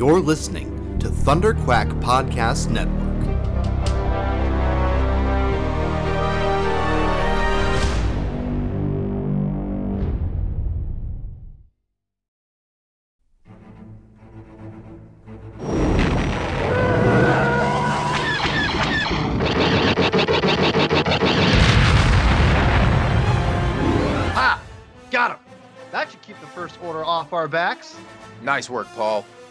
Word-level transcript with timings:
You're 0.00 0.18
listening 0.18 0.98
to 1.00 1.08
Thunderquack 1.08 1.90
Podcast 2.00 2.70
Network. 2.70 2.96
Ha! 24.32 24.62
Got 25.10 25.32
him! 25.32 25.38
That 25.90 26.10
should 26.10 26.22
keep 26.22 26.40
the 26.40 26.46
First 26.46 26.82
Order 26.82 27.04
off 27.04 27.34
our 27.34 27.48
backs. 27.48 27.98
Nice 28.42 28.70
work, 28.70 28.86
Paul. 28.94 29.26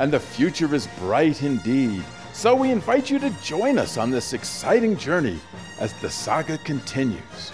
And 0.00 0.10
the 0.10 0.18
future 0.18 0.74
is 0.74 0.88
bright 0.98 1.42
indeed. 1.42 2.02
So 2.32 2.54
we 2.54 2.70
invite 2.70 3.10
you 3.10 3.18
to 3.18 3.28
join 3.42 3.78
us 3.78 3.98
on 3.98 4.10
this 4.10 4.32
exciting 4.32 4.96
journey 4.96 5.38
as 5.78 5.92
the 6.00 6.08
saga 6.08 6.56
continues. 6.56 7.52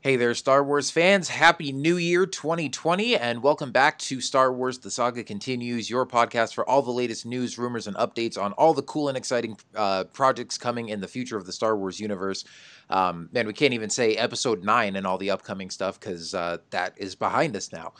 Hey 0.00 0.16
there, 0.16 0.34
Star 0.34 0.64
Wars 0.64 0.90
fans. 0.90 1.28
Happy 1.28 1.70
New 1.70 1.96
Year 1.98 2.26
2020, 2.26 3.16
and 3.16 3.44
welcome 3.44 3.70
back 3.70 3.96
to 4.00 4.20
Star 4.20 4.52
Wars 4.52 4.80
The 4.80 4.90
Saga 4.90 5.22
Continues, 5.22 5.88
your 5.88 6.04
podcast 6.04 6.52
for 6.52 6.68
all 6.68 6.82
the 6.82 6.90
latest 6.90 7.24
news, 7.24 7.56
rumors, 7.56 7.86
and 7.86 7.96
updates 7.96 8.36
on 8.36 8.52
all 8.54 8.74
the 8.74 8.82
cool 8.82 9.08
and 9.08 9.16
exciting 9.16 9.56
uh, 9.76 10.04
projects 10.12 10.58
coming 10.58 10.88
in 10.88 11.00
the 11.00 11.08
future 11.08 11.36
of 11.36 11.46
the 11.46 11.52
Star 11.52 11.76
Wars 11.76 12.00
universe. 12.00 12.44
Um, 12.90 13.28
man, 13.32 13.46
we 13.46 13.52
can't 13.52 13.72
even 13.72 13.88
say 13.88 14.16
episode 14.16 14.64
9 14.64 14.96
and 14.96 15.06
all 15.06 15.16
the 15.16 15.30
upcoming 15.30 15.70
stuff 15.70 15.98
because 15.98 16.34
uh, 16.34 16.58
that 16.70 16.94
is 16.96 17.14
behind 17.14 17.54
us 17.54 17.72
now. 17.72 17.92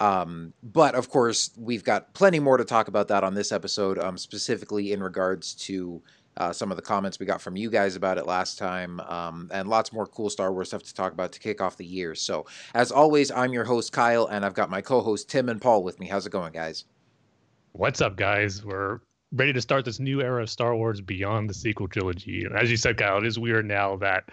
Um, 0.00 0.52
but 0.62 0.94
of 0.94 1.08
course, 1.08 1.50
we've 1.56 1.84
got 1.84 2.14
plenty 2.14 2.38
more 2.38 2.56
to 2.56 2.64
talk 2.64 2.88
about 2.88 3.08
that 3.08 3.24
on 3.24 3.34
this 3.34 3.52
episode, 3.52 3.98
um, 3.98 4.16
specifically 4.16 4.92
in 4.92 5.02
regards 5.02 5.54
to 5.54 6.02
uh, 6.38 6.52
some 6.52 6.70
of 6.70 6.76
the 6.76 6.82
comments 6.82 7.18
we 7.18 7.26
got 7.26 7.42
from 7.42 7.56
you 7.56 7.70
guys 7.70 7.94
about 7.94 8.16
it 8.16 8.26
last 8.26 8.58
time, 8.58 9.00
um, 9.00 9.50
and 9.52 9.68
lots 9.68 9.92
more 9.92 10.06
cool 10.06 10.30
Star 10.30 10.52
Wars 10.52 10.68
stuff 10.68 10.82
to 10.82 10.94
talk 10.94 11.12
about 11.12 11.32
to 11.32 11.38
kick 11.38 11.60
off 11.60 11.76
the 11.76 11.84
year. 11.84 12.14
So, 12.14 12.46
as 12.74 12.90
always, 12.90 13.30
I'm 13.30 13.52
your 13.52 13.64
host, 13.64 13.92
Kyle, 13.92 14.26
and 14.26 14.44
I've 14.44 14.54
got 14.54 14.70
my 14.70 14.80
co 14.80 15.02
host, 15.02 15.28
Tim 15.28 15.48
and 15.48 15.60
Paul, 15.60 15.82
with 15.82 16.00
me. 16.00 16.06
How's 16.06 16.26
it 16.26 16.32
going, 16.32 16.52
guys? 16.52 16.84
What's 17.72 18.00
up, 18.00 18.16
guys? 18.16 18.64
We're 18.64 19.00
ready 19.32 19.52
to 19.52 19.60
start 19.60 19.84
this 19.84 20.00
new 20.00 20.22
era 20.22 20.42
of 20.42 20.50
Star 20.50 20.74
Wars 20.74 21.00
beyond 21.00 21.50
the 21.50 21.54
sequel 21.54 21.88
trilogy. 21.88 22.44
And 22.44 22.56
as 22.56 22.70
you 22.70 22.76
said, 22.76 22.96
Kyle, 22.96 23.18
it 23.18 23.26
is 23.26 23.38
weird 23.38 23.66
now 23.66 23.96
that 23.96 24.24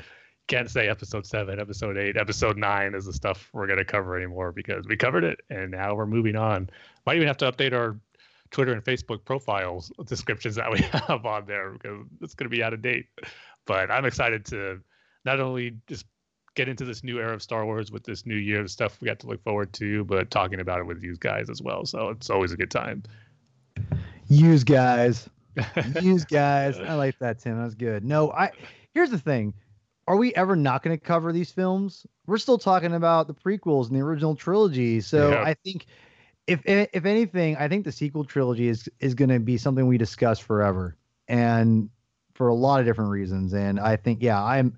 can't 0.49 0.69
say 0.69 0.89
episode 0.89 1.25
seven, 1.25 1.59
episode 1.59 1.95
eight, 1.95 2.17
episode 2.17 2.57
nine 2.57 2.95
is 2.95 3.05
the 3.05 3.13
stuff 3.13 3.49
we're 3.53 3.67
going 3.67 3.79
to 3.79 3.85
cover 3.85 4.17
anymore 4.17 4.51
because 4.51 4.85
we 4.87 4.97
covered 4.97 5.23
it 5.23 5.39
and 5.49 5.71
now 5.71 5.95
we're 5.95 6.07
moving 6.07 6.35
on. 6.35 6.69
Might 7.05 7.15
even 7.15 7.27
have 7.27 7.37
to 7.37 7.51
update 7.51 7.71
our 7.71 7.97
Twitter 8.49 8.73
and 8.73 8.83
Facebook 8.83 9.23
profiles 9.23 9.91
descriptions 10.05 10.55
that 10.55 10.71
we 10.71 10.79
have 11.07 11.25
on 11.25 11.45
there 11.45 11.71
because 11.71 12.05
it's 12.21 12.33
going 12.33 12.49
to 12.49 12.55
be 12.55 12.63
out 12.63 12.73
of 12.73 12.81
date. 12.81 13.05
But 13.65 13.91
I'm 13.91 14.05
excited 14.05 14.43
to 14.47 14.81
not 15.23 15.39
only 15.39 15.77
just 15.87 16.05
get 16.55 16.67
into 16.67 16.83
this 16.83 17.03
new 17.03 17.19
era 17.19 17.35
of 17.35 17.43
Star 17.43 17.63
Wars 17.63 17.91
with 17.91 18.03
this 18.03 18.25
new 18.25 18.35
year 18.35 18.61
of 18.61 18.71
stuff 18.71 18.99
we 18.99 19.05
got 19.05 19.19
to 19.19 19.27
look 19.27 19.43
forward 19.43 19.71
to, 19.73 20.03
but 20.05 20.31
talking 20.31 20.59
about 20.59 20.79
it 20.79 20.87
with 20.87 21.03
you 21.03 21.15
guys 21.19 21.51
as 21.51 21.61
well. 21.61 21.85
So 21.85 22.09
it's 22.09 22.31
always 22.31 22.51
a 22.51 22.57
good 22.57 22.71
time. 22.71 23.03
Use 24.27 24.63
guys. 24.63 25.29
Use 26.01 26.25
guys. 26.25 26.79
I 26.79 26.95
like 26.95 27.19
that, 27.19 27.39
Tim. 27.39 27.57
That 27.57 27.65
was 27.65 27.75
good. 27.75 28.03
No, 28.03 28.31
I 28.31 28.49
here's 28.95 29.11
the 29.11 29.19
thing. 29.19 29.53
Are 30.09 30.17
we 30.17 30.33
ever 30.33 30.55
not 30.55 30.81
going 30.81 30.97
to 30.97 31.01
cover 31.01 31.31
these 31.31 31.51
films? 31.51 32.05
We're 32.25 32.39
still 32.39 32.57
talking 32.57 32.95
about 32.95 33.27
the 33.27 33.33
prequels 33.35 33.87
and 33.87 33.95
the 33.95 34.01
original 34.01 34.35
trilogy. 34.35 35.01
So 35.01 35.29
Yeah. 35.29 35.43
I 35.43 35.53
think 35.53 35.85
if 36.47 36.61
eh, 36.65 36.87
if 36.93 37.05
anything, 37.05 37.55
I 37.57 37.67
think 37.67 37.85
the 37.85 37.91
sequel 37.91 38.25
trilogy 38.25 38.67
is 38.67 38.89
is 38.99 39.13
going 39.13 39.29
to 39.29 39.39
be 39.39 39.55
something 39.57 39.85
we 39.85 39.99
discuss 39.99 40.39
forever. 40.39 40.97
And 41.27 41.89
for 42.33 42.47
a 42.47 42.55
lot 42.55 42.79
of 42.79 42.87
different 42.87 43.11
reasons. 43.11 43.53
And 43.53 43.79
I 43.79 43.97
think, 43.97 44.23
yeah, 44.23 44.43
I'm 44.43 44.75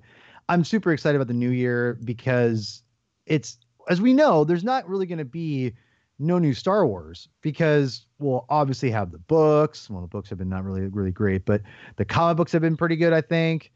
I'm 0.50 0.66
super 0.66 0.92
excited 0.92 1.16
about 1.16 1.28
the 1.28 1.34
new 1.34 1.52
year 1.52 1.98
because 2.04 2.84
it's 3.26 3.58
as 3.88 4.02
we 4.02 4.14
know, 4.14 4.44
there's 4.44 4.66
not 4.66 4.86
really 4.90 5.06
going 5.06 5.20
to 5.20 5.26
be 5.26 5.72
no 6.20 6.40
new 6.40 6.54
Star 6.54 6.86
Wars 6.86 7.30
because 7.42 8.06
we'll 8.20 8.46
obviously 8.50 8.92
have 8.92 9.12
the 9.12 9.18
books. 9.18 9.90
Well, 9.90 10.02
the 10.02 10.08
books 10.08 10.28
have 10.30 10.40
been 10.40 10.50
not 10.50 10.66
really 10.66 10.88
really 10.88 11.12
great, 11.12 11.46
but 11.46 11.62
the 11.96 12.04
comic 12.04 12.36
books 12.36 12.52
have 12.52 12.62
been 12.62 12.76
pretty 12.76 12.98
good, 12.98 13.14
I 13.14 13.22
think. 13.22 13.72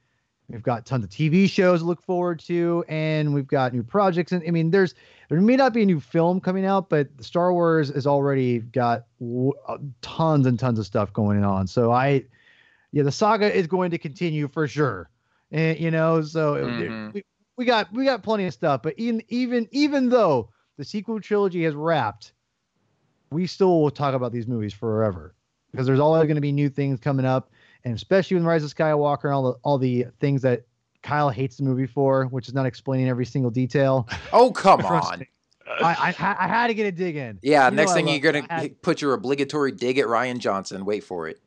We've 0.49 0.61
got 0.61 0.85
tons 0.85 1.03
of 1.03 1.09
TV 1.09 1.49
shows 1.49 1.79
to 1.79 1.85
look 1.85 2.01
forward 2.01 2.39
to, 2.41 2.85
and 2.87 3.33
we've 3.33 3.47
got 3.47 3.73
new 3.73 3.83
projects. 3.83 4.31
And 4.31 4.43
I 4.47 4.51
mean, 4.51 4.69
there's 4.69 4.93
there 5.29 5.41
may 5.41 5.55
not 5.55 5.73
be 5.73 5.81
a 5.81 5.85
new 5.85 5.99
film 5.99 6.39
coming 6.39 6.65
out, 6.65 6.89
but 6.89 7.07
Star 7.19 7.51
Wars 7.51 7.89
has 7.89 8.05
already 8.05 8.59
got 8.59 9.05
w- 9.19 9.53
uh, 9.67 9.77
tons 10.01 10.45
and 10.45 10.59
tons 10.59 10.77
of 10.77 10.85
stuff 10.85 11.11
going 11.13 11.43
on. 11.43 11.65
So 11.65 11.91
I, 11.91 12.25
yeah, 12.91 13.03
the 13.03 13.11
saga 13.11 13.51
is 13.51 13.65
going 13.65 13.89
to 13.91 13.97
continue 13.97 14.47
for 14.47 14.67
sure. 14.67 15.09
And 15.51 15.79
you 15.79 15.89
know, 15.89 16.21
so 16.21 16.55
Mhm. 16.55 17.13
we, 17.13 17.23
we 17.57 17.65
got 17.65 17.91
we 17.91 18.05
got 18.05 18.21
plenty 18.21 18.45
of 18.45 18.53
stuff. 18.53 18.83
But 18.83 18.93
even 18.97 19.23
even 19.29 19.67
even 19.71 20.09
though 20.09 20.49
the 20.77 20.85
sequel 20.85 21.19
trilogy 21.19 21.63
has 21.63 21.73
wrapped, 21.73 22.33
we 23.31 23.47
still 23.47 23.81
will 23.81 23.89
talk 23.89 24.13
about 24.13 24.31
these 24.31 24.47
movies 24.47 24.73
forever 24.73 25.33
because 25.71 25.87
there's 25.87 25.99
always 25.99 26.23
going 26.23 26.35
to 26.35 26.41
be 26.41 26.51
new 26.51 26.69
things 26.69 26.99
coming 26.99 27.25
up, 27.25 27.51
and 27.85 27.95
especially 27.95 28.35
with 28.35 28.43
Rise 28.43 28.63
of 28.63 28.73
Skywalker 28.75 29.25
and 29.25 29.33
all 29.33 29.43
the 29.43 29.59
all 29.63 29.77
the 29.77 30.05
things 30.19 30.41
that 30.41 30.63
Kyle 31.03 31.29
hates 31.29 31.57
the 31.57 31.63
movie 31.63 31.85
for, 31.85 32.25
which 32.25 32.47
is 32.47 32.53
not 32.53 32.65
explaining 32.65 33.07
every 33.07 33.25
single 33.25 33.51
detail. 33.51 34.09
Oh, 34.33 34.51
come 34.51 34.81
on. 34.85 35.25
I, 35.81 36.13
I 36.19 36.35
I 36.39 36.47
had 36.47 36.67
to 36.67 36.73
get 36.73 36.85
a 36.85 36.91
dig 36.91 37.15
in. 37.15 37.39
Yeah, 37.41 37.69
You 37.69 37.75
next 37.75 37.93
thing 37.93 38.07
you're 38.07 38.19
going 38.19 38.45
I 38.49 38.53
had- 38.61 38.61
to 38.63 38.69
put 38.81 39.01
your 39.01 39.13
obligatory 39.13 39.71
dig 39.71 39.97
at 39.97 40.05
Rian 40.07 40.39
Johnson. 40.39 40.83
Wait 40.85 41.03
for 41.03 41.27
it. 41.27 41.39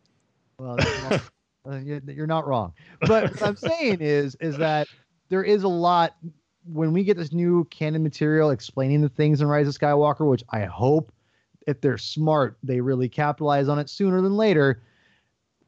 Well, 0.59 0.77
not- 0.77 1.23
uh, 1.71 1.77
you're, 1.79 2.01
you're 2.07 2.27
not 2.27 2.47
wrong. 2.47 2.73
But 3.03 3.31
what 3.33 3.43
I'm 3.43 3.57
saying 3.57 3.99
is, 4.01 4.35
is 4.41 4.57
that 4.57 4.89
there 5.29 5.45
is 5.45 5.63
a 5.63 5.69
lot 5.69 6.17
when 6.73 6.93
we 6.93 7.05
get 7.05 7.17
this 7.17 7.33
new 7.33 7.65
canon 7.67 8.03
material 8.03 8.51
explaining 8.51 9.01
the 9.03 9.09
things 9.09 9.41
in 9.41 9.47
Rise 9.47 9.69
of 9.69 9.75
Skywalker, 9.79 10.29
which 10.29 10.43
I 10.51 10.65
hope, 10.65 11.13
if 11.67 11.81
they're 11.81 11.97
smart, 11.99 12.59
they 12.63 12.81
really 12.81 13.09
capitalize 13.09 13.69
on 13.69 13.79
it 13.79 13.89
sooner 13.89 14.21
than 14.21 14.37
later. 14.37 14.83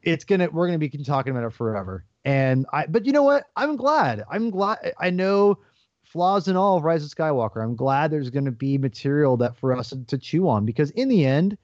It's 0.02 0.24
gonna, 0.24 0.48
we're 0.50 0.66
gonna 0.66 0.78
be 0.78 0.88
talking 0.88 1.30
about 1.30 1.46
it 1.46 1.52
forever. 1.52 2.04
And 2.24 2.66
I, 2.72 2.86
but 2.86 3.06
you 3.06 3.12
know 3.12 3.22
what? 3.22 3.44
I'm 3.56 3.76
glad. 3.76 4.24
I'm 4.30 4.50
glad. 4.50 4.94
I 4.98 5.10
know 5.10 5.58
flaws 6.04 6.48
and 6.48 6.56
all 6.56 6.76
of 6.76 6.84
Rise 6.84 7.04
of 7.04 7.10
Skywalker. 7.10 7.62
I'm 7.62 7.76
glad 7.76 8.10
there's 8.10 8.30
gonna 8.30 8.50
be 8.50 8.78
material 8.78 9.36
that 9.38 9.56
for 9.56 9.76
us 9.76 9.94
to 10.06 10.18
chew 10.18 10.48
on 10.48 10.64
because 10.64 10.90
in 10.92 11.08
the 11.08 11.24
end, 11.24 11.56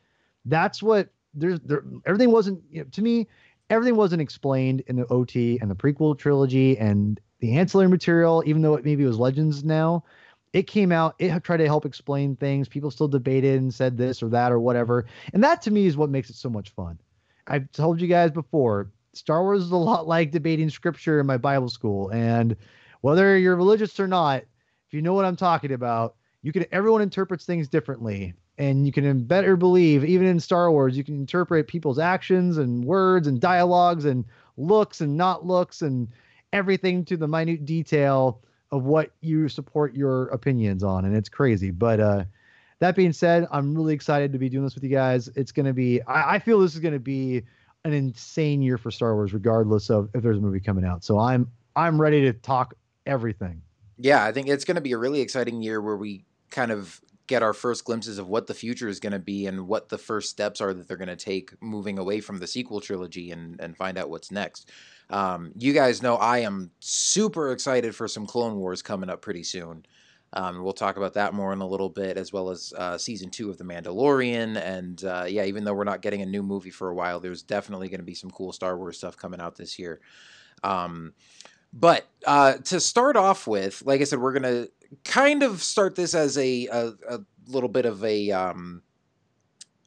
that's 0.45 0.83
what 0.83 1.09
there's. 1.35 1.61
There, 1.61 1.85
everything 2.05 2.31
wasn't 2.31 2.63
you 2.71 2.83
know, 2.83 2.89
to 2.93 3.03
me 3.03 3.27
everything 3.71 3.97
wasn't 3.97 4.23
explained 4.23 4.83
in 4.87 4.97
the 4.97 5.07
OT 5.09 5.59
and 5.61 5.71
the 5.71 5.75
prequel 5.75 6.17
trilogy 6.19 6.79
and 6.79 7.21
the 7.41 7.57
ancillary 7.57 7.89
material, 7.89 8.43
even 8.47 8.63
though 8.63 8.75
it 8.75 8.85
maybe 8.85 9.05
was 9.05 9.19
Legends 9.19 9.65
now. 9.65 10.05
It 10.53 10.67
came 10.67 10.91
out, 10.93 11.17
it 11.19 11.43
tried 11.45 11.59
to 11.59 11.67
help 11.67 11.85
explain 11.85 12.37
things. 12.37 12.69
People 12.69 12.91
still 12.91 13.09
debated 13.09 13.61
and 13.61 13.75
said 13.75 13.99
this 13.99 14.23
or 14.23 14.29
that 14.31 14.53
or 14.53 14.61
whatever. 14.61 15.07
And 15.35 15.45
that 15.45 15.61
to 15.63 15.71
me 15.71 15.87
is 15.87 15.97
what 15.97 16.09
makes 16.09 16.31
it 16.31 16.37
so 16.37 16.49
much 16.49 16.71
fun. 16.71 16.99
I've 17.47 17.71
told 17.73 18.01
you 18.01 18.09
guys 18.09 18.31
before, 18.31 18.91
Star 19.13 19.43
Wars 19.43 19.63
is 19.63 19.71
a 19.71 19.77
lot 19.77 20.07
like 20.17 20.31
debating 20.31 20.71
scripture 20.71 21.21
in 21.21 21.27
my 21.27 21.37
Bible 21.37 21.69
school. 21.69 22.11
And 22.11 22.57
whether 23.01 23.37
you're 23.39 23.57
religious 23.57 23.99
or 24.01 24.09
not, 24.09 24.43
if 24.43 24.93
you 24.95 25.03
know 25.03 25.15
what 25.15 25.25
I'm 25.25 25.37
talking 25.37 25.73
about, 25.73 26.17
you 26.43 26.53
can 26.53 26.65
everyone 26.71 27.03
interprets 27.03 27.45
things 27.45 27.69
differently 27.69 28.35
and 28.59 28.87
you 28.87 28.93
can 28.93 29.25
better 29.25 29.57
believe 29.57 30.05
even 30.05 30.27
in 30.27 30.41
star 30.41 30.71
wars 30.71 30.97
you 30.97 31.05
can 31.05 31.17
interpret 31.17 31.67
people's 31.67 31.99
actions 31.99 32.59
and 32.59 32.85
words 32.85 33.27
and 33.27 33.41
dialogues 33.41 34.05
and 34.05 34.25
looks 34.57 35.01
and 35.01 35.17
not 35.17 35.45
looks 35.45 35.83
and 35.83 36.09
everything 36.53 37.05
to 37.05 37.17
the 37.17 37.27
minute 37.27 37.65
detail 37.65 38.41
of 38.71 38.85
what 38.85 39.11
you 39.21 39.49
support 39.49 39.95
your 39.95 40.29
opinions 40.29 40.83
on 40.83 41.05
and 41.05 41.17
it's 41.17 41.29
crazy 41.29 41.71
but 41.71 42.01
uh 42.01 42.25
that 42.79 42.97
being 42.97 43.13
said 43.13 43.47
i'm 43.51 43.75
really 43.75 43.95
excited 43.95 44.33
to 44.33 44.39
be 44.39 44.49
doing 44.49 44.65
this 44.65 44.75
with 44.75 44.85
you 44.85 44.91
guys 44.91 45.29
it's 45.37 45.53
going 45.53 45.67
to 45.67 45.73
be 45.73 46.01
I, 46.03 46.35
I 46.35 46.39
feel 46.39 46.61
this 46.61 46.75
is 46.75 46.81
going 46.81 46.95
to 46.95 47.01
be 47.01 47.43
an 47.85 47.93
insane 47.93 48.63
year 48.63 48.79
for 48.79 48.91
star 48.91 49.15
wars 49.15 49.33
regardless 49.33 49.91
of 49.91 50.09
if 50.15 50.23
there's 50.23 50.39
a 50.39 50.41
movie 50.41 50.61
coming 50.61 50.85
out 50.85 51.05
so 51.05 51.19
i'm 51.19 51.51
i'm 51.77 52.01
ready 52.01 52.21
to 52.23 52.33
talk 52.33 52.75
everything 53.07 53.63
Yeah, 53.99 54.25
I 54.25 54.33
think 54.33 54.49
it's 54.49 54.65
going 54.65 54.75
to 54.75 54.81
be 54.81 54.93
a 54.93 54.99
really 54.99 55.21
exciting 55.21 55.63
year 55.63 55.81
where 55.81 55.97
we 55.97 56.25
kind 56.51 56.71
of 56.71 57.01
get 57.27 57.43
our 57.43 57.53
first 57.53 57.85
glimpses 57.85 58.19
of 58.19 58.29
what 58.29 58.47
the 58.47 58.55
future 58.55 58.89
is 58.89 59.01
going 59.01 59.13
to 59.13 59.19
be 59.19 59.47
and 59.47 59.67
what 59.67 59.89
the 59.89 59.99
first 59.99 60.31
steps 60.31 60.61
are 60.61 60.73
that 60.73 60.87
they're 60.87 60.97
going 60.97 61.09
to 61.09 61.17
take 61.17 61.61
moving 61.61 61.99
away 61.99 62.21
from 62.21 62.39
the 62.39 62.47
sequel 62.47 62.81
trilogy 62.81 63.33
and 63.33 63.61
and 63.61 63.77
find 63.77 63.99
out 63.99 64.11
what's 64.11 64.31
next. 64.31 64.71
Um, 65.11 65.53
you 65.57 65.73
guys 65.73 66.03
know 66.03 66.17
I 66.17 66.39
am 66.39 66.71
super 66.81 67.53
excited 67.53 67.95
for 67.95 68.07
some 68.07 68.27
Clone 68.27 68.57
Wars 68.57 68.83
coming 68.83 69.09
up 69.11 69.23
pretty 69.23 69.45
soon. 69.45 69.87
Um, 70.33 70.63
we'll 70.63 70.73
talk 70.73 70.97
about 70.97 71.15
that 71.15 71.35
more 71.35 71.53
in 71.53 71.61
a 71.61 71.67
little 71.67 71.89
bit, 71.89 72.17
as 72.17 72.33
well 72.33 72.51
as 72.51 72.73
uh, 72.77 72.99
season 72.99 73.31
two 73.31 73.49
of 73.49 73.59
The 73.59 73.65
Mandalorian. 73.65 74.57
And 74.61 75.03
uh, 75.05 75.25
yeah, 75.29 75.45
even 75.45 75.65
though 75.65 75.73
we're 75.73 75.85
not 75.85 76.03
getting 76.03 76.23
a 76.23 76.27
new 76.27 76.43
movie 76.43 76.71
for 76.71 76.89
a 76.89 76.95
while, 76.95 77.21
there's 77.21 77.43
definitely 77.43 77.89
going 77.89 78.01
to 78.01 78.07
be 78.07 78.15
some 78.15 78.31
cool 78.31 78.53
Star 78.53 78.77
Wars 78.77 78.99
stuff 78.99 79.17
coming 79.17 79.41
out 79.41 79.57
this 79.57 79.79
year. 79.79 80.01
Um, 80.63 81.15
but 81.73 82.07
uh, 82.27 82.55
to 82.55 82.81
start 82.81 83.17
off 83.17 83.47
with, 83.47 83.83
like 83.87 84.01
I 84.01 84.05
said, 84.05 84.19
we're 84.19 84.39
going 84.39 84.43
to 84.43 84.71
kind 85.05 85.43
of 85.43 85.63
start 85.63 85.95
this 85.95 86.15
as 86.15 86.37
a, 86.39 86.67
a, 86.67 86.93
a 87.09 87.19
little 87.47 87.69
bit 87.69 87.87
of 87.87 88.05
a. 88.05 88.31
Um, 88.31 88.83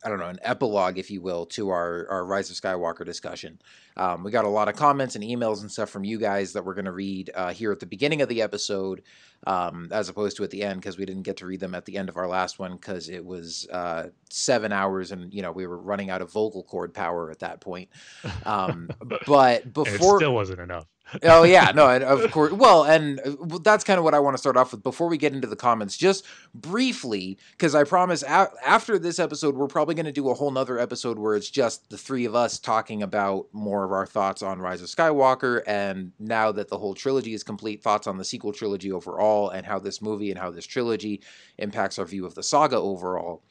I 0.03 0.09
don't 0.09 0.19
know, 0.19 0.27
an 0.27 0.39
epilogue, 0.41 0.97
if 0.97 1.11
you 1.11 1.21
will, 1.21 1.45
to 1.47 1.69
our, 1.69 2.07
our 2.09 2.25
Rise 2.25 2.49
of 2.49 2.55
Skywalker 2.55 3.05
discussion. 3.05 3.59
Um, 3.97 4.23
we 4.23 4.31
got 4.31 4.45
a 4.45 4.49
lot 4.49 4.69
of 4.69 4.75
comments 4.75 5.15
and 5.15 5.23
emails 5.23 5.61
and 5.61 5.69
stuff 5.69 5.89
from 5.89 6.05
you 6.05 6.17
guys 6.17 6.53
that 6.53 6.63
we're 6.63 6.73
going 6.73 6.85
to 6.85 6.91
read 6.91 7.31
uh, 7.35 7.51
here 7.51 7.71
at 7.71 7.81
the 7.81 7.85
beginning 7.85 8.21
of 8.21 8.29
the 8.29 8.41
episode, 8.41 9.03
um, 9.45 9.89
as 9.91 10.07
opposed 10.07 10.37
to 10.37 10.43
at 10.43 10.51
the 10.51 10.63
end, 10.63 10.79
because 10.79 10.97
we 10.97 11.05
didn't 11.05 11.23
get 11.23 11.37
to 11.37 11.45
read 11.45 11.59
them 11.59 11.75
at 11.75 11.85
the 11.85 11.97
end 11.97 12.07
of 12.07 12.15
our 12.15 12.27
last 12.27 12.59
one 12.59 12.75
because 12.75 13.09
it 13.09 13.25
was 13.25 13.67
uh, 13.71 14.07
seven 14.29 14.71
hours 14.71 15.11
and 15.11 15.33
you 15.33 15.41
know 15.41 15.51
we 15.51 15.67
were 15.67 15.77
running 15.77 16.09
out 16.09 16.21
of 16.21 16.31
vocal 16.31 16.63
cord 16.63 16.93
power 16.93 17.29
at 17.29 17.39
that 17.39 17.61
point. 17.61 17.89
Um, 18.45 18.89
but 19.27 19.73
before 19.73 20.15
it 20.15 20.19
still 20.19 20.33
wasn't 20.33 20.59
enough 20.59 20.85
oh 21.23 21.43
yeah, 21.43 21.71
no, 21.73 21.95
of 21.97 22.31
course. 22.31 22.51
Well, 22.51 22.83
and 22.83 23.19
uh, 23.19 23.59
that's 23.63 23.83
kind 23.83 23.97
of 23.97 24.03
what 24.03 24.13
I 24.13 24.19
want 24.19 24.35
to 24.35 24.37
start 24.37 24.57
off 24.57 24.71
with 24.71 24.83
before 24.83 25.07
we 25.07 25.17
get 25.17 25.33
into 25.33 25.47
the 25.47 25.55
comments. 25.55 25.97
Just 25.97 26.25
briefly, 26.53 27.37
because 27.51 27.75
I 27.75 27.83
promise 27.83 28.23
a- 28.23 28.51
after 28.65 28.99
this 28.99 29.19
episode, 29.19 29.55
we're 29.55 29.67
probably 29.67 29.95
going 29.95 30.05
to 30.05 30.11
do 30.11 30.29
a 30.29 30.33
whole 30.33 30.51
nother 30.51 30.79
episode 30.79 31.17
where 31.17 31.35
it's 31.35 31.49
just 31.49 31.89
the 31.89 31.97
three 31.97 32.25
of 32.25 32.35
us 32.35 32.59
talking 32.59 33.03
about 33.03 33.47
more 33.51 33.83
of 33.83 33.91
our 33.91 34.05
thoughts 34.05 34.41
on 34.41 34.59
Rise 34.59 34.81
of 34.81 34.87
Skywalker, 34.87 35.61
and 35.67 36.11
now 36.19 36.51
that 36.51 36.69
the 36.69 36.77
whole 36.77 36.93
trilogy 36.93 37.33
is 37.33 37.43
complete, 37.43 37.81
thoughts 37.81 38.07
on 38.07 38.17
the 38.17 38.25
sequel 38.25 38.53
trilogy 38.53 38.91
overall, 38.91 39.49
and 39.49 39.65
how 39.65 39.79
this 39.79 40.01
movie 40.01 40.31
and 40.31 40.39
how 40.39 40.51
this 40.51 40.65
trilogy 40.65 41.21
impacts 41.57 41.99
our 41.99 42.05
view 42.05 42.25
of 42.25 42.35
the 42.35 42.43
saga 42.43 42.77
overall. 42.77 43.43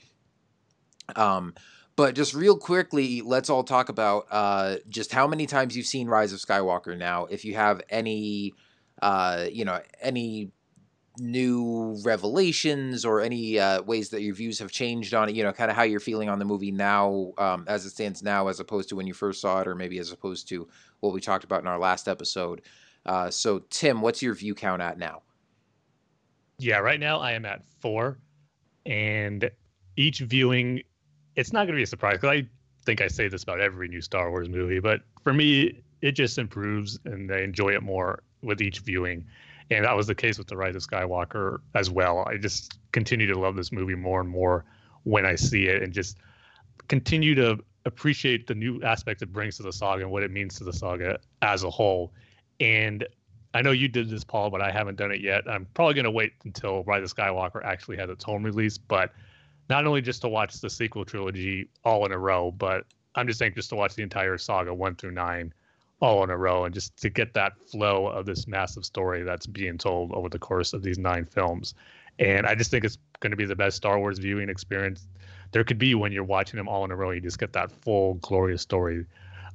Um, 1.17 1.55
but 1.99 2.15
just 2.15 2.33
real 2.33 2.57
quickly, 2.57 3.23
let's 3.23 3.51
all 3.51 3.65
talk 3.65 3.89
about 3.89 4.29
uh, 4.31 4.77
just 4.89 5.11
how 5.11 5.27
many 5.27 5.47
times 5.47 5.77
you've 5.77 5.85
seen 5.85 6.07
Rise 6.07 6.33
of 6.33 6.39
Skywalker 6.39 6.97
now. 6.97 7.25
If 7.25 7.45
you 7.45 7.57
have 7.57 7.83
any, 7.91 8.55
uh, 9.03 9.47
you 9.51 9.65
know, 9.65 9.81
any 10.01 10.53
new 11.19 12.01
revelations 12.05 13.05
or 13.05 13.21
any 13.21 13.59
uh, 13.59 13.83
ways 13.83 14.11
that 14.11 14.23
your 14.23 14.37
views 14.37 14.61
have 14.61 14.71
changed 14.71 15.13
on 15.13 15.29
it, 15.29 15.35
you 15.35 15.43
know, 15.43 15.53
kind 15.53 15.73
of 15.73 15.77
how 15.77 15.83
you're 15.83 15.99
feeling 15.99 16.29
on 16.29 16.39
the 16.39 16.45
movie 16.45 16.71
now 16.71 17.33
um, 17.37 17.65
as 17.67 17.85
it 17.85 17.91
stands 17.91 18.23
now, 18.23 18.47
as 18.47 18.61
opposed 18.61 18.89
to 18.91 18.95
when 18.95 19.09
you 19.09 19.13
first 19.13 19.41
saw 19.41 19.61
it, 19.61 19.67
or 19.67 19.75
maybe 19.75 19.99
as 19.99 20.13
opposed 20.13 20.49
to 20.51 20.69
what 21.01 21.13
we 21.13 21.21
talked 21.21 21.43
about 21.43 21.63
in 21.63 21.67
our 21.67 21.81
last 21.81 22.07
episode. 22.07 22.63
Uh, 23.07 23.29
so, 23.29 23.65
Tim, 23.71 24.03
what's 24.03 24.23
your 24.23 24.35
view 24.35 24.55
count 24.55 24.81
at 24.81 24.99
now? 24.99 25.23
Yeah, 26.61 26.79
right 26.79 27.01
now 27.01 27.19
I 27.19 27.33
am 27.33 27.45
at 27.45 27.65
four, 27.81 28.21
and 28.87 29.51
each 29.97 30.21
viewing 30.21 30.85
it's 31.39 31.53
not 31.53 31.61
going 31.61 31.75
to 31.75 31.77
be 31.77 31.85
a 31.85 31.87
surprise 31.87 32.15
because 32.15 32.37
I 32.37 32.47
think 32.85 33.01
I 33.01 33.07
say 33.07 33.29
this 33.29 33.45
about 33.45 33.61
every 33.61 33.87
new 33.87 34.01
Star 34.01 34.29
Wars 34.29 34.49
movie, 34.49 34.81
but 34.81 35.03
for 35.23 35.33
me, 35.33 35.81
it 36.03 36.13
just 36.13 36.37
improves 36.37 36.99
and 37.05 37.33
I 37.33 37.39
enjoy 37.39 37.75
it 37.75 37.83
more 37.83 38.25
with 38.43 38.61
each 38.61 38.81
viewing. 38.81 39.25
And 39.71 39.85
that 39.85 39.97
was 39.97 40.09
the 40.09 40.17
case 40.17 40.37
with 40.37 40.49
The 40.49 40.57
Rise 40.57 40.75
of 40.75 40.83
Skywalker 40.83 41.61
as 41.77 41.91
well. 41.91 42.25
I 42.27 42.39
just 42.39 42.81
continue 42.91 43.29
to 43.29 43.39
love 43.39 43.55
this 43.55 43.71
movie 43.71 43.95
more 43.95 44.21
and 44.21 44.29
more 44.29 44.65
when 45.05 45.25
I 45.25 45.37
see 45.37 45.67
it 45.67 45.81
and 45.81 45.93
just 45.93 46.19
continue 46.89 47.37
to 47.37 47.59
appreciate 47.85 48.49
the 48.49 48.55
new 48.57 48.83
aspects 48.83 49.23
it 49.23 49.33
brings 49.33 49.59
to 49.59 49.63
the 49.63 49.73
saga 49.73 50.03
and 50.03 50.11
what 50.11 50.25
it 50.25 50.33
means 50.33 50.57
to 50.57 50.65
the 50.65 50.73
saga 50.73 51.21
as 51.41 51.63
a 51.63 51.71
whole. 51.71 52.13
And 52.59 53.07
I 53.55 53.63
know 53.63 53.71
you 53.71 53.87
did 53.87 54.11
this, 54.11 54.25
Paul, 54.25 54.51
but 54.51 54.61
I 54.61 54.73
haven't 54.73 54.97
done 54.97 55.13
it 55.13 55.21
yet. 55.21 55.49
I'm 55.49 55.69
probably 55.75 55.95
going 55.95 56.05
to 56.05 56.11
wait 56.11 56.33
until 56.45 56.83
Rise 56.83 57.05
of 57.05 57.17
Skywalker 57.17 57.65
actually 57.65 57.97
has 57.99 58.11
its 58.11 58.25
home 58.25 58.43
release. 58.43 58.77
But 58.77 59.13
not 59.69 59.87
only 59.87 60.01
just 60.01 60.23
to 60.23 60.29
watch 60.29 60.61
the 60.61 60.71
sequel 60.71 61.05
trilogy 61.05 61.69
all 61.85 62.05
in 62.07 62.13
a 62.13 62.19
row, 62.19 62.51
but 62.51 62.85
I'm 63.15 63.27
just 63.27 63.39
saying 63.39 63.55
just 63.55 63.71
to 63.71 63.77
watch 63.77 63.95
the 63.95 64.03
entire 64.03 64.39
saga 64.39 64.73
one 64.73 64.95
through 64.95 65.13
nine 65.13 65.53
all 66.01 66.23
in 66.23 66.31
a 66.31 66.37
row 66.37 66.65
and 66.65 66.73
just 66.73 66.97
to 66.99 67.11
get 67.11 67.35
that 67.35 67.59
flow 67.59 68.07
of 68.07 68.25
this 68.25 68.47
massive 68.47 68.85
story 68.85 69.25
that's 69.25 69.47
being 69.47 69.77
told 69.77 70.13
over 70.13 70.29
the 70.29 70.39
course 70.39 70.73
of 70.73 70.83
these 70.83 70.99
nine 70.99 71.25
films. 71.25 71.75
And 72.21 72.47
I 72.47 72.55
just 72.55 72.71
think 72.71 72.85
it's 72.85 72.99
going 73.21 73.33
to 73.33 73.37
be 73.37 73.45
the 73.45 73.57
best 73.57 73.77
Star 73.77 73.99
Wars 73.99 74.19
viewing 74.19 74.49
experience 74.49 75.07
there 75.53 75.65
could 75.65 75.79
be 75.79 75.95
when 75.95 76.13
you're 76.13 76.25
watching 76.25 76.57
them 76.57 76.69
all 76.69 76.85
in 76.85 76.91
a 76.91 76.97
row. 76.97 77.11
You 77.11 77.21
just 77.21 77.39
get 77.39 77.53
that 77.55 77.73
full 77.73 78.15
glorious 78.15 78.63
story 78.63 79.07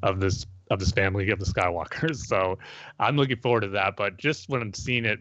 of 0.01 0.19
this 0.19 0.45
of 0.71 0.79
this 0.79 0.91
family 0.91 1.29
of 1.29 1.39
the 1.39 1.45
Skywalkers. 1.45 2.25
So 2.27 2.57
I'm 2.99 3.15
looking 3.15 3.37
forward 3.37 3.61
to 3.61 3.69
that. 3.69 3.95
But 3.95 4.17
just 4.17 4.49
when 4.49 4.61
I'm 4.61 4.73
seeing 4.73 5.05
it, 5.05 5.19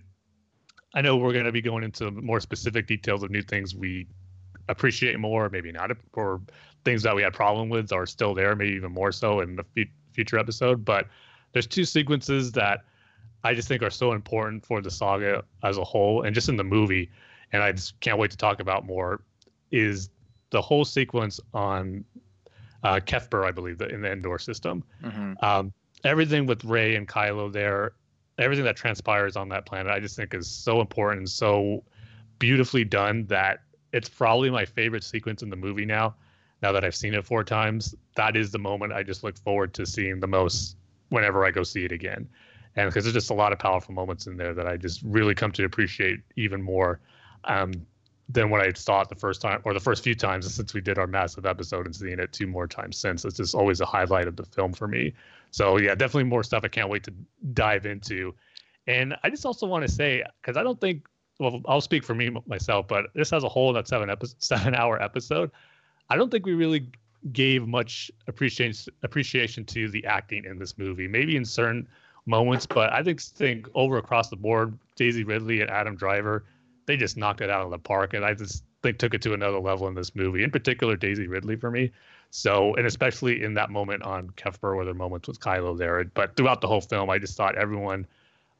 I 0.94 1.02
know 1.02 1.16
we're 1.16 1.32
going 1.32 1.44
to 1.44 1.52
be 1.52 1.60
going 1.60 1.84
into 1.84 2.10
more 2.10 2.40
specific 2.40 2.86
details 2.86 3.22
of 3.22 3.30
new 3.30 3.42
things 3.42 3.74
we 3.74 4.06
appreciate 4.68 5.18
more, 5.18 5.48
maybe 5.48 5.72
not, 5.72 5.90
or 6.14 6.40
things 6.84 7.02
that 7.02 7.14
we 7.14 7.22
had 7.22 7.32
problem 7.32 7.68
with 7.68 7.92
are 7.92 8.06
still 8.06 8.34
there, 8.34 8.56
maybe 8.56 8.74
even 8.74 8.92
more 8.92 9.12
so 9.12 9.40
in 9.40 9.56
the 9.56 9.64
f- 9.76 9.88
future 10.12 10.38
episode. 10.38 10.84
But 10.84 11.06
there's 11.52 11.66
two 11.66 11.84
sequences 11.84 12.52
that 12.52 12.84
I 13.44 13.54
just 13.54 13.68
think 13.68 13.82
are 13.82 13.90
so 13.90 14.12
important 14.12 14.64
for 14.64 14.80
the 14.80 14.90
saga 14.90 15.44
as 15.62 15.78
a 15.78 15.84
whole, 15.84 16.22
and 16.22 16.34
just 16.34 16.48
in 16.48 16.56
the 16.56 16.64
movie, 16.64 17.10
and 17.52 17.62
I 17.62 17.72
just 17.72 17.98
can't 18.00 18.18
wait 18.18 18.30
to 18.30 18.36
talk 18.36 18.60
about 18.60 18.86
more. 18.86 19.22
Is 19.70 20.10
the 20.50 20.60
whole 20.60 20.84
sequence 20.84 21.40
on 21.54 22.04
uh, 22.82 23.00
Kef 23.00 23.30
Bir, 23.30 23.44
I 23.44 23.50
believe, 23.50 23.78
the, 23.78 23.88
in 23.88 24.02
the 24.02 24.12
Endor 24.12 24.38
system. 24.38 24.84
Mm-hmm. 25.02 25.44
Um, 25.44 25.72
everything 26.04 26.46
with 26.46 26.64
Rey 26.64 26.94
and 26.94 27.08
Kylo 27.08 27.52
there, 27.52 27.92
everything 28.38 28.64
that 28.64 28.76
transpires 28.76 29.36
on 29.36 29.48
that 29.50 29.66
planet, 29.66 29.92
I 29.92 30.00
just 30.00 30.16
think 30.16 30.34
is 30.34 30.48
so 30.48 30.80
important 30.80 31.20
and 31.20 31.30
so 31.30 31.84
beautifully 32.38 32.84
done 32.84 33.26
that 33.26 33.60
it's 33.92 34.08
probably 34.08 34.50
my 34.50 34.64
favorite 34.64 35.04
sequence 35.04 35.42
in 35.42 35.50
the 35.50 35.56
movie 35.56 35.84
now. 35.84 36.14
Now 36.62 36.72
that 36.72 36.84
I've 36.84 36.94
seen 36.94 37.14
it 37.14 37.24
four 37.24 37.44
times, 37.44 37.94
that 38.14 38.36
is 38.36 38.50
the 38.52 38.58
moment 38.58 38.92
I 38.92 39.02
just 39.02 39.24
look 39.24 39.36
forward 39.36 39.74
to 39.74 39.86
seeing 39.86 40.20
the 40.20 40.28
most 40.28 40.76
whenever 41.08 41.44
I 41.44 41.50
go 41.50 41.62
see 41.62 41.84
it 41.84 41.92
again. 41.92 42.28
And 42.76 42.88
because 42.88 43.04
there's 43.04 43.14
just 43.14 43.30
a 43.30 43.34
lot 43.34 43.52
of 43.52 43.58
powerful 43.58 43.94
moments 43.94 44.26
in 44.26 44.36
there 44.36 44.54
that 44.54 44.66
I 44.66 44.76
just 44.76 45.02
really 45.02 45.34
come 45.34 45.52
to 45.52 45.64
appreciate 45.64 46.20
even 46.36 46.62
more 46.62 47.00
um, 47.44 47.72
than 48.28 48.48
when 48.48 48.62
I 48.62 48.72
saw 48.72 49.02
it 49.02 49.08
the 49.08 49.14
first 49.14 49.42
time 49.42 49.60
or 49.64 49.74
the 49.74 49.80
first 49.80 50.02
few 50.02 50.14
times 50.14 50.52
since 50.54 50.72
we 50.72 50.80
did 50.80 50.98
our 50.98 51.06
massive 51.06 51.44
episode 51.44 51.84
and 51.84 51.94
seeing 51.94 52.18
it 52.18 52.32
two 52.32 52.46
more 52.46 52.66
times 52.66 52.96
since. 52.96 53.24
It's 53.24 53.36
just 53.36 53.54
always 53.54 53.80
a 53.80 53.86
highlight 53.86 54.26
of 54.26 54.36
the 54.36 54.44
film 54.44 54.72
for 54.72 54.88
me. 54.88 55.12
So 55.50 55.78
yeah, 55.78 55.94
definitely 55.94 56.24
more 56.24 56.42
stuff 56.42 56.62
I 56.64 56.68
can't 56.68 56.88
wait 56.88 57.04
to 57.04 57.12
dive 57.52 57.84
into. 57.84 58.34
And 58.86 59.16
I 59.22 59.30
just 59.30 59.44
also 59.44 59.66
want 59.66 59.86
to 59.86 59.92
say 59.92 60.24
because 60.40 60.56
I 60.56 60.62
don't 60.62 60.80
think 60.80 61.06
well, 61.42 61.60
I'll 61.66 61.80
speak 61.80 62.04
for 62.04 62.14
me 62.14 62.30
myself, 62.46 62.86
but 62.86 63.06
this 63.14 63.32
as 63.32 63.42
a 63.42 63.48
whole, 63.48 63.72
that 63.72 63.88
seven 63.88 64.08
episode, 64.08 64.36
seven 64.42 64.74
hour 64.74 65.02
episode, 65.02 65.50
I 66.08 66.16
don't 66.16 66.30
think 66.30 66.46
we 66.46 66.54
really 66.54 66.86
gave 67.32 67.66
much 67.66 68.10
appreciation 68.28 68.92
appreciation 69.02 69.64
to 69.64 69.88
the 69.88 70.04
acting 70.06 70.44
in 70.44 70.58
this 70.58 70.78
movie. 70.78 71.08
Maybe 71.08 71.36
in 71.36 71.44
certain 71.44 71.88
moments, 72.26 72.66
but 72.66 72.92
I 72.92 73.02
think 73.02 73.20
think 73.20 73.68
over 73.74 73.98
across 73.98 74.28
the 74.28 74.36
board, 74.36 74.78
Daisy 74.96 75.24
Ridley 75.24 75.60
and 75.60 75.70
Adam 75.70 75.96
Driver, 75.96 76.44
they 76.86 76.96
just 76.96 77.16
knocked 77.16 77.40
it 77.40 77.50
out 77.50 77.64
of 77.64 77.70
the 77.70 77.78
park, 77.78 78.14
and 78.14 78.24
I 78.24 78.34
just 78.34 78.64
think 78.82 78.98
took 78.98 79.14
it 79.14 79.22
to 79.22 79.34
another 79.34 79.58
level 79.58 79.88
in 79.88 79.94
this 79.94 80.14
movie. 80.14 80.42
In 80.42 80.50
particular, 80.50 80.96
Daisy 80.96 81.26
Ridley 81.26 81.56
for 81.56 81.70
me. 81.70 81.90
So, 82.30 82.74
and 82.76 82.86
especially 82.86 83.42
in 83.42 83.54
that 83.54 83.70
moment 83.70 84.02
on 84.04 84.30
Kef 84.30 84.58
Bir, 84.60 84.74
where 84.74 84.84
their 84.84 84.94
moments 84.94 85.28
with 85.28 85.38
Kylo 85.38 85.76
there, 85.76 86.04
but 86.04 86.34
throughout 86.36 86.60
the 86.60 86.66
whole 86.66 86.80
film, 86.80 87.10
I 87.10 87.18
just 87.18 87.36
thought 87.36 87.56
everyone 87.56 88.06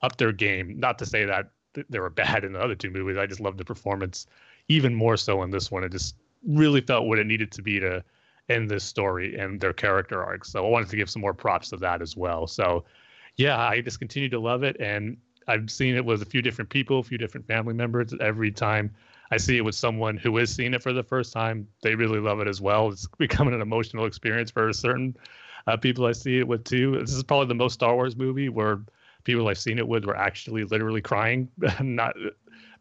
up 0.03 0.17
their 0.19 0.33
game. 0.33 0.79
Not 0.79 0.99
to 0.99 1.07
say 1.07 1.25
that 1.25 1.51
they 1.89 1.99
were 1.99 2.11
bad 2.11 2.45
in 2.45 2.53
the 2.53 2.61
other 2.61 2.75
two 2.75 2.91
movies. 2.91 3.17
I 3.17 3.27
just 3.27 3.41
loved 3.41 3.59
the 3.59 3.65
performance 3.65 4.27
even 4.69 4.95
more 4.95 5.17
so 5.17 5.43
in 5.43 5.51
this 5.51 5.71
one. 5.71 5.85
It 5.85 5.93
just 5.93 6.17
really 6.47 6.81
felt 6.81 7.07
what 7.07 7.19
it 7.19 7.27
needed 7.27 7.53
to 7.53 7.63
be 7.63 7.81
to 7.81 8.05
end 8.49 8.71
this 8.71 8.85
story 8.85 9.39
and 9.39 9.61
their 9.61 9.73
character 9.73 10.23
arcs. 10.23 10.51
So 10.51 10.65
I 10.65 10.69
wanted 10.69 10.89
to 10.91 10.97
give 10.97 11.11
some 11.11 11.23
more 11.23 11.35
props 11.35 11.71
to 11.71 11.77
that 11.79 12.03
as 12.03 12.17
well. 12.17 12.47
So 12.47 12.85
yeah, 13.37 13.59
I 13.59 13.81
just 13.81 13.99
continue 13.99 14.29
to 14.31 14.39
love 14.39 14.63
it. 14.63 14.77
And 14.81 15.17
I've 15.49 15.71
seen 15.71 15.97
it 15.97 16.05
with 16.05 16.23
a 16.23 16.27
few 16.27 16.43
different 16.43 16.71
people, 16.71 16.99
a 16.99 17.03
few 17.03 17.19
different 17.19 17.47
family 17.47 17.75
members. 17.75 18.15
Every 18.21 18.51
time 18.51 18.95
I 19.31 19.37
see 19.39 19.57
it 19.57 19.65
with 19.65 19.75
someone 19.75 20.17
who 20.17 20.39
is 20.39 20.55
seeing 20.55 20.75
it 20.75 20.83
for 20.83 20.93
the 20.93 21.03
first 21.03 21.33
time, 21.33 21.67
they 21.83 21.95
really 21.95 22.21
love 22.21 22.41
it 22.41 22.49
as 22.49 22.61
well. 22.61 22.91
It's 22.91 23.09
becoming 23.19 23.55
an 23.55 23.61
emotional 23.61 24.07
experience 24.07 24.51
for 24.51 24.73
certain 24.73 25.17
uh, 25.67 25.77
people 25.77 26.07
I 26.07 26.13
see 26.13 26.39
it 26.39 26.47
with 26.47 26.65
too. 26.65 26.99
This 27.01 27.13
is 27.13 27.23
probably 27.23 27.47
the 27.47 27.55
most 27.55 27.75
Star 27.75 27.95
Wars 27.95 28.17
movie 28.17 28.49
where 28.49 28.81
people 29.25 29.49
I've 29.49 29.59
seen 29.59 29.79
it 29.79 29.87
with 29.87 30.05
were 30.05 30.17
actually 30.17 30.65
literally 30.65 31.01
crying, 31.01 31.49
not 31.81 32.15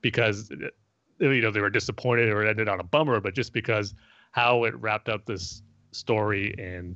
because 0.02 0.52
you 1.20 1.42
know 1.42 1.52
they 1.52 1.62
were 1.62 1.70
disappointed 1.70 2.30
or 2.30 2.44
it 2.44 2.50
ended 2.50 2.68
on 2.68 2.80
a 2.80 2.84
bummer, 2.84 3.20
but 3.20 3.36
just 3.36 3.54
because 3.54 3.94
how 4.32 4.64
it 4.64 4.76
wrapped 4.76 5.10
up 5.10 5.26
this 5.26 5.62
story 5.92 6.56
and 6.58 6.96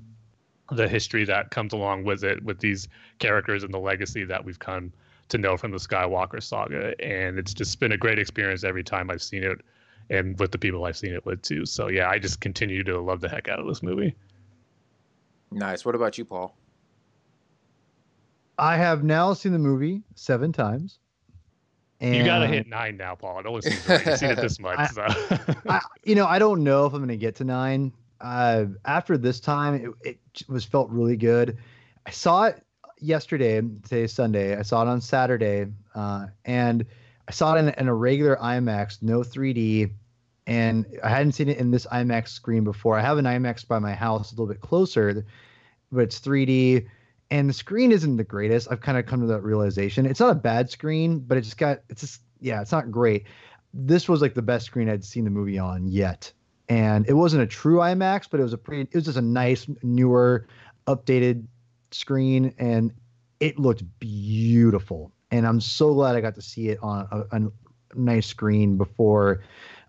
the 0.71 0.87
history 0.87 1.25
that 1.25 1.51
comes 1.51 1.73
along 1.73 2.03
with 2.03 2.23
it, 2.23 2.43
with 2.43 2.59
these 2.59 2.87
characters 3.19 3.63
and 3.63 3.73
the 3.73 3.79
legacy 3.79 4.23
that 4.23 4.43
we've 4.43 4.59
come 4.59 4.91
to 5.29 5.37
know 5.37 5.57
from 5.57 5.71
the 5.71 5.77
Skywalker 5.77 6.41
saga. 6.41 6.99
And 7.01 7.37
it's 7.37 7.53
just 7.53 7.79
been 7.79 7.91
a 7.91 7.97
great 7.97 8.19
experience 8.19 8.63
every 8.63 8.83
time 8.83 9.11
I've 9.11 9.21
seen 9.21 9.43
it 9.43 9.61
and 10.09 10.39
with 10.39 10.51
the 10.51 10.57
people 10.57 10.85
I've 10.85 10.97
seen 10.97 11.13
it 11.13 11.25
with 11.25 11.41
too. 11.41 11.65
So 11.65 11.87
yeah, 11.87 12.09
I 12.09 12.19
just 12.19 12.39
continue 12.39 12.83
to 12.83 12.99
love 12.99 13.21
the 13.21 13.29
heck 13.29 13.47
out 13.47 13.59
of 13.59 13.67
this 13.67 13.83
movie. 13.83 14.15
Nice. 15.51 15.85
What 15.85 15.95
about 15.95 16.17
you, 16.17 16.25
Paul? 16.25 16.55
I 18.57 18.77
have 18.77 19.03
now 19.03 19.33
seen 19.33 19.51
the 19.51 19.59
movie 19.59 20.03
seven 20.15 20.51
times. 20.51 20.99
And 22.01 22.15
you 22.15 22.23
gotta 22.23 22.47
hit 22.47 22.67
nine 22.67 22.97
now, 22.97 23.15
Paul. 23.15 23.39
It 23.39 23.63
seems 23.63 23.87
right. 23.87 24.05
You've 24.05 24.17
seen 24.17 24.31
it 24.31 24.35
this 24.35 24.59
much. 24.59 24.77
I, 24.79 24.87
so. 24.87 25.05
I, 25.69 25.81
you 26.03 26.15
know, 26.15 26.25
I 26.25 26.39
don't 26.39 26.63
know 26.63 26.85
if 26.85 26.93
I'm 26.93 26.99
gonna 26.99 27.15
get 27.15 27.35
to 27.35 27.43
nine. 27.43 27.93
Uh, 28.19 28.65
after 28.85 29.17
this 29.17 29.39
time, 29.39 29.95
it, 30.03 30.17
it 30.33 30.49
was 30.49 30.65
felt 30.65 30.89
really 30.89 31.17
good. 31.17 31.57
I 32.05 32.11
saw 32.11 32.45
it 32.45 32.61
yesterday. 32.99 33.61
Today's 33.83 34.13
Sunday. 34.13 34.57
I 34.57 34.61
saw 34.61 34.81
it 34.81 34.87
on 34.87 35.01
Saturday, 35.01 35.67
uh, 35.93 36.27
and 36.43 36.85
I 37.27 37.31
saw 37.31 37.55
it 37.55 37.59
in, 37.59 37.69
in, 37.69 37.87
a 37.87 37.93
regular 37.93 38.35
IMAX, 38.37 39.01
no 39.01 39.21
3D, 39.21 39.91
and 40.47 40.85
I 41.03 41.09
hadn't 41.09 41.33
seen 41.33 41.49
it 41.49 41.57
in 41.57 41.71
this 41.71 41.85
IMAX 41.87 42.29
screen 42.29 42.63
before. 42.63 42.97
I 42.97 43.01
have 43.01 43.17
an 43.17 43.25
IMAX 43.25 43.67
by 43.67 43.79
my 43.79 43.93
house, 43.93 44.31
a 44.31 44.35
little 44.35 44.47
bit 44.47 44.61
closer, 44.61 45.25
but 45.91 46.01
it's 46.01 46.19
3D 46.19 46.87
and 47.31 47.49
the 47.49 47.53
screen 47.53 47.91
isn't 47.91 48.17
the 48.17 48.23
greatest. 48.23 48.67
I've 48.71 48.81
kind 48.81 48.97
of 48.97 49.05
come 49.05 49.21
to 49.21 49.27
that 49.27 49.41
realization. 49.41 50.05
It's 50.05 50.19
not 50.19 50.31
a 50.31 50.35
bad 50.35 50.69
screen, 50.69 51.19
but 51.19 51.37
it 51.37 51.41
just 51.41 51.57
got 51.57 51.79
it's 51.89 52.01
just 52.01 52.21
yeah, 52.39 52.61
it's 52.61 52.71
not 52.71 52.91
great. 52.91 53.25
This 53.73 54.07
was 54.07 54.21
like 54.21 54.33
the 54.33 54.41
best 54.41 54.65
screen 54.65 54.89
I'd 54.89 55.03
seen 55.03 55.23
the 55.23 55.29
movie 55.29 55.59
on 55.59 55.87
yet. 55.87 56.31
And 56.67 57.07
it 57.07 57.13
wasn't 57.13 57.43
a 57.43 57.47
true 57.47 57.77
IMAX, 57.77 58.27
but 58.29 58.39
it 58.39 58.43
was 58.43 58.53
a 58.53 58.57
pretty 58.57 58.83
it 58.83 58.95
was 58.95 59.05
just 59.05 59.17
a 59.17 59.21
nice 59.21 59.67
newer 59.83 60.47
updated 60.87 61.45
screen 61.91 62.53
and 62.57 62.91
it 63.39 63.59
looked 63.59 63.83
beautiful. 63.99 65.11
And 65.31 65.45
I'm 65.45 65.59
so 65.59 65.93
glad 65.93 66.15
I 66.15 66.21
got 66.21 66.35
to 66.35 66.41
see 66.41 66.69
it 66.69 66.79
on 66.81 67.07
a, 67.11 67.37
a 67.37 67.51
nice 67.95 68.27
screen 68.27 68.77
before 68.77 69.41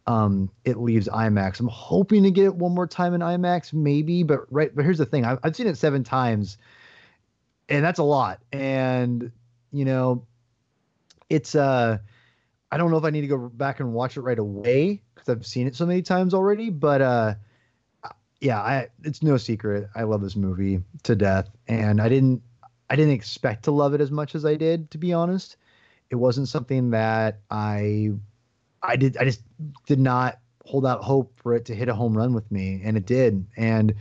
um, 0.06 0.50
it 0.64 0.78
leaves 0.78 1.08
IMAX. 1.08 1.60
I'm 1.60 1.68
hoping 1.68 2.22
to 2.22 2.30
get 2.30 2.44
it 2.44 2.54
one 2.54 2.74
more 2.74 2.86
time 2.86 3.14
in 3.14 3.20
IMAX, 3.20 3.72
maybe. 3.72 4.22
But 4.22 4.40
right, 4.50 4.74
but 4.74 4.84
here's 4.84 4.98
the 4.98 5.06
thing: 5.06 5.24
I've, 5.24 5.38
I've 5.42 5.56
seen 5.56 5.66
it 5.66 5.76
seven 5.76 6.04
times, 6.04 6.58
and 7.68 7.84
that's 7.84 7.98
a 7.98 8.04
lot. 8.04 8.40
And 8.52 9.30
you 9.72 9.84
know, 9.84 10.26
it's 11.28 11.54
uh, 11.54 11.98
I 12.70 12.76
don't 12.76 12.90
know 12.90 12.96
if 12.96 13.04
I 13.04 13.10
need 13.10 13.22
to 13.22 13.26
go 13.26 13.48
back 13.48 13.80
and 13.80 13.92
watch 13.92 14.16
it 14.16 14.22
right 14.22 14.38
away 14.38 15.02
because 15.14 15.28
I've 15.28 15.46
seen 15.46 15.66
it 15.66 15.74
so 15.74 15.86
many 15.86 16.02
times 16.02 16.34
already. 16.34 16.70
But 16.70 17.00
uh, 17.00 17.34
yeah, 18.40 18.60
I 18.60 18.88
it's 19.02 19.22
no 19.22 19.36
secret 19.36 19.88
I 19.94 20.02
love 20.02 20.22
this 20.22 20.36
movie 20.36 20.80
to 21.04 21.16
death, 21.16 21.48
and 21.68 22.00
I 22.00 22.08
didn't 22.08 22.42
I 22.88 22.96
didn't 22.96 23.14
expect 23.14 23.64
to 23.64 23.70
love 23.70 23.94
it 23.94 24.00
as 24.00 24.10
much 24.10 24.34
as 24.34 24.44
I 24.44 24.54
did, 24.54 24.90
to 24.92 24.98
be 24.98 25.12
honest. 25.12 25.56
It 26.10 26.16
wasn't 26.16 26.48
something 26.48 26.90
that 26.90 27.40
I 27.50 28.10
I 28.82 28.96
did 28.96 29.16
I 29.16 29.24
just 29.24 29.42
did 29.86 29.98
not 29.98 30.38
hold 30.64 30.86
out 30.86 31.02
hope 31.02 31.32
for 31.36 31.54
it 31.54 31.64
to 31.66 31.74
hit 31.74 31.88
a 31.88 31.94
home 31.94 32.16
run 32.16 32.34
with 32.34 32.50
me, 32.50 32.80
and 32.84 32.96
it 32.96 33.06
did. 33.06 33.46
And 33.56 33.94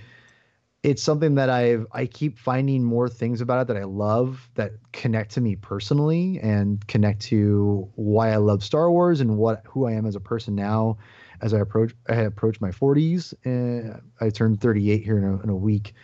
it's 0.85 1.01
something 1.01 1.33
that 1.33 1.49
I've 1.49 1.87
I 1.93 2.05
keep 2.05 2.37
finding 2.37 2.83
more 2.83 3.09
things 3.09 3.41
about 3.41 3.61
it 3.61 3.67
that 3.73 3.77
I 3.77 3.85
love 3.85 4.47
that 4.53 4.73
connect 4.93 5.31
to 5.31 5.41
me 5.41 5.55
personally 5.55 6.39
and 6.43 6.85
connect 6.85 7.21
to 7.23 7.89
why 7.95 8.31
I 8.31 8.35
love 8.35 8.63
Star 8.63 8.91
Wars 8.91 9.19
and 9.19 9.35
what 9.35 9.63
who 9.65 9.87
I 9.87 9.93
am 9.93 10.05
as 10.05 10.15
a 10.15 10.19
person 10.19 10.53
now 10.53 10.99
as 11.41 11.55
I 11.55 11.59
approach 11.59 11.95
I 12.07 12.17
approach 12.17 12.61
my 12.61 12.69
40s. 12.69 13.33
Uh, 13.45 13.99
I 14.21 14.29
turned 14.29 14.61
38 14.61 15.03
here 15.03 15.17
in 15.17 15.23
a, 15.23 15.41
in 15.41 15.49
a 15.49 15.55
week. 15.55 15.95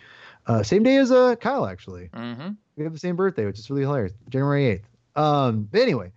Uh, 0.48 0.64
same 0.64 0.82
day 0.82 0.96
as 0.96 1.12
uh, 1.12 1.36
Kyle 1.36 1.66
actually. 1.66 2.10
Mm-hmm. 2.12 2.50
We 2.74 2.82
have 2.82 2.92
the 2.92 2.98
same 2.98 3.14
birthday, 3.14 3.46
which 3.46 3.60
is 3.60 3.70
really 3.70 3.82
hilarious. 3.82 4.14
January 4.30 4.82
8th. 5.16 5.22
Um, 5.22 5.68
but 5.70 5.80
anyway, 5.80 6.10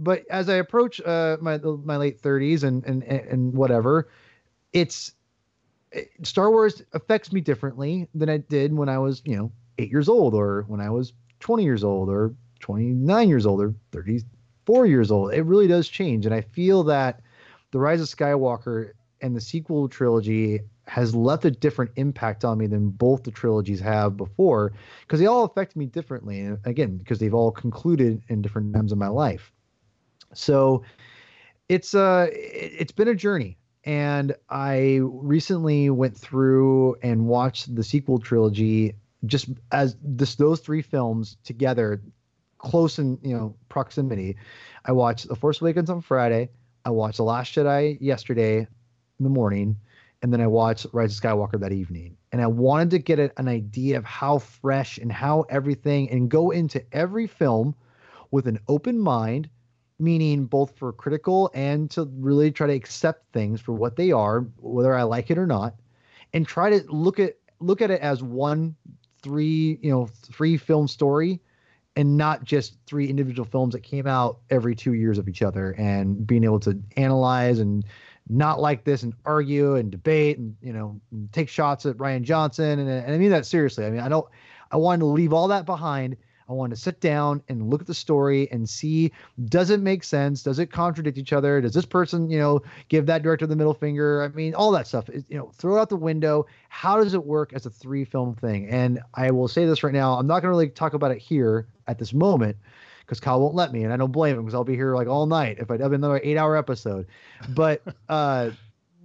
but 0.00 0.24
as 0.28 0.48
I 0.48 0.54
approach 0.54 1.00
uh, 1.02 1.36
my 1.40 1.58
my 1.58 1.96
late 1.96 2.20
30s 2.20 2.64
and 2.64 2.84
and 2.84 3.04
and 3.04 3.54
whatever, 3.54 4.08
it's 4.72 5.12
Star 6.22 6.50
Wars 6.50 6.82
affects 6.92 7.32
me 7.32 7.40
differently 7.40 8.08
than 8.14 8.28
it 8.28 8.48
did 8.48 8.74
when 8.74 8.88
I 8.88 8.98
was, 8.98 9.22
you 9.24 9.36
know, 9.36 9.52
eight 9.78 9.90
years 9.90 10.08
old 10.08 10.34
or 10.34 10.64
when 10.68 10.80
I 10.80 10.90
was 10.90 11.12
20 11.40 11.62
years 11.62 11.84
old 11.84 12.08
or 12.08 12.34
29 12.60 13.28
years 13.28 13.46
old 13.46 13.62
or 13.62 13.74
34 13.92 14.86
years 14.86 15.10
old. 15.10 15.32
It 15.32 15.42
really 15.42 15.68
does 15.68 15.88
change. 15.88 16.26
And 16.26 16.34
I 16.34 16.40
feel 16.40 16.82
that 16.84 17.20
The 17.70 17.78
Rise 17.78 18.00
of 18.00 18.08
Skywalker 18.08 18.92
and 19.20 19.34
the 19.34 19.40
sequel 19.40 19.88
trilogy 19.88 20.60
has 20.86 21.14
left 21.14 21.44
a 21.44 21.50
different 21.50 21.90
impact 21.96 22.44
on 22.44 22.58
me 22.58 22.66
than 22.66 22.88
both 22.88 23.22
the 23.22 23.30
trilogies 23.30 23.80
have 23.80 24.16
before 24.16 24.72
because 25.02 25.20
they 25.20 25.26
all 25.26 25.44
affect 25.44 25.76
me 25.76 25.86
differently. 25.86 26.40
And 26.40 26.58
again, 26.64 26.96
because 26.96 27.18
they've 27.18 27.34
all 27.34 27.50
concluded 27.50 28.22
in 28.28 28.42
different 28.42 28.74
times 28.74 28.92
of 28.92 28.98
my 28.98 29.08
life. 29.08 29.52
So 30.34 30.82
it's 31.68 31.94
uh 31.94 32.28
it's 32.32 32.92
been 32.92 33.08
a 33.08 33.14
journey 33.14 33.58
and 33.88 34.34
I 34.50 35.00
recently 35.02 35.88
went 35.88 36.14
through 36.14 36.96
and 37.02 37.26
watched 37.26 37.74
the 37.74 37.82
sequel 37.82 38.18
trilogy 38.18 38.94
just 39.24 39.48
as 39.72 39.96
this 40.02 40.34
those 40.34 40.60
three 40.60 40.82
films 40.82 41.38
together, 41.42 42.02
close 42.58 42.98
in 42.98 43.18
you 43.22 43.34
know 43.34 43.56
proximity. 43.70 44.36
I 44.84 44.92
watched 44.92 45.26
The 45.28 45.36
Force 45.36 45.62
Awakens 45.62 45.88
on 45.88 46.02
Friday. 46.02 46.50
I 46.84 46.90
watched 46.90 47.16
The 47.16 47.24
Last 47.24 47.54
Jedi 47.54 47.96
yesterday 47.98 48.58
in 48.58 49.24
the 49.24 49.30
morning, 49.30 49.74
and 50.20 50.30
then 50.34 50.42
I 50.42 50.48
watched 50.48 50.84
Rise 50.92 51.16
of 51.16 51.22
Skywalker 51.22 51.58
that 51.58 51.72
evening. 51.72 52.18
And 52.30 52.42
I 52.42 52.46
wanted 52.46 52.90
to 52.90 52.98
get 52.98 53.18
an 53.18 53.48
idea 53.48 53.96
of 53.96 54.04
how 54.04 54.36
fresh 54.36 54.98
and 54.98 55.10
how 55.10 55.46
everything, 55.48 56.10
and 56.10 56.30
go 56.30 56.50
into 56.50 56.84
every 56.92 57.26
film 57.26 57.74
with 58.30 58.48
an 58.48 58.58
open 58.68 58.98
mind 58.98 59.48
meaning 59.98 60.44
both 60.44 60.76
for 60.76 60.92
critical 60.92 61.50
and 61.54 61.90
to 61.90 62.08
really 62.18 62.50
try 62.50 62.66
to 62.66 62.72
accept 62.72 63.32
things 63.32 63.60
for 63.60 63.72
what 63.72 63.96
they 63.96 64.12
are, 64.12 64.40
whether 64.58 64.94
I 64.94 65.02
like 65.02 65.30
it 65.30 65.38
or 65.38 65.46
not, 65.46 65.74
and 66.32 66.46
try 66.46 66.70
to 66.70 66.84
look 66.92 67.18
at 67.18 67.36
look 67.60 67.82
at 67.82 67.90
it 67.90 68.00
as 68.00 68.22
one 68.22 68.76
three 69.22 69.78
you 69.82 69.90
know 69.90 70.06
three 70.06 70.56
film 70.56 70.86
story 70.86 71.40
and 71.96 72.16
not 72.16 72.44
just 72.44 72.78
three 72.86 73.08
individual 73.08 73.44
films 73.44 73.72
that 73.72 73.82
came 73.82 74.06
out 74.06 74.38
every 74.50 74.76
two 74.76 74.92
years 74.92 75.18
of 75.18 75.28
each 75.28 75.42
other 75.42 75.72
and 75.72 76.26
being 76.26 76.44
able 76.44 76.60
to 76.60 76.80
analyze 76.96 77.58
and 77.58 77.84
not 78.28 78.60
like 78.60 78.84
this 78.84 79.02
and 79.02 79.14
argue 79.24 79.74
and 79.74 79.90
debate 79.90 80.38
and 80.38 80.54
you 80.62 80.72
know 80.72 81.00
take 81.32 81.48
shots 81.48 81.86
at 81.86 81.96
Rian 81.96 82.22
Johnson 82.22 82.78
and, 82.78 82.88
and 82.88 83.12
I 83.12 83.18
mean 83.18 83.30
that 83.30 83.46
seriously. 83.46 83.84
I 83.84 83.90
mean 83.90 84.00
I 84.00 84.08
don't 84.08 84.28
I 84.70 84.76
wanted 84.76 85.00
to 85.00 85.06
leave 85.06 85.32
all 85.32 85.48
that 85.48 85.66
behind 85.66 86.16
I 86.48 86.52
want 86.52 86.70
to 86.70 86.76
sit 86.76 87.00
down 87.00 87.42
and 87.48 87.68
look 87.70 87.80
at 87.80 87.86
the 87.86 87.94
story 87.94 88.50
and 88.50 88.68
see 88.68 89.12
does 89.46 89.70
it 89.70 89.80
make 89.80 90.02
sense? 90.02 90.42
Does 90.42 90.58
it 90.58 90.72
contradict 90.72 91.18
each 91.18 91.32
other? 91.32 91.60
Does 91.60 91.74
this 91.74 91.84
person, 91.84 92.30
you 92.30 92.38
know, 92.38 92.62
give 92.88 93.06
that 93.06 93.22
director 93.22 93.46
the 93.46 93.56
middle 93.56 93.74
finger? 93.74 94.22
I 94.22 94.28
mean, 94.28 94.54
all 94.54 94.70
that 94.72 94.86
stuff. 94.86 95.08
Is, 95.10 95.24
you 95.28 95.36
know, 95.36 95.50
throw 95.54 95.76
it 95.76 95.80
out 95.80 95.88
the 95.88 95.96
window. 95.96 96.46
How 96.68 97.02
does 97.02 97.14
it 97.14 97.24
work 97.24 97.52
as 97.52 97.66
a 97.66 97.70
three 97.70 98.04
film 98.04 98.34
thing? 98.34 98.68
And 98.68 99.00
I 99.14 99.30
will 99.30 99.48
say 99.48 99.66
this 99.66 99.82
right 99.82 99.92
now. 99.92 100.14
I'm 100.14 100.26
not 100.26 100.40
going 100.40 100.44
to 100.44 100.50
really 100.50 100.68
talk 100.68 100.94
about 100.94 101.10
it 101.10 101.18
here 101.18 101.66
at 101.86 101.98
this 101.98 102.12
moment 102.12 102.56
because 103.08 103.20
Kyle 103.20 103.40
won't 103.40 103.54
let 103.54 103.72
me, 103.72 103.84
and 103.84 103.92
I 103.92 103.96
don't 103.96 104.12
blame 104.12 104.36
him 104.36 104.42
because 104.42 104.54
I'll 104.54 104.64
be 104.64 104.74
here 104.74 104.94
like 104.94 105.08
all 105.08 105.26
night 105.26 105.56
if 105.58 105.70
I 105.70 105.78
have 105.78 105.92
another 105.92 106.20
eight 106.22 106.36
hour 106.36 106.56
episode. 106.56 107.06
But 107.50 107.82
uh, 108.08 108.50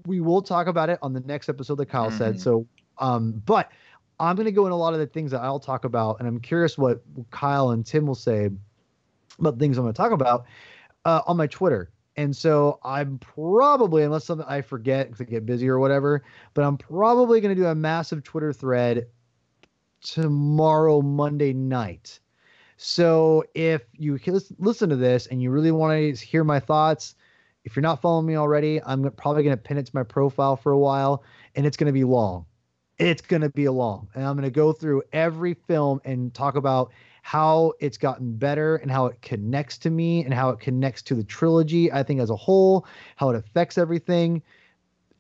we 0.05 0.19
will 0.19 0.41
talk 0.41 0.67
about 0.67 0.89
it 0.89 1.00
on 1.01 1.13
the 1.13 1.21
next 1.21 1.50
episode 1.50 1.75
that 1.75 1.88
Kyle 1.88 2.07
mm-hmm. 2.07 2.17
said. 2.17 2.41
So, 2.41 2.67
um, 2.97 3.41
but 3.45 3.71
I'm 4.20 4.36
going 4.36 4.46
to 4.46 4.51
go 4.51 4.65
in 4.65 4.72
a 4.72 4.77
lot 4.77 4.93
of 4.93 5.00
the 5.00 5.08
things 5.08 5.32
that 5.32 5.41
I'll 5.41 5.60
talk 5.60 5.86
about, 5.86 6.20
and 6.20 6.27
I'm 6.27 6.39
curious 6.39 6.77
what 6.77 7.03
Kyle 7.32 7.72
and 7.72 7.86
Tim 7.86 8.05
will 8.05 8.15
say 8.15 8.50
about 9.39 9.60
things 9.60 9.77
I'm 9.77 9.84
going 9.84 9.93
to 9.93 9.98
talk 9.98 10.12
about 10.12 10.46
uh, 11.05 11.22
on 11.27 11.38
my 11.38 11.48
Twitter. 11.48 11.91
And 12.15 12.36
so 12.36 12.79
I'm 12.84 13.17
probably, 13.17 14.03
unless 14.03 14.25
something 14.25 14.46
I 14.48 14.62
forget 14.62 15.08
because 15.08 15.22
I 15.22 15.24
get 15.24 15.46
busy 15.46 15.67
or 15.67 15.79
whatever, 15.79 16.24
but 16.53 16.63
I'm 16.63 16.77
probably 16.77 17.41
going 17.41 17.55
to 17.55 17.62
do 17.62 17.67
a 17.67 17.75
massive 17.75 18.24
Twitter 18.24 18.53
thread 18.53 19.08
tomorrow, 20.01 21.01
Monday 21.01 21.53
night. 21.53 22.20
So 22.77 23.43
if 23.55 23.82
you 23.93 24.20
listen 24.60 24.89
to 24.89 24.96
this 24.96 25.25
and 25.27 25.41
you 25.41 25.50
really 25.50 25.72
want 25.72 26.17
to 26.17 26.25
hear 26.25 26.43
my 26.43 26.60
thoughts, 26.60 27.15
if 27.63 27.75
you're 27.75 27.82
not 27.82 28.01
following 28.01 28.27
me 28.27 28.36
already, 28.36 28.82
I'm 28.84 29.10
probably 29.12 29.43
going 29.43 29.58
to 29.58 29.62
pin 29.62 29.77
it 29.77 29.86
to 29.88 29.96
my 29.96 30.03
profile 30.03 30.55
for 30.55 30.72
a 30.72 30.77
while, 30.77 31.24
and 31.55 31.65
it's 31.65 31.77
going 31.77 31.88
to 31.88 31.93
be 31.93 32.03
long 32.03 32.46
it's 33.03 33.22
going 33.22 33.41
to 33.41 33.50
be 33.50 33.65
a 33.65 33.72
long. 33.72 34.07
And 34.15 34.25
I'm 34.25 34.36
going 34.36 34.43
to 34.43 34.51
go 34.51 34.72
through 34.72 35.03
every 35.12 35.53
film 35.53 36.01
and 36.05 36.33
talk 36.33 36.55
about 36.55 36.91
how 37.22 37.74
it's 37.79 37.98
gotten 37.98 38.36
better 38.36 38.77
and 38.77 38.89
how 38.89 39.05
it 39.05 39.22
connects 39.22 39.77
to 39.79 39.89
me 39.89 40.24
and 40.24 40.33
how 40.33 40.50
it 40.50 40.60
connects 40.60 41.01
to 41.03 41.15
the 41.15 41.24
trilogy, 41.24 41.91
I 41.91 42.03
think, 42.03 42.19
as 42.19 42.29
a 42.29 42.36
whole, 42.36 42.86
how 43.15 43.29
it 43.29 43.36
affects 43.36 43.77
everything. 43.77 44.41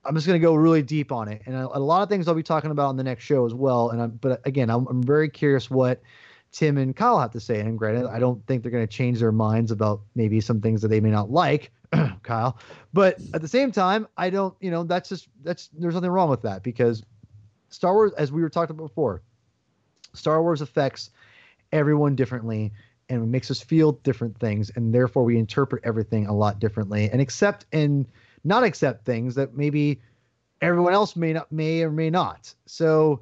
I'm 0.05 0.15
just 0.15 0.27
going 0.27 0.39
to 0.39 0.45
go 0.45 0.53
really 0.53 0.81
deep 0.81 1.11
on 1.11 1.29
it. 1.29 1.41
And 1.45 1.55
a, 1.55 1.77
a, 1.77 1.79
lot 1.79 2.03
of 2.03 2.09
things 2.09 2.27
I'll 2.27 2.35
be 2.35 2.43
talking 2.43 2.71
about 2.71 2.87
on 2.87 2.97
the 2.97 3.03
next 3.03 3.23
show 3.23 3.45
as 3.45 3.53
well. 3.53 3.89
And 3.91 4.01
I'm, 4.01 4.11
but 4.11 4.31
uh, 4.31 4.37
again, 4.45 4.69
I'm, 4.69 4.85
I'm 4.87 5.01
very 5.01 5.29
curious 5.29 5.69
what 5.69 6.01
Tim 6.51 6.77
and 6.77 6.93
Kyle 6.93 7.19
have 7.19 7.31
to 7.31 7.39
say. 7.39 7.61
And 7.61 7.77
granted, 7.77 8.07
I 8.07 8.19
don't 8.19 8.45
think 8.47 8.63
they're 8.63 8.71
going 8.71 8.85
to 8.85 8.93
change 8.93 9.19
their 9.19 9.31
minds 9.31 9.71
about 9.71 10.01
maybe 10.13 10.41
some 10.41 10.59
things 10.59 10.81
that 10.81 10.89
they 10.89 10.99
may 10.99 11.09
not 11.09 11.31
like, 11.31 11.71
Kyle. 12.23 12.59
But 12.91 13.17
at 13.33 13.41
the 13.41 13.47
same 13.47 13.71
time, 13.71 14.07
I 14.17 14.29
don't, 14.29 14.53
you 14.59 14.71
know, 14.71 14.83
that's 14.83 15.07
just, 15.07 15.29
that's, 15.41 15.69
there's 15.71 15.93
nothing 15.93 16.11
wrong 16.11 16.29
with 16.29 16.41
that 16.41 16.63
because 16.63 17.01
Star 17.73 17.93
Wars, 17.93 18.11
as 18.13 18.31
we 18.31 18.41
were 18.41 18.49
talking 18.49 18.75
about 18.75 18.89
before, 18.89 19.23
Star 20.13 20.41
Wars 20.43 20.61
affects 20.61 21.09
everyone 21.71 22.15
differently 22.15 22.71
and 23.09 23.31
makes 23.31 23.49
us 23.49 23.61
feel 23.61 23.93
different 24.03 24.37
things, 24.39 24.71
and 24.75 24.93
therefore 24.93 25.23
we 25.23 25.37
interpret 25.37 25.83
everything 25.83 26.27
a 26.27 26.33
lot 26.33 26.59
differently 26.59 27.09
and 27.11 27.19
accept 27.19 27.65
and 27.73 28.05
not 28.43 28.63
accept 28.63 29.05
things 29.05 29.35
that 29.35 29.55
maybe 29.55 29.99
everyone 30.61 30.93
else 30.93 31.15
may 31.15 31.33
not 31.33 31.51
may 31.51 31.81
or 31.81 31.91
may 31.91 32.09
not. 32.09 32.53
So 32.67 33.21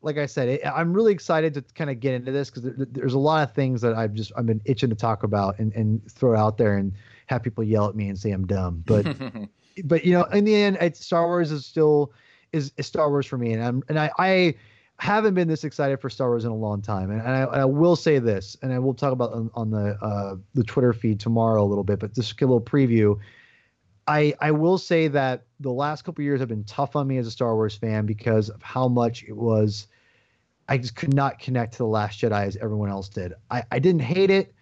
like 0.00 0.16
I 0.16 0.26
said, 0.26 0.48
it, 0.48 0.66
I'm 0.66 0.92
really 0.92 1.12
excited 1.12 1.54
to 1.54 1.62
kind 1.74 1.90
of 1.90 2.00
get 2.00 2.14
into 2.14 2.32
this 2.32 2.50
because 2.50 2.62
there, 2.62 2.86
there's 2.90 3.14
a 3.14 3.18
lot 3.18 3.48
of 3.48 3.54
things 3.54 3.80
that 3.80 3.94
I've 3.94 4.14
just 4.14 4.32
I've 4.36 4.46
been 4.46 4.60
itching 4.64 4.90
to 4.90 4.96
talk 4.96 5.24
about 5.24 5.58
and, 5.58 5.72
and 5.74 6.00
throw 6.10 6.36
out 6.38 6.56
there 6.56 6.76
and 6.76 6.92
have 7.26 7.42
people 7.42 7.64
yell 7.64 7.88
at 7.88 7.96
me 7.96 8.08
and 8.08 8.18
say 8.18 8.30
I'm 8.30 8.46
dumb. 8.46 8.84
But 8.86 9.06
but 9.84 10.04
you 10.04 10.12
know, 10.12 10.24
in 10.24 10.44
the 10.44 10.54
end, 10.54 10.78
it's 10.80 11.04
Star 11.04 11.26
Wars 11.26 11.50
is 11.50 11.66
still 11.66 12.12
is, 12.52 12.72
is 12.76 12.86
Star 12.86 13.08
Wars 13.10 13.26
for 13.26 13.38
me, 13.38 13.52
and 13.52 13.62
I'm 13.62 13.82
and 13.88 13.98
I 13.98 14.10
I 14.18 14.54
haven't 14.98 15.34
been 15.34 15.48
this 15.48 15.64
excited 15.64 16.00
for 16.00 16.10
Star 16.10 16.28
Wars 16.28 16.44
in 16.44 16.50
a 16.50 16.56
long 16.56 16.80
time, 16.82 17.10
and, 17.10 17.22
I, 17.22 17.42
I, 17.42 17.64
will 17.64 17.96
say 17.96 18.18
this, 18.18 18.56
and 18.62 18.72
I 18.72 18.78
will 18.78 18.94
talk 18.94 19.12
about 19.12 19.32
on, 19.32 19.50
on 19.54 19.70
the 19.70 19.96
uh, 20.00 20.36
the 20.54 20.62
Twitter 20.62 20.92
feed 20.92 21.18
tomorrow 21.18 21.64
a 21.64 21.66
little 21.66 21.84
bit, 21.84 21.98
but 21.98 22.14
just 22.14 22.40
a 22.40 22.46
little 22.46 22.60
preview. 22.60 23.18
I 24.06 24.34
I 24.40 24.50
will 24.50 24.78
say 24.78 25.08
that 25.08 25.44
the 25.60 25.72
last 25.72 26.02
couple 26.02 26.22
years 26.24 26.40
have 26.40 26.48
been 26.48 26.64
tough 26.64 26.96
on 26.96 27.06
me 27.06 27.18
as 27.18 27.26
a 27.26 27.30
Star 27.30 27.54
Wars 27.54 27.74
fan 27.74 28.06
because 28.06 28.48
of 28.48 28.62
how 28.62 28.88
much 28.88 29.24
it 29.24 29.36
was. 29.36 29.86
I 30.68 30.78
just 30.78 30.94
could 30.94 31.12
not 31.12 31.38
connect 31.38 31.72
to 31.72 31.78
the 31.78 31.86
Last 31.86 32.20
Jedi 32.20 32.46
as 32.46 32.56
everyone 32.56 32.88
else 32.88 33.08
did. 33.08 33.34
I, 33.50 33.64
I 33.70 33.78
didn't 33.78 34.02
hate 34.02 34.30
it. 34.30 34.54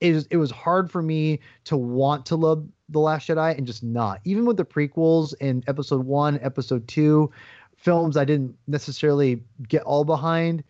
It 0.00 0.14
was, 0.14 0.26
it 0.26 0.36
was 0.36 0.50
hard 0.50 0.90
for 0.90 1.02
me 1.02 1.40
to 1.64 1.76
want 1.76 2.26
to 2.26 2.36
love 2.36 2.66
the 2.92 3.00
Last 3.00 3.28
Jedi 3.28 3.56
and 3.56 3.66
just 3.66 3.82
not. 3.82 4.20
Even 4.24 4.44
with 4.44 4.56
the 4.56 4.64
prequels 4.64 5.34
in 5.40 5.62
Episode 5.66 6.04
One, 6.04 6.38
Episode 6.42 6.86
Two, 6.88 7.30
films 7.76 8.16
I 8.16 8.24
didn't 8.24 8.56
necessarily 8.66 9.42
get 9.68 9.82
all 9.82 10.04
behind. 10.04 10.64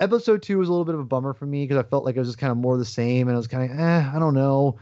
Episode 0.00 0.42
Two 0.42 0.58
was 0.58 0.68
a 0.68 0.72
little 0.72 0.84
bit 0.84 0.94
of 0.94 1.00
a 1.00 1.04
bummer 1.04 1.34
for 1.34 1.46
me 1.46 1.64
because 1.64 1.82
I 1.82 1.88
felt 1.88 2.04
like 2.04 2.16
it 2.16 2.20
was 2.20 2.28
just 2.28 2.38
kind 2.38 2.50
of 2.50 2.56
more 2.56 2.76
the 2.76 2.84
same, 2.84 3.28
and 3.28 3.34
I 3.34 3.38
was 3.38 3.48
kind 3.48 3.70
of, 3.70 3.78
eh, 3.78 4.10
I 4.14 4.18
don't 4.18 4.34
know. 4.34 4.78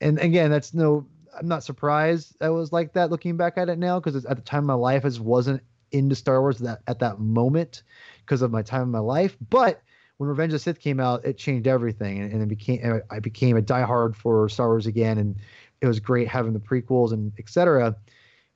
And 0.00 0.18
again, 0.18 0.50
that's 0.50 0.74
no 0.74 1.06
I'm 1.38 1.48
not 1.48 1.64
surprised 1.64 2.36
I 2.40 2.50
was 2.50 2.72
like 2.72 2.94
that 2.94 3.10
looking 3.10 3.36
back 3.36 3.58
at 3.58 3.68
it 3.68 3.78
now 3.78 4.00
because 4.00 4.24
at 4.24 4.36
the 4.36 4.42
time 4.42 4.60
of 4.60 4.66
my 4.66 4.74
life 4.74 5.04
I 5.04 5.08
just 5.08 5.20
wasn't 5.20 5.62
into 5.92 6.14
Star 6.14 6.40
Wars 6.40 6.58
that 6.58 6.80
at 6.86 6.98
that 7.00 7.20
moment 7.20 7.82
because 8.20 8.42
of 8.42 8.50
my 8.50 8.62
time 8.62 8.82
in 8.82 8.90
my 8.90 8.98
life. 8.98 9.36
But 9.48 9.82
when 10.16 10.28
Revenge 10.28 10.50
of 10.50 10.54
the 10.54 10.58
Sith 10.60 10.80
came 10.80 10.98
out, 10.98 11.24
it 11.24 11.36
changed 11.36 11.66
everything, 11.66 12.20
and, 12.20 12.32
and 12.32 12.42
it 12.42 12.48
became 12.48 13.02
I 13.10 13.20
became 13.20 13.56
a 13.56 13.62
diehard 13.62 14.16
for 14.16 14.48
Star 14.48 14.68
Wars 14.68 14.86
again, 14.86 15.18
and 15.18 15.36
it 15.80 15.86
was 15.86 16.00
great 16.00 16.28
having 16.28 16.52
the 16.52 16.60
prequels 16.60 17.12
and 17.12 17.32
etc. 17.38 17.96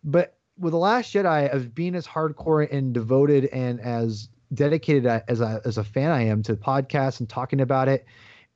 But 0.04 0.36
with 0.58 0.72
the 0.72 0.78
Last 0.78 1.12
Jedi, 1.14 1.52
of 1.54 1.74
being 1.74 1.94
as 1.94 2.06
hardcore 2.06 2.70
and 2.70 2.92
devoted 2.92 3.46
and 3.46 3.80
as 3.80 4.28
dedicated 4.52 5.06
as 5.06 5.40
a 5.40 5.60
as 5.64 5.78
a 5.78 5.84
fan 5.84 6.10
I 6.10 6.22
am 6.22 6.42
to 6.44 6.56
podcasts 6.56 7.20
and 7.20 7.28
talking 7.28 7.60
about 7.60 7.88
it, 7.88 8.04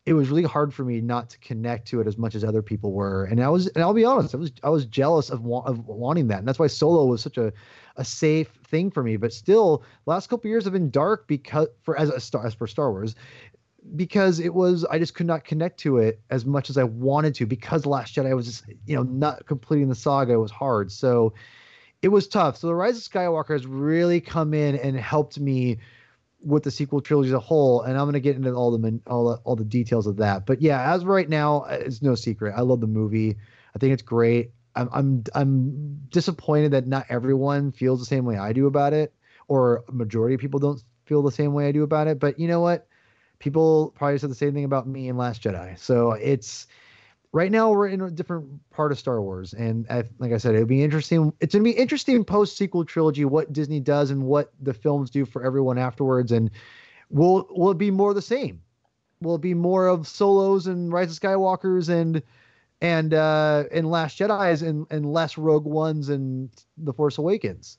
it 0.07 0.13
was 0.13 0.29
really 0.29 0.43
hard 0.43 0.75
for 0.75 0.85
me 0.85 1.01
not 1.01 1.31
to 1.31 1.39
connect 1.39 1.89
to 1.89 2.01
it 2.01 2.07
as 2.07 2.19
much 2.19 2.35
as 2.35 2.45
other 2.45 2.61
people 2.61 2.93
were. 2.93 3.25
And 3.25 3.43
I 3.43 3.49
was, 3.49 3.69
and 3.69 3.83
I'll 3.83 3.95
be 3.95 4.05
honest, 4.05 4.35
I 4.35 4.39
was, 4.39 4.53
I 4.63 4.69
was 4.69 4.85
jealous 4.85 5.31
of, 5.31 5.45
wa- 5.45 5.65
of 5.65 5.87
wanting 5.87 6.29
that. 6.29 6.41
And 6.41 6.49
that's 6.49 6.59
why 6.59 6.67
solo 6.67 7.07
was 7.07 7.23
such 7.23 7.39
a, 7.39 7.53
a 7.97 8.05
safe 8.05 8.49
thing 8.67 8.91
for 8.91 9.03
me. 9.03 9.17
But 9.17 9.33
still, 9.33 9.83
last 10.05 10.29
couple 10.29 10.51
years 10.51 10.65
have 10.65 10.75
been 10.75 10.91
dark 10.91 11.27
because 11.27 11.69
for 11.83 11.99
as 11.99 12.11
a 12.11 12.21
star, 12.21 12.47
as 12.47 12.53
for 12.53 12.67
Star 12.67 12.91
Wars, 12.91 13.15
because 13.97 14.41
it 14.41 14.53
was, 14.53 14.85
I 14.85 14.99
just 14.99 15.15
could 15.15 15.27
not 15.27 15.45
connect 15.45 15.81
to 15.81 15.99
it 15.99 16.21
as 16.31 16.45
much 16.45 16.71
as 16.71 16.79
I 16.79 16.85
wanted 16.85 17.35
to 17.37 17.47
because 17.47 17.87
Last 17.87 18.15
Jedi 18.15 18.35
was 18.35 18.47
just, 18.47 18.65
you 18.87 18.97
know, 18.97 19.03
not 19.03 19.47
completing 19.47 19.89
the 19.89 19.95
saga. 19.95 20.39
Was 20.39 20.51
hard. 20.51 20.91
So 20.91 21.35
it 22.03 22.09
was 22.09 22.29
tough. 22.29 22.57
So 22.57 22.67
the 22.67 22.75
Rise 22.75 22.97
of 22.97 23.13
Skywalker 23.13 23.53
has 23.53 23.67
really 23.67 24.21
come 24.21 24.55
in 24.55 24.77
and 24.77 24.97
helped 24.97 25.39
me 25.39 25.79
with 26.45 26.63
the 26.63 26.71
sequel 26.71 27.01
trilogy 27.01 27.31
as 27.31 27.35
a 27.35 27.41
whole, 27.41 27.81
and 27.83 27.97
I'm 27.97 28.05
going 28.05 28.15
to 28.15 28.21
get 28.21 28.37
into 28.37 28.53
all 28.53 28.77
the 28.77 29.01
all 29.07 29.31
the, 29.31 29.37
all 29.45 29.57
the 29.57 29.65
details 29.65 30.07
of 30.07 30.19
that. 30.19 30.45
But 30.45 30.61
yeah, 30.61 30.93
as 30.93 31.03
of 31.03 31.09
right 31.09 31.29
now, 31.29 31.63
uh, 31.63 31.79
it's 31.81 32.03
no 32.03 32.15
secret. 32.15 32.55
I 32.57 32.61
love 32.61 32.81
the 32.81 32.87
movie. 32.87 33.37
I 33.75 33.79
think 33.79 33.95
it's 33.95 34.03
great. 34.03 34.53
I'm 34.77 34.89
I'm 34.93 35.25
I'm 35.35 36.01
disappointed 36.11 36.73
that 36.73 36.87
not 36.87 37.07
everyone 37.09 37.73
feels 37.73 38.01
the 38.01 38.07
same 38.07 38.25
way 38.25 38.37
I 38.37 38.53
do 38.53 38.67
about 38.67 38.93
it, 38.93 39.15
or 39.49 39.85
majority 39.91 40.35
of 40.35 40.41
people 40.41 40.61
don't 40.61 40.83
feel 41.07 41.23
the 41.23 41.33
same 41.33 41.55
way 41.55 41.67
I 41.67 41.73
do 41.73 41.83
about 41.83 42.09
it. 42.09 42.19
But 42.19 42.39
you 42.39 42.49
know 42.49 42.61
what? 42.61 42.87
People 43.45 43.93
probably 43.95 44.17
said 44.17 44.31
the 44.31 44.35
same 44.35 44.55
thing 44.55 44.65
about 44.65 44.89
me 44.89 45.07
in 45.07 45.19
Last 45.19 45.43
Jedi. 45.43 45.79
So 45.79 46.13
it's 46.13 46.67
right 47.31 47.53
now 47.53 47.71
we're 47.71 47.89
in 47.89 48.01
a 48.01 48.11
different 48.11 48.49
part 48.71 48.91
of 48.91 48.99
Star 48.99 49.21
Wars, 49.21 49.53
and 49.53 49.87
I, 49.91 50.05
like 50.19 50.33
I 50.33 50.39
said, 50.39 50.55
it'll 50.55 50.67
be 50.67 50.83
interesting. 50.83 51.31
It's 51.41 51.53
gonna 51.53 51.63
be 51.63 51.73
interesting 51.73 52.25
post 52.25 52.57
sequel 52.57 52.87
trilogy 52.87 53.27
what 53.27 53.53
Disney 53.53 53.81
does 53.81 54.11
and 54.11 54.23
what 54.23 54.55
the 54.63 54.73
films 54.73 55.11
do 55.11 55.27
for 55.27 55.45
everyone 55.45 55.77
afterwards, 55.77 56.33
and 56.33 56.51
will 57.11 57.47
will 57.51 57.71
it 57.73 57.77
be 57.77 57.91
more 57.91 58.15
the 58.15 58.23
same? 58.23 58.63
Will 59.21 59.35
it 59.35 59.43
be 59.43 59.53
more 59.53 59.89
of 59.89 60.09
solos 60.09 60.67
and 60.67 60.91
Rise 60.91 61.11
of 61.11 61.21
Skywalkers 61.21 61.91
and 61.91 62.23
and 62.81 63.13
uh 63.13 63.65
and 63.71 63.91
Last 63.91 64.19
Jedi's 64.19 64.63
and 64.63 64.87
and 64.91 65.13
less 65.13 65.37
Rogue 65.37 65.67
Ones 65.67 66.09
and 66.09 66.49
The 66.79 66.95
Force 66.95 67.19
Awakens? 67.19 67.77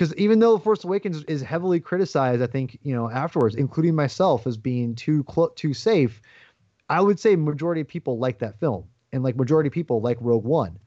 Because 0.00 0.14
even 0.14 0.38
though 0.38 0.56
Force 0.56 0.82
Awakens 0.82 1.24
is 1.24 1.42
heavily 1.42 1.78
criticized, 1.78 2.40
I 2.40 2.46
think 2.46 2.78
you 2.82 2.94
know 2.94 3.10
afterwards, 3.10 3.54
including 3.54 3.94
myself, 3.94 4.46
as 4.46 4.56
being 4.56 4.94
too 4.94 5.22
too 5.56 5.74
safe 5.74 6.22
I 6.90 7.00
would 7.00 7.20
say 7.20 7.36
majority 7.36 7.82
of 7.82 7.88
people 7.88 8.18
like 8.18 8.40
that 8.40 8.58
film, 8.58 8.84
and 9.12 9.22
like 9.22 9.36
majority 9.36 9.68
of 9.68 9.72
people 9.72 10.00
like 10.00 10.16
Rogue 10.20 10.44
One. 10.44 10.78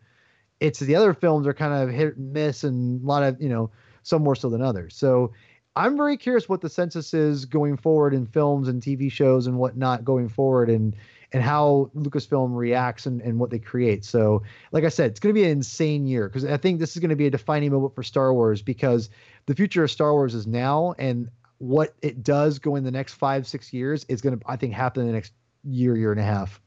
It's 0.59 0.79
the 0.79 0.95
other 0.95 1.13
films 1.13 1.47
are 1.47 1.53
kind 1.53 1.73
of 1.73 1.95
hit 1.95 2.17
and 2.17 2.33
miss, 2.33 2.65
and 2.65 3.01
a 3.01 3.05
lot 3.05 3.23
of 3.23 3.41
you 3.41 3.49
know 3.49 3.71
some 4.01 4.21
more 4.21 4.35
so 4.35 4.49
than 4.49 4.61
others. 4.61 4.95
So 4.95 5.31
I'm 5.75 5.95
very 5.95 6.17
curious 6.17 6.49
what 6.49 6.61
the 6.61 6.69
census 6.69 7.13
is 7.13 7.45
going 7.45 7.77
forward 7.77 8.13
in 8.13 8.25
films 8.25 8.67
and 8.67 8.81
TV 8.81 9.11
shows 9.11 9.47
and 9.47 9.57
whatnot 9.57 10.03
going 10.03 10.27
forward, 10.27 10.69
and 10.69 10.95
and 11.33 11.41
how 11.41 11.89
Lucasfilm 11.95 12.55
reacts 12.55 13.07
and, 13.07 13.19
and 13.21 13.39
what 13.39 13.49
they 13.49 13.57
create. 13.57 14.05
So, 14.05 14.43
like 14.71 14.83
I 14.83 14.89
said, 14.89 15.11
it's 15.11 15.19
going 15.19 15.33
to 15.33 15.39
be 15.39 15.43
an 15.43 15.51
insane 15.51 16.05
year 16.05 16.29
because 16.29 16.45
I 16.45 16.57
think 16.57 16.79
this 16.79 16.95
is 16.95 16.99
going 16.99 17.09
to 17.09 17.15
be 17.15 17.25
a 17.25 17.31
defining 17.31 17.71
moment 17.71 17.95
for 17.95 18.03
Star 18.03 18.33
Wars 18.33 18.61
because 18.61 19.09
the 19.47 19.55
future 19.55 19.83
of 19.83 19.91
Star 19.91 20.13
Wars 20.13 20.35
is 20.35 20.45
now, 20.45 20.93
and 20.99 21.29
what 21.57 21.95
it 22.01 22.23
does 22.23 22.59
go 22.59 22.75
in 22.75 22.83
the 22.83 22.91
next 22.91 23.13
five, 23.15 23.47
six 23.47 23.73
years 23.73 24.05
is 24.07 24.21
going 24.21 24.37
to, 24.37 24.45
I 24.47 24.55
think, 24.55 24.73
happen 24.73 25.01
in 25.01 25.07
the 25.07 25.13
next 25.13 25.33
year, 25.63 25.97
year 25.97 26.11
and 26.11 26.21
a 26.21 26.23
half. 26.23 26.61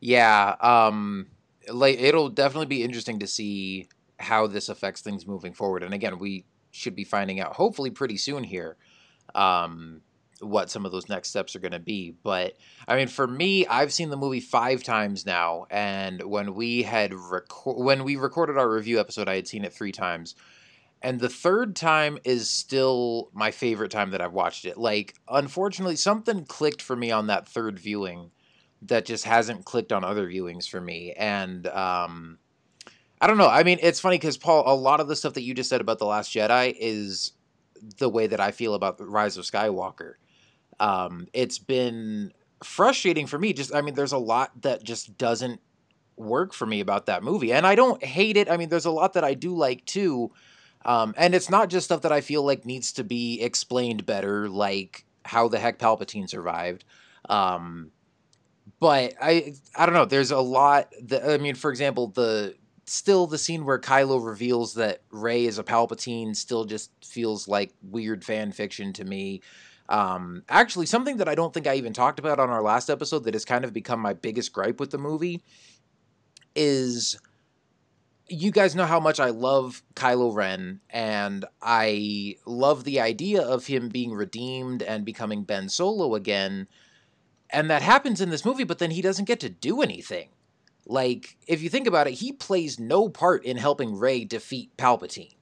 Yeah, 0.00 0.56
um, 0.60 1.26
like 1.70 2.00
it'll 2.00 2.30
definitely 2.30 2.66
be 2.66 2.82
interesting 2.82 3.18
to 3.20 3.26
see 3.26 3.88
how 4.18 4.46
this 4.46 4.68
affects 4.68 5.02
things 5.02 5.26
moving 5.26 5.52
forward. 5.52 5.82
And 5.82 5.92
again, 5.92 6.18
we 6.18 6.46
should 6.70 6.96
be 6.96 7.04
finding 7.04 7.38
out 7.38 7.52
hopefully 7.52 7.90
pretty 7.90 8.16
soon 8.16 8.44
here 8.44 8.76
um, 9.34 10.00
what 10.42 10.70
some 10.70 10.84
of 10.84 10.92
those 10.92 11.08
next 11.08 11.30
steps 11.30 11.54
are 11.56 11.60
going 11.60 11.72
to 11.72 11.78
be. 11.78 12.14
But 12.22 12.56
I 12.86 12.96
mean, 12.96 13.08
for 13.08 13.26
me, 13.26 13.66
I've 13.66 13.92
seen 13.92 14.10
the 14.10 14.16
movie 14.16 14.40
five 14.40 14.82
times 14.82 15.24
now, 15.24 15.66
and 15.70 16.22
when 16.22 16.54
we 16.54 16.82
had 16.82 17.12
reco- 17.12 17.78
when 17.78 18.04
we 18.04 18.16
recorded 18.16 18.58
our 18.58 18.70
review 18.70 19.00
episode, 19.00 19.28
I 19.28 19.36
had 19.36 19.48
seen 19.48 19.64
it 19.64 19.72
three 19.72 19.92
times. 19.92 20.34
And 21.04 21.18
the 21.18 21.28
third 21.28 21.74
time 21.74 22.18
is 22.22 22.48
still 22.48 23.28
my 23.32 23.50
favorite 23.50 23.90
time 23.90 24.10
that 24.12 24.20
I've 24.20 24.32
watched 24.32 24.64
it. 24.64 24.78
Like, 24.78 25.14
unfortunately, 25.28 25.96
something 25.96 26.44
clicked 26.44 26.80
for 26.80 26.94
me 26.94 27.10
on 27.10 27.26
that 27.26 27.48
third 27.48 27.78
viewing 27.78 28.30
that 28.82 29.04
just 29.04 29.24
hasn't 29.24 29.64
clicked 29.64 29.92
on 29.92 30.04
other 30.04 30.28
viewings 30.28 30.68
for 30.68 30.80
me. 30.80 31.12
And 31.12 31.66
um, 31.66 32.38
I 33.20 33.26
don't 33.26 33.38
know. 33.38 33.48
I 33.48 33.64
mean, 33.64 33.78
it's 33.82 33.98
funny 33.98 34.16
because, 34.16 34.36
Paul, 34.36 34.62
a 34.64 34.74
lot 34.74 35.00
of 35.00 35.08
the 35.08 35.16
stuff 35.16 35.34
that 35.34 35.42
you 35.42 35.54
just 35.54 35.70
said 35.70 35.80
about 35.80 35.98
The 35.98 36.06
Last 36.06 36.32
Jedi 36.32 36.74
is 36.78 37.32
the 37.98 38.08
way 38.08 38.28
that 38.28 38.40
I 38.40 38.52
feel 38.52 38.74
about 38.74 38.96
Rise 39.00 39.36
of 39.36 39.44
Skywalker. 39.44 40.14
Um, 40.82 41.28
it's 41.32 41.58
been 41.58 42.32
frustrating 42.62 43.26
for 43.26 43.38
me. 43.38 43.52
Just, 43.52 43.74
I 43.74 43.80
mean, 43.82 43.94
there's 43.94 44.12
a 44.12 44.18
lot 44.18 44.50
that 44.62 44.82
just 44.82 45.16
doesn't 45.16 45.60
work 46.16 46.52
for 46.52 46.66
me 46.66 46.80
about 46.80 47.06
that 47.06 47.22
movie. 47.22 47.52
And 47.52 47.66
I 47.66 47.74
don't 47.74 48.02
hate 48.04 48.36
it. 48.36 48.50
I 48.50 48.56
mean, 48.56 48.68
there's 48.68 48.84
a 48.84 48.90
lot 48.90 49.14
that 49.14 49.24
I 49.24 49.34
do 49.34 49.54
like 49.54 49.84
too 49.84 50.32
um, 50.84 51.14
and 51.16 51.34
it's 51.34 51.50
not 51.50 51.68
just 51.70 51.86
stuff 51.86 52.02
that 52.02 52.12
I 52.12 52.20
feel 52.20 52.44
like 52.44 52.64
needs 52.64 52.92
to 52.94 53.04
be 53.04 53.40
explained 53.40 54.04
better, 54.04 54.48
like 54.48 55.04
how 55.24 55.48
the 55.48 55.58
heck 55.58 55.78
Palpatine 55.78 56.28
survived. 56.28 56.84
Um, 57.28 57.92
but 58.80 59.14
I 59.20 59.54
I 59.76 59.86
don't 59.86 59.94
know. 59.94 60.04
There's 60.04 60.32
a 60.32 60.40
lot 60.40 60.92
that 61.04 61.28
I 61.28 61.38
mean, 61.38 61.54
for 61.54 61.70
example, 61.70 62.08
the 62.08 62.56
still 62.86 63.26
the 63.28 63.38
scene 63.38 63.64
where 63.64 63.78
Kylo 63.78 64.24
reveals 64.24 64.74
that 64.74 65.02
Rey 65.10 65.46
is 65.46 65.58
a 65.58 65.64
Palpatine 65.64 66.34
still 66.34 66.64
just 66.64 66.90
feels 67.04 67.46
like 67.46 67.72
weird 67.82 68.24
fan 68.24 68.50
fiction 68.50 68.92
to 68.94 69.04
me. 69.04 69.40
Um, 69.92 70.42
actually, 70.48 70.86
something 70.86 71.18
that 71.18 71.28
I 71.28 71.34
don't 71.34 71.52
think 71.52 71.66
I 71.66 71.74
even 71.74 71.92
talked 71.92 72.18
about 72.18 72.40
on 72.40 72.48
our 72.48 72.62
last 72.62 72.88
episode 72.88 73.24
that 73.24 73.34
has 73.34 73.44
kind 73.44 73.62
of 73.62 73.74
become 73.74 74.00
my 74.00 74.14
biggest 74.14 74.50
gripe 74.50 74.80
with 74.80 74.90
the 74.90 74.96
movie 74.96 75.42
is 76.56 77.18
you 78.26 78.50
guys 78.50 78.74
know 78.74 78.86
how 78.86 78.98
much 78.98 79.20
I 79.20 79.28
love 79.28 79.82
Kylo 79.94 80.34
Ren, 80.34 80.80
and 80.88 81.44
I 81.60 82.36
love 82.46 82.84
the 82.84 83.00
idea 83.00 83.42
of 83.42 83.66
him 83.66 83.90
being 83.90 84.14
redeemed 84.14 84.82
and 84.82 85.04
becoming 85.04 85.42
Ben 85.42 85.68
Solo 85.68 86.14
again. 86.14 86.68
And 87.50 87.68
that 87.68 87.82
happens 87.82 88.22
in 88.22 88.30
this 88.30 88.46
movie, 88.46 88.64
but 88.64 88.78
then 88.78 88.92
he 88.92 89.02
doesn't 89.02 89.26
get 89.26 89.40
to 89.40 89.50
do 89.50 89.82
anything. 89.82 90.30
Like, 90.86 91.36
if 91.46 91.62
you 91.62 91.68
think 91.68 91.86
about 91.86 92.06
it, 92.06 92.14
he 92.14 92.32
plays 92.32 92.80
no 92.80 93.10
part 93.10 93.44
in 93.44 93.58
helping 93.58 93.98
Rey 93.98 94.24
defeat 94.24 94.74
Palpatine. 94.78 95.34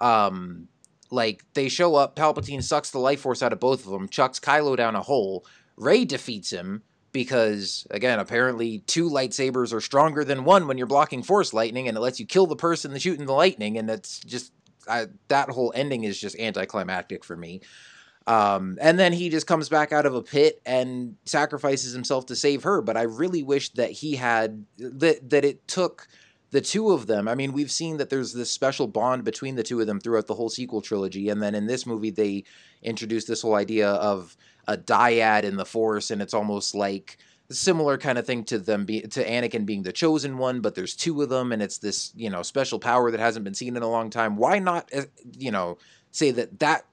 Um, 0.00 0.68
like, 1.10 1.44
they 1.54 1.68
show 1.68 1.94
up, 1.94 2.16
Palpatine 2.16 2.62
sucks 2.62 2.90
the 2.90 2.98
life 2.98 3.20
force 3.20 3.42
out 3.42 3.52
of 3.52 3.60
both 3.60 3.84
of 3.84 3.92
them, 3.92 4.08
chucks 4.08 4.40
Kylo 4.40 4.76
down 4.76 4.96
a 4.96 5.02
hole, 5.02 5.44
Rey 5.76 6.04
defeats 6.04 6.50
him, 6.50 6.82
because 7.12 7.86
again, 7.90 8.18
apparently 8.18 8.80
two 8.80 9.08
lightsabers 9.08 9.72
are 9.72 9.80
stronger 9.80 10.24
than 10.24 10.44
one 10.44 10.66
when 10.66 10.76
you're 10.76 10.86
blocking 10.86 11.22
force 11.22 11.54
lightning, 11.54 11.88
and 11.88 11.96
it 11.96 12.00
lets 12.00 12.18
you 12.20 12.26
kill 12.26 12.46
the 12.46 12.56
person 12.56 12.90
that's 12.90 13.04
shooting 13.04 13.26
the 13.26 13.32
lightning, 13.32 13.78
and 13.78 13.88
that's 13.88 14.18
just 14.20 14.52
I, 14.88 15.06
that 15.28 15.48
whole 15.48 15.72
ending 15.74 16.04
is 16.04 16.20
just 16.20 16.38
anticlimactic 16.38 17.24
for 17.24 17.36
me. 17.36 17.60
Um, 18.26 18.78
and 18.80 18.98
then 18.98 19.12
he 19.12 19.28
just 19.28 19.46
comes 19.46 19.68
back 19.68 19.92
out 19.92 20.06
of 20.06 20.14
a 20.14 20.22
pit 20.22 20.60
and 20.64 21.16
sacrifices 21.24 21.92
himself 21.92 22.26
to 22.26 22.36
save 22.36 22.62
her. 22.62 22.80
But 22.80 22.96
I 22.96 23.02
really 23.02 23.42
wish 23.42 23.70
that 23.74 23.90
he 23.90 24.16
had 24.16 24.64
that 24.78 25.30
that 25.30 25.44
it 25.44 25.66
took 25.68 26.08
the 26.54 26.60
two 26.60 26.92
of 26.92 27.08
them. 27.08 27.26
I 27.26 27.34
mean, 27.34 27.52
we've 27.52 27.70
seen 27.70 27.96
that 27.96 28.10
there's 28.10 28.32
this 28.32 28.48
special 28.48 28.86
bond 28.86 29.24
between 29.24 29.56
the 29.56 29.64
two 29.64 29.80
of 29.80 29.88
them 29.88 29.98
throughout 29.98 30.28
the 30.28 30.36
whole 30.36 30.48
sequel 30.48 30.80
trilogy, 30.80 31.28
and 31.28 31.42
then 31.42 31.52
in 31.52 31.66
this 31.66 31.84
movie 31.84 32.10
they 32.10 32.44
introduced 32.80 33.26
this 33.26 33.42
whole 33.42 33.56
idea 33.56 33.88
of 33.90 34.36
a 34.68 34.76
dyad 34.76 35.42
in 35.42 35.56
the 35.56 35.64
Force, 35.64 36.12
and 36.12 36.22
it's 36.22 36.32
almost 36.32 36.72
like 36.72 37.18
similar 37.50 37.98
kind 37.98 38.18
of 38.18 38.24
thing 38.24 38.44
to 38.44 38.60
them 38.60 38.84
be 38.84 39.00
to 39.00 39.24
Anakin 39.24 39.66
being 39.66 39.82
the 39.82 39.92
chosen 39.92 40.38
one, 40.38 40.60
but 40.60 40.76
there's 40.76 40.94
two 40.94 41.22
of 41.22 41.28
them, 41.28 41.50
and 41.50 41.60
it's 41.60 41.78
this 41.78 42.12
you 42.14 42.30
know 42.30 42.44
special 42.44 42.78
power 42.78 43.10
that 43.10 43.18
hasn't 43.18 43.42
been 43.42 43.52
seen 43.54 43.76
in 43.76 43.82
a 43.82 43.90
long 43.90 44.08
time. 44.08 44.36
Why 44.36 44.60
not 44.60 44.88
uh, 44.94 45.06
you 45.36 45.50
know 45.50 45.78
say 46.12 46.30
that 46.30 46.60
that 46.60 46.86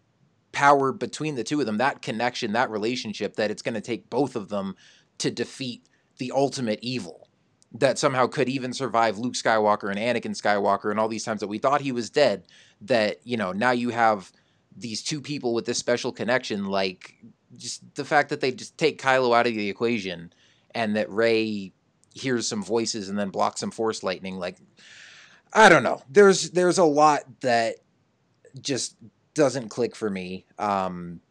power 0.54 0.91
between 0.91 1.36
the 1.36 1.43
two 1.43 1.60
of 1.60 1.67
them, 1.67 1.78
that 1.78 2.02
connection, 2.02 2.54
that 2.54 2.71
relationship, 2.71 3.36
that 3.36 3.52
it's 3.52 3.62
going 3.62 3.76
to 3.76 3.82
take 3.82 4.10
both 4.10 4.36
of 4.36 4.50
them 4.50 4.76
to 5.19 5.30
defeat 5.30 5.86
the 6.17 6.32
ultimate 6.32 6.80
evil 6.82 7.28
that 7.73 7.97
somehow 7.97 8.27
could 8.27 8.49
even 8.49 8.73
survive 8.73 9.17
Luke 9.17 9.34
Skywalker 9.34 9.89
and 9.89 9.99
Anakin 9.99 10.36
Skywalker 10.36 10.91
and 10.91 10.99
all 10.99 11.07
these 11.07 11.23
times 11.23 11.39
that 11.39 11.47
we 11.47 11.57
thought 11.57 11.81
he 11.81 11.91
was 11.91 12.10
dead. 12.10 12.43
That, 12.81 13.19
you 13.23 13.38
know, 13.38 13.51
now 13.51 13.71
you 13.71 13.89
have 13.89 14.31
these 14.75 15.03
two 15.03 15.21
people 15.21 15.53
with 15.53 15.65
this 15.65 15.77
special 15.77 16.12
connection, 16.12 16.65
like 16.65 17.15
just 17.55 17.95
the 17.95 18.05
fact 18.05 18.29
that 18.29 18.41
they 18.41 18.51
just 18.51 18.77
take 18.77 19.01
Kylo 19.01 19.36
out 19.36 19.47
of 19.47 19.53
the 19.53 19.69
equation 19.69 20.34
and 20.73 20.95
that 20.95 21.10
Rey 21.10 21.73
hears 22.13 22.47
some 22.47 22.63
voices 22.63 23.07
and 23.10 23.17
then 23.17 23.29
blocks 23.29 23.62
some 23.62 23.71
force 23.71 24.03
lightning 24.03 24.38
like 24.38 24.57
I 25.53 25.69
don't 25.69 25.84
know. 25.84 26.01
There's 26.10 26.51
there's 26.51 26.77
a 26.77 26.86
lot 26.86 27.21
that 27.41 27.75
just 28.60 28.95
doesn't 29.34 29.69
click 29.69 29.95
for 29.95 30.10
me. 30.10 30.45
Um, 30.57 31.21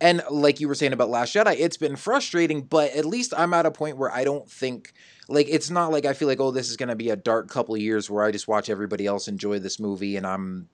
and 0.00 0.22
like 0.30 0.60
you 0.60 0.68
were 0.68 0.74
saying 0.74 0.92
about 0.92 1.10
Last 1.10 1.34
Jedi, 1.34 1.56
it's 1.58 1.76
been 1.76 1.96
frustrating, 1.96 2.62
but 2.62 2.94
at 2.94 3.04
least 3.04 3.34
I'm 3.36 3.52
at 3.54 3.66
a 3.66 3.70
point 3.70 3.96
where 3.96 4.12
I 4.12 4.24
don't 4.24 4.50
think 4.50 4.92
like 5.30 5.46
it's 5.48 5.70
not 5.70 5.92
like 5.92 6.04
I 6.04 6.12
feel 6.12 6.28
like 6.28 6.40
oh 6.40 6.50
this 6.50 6.68
is 6.68 6.76
going 6.76 6.88
to 6.88 6.96
be 6.96 7.10
a 7.10 7.16
dark 7.16 7.48
couple 7.48 7.76
years 7.76 8.10
where 8.10 8.24
I 8.24 8.32
just 8.32 8.48
watch 8.48 8.68
everybody 8.68 9.06
else 9.06 9.28
enjoy 9.28 9.60
this 9.60 9.78
movie 9.78 10.16
and 10.16 10.26
I'm 10.26 10.68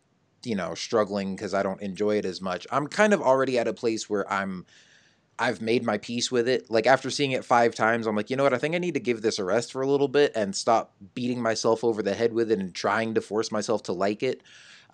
you 0.44 0.56
know 0.56 0.74
struggling 0.74 1.36
because 1.36 1.54
I 1.54 1.62
don't 1.62 1.82
enjoy 1.82 2.16
it 2.16 2.24
as 2.24 2.40
much. 2.40 2.66
I'm 2.72 2.86
kind 2.86 3.12
of 3.12 3.20
already 3.20 3.58
at 3.58 3.68
a 3.68 3.74
place 3.74 4.08
where 4.08 4.30
I'm 4.32 4.64
I've 5.38 5.60
made 5.60 5.84
my 5.84 5.98
peace 5.98 6.32
with 6.32 6.48
it. 6.48 6.70
Like 6.70 6.86
after 6.86 7.10
seeing 7.10 7.32
it 7.32 7.44
five 7.44 7.74
times, 7.74 8.06
I'm 8.06 8.16
like, 8.16 8.30
you 8.30 8.36
know 8.36 8.44
what? 8.44 8.54
I 8.54 8.58
think 8.58 8.74
I 8.74 8.78
need 8.78 8.94
to 8.94 9.00
give 9.00 9.20
this 9.20 9.38
a 9.38 9.44
rest 9.44 9.70
for 9.72 9.82
a 9.82 9.86
little 9.86 10.08
bit 10.08 10.32
and 10.34 10.56
stop 10.56 10.94
beating 11.14 11.42
myself 11.42 11.84
over 11.84 12.02
the 12.02 12.14
head 12.14 12.32
with 12.32 12.50
it 12.50 12.58
and 12.58 12.74
trying 12.74 13.12
to 13.14 13.20
force 13.20 13.52
myself 13.52 13.82
to 13.84 13.92
like 13.92 14.22
it. 14.22 14.42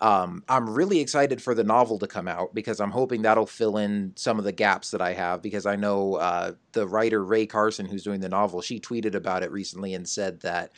Um, 0.03 0.43
I'm 0.49 0.69
really 0.69 0.99
excited 0.99 1.41
for 1.41 1.55
the 1.55 1.63
novel 1.63 1.97
to 1.99 2.07
come 2.07 2.27
out 2.27 2.53
because 2.53 2.81
I'm 2.81 2.91
hoping 2.91 3.21
that'll 3.21 3.45
fill 3.45 3.77
in 3.77 4.11
some 4.17 4.37
of 4.37 4.43
the 4.43 4.51
gaps 4.51 4.91
that 4.91 5.01
I 5.01 5.13
have. 5.13 5.41
Because 5.41 5.65
I 5.65 5.77
know 5.77 6.15
uh, 6.15 6.51
the 6.73 6.85
writer 6.85 7.23
Rae 7.23 7.45
Carson, 7.45 7.85
who's 7.85 8.03
doing 8.03 8.19
the 8.19 8.27
novel, 8.27 8.61
she 8.61 8.81
tweeted 8.81 9.15
about 9.15 9.43
it 9.43 9.51
recently 9.51 9.93
and 9.93 10.07
said 10.07 10.41
that 10.41 10.73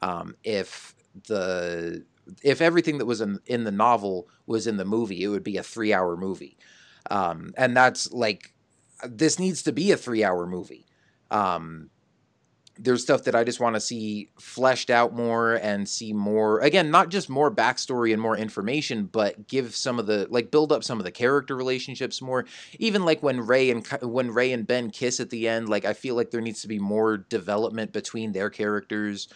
um, 0.00 0.36
if 0.44 0.94
the 1.26 2.04
if 2.44 2.60
everything 2.60 2.98
that 2.98 3.06
was 3.06 3.20
in, 3.20 3.40
in 3.46 3.64
the 3.64 3.72
novel 3.72 4.28
was 4.46 4.68
in 4.68 4.76
the 4.76 4.84
movie, 4.84 5.24
it 5.24 5.28
would 5.28 5.42
be 5.42 5.56
a 5.56 5.62
three 5.64 5.92
hour 5.92 6.16
movie. 6.16 6.56
Um, 7.10 7.52
and 7.56 7.76
that's 7.76 8.12
like 8.12 8.54
this 9.08 9.40
needs 9.40 9.62
to 9.64 9.72
be 9.72 9.90
a 9.90 9.96
three 9.96 10.22
hour 10.22 10.46
movie. 10.46 10.86
Um, 11.32 11.90
there's 12.78 13.02
stuff 13.02 13.24
that 13.24 13.34
I 13.34 13.44
just 13.44 13.60
want 13.60 13.74
to 13.74 13.80
see 13.80 14.30
fleshed 14.38 14.88
out 14.88 15.14
more 15.14 15.54
and 15.54 15.88
see 15.88 16.12
more. 16.12 16.60
Again, 16.60 16.90
not 16.90 17.08
just 17.08 17.28
more 17.28 17.50
backstory 17.50 18.12
and 18.12 18.22
more 18.22 18.36
information, 18.36 19.06
but 19.06 19.48
give 19.48 19.74
some 19.74 19.98
of 19.98 20.06
the 20.06 20.26
like 20.30 20.50
build 20.50 20.72
up 20.72 20.84
some 20.84 20.98
of 20.98 21.04
the 21.04 21.10
character 21.10 21.56
relationships 21.56 22.22
more. 22.22 22.44
Even 22.78 23.04
like 23.04 23.22
when 23.22 23.40
Rey 23.40 23.70
and 23.70 23.86
when 24.02 24.30
Rey 24.30 24.52
and 24.52 24.66
Ben 24.66 24.90
kiss 24.90 25.18
at 25.20 25.30
the 25.30 25.48
end, 25.48 25.68
like 25.68 25.84
I 25.84 25.92
feel 25.92 26.14
like 26.14 26.30
there 26.30 26.40
needs 26.40 26.62
to 26.62 26.68
be 26.68 26.78
more 26.78 27.16
development 27.16 27.92
between 27.92 28.32
their 28.32 28.50
characters. 28.50 29.28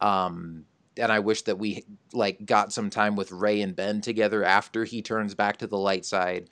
Um, 0.00 0.64
and 0.96 1.12
I 1.12 1.18
wish 1.18 1.42
that 1.42 1.58
we 1.58 1.84
like 2.12 2.44
got 2.46 2.72
some 2.72 2.90
time 2.90 3.16
with 3.16 3.32
Rey 3.32 3.60
and 3.60 3.76
Ben 3.76 4.00
together 4.00 4.42
after 4.42 4.84
he 4.84 5.02
turns 5.02 5.34
back 5.34 5.58
to 5.58 5.66
the 5.66 5.78
light 5.78 6.04
side. 6.06 6.48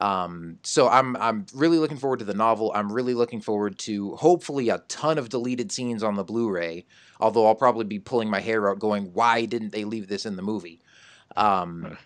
Um, 0.00 0.58
so 0.62 0.88
I'm 0.88 1.16
I'm 1.16 1.46
really 1.54 1.78
looking 1.78 1.96
forward 1.96 2.20
to 2.20 2.24
the 2.24 2.34
novel. 2.34 2.70
I'm 2.74 2.92
really 2.92 3.14
looking 3.14 3.40
forward 3.40 3.78
to 3.80 4.14
hopefully 4.16 4.68
a 4.68 4.78
ton 4.88 5.18
of 5.18 5.28
deleted 5.28 5.72
scenes 5.72 6.02
on 6.02 6.14
the 6.14 6.24
Blu-ray. 6.24 6.86
Although 7.20 7.46
I'll 7.46 7.54
probably 7.54 7.84
be 7.84 7.98
pulling 7.98 8.30
my 8.30 8.40
hair 8.40 8.70
out, 8.70 8.78
going, 8.78 9.12
"Why 9.12 9.44
didn't 9.44 9.72
they 9.72 9.84
leave 9.84 10.08
this 10.08 10.24
in 10.24 10.36
the 10.36 10.42
movie?" 10.42 10.80
Um, 11.36 11.96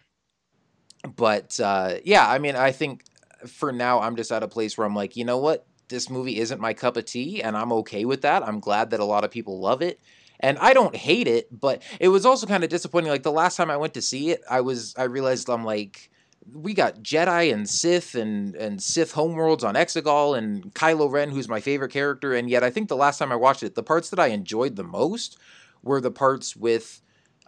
but 1.16 1.58
uh, 1.60 1.96
yeah, 2.04 2.28
I 2.28 2.38
mean, 2.38 2.56
I 2.56 2.72
think 2.72 3.04
for 3.46 3.72
now 3.72 4.00
I'm 4.00 4.16
just 4.16 4.32
at 4.32 4.42
a 4.42 4.48
place 4.48 4.78
where 4.78 4.86
I'm 4.86 4.94
like, 4.94 5.16
you 5.16 5.24
know 5.24 5.38
what, 5.38 5.66
this 5.88 6.08
movie 6.08 6.38
isn't 6.38 6.60
my 6.60 6.74
cup 6.74 6.96
of 6.96 7.04
tea, 7.04 7.42
and 7.42 7.56
I'm 7.56 7.72
okay 7.72 8.04
with 8.04 8.22
that. 8.22 8.42
I'm 8.42 8.60
glad 8.60 8.90
that 8.90 9.00
a 9.00 9.04
lot 9.04 9.24
of 9.24 9.30
people 9.30 9.60
love 9.60 9.82
it. 9.82 10.00
And 10.40 10.58
I 10.58 10.72
don't 10.72 10.96
hate 10.96 11.28
it, 11.28 11.48
but 11.60 11.82
it 12.00 12.08
was 12.08 12.26
also 12.26 12.46
kind 12.46 12.64
of 12.64 12.70
disappointing. 12.70 13.10
Like 13.10 13.22
the 13.22 13.30
last 13.30 13.56
time 13.56 13.70
I 13.70 13.76
went 13.76 13.94
to 13.94 14.02
see 14.02 14.30
it, 14.30 14.42
I 14.50 14.60
was 14.60 14.94
I 14.96 15.04
realized 15.04 15.48
I'm 15.48 15.64
like, 15.64 16.10
we 16.50 16.74
got 16.74 17.02
Jedi 17.02 17.52
and 17.52 17.68
Sith 17.68 18.14
and 18.14 18.54
and 18.56 18.82
Sith 18.82 19.14
homeworlds 19.14 19.62
on 19.62 19.74
Exegol 19.74 20.36
and 20.36 20.74
Kylo 20.74 21.10
Ren, 21.10 21.30
who's 21.30 21.48
my 21.48 21.60
favorite 21.60 21.92
character. 21.92 22.34
And 22.34 22.50
yet, 22.50 22.64
I 22.64 22.70
think 22.70 22.88
the 22.88 22.96
last 22.96 23.18
time 23.18 23.32
I 23.32 23.36
watched 23.36 23.62
it, 23.62 23.74
the 23.74 23.82
parts 23.82 24.10
that 24.10 24.18
I 24.18 24.28
enjoyed 24.28 24.76
the 24.76 24.84
most 24.84 25.38
were 25.82 26.00
the 26.00 26.10
parts 26.10 26.56
with 26.56 27.00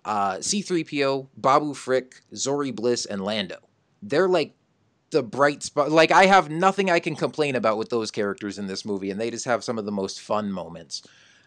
uh, 0.05 0.41
C-3PO, 0.41 1.29
Babu 1.37 1.73
Frick, 1.75 2.23
Zorii 2.33 2.75
Bliss, 2.75 3.07
and 3.07 3.25
Lando. 3.25 3.59
They're 4.03 4.29
like 4.29 4.55
the 5.11 5.23
bright 5.23 5.63
spot. 5.63 5.91
Like 5.91 6.11
I 6.11 6.27
have 6.27 6.51
nothing 6.51 6.91
I 6.91 7.01
can 7.01 7.17
complain 7.17 7.57
about 7.57 7.79
with 7.79 7.89
those 7.89 8.11
characters 8.11 8.59
in 8.59 8.67
this 8.67 8.85
movie, 8.85 9.11
and 9.11 9.21
they 9.21 9.31
just 9.31 9.47
have 9.47 9.65
some 9.65 9.79
of 9.79 9.87
the 9.87 9.93
most 9.93 10.21
fun 10.21 10.53
moments. 10.53 11.03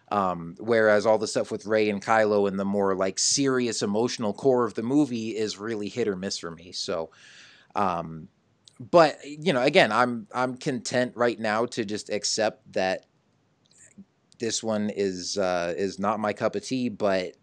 Um, 0.09 0.55
whereas 0.59 1.05
all 1.05 1.17
the 1.17 1.27
stuff 1.27 1.51
with 1.51 1.65
Rey 1.65 1.89
and 1.89 2.01
Kylo 2.01 2.47
and 2.47 2.57
the 2.57 2.63
more 2.63 2.95
like 2.95 3.19
serious 3.19 3.81
emotional 3.81 4.33
core 4.33 4.65
of 4.65 4.73
the 4.73 4.83
movie 4.83 5.35
is 5.35 5.57
really 5.57 5.89
hit 5.89 6.07
or 6.07 6.15
miss 6.15 6.37
for 6.37 6.49
me. 6.49 6.71
So 6.71 7.09
um, 7.77 8.27
but 8.79 9.19
you 9.23 9.53
know, 9.53 9.61
again, 9.61 9.91
I'm 9.91 10.27
I'm 10.33 10.57
content 10.57 11.13
right 11.15 11.39
now 11.39 11.65
to 11.67 11.85
just 11.85 12.09
accept 12.09 12.73
that 12.73 13.05
this 14.39 14.63
one 14.63 14.89
is 14.89 15.37
uh, 15.37 15.73
is 15.77 15.99
not 15.99 16.19
my 16.19 16.33
cup 16.33 16.55
of 16.55 16.63
tea. 16.63 16.89
But 16.89 17.35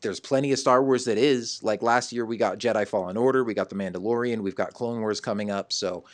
there's 0.00 0.20
plenty 0.20 0.52
of 0.52 0.58
Star 0.58 0.82
Wars 0.82 1.04
that 1.04 1.18
is. 1.18 1.62
Like 1.62 1.82
last 1.82 2.12
year, 2.12 2.24
we 2.24 2.36
got 2.36 2.58
Jedi 2.58 2.86
Fallen 2.86 3.16
Order, 3.16 3.44
we 3.44 3.54
got 3.54 3.68
The 3.68 3.76
Mandalorian, 3.76 4.40
we've 4.40 4.54
got 4.54 4.72
Clone 4.72 5.00
Wars 5.00 5.20
coming 5.20 5.50
up. 5.50 5.72
So 5.72 6.04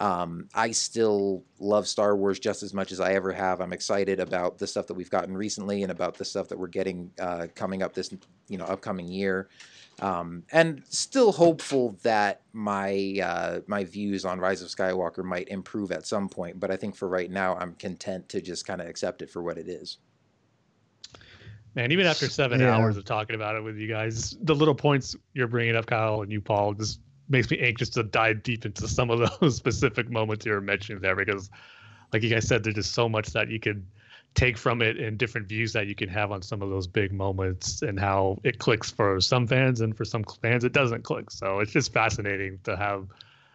um, 0.00 0.48
I 0.54 0.70
still 0.70 1.44
love 1.58 1.86
Star 1.86 2.16
Wars 2.16 2.38
just 2.38 2.62
as 2.62 2.74
much 2.74 2.92
as 2.92 3.00
I 3.00 3.12
ever 3.12 3.32
have. 3.32 3.60
I'm 3.60 3.72
excited 3.72 4.20
about 4.20 4.58
the 4.58 4.66
stuff 4.66 4.86
that 4.88 4.94
we've 4.94 5.10
gotten 5.10 5.36
recently 5.36 5.82
and 5.82 5.92
about 5.92 6.14
the 6.14 6.24
stuff 6.24 6.48
that 6.48 6.58
we're 6.58 6.68
getting 6.68 7.10
uh, 7.20 7.46
coming 7.54 7.82
up 7.82 7.94
this 7.94 8.12
you 8.48 8.58
know 8.58 8.64
upcoming 8.64 9.08
year. 9.08 9.48
Um, 10.00 10.42
and 10.52 10.82
still 10.88 11.30
hopeful 11.30 11.96
that 12.02 12.40
my 12.52 13.18
uh, 13.22 13.60
my 13.66 13.84
views 13.84 14.24
on 14.24 14.40
Rise 14.40 14.62
of 14.62 14.68
Skywalker 14.68 15.22
might 15.22 15.48
improve 15.48 15.92
at 15.92 16.06
some 16.06 16.28
point. 16.28 16.58
But 16.58 16.70
I 16.70 16.76
think 16.76 16.96
for 16.96 17.08
right 17.08 17.30
now, 17.30 17.56
I'm 17.56 17.74
content 17.74 18.28
to 18.30 18.40
just 18.40 18.66
kind 18.66 18.80
of 18.80 18.88
accept 18.88 19.22
it 19.22 19.30
for 19.30 19.42
what 19.42 19.58
it 19.58 19.68
is. 19.68 19.98
Man, 21.74 21.92
even 21.92 22.06
after 22.06 22.28
seven 22.28 22.60
yeah. 22.60 22.74
hours 22.74 22.96
of 22.96 23.04
talking 23.04 23.34
about 23.34 23.56
it 23.56 23.62
with 23.62 23.76
you 23.76 23.88
guys, 23.88 24.36
the 24.42 24.54
little 24.54 24.74
points 24.74 25.16
you're 25.32 25.46
bringing 25.46 25.74
up, 25.74 25.86
Kyle, 25.86 26.20
and 26.20 26.30
you, 26.30 26.40
Paul, 26.40 26.74
just 26.74 27.00
makes 27.32 27.50
me 27.50 27.58
anxious 27.58 27.88
to 27.90 28.04
dive 28.04 28.42
deep 28.42 28.64
into 28.64 28.86
some 28.86 29.10
of 29.10 29.40
those 29.40 29.56
specific 29.64 30.08
moments 30.10 30.46
you 30.46 30.52
were 30.52 30.60
mentioning 30.60 31.02
there 31.02 31.16
because, 31.16 31.50
like 32.12 32.22
you 32.22 32.30
guys 32.30 32.46
said, 32.46 32.62
there's 32.62 32.76
just 32.76 32.92
so 32.92 33.08
much 33.08 33.28
that 33.28 33.48
you 33.48 33.58
could– 33.58 33.84
take 34.34 34.56
from 34.56 34.80
it 34.80 34.98
and 34.98 35.18
different 35.18 35.46
views 35.46 35.72
that 35.72 35.86
you 35.86 35.94
can 35.94 36.08
have 36.08 36.32
on 36.32 36.42
some 36.42 36.62
of 36.62 36.70
those 36.70 36.86
big 36.86 37.12
moments 37.12 37.82
and 37.82 38.00
how 38.00 38.38
it 38.44 38.58
clicks 38.58 38.90
for 38.90 39.20
some 39.20 39.46
fans 39.46 39.80
and 39.80 39.96
for 39.96 40.04
some 40.04 40.24
fans 40.40 40.64
it 40.64 40.72
doesn't 40.72 41.02
click. 41.02 41.30
So 41.30 41.60
it's 41.60 41.72
just 41.72 41.92
fascinating 41.92 42.58
to 42.64 42.76
have 42.76 43.06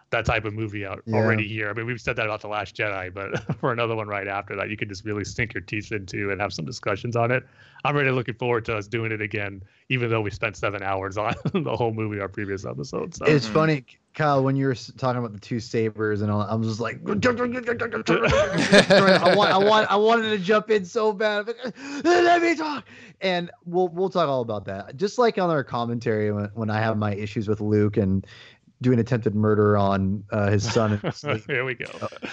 that 0.10 0.26
type 0.26 0.46
of 0.46 0.54
movie 0.54 0.86
out 0.86 1.02
yeah. 1.06 1.16
already 1.16 1.48
here. 1.48 1.70
I 1.70 1.74
mean, 1.74 1.86
we've 1.86 2.00
said 2.00 2.16
that 2.16 2.26
about 2.26 2.42
the 2.42 2.48
Last 2.48 2.76
Jedi, 2.76 3.14
but 3.14 3.56
for 3.60 3.72
another 3.74 3.96
one 3.96 4.08
right 4.08 4.28
after 4.28 4.56
that, 4.56 4.70
you 4.70 4.78
can 4.78 4.88
just 4.88 5.04
really 5.04 5.26
sink 5.26 5.54
your 5.54 5.62
teeth 5.62 5.92
into 5.92 6.32
and 6.32 6.40
have 6.40 6.54
some 6.54 6.66
discussions 6.66 7.16
on 7.16 7.32
it. 7.32 7.46
I'm 7.84 7.96
really 7.96 8.12
looking 8.12 8.36
forward 8.36 8.66
to 8.66 8.76
us 8.76 8.88
doing 8.88 9.12
it 9.12 9.22
again, 9.22 9.62
even 9.90 10.10
though 10.10 10.22
we 10.22 10.32
spent 10.32 10.56
seven 10.56 10.82
hours 10.82 11.18
on 11.18 11.36
the 11.54 11.76
whole 11.76 11.94
movie 11.94 12.20
our 12.20 12.30
previous 12.30 12.66
episode. 12.66 13.16
So. 13.16 13.26
It's 13.26 13.46
mm-hmm. 13.46 13.54
funny, 13.54 13.86
Kyle, 14.14 14.44
when 14.44 14.56
you 14.56 14.66
were 14.68 14.76
talking 14.76 15.20
about 15.20 15.34
the 15.34 15.40
two 15.40 15.60
sabers 15.60 16.22
and 16.22 16.32
all, 16.32 16.42
I 16.42 16.56
was 16.56 16.68
just 16.68 16.80
like, 16.80 17.00
I 19.22 19.36
want, 19.36 19.52
I 19.52 19.58
want, 19.58 19.92
I 19.92 19.96
wanted 19.96 20.30
to 20.30 20.40
jump 20.40 20.72
in 20.72 20.86
so 20.86 21.14
bad. 21.14 21.54
Let 22.04 22.42
me 22.42 22.56
talk, 22.56 22.86
and 23.22 23.52
we'll 23.66 23.90
we'll 23.90 24.10
talk 24.10 24.28
all 24.28 24.42
about 24.42 24.66
that. 24.66 24.98
Just 24.98 25.20
like 25.20 25.38
on 25.38 25.52
our 25.52 25.64
commentary 25.64 26.32
when, 26.32 26.46
when 26.56 26.72
I 26.72 26.80
have 26.80 26.98
my 26.98 27.14
issues 27.14 27.48
with 27.48 27.62
Luke 27.62 27.98
and 27.98 28.26
doing 28.82 29.00
attempted 29.00 29.36
murder 29.36 29.78
on 29.78 30.24
uh, 30.32 30.50
his 30.50 30.72
son. 30.72 31.02
Here 31.48 31.66
we 31.66 31.76
go. 31.76 31.86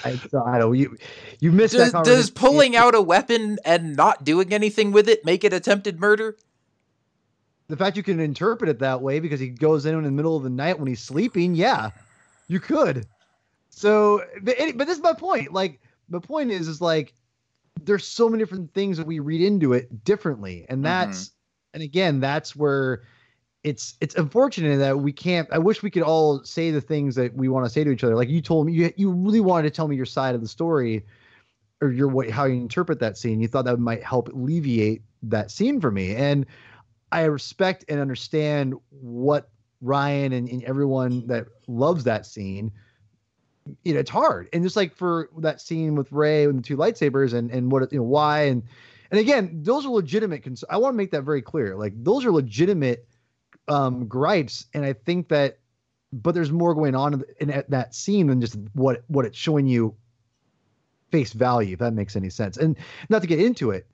I, 0.04 0.20
I 0.46 0.58
don't. 0.58 0.74
You 0.74 0.96
you 1.40 1.52
missed 1.52 1.74
Does, 1.74 1.92
that. 1.92 2.04
does 2.04 2.30
pulling 2.30 2.76
out 2.76 2.94
a 2.94 3.00
weapon 3.00 3.58
and 3.64 3.96
not 3.96 4.24
doing 4.24 4.52
anything 4.52 4.92
with 4.92 5.08
it 5.08 5.24
make 5.24 5.44
it 5.44 5.52
attempted 5.52 6.00
murder? 6.00 6.36
the 7.68 7.76
fact 7.76 7.96
you 7.96 8.02
can 8.02 8.20
interpret 8.20 8.68
it 8.68 8.78
that 8.80 9.00
way 9.00 9.20
because 9.20 9.40
he 9.40 9.48
goes 9.48 9.86
in 9.86 9.94
in 9.94 10.04
the 10.04 10.10
middle 10.10 10.36
of 10.36 10.42
the 10.42 10.50
night 10.50 10.78
when 10.78 10.86
he's 10.86 11.00
sleeping, 11.00 11.54
yeah, 11.54 11.90
you 12.48 12.60
could. 12.60 13.06
So, 13.70 14.22
but, 14.42 14.56
but 14.76 14.86
this 14.86 14.98
is 14.98 15.02
my 15.02 15.14
point. 15.14 15.52
Like, 15.52 15.80
my 16.08 16.18
point 16.18 16.50
is, 16.50 16.68
is 16.68 16.80
like, 16.80 17.14
there's 17.82 18.06
so 18.06 18.28
many 18.28 18.42
different 18.42 18.72
things 18.74 18.98
that 18.98 19.06
we 19.06 19.18
read 19.18 19.40
into 19.40 19.72
it 19.72 20.04
differently, 20.04 20.66
and 20.68 20.84
that's, 20.84 21.30
and 21.72 21.82
again, 21.82 22.20
that's 22.20 22.54
where 22.54 23.02
it's 23.64 23.96
it's 24.00 24.14
unfortunate 24.14 24.76
that 24.76 25.00
we 25.00 25.10
can't. 25.10 25.48
I 25.50 25.58
wish 25.58 25.82
we 25.82 25.90
could 25.90 26.02
all 26.02 26.44
say 26.44 26.70
the 26.70 26.82
things 26.82 27.14
that 27.14 27.34
we 27.34 27.48
want 27.48 27.64
to 27.64 27.70
say 27.70 27.82
to 27.82 27.90
each 27.90 28.04
other. 28.04 28.14
Like 28.14 28.28
you 28.28 28.42
told 28.42 28.66
me, 28.66 28.74
you 28.74 28.92
you 28.96 29.10
really 29.10 29.40
wanted 29.40 29.62
to 29.64 29.70
tell 29.70 29.88
me 29.88 29.96
your 29.96 30.04
side 30.04 30.34
of 30.34 30.42
the 30.42 30.48
story, 30.48 31.04
or 31.80 31.90
your 31.90 32.08
way 32.08 32.30
how 32.30 32.44
you 32.44 32.54
interpret 32.54 33.00
that 33.00 33.16
scene. 33.16 33.40
You 33.40 33.48
thought 33.48 33.64
that 33.64 33.78
might 33.78 34.04
help 34.04 34.28
alleviate 34.28 35.02
that 35.22 35.50
scene 35.50 35.80
for 35.80 35.90
me, 35.90 36.14
and 36.14 36.44
I 37.10 37.24
respect 37.24 37.86
and 37.88 37.98
understand 37.98 38.74
what 38.90 39.48
Rian 39.82 40.26
and, 40.34 40.48
and 40.48 40.62
everyone 40.64 41.26
that 41.26 41.46
loves 41.66 42.04
that 42.04 42.26
scene. 42.26 42.70
You 43.82 43.94
know, 43.94 44.00
it's 44.00 44.10
hard, 44.10 44.50
and 44.52 44.62
just 44.62 44.76
like 44.76 44.94
for 44.94 45.30
that 45.38 45.62
scene 45.62 45.94
with 45.94 46.12
Rey 46.12 46.44
and 46.44 46.58
the 46.58 46.62
two 46.62 46.76
lightsabers, 46.76 47.32
and 47.32 47.50
and 47.50 47.72
what 47.72 47.90
you 47.90 47.98
know 47.98 48.04
why, 48.04 48.42
and 48.42 48.62
and 49.10 49.18
again, 49.18 49.62
those 49.62 49.86
are 49.86 49.90
legitimate. 49.90 50.42
Cons- 50.44 50.64
I 50.68 50.76
want 50.76 50.92
to 50.92 50.98
make 50.98 51.12
that 51.12 51.22
very 51.22 51.40
clear. 51.40 51.76
Like 51.76 51.94
those 51.96 52.26
are 52.26 52.30
legitimate 52.30 53.08
um, 53.68 54.06
gripes, 54.06 54.66
and 54.74 54.84
I 54.84 54.92
think 54.92 55.28
that, 55.28 55.58
but 56.12 56.34
there's 56.34 56.52
more 56.52 56.74
going 56.74 56.94
on 56.94 57.24
in, 57.40 57.50
in 57.50 57.64
that 57.68 57.94
scene 57.94 58.26
than 58.28 58.40
just 58.40 58.56
what 58.74 59.04
what 59.08 59.24
it's 59.24 59.38
showing 59.38 59.66
you 59.66 59.94
face 61.10 61.32
value. 61.32 61.74
If 61.74 61.78
that 61.80 61.92
makes 61.94 62.16
any 62.16 62.30
sense, 62.30 62.56
and 62.56 62.76
not 63.08 63.22
to 63.22 63.28
get 63.28 63.40
into 63.40 63.70
it, 63.70 63.86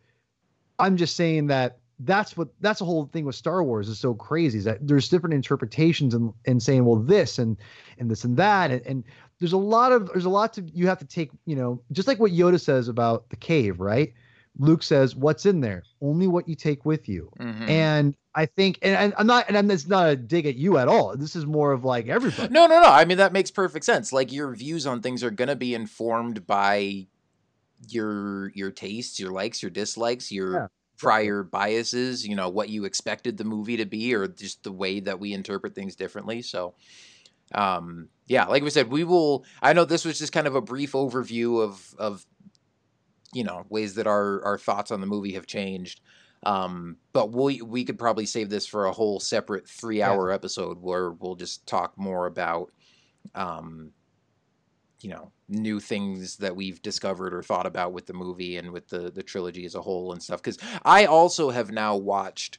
I'm 0.78 0.96
just 0.96 1.16
saying 1.16 1.46
that 1.48 1.78
that's 2.00 2.36
what 2.36 2.48
that's 2.60 2.78
the 2.78 2.84
whole 2.84 3.06
thing 3.12 3.24
with 3.26 3.34
Star 3.34 3.62
Wars 3.62 3.88
is 3.88 3.98
so 3.98 4.14
crazy 4.14 4.58
is 4.58 4.64
that 4.64 4.86
there's 4.86 5.08
different 5.08 5.34
interpretations 5.34 6.14
and 6.14 6.32
and 6.46 6.62
saying 6.62 6.84
well 6.84 6.96
this 6.96 7.38
and 7.38 7.56
and 7.98 8.10
this 8.10 8.24
and 8.24 8.36
that 8.38 8.70
and, 8.70 8.80
and 8.86 9.04
there's 9.38 9.52
a 9.52 9.58
lot 9.58 9.92
of 9.92 10.06
there's 10.12 10.24
a 10.24 10.30
lot 10.30 10.54
to 10.54 10.62
you 10.62 10.86
have 10.86 10.98
to 10.98 11.04
take 11.04 11.30
you 11.44 11.54
know 11.54 11.80
just 11.92 12.08
like 12.08 12.18
what 12.18 12.32
Yoda 12.32 12.58
says 12.58 12.88
about 12.88 13.28
the 13.28 13.36
cave 13.36 13.80
right 13.80 14.14
Luke 14.58 14.82
says 14.82 15.14
what's 15.14 15.44
in 15.44 15.60
there 15.60 15.82
only 16.00 16.26
what 16.26 16.48
you 16.48 16.54
take 16.54 16.86
with 16.86 17.06
you 17.06 17.30
Mhm. 17.38 17.68
and 17.68 18.16
I 18.34 18.46
think 18.46 18.78
and, 18.82 18.94
and 18.94 19.14
I'm 19.18 19.26
not 19.26 19.46
and 19.48 19.58
I'm, 19.58 19.70
it's 19.70 19.88
not 19.88 20.08
a 20.08 20.16
dig 20.16 20.46
at 20.46 20.56
you 20.56 20.78
at 20.78 20.88
all 20.88 21.16
this 21.16 21.34
is 21.34 21.46
more 21.46 21.72
of 21.72 21.84
like 21.84 22.06
everybody 22.08 22.52
No, 22.52 22.66
no, 22.66 22.80
no. 22.80 22.88
I 22.88 23.04
mean 23.04 23.18
that 23.18 23.32
makes 23.32 23.50
perfect 23.50 23.84
sense. 23.84 24.12
Like 24.12 24.32
your 24.32 24.54
views 24.54 24.86
on 24.86 25.02
things 25.02 25.24
are 25.24 25.30
gonna 25.30 25.56
be 25.56 25.74
informed 25.74 26.46
by 26.46 27.06
your 27.88 28.50
your 28.54 28.70
tastes, 28.70 29.18
your 29.18 29.32
likes, 29.32 29.62
your 29.62 29.70
dislikes, 29.70 30.30
your 30.30 30.52
Yeah, 30.54 30.66
prior 30.98 31.42
biases. 31.42 32.26
You 32.26 32.36
know 32.36 32.48
what 32.48 32.68
you 32.68 32.84
expected 32.84 33.36
the 33.36 33.44
movie 33.44 33.78
to 33.78 33.86
be, 33.86 34.14
or 34.14 34.28
just 34.28 34.62
the 34.62 34.72
way 34.72 35.00
that 35.00 35.18
we 35.18 35.32
interpret 35.32 35.74
things 35.74 35.96
differently. 35.96 36.42
So, 36.42 36.74
um, 37.54 38.08
yeah, 38.26 38.44
like 38.46 38.62
we 38.62 38.70
said, 38.70 38.90
we 38.90 39.04
will. 39.04 39.44
I 39.62 39.72
know 39.72 39.84
this 39.84 40.04
was 40.04 40.18
just 40.18 40.32
kind 40.32 40.46
of 40.46 40.54
a 40.54 40.60
brief 40.60 40.92
overview 40.92 41.62
of 41.62 41.94
of 41.98 42.26
you 43.32 43.44
know 43.44 43.64
ways 43.68 43.94
that 43.94 44.06
our 44.06 44.44
our 44.44 44.58
thoughts 44.58 44.90
on 44.90 45.00
the 45.00 45.06
movie 45.06 45.32
have 45.32 45.46
changed. 45.46 46.00
Um, 46.42 46.96
but 47.12 47.32
we 47.32 47.60
we 47.60 47.84
could 47.84 47.98
probably 47.98 48.24
save 48.24 48.48
this 48.48 48.66
for 48.66 48.86
a 48.86 48.92
whole 48.92 49.20
separate 49.20 49.68
three 49.68 50.00
hour 50.00 50.30
episode 50.30 50.78
where 50.80 51.10
we'll 51.10 51.36
just 51.36 51.66
talk 51.66 51.98
more 51.98 52.26
about 52.26 52.72
um 53.34 53.92
you 55.02 55.10
know 55.10 55.32
new 55.48 55.80
things 55.80 56.38
that 56.38 56.56
we've 56.56 56.80
discovered 56.80 57.34
or 57.34 57.42
thought 57.42 57.66
about 57.66 57.92
with 57.92 58.06
the 58.06 58.14
movie 58.14 58.56
and 58.56 58.70
with 58.70 58.88
the 58.88 59.10
the 59.10 59.22
trilogy 59.22 59.66
as 59.66 59.74
a 59.74 59.82
whole 59.82 60.12
and 60.12 60.22
stuff. 60.22 60.42
Because 60.42 60.58
i 60.82 61.04
also 61.04 61.50
have 61.50 61.70
now 61.70 61.96
watched 61.96 62.58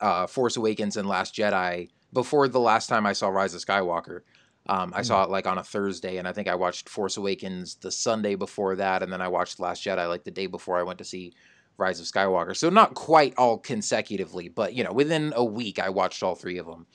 uh 0.00 0.26
force 0.26 0.56
awakens 0.56 0.96
and 0.96 1.06
last 1.06 1.34
jedi 1.34 1.90
before 2.14 2.48
the 2.48 2.60
last 2.60 2.86
time 2.86 3.04
i 3.04 3.12
saw 3.12 3.28
rise 3.28 3.54
of 3.54 3.60
skywalker. 3.62 4.20
Um, 4.66 4.92
I 4.94 5.02
saw 5.02 5.24
it 5.24 5.30
like 5.30 5.46
on 5.46 5.58
a 5.58 5.64
Thursday, 5.64 6.18
and 6.18 6.28
I 6.28 6.32
think 6.32 6.46
I 6.46 6.54
watched 6.54 6.88
Force 6.88 7.16
Awakens 7.16 7.76
the 7.76 7.90
Sunday 7.90 8.34
before 8.36 8.76
that, 8.76 9.02
and 9.02 9.12
then 9.12 9.20
I 9.20 9.26
watched 9.26 9.58
Last 9.58 9.82
Jedi 9.82 10.06
like 10.06 10.22
the 10.22 10.30
day 10.30 10.46
before 10.46 10.78
I 10.78 10.82
went 10.82 10.98
to 10.98 11.04
see 11.04 11.32
Rise 11.80 11.98
of 12.00 12.06
Skywalker. 12.06 12.56
So 12.56 12.68
not 12.70 12.94
quite 12.94 13.34
all 13.36 13.58
consecutively, 13.58 14.48
but 14.48 14.74
you 14.74 14.84
know, 14.84 14.92
within 14.92 15.32
a 15.34 15.44
week 15.44 15.78
I 15.78 15.88
watched 15.88 16.22
all 16.22 16.34
three 16.34 16.58
of 16.58 16.66
them. 16.66 16.86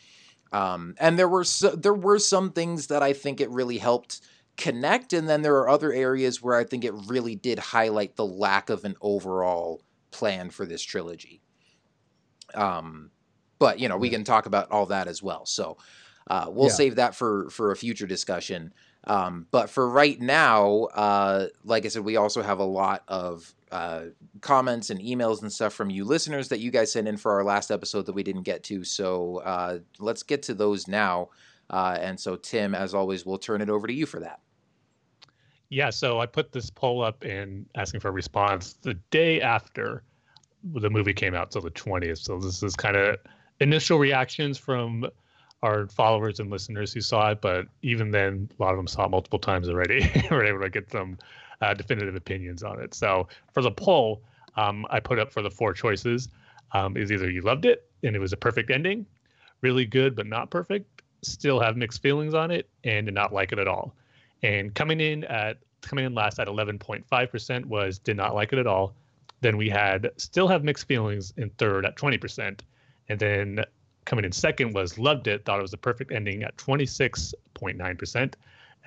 Um, 0.51 0.95
and 0.99 1.19
there 1.19 1.27
were 1.27 1.43
so, 1.43 1.71
there 1.71 1.93
were 1.93 2.19
some 2.19 2.51
things 2.51 2.87
that 2.87 3.03
I 3.03 3.13
think 3.13 3.41
it 3.41 3.49
really 3.49 3.77
helped 3.77 4.21
connect, 4.57 5.11
and 5.11 5.27
then 5.27 5.41
there 5.41 5.55
are 5.57 5.67
other 5.67 5.91
areas 5.91 6.41
where 6.41 6.55
I 6.55 6.63
think 6.63 6.85
it 6.85 6.93
really 7.07 7.35
did 7.35 7.59
highlight 7.59 8.15
the 8.15 8.25
lack 8.25 8.69
of 8.69 8.85
an 8.85 8.95
overall 9.01 9.81
plan 10.11 10.49
for 10.49 10.65
this 10.65 10.81
trilogy. 10.81 11.41
Um, 12.53 13.11
but 13.59 13.79
you 13.79 13.89
know, 13.89 13.97
we 13.97 14.09
can 14.09 14.23
talk 14.23 14.45
about 14.45 14.71
all 14.71 14.85
that 14.85 15.07
as 15.07 15.21
well. 15.21 15.45
So 15.45 15.77
uh, 16.29 16.45
we'll 16.49 16.67
Yeah. 16.67 16.73
save 16.73 16.95
that 16.95 17.15
for 17.15 17.49
for 17.49 17.71
a 17.71 17.75
future 17.75 18.07
discussion. 18.07 18.73
Um, 19.07 19.47
but 19.51 19.69
for 19.69 19.87
right 19.87 20.19
now, 20.19 20.85
uh, 20.93 21.47
like 21.63 21.85
I 21.85 21.89
said, 21.89 22.03
we 22.03 22.15
also 22.15 22.41
have 22.41 22.59
a 22.59 22.65
lot 22.65 23.03
of 23.07 23.53
uh, 23.71 24.05
comments 24.41 24.89
and 24.89 24.99
emails 24.99 25.41
and 25.41 25.51
stuff 25.51 25.73
from 25.73 25.89
you 25.89 26.05
listeners 26.05 26.49
that 26.49 26.59
you 26.59 26.71
guys 26.71 26.91
sent 26.91 27.07
in 27.07 27.17
for 27.17 27.33
our 27.33 27.43
last 27.43 27.71
episode 27.71 28.05
that 28.05 28.13
we 28.13 28.23
didn't 28.23 28.43
get 28.43 28.63
to. 28.63 28.83
So 28.83 29.37
uh, 29.37 29.79
let's 29.99 30.23
get 30.23 30.43
to 30.43 30.53
those 30.53 30.87
now. 30.87 31.29
Uh, 31.69 31.97
and 31.99 32.19
so, 32.19 32.35
Tim, 32.35 32.75
as 32.75 32.93
always, 32.93 33.25
we'll 33.25 33.37
turn 33.37 33.61
it 33.61 33.69
over 33.69 33.87
to 33.87 33.93
you 33.93 34.05
for 34.05 34.19
that. 34.19 34.39
Yeah, 35.69 35.89
so 35.89 36.19
I 36.19 36.25
put 36.25 36.51
this 36.51 36.69
poll 36.69 37.03
up 37.03 37.23
and 37.23 37.65
asking 37.75 37.99
for 37.99 38.09
a 38.09 38.11
response 38.11 38.73
the 38.81 38.93
day 39.09 39.41
after 39.41 40.03
the 40.63 40.89
movie 40.89 41.13
came 41.13 41.33
out, 41.33 41.53
so 41.53 41.59
the 41.59 41.71
20th. 41.71 42.19
So 42.19 42.39
this 42.39 42.63
is 42.63 42.75
kind 42.75 42.95
of 42.95 43.17
initial 43.59 43.97
reactions 43.97 44.57
from 44.57 45.05
our 45.65 45.87
followers 45.87 46.39
and 46.39 46.51
listeners 46.51 46.93
who 46.93 47.01
saw 47.01 47.31
it, 47.31 47.41
but 47.41 47.65
even 47.81 48.11
then, 48.11 48.49
a 48.57 48.63
lot 48.63 48.71
of 48.71 48.77
them 48.77 48.87
saw 48.87 49.05
it 49.05 49.09
multiple 49.09 49.39
times 49.39 49.67
already. 49.67 50.09
We're 50.31 50.45
able 50.45 50.61
to 50.61 50.69
get 50.69 50.91
some 50.91 51.17
uh, 51.61 51.73
definitive 51.73 52.15
opinions 52.15 52.61
on 52.61 52.79
it. 52.79 52.93
So 52.93 53.27
for 53.51 53.63
the 53.63 53.71
poll, 53.71 54.21
um, 54.57 54.85
I 54.91 54.99
put 54.99 55.17
up 55.17 55.33
for 55.33 55.41
the 55.41 55.49
four 55.49 55.73
choices 55.73 56.29
um, 56.73 56.95
is 56.95 57.11
either 57.11 57.29
you 57.29 57.41
loved 57.41 57.65
it 57.65 57.89
and 58.03 58.15
it 58.15 58.19
was 58.19 58.31
a 58.31 58.37
perfect 58.37 58.69
ending, 58.69 59.05
really 59.61 59.85
good 59.85 60.15
but 60.15 60.27
not 60.27 60.51
perfect, 60.51 61.01
still 61.23 61.59
have 61.59 61.75
mixed 61.75 62.01
feelings 62.01 62.35
on 62.35 62.51
it, 62.51 62.69
and 62.83 63.07
did 63.07 63.15
not 63.15 63.33
like 63.33 63.51
it 63.51 63.57
at 63.57 63.67
all. 63.67 63.95
And 64.43 64.73
coming 64.75 64.99
in 64.99 65.23
at 65.23 65.57
coming 65.81 66.05
in 66.05 66.13
last 66.13 66.39
at 66.39 66.47
11.5% 66.47 67.65
was 67.65 67.97
did 67.97 68.17
not 68.17 68.35
like 68.35 68.53
it 68.53 68.59
at 68.59 68.67
all. 68.67 68.93
Then 69.41 69.57
we 69.57 69.69
had 69.69 70.11
still 70.17 70.47
have 70.47 70.63
mixed 70.63 70.87
feelings 70.87 71.33
in 71.37 71.49
third 71.51 71.85
at 71.85 71.95
20%. 71.95 72.59
And 73.09 73.19
then 73.19 73.65
coming 74.05 74.25
in 74.25 74.31
second 74.31 74.73
was 74.73 74.97
loved 74.97 75.27
it, 75.27 75.45
thought 75.45 75.59
it 75.59 75.63
was 75.63 75.73
a 75.73 75.77
perfect 75.77 76.11
ending 76.11 76.43
at 76.43 76.55
26.9%. 76.57 78.33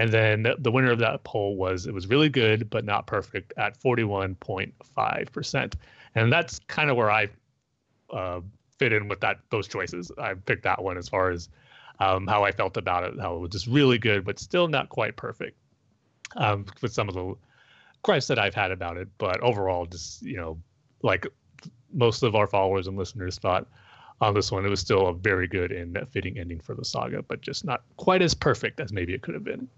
And 0.01 0.13
then 0.13 0.47
the 0.59 0.71
winner 0.71 0.93
of 0.93 1.01
that 1.01 1.25
poll 1.25 1.57
was 1.57 1.87
it 1.87 1.93
was 1.93 2.07
really 2.07 2.29
good 2.29 2.71
but 2.71 2.85
not 2.85 3.07
perfect 3.07 3.53
at 3.57 3.79
41.5%. 3.79 5.75
And 6.15 6.33
that's 6.33 6.61
kind 6.69 6.89
of 6.89 6.97
where 6.97 7.11
I 7.11 7.29
uh, 8.11 8.41
fit 8.79 8.93
in 8.93 9.09
with 9.09 9.21
that 9.21 9.41
those 9.51 9.67
choices. 9.67 10.13
I 10.19 10.35
picked 10.35 10.63
that 10.63 10.83
one 10.83 10.97
as 10.97 11.09
far 11.09 11.31
as 11.31 11.49
um, 11.99 12.29
how 12.29 12.45
I 12.45 12.53
felt 12.53 12.77
about 12.77 13.03
it, 13.05 13.19
how 13.21 13.35
it 13.37 13.39
was 13.41 13.51
just 13.51 13.67
really 13.67 13.99
good 13.99 14.25
but 14.25 14.39
still 14.39 14.69
not 14.69 14.89
quite 14.89 15.17
perfect. 15.17 15.57
Um, 16.37 16.67
with 16.83 16.93
some 16.93 17.09
of 17.09 17.15
the 17.15 17.35
gripes 18.03 18.29
that 18.29 18.39
I've 18.39 18.55
had 18.55 18.71
about 18.71 18.99
it, 18.99 19.09
but 19.19 19.41
overall, 19.41 19.87
just 19.87 20.23
you 20.23 20.37
know, 20.37 20.59
like 21.03 21.27
most 21.93 22.23
of 22.23 22.37
our 22.37 22.47
followers 22.47 22.87
and 22.87 22.97
listeners 22.97 23.39
thought 23.39 23.67
on 24.21 24.35
this 24.35 24.51
one, 24.51 24.65
it 24.65 24.69
was 24.69 24.81
still 24.81 25.09
a 25.09 25.15
very 25.15 25.47
good 25.47 25.71
and 25.71 25.99
fitting 26.11 26.39
ending 26.39 26.61
for 26.61 26.75
the 26.75 26.85
saga, 26.85 27.23
but 27.23 27.41
just 27.41 27.65
not 27.65 27.83
quite 27.97 28.23
as 28.23 28.35
perfect 28.35 28.81
as 28.81 28.93
maybe 28.93 29.15
it 29.15 29.23
could 29.23 29.35
have 29.35 29.45
been. 29.45 29.69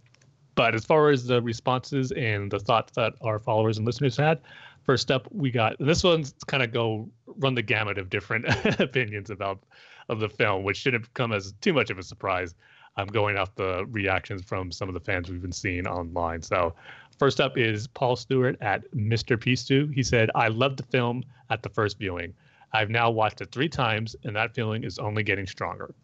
But 0.55 0.75
as 0.75 0.85
far 0.85 1.11
as 1.11 1.27
the 1.27 1.41
responses 1.43 2.13
and 2.13 2.51
the 2.51 2.59
thoughts 2.59 2.93
that 2.97 3.15
our 3.23 3.39
followers 3.39 3.77
and 3.79 3.87
listeners 3.87 4.17
had, 4.17 4.41
first 4.85 5.11
up 5.11 5.29
we 5.31 5.51
got 5.51 5.77
this 5.79 6.03
one's 6.03 6.35
kind 6.47 6.63
of 6.63 6.73
go 6.73 7.09
run 7.27 7.55
the 7.55 7.63
gamut 7.63 7.99
of 7.99 8.09
different 8.11 8.47
opinions 8.81 9.31
about 9.31 9.63
of 10.09 10.21
the 10.21 10.29
film, 10.29 10.65
which 10.65 10.77
shouldn't 10.77 11.13
come 11.15 11.33
as 11.33 11.55
too 11.61 11.73
much 11.73 11.91
of 11.91 11.99
a 11.99 12.03
surprise. 12.03 12.55
I'm 12.97 13.07
going 13.07 13.37
off 13.37 13.55
the 13.55 13.87
reactions 13.91 14.43
from 14.43 14.73
some 14.73 14.89
of 14.89 14.95
the 14.95 15.01
fans 15.01 15.31
we've 15.31 15.41
been 15.41 15.53
seeing 15.53 15.87
online. 15.87 16.43
So 16.43 16.75
first 17.19 17.41
up 17.41 17.57
is 17.57 17.87
Paul 17.87 18.17
Stewart 18.17 18.57
at 18.61 18.91
Mr. 18.93 19.41
Peacew. 19.41 19.87
He 19.89 20.03
said, 20.03 20.31
I 20.35 20.49
loved 20.49 20.79
the 20.79 20.83
film 20.85 21.23
at 21.51 21.63
the 21.63 21.69
first 21.69 21.99
viewing. 21.99 22.35
I've 22.73 22.91
now 22.91 23.11
watched 23.11 23.41
it 23.41 23.51
three 23.51 23.69
times, 23.69 24.15
and 24.25 24.35
that 24.37 24.55
feeling 24.55 24.85
is 24.85 24.99
only 24.99 25.23
getting 25.23 25.47
stronger. 25.47 25.95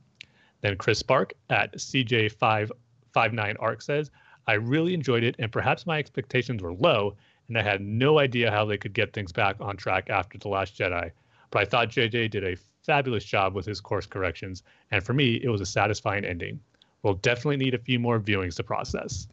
Then 0.63 0.77
Chris 0.77 0.99
Spark 0.99 1.35
at 1.51 1.75
CJ559 1.77 3.57
Arc 3.61 3.83
says, 3.83 4.11
I 4.47 4.55
really 4.55 4.95
enjoyed 4.95 5.25
it, 5.25 5.37
and 5.39 5.51
perhaps 5.51 5.87
my 5.87 5.99
expectations 5.99 6.63
were 6.63 6.73
low, 6.73 7.17
and 7.49 7.59
I 7.59 7.63
had 7.63 7.81
no 7.81 8.19
idea 8.19 8.51
how 8.51 8.65
they 8.65 8.79
could 8.79 8.93
get 8.93 9.13
things 9.13 9.33
back 9.33 9.57
on 9.61 9.77
track 9.77 10.11
after 10.11 10.39
The 10.39 10.49
Last 10.49 10.77
Jedi. 10.77 11.11
But 11.51 11.63
I 11.63 11.65
thought 11.65 11.91
JJ 11.91 12.31
did 12.31 12.45
a 12.45 12.57
fabulous 12.85 13.25
job 13.25 13.55
with 13.55 13.67
his 13.67 13.81
course 13.81 14.07
corrections, 14.07 14.63
and 14.91 15.03
for 15.03 15.13
me, 15.13 15.41
it 15.43 15.49
was 15.49 15.61
a 15.61 15.67
satisfying 15.67 16.25
ending. 16.25 16.61
We'll 17.03 17.15
definitely 17.15 17.59
need 17.59 17.75
a 17.75 17.79
few 17.79 17.99
more 17.99 18.19
viewings 18.19 18.57
to 18.57 18.65
process. 18.65 19.29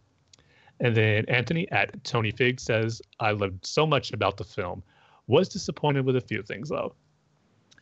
And 0.80 0.96
then 0.96 1.26
Anthony 1.28 1.70
at 1.72 2.04
Tony 2.04 2.32
Fig 2.32 2.60
says, 2.60 3.02
I 3.20 3.32
loved 3.32 3.66
so 3.66 3.86
much 3.88 4.12
about 4.12 4.38
the 4.38 4.44
film. 4.44 4.84
Was 5.28 5.50
disappointed 5.50 6.06
with 6.06 6.16
a 6.16 6.22
few 6.22 6.44
things 6.44 6.70
though. 6.70 6.94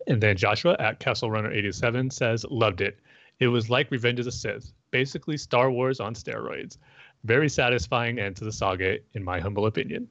And 0.08 0.22
then 0.22 0.38
Joshua 0.38 0.76
at 0.80 1.00
Castle 1.00 1.32
Runner 1.32 1.52
87 1.52 2.10
says, 2.10 2.46
loved 2.50 2.82
it. 2.82 3.00
It 3.40 3.48
was 3.48 3.70
like 3.70 3.92
Revenge 3.92 4.20
of 4.20 4.26
the 4.26 4.32
Sith, 4.32 4.72
basically 4.92 5.38
Star 5.38 5.72
Wars 5.72 6.00
on 6.00 6.14
steroids. 6.14 6.78
Very 7.24 7.50
satisfying 7.50 8.20
end 8.20 8.36
to 8.38 8.44
the 8.44 8.52
saga, 8.52 9.00
in 9.14 9.24
my 9.24 9.40
humble 9.40 9.66
opinion. 9.66 10.08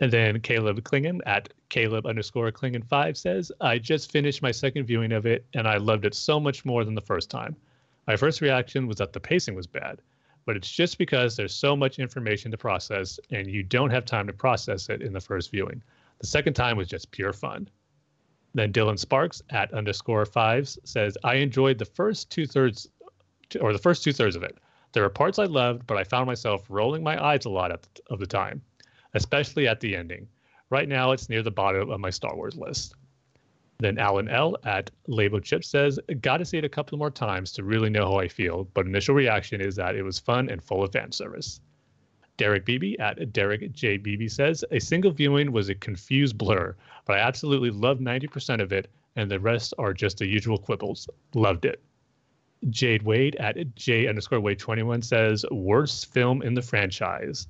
And 0.00 0.12
then 0.12 0.40
Caleb 0.40 0.80
Klingon 0.82 1.20
at 1.26 1.52
Caleb 1.68 2.06
underscore 2.06 2.52
Klingon 2.52 2.86
5 2.86 3.16
says, 3.16 3.50
I 3.60 3.78
just 3.78 4.12
finished 4.12 4.42
my 4.42 4.52
second 4.52 4.86
viewing 4.86 5.12
of 5.12 5.26
it 5.26 5.44
and 5.54 5.66
I 5.66 5.78
loved 5.78 6.04
it 6.04 6.14
so 6.14 6.38
much 6.38 6.64
more 6.64 6.84
than 6.84 6.94
the 6.94 7.00
first 7.00 7.30
time. 7.30 7.56
My 8.06 8.16
first 8.16 8.40
reaction 8.40 8.86
was 8.86 8.98
that 8.98 9.12
the 9.12 9.20
pacing 9.20 9.54
was 9.54 9.66
bad 9.66 10.00
but 10.48 10.56
it's 10.56 10.70
just 10.70 10.96
because 10.96 11.36
there's 11.36 11.52
so 11.52 11.76
much 11.76 11.98
information 11.98 12.50
to 12.50 12.56
process 12.56 13.20
and 13.30 13.46
you 13.46 13.62
don't 13.62 13.90
have 13.90 14.06
time 14.06 14.26
to 14.26 14.32
process 14.32 14.88
it 14.88 15.02
in 15.02 15.12
the 15.12 15.20
first 15.20 15.50
viewing. 15.50 15.82
The 16.20 16.26
second 16.26 16.54
time 16.54 16.78
was 16.78 16.88
just 16.88 17.10
pure 17.10 17.34
fun. 17.34 17.68
Then 18.58 18.72
Dylan 18.72 18.98
Sparks 18.98 19.40
at 19.50 19.72
underscore 19.72 20.26
fives 20.26 20.80
says, 20.82 21.16
I 21.22 21.34
enjoyed 21.36 21.78
the 21.78 21.84
first 21.84 22.28
two 22.28 22.44
thirds 22.44 22.88
or 23.60 23.72
the 23.72 23.78
first 23.78 24.02
two 24.02 24.12
thirds 24.12 24.34
of 24.34 24.42
it. 24.42 24.58
There 24.90 25.04
were 25.04 25.10
parts 25.10 25.38
I 25.38 25.44
loved, 25.44 25.86
but 25.86 25.96
I 25.96 26.02
found 26.02 26.26
myself 26.26 26.66
rolling 26.68 27.04
my 27.04 27.24
eyes 27.24 27.44
a 27.44 27.50
lot 27.50 27.70
of 27.70 28.18
the 28.18 28.26
time, 28.26 28.60
especially 29.14 29.68
at 29.68 29.78
the 29.78 29.94
ending. 29.94 30.26
Right 30.70 30.88
now, 30.88 31.12
it's 31.12 31.28
near 31.28 31.44
the 31.44 31.52
bottom 31.52 31.88
of 31.88 32.00
my 32.00 32.10
Star 32.10 32.34
Wars 32.34 32.56
list. 32.56 32.96
Then 33.78 33.96
Alan 33.96 34.28
L 34.28 34.56
at 34.64 34.90
Label 35.06 35.38
Chip 35.38 35.62
says, 35.62 36.00
Got 36.20 36.38
to 36.38 36.44
see 36.44 36.58
it 36.58 36.64
a 36.64 36.68
couple 36.68 36.98
more 36.98 37.12
times 37.12 37.52
to 37.52 37.62
really 37.62 37.90
know 37.90 38.10
how 38.10 38.18
I 38.18 38.26
feel, 38.26 38.64
but 38.74 38.86
initial 38.86 39.14
reaction 39.14 39.60
is 39.60 39.76
that 39.76 39.94
it 39.94 40.02
was 40.02 40.18
fun 40.18 40.50
and 40.50 40.60
full 40.60 40.82
of 40.82 40.90
fan 40.90 41.12
service. 41.12 41.60
Derek 42.38 42.64
Beebe 42.64 42.96
at 42.98 43.32
Derek 43.32 43.72
J. 43.72 43.98
Beebe 43.98 44.28
says, 44.28 44.64
A 44.70 44.78
single 44.78 45.10
viewing 45.10 45.52
was 45.52 45.68
a 45.68 45.74
confused 45.74 46.38
blur, 46.38 46.74
but 47.04 47.18
I 47.18 47.20
absolutely 47.20 47.70
loved 47.70 48.00
90% 48.00 48.62
of 48.62 48.72
it, 48.72 48.88
and 49.16 49.30
the 49.30 49.40
rest 49.40 49.74
are 49.76 49.92
just 49.92 50.18
the 50.18 50.26
usual 50.26 50.56
quibbles. 50.56 51.08
Loved 51.34 51.64
it. 51.64 51.82
Jade 52.70 53.02
Wade 53.02 53.36
at 53.36 53.74
J 53.74 54.06
underscore 54.06 54.40
Wade 54.40 54.58
21 54.58 55.02
says, 55.02 55.44
Worst 55.50 56.12
film 56.12 56.42
in 56.42 56.54
the 56.54 56.62
franchise. 56.62 57.46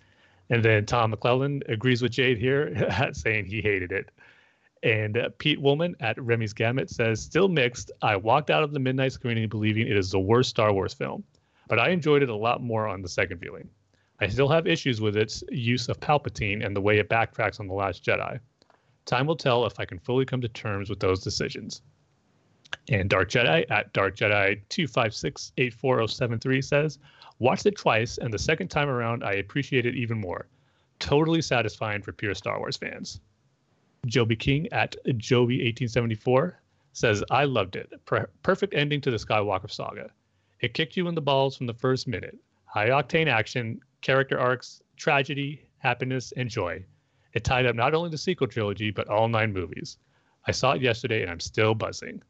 And 0.50 0.64
then 0.64 0.86
Tom 0.86 1.10
McClellan 1.10 1.62
agrees 1.68 2.02
with 2.02 2.12
Jade 2.12 2.38
here, 2.38 2.90
saying 3.12 3.44
he 3.46 3.60
hated 3.60 3.92
it. 3.92 4.10
And 4.82 5.18
uh, 5.18 5.28
Pete 5.38 5.60
Woolman 5.60 5.96
at 6.00 6.22
Remy's 6.22 6.52
Gamut 6.52 6.88
says, 6.88 7.20
still 7.20 7.48
mixed. 7.48 7.90
I 8.00 8.16
walked 8.16 8.48
out 8.48 8.62
of 8.62 8.72
the 8.72 8.78
midnight 8.78 9.12
screening 9.12 9.48
believing 9.48 9.86
it 9.86 9.96
is 9.96 10.10
the 10.10 10.20
worst 10.20 10.50
Star 10.50 10.72
Wars 10.72 10.94
film, 10.94 11.24
but 11.66 11.78
I 11.78 11.90
enjoyed 11.90 12.22
it 12.22 12.28
a 12.30 12.36
lot 12.36 12.62
more 12.62 12.86
on 12.86 13.02
the 13.02 13.08
second 13.08 13.38
viewing. 13.38 13.68
I 14.20 14.28
still 14.28 14.48
have 14.48 14.66
issues 14.66 15.00
with 15.00 15.16
its 15.16 15.44
use 15.50 15.88
of 15.88 16.00
Palpatine 16.00 16.64
and 16.64 16.74
the 16.74 16.80
way 16.80 16.98
it 16.98 17.08
backtracks 17.08 17.60
on 17.60 17.68
The 17.68 17.74
Last 17.74 18.04
Jedi. 18.04 18.40
Time 19.04 19.26
will 19.26 19.36
tell 19.36 19.64
if 19.64 19.78
I 19.78 19.84
can 19.84 19.98
fully 19.98 20.24
come 20.24 20.40
to 20.40 20.48
terms 20.48 20.90
with 20.90 21.00
those 21.00 21.22
decisions. 21.22 21.82
And 22.88 23.08
Dark 23.08 23.30
Jedi 23.30 23.64
at 23.70 23.92
Dark 23.92 24.16
Jedi 24.16 24.60
2568473 24.70 26.64
says, 26.64 26.98
Watched 27.38 27.66
it 27.66 27.76
twice, 27.76 28.18
and 28.18 28.34
the 28.34 28.38
second 28.38 28.68
time 28.68 28.88
around, 28.88 29.22
I 29.22 29.34
appreciate 29.34 29.86
it 29.86 29.94
even 29.94 30.20
more. 30.20 30.48
Totally 30.98 31.40
satisfying 31.40 32.02
for 32.02 32.12
pure 32.12 32.34
Star 32.34 32.58
Wars 32.58 32.76
fans. 32.76 33.20
Joby 34.06 34.36
King 34.36 34.68
at 34.72 34.96
Joby1874 35.06 36.54
says, 36.92 37.22
I 37.30 37.44
loved 37.44 37.76
it. 37.76 37.92
Per- 38.04 38.28
perfect 38.42 38.74
ending 38.74 39.00
to 39.02 39.10
the 39.10 39.16
Skywalker 39.16 39.70
saga. 39.70 40.10
It 40.60 40.74
kicked 40.74 40.96
you 40.96 41.06
in 41.06 41.14
the 41.14 41.20
balls 41.20 41.56
from 41.56 41.66
the 41.66 41.74
first 41.74 42.08
minute. 42.08 42.36
High 42.64 42.88
octane 42.88 43.28
action, 43.28 43.80
character 44.00 44.38
arcs, 44.38 44.82
tragedy, 44.96 45.68
happiness, 45.78 46.32
and 46.36 46.48
joy. 46.48 46.84
It 47.32 47.44
tied 47.44 47.66
up 47.66 47.76
not 47.76 47.94
only 47.94 48.10
the 48.10 48.18
sequel 48.18 48.46
trilogy, 48.46 48.90
but 48.90 49.08
all 49.08 49.28
nine 49.28 49.52
movies. 49.52 49.98
I 50.46 50.52
saw 50.52 50.72
it 50.72 50.82
yesterday 50.82 51.22
and 51.22 51.30
I'm 51.30 51.40
still 51.40 51.74
buzzing. 51.74 52.22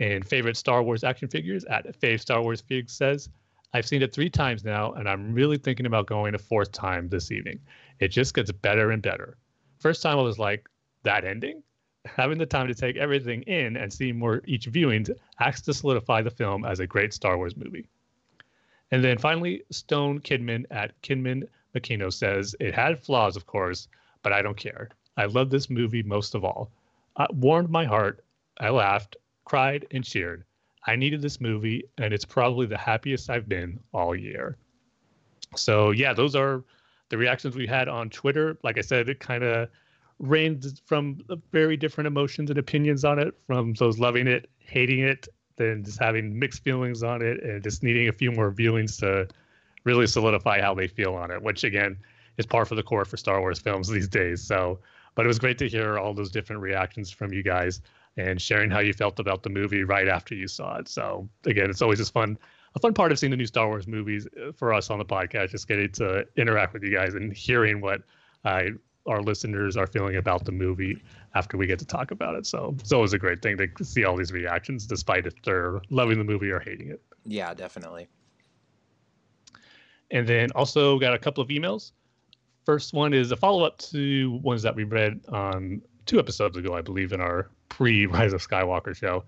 And 0.00 0.26
favorite 0.26 0.56
Star 0.56 0.82
Wars 0.82 1.04
action 1.04 1.28
figures 1.28 1.64
at 1.64 1.98
Fave 2.00 2.20
Star 2.20 2.42
Wars 2.42 2.60
Figs 2.60 2.92
says, 2.92 3.28
I've 3.72 3.86
seen 3.86 4.02
it 4.02 4.12
three 4.14 4.30
times 4.30 4.64
now, 4.64 4.92
and 4.92 5.08
I'm 5.08 5.34
really 5.34 5.58
thinking 5.58 5.86
about 5.86 6.06
going 6.06 6.34
a 6.34 6.38
fourth 6.38 6.72
time 6.72 7.08
this 7.08 7.32
evening. 7.32 7.58
It 7.98 8.08
just 8.08 8.34
gets 8.34 8.52
better 8.52 8.90
and 8.90 9.02
better 9.02 9.36
first 9.86 10.02
time 10.02 10.18
I 10.18 10.22
was 10.22 10.38
like, 10.38 10.68
that 11.04 11.24
ending? 11.24 11.62
Having 12.06 12.38
the 12.38 12.46
time 12.46 12.68
to 12.68 12.74
take 12.74 12.96
everything 12.96 13.42
in 13.42 13.76
and 13.76 13.92
see 13.92 14.12
more 14.12 14.42
each 14.44 14.66
viewing 14.66 15.06
acts 15.40 15.62
to 15.62 15.74
solidify 15.74 16.22
the 16.22 16.30
film 16.30 16.64
as 16.64 16.80
a 16.80 16.86
great 16.86 17.12
Star 17.12 17.36
Wars 17.36 17.56
movie. 17.56 17.86
And 18.90 19.02
then 19.02 19.18
finally, 19.18 19.62
Stone 19.70 20.20
Kidman 20.20 20.64
at 20.70 21.00
Kidman 21.02 21.48
Makino 21.74 22.12
says, 22.12 22.54
It 22.60 22.74
had 22.74 23.02
flaws, 23.02 23.36
of 23.36 23.46
course, 23.46 23.88
but 24.22 24.32
I 24.32 24.42
don't 24.42 24.56
care. 24.56 24.90
I 25.16 25.26
love 25.26 25.50
this 25.50 25.70
movie 25.70 26.02
most 26.02 26.34
of 26.34 26.44
all. 26.44 26.70
It 27.18 27.34
warmed 27.34 27.70
my 27.70 27.84
heart. 27.84 28.24
I 28.60 28.70
laughed, 28.70 29.16
cried, 29.44 29.86
and 29.90 30.04
cheered. 30.04 30.44
I 30.86 30.94
needed 30.94 31.20
this 31.20 31.40
movie, 31.40 31.84
and 31.98 32.14
it's 32.14 32.24
probably 32.24 32.66
the 32.66 32.78
happiest 32.78 33.28
I've 33.28 33.48
been 33.48 33.80
all 33.92 34.14
year. 34.14 34.56
So, 35.56 35.90
yeah, 35.90 36.12
those 36.12 36.36
are 36.36 36.62
the 37.08 37.18
reactions 37.18 37.56
we 37.56 37.66
had 37.66 37.88
on 37.88 38.10
Twitter, 38.10 38.58
like 38.62 38.78
I 38.78 38.82
said, 38.82 39.08
it 39.08 39.20
kind 39.20 39.42
of 39.42 39.68
ranged 40.18 40.80
from 40.84 41.20
very 41.52 41.76
different 41.76 42.06
emotions 42.06 42.50
and 42.50 42.58
opinions 42.58 43.04
on 43.04 43.18
it, 43.18 43.34
from 43.46 43.74
those 43.74 43.98
loving 43.98 44.26
it, 44.26 44.48
hating 44.58 45.00
it, 45.00 45.28
then 45.56 45.84
just 45.84 45.98
having 45.98 46.38
mixed 46.38 46.62
feelings 46.62 47.02
on 47.02 47.22
it, 47.22 47.42
and 47.42 47.62
just 47.62 47.82
needing 47.82 48.08
a 48.08 48.12
few 48.12 48.32
more 48.32 48.50
viewings 48.50 48.98
to 49.00 49.28
really 49.84 50.06
solidify 50.06 50.60
how 50.60 50.74
they 50.74 50.88
feel 50.88 51.14
on 51.14 51.30
it, 51.30 51.42
which 51.42 51.64
again 51.64 51.96
is 52.38 52.46
par 52.46 52.64
for 52.64 52.74
the 52.74 52.82
course 52.82 53.08
for 53.08 53.16
Star 53.16 53.40
Wars 53.40 53.58
films 53.58 53.88
these 53.88 54.08
days. 54.08 54.42
So, 54.42 54.78
but 55.14 55.24
it 55.24 55.28
was 55.28 55.38
great 55.38 55.58
to 55.58 55.68
hear 55.68 55.98
all 55.98 56.12
those 56.12 56.30
different 56.30 56.60
reactions 56.60 57.10
from 57.10 57.32
you 57.32 57.42
guys 57.42 57.80
and 58.18 58.40
sharing 58.40 58.70
how 58.70 58.80
you 58.80 58.92
felt 58.92 59.18
about 59.18 59.42
the 59.42 59.50
movie 59.50 59.84
right 59.84 60.08
after 60.08 60.34
you 60.34 60.48
saw 60.48 60.76
it. 60.76 60.88
So, 60.88 61.28
again, 61.44 61.70
it's 61.70 61.82
always 61.82 61.98
just 61.98 62.12
fun 62.12 62.38
a 62.74 62.78
fun 62.78 62.92
part 62.92 63.10
of 63.10 63.18
seeing 63.18 63.30
the 63.30 63.36
new 63.36 63.46
Star 63.46 63.66
Wars 63.66 63.88
movies 63.88 64.28
uh, 64.36 64.52
for 64.52 64.72
us 64.72 64.90
on 64.90 64.98
the 64.98 65.04
podcast, 65.04 65.50
just 65.50 65.66
getting 65.66 65.90
to 65.92 66.26
interact 66.36 66.74
with 66.74 66.82
you 66.82 66.92
guys 66.92 67.14
and 67.14 67.32
hearing 67.32 67.80
what 67.80 68.02
uh, 68.44 68.64
our 69.06 69.22
listeners 69.22 69.76
are 69.76 69.86
feeling 69.86 70.16
about 70.16 70.44
the 70.44 70.52
movie 70.52 71.02
after 71.34 71.56
we 71.56 71.66
get 71.66 71.78
to 71.78 71.84
talk 71.84 72.10
about 72.10 72.34
it. 72.34 72.46
So 72.46 72.74
it's 72.80 72.92
always 72.92 73.12
a 73.12 73.18
great 73.18 73.42
thing 73.42 73.56
to 73.58 73.84
see 73.84 74.04
all 74.04 74.16
these 74.16 74.32
reactions, 74.32 74.86
despite 74.86 75.26
if 75.26 75.34
they're 75.42 75.80
loving 75.90 76.18
the 76.18 76.24
movie 76.24 76.50
or 76.50 76.60
hating 76.60 76.90
it. 76.90 77.02
Yeah, 77.24 77.54
definitely. 77.54 78.08
And 80.10 80.26
then 80.26 80.50
also 80.54 80.98
got 80.98 81.14
a 81.14 81.18
couple 81.18 81.42
of 81.42 81.48
emails. 81.48 81.92
First 82.64 82.92
one 82.92 83.12
is 83.12 83.30
a 83.32 83.36
follow 83.36 83.64
up 83.64 83.78
to 83.78 84.40
ones 84.42 84.62
that 84.62 84.74
we 84.74 84.84
read 84.84 85.20
on 85.28 85.82
two 86.06 86.18
episodes 86.18 86.56
ago, 86.56 86.74
I 86.74 86.82
believe, 86.82 87.12
in 87.12 87.20
our 87.20 87.50
pre 87.68 88.06
Rise 88.06 88.32
of 88.32 88.46
Skywalker 88.46 88.94
show. 88.94 89.24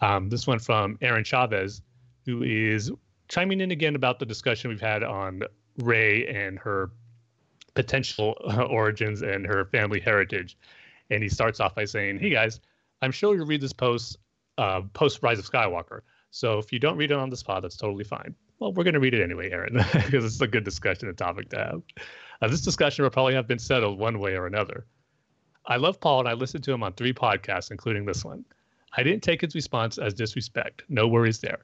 Um, 0.00 0.28
this 0.28 0.46
one 0.46 0.58
from 0.58 0.98
Aaron 1.02 1.24
Chavez 1.24 1.82
who 2.26 2.42
is 2.42 2.90
chiming 3.28 3.60
in 3.60 3.70
again 3.70 3.94
about 3.94 4.18
the 4.18 4.26
discussion 4.26 4.70
we've 4.70 4.80
had 4.80 5.02
on 5.02 5.42
Rey 5.78 6.26
and 6.26 6.58
her 6.58 6.90
potential 7.80 8.36
origins 8.70 9.22
and 9.22 9.46
her 9.46 9.64
family 9.64 10.00
heritage. 10.00 10.58
And 11.08 11.22
he 11.22 11.28
starts 11.28 11.60
off 11.60 11.74
by 11.74 11.86
saying, 11.86 12.18
Hey 12.18 12.30
guys, 12.30 12.60
I'm 13.00 13.10
sure 13.10 13.34
you'll 13.34 13.46
read 13.46 13.62
this 13.62 13.72
post 13.72 14.18
uh, 14.58 14.82
post 14.92 15.22
Rise 15.22 15.38
of 15.38 15.50
Skywalker. 15.50 16.00
So 16.30 16.58
if 16.58 16.72
you 16.72 16.78
don't 16.78 16.98
read 16.98 17.10
it 17.10 17.16
on 17.16 17.30
the 17.30 17.36
spot, 17.36 17.62
that's 17.62 17.76
totally 17.76 18.04
fine. 18.04 18.34
Well, 18.58 18.74
we're 18.74 18.84
going 18.84 18.94
to 18.94 19.00
read 19.00 19.14
it 19.14 19.22
anyway, 19.22 19.50
Aaron, 19.50 19.72
because 19.94 20.24
it's 20.24 20.40
a 20.40 20.46
good 20.46 20.64
discussion 20.64 21.08
and 21.08 21.16
topic 21.16 21.48
to 21.50 21.56
have. 21.56 21.82
Uh, 22.42 22.48
this 22.48 22.60
discussion 22.60 23.02
will 23.02 23.10
probably 23.10 23.34
have 23.34 23.48
been 23.48 23.58
settled 23.58 23.98
one 23.98 24.18
way 24.18 24.34
or 24.34 24.46
another. 24.46 24.86
I 25.66 25.76
love 25.76 25.98
Paul 25.98 26.20
and 26.20 26.28
I 26.28 26.34
listened 26.34 26.64
to 26.64 26.72
him 26.72 26.82
on 26.82 26.92
three 26.92 27.14
podcasts, 27.14 27.70
including 27.70 28.04
this 28.04 28.24
one. 28.24 28.44
I 28.96 29.02
didn't 29.02 29.22
take 29.22 29.40
his 29.40 29.54
response 29.54 29.96
as 29.96 30.12
disrespect. 30.12 30.82
No 30.88 31.08
worries 31.08 31.38
there. 31.38 31.60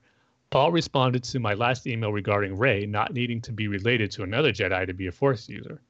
Paul 0.51 0.73
responded 0.73 1.25
to 1.25 1.41
my 1.41 1.55
last 1.55 1.87
email 1.87 2.13
regarding 2.13 2.57
Rey 2.57 2.87
not 2.87 3.13
needing 3.13 3.41
to 3.43 3.53
be 3.53 3.69
related 3.69 4.11
to 4.13 4.23
another 4.23 4.53
Jedi 4.53 4.87
to 4.87 4.95
be 4.95 5.09
a 5.09 5.13
Force 5.13 5.49
user. 5.49 5.83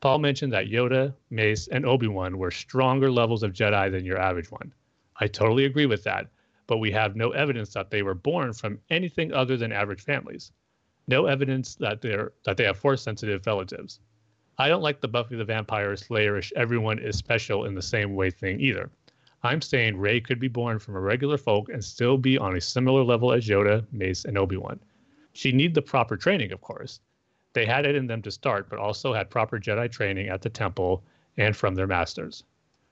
Paul 0.00 0.18
mentioned 0.18 0.52
that 0.54 0.68
Yoda, 0.68 1.14
Mace, 1.28 1.68
and 1.68 1.84
Obi 1.84 2.08
Wan 2.08 2.38
were 2.38 2.50
stronger 2.50 3.10
levels 3.10 3.42
of 3.42 3.52
Jedi 3.52 3.90
than 3.90 4.04
your 4.04 4.18
average 4.18 4.50
one. 4.50 4.72
I 5.16 5.26
totally 5.26 5.66
agree 5.66 5.84
with 5.84 6.02
that, 6.04 6.28
but 6.66 6.78
we 6.78 6.90
have 6.92 7.16
no 7.16 7.32
evidence 7.32 7.74
that 7.74 7.90
they 7.90 8.02
were 8.02 8.14
born 8.14 8.54
from 8.54 8.78
anything 8.88 9.32
other 9.32 9.58
than 9.58 9.72
average 9.72 10.00
families. 10.00 10.52
No 11.06 11.26
evidence 11.26 11.74
that 11.74 12.00
they're 12.00 12.32
that 12.44 12.56
they 12.56 12.64
have 12.64 12.78
Force 12.78 13.02
sensitive 13.02 13.46
relatives. 13.46 14.00
I 14.56 14.68
don't 14.68 14.82
like 14.82 15.00
the 15.00 15.08
Buffy 15.08 15.36
the 15.36 15.44
Vampire 15.44 15.92
Slayerish 15.92 16.52
everyone 16.56 16.98
is 16.98 17.16
special 17.16 17.66
in 17.66 17.74
the 17.74 17.82
same 17.82 18.14
way 18.14 18.30
thing 18.30 18.58
either. 18.60 18.90
I'm 19.42 19.60
saying 19.60 19.98
Rey 19.98 20.20
could 20.20 20.38
be 20.38 20.48
born 20.48 20.78
from 20.78 20.96
a 20.96 21.00
regular 21.00 21.36
folk 21.36 21.68
and 21.68 21.84
still 21.84 22.16
be 22.16 22.38
on 22.38 22.56
a 22.56 22.60
similar 22.60 23.02
level 23.02 23.32
as 23.32 23.46
Yoda, 23.46 23.84
Mace, 23.92 24.24
and 24.24 24.38
Obi 24.38 24.56
Wan. 24.56 24.80
She'd 25.32 25.54
need 25.54 25.74
the 25.74 25.82
proper 25.82 26.16
training, 26.16 26.52
of 26.52 26.60
course. 26.60 27.00
They 27.52 27.66
had 27.66 27.86
it 27.86 27.96
in 27.96 28.06
them 28.06 28.22
to 28.22 28.30
start, 28.30 28.68
but 28.68 28.78
also 28.78 29.12
had 29.12 29.30
proper 29.30 29.58
Jedi 29.58 29.90
training 29.90 30.28
at 30.28 30.42
the 30.42 30.50
temple 30.50 31.02
and 31.36 31.56
from 31.56 31.74
their 31.74 31.86
masters. 31.86 32.44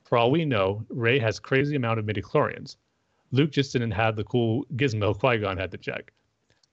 For 0.04 0.18
all 0.18 0.30
we 0.30 0.44
know, 0.44 0.84
Rey 0.88 1.18
has 1.18 1.38
crazy 1.38 1.76
amount 1.76 1.98
of 1.98 2.06
midichlorians. 2.06 2.76
Luke 3.30 3.50
just 3.50 3.72
didn't 3.72 3.90
have 3.90 4.16
the 4.16 4.24
cool 4.24 4.64
gizmo 4.76 5.16
Qui-Gon 5.16 5.58
had 5.58 5.70
to 5.72 5.78
check. 5.78 6.12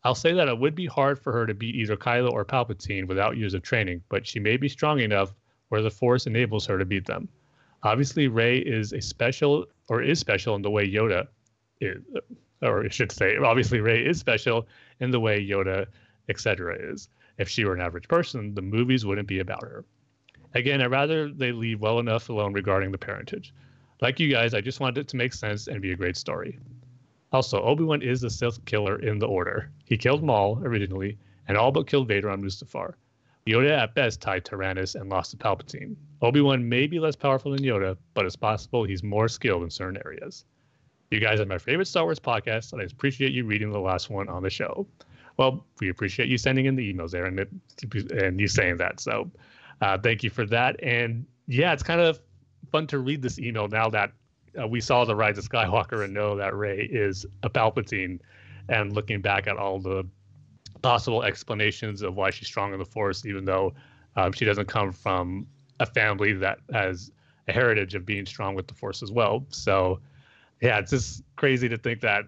I'll 0.04 0.16
say 0.16 0.34
that 0.34 0.48
it 0.48 0.58
would 0.58 0.76
be 0.76 0.86
hard 0.86 1.20
for 1.20 1.34
her 1.34 1.46
to 1.46 1.54
beat 1.54 1.76
either 1.76 1.98
Kylo 1.98 2.32
or 2.32 2.46
Palpatine 2.46 3.08
without 3.08 3.38
years 3.38 3.54
of 3.54 3.64
training, 3.64 4.02
but 4.08 4.26
she 4.26 4.40
may 4.40 4.56
be 4.56 4.70
strong 4.70 5.00
enough 5.00 5.34
where 5.70 5.82
the 5.82 5.92
Force 5.92 6.28
enables 6.28 6.66
her 6.68 6.78
to 6.78 6.86
beat 6.86 7.06
them. 7.06 7.28
Obviously, 7.84 8.28
Rey 8.28 8.60
is 8.60 8.94
a 8.94 9.02
special 9.02 9.66
or 9.90 10.02
is 10.02 10.20
special 10.20 10.56
in 10.56 10.62
the 10.62 10.70
way 10.70 10.90
Yoda 10.90 11.28
is, 11.82 12.02
or 12.62 12.86
I 12.86 12.90
should 12.90 13.12
say, 13.12 13.38
obviously 13.38 13.80
Rey 13.80 14.06
is 14.06 14.20
special 14.20 14.68
in 15.00 15.12
the 15.12 15.20
way 15.20 15.46
Yoda, 15.46 15.88
etc. 16.30 16.78
is. 16.80 17.10
If 17.38 17.50
she 17.50 17.66
were 17.66 17.74
an 17.74 17.82
average 17.82 18.08
person, 18.08 18.54
the 18.54 18.62
movies 18.62 19.06
wouldn't 19.06 19.28
be 19.28 19.40
about 19.40 19.64
her. 19.64 19.86
Again, 20.54 20.82
I'd 20.82 20.92
rather 20.92 21.30
they 21.30 21.52
leave 21.52 21.82
well 21.82 22.00
enough 22.00 22.30
alone 22.30 22.54
regarding 22.54 22.92
the 22.92 22.98
parentage. 22.98 23.54
Like 24.02 24.20
you 24.20 24.30
guys, 24.30 24.54
I 24.54 24.62
just 24.62 24.80
wanted 24.80 25.02
it 25.02 25.08
to 25.10 25.18
make 25.18 25.34
sense 25.34 25.68
and 25.68 25.82
be 25.82 25.92
a 25.92 25.98
great 25.98 26.16
story. 26.16 26.60
Also, 27.32 27.62
Obi 27.62 27.84
Wan 27.84 28.02
is 28.02 28.22
the 28.22 28.30
Sith 28.30 28.64
killer 28.66 29.00
in 29.00 29.20
the 29.20 29.28
Order. 29.28 29.70
He 29.84 29.98
killed 29.98 30.24
Maul 30.24 30.62
originally, 30.64 31.18
and 31.48 31.58
all 31.58 31.72
but 31.72 31.88
killed 31.88 32.08
Vader 32.08 32.30
on 32.30 32.42
Mustafar. 32.42 32.94
Yoda 33.46 33.78
at 33.78 33.94
best 33.94 34.22
tied 34.22 34.46
Tyrannus 34.46 34.96
and 34.96 35.10
lost 35.10 35.32
to 35.32 35.38
Palpatine. 35.38 35.96
Obi 36.22 36.42
Wan 36.42 36.68
may 36.68 36.88
be 36.88 37.00
less 37.00 37.16
powerful 37.16 37.52
than 37.52 37.64
Yoda, 37.64 37.98
but 38.14 38.26
it's 38.26 38.36
possible 38.36 38.84
he's 38.84 39.04
more 39.04 39.28
skilled 39.28 39.64
in 39.64 39.70
certain 39.70 40.02
areas. 40.06 40.46
You 41.12 41.20
guys 41.20 41.40
are 41.40 41.46
my 41.46 41.58
favorite 41.58 41.86
Star 41.86 42.06
Wars 42.06 42.20
podcast, 42.20 42.74
and 42.74 42.82
I 42.82 42.86
appreciate 42.86 43.34
you 43.34 43.46
reading 43.46 43.72
the 43.72 43.80
last 43.80 44.10
one 44.10 44.30
on 44.30 44.42
the 44.42 44.50
show. 44.50 44.88
Well, 45.38 45.66
we 45.80 45.90
appreciate 45.90 46.30
you 46.30 46.38
sending 46.38 46.66
in 46.66 46.76
the 46.76 46.94
emails 46.94 47.12
there 47.12 47.26
and, 47.26 47.46
and 48.12 48.40
you 48.40 48.48
saying 48.48 48.78
that. 48.78 49.00
So 49.00 49.30
uh, 49.82 49.98
thank 49.98 50.24
you 50.24 50.30
for 50.30 50.46
that. 50.46 50.82
And 50.82 51.26
yeah, 51.48 51.74
it's 51.74 51.84
kind 51.84 52.02
of 52.02 52.20
fun 52.72 52.88
to 52.88 53.00
read 53.00 53.22
this 53.22 53.38
email 53.40 53.68
now 53.68 53.90
that 53.90 54.12
uh, 54.60 54.68
we 54.68 54.82
saw 54.82 55.06
the 55.06 55.16
Rise 55.16 55.38
of 55.38 55.48
Skywalker 55.48 56.04
and 56.04 56.14
know 56.14 56.36
that 56.38 56.56
Rey 56.56 56.90
is 56.92 57.26
a 57.44 57.50
Palpatine, 57.50 58.20
and 58.70 58.94
looking 58.94 59.22
back 59.22 59.48
at 59.48 59.58
all 59.58 59.80
the 59.80 60.08
possible 60.82 61.24
explanations 61.24 62.02
of 62.02 62.16
why 62.16 62.30
she's 62.32 62.48
strong 62.48 62.74
in 62.74 62.80
the 62.80 62.86
Force, 62.86 63.26
even 63.26 63.46
though 63.46 63.74
um, 64.16 64.32
she 64.32 64.46
doesn't 64.46 64.68
come 64.68 64.92
from 64.92 65.46
a 65.80 65.86
family 65.86 66.34
that 66.34 66.60
has 66.72 67.12
a 67.48 67.52
heritage 67.52 67.96
of 67.96 68.06
being 68.06 68.26
strong 68.26 68.56
with 68.56 68.68
the 68.68 68.74
Force 68.74 69.04
as 69.04 69.12
well. 69.12 69.46
So, 69.50 70.00
yeah, 70.62 70.80
it's 70.80 70.92
just 70.92 71.24
crazy 71.36 71.70
to 71.70 71.78
think 71.78 72.02
that, 72.02 72.26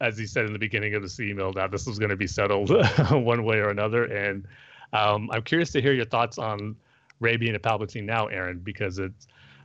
as 0.00 0.18
he 0.18 0.26
said 0.26 0.46
in 0.46 0.52
the 0.52 0.58
beginning 0.58 0.94
of 0.94 1.02
this 1.02 1.20
email, 1.20 1.52
that 1.52 1.70
this 1.70 1.86
was 1.86 1.98
going 1.98 2.10
to 2.10 2.16
be 2.16 2.26
settled 2.26 2.70
one 3.10 3.44
way 3.44 3.58
or 3.58 3.70
another. 3.70 4.04
And 4.04 4.46
um, 4.92 5.30
I'm 5.32 5.42
curious 5.42 5.70
to 5.72 5.82
hear 5.82 5.92
your 5.92 6.04
thoughts 6.04 6.38
on 6.38 6.76
Rey 7.20 7.36
being 7.36 7.54
a 7.54 7.58
Palpatine 7.58 8.04
now, 8.04 8.26
Aaron, 8.26 8.58
because 8.58 8.98
it 8.98 9.12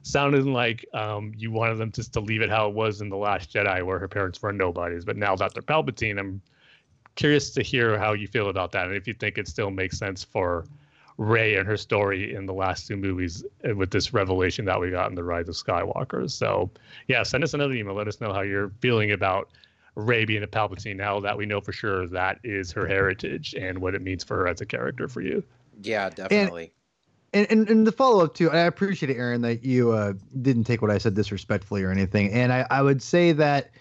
sounded 0.04 0.46
like 0.46 0.86
um, 0.94 1.34
you 1.38 1.52
wanted 1.52 1.78
them 1.78 1.92
just 1.92 2.14
to 2.14 2.20
leave 2.20 2.42
it 2.42 2.50
how 2.50 2.70
it 2.70 2.74
was 2.74 3.02
in 3.02 3.10
the 3.10 3.18
Last 3.18 3.54
Jedi, 3.54 3.84
where 3.84 4.00
her 4.00 4.08
parents 4.08 4.42
were 4.42 4.54
nobodies. 4.54 5.06
But 5.06 5.18
now 5.18 5.36
that 5.36 5.54
they're 5.54 5.64
Palpatine, 5.64 6.20
I'm 6.20 6.42
curious 7.16 7.52
to 7.52 7.64
hear 7.64 7.98
how 7.98 8.14
you 8.14 8.28
feel 8.28 8.50
about 8.50 8.72
that, 8.74 8.88
and 8.88 8.96
if 8.96 9.08
you 9.08 9.14
think 9.14 9.38
it 9.38 9.48
still 9.48 9.72
makes 9.72 9.98
sense 9.98 10.24
for 10.24 10.66
Rey 11.18 11.56
and 11.56 11.68
her 11.68 11.76
story 11.76 12.34
in 12.34 12.46
the 12.46 12.54
last 12.54 12.88
two 12.88 12.96
movies 12.96 13.44
uh, 13.70 13.76
with 13.76 13.92
this 13.92 14.14
revelation 14.14 14.64
that 14.66 14.80
we 14.80 14.90
got 14.90 15.10
in 15.10 15.16
the 15.16 15.24
Rise 15.24 15.50
of 15.50 15.56
Skywalker. 15.56 16.32
So, 16.32 16.72
yeah, 17.10 17.24
send 17.24 17.44
us 17.44 17.54
another 17.54 17.74
email. 17.74 17.94
Let 17.94 18.08
us 18.08 18.22
know 18.22 18.32
how 18.32 18.40
you're 18.40 18.72
feeling 18.80 19.12
about 19.12 19.50
Rey 20.00 20.26
being 20.26 20.43
a 20.43 20.47
Palpatine 20.47 20.95
now 20.95 21.20
that 21.20 21.38
we 21.38 21.45
know 21.45 21.62
for 21.62 21.72
sure 21.72 22.08
that 22.08 22.39
is 22.43 22.72
her 22.72 22.88
heritage 22.88 23.54
and 23.54 23.80
what 23.80 23.95
it 23.95 24.02
means 24.02 24.24
for 24.24 24.38
her 24.38 24.47
as 24.47 24.62
a 24.62 24.66
character 24.66 25.08
for 25.08 25.22
you. 25.22 25.43
Yeah, 25.82 26.10
definitely. 26.10 26.74
And, 27.34 27.47
and, 27.52 27.70
and 27.70 27.86
the 27.86 27.91
follow 27.91 28.24
up 28.26 28.34
too, 28.34 28.50
I 28.50 28.60
appreciate 28.62 29.12
it, 29.12 29.18
Aaron, 29.18 29.41
that 29.41 29.64
you 29.64 29.91
uh, 29.91 30.14
didn't 30.41 30.64
take 30.64 30.82
what 30.82 30.89
I 30.89 30.97
said 30.97 31.14
disrespectfully 31.14 31.84
or 31.84 31.91
anything. 31.91 32.32
And 32.32 32.52
I, 32.52 32.66
I 32.70 32.82
would 32.82 33.02
say 33.04 33.32
that 33.34 33.72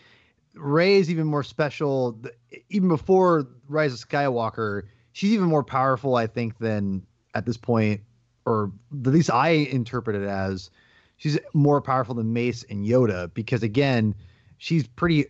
Rey 0.55 0.97
is 0.97 1.11
even 1.11 1.27
more 1.27 1.43
special, 1.43 2.21
even 2.69 2.89
before 2.89 3.47
Rise 3.69 3.95
of 3.95 4.07
Skywalker. 4.07 4.83
She's 5.13 5.33
even 5.33 5.47
more 5.47 5.65
powerful, 5.65 6.17
I 6.17 6.27
think, 6.27 6.59
than 6.59 7.07
at 7.35 7.47
this 7.47 7.57
point, 7.57 8.03
or 8.45 8.71
at 8.93 9.13
least 9.13 9.31
I 9.31 9.49
interpret 9.49 10.17
it 10.17 10.27
as 10.27 10.71
she's 11.17 11.39
more 11.53 11.81
powerful 11.81 12.15
than 12.15 12.33
Mace 12.33 12.65
and 12.69 12.87
Yoda 12.87 13.33
because 13.35 13.63
again, 13.63 14.15
she's 14.59 14.87
pretty 14.87 15.27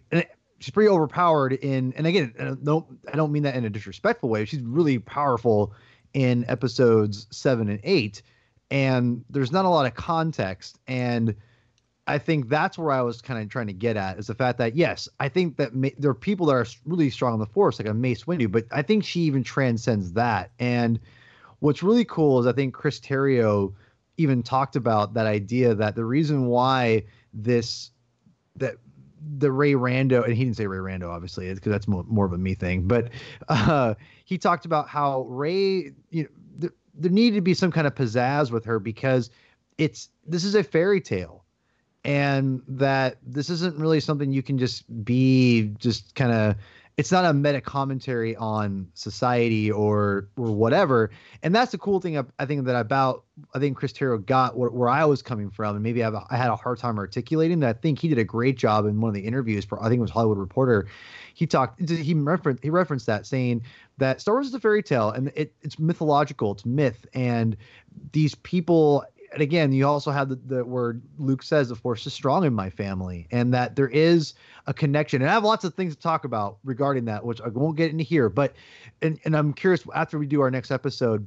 she's 0.59 0.73
pretty 0.73 0.89
overpowered 0.89 1.53
in 1.53 1.93
and 1.97 2.07
again, 2.07 2.35
I 2.39 2.55
don't 2.63 2.87
I 3.13 3.17
don't 3.17 3.33
mean 3.33 3.45
that 3.45 3.57
in 3.57 3.65
a 3.65 3.71
disrespectful 3.71 4.29
way. 4.29 4.45
She's 4.45 4.61
really 4.61 4.99
powerful 4.99 5.73
in 6.15 6.45
episodes 6.49 7.27
7 7.31 7.69
and 7.69 7.81
8 7.83 8.23
and 8.71 9.25
there's 9.31 9.53
not 9.53 9.65
a 9.65 9.69
lot 9.69 9.87
of 9.87 9.95
context 9.95 10.79
and 10.87 11.35
I 12.07 12.17
think 12.17 12.49
that's 12.49 12.79
where 12.79 12.91
I 12.91 13.03
was 13.03 13.21
kind 13.21 13.43
of 13.43 13.51
trying 13.51 13.67
to 13.67 13.75
get 13.75 13.99
at 13.99 14.19
is 14.19 14.27
the 14.27 14.35
fact 14.35 14.57
that 14.59 14.75
yes, 14.75 15.09
I 15.21 15.29
think 15.29 15.59
that 15.59 15.75
ma- 15.75 15.91
there 15.99 16.11
are 16.11 16.15
people 16.15 16.47
that 16.47 16.55
are 16.55 16.67
really 16.87 17.11
strong 17.11 17.35
in 17.35 17.41
the 17.41 17.47
force, 17.47 17.79
like 17.79 17.87
a 17.87 17.93
Mace 17.93 18.25
Windu, 18.25 18.51
but 18.51 18.65
I 18.71 18.81
think 18.81 19.05
she 19.05 19.21
even 19.21 19.45
transcends 19.45 20.13
that. 20.15 20.51
And 20.59 20.99
what's 21.59 21.83
really 21.83 22.07
cool 22.07 22.41
is 22.41 22.47
I 22.47 22.53
think 22.53 22.73
Chris 22.73 22.99
Terrio 22.99 23.75
even 24.17 24.43
talked 24.43 24.75
about 24.75 25.15
that 25.15 25.27
idea 25.27 25.75
that 25.75 25.97
the 25.97 26.05
reason 26.05 26.47
why 26.47 27.05
this 27.35 27.91
that 28.57 28.77
the 29.39 29.51
Rey 29.51 29.73
Rando 29.73 30.25
and 30.25 30.35
he 30.35 30.45
didn't 30.45 30.57
say 30.57 30.67
Rey 30.67 30.79
Rando 30.79 31.09
obviously 31.09 31.53
because 31.53 31.71
that's 31.71 31.89
more, 31.89 32.05
more 32.05 32.27
of 32.27 32.33
a 32.33 32.39
me 32.39 32.55
thing, 32.55 32.87
but 32.87 33.11
uh, 33.49 33.95
he 34.25 34.39
talked 34.39 34.65
about 34.65 34.89
how 34.89 35.23
Rey 35.23 35.93
you 36.11 36.23
know 36.25 36.29
th- 36.61 36.73
there 36.95 37.11
needed 37.11 37.37
to 37.37 37.43
be 37.43 37.55
some 37.55 37.71
kind 37.71 37.87
of 37.87 37.95
pizzazz 37.95 38.51
with 38.51 38.65
her 38.65 38.79
because 38.79 39.31
it's 39.79 40.11
this 40.27 40.45
is 40.45 40.55
a 40.55 40.63
fairy 40.63 41.01
tale. 41.01 41.45
And 42.05 42.63
that 42.69 43.19
this 43.27 43.51
isn't 43.51 43.77
really 43.77 44.01
something 44.01 44.33
you 44.33 44.43
can 44.43 44.57
just 44.57 44.85
be 45.05 45.75
just 45.79 46.15
kind 46.15 46.33
of 46.33 46.55
it's 46.99 47.13
not 47.13 47.25
a 47.25 47.33
meta 47.33 47.61
commentary 47.61 48.35
on 48.35 48.89
society 48.93 49.71
or 49.71 50.29
or 50.37 50.51
whatever. 50.51 51.11
And 51.45 51.55
that's 51.55 51.71
the 51.71 51.79
cool 51.79 52.01
thing 52.01 52.19
I, 52.19 52.25
I 52.41 52.45
think 52.45 52.65
that 52.65 52.75
about 52.75 53.25
I 53.55 53.61
think 53.61 53.77
Chris 53.77 53.93
Terrio 53.93 54.25
got 54.25 54.59
where, 54.59 54.69
where 54.69 54.89
I 54.89 55.05
was 55.05 55.23
coming 55.23 55.49
from, 55.49 55.77
and 55.77 55.83
maybe 55.83 56.03
I've, 56.03 56.17
I 56.17 56.37
had 56.37 56.51
a 56.51 56.57
hard 56.57 56.79
time 56.79 56.99
articulating 56.99 57.61
that. 57.61 57.77
I 57.77 57.79
think 57.79 58.01
he 58.01 58.09
did 58.09 58.19
a 58.19 58.25
great 58.25 58.59
job 58.59 58.85
in 58.85 59.01
one 59.01 59.09
of 59.09 59.15
the 59.15 59.21
interviews 59.21 59.65
for 59.65 59.81
I 59.81 59.89
think 59.89 59.99
it 59.99 60.03
was 60.03 60.11
Hollywood 60.11 60.39
Reporter. 60.39 60.89
He 61.35 61.47
talked 61.47 61.89
he 61.89 62.15
referenced 62.15 62.65
he 62.65 62.71
referenced 62.71 63.07
that 63.07 63.27
saying 63.27 63.63
that 63.99 64.21
Star 64.21 64.35
Wars 64.35 64.49
is 64.49 64.55
a 64.55 64.61
fairy 64.61 64.83
tale 64.83 65.11
and 65.11 65.31
it, 65.37 65.55
it's 65.63 65.79
mythological, 65.79 66.51
it's 66.51 66.67
myth, 66.67 67.07
and 67.15 67.57
these 68.13 68.35
people 68.35 69.05
and 69.33 69.43
again, 69.43 69.73
you 69.73 69.87
also 69.87 70.11
have 70.11 70.29
the, 70.29 70.37
the 70.37 70.65
word 70.65 71.03
Luke 71.19 71.43
says, 71.43 71.69
the 71.69 71.75
force 71.75 72.07
is 72.07 72.15
strong 72.15 72.45
in 72.45 72.55
my 72.55 72.71
family, 72.71 73.27
and 73.31 73.53
that 73.53 73.77
there 73.77 73.89
is 73.89 74.35
a 74.67 74.75
connection. 74.75 75.23
And 75.23 75.31
I 75.31 75.35
have 75.35 75.45
lots 75.45 75.65
of 75.65 75.75
things 75.75 75.95
to 75.95 76.01
talk 76.01 76.25
about 76.25 76.59
regarding 76.65 77.05
that, 77.07 77.25
which 77.25 77.41
I 77.41 77.49
won't 77.49 77.77
get 77.77 77.91
into 77.91 78.05
here. 78.05 78.29
But 78.29 78.55
and, 79.03 79.19
and 79.25 79.37
I'm 79.37 79.53
curious 79.53 79.85
after 79.95 80.19
we 80.19 80.27
do 80.27 80.41
our 80.41 80.51
next 80.51 80.71
episode, 80.71 81.27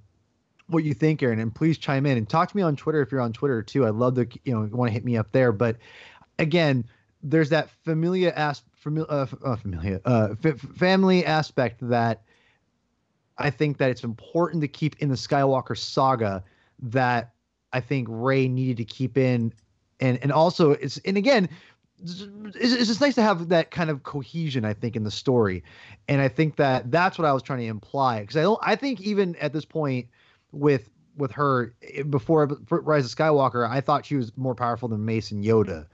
what 0.68 0.84
you 0.84 0.93
think, 0.93 1.22
Aaron, 1.22 1.39
and 1.39 1.54
please 1.54 1.78
chime 1.78 2.06
in 2.06 2.18
and 2.18 2.28
talk 2.28 2.49
to 2.49 2.58
me 2.58 2.64
on 2.64 2.76
Twitter 2.76 3.02
if 3.02 3.12
you're 3.12 3.22
on 3.22 3.34
Twitter 3.34 3.62
too. 3.62 3.86
I'd 3.86 3.95
love 3.95 4.16
to, 4.16 4.28
you 4.45 4.54
know, 4.54 4.68
want 4.72 4.89
to 4.89 4.93
hit 4.93 5.06
me 5.06 5.18
up 5.18 5.32
there. 5.32 5.52
But 5.52 5.78
again, 6.39 6.86
there's 7.22 7.49
that 7.49 7.70
familia 7.84 8.34
as 8.36 8.64
familia, 8.74 9.08
uh, 9.10 9.28
uh, 9.43 9.56
familia, 9.56 10.02
uh, 10.06 10.36
f- 10.43 10.60
family 10.60 11.26
aspect 11.26 11.88
that 11.88 12.24
I 13.38 13.49
think 13.49 13.78
that 13.78 13.89
it's 13.91 14.04
important 14.04 14.62
to 14.62 14.68
keep 14.68 14.95
in 14.99 15.10
the 15.10 15.16
Skywalker 15.16 15.78
saga 15.78 16.43
that 16.80 17.34
I 17.74 17.80
think 17.80 18.07
Rey 18.09 18.47
needed 18.47 18.78
to 18.78 18.86
keep 18.86 19.17
in, 19.17 19.53
and 19.99 20.19
and 20.22 20.32
also 20.32 20.72
it's 20.72 20.97
and 21.05 21.17
again, 21.17 21.49
it's, 22.01 22.28
it's 22.55 22.88
just 22.88 23.01
nice 23.01 23.15
to 23.15 23.22
have 23.22 23.49
that 23.49 23.72
kind 23.72 23.89
of 23.89 24.03
cohesion. 24.03 24.65
I 24.65 24.74
think 24.74 24.95
in 24.95 25.03
the 25.03 25.11
story, 25.11 25.63
and 26.07 26.22
I 26.22 26.28
think 26.28 26.57
that 26.57 26.91
that's 26.91 27.17
what 27.17 27.26
I 27.26 27.34
was 27.34 27.43
trying 27.43 27.59
to 27.59 27.65
imply 27.65 28.22
because 28.22 28.38
I 28.38 28.41
don't. 28.41 28.59
I 28.61 28.76
think 28.76 29.01
even 29.01 29.36
at 29.38 29.53
this 29.53 29.65
point 29.65 30.07
with 30.51 30.89
with 31.17 31.32
her 31.32 31.74
eh, 31.84 32.03
before 32.03 32.47
Rise 32.69 33.05
of 33.05 33.11
Skywalker, 33.11 33.69
I 33.69 33.82
thought 33.82 34.05
she 34.05 34.15
was 34.15 34.36
more 34.38 34.55
powerful 34.55 34.89
than 34.89 35.05
Mace 35.05 35.32
and 35.32 35.43
Yoda, 35.43 35.86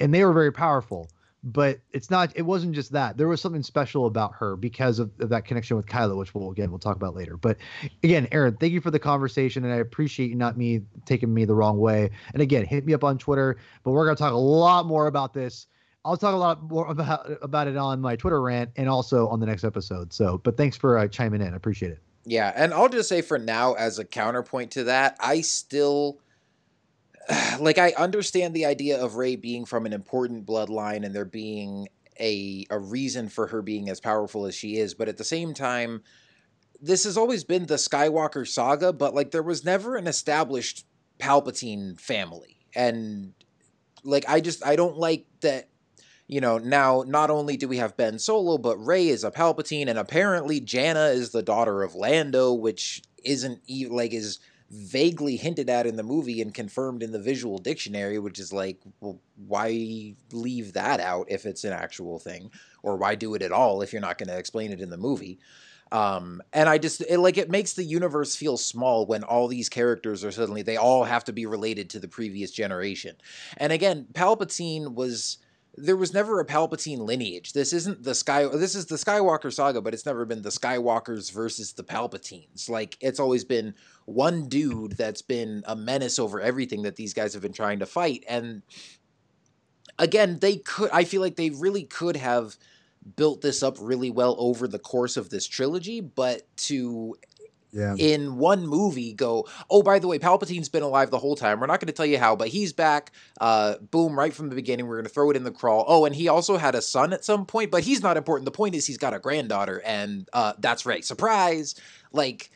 and 0.00 0.14
they 0.14 0.24
were 0.24 0.32
very 0.32 0.52
powerful 0.52 1.08
but 1.46 1.78
it's 1.92 2.10
not 2.10 2.32
it 2.34 2.42
wasn't 2.42 2.74
just 2.74 2.90
that. 2.90 3.16
There 3.16 3.28
was 3.28 3.40
something 3.40 3.62
special 3.62 4.06
about 4.06 4.34
her 4.34 4.56
because 4.56 4.98
of, 4.98 5.12
of, 5.20 5.28
that 5.28 5.44
connection 5.44 5.76
with 5.76 5.86
kylo 5.86 6.16
which 6.18 6.34
we'll 6.34 6.50
again 6.50 6.70
we'll 6.70 6.80
talk 6.80 6.96
about 6.96 7.14
later. 7.14 7.36
But 7.36 7.56
again 8.02 8.26
aaron 8.32 8.56
thank 8.56 8.72
you 8.72 8.80
for 8.80 8.90
the 8.90 8.98
conversation 8.98 9.64
and 9.64 9.72
i 9.72 9.76
appreciate 9.76 10.28
you 10.28 10.34
not 10.34 10.56
me 10.56 10.82
taking 11.04 11.32
me 11.32 11.44
the 11.44 11.54
wrong 11.54 11.78
way. 11.78 12.10
And 12.32 12.42
again 12.42 12.64
hit 12.64 12.84
me 12.84 12.94
up 12.94 13.04
on 13.04 13.16
twitter 13.16 13.58
but 13.84 13.92
we're 13.92 14.04
going 14.04 14.16
to 14.16 14.22
talk 14.22 14.32
a 14.32 14.36
lot 14.36 14.86
more 14.86 15.06
about 15.06 15.32
this. 15.32 15.68
I'll 16.04 16.16
talk 16.16 16.34
a 16.34 16.38
lot 16.38 16.62
more 16.64 16.88
about 16.88 17.30
about 17.42 17.68
it 17.68 17.76
on 17.76 18.00
my 18.00 18.16
twitter 18.16 18.42
rant 18.42 18.70
and 18.76 18.88
also 18.88 19.28
on 19.28 19.38
the 19.38 19.46
next 19.46 19.62
episode. 19.62 20.12
So 20.12 20.38
but 20.38 20.56
thanks 20.56 20.76
for 20.76 20.98
uh, 20.98 21.06
chiming 21.06 21.42
in. 21.42 21.52
I 21.52 21.56
appreciate 21.56 21.92
it. 21.92 22.00
Yeah 22.24 22.52
and 22.56 22.74
i'll 22.74 22.88
just 22.88 23.08
say 23.08 23.22
for 23.22 23.38
now 23.38 23.74
as 23.74 24.00
a 24.00 24.04
counterpoint 24.04 24.72
to 24.72 24.82
that 24.84 25.16
i 25.20 25.40
still 25.42 26.18
like 27.60 27.78
I 27.78 27.92
understand 27.96 28.54
the 28.54 28.66
idea 28.66 29.00
of 29.00 29.16
Rey 29.16 29.36
being 29.36 29.64
from 29.64 29.86
an 29.86 29.92
important 29.92 30.46
bloodline 30.46 31.04
and 31.04 31.14
there 31.14 31.24
being 31.24 31.88
a 32.18 32.66
a 32.70 32.78
reason 32.78 33.28
for 33.28 33.48
her 33.48 33.62
being 33.62 33.88
as 33.88 34.00
powerful 34.00 34.46
as 34.46 34.54
she 34.54 34.76
is, 34.76 34.94
but 34.94 35.08
at 35.08 35.16
the 35.16 35.24
same 35.24 35.54
time, 35.54 36.02
this 36.80 37.04
has 37.04 37.16
always 37.16 37.44
been 37.44 37.66
the 37.66 37.74
Skywalker 37.74 38.46
saga, 38.46 38.92
but 38.92 39.14
like 39.14 39.30
there 39.30 39.42
was 39.42 39.64
never 39.64 39.96
an 39.96 40.06
established 40.06 40.86
Palpatine 41.18 42.00
family. 42.00 42.58
And 42.74 43.32
like 44.04 44.24
I 44.28 44.40
just 44.40 44.64
I 44.64 44.76
don't 44.76 44.96
like 44.96 45.26
that 45.40 45.68
you 46.28 46.40
know, 46.40 46.58
now 46.58 47.04
not 47.06 47.30
only 47.30 47.56
do 47.56 47.68
we 47.68 47.76
have 47.76 47.96
Ben 47.96 48.18
Solo, 48.18 48.58
but 48.58 48.84
Rey 48.84 49.08
is 49.08 49.22
a 49.22 49.30
Palpatine, 49.30 49.88
and 49.88 49.98
apparently 49.98 50.58
Jannah 50.58 51.06
is 51.06 51.30
the 51.30 51.42
daughter 51.42 51.84
of 51.84 51.94
Lando, 51.94 52.52
which 52.52 53.02
isn't 53.22 53.60
like 53.90 54.12
is 54.12 54.40
vaguely 54.70 55.36
hinted 55.36 55.70
at 55.70 55.86
in 55.86 55.96
the 55.96 56.02
movie 56.02 56.42
and 56.42 56.52
confirmed 56.52 57.02
in 57.02 57.12
the 57.12 57.20
visual 57.20 57.58
dictionary, 57.58 58.18
which 58.18 58.38
is 58.38 58.52
like, 58.52 58.80
well, 59.00 59.20
why 59.46 60.14
leave 60.32 60.72
that 60.72 61.00
out 61.00 61.26
if 61.30 61.46
it's 61.46 61.64
an 61.64 61.72
actual 61.72 62.18
thing, 62.18 62.50
or 62.82 62.96
why 62.96 63.14
do 63.14 63.34
it 63.34 63.42
at 63.42 63.52
all 63.52 63.82
if 63.82 63.92
you're 63.92 64.02
not 64.02 64.18
going 64.18 64.28
to 64.28 64.38
explain 64.38 64.72
it 64.72 64.80
in 64.80 64.90
the 64.90 64.96
movie? 64.96 65.38
Um, 65.92 66.42
and 66.52 66.68
I 66.68 66.78
just 66.78 67.00
it, 67.02 67.18
like 67.18 67.38
it 67.38 67.48
makes 67.48 67.74
the 67.74 67.84
universe 67.84 68.34
feel 68.34 68.56
small 68.56 69.06
when 69.06 69.22
all 69.22 69.46
these 69.46 69.68
characters 69.68 70.24
are 70.24 70.32
suddenly 70.32 70.62
they 70.62 70.76
all 70.76 71.04
have 71.04 71.22
to 71.24 71.32
be 71.32 71.46
related 71.46 71.90
to 71.90 72.00
the 72.00 72.08
previous 72.08 72.50
generation. 72.50 73.14
And 73.56 73.72
again, 73.72 74.06
Palpatine 74.12 74.94
was 74.94 75.38
there 75.76 75.96
was 75.96 76.14
never 76.14 76.40
a 76.40 76.44
Palpatine 76.44 77.00
lineage. 77.00 77.52
This 77.52 77.72
isn't 77.72 78.02
the 78.02 78.14
Sky. 78.14 78.46
This 78.46 78.74
is 78.74 78.86
the 78.86 78.96
Skywalker 78.96 79.52
saga, 79.52 79.80
but 79.80 79.94
it's 79.94 80.06
never 80.06 80.24
been 80.24 80.42
the 80.42 80.48
Skywalkers 80.48 81.32
versus 81.32 81.72
the 81.72 81.84
Palpatines. 81.84 82.68
Like 82.68 82.96
it's 83.00 83.20
always 83.20 83.44
been 83.44 83.74
one 84.06 84.48
dude 84.48 84.92
that's 84.92 85.22
been 85.22 85.62
a 85.66 85.76
menace 85.76 86.18
over 86.18 86.40
everything 86.40 86.82
that 86.82 86.96
these 86.96 87.12
guys 87.12 87.34
have 87.34 87.42
been 87.42 87.52
trying 87.52 87.80
to 87.80 87.86
fight. 87.86 88.24
And 88.28 88.62
again, 89.98 90.38
they 90.40 90.56
could. 90.56 90.90
I 90.92 91.04
feel 91.04 91.20
like 91.20 91.36
they 91.36 91.50
really 91.50 91.84
could 91.84 92.16
have 92.16 92.56
built 93.14 93.40
this 93.40 93.62
up 93.62 93.76
really 93.80 94.10
well 94.10 94.34
over 94.38 94.66
the 94.66 94.78
course 94.78 95.16
of 95.16 95.30
this 95.30 95.46
trilogy, 95.46 96.00
but 96.00 96.42
to 96.56 97.16
Yeah. 97.72 97.94
in 97.98 98.36
one 98.36 98.66
movie 98.66 99.12
go, 99.12 99.46
oh, 99.68 99.82
by 99.82 99.98
the 99.98 100.08
way, 100.08 100.18
Palpatine's 100.18 100.68
been 100.68 100.82
alive 100.82 101.10
the 101.10 101.18
whole 101.18 101.36
time. 101.36 101.60
We're 101.60 101.66
not 101.66 101.80
going 101.80 101.88
to 101.88 101.92
tell 101.92 102.06
you 102.06 102.18
how, 102.18 102.34
but 102.34 102.48
he's 102.48 102.72
back. 102.72 103.12
Uh, 103.40 103.74
boom, 103.90 104.18
right 104.18 104.32
from 104.32 104.48
the 104.48 104.54
beginning. 104.54 104.86
We're 104.86 104.96
going 104.96 105.06
to 105.06 105.12
throw 105.12 105.30
it 105.30 105.36
in 105.36 105.44
the 105.44 105.50
crawl. 105.50 105.84
Oh, 105.86 106.04
and 106.04 106.14
he 106.14 106.28
also 106.28 106.56
had 106.56 106.74
a 106.74 106.82
son 106.82 107.12
at 107.12 107.24
some 107.24 107.44
point, 107.44 107.70
but 107.70 107.82
he's 107.82 108.02
not 108.02 108.16
important. 108.16 108.46
The 108.46 108.52
point 108.52 108.74
is 108.74 108.86
he's 108.86 108.98
got 108.98 109.14
a 109.14 109.18
granddaughter, 109.18 109.82
and 109.84 110.28
uh, 110.32 110.54
that's 110.58 110.86
right. 110.86 111.04
Surprise! 111.04 111.74
Like 112.12 112.50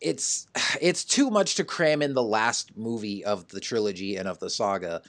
it's 0.00 0.46
it's 0.80 1.04
too 1.04 1.30
much 1.30 1.56
to 1.56 1.64
cram 1.64 2.02
in 2.02 2.14
the 2.14 2.22
last 2.22 2.76
movie 2.76 3.24
of 3.24 3.48
the 3.48 3.60
trilogy 3.60 4.16
and 4.16 4.28
of 4.28 4.38
the 4.38 4.50
saga. 4.50 5.02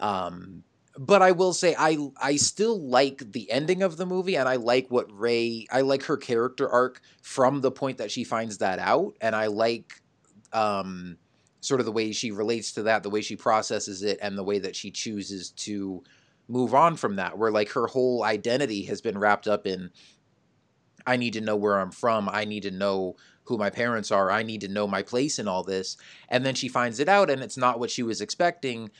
Um, 0.00 0.62
but 0.98 1.22
I 1.22 1.32
will 1.32 1.52
say 1.52 1.74
I 1.78 1.98
I 2.20 2.36
still 2.36 2.80
like 2.80 3.32
the 3.32 3.50
ending 3.50 3.82
of 3.82 3.96
the 3.96 4.06
movie 4.06 4.36
and 4.36 4.48
I 4.48 4.56
like 4.56 4.90
what 4.90 5.12
Rey 5.12 5.66
I 5.70 5.82
like 5.82 6.04
her 6.04 6.16
character 6.16 6.68
arc 6.68 7.00
from 7.22 7.60
the 7.60 7.70
point 7.70 7.98
that 7.98 8.10
she 8.10 8.24
finds 8.24 8.58
that 8.58 8.78
out 8.78 9.16
and 9.20 9.36
I 9.36 9.46
like 9.46 10.00
um 10.52 11.18
sort 11.60 11.80
of 11.80 11.86
the 11.86 11.92
way 11.92 12.12
she 12.12 12.30
relates 12.30 12.72
to 12.72 12.84
that, 12.84 13.02
the 13.02 13.10
way 13.10 13.20
she 13.20 13.36
processes 13.36 14.02
it 14.02 14.18
and 14.22 14.38
the 14.38 14.44
way 14.44 14.58
that 14.58 14.76
she 14.76 14.90
chooses 14.90 15.50
to 15.50 16.02
move 16.48 16.74
on 16.74 16.96
from 16.96 17.16
that 17.16 17.36
where 17.36 17.50
like 17.50 17.70
her 17.72 17.88
whole 17.88 18.22
identity 18.22 18.84
has 18.84 19.00
been 19.00 19.18
wrapped 19.18 19.48
up 19.48 19.66
in 19.66 19.90
I 21.06 21.16
need 21.16 21.34
to 21.34 21.40
know 21.40 21.56
where 21.56 21.78
I'm 21.78 21.92
from, 21.92 22.28
I 22.28 22.44
need 22.44 22.64
to 22.64 22.70
know 22.70 23.16
who 23.44 23.56
my 23.58 23.70
parents 23.70 24.10
are, 24.10 24.30
I 24.30 24.42
need 24.42 24.62
to 24.62 24.68
know 24.68 24.88
my 24.88 25.02
place 25.02 25.38
in 25.38 25.46
all 25.46 25.62
this. 25.62 25.96
And 26.28 26.44
then 26.44 26.56
she 26.56 26.68
finds 26.68 26.98
it 26.98 27.08
out 27.08 27.30
and 27.30 27.42
it's 27.42 27.56
not 27.56 27.78
what 27.78 27.90
she 27.90 28.02
was 28.02 28.20
expecting 28.20 28.90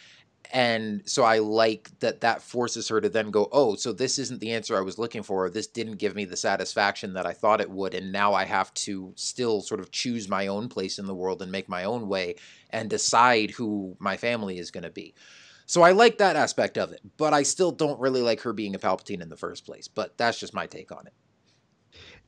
and 0.52 1.02
so 1.04 1.22
I 1.22 1.38
like 1.38 1.90
that 2.00 2.20
that 2.20 2.42
forces 2.42 2.88
her 2.88 3.00
to 3.00 3.08
then 3.08 3.30
go, 3.30 3.48
oh, 3.52 3.74
so 3.76 3.92
this 3.92 4.18
isn't 4.18 4.40
the 4.40 4.52
answer 4.52 4.76
I 4.76 4.82
was 4.82 4.98
looking 4.98 5.22
for. 5.22 5.48
This 5.50 5.66
didn't 5.66 5.96
give 5.96 6.14
me 6.14 6.24
the 6.24 6.36
satisfaction 6.36 7.14
that 7.14 7.26
I 7.26 7.32
thought 7.32 7.60
it 7.60 7.70
would, 7.70 7.94
and 7.94 8.12
now 8.12 8.34
I 8.34 8.44
have 8.44 8.72
to 8.74 9.12
still 9.16 9.60
sort 9.60 9.80
of 9.80 9.90
choose 9.90 10.28
my 10.28 10.46
own 10.46 10.68
place 10.68 10.98
in 10.98 11.06
the 11.06 11.14
world 11.14 11.42
and 11.42 11.52
make 11.52 11.68
my 11.68 11.84
own 11.84 12.08
way 12.08 12.36
and 12.70 12.90
decide 12.90 13.50
who 13.50 13.96
my 13.98 14.16
family 14.16 14.58
is 14.58 14.70
going 14.70 14.84
to 14.84 14.90
be. 14.90 15.14
So 15.66 15.82
I 15.82 15.92
like 15.92 16.18
that 16.18 16.36
aspect 16.36 16.78
of 16.78 16.92
it, 16.92 17.00
but 17.16 17.34
I 17.34 17.42
still 17.42 17.72
don't 17.72 17.98
really 17.98 18.22
like 18.22 18.40
her 18.42 18.52
being 18.52 18.74
a 18.74 18.78
Palpatine 18.78 19.20
in 19.20 19.28
the 19.28 19.36
first 19.36 19.66
place. 19.66 19.88
But 19.88 20.16
that's 20.16 20.38
just 20.38 20.54
my 20.54 20.66
take 20.66 20.92
on 20.92 21.06
it. 21.06 21.12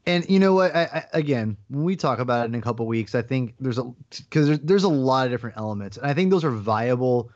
And 0.06 0.28
you 0.28 0.38
know 0.38 0.54
what? 0.54 0.74
I, 0.74 0.82
I, 0.84 1.04
again, 1.12 1.56
when 1.68 1.84
we 1.84 1.94
talk 1.94 2.18
about 2.18 2.44
it 2.44 2.48
in 2.48 2.54
a 2.54 2.62
couple 2.62 2.86
weeks, 2.86 3.14
I 3.14 3.22
think 3.22 3.54
there's 3.60 3.78
a 3.78 3.84
because 4.10 4.46
there's, 4.46 4.60
there's 4.60 4.84
a 4.84 4.88
lot 4.88 5.26
of 5.26 5.32
different 5.32 5.56
elements, 5.58 5.98
and 5.98 6.06
I 6.06 6.14
think 6.14 6.30
those 6.30 6.44
are 6.44 6.50
viable. 6.50 7.30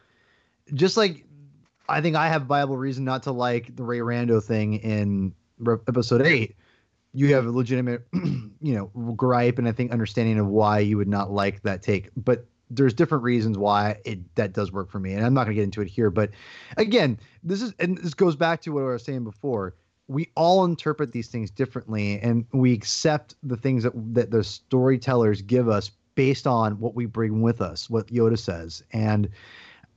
Just 0.75 0.97
like 0.97 1.25
I 1.89 2.01
think 2.01 2.17
I 2.17 2.29
have 2.29 2.43
viable 2.47 2.77
reason 2.77 3.05
not 3.05 3.23
to 3.25 3.33
like 3.33 3.75
the 3.77 3.83
Rey 3.83 3.99
Rando 3.99 4.43
thing 4.43 4.75
in 4.75 5.35
re- 5.59 5.79
episode 5.89 6.23
eight. 6.23 6.57
You 7.15 7.35
have 7.35 7.45
a 7.45 7.51
legitimate, 7.51 8.07
you 8.13 8.75
know, 8.75 8.87
gripe 9.13 9.59
and 9.59 9.69
I 9.69 9.73
think 9.73 9.93
understanding 9.93 10.39
of 10.39 10.47
why 10.47 10.79
you 10.79 10.97
would 10.97 11.09
not 11.09 11.31
like 11.31 11.63
that 11.63 11.83
take. 11.83 12.11
But 12.17 12.47
there's 12.71 12.95
different 12.95 13.23
reasons 13.23 13.59
why 13.59 13.99
it 14.07 14.35
that 14.37 14.55
does 14.55 14.73
work 14.73 14.91
for 14.91 14.99
me, 14.99 15.13
and 15.13 15.27
I'm 15.27 15.35
not 15.35 15.45
going 15.45 15.55
to 15.55 15.61
get 15.61 15.65
into 15.65 15.83
it 15.83 15.89
here. 15.89 16.11
But 16.11 16.31
again, 16.79 17.19
this 17.43 17.61
is 17.61 17.75
and 17.79 17.99
this 17.99 18.15
goes 18.15 18.37
back 18.37 18.63
to 18.63 18.71
what 18.71 18.83
I 18.83 18.87
was 18.87 19.05
saying 19.05 19.25
before 19.25 19.75
we 20.09 20.31
all 20.37 20.65
interpret 20.65 21.13
these 21.13 21.29
things 21.29 21.51
differently 21.51 22.21
and 22.21 22.45
we 22.53 22.73
accept 22.73 23.35
the 23.43 23.57
things 23.57 23.83
that 23.85 23.93
that 24.15 24.31
the 24.31 24.45
storytellers 24.45 25.43
give 25.43 25.69
us 25.69 25.91
based 26.15 26.47
on 26.47 26.79
what 26.79 26.95
we 26.95 27.07
bring 27.07 27.41
with 27.41 27.61
us 27.61 27.89
what 27.89 28.07
yoda 28.09 28.39
says 28.39 28.83
and 28.93 29.29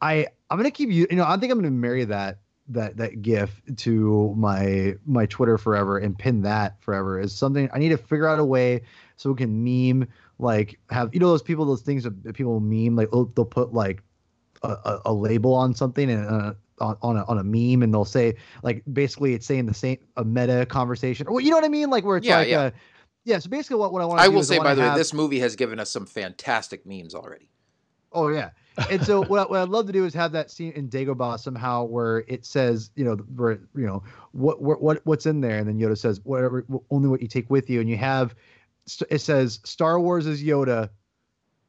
i 0.01 0.27
i'm 0.49 0.57
gonna 0.57 0.71
keep 0.71 0.89
you 0.89 1.07
you 1.09 1.15
know 1.15 1.25
i 1.25 1.37
think 1.37 1.51
i'm 1.51 1.59
gonna 1.59 1.71
marry 1.71 2.03
that 2.03 2.39
that 2.67 2.97
that 2.97 3.21
gif 3.21 3.61
to 3.75 4.33
my 4.37 4.95
my 5.05 5.25
twitter 5.27 5.57
forever 5.57 5.97
and 5.97 6.17
pin 6.17 6.41
that 6.41 6.81
forever 6.81 7.19
is 7.19 7.33
something 7.35 7.69
i 7.73 7.77
need 7.77 7.89
to 7.89 7.97
figure 7.97 8.27
out 8.27 8.39
a 8.39 8.45
way 8.45 8.81
so 9.17 9.29
we 9.29 9.35
can 9.35 9.63
meme 9.63 10.07
like 10.39 10.79
have 10.89 11.13
you 11.13 11.19
know 11.19 11.27
those 11.29 11.43
people 11.43 11.65
those 11.65 11.81
things 11.81 12.03
that 12.03 12.33
people 12.33 12.59
meme 12.59 12.95
like 12.95 13.09
they'll, 13.11 13.25
they'll 13.25 13.45
put 13.45 13.73
like 13.73 14.01
a, 14.63 14.99
a, 15.05 15.13
label 15.13 15.53
on 15.53 15.75
something 15.75 16.09
and 16.09 16.25
uh, 16.27 16.53
on, 16.79 16.97
on 17.01 17.17
a, 17.17 17.23
on 17.25 17.37
a 17.37 17.43
meme 17.43 17.83
and 17.83 17.93
they'll 17.93 18.03
say 18.03 18.35
like 18.63 18.83
basically 18.91 19.33
it's 19.33 19.45
saying 19.45 19.65
the 19.65 19.73
same 19.73 19.97
a 20.17 20.25
meta 20.25 20.65
conversation 20.65 21.27
or 21.27 21.39
you 21.39 21.49
know 21.49 21.57
what 21.57 21.65
I 21.65 21.69
mean 21.69 21.89
like 21.89 22.03
where 22.03 22.17
it's 22.17 22.25
Yeah, 22.25 22.37
like 22.37 22.47
yeah. 22.47 22.63
A, 22.63 22.71
yeah 23.23 23.39
so 23.39 23.49
basically 23.49 23.77
what, 23.77 23.93
what 23.93 24.01
I 24.01 24.05
want 24.05 24.21
I 24.21 24.25
to 24.25 24.31
will 24.31 24.39
is 24.39 24.47
say, 24.47 24.57
I 24.57 24.63
by 24.63 24.75
the 24.75 24.81
way, 24.81 24.95
this 24.95 25.13
movie 25.13 25.39
has 25.39 25.55
given 25.55 25.79
us 25.79 25.91
some 25.91 26.05
fantastic 26.05 26.85
memes 26.85 27.13
already. 27.13 27.49
oh 28.11 28.29
yeah 28.29 28.49
and 28.89 29.03
so 29.05 29.23
what, 29.23 29.49
what 29.49 29.61
I'd 29.61 29.69
love 29.69 29.87
to 29.87 29.91
do 29.91 30.05
is 30.05 30.13
have 30.13 30.31
that 30.33 30.51
scene 30.51 30.71
in 30.73 30.89
Dagobah 30.89 31.39
somehow 31.39 31.83
where 31.83 32.19
it 32.27 32.45
says 32.45 32.91
you 32.95 33.03
know 33.03 33.15
where 33.15 33.59
you 33.75 33.85
know 33.85 34.03
what 34.31 34.61
what 34.61 34.81
what 34.81 35.01
what's 35.05 35.25
in 35.25 35.41
there 35.41 35.57
and 35.57 35.67
then 35.67 35.79
Yoda 35.79 35.97
says 35.97 36.21
whatever 36.23 36.65
only 36.89 37.09
what 37.09 37.21
you 37.21 37.27
take 37.27 37.49
with 37.49 37.69
you 37.69 37.79
and 37.79 37.89
you 37.89 37.97
have 37.97 38.35
it 39.09 39.19
says 39.19 39.59
Star 39.63 39.99
Wars 39.99 40.27
is 40.27 40.43
Yoda 40.43 40.89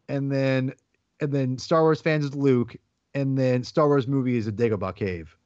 and 0.09 0.31
then 0.31 0.73
and 1.21 1.33
then 1.33 1.59
Star 1.59 1.83
Wars 1.83 2.01
fans 2.01 2.25
is 2.25 2.35
Luke 2.35 2.77
and 3.15 3.39
then 3.39 3.65
Star 3.65 3.87
Wars 3.87 4.07
movie 4.07 4.37
is 4.37 4.47
a 4.47 4.53
Dagobah 4.53 4.95
cave. 4.95 5.37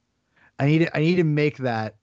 I 0.59 0.67
need 0.67 0.91
I 0.95 1.01
need 1.01 1.17
to 1.17 1.25
make 1.25 1.59
that 1.59 1.97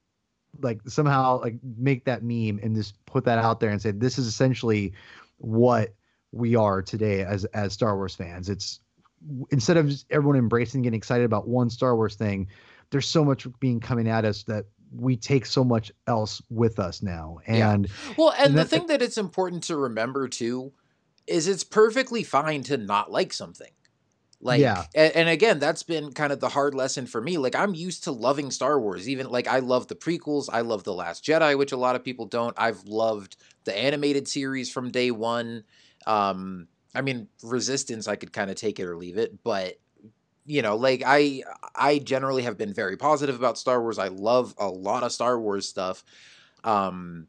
like 0.62 0.80
somehow 0.88 1.42
like 1.42 1.56
make 1.78 2.06
that 2.06 2.24
meme 2.24 2.60
and 2.64 2.76
just 2.76 3.04
put 3.06 3.26
that 3.26 3.40
out 3.40 3.60
there 3.60 3.70
and 3.70 3.82
say 3.82 3.92
this 3.92 4.18
is 4.18 4.28
essentially 4.28 4.94
what 5.38 5.94
we 6.32 6.56
are 6.56 6.82
today 6.82 7.24
as 7.24 7.46
as 7.46 7.74
Star 7.74 7.96
Wars 7.96 8.16
fans. 8.16 8.50
It's 8.50 8.80
instead 9.52 9.78
of 9.78 9.88
just 9.90 10.06
everyone 10.10 10.38
embracing 10.38 10.82
getting 10.84 10.98
excited 10.98 11.26
about 11.26 11.48
one 11.48 11.70
Star 11.70 11.96
Wars 11.96 12.16
thing, 12.16 12.48
there's 12.92 13.08
so 13.08 13.24
much 13.26 13.48
being 13.60 13.80
coming 13.80 14.08
at 14.08 14.26
us 14.26 14.44
that 14.44 14.66
we 14.96 15.18
take 15.18 15.46
so 15.46 15.64
much 15.64 15.92
else 16.08 16.42
with 16.50 16.80
us 16.80 17.02
now. 17.02 17.40
Yeah. 17.48 17.74
And 17.74 17.90
Well, 18.18 18.32
and, 18.38 18.48
And 18.48 18.54
the 18.58 18.64
that- 18.64 18.70
thing 18.70 18.88
that 18.88 19.02
it's 19.02 19.18
important 19.18 19.64
to 19.66 19.76
remember 19.76 20.28
too 20.28 20.72
is 21.26 21.48
it's 21.48 21.64
perfectly 21.66 22.24
fine 22.24 22.64
to 22.64 22.78
not 22.78 23.12
like 23.12 23.34
something. 23.34 23.72
Like, 24.40 24.62
Yeah. 24.62 24.86
and, 24.96 25.14
and 25.16 25.30
again, 25.30 25.60
that's 25.60 25.84
been 25.84 26.14
kind 26.14 26.32
of 26.32 26.40
the 26.40 26.48
hard 26.50 26.74
lesson 26.76 27.06
for 27.08 27.20
me. 27.20 27.38
Like, 27.38 27.56
I'm 27.56 27.74
used 27.74 28.04
to 28.06 28.12
loving 28.12 28.52
Star 28.52 28.80
Wars. 28.80 29.10
Even 29.10 29.28
like, 29.30 29.48
I 29.48 29.60
love 29.60 29.88
the 29.88 29.96
prequels. 29.96 30.48
I 30.54 30.62
love 30.62 30.84
The 30.84 30.94
Last 30.94 31.26
Jedi, 31.26 31.58
which 31.58 31.72
a 31.74 31.78
lot 31.78 31.96
of 31.98 32.04
people 32.04 32.28
don't. 32.28 32.54
I've 32.58 32.84
loved 32.86 33.36
the 33.66 33.76
animated 33.78 34.28
series 34.28 34.72
from 34.72 34.92
day 34.92 35.10
one. 35.12 35.64
Um, 36.06 36.68
I 36.98 37.02
mean, 37.02 37.28
Resistance, 37.44 38.08
I 38.08 38.16
could 38.16 38.34
kind 38.34 38.50
of 38.50 38.56
take 38.56 38.80
it 38.80 38.86
or 38.86 38.98
leave 38.98 39.18
it, 39.18 39.44
but 39.44 39.80
you 40.46 40.62
know, 40.62 40.76
like 40.76 41.04
I, 41.06 41.44
I 41.76 42.00
generally 42.00 42.44
have 42.44 42.58
been 42.58 42.74
very 42.74 42.98
positive 42.98 43.36
about 43.36 43.58
Star 43.58 43.82
Wars. 43.82 44.00
I 44.00 44.08
love 44.08 44.56
a 44.58 44.68
lot 44.68 45.04
of 45.04 45.12
Star 45.12 45.40
Wars 45.40 45.68
stuff. 45.68 46.04
Um, 46.64 47.28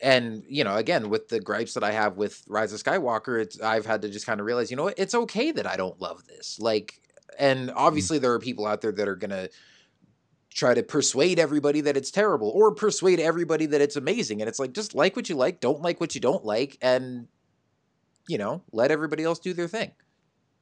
and 0.00 0.44
you 0.48 0.62
know 0.62 0.76
again 0.76 1.08
with 1.08 1.28
the 1.28 1.40
gripes 1.40 1.72
that 1.74 1.82
i 1.82 1.90
have 1.90 2.16
with 2.16 2.42
rise 2.48 2.72
of 2.72 2.82
skywalker 2.82 3.40
it's 3.40 3.60
i've 3.62 3.86
had 3.86 4.02
to 4.02 4.10
just 4.10 4.26
kind 4.26 4.40
of 4.40 4.46
realize 4.46 4.70
you 4.70 4.76
know 4.76 4.84
what 4.84 4.98
it's 4.98 5.14
okay 5.14 5.50
that 5.52 5.66
i 5.66 5.76
don't 5.76 6.00
love 6.00 6.26
this 6.26 6.58
like 6.60 7.00
and 7.38 7.70
obviously 7.74 8.18
there 8.18 8.32
are 8.32 8.38
people 8.38 8.66
out 8.66 8.82
there 8.82 8.92
that 8.92 9.08
are 9.08 9.16
gonna 9.16 9.48
try 10.50 10.74
to 10.74 10.82
persuade 10.82 11.38
everybody 11.38 11.80
that 11.80 11.96
it's 11.96 12.10
terrible 12.10 12.50
or 12.50 12.74
persuade 12.74 13.20
everybody 13.20 13.66
that 13.66 13.80
it's 13.80 13.96
amazing 13.96 14.40
and 14.40 14.48
it's 14.48 14.58
like 14.58 14.72
just 14.72 14.94
like 14.94 15.16
what 15.16 15.28
you 15.28 15.34
like 15.34 15.60
don't 15.60 15.80
like 15.80 16.00
what 16.00 16.14
you 16.14 16.20
don't 16.20 16.44
like 16.44 16.76
and 16.82 17.26
you 18.28 18.38
know 18.38 18.62
let 18.72 18.90
everybody 18.90 19.22
else 19.22 19.38
do 19.38 19.52
their 19.52 19.68
thing 19.68 19.90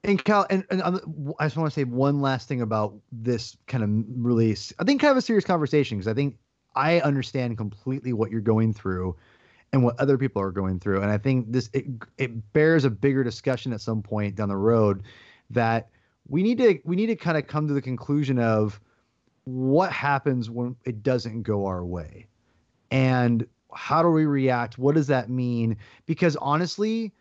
And 0.04 0.22
Cal, 0.22 0.46
and, 0.50 0.64
and 0.70 0.82
I 0.82 1.46
just 1.46 1.56
want 1.56 1.70
to 1.70 1.70
say 1.70 1.84
one 1.84 2.20
last 2.20 2.46
thing 2.46 2.60
about 2.60 2.94
this 3.10 3.56
kind 3.66 3.82
of 3.82 3.90
release. 4.22 4.70
I 4.78 4.84
think, 4.84 5.00
kind 5.00 5.10
of 5.10 5.16
a 5.16 5.22
serious 5.22 5.46
conversation 5.46 5.96
because 5.96 6.08
I 6.08 6.12
think 6.12 6.36
I 6.76 7.00
understand 7.00 7.56
completely 7.56 8.12
what 8.12 8.30
you're 8.30 8.42
going 8.42 8.74
through 8.74 9.16
and 9.72 9.82
what 9.82 9.98
other 9.98 10.18
people 10.18 10.42
are 10.42 10.50
going 10.50 10.78
through, 10.78 11.00
and 11.00 11.10
I 11.10 11.16
think 11.16 11.52
this 11.52 11.70
it, 11.72 11.86
it 12.18 12.52
bears 12.52 12.84
a 12.84 12.90
bigger 12.90 13.24
discussion 13.24 13.72
at 13.72 13.80
some 13.80 14.02
point 14.02 14.36
down 14.36 14.50
the 14.50 14.56
road 14.56 15.04
that 15.50 15.88
we 16.28 16.42
need 16.42 16.58
to 16.58 16.78
we 16.84 16.96
need 16.96 17.06
to 17.06 17.16
kind 17.16 17.38
of 17.38 17.46
come 17.46 17.66
to 17.68 17.74
the 17.74 17.82
conclusion 17.82 18.38
of 18.38 18.78
what 19.44 19.92
happens 19.92 20.50
when 20.50 20.76
it 20.84 21.02
doesn't 21.02 21.42
go 21.42 21.66
our 21.66 21.84
way? 21.84 22.26
And 22.90 23.46
how 23.72 24.02
do 24.02 24.08
we 24.10 24.24
react? 24.24 24.78
What 24.78 24.94
does 24.94 25.06
that 25.08 25.28
mean? 25.28 25.76
Because 26.06 26.36
honestly, 26.36 27.12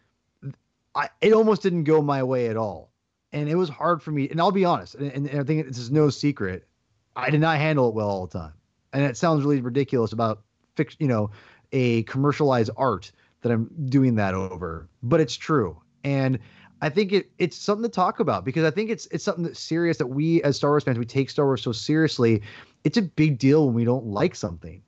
I, 0.96 1.10
it 1.22 1.34
almost 1.34 1.62
didn't 1.62 1.86
go 1.86 2.02
my 2.02 2.24
way 2.24 2.48
at 2.48 2.58
all. 2.58 2.92
And 3.32 3.50
it 3.50 3.56
was 3.56 3.70
hard 3.70 4.04
for 4.04 4.12
me. 4.12 4.30
And 4.30 4.40
I'll 4.40 4.52
be 4.52 4.66
honest, 4.66 4.96
and, 4.96 5.12
and 5.12 5.40
I 5.40 5.44
think 5.44 5.66
this 5.68 5.80
is 5.80 5.92
no 5.92 6.10
secret. 6.10 6.68
I 7.16 7.30
did 7.30 7.42
not 7.42 7.58
handle 7.58 7.90
it 7.90 7.96
well 7.96 8.10
all 8.10 8.28
the 8.28 8.40
time. 8.40 8.54
And 8.94 9.04
it 9.04 9.18
sounds 9.18 9.44
really 9.44 9.62
ridiculous 9.62 10.14
about 10.14 10.44
fix, 10.76 10.96
you 11.00 11.08
know, 11.08 11.32
a 11.72 12.04
commercialized 12.04 12.70
art 12.78 13.12
that 13.42 13.52
I'm 13.52 13.70
doing 13.88 14.16
that 14.16 14.36
over, 14.36 14.88
but 15.02 15.20
it's 15.20 15.36
true. 15.36 15.82
And 16.04 16.40
I 16.82 16.90
think 16.90 17.14
it 17.14 17.32
it's 17.38 17.58
something 17.58 17.84
to 17.84 17.90
talk 17.90 18.20
about 18.20 18.44
because 18.44 18.66
I 18.66 18.72
think 18.72 18.90
it's 18.90 19.08
it's 19.08 19.24
something 19.24 19.44
that's 19.44 19.60
serious 19.60 19.98
that 19.98 20.08
we 20.08 20.44
as 20.44 20.58
Star 20.58 20.72
Wars 20.72 20.84
fans 20.84 21.00
we 21.00 21.06
take 21.06 21.30
Star 21.30 21.46
Wars 21.46 21.64
so 21.64 21.72
seriously. 21.72 22.42
It's 22.84 22.98
a 22.98 23.02
big 23.02 23.38
deal 23.40 23.66
when 23.66 23.74
we 23.74 23.86
don't 23.86 24.06
like 24.06 24.36
something. 24.36 24.84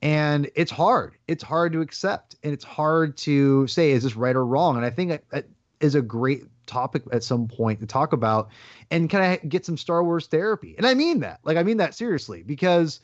And 0.00 0.50
it's 0.54 0.70
hard. 0.70 1.16
It's 1.26 1.42
hard 1.42 1.72
to 1.72 1.80
accept 1.80 2.36
and 2.42 2.52
it's 2.52 2.64
hard 2.64 3.16
to 3.18 3.66
say 3.66 3.90
is 3.90 4.04
this 4.04 4.16
right 4.16 4.36
or 4.36 4.46
wrong? 4.46 4.76
And 4.76 4.84
I 4.84 4.90
think 4.90 5.20
that 5.30 5.46
is 5.80 5.94
a 5.94 6.02
great 6.02 6.44
topic 6.66 7.02
at 7.12 7.24
some 7.24 7.48
point 7.48 7.80
to 7.80 7.86
talk 7.86 8.12
about 8.12 8.50
and 8.90 9.08
can 9.08 9.22
i 9.22 9.36
get 9.36 9.64
some 9.64 9.76
Star 9.76 10.04
Wars 10.04 10.26
therapy. 10.26 10.74
And 10.76 10.86
I 10.86 10.94
mean 10.94 11.20
that. 11.20 11.40
Like 11.42 11.56
I 11.56 11.62
mean 11.62 11.78
that 11.78 11.94
seriously 11.94 12.42
because 12.42 13.00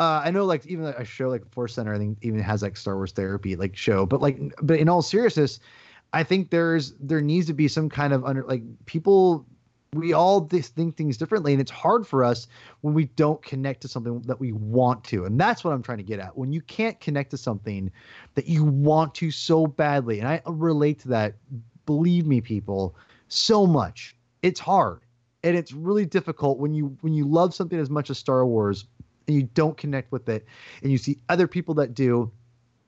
uh, 0.00 0.22
I 0.24 0.30
know 0.30 0.46
like 0.46 0.66
even 0.66 0.86
a 0.86 1.04
show 1.04 1.28
like 1.28 1.46
Force 1.52 1.74
Center, 1.74 1.94
I 1.94 1.98
think 1.98 2.18
even 2.22 2.40
has 2.40 2.62
like 2.62 2.76
Star 2.78 2.96
Wars 2.96 3.12
therapy 3.12 3.54
like 3.54 3.76
show, 3.76 4.06
but 4.06 4.22
like, 4.22 4.40
but 4.62 4.78
in 4.78 4.88
all 4.88 5.02
seriousness, 5.02 5.60
I 6.14 6.22
think 6.24 6.50
there's 6.50 6.94
there 6.98 7.20
needs 7.20 7.46
to 7.48 7.52
be 7.52 7.68
some 7.68 7.90
kind 7.90 8.14
of 8.14 8.24
under 8.24 8.42
like 8.44 8.62
people. 8.86 9.46
We 9.96 10.12
all 10.12 10.46
think 10.46 10.96
things 10.96 11.16
differently, 11.16 11.50
and 11.52 11.60
it's 11.60 11.70
hard 11.70 12.06
for 12.06 12.22
us 12.22 12.46
when 12.82 12.94
we 12.94 13.06
don't 13.16 13.42
connect 13.42 13.80
to 13.82 13.88
something 13.88 14.20
that 14.20 14.38
we 14.38 14.52
want 14.52 15.02
to, 15.04 15.24
and 15.24 15.40
that's 15.40 15.64
what 15.64 15.72
I'm 15.72 15.82
trying 15.82 15.98
to 15.98 16.04
get 16.04 16.20
at. 16.20 16.38
When 16.38 16.52
you 16.52 16.60
can't 16.60 17.00
connect 17.00 17.32
to 17.32 17.36
something 17.36 17.90
that 18.36 18.46
you 18.46 18.64
want 18.64 19.16
to 19.16 19.32
so 19.32 19.66
badly, 19.66 20.20
and 20.20 20.28
I 20.28 20.42
relate 20.46 21.00
to 21.00 21.08
that. 21.08 21.34
Believe 21.86 22.24
me, 22.24 22.40
people, 22.40 22.94
so 23.26 23.66
much. 23.66 24.14
It's 24.42 24.60
hard, 24.60 25.00
and 25.42 25.56
it's 25.56 25.72
really 25.72 26.06
difficult 26.06 26.58
when 26.58 26.72
you 26.72 26.96
when 27.00 27.12
you 27.12 27.24
love 27.24 27.52
something 27.52 27.80
as 27.80 27.90
much 27.90 28.10
as 28.10 28.18
Star 28.18 28.46
Wars 28.46 28.84
and 29.26 29.36
you 29.36 29.42
don't 29.54 29.76
connect 29.76 30.12
with 30.12 30.28
it 30.28 30.46
and 30.82 30.92
you 30.92 30.98
see 30.98 31.18
other 31.28 31.48
people 31.48 31.74
that 31.74 31.94
do 31.94 32.30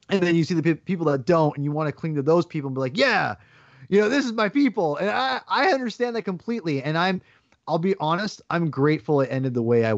and 0.09 0.23
then 0.23 0.37
you 0.37 0.45
see 0.45 0.55
the 0.55 0.63
pe- 0.63 0.75
people 0.75 1.07
that 1.07 1.25
don't 1.25 1.57
and 1.57 1.65
you 1.65 1.73
want 1.73 1.89
to 1.89 1.93
cling 1.93 2.15
to 2.15 2.23
those 2.23 2.47
people 2.47 2.69
and 2.69 2.75
be 2.75 2.81
like 2.81 2.97
yeah 2.97 3.35
you 3.93 4.01
know 4.01 4.09
this 4.09 4.25
is 4.25 4.33
my 4.33 4.49
people. 4.49 4.97
And 4.97 5.11
i 5.11 5.41
i 5.49 5.71
understand 5.71 6.17
that 6.17 6.23
completely. 6.23 6.83
And 6.83 6.97
i'm 6.97 7.21
i'll 7.69 7.79
be 7.79 7.95
honest 8.01 8.43
i'm 8.51 8.71
grateful 8.71 9.21
it 9.21 9.29
ended 9.31 9.55
the 9.55 9.63
way 9.63 9.87
i 9.87 9.95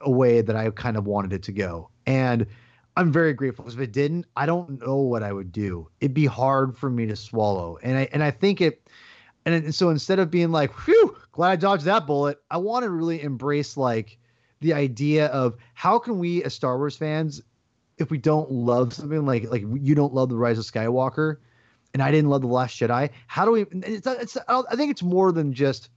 a 0.00 0.10
way 0.10 0.40
that 0.40 0.56
i 0.56 0.70
kind 0.70 0.96
of 0.96 1.06
wanted 1.06 1.32
it 1.32 1.42
to 1.42 1.52
go. 1.52 1.90
And 2.06 2.46
i'm 2.96 3.10
very 3.12 3.32
grateful 3.34 3.66
if 3.68 3.78
it 3.80 3.92
didn't 3.92 4.26
i 4.36 4.46
don't 4.46 4.80
know 4.80 4.96
what 4.96 5.22
i 5.22 5.32
would 5.32 5.50
do. 5.52 5.88
It'd 6.00 6.14
be 6.14 6.26
hard 6.26 6.78
for 6.78 6.88
me 6.88 7.04
to 7.06 7.16
swallow. 7.16 7.78
And 7.82 7.98
i 7.98 8.08
and 8.12 8.22
i 8.22 8.30
think 8.30 8.60
it 8.60 8.88
and 9.44 9.74
so 9.74 9.90
instead 9.90 10.20
of 10.20 10.30
being 10.30 10.52
like 10.52 10.72
whew 10.86 11.16
glad 11.32 11.50
i 11.50 11.56
dodged 11.56 11.84
that 11.84 12.06
bullet 12.06 12.38
i 12.52 12.56
want 12.56 12.84
to 12.84 12.90
really 12.90 13.20
embrace 13.22 13.76
like 13.76 14.18
the 14.60 14.72
idea 14.72 15.26
of 15.26 15.56
how 15.74 15.98
can 15.98 16.20
we 16.20 16.44
as 16.44 16.54
Star 16.54 16.78
Wars 16.78 16.96
fans, 16.96 17.42
if 17.98 18.10
we 18.10 18.18
don't 18.18 18.50
love 18.50 18.94
something 18.94 19.26
like 19.26 19.50
like 19.50 19.64
you 19.74 19.96
don't 19.96 20.14
love 20.14 20.28
the 20.28 20.36
Rise 20.36 20.58
of 20.58 20.64
Skywalker, 20.64 21.38
and 21.94 22.02
I 22.02 22.10
didn't 22.10 22.30
love 22.30 22.42
the 22.42 22.48
Last 22.48 22.78
Jedi, 22.78 23.10
how 23.26 23.44
do 23.44 23.52
we? 23.52 23.66
It's, 23.70 24.06
it's 24.06 24.38
I 24.48 24.76
think 24.76 24.90
it's 24.90 25.02
more 25.02 25.32
than 25.32 25.52
just 25.52 25.90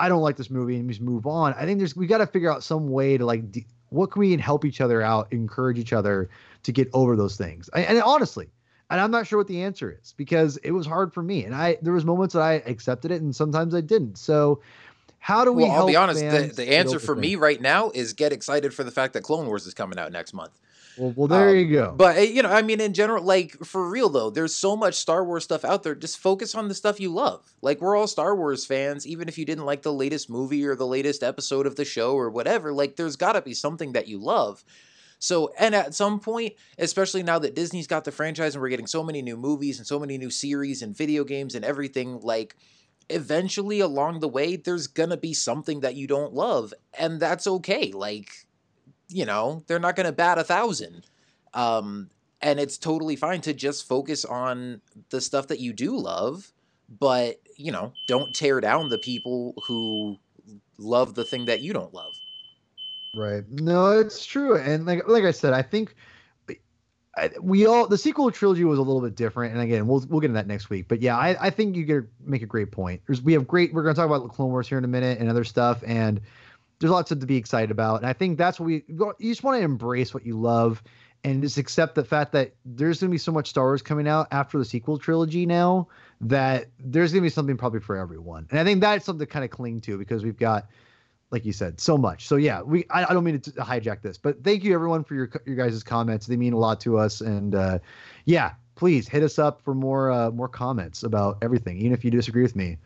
I 0.00 0.08
don't 0.08 0.22
like 0.22 0.36
this 0.36 0.50
movie 0.50 0.76
and 0.76 0.88
just 0.88 1.00
move 1.00 1.26
on. 1.26 1.54
I 1.54 1.64
think 1.64 1.78
there's 1.78 1.96
we 1.96 2.06
got 2.06 2.18
to 2.18 2.26
figure 2.26 2.50
out 2.50 2.62
some 2.62 2.88
way 2.88 3.18
to 3.18 3.24
like 3.24 3.50
de- 3.50 3.66
what 3.90 4.10
can 4.10 4.20
we 4.20 4.36
help 4.36 4.64
each 4.64 4.80
other 4.80 5.02
out, 5.02 5.32
encourage 5.32 5.78
each 5.78 5.92
other 5.92 6.28
to 6.62 6.72
get 6.72 6.88
over 6.92 7.16
those 7.16 7.36
things. 7.36 7.70
I, 7.72 7.82
and 7.82 8.00
honestly, 8.02 8.48
and 8.90 9.00
I'm 9.00 9.10
not 9.10 9.26
sure 9.26 9.38
what 9.38 9.48
the 9.48 9.62
answer 9.62 9.98
is 10.00 10.14
because 10.16 10.56
it 10.58 10.72
was 10.72 10.86
hard 10.86 11.12
for 11.12 11.22
me, 11.22 11.44
and 11.44 11.54
I 11.54 11.78
there 11.82 11.92
was 11.92 12.04
moments 12.04 12.34
that 12.34 12.42
I 12.42 12.54
accepted 12.66 13.10
it 13.10 13.22
and 13.22 13.34
sometimes 13.34 13.74
I 13.74 13.80
didn't. 13.80 14.18
So 14.18 14.60
how 15.18 15.44
do 15.44 15.52
we? 15.52 15.64
Well, 15.64 15.72
I'll 15.72 15.86
be 15.86 15.96
honest. 15.96 16.20
The, 16.20 16.52
the 16.54 16.74
answer 16.74 16.98
for 16.98 17.14
me 17.14 17.34
right 17.34 17.60
now 17.60 17.90
is 17.90 18.12
get 18.12 18.32
excited 18.32 18.72
for 18.72 18.84
the 18.84 18.90
fact 18.90 19.14
that 19.14 19.22
Clone 19.22 19.46
Wars 19.46 19.66
is 19.66 19.74
coming 19.74 19.98
out 19.98 20.12
next 20.12 20.32
month. 20.32 20.58
Well, 20.98 21.14
well 21.16 21.28
there 21.28 21.50
um, 21.50 21.56
you 21.56 21.70
go. 21.70 21.94
But 21.96 22.16
eh, 22.16 22.22
you 22.22 22.42
know, 22.42 22.50
I 22.50 22.62
mean, 22.62 22.80
in 22.80 22.92
general, 22.92 23.22
like 23.22 23.52
for 23.64 23.88
real 23.88 24.08
though, 24.08 24.30
there's 24.30 24.54
so 24.54 24.76
much 24.76 24.94
Star 24.94 25.24
Wars 25.24 25.44
stuff 25.44 25.64
out 25.64 25.82
there. 25.82 25.94
Just 25.94 26.18
focus 26.18 26.54
on 26.54 26.68
the 26.68 26.74
stuff 26.74 27.00
you 27.00 27.12
love. 27.12 27.54
Like 27.62 27.80
we're 27.80 27.96
all 27.96 28.06
Star 28.06 28.34
Wars 28.34 28.66
fans, 28.66 29.06
even 29.06 29.28
if 29.28 29.38
you 29.38 29.44
didn't 29.44 29.66
like 29.66 29.82
the 29.82 29.92
latest 29.92 30.28
movie 30.28 30.66
or 30.66 30.74
the 30.74 30.86
latest 30.86 31.22
episode 31.22 31.66
of 31.66 31.76
the 31.76 31.84
show 31.84 32.14
or 32.14 32.30
whatever. 32.30 32.72
Like 32.72 32.96
there's 32.96 33.16
got 33.16 33.32
to 33.32 33.42
be 33.42 33.54
something 33.54 33.92
that 33.92 34.08
you 34.08 34.18
love. 34.18 34.64
So, 35.20 35.52
and 35.58 35.74
at 35.74 35.94
some 35.94 36.20
point, 36.20 36.54
especially 36.78 37.24
now 37.24 37.40
that 37.40 37.56
Disney's 37.56 37.88
got 37.88 38.04
the 38.04 38.12
franchise 38.12 38.54
and 38.54 38.62
we're 38.62 38.68
getting 38.68 38.86
so 38.86 39.02
many 39.02 39.20
new 39.20 39.36
movies 39.36 39.78
and 39.78 39.86
so 39.86 39.98
many 39.98 40.16
new 40.16 40.30
series 40.30 40.80
and 40.80 40.96
video 40.96 41.24
games 41.24 41.56
and 41.56 41.64
everything, 41.64 42.20
like 42.20 42.54
eventually 43.10 43.80
along 43.80 44.20
the 44.20 44.28
way 44.28 44.56
there's 44.56 44.86
gonna 44.86 45.16
be 45.16 45.32
something 45.32 45.80
that 45.80 45.94
you 45.94 46.06
don't 46.06 46.34
love 46.34 46.74
and 46.98 47.18
that's 47.18 47.46
okay 47.46 47.90
like 47.92 48.46
you 49.08 49.24
know 49.24 49.62
they're 49.66 49.78
not 49.78 49.96
gonna 49.96 50.12
bat 50.12 50.38
a 50.38 50.44
thousand 50.44 51.04
um 51.54 52.10
and 52.40 52.60
it's 52.60 52.78
totally 52.78 53.16
fine 53.16 53.40
to 53.40 53.52
just 53.52 53.86
focus 53.86 54.24
on 54.24 54.80
the 55.10 55.20
stuff 55.20 55.48
that 55.48 55.60
you 55.60 55.72
do 55.72 55.96
love 55.96 56.52
but 56.88 57.40
you 57.56 57.72
know 57.72 57.92
don't 58.06 58.34
tear 58.34 58.60
down 58.60 58.88
the 58.88 58.98
people 58.98 59.54
who 59.66 60.16
love 60.78 61.14
the 61.14 61.24
thing 61.24 61.46
that 61.46 61.60
you 61.60 61.72
don't 61.72 61.94
love 61.94 62.14
right 63.14 63.44
no 63.50 63.98
it's 63.98 64.24
true 64.24 64.56
and 64.56 64.86
like 64.86 65.06
like 65.08 65.24
i 65.24 65.30
said 65.30 65.52
i 65.52 65.62
think 65.62 65.94
we 67.40 67.66
all 67.66 67.86
the 67.86 67.98
sequel 67.98 68.30
trilogy 68.30 68.64
was 68.64 68.78
a 68.78 68.82
little 68.82 69.00
bit 69.00 69.16
different, 69.16 69.52
and 69.52 69.62
again, 69.62 69.86
we'll 69.86 70.04
we'll 70.08 70.20
get 70.20 70.26
into 70.26 70.38
that 70.38 70.46
next 70.46 70.70
week. 70.70 70.86
But 70.88 71.00
yeah, 71.00 71.16
I, 71.16 71.46
I 71.46 71.50
think 71.50 71.76
you 71.76 71.84
get 71.84 72.04
make 72.24 72.42
a 72.42 72.46
great 72.46 72.70
point. 72.70 73.00
There's 73.06 73.22
we 73.22 73.32
have 73.32 73.46
great. 73.46 73.72
We're 73.72 73.82
going 73.82 73.94
to 73.94 74.00
talk 74.00 74.06
about 74.06 74.22
the 74.22 74.28
Clone 74.28 74.50
Wars 74.50 74.68
here 74.68 74.78
in 74.78 74.84
a 74.84 74.88
minute 74.88 75.18
and 75.18 75.28
other 75.28 75.44
stuff, 75.44 75.82
and 75.86 76.20
there's 76.78 76.90
lots 76.90 77.08
to 77.08 77.16
be 77.16 77.36
excited 77.36 77.70
about. 77.70 77.96
And 77.96 78.06
I 78.06 78.12
think 78.12 78.38
that's 78.38 78.60
what 78.60 78.66
we 78.66 78.84
you 78.88 79.14
just 79.20 79.42
want 79.42 79.58
to 79.58 79.64
embrace 79.64 80.14
what 80.14 80.24
you 80.24 80.38
love 80.38 80.82
and 81.24 81.42
just 81.42 81.58
accept 81.58 81.94
the 81.94 82.04
fact 82.04 82.32
that 82.32 82.54
there's 82.64 83.00
going 83.00 83.10
to 83.10 83.14
be 83.14 83.18
so 83.18 83.32
much 83.32 83.48
Star 83.48 83.64
Wars 83.64 83.82
coming 83.82 84.06
out 84.06 84.28
after 84.30 84.58
the 84.58 84.64
sequel 84.64 84.98
trilogy 84.98 85.46
now 85.46 85.88
that 86.20 86.66
there's 86.78 87.12
going 87.12 87.22
to 87.22 87.26
be 87.26 87.30
something 87.30 87.56
probably 87.56 87.80
for 87.80 87.96
everyone. 87.96 88.46
And 88.50 88.60
I 88.60 88.64
think 88.64 88.80
that's 88.80 89.04
something 89.04 89.26
to 89.26 89.32
kind 89.32 89.44
of 89.44 89.50
cling 89.50 89.80
to 89.82 89.98
because 89.98 90.22
we've 90.22 90.38
got 90.38 90.68
like 91.30 91.44
you 91.44 91.52
said, 91.52 91.80
so 91.80 91.98
much. 91.98 92.26
So 92.26 92.36
yeah, 92.36 92.62
we 92.62 92.86
I, 92.90 93.04
I 93.04 93.12
don't 93.12 93.24
mean 93.24 93.40
to 93.40 93.50
hijack 93.52 94.02
this, 94.02 94.16
but 94.16 94.42
thank 94.42 94.64
you 94.64 94.74
everyone 94.74 95.04
for 95.04 95.14
your 95.14 95.30
your 95.46 95.56
guys' 95.56 95.82
comments. 95.82 96.26
They 96.26 96.36
mean 96.36 96.52
a 96.52 96.58
lot 96.58 96.80
to 96.82 96.98
us, 96.98 97.20
and 97.20 97.54
uh, 97.54 97.78
yeah, 98.24 98.52
please 98.76 99.08
hit 99.08 99.22
us 99.22 99.38
up 99.38 99.60
for 99.62 99.74
more 99.74 100.10
uh, 100.10 100.30
more 100.30 100.48
comments 100.48 101.02
about 101.02 101.38
everything, 101.42 101.78
even 101.78 101.92
if 101.92 102.04
you 102.04 102.10
disagree 102.10 102.42
with 102.42 102.56
me. 102.56 102.78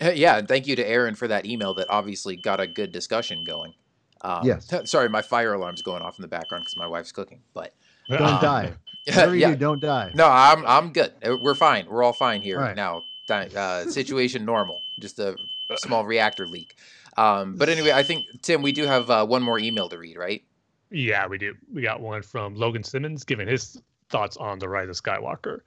Yeah, 0.00 0.38
and 0.38 0.46
thank 0.46 0.66
you 0.66 0.76
to 0.76 0.86
Aaron 0.86 1.14
for 1.14 1.28
that 1.28 1.46
email 1.46 1.74
that 1.74 1.86
obviously 1.88 2.36
got 2.36 2.60
a 2.60 2.66
good 2.66 2.92
discussion 2.92 3.44
going. 3.44 3.74
Um, 4.20 4.44
yes. 4.44 4.70
Sorry, 4.84 5.08
my 5.08 5.22
fire 5.22 5.54
alarm's 5.54 5.82
going 5.82 6.02
off 6.02 6.18
in 6.18 6.22
the 6.22 6.28
background 6.28 6.64
because 6.64 6.76
my 6.76 6.86
wife's 6.86 7.12
cooking, 7.12 7.42
but 7.54 7.72
don't 8.08 8.22
um, 8.22 8.40
die. 8.40 8.72
Whatever 9.06 9.36
yeah. 9.36 9.48
you 9.48 9.54
do, 9.54 9.60
don't 9.60 9.80
die. 9.80 10.10
No, 10.14 10.26
I'm 10.26 10.66
I'm 10.66 10.92
good. 10.92 11.12
Uh, 11.24 11.36
we're 11.40 11.54
fine. 11.54 11.86
We're 11.88 12.02
all 12.02 12.12
fine 12.12 12.42
here 12.42 12.58
all 12.58 12.64
right. 12.64 12.76
now. 12.76 13.02
Uh, 13.28 13.84
situation 13.88 14.44
normal. 14.44 14.80
Just 15.00 15.18
a 15.18 15.36
small 15.76 16.04
reactor 16.04 16.46
leak. 16.46 16.76
Um, 17.16 17.56
but 17.56 17.68
anyway, 17.68 17.92
I 17.92 18.02
think 18.02 18.24
Tim, 18.42 18.62
we 18.62 18.72
do 18.72 18.84
have 18.84 19.10
uh, 19.10 19.26
one 19.26 19.42
more 19.42 19.58
email 19.58 19.88
to 19.88 19.98
read, 19.98 20.16
right? 20.16 20.42
Yeah, 20.90 21.26
we 21.26 21.38
do. 21.38 21.54
We 21.72 21.82
got 21.82 22.00
one 22.00 22.22
from 22.22 22.54
Logan 22.54 22.84
Simmons 22.84 23.24
giving 23.24 23.48
his 23.48 23.80
thoughts 24.10 24.36
on 24.36 24.58
the 24.58 24.68
Rise 24.68 24.88
of 24.88 24.96
Skywalker, 24.96 25.60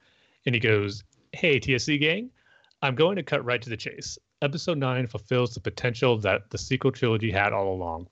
and 0.46 0.54
he 0.54 0.60
goes, 0.60 1.04
"Hey 1.32 1.60
TSC 1.60 1.98
gang, 2.00 2.30
I'm 2.82 2.94
going 2.94 3.16
to 3.16 3.22
cut 3.22 3.44
right 3.44 3.60
to 3.60 3.68
the 3.68 3.76
chase. 3.76 4.18
Episode 4.40 4.78
nine 4.78 5.06
fulfills 5.06 5.52
the 5.52 5.60
potential 5.60 6.16
that 6.20 6.48
the 6.48 6.56
sequel 6.56 6.90
trilogy 6.90 7.30
had 7.30 7.52
all 7.52 7.74
along. 7.74 8.08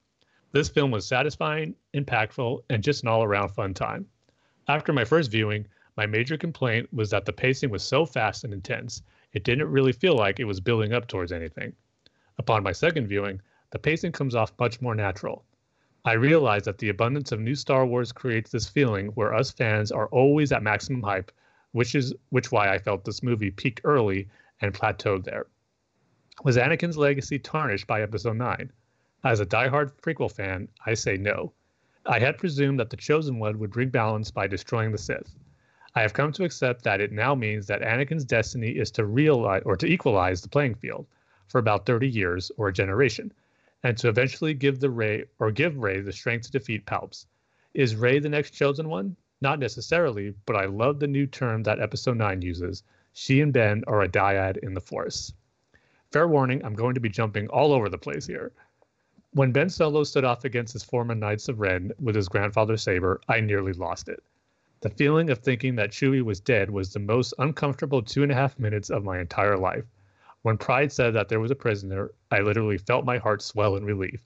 This 0.52 0.68
film 0.68 0.90
was 0.90 1.06
satisfying, 1.06 1.74
impactful, 1.94 2.60
and 2.68 2.84
just 2.84 3.02
an 3.02 3.08
all-around 3.08 3.48
fun 3.48 3.72
time. 3.72 4.04
After 4.68 4.92
my 4.92 5.06
first 5.06 5.30
viewing, 5.30 5.66
my 5.96 6.04
major 6.04 6.36
complaint 6.36 6.92
was 6.92 7.08
that 7.10 7.24
the 7.24 7.32
pacing 7.32 7.70
was 7.70 7.82
so 7.82 8.04
fast 8.04 8.44
and 8.44 8.52
intense, 8.52 9.02
it 9.32 9.42
didn't 9.42 9.70
really 9.70 9.92
feel 9.92 10.14
like 10.14 10.38
it 10.38 10.44
was 10.44 10.60
building 10.60 10.92
up 10.92 11.08
towards 11.08 11.32
anything. 11.32 11.72
Upon 12.36 12.62
my 12.62 12.72
second 12.72 13.06
viewing, 13.06 13.40
the 13.70 13.78
pacing 13.78 14.12
comes 14.12 14.34
off 14.34 14.52
much 14.58 14.82
more 14.82 14.94
natural. 14.94 15.46
I 16.04 16.12
realize 16.12 16.64
that 16.64 16.76
the 16.76 16.90
abundance 16.90 17.32
of 17.32 17.40
new 17.40 17.54
Star 17.54 17.86
Wars 17.86 18.12
creates 18.12 18.50
this 18.50 18.68
feeling 18.68 19.06
where 19.08 19.34
us 19.34 19.50
fans 19.50 19.90
are 19.90 20.08
always 20.08 20.52
at 20.52 20.62
maximum 20.62 21.02
hype, 21.02 21.32
which 21.72 21.94
is 21.94 22.14
which 22.28 22.52
why 22.52 22.70
I 22.70 22.78
felt 22.78 23.06
this 23.06 23.22
movie 23.22 23.50
peaked 23.50 23.80
early 23.84 24.28
and 24.60 24.74
plateaued 24.74 25.24
there. 25.24 25.46
Was 26.44 26.56
Anakin's 26.56 26.96
legacy 26.96 27.38
tarnished 27.38 27.86
by 27.86 28.02
episode 28.02 28.36
9? 28.36 28.72
As 29.24 29.40
a 29.40 29.46
diehard 29.46 29.92
prequel 30.00 30.30
fan, 30.30 30.68
I 30.86 30.94
say 30.94 31.16
no. 31.16 31.52
I 32.06 32.18
had 32.18 32.38
presumed 32.38 32.78
that 32.80 32.90
the 32.90 32.96
Chosen 32.96 33.38
One 33.38 33.58
would 33.58 33.70
bring 33.70 33.90
balance 33.90 34.30
by 34.30 34.46
destroying 34.46 34.92
the 34.92 34.98
Sith. 34.98 35.34
I 35.94 36.02
have 36.02 36.14
come 36.14 36.32
to 36.32 36.44
accept 36.44 36.84
that 36.84 37.00
it 37.00 37.12
now 37.12 37.34
means 37.34 37.66
that 37.66 37.82
Anakin's 37.82 38.24
destiny 38.24 38.70
is 38.70 38.90
to 38.92 39.04
realize 39.04 39.62
or 39.64 39.76
to 39.76 39.86
equalize 39.86 40.40
the 40.40 40.48
playing 40.48 40.76
field, 40.76 41.06
for 41.48 41.58
about 41.58 41.86
30 41.86 42.08
years 42.08 42.52
or 42.56 42.68
a 42.68 42.72
generation. 42.72 43.32
and 43.82 43.96
to 43.96 44.08
eventually 44.08 44.54
give 44.54 44.80
the 44.80 44.90
Ray 44.90 45.24
or 45.38 45.50
give 45.50 45.78
Rey 45.78 46.00
the 46.00 46.12
strength 46.12 46.46
to 46.46 46.52
defeat 46.52 46.86
Palps. 46.86 47.26
Is 47.74 47.96
Rey 47.96 48.18
the 48.18 48.28
next 48.28 48.50
chosen 48.50 48.88
one? 48.88 49.16
Not 49.40 49.60
necessarily, 49.60 50.34
but 50.46 50.56
I 50.56 50.64
love 50.66 50.98
the 50.98 51.06
new 51.06 51.26
term 51.26 51.62
that 51.62 51.80
episode 51.80 52.16
9 52.16 52.42
uses. 52.42 52.82
She 53.20 53.40
and 53.40 53.52
Ben 53.52 53.82
are 53.88 54.00
a 54.00 54.08
dyad 54.08 54.58
in 54.58 54.74
the 54.74 54.80
Force. 54.80 55.32
Fair 56.12 56.28
warning, 56.28 56.64
I'm 56.64 56.76
going 56.76 56.94
to 56.94 57.00
be 57.00 57.08
jumping 57.08 57.48
all 57.48 57.72
over 57.72 57.88
the 57.88 57.98
place 57.98 58.28
here. 58.28 58.52
When 59.32 59.50
Ben 59.50 59.68
Solo 59.68 60.04
stood 60.04 60.22
off 60.22 60.44
against 60.44 60.72
his 60.72 60.84
former 60.84 61.16
Knights 61.16 61.48
of 61.48 61.58
Ren 61.58 61.90
with 61.98 62.14
his 62.14 62.28
grandfather's 62.28 62.84
saber, 62.84 63.20
I 63.28 63.40
nearly 63.40 63.72
lost 63.72 64.08
it. 64.08 64.22
The 64.82 64.90
feeling 64.90 65.30
of 65.30 65.40
thinking 65.40 65.74
that 65.74 65.90
Chewie 65.90 66.22
was 66.22 66.38
dead 66.38 66.70
was 66.70 66.92
the 66.92 67.00
most 67.00 67.34
uncomfortable 67.40 68.02
two 68.02 68.22
and 68.22 68.30
a 68.30 68.36
half 68.36 68.56
minutes 68.56 68.88
of 68.88 69.02
my 69.02 69.18
entire 69.18 69.58
life. 69.58 69.84
When 70.42 70.56
Pryde 70.56 70.92
said 70.92 71.12
that 71.14 71.28
there 71.28 71.40
was 71.40 71.50
a 71.50 71.56
prisoner, 71.56 72.12
I 72.30 72.38
literally 72.38 72.78
felt 72.78 73.04
my 73.04 73.18
heart 73.18 73.42
swell 73.42 73.74
in 73.74 73.84
relief. 73.84 74.24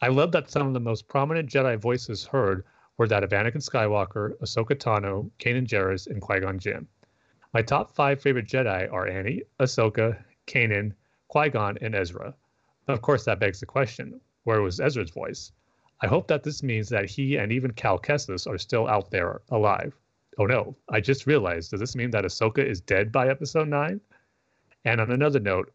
I 0.00 0.06
love 0.06 0.30
that 0.30 0.52
some 0.52 0.68
of 0.68 0.72
the 0.72 0.78
most 0.78 1.08
prominent 1.08 1.50
Jedi 1.50 1.76
voices 1.78 2.24
heard 2.24 2.64
were 2.96 3.08
that 3.08 3.24
of 3.24 3.30
Anakin 3.30 3.56
Skywalker, 3.56 4.36
Ahsoka 4.38 4.76
Tano, 4.76 5.32
Kanan 5.40 5.66
Jarrus, 5.66 6.06
and 6.06 6.22
Qui-Gon 6.22 6.60
Jinn. 6.60 6.86
My 7.54 7.62
top 7.62 7.94
five 7.94 8.20
favorite 8.20 8.48
Jedi 8.48 8.92
are 8.92 9.06
Annie, 9.06 9.44
Ahsoka, 9.60 10.18
Kanan, 10.48 10.92
Qui-Gon, 11.28 11.78
and 11.80 11.94
Ezra. 11.94 12.34
Of 12.88 13.00
course, 13.00 13.24
that 13.26 13.38
begs 13.38 13.60
the 13.60 13.66
question, 13.66 14.20
where 14.42 14.60
was 14.60 14.80
Ezra's 14.80 15.12
voice? 15.12 15.52
I 16.00 16.08
hope 16.08 16.26
that 16.26 16.42
this 16.42 16.64
means 16.64 16.88
that 16.88 17.08
he 17.08 17.36
and 17.36 17.52
even 17.52 17.70
Cal 17.70 17.96
Kestis 17.96 18.48
are 18.48 18.58
still 18.58 18.88
out 18.88 19.12
there 19.12 19.40
alive. 19.50 19.94
Oh 20.36 20.46
no, 20.46 20.74
I 20.88 21.00
just 21.00 21.28
realized, 21.28 21.70
does 21.70 21.78
this 21.78 21.94
mean 21.94 22.10
that 22.10 22.24
Ahsoka 22.24 22.58
is 22.58 22.80
dead 22.80 23.12
by 23.12 23.28
episode 23.28 23.68
9? 23.68 24.00
And 24.84 25.00
on 25.00 25.12
another 25.12 25.38
note, 25.38 25.72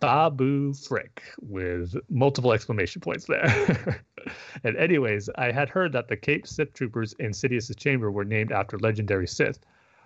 Babu 0.00 0.74
Frick 0.74 1.22
with 1.40 1.94
multiple 2.10 2.52
exclamation 2.52 3.00
points 3.00 3.26
there. 3.26 4.02
and 4.64 4.76
anyways, 4.76 5.30
I 5.36 5.52
had 5.52 5.68
heard 5.68 5.92
that 5.92 6.08
the 6.08 6.16
Cape 6.16 6.48
Sith 6.48 6.72
troopers 6.72 7.12
in 7.20 7.32
Sidious's 7.32 7.76
chamber 7.76 8.10
were 8.10 8.24
named 8.24 8.50
after 8.50 8.76
legendary 8.76 9.28
Sith. 9.28 9.60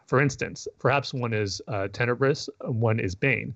For 0.06 0.20
instance, 0.20 0.68
perhaps 0.78 1.12
one 1.12 1.32
is 1.32 1.60
uh, 1.68 1.88
Tenebrous, 1.92 2.48
one 2.60 3.00
is 3.00 3.14
Bane. 3.14 3.54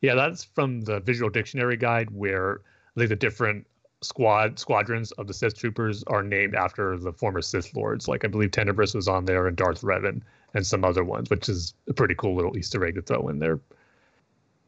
Yeah, 0.00 0.14
that's 0.14 0.44
from 0.44 0.82
the 0.82 1.00
visual 1.00 1.30
dictionary 1.30 1.76
guide 1.76 2.10
where 2.10 2.60
the 2.94 3.16
different 3.16 3.66
squad 4.02 4.58
squadrons 4.58 5.12
of 5.12 5.26
the 5.26 5.34
Sith 5.34 5.56
troopers 5.56 6.02
are 6.04 6.22
named 6.22 6.54
after 6.54 6.96
the 6.98 7.12
former 7.12 7.40
Sith 7.42 7.74
lords. 7.74 8.08
Like 8.08 8.24
I 8.24 8.28
believe 8.28 8.50
Tenebrous 8.50 8.94
was 8.94 9.08
on 9.08 9.24
there 9.24 9.46
and 9.46 9.56
Darth 9.56 9.82
Revan 9.82 10.22
and 10.54 10.66
some 10.66 10.84
other 10.84 11.04
ones, 11.04 11.30
which 11.30 11.48
is 11.48 11.74
a 11.88 11.94
pretty 11.94 12.14
cool 12.14 12.34
little 12.34 12.56
Easter 12.56 12.84
egg 12.84 12.94
to 12.96 13.02
throw 13.02 13.28
in 13.28 13.38
there. 13.38 13.60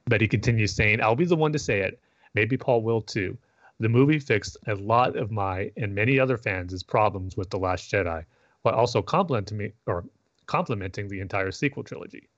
But 0.07 0.21
he 0.21 0.29
continues 0.29 0.75
saying, 0.75 1.03
I'll 1.03 1.17
be 1.17 1.25
the 1.25 1.37
one 1.37 1.53
to 1.53 1.59
say 1.59 1.81
it. 1.81 2.01
Maybe 2.35 2.57
Paul 2.57 2.83
will 2.83 3.01
too. 3.01 3.37
The 3.81 3.89
movie 3.89 4.19
fixed 4.19 4.57
a 4.67 4.75
lot 4.75 5.17
of 5.17 5.31
my 5.31 5.71
and 5.77 5.95
many 5.95 6.19
other 6.19 6.37
fans' 6.37 6.83
problems 6.83 7.37
with 7.37 7.51
The 7.51 7.59
Last 7.59 7.91
Jedi, 7.93 8.25
while 8.63 8.75
also 8.75 9.03
complimenting 9.03 9.59
me 9.59 9.73
or 9.87 10.05
complimenting 10.49 11.07
the 11.07 11.21
entire 11.21 11.53
sequel 11.53 11.85
trilogy. 11.85 12.29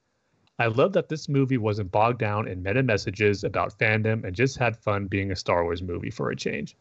I 0.59 0.67
love 0.67 0.93
that 0.93 1.09
this 1.09 1.27
movie 1.27 1.57
wasn't 1.57 1.91
bogged 1.91 2.19
down 2.19 2.47
in 2.47 2.63
meta 2.63 2.83
messages 2.83 3.45
about 3.45 3.79
fandom 3.79 4.25
and 4.25 4.37
just 4.37 4.59
had 4.59 4.77
fun 4.77 5.07
being 5.07 5.31
a 5.31 5.37
Star 5.37 5.65
Wars 5.65 5.81
movie 5.81 6.11
for 6.11 6.31
a 6.31 6.37
change. 6.37 6.77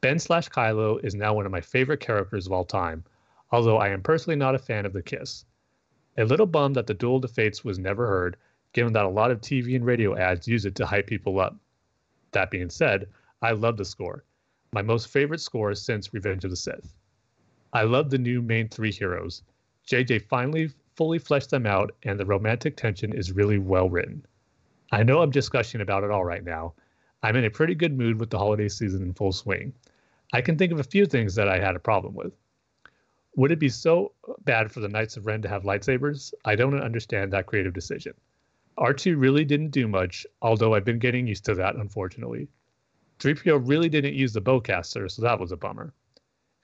Ben 0.00 0.18
slash 0.18 0.48
Kylo 0.48 0.98
is 1.04 1.14
now 1.14 1.32
one 1.32 1.46
of 1.46 1.52
my 1.52 1.60
favorite 1.60 2.00
characters 2.00 2.46
of 2.46 2.52
all 2.52 2.64
time, 2.64 3.04
although 3.52 3.76
I 3.76 3.90
am 3.90 4.02
personally 4.02 4.34
not 4.34 4.56
a 4.56 4.58
fan 4.58 4.84
of 4.84 4.92
the 4.92 5.02
kiss. 5.02 5.44
A 6.18 6.24
little 6.24 6.46
bummed 6.46 6.74
that 6.74 6.88
the 6.88 6.94
Duel 6.94 7.16
of 7.16 7.22
the 7.22 7.28
Fates 7.28 7.64
was 7.64 7.78
never 7.78 8.08
heard, 8.08 8.36
given 8.72 8.92
that 8.94 9.04
a 9.04 9.08
lot 9.08 9.30
of 9.30 9.40
TV 9.40 9.76
and 9.76 9.86
radio 9.86 10.16
ads 10.16 10.48
use 10.48 10.64
it 10.64 10.74
to 10.74 10.86
hype 10.86 11.06
people 11.06 11.38
up. 11.38 11.56
That 12.32 12.50
being 12.50 12.70
said, 12.70 13.08
I 13.40 13.52
love 13.52 13.76
the 13.76 13.84
score. 13.84 14.24
My 14.72 14.82
most 14.82 15.08
favorite 15.08 15.40
score 15.40 15.74
since 15.74 16.12
Revenge 16.12 16.44
of 16.44 16.50
the 16.50 16.56
Sith. 16.56 16.96
I 17.72 17.82
love 17.84 18.10
the 18.10 18.18
new 18.18 18.42
main 18.42 18.68
three 18.68 18.90
heroes. 18.90 19.42
JJ 19.88 20.28
finally 20.28 20.70
fully 20.94 21.18
fleshed 21.18 21.50
them 21.50 21.66
out, 21.66 21.94
and 22.02 22.18
the 22.18 22.26
romantic 22.26 22.76
tension 22.76 23.12
is 23.14 23.32
really 23.32 23.58
well 23.58 23.88
written. 23.88 24.24
I 24.92 25.02
know 25.02 25.22
I'm 25.22 25.32
just 25.32 25.52
gushing 25.52 25.80
about 25.80 26.04
it 26.04 26.10
all 26.10 26.24
right 26.24 26.44
now. 26.44 26.74
I'm 27.22 27.36
in 27.36 27.44
a 27.44 27.50
pretty 27.50 27.74
good 27.74 27.96
mood 27.96 28.20
with 28.20 28.30
the 28.30 28.38
holiday 28.38 28.68
season 28.68 29.02
in 29.02 29.14
full 29.14 29.32
swing. 29.32 29.72
I 30.32 30.40
can 30.40 30.56
think 30.56 30.72
of 30.72 30.80
a 30.80 30.84
few 30.84 31.06
things 31.06 31.34
that 31.34 31.48
I 31.48 31.58
had 31.58 31.76
a 31.76 31.80
problem 31.80 32.14
with. 32.14 32.32
Would 33.36 33.52
it 33.52 33.58
be 33.58 33.68
so 33.68 34.12
bad 34.44 34.70
for 34.70 34.80
the 34.80 34.88
Knights 34.88 35.16
of 35.16 35.26
Ren 35.26 35.40
to 35.42 35.48
have 35.48 35.62
lightsabers? 35.62 36.34
I 36.44 36.54
don't 36.54 36.78
understand 36.78 37.32
that 37.32 37.46
creative 37.46 37.72
decision. 37.72 38.12
R2 38.78 39.18
really 39.18 39.44
didn't 39.44 39.70
do 39.70 39.88
much, 39.88 40.26
although 40.42 40.74
I've 40.74 40.84
been 40.84 40.98
getting 40.98 41.26
used 41.26 41.44
to 41.46 41.54
that, 41.54 41.76
unfortunately. 41.76 42.48
3PO 43.20 43.66
really 43.66 43.88
didn't 43.88 44.14
use 44.14 44.32
the 44.32 44.42
bowcaster, 44.42 45.10
so 45.10 45.22
that 45.22 45.38
was 45.38 45.52
a 45.52 45.56
bummer. 45.56 45.94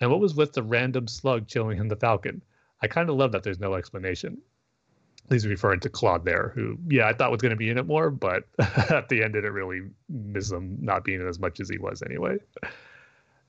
And 0.00 0.10
what 0.10 0.20
was 0.20 0.34
with 0.34 0.52
the 0.52 0.62
random 0.62 1.06
slug 1.06 1.46
chilling 1.46 1.78
in 1.78 1.88
the 1.88 1.96
Falcon? 1.96 2.42
I 2.82 2.86
kind 2.86 3.08
of 3.08 3.16
love 3.16 3.32
that 3.32 3.42
there's 3.42 3.60
no 3.60 3.74
explanation. 3.74 4.38
He's 5.28 5.46
referring 5.46 5.80
to 5.80 5.90
Klaud 5.90 6.24
there, 6.24 6.52
who, 6.54 6.78
yeah, 6.88 7.06
I 7.06 7.12
thought 7.12 7.30
was 7.30 7.42
going 7.42 7.50
to 7.50 7.56
be 7.56 7.68
in 7.68 7.76
it 7.76 7.86
more, 7.86 8.10
but 8.10 8.44
at 8.58 9.08
the 9.08 9.22
end 9.22 9.34
didn't 9.34 9.52
really 9.52 9.82
miss 10.08 10.50
him 10.50 10.78
not 10.80 11.04
being 11.04 11.20
in 11.20 11.28
as 11.28 11.38
much 11.38 11.60
as 11.60 11.68
he 11.68 11.76
was 11.76 12.02
anyway. 12.02 12.38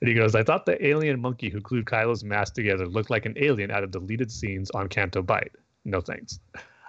And 0.02 0.08
he 0.08 0.14
goes, 0.14 0.36
I 0.36 0.44
thought 0.44 0.66
the 0.66 0.86
alien 0.86 1.20
monkey 1.22 1.50
who 1.50 1.60
glued 1.60 1.86
Kylo's 1.86 2.24
mask 2.24 2.54
together 2.54 2.88
looked 2.88 3.10
like 3.10 3.26
an 3.26 3.36
alien 3.38 3.72
out 3.72 3.84
of 3.84 3.92
deleted 3.92 4.32
scenes 4.32 4.72
on 4.72 4.88
Canto 4.88 5.22
Bight. 5.22 5.52
No 5.86 6.02
thanks. 6.02 6.40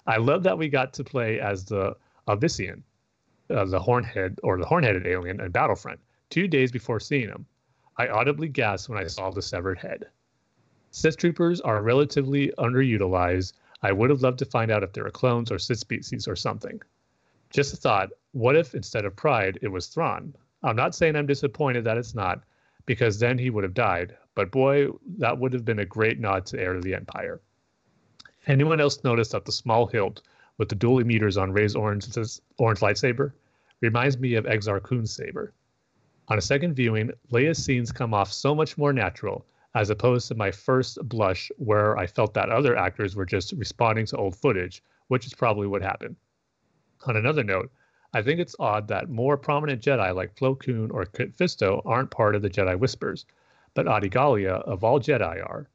I 0.06 0.16
love 0.16 0.42
that 0.44 0.58
we 0.58 0.68
got 0.68 0.92
to 0.94 1.04
play 1.04 1.40
as 1.40 1.64
the 1.64 1.96
Avician, 2.28 2.82
uh, 3.50 3.64
the 3.64 3.80
hornhead 3.80 4.38
or 4.42 4.58
the 4.58 4.64
hornheaded 4.64 5.06
alien 5.06 5.40
in 5.40 5.50
Battlefront, 5.50 6.00
two 6.30 6.48
days 6.48 6.72
before 6.72 7.00
seeing 7.00 7.28
him. 7.28 7.46
I 7.96 8.08
audibly 8.08 8.48
gasped 8.48 8.88
when 8.88 8.98
I 8.98 9.06
saw 9.06 9.30
the 9.30 9.42
severed 9.42 9.78
head. 9.78 10.06
Sith 10.92 11.16
troopers 11.16 11.60
are 11.60 11.82
relatively 11.82 12.52
underutilized. 12.58 13.52
I 13.82 13.92
would 13.92 14.10
have 14.10 14.22
loved 14.22 14.40
to 14.40 14.44
find 14.44 14.70
out 14.70 14.82
if 14.82 14.92
they're 14.92 15.10
clones 15.10 15.52
or 15.52 15.58
Sith 15.58 15.78
species 15.78 16.26
or 16.26 16.36
something. 16.36 16.80
Just 17.50 17.74
a 17.74 17.76
thought 17.76 18.10
what 18.32 18.56
if 18.56 18.74
instead 18.74 19.04
of 19.04 19.16
Pryde, 19.16 19.58
it 19.62 19.68
was 19.68 19.88
Thrawn? 19.88 20.34
I'm 20.62 20.76
not 20.76 20.94
saying 20.94 21.16
I'm 21.16 21.26
disappointed 21.26 21.84
that 21.84 21.96
it's 21.96 22.14
not, 22.14 22.44
because 22.86 23.18
then 23.18 23.38
he 23.38 23.50
would 23.50 23.64
have 23.64 23.74
died, 23.74 24.16
but 24.34 24.50
boy, 24.50 24.88
that 25.18 25.38
would 25.38 25.52
have 25.52 25.64
been 25.64 25.80
a 25.80 25.84
great 25.84 26.20
nod 26.20 26.46
to 26.46 26.60
Heir 26.60 26.74
to 26.74 26.80
the 26.80 26.94
Empire. 26.94 27.40
Anyone 28.46 28.80
else 28.80 29.02
notice 29.04 29.30
that 29.30 29.44
the 29.44 29.52
small 29.52 29.86
hilt 29.86 30.22
with 30.58 30.68
the 30.68 30.74
dual 30.74 31.02
emitters 31.02 31.40
on 31.40 31.52
Rey's 31.52 31.74
orange, 31.74 32.06
orange 32.58 32.80
lightsaber 32.80 33.32
reminds 33.80 34.18
me 34.18 34.34
of 34.34 34.44
Exar 34.44 34.82
Kun's 34.82 35.12
saber? 35.12 35.52
On 36.28 36.38
a 36.38 36.42
second 36.42 36.74
viewing, 36.74 37.10
Leia's 37.30 37.62
scenes 37.62 37.90
come 37.90 38.14
off 38.14 38.32
so 38.32 38.54
much 38.54 38.78
more 38.78 38.92
natural, 38.92 39.44
as 39.74 39.90
opposed 39.90 40.26
to 40.28 40.34
my 40.34 40.50
first 40.50 40.98
blush 41.08 41.50
where 41.56 41.96
I 41.96 42.06
felt 42.06 42.34
that 42.34 42.50
other 42.50 42.76
actors 42.76 43.14
were 43.14 43.24
just 43.24 43.52
responding 43.52 44.06
to 44.06 44.16
old 44.16 44.36
footage, 44.36 44.82
which 45.08 45.26
is 45.26 45.34
probably 45.34 45.66
what 45.66 45.82
happened. 45.82 46.16
On 47.06 47.16
another 47.16 47.44
note, 47.44 47.70
I 48.12 48.22
think 48.22 48.40
it's 48.40 48.56
odd 48.58 48.88
that 48.88 49.08
more 49.08 49.36
prominent 49.36 49.80
Jedi 49.80 50.12
like 50.14 50.34
Plo 50.34 50.58
Koon 50.58 50.90
or 50.90 51.04
Kit 51.04 51.36
Fisto 51.36 51.80
aren't 51.84 52.10
part 52.10 52.34
of 52.34 52.42
the 52.42 52.50
Jedi 52.50 52.76
Whispers, 52.76 53.26
but 53.74 53.86
Adi 53.86 54.08
Gallia 54.08 54.54
of 54.54 54.82
all 54.82 54.98
Jedi 54.98 55.40
are. 55.44 55.68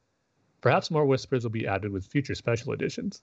Perhaps 0.60 0.92
more 0.92 1.06
Whispers 1.06 1.44
will 1.44 1.52
be 1.52 1.68
added 1.68 1.92
with 1.92 2.08
future 2.08 2.36
special 2.36 2.74
editions. 2.74 3.22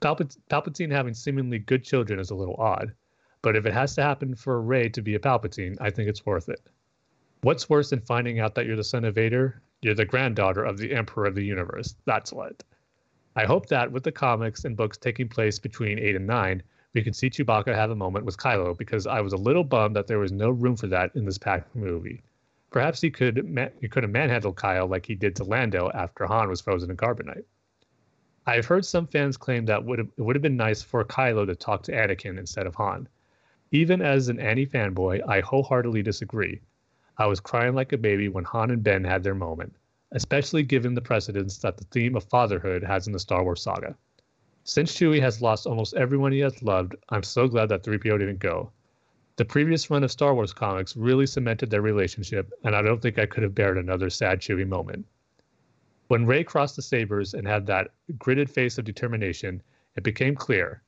Palpat- 0.00 0.38
Palpatine 0.48 0.92
having 0.92 1.14
seemingly 1.14 1.58
good 1.58 1.82
children 1.82 2.20
is 2.20 2.30
a 2.30 2.36
little 2.36 2.54
odd, 2.56 2.94
but 3.42 3.56
if 3.56 3.66
it 3.66 3.74
has 3.74 3.96
to 3.96 4.02
happen 4.02 4.36
for 4.36 4.62
Rey 4.62 4.88
to 4.90 5.02
be 5.02 5.16
a 5.16 5.18
Palpatine, 5.18 5.76
I 5.80 5.90
think 5.90 6.08
it's 6.08 6.24
worth 6.24 6.48
it. 6.48 6.60
What's 7.40 7.68
worse 7.68 7.90
than 7.90 8.00
finding 8.00 8.38
out 8.38 8.54
that 8.54 8.66
you're 8.66 8.76
the 8.76 8.84
son 8.84 9.04
of 9.04 9.16
Vader? 9.16 9.62
You're 9.82 9.94
the 9.94 10.04
granddaughter 10.04 10.62
of 10.62 10.78
the 10.78 10.92
Emperor 10.92 11.26
of 11.26 11.34
the 11.34 11.44
Universe. 11.44 11.94
That's 12.04 12.32
what. 12.32 12.62
I 13.34 13.44
hope 13.44 13.66
that 13.66 13.90
with 13.90 14.02
the 14.02 14.12
comics 14.12 14.64
and 14.64 14.76
books 14.76 14.98
taking 14.98 15.28
place 15.28 15.58
between 15.58 15.98
8 15.98 16.16
and 16.16 16.26
9, 16.26 16.62
we 16.92 17.02
can 17.02 17.12
see 17.12 17.30
Chewbacca 17.30 17.74
have 17.74 17.90
a 17.90 17.96
moment 17.96 18.24
with 18.24 18.36
Kylo 18.36 18.76
because 18.76 19.06
I 19.06 19.20
was 19.20 19.32
a 19.32 19.38
little 19.38 19.64
bummed 19.64 19.96
that 19.96 20.06
there 20.06 20.18
was 20.18 20.32
no 20.32 20.50
room 20.50 20.76
for 20.76 20.88
that 20.88 21.14
in 21.14 21.24
this 21.24 21.38
packed 21.38 21.74
movie. 21.74 22.22
Perhaps 22.70 23.00
he 23.00 23.10
could 23.10 23.70
he 23.80 23.88
could 23.88 24.02
have 24.02 24.12
manhandled 24.12 24.56
Kyle 24.56 24.86
like 24.86 25.06
he 25.06 25.14
did 25.14 25.34
to 25.36 25.44
Lando 25.44 25.90
after 25.94 26.26
Han 26.26 26.48
was 26.48 26.60
frozen 26.60 26.90
in 26.90 26.96
carbonite. 26.96 27.44
I've 28.46 28.66
heard 28.66 28.84
some 28.84 29.06
fans 29.06 29.36
claim 29.36 29.66
that 29.66 29.84
would 29.84 30.00
it 30.00 30.08
would 30.18 30.36
have 30.36 30.42
been 30.42 30.56
nice 30.56 30.82
for 30.82 31.04
Kylo 31.04 31.46
to 31.46 31.54
talk 31.54 31.82
to 31.84 31.92
Anakin 31.92 32.38
instead 32.38 32.66
of 32.66 32.74
Han. 32.76 33.08
Even 33.72 34.02
as 34.02 34.28
an 34.28 34.40
Annie 34.40 34.66
fanboy, 34.66 35.20
I 35.28 35.40
wholeheartedly 35.40 36.02
disagree. 36.02 36.60
I 37.20 37.26
was 37.26 37.38
crying 37.38 37.74
like 37.74 37.92
a 37.92 37.98
baby 37.98 38.30
when 38.30 38.44
Han 38.44 38.70
and 38.70 38.82
Ben 38.82 39.04
had 39.04 39.22
their 39.22 39.34
moment, 39.34 39.76
especially 40.12 40.62
given 40.62 40.94
the 40.94 41.02
precedence 41.02 41.58
that 41.58 41.76
the 41.76 41.84
theme 41.84 42.16
of 42.16 42.24
fatherhood 42.24 42.82
has 42.82 43.06
in 43.06 43.12
the 43.12 43.18
Star 43.18 43.44
Wars 43.44 43.60
saga. 43.60 43.94
Since 44.64 44.94
Chewie 44.94 45.20
has 45.20 45.42
lost 45.42 45.66
almost 45.66 45.92
everyone 45.92 46.32
he 46.32 46.38
has 46.38 46.62
loved, 46.62 46.96
I'm 47.10 47.22
so 47.22 47.46
glad 47.46 47.68
that 47.68 47.82
3PO 47.82 48.18
didn't 48.18 48.38
go. 48.38 48.72
The 49.36 49.44
previous 49.44 49.90
run 49.90 50.02
of 50.02 50.10
Star 50.10 50.34
Wars 50.34 50.54
comics 50.54 50.96
really 50.96 51.26
cemented 51.26 51.68
their 51.68 51.82
relationship, 51.82 52.50
and 52.64 52.74
I 52.74 52.80
don't 52.80 53.02
think 53.02 53.18
I 53.18 53.26
could 53.26 53.42
have 53.42 53.54
bared 53.54 53.76
another 53.76 54.08
sad 54.08 54.40
Chewie 54.40 54.66
moment. 54.66 55.04
When 56.08 56.24
Rey 56.24 56.42
crossed 56.42 56.76
the 56.76 56.82
sabers 56.82 57.34
and 57.34 57.46
had 57.46 57.66
that 57.66 57.90
gritted 58.18 58.48
face 58.48 58.78
of 58.78 58.86
determination, 58.86 59.60
it 59.94 60.04
became 60.04 60.36
clear 60.36 60.80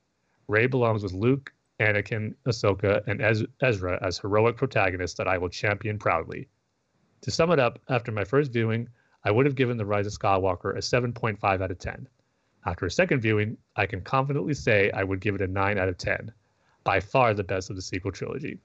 Rey 0.49 0.67
belongs 0.67 1.03
with 1.03 1.13
Luke 1.13 1.53
Anakin, 1.81 2.35
Ahsoka, 2.47 3.03
and 3.07 3.21
Ez- 3.21 3.45
Ezra 3.61 3.99
as 4.03 4.19
heroic 4.19 4.57
protagonists 4.57 5.17
that 5.17 5.29
I 5.29 5.39
will 5.39 5.49
champion 5.49 5.99
proudly. 5.99 6.49
To 7.23 7.31
sum 7.31 7.51
it 7.51 7.59
up, 7.59 7.79
after 7.89 8.13
my 8.13 8.25
first 8.25 8.53
viewing, 8.53 8.89
I 9.25 9.31
would 9.31 9.47
have 9.47 9.55
given 9.55 9.77
The 9.77 9.87
Rise 9.87 10.07
of 10.07 10.13
Skywalker 10.13 10.77
a 10.77 10.81
7.5 10.81 11.63
out 11.63 11.71
of 11.71 11.79
10. 11.79 12.09
After 12.67 12.87
a 12.87 12.91
second 12.91 13.21
viewing, 13.21 13.57
I 13.77 13.87
can 13.87 14.01
confidently 14.03 14.55
say 14.55 14.91
I 14.91 15.05
would 15.05 15.21
give 15.21 15.35
it 15.35 15.41
a 15.41 15.47
9 15.47 15.79
out 15.79 15.89
of 15.89 15.99
10. 15.99 16.33
By 16.85 17.01
far 17.01 17.35
the 17.35 17.45
best 17.45 17.71
of 17.71 17.77
the 17.77 17.83
sequel 17.83 18.13
trilogy. 18.13 18.59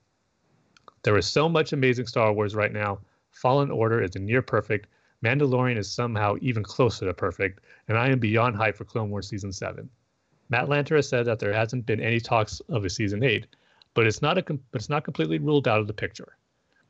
There 1.04 1.18
is 1.18 1.28
so 1.28 1.48
much 1.48 1.74
amazing 1.74 2.08
Star 2.08 2.34
Wars 2.34 2.56
right 2.56 2.74
now. 2.74 3.00
Fallen 3.32 3.72
Order 3.72 4.02
is 4.02 4.16
near 4.16 4.42
perfect. 4.42 4.88
Mandalorian 5.24 5.78
is 5.78 5.92
somehow 5.92 6.36
even 6.42 6.64
closer 6.64 7.06
to 7.06 7.14
perfect, 7.14 7.62
and 7.88 7.98
I 7.98 8.10
am 8.10 8.20
beyond 8.20 8.56
hype 8.56 8.76
for 8.76 8.86
Clone 8.86 9.10
Wars 9.10 9.28
Season 9.30 9.52
7. 9.52 9.90
Matt 10.50 10.68
Lanter 10.68 10.96
has 10.96 11.10
said 11.10 11.26
that 11.26 11.40
there 11.40 11.54
hasn't 11.54 11.86
been 11.86 12.00
any 12.00 12.20
talks 12.20 12.62
of 12.70 12.86
a 12.86 12.90
Season 12.90 13.24
8, 13.24 13.46
but 13.94 14.08
it's 14.08 14.22
not 14.22 14.38
a 14.38 14.44
but 14.44 14.60
it's 14.74 14.90
not 14.90 15.04
completely 15.04 15.40
ruled 15.40 15.68
out 15.68 15.80
of 15.80 15.88
the 15.88 15.94
picture. 15.94 16.38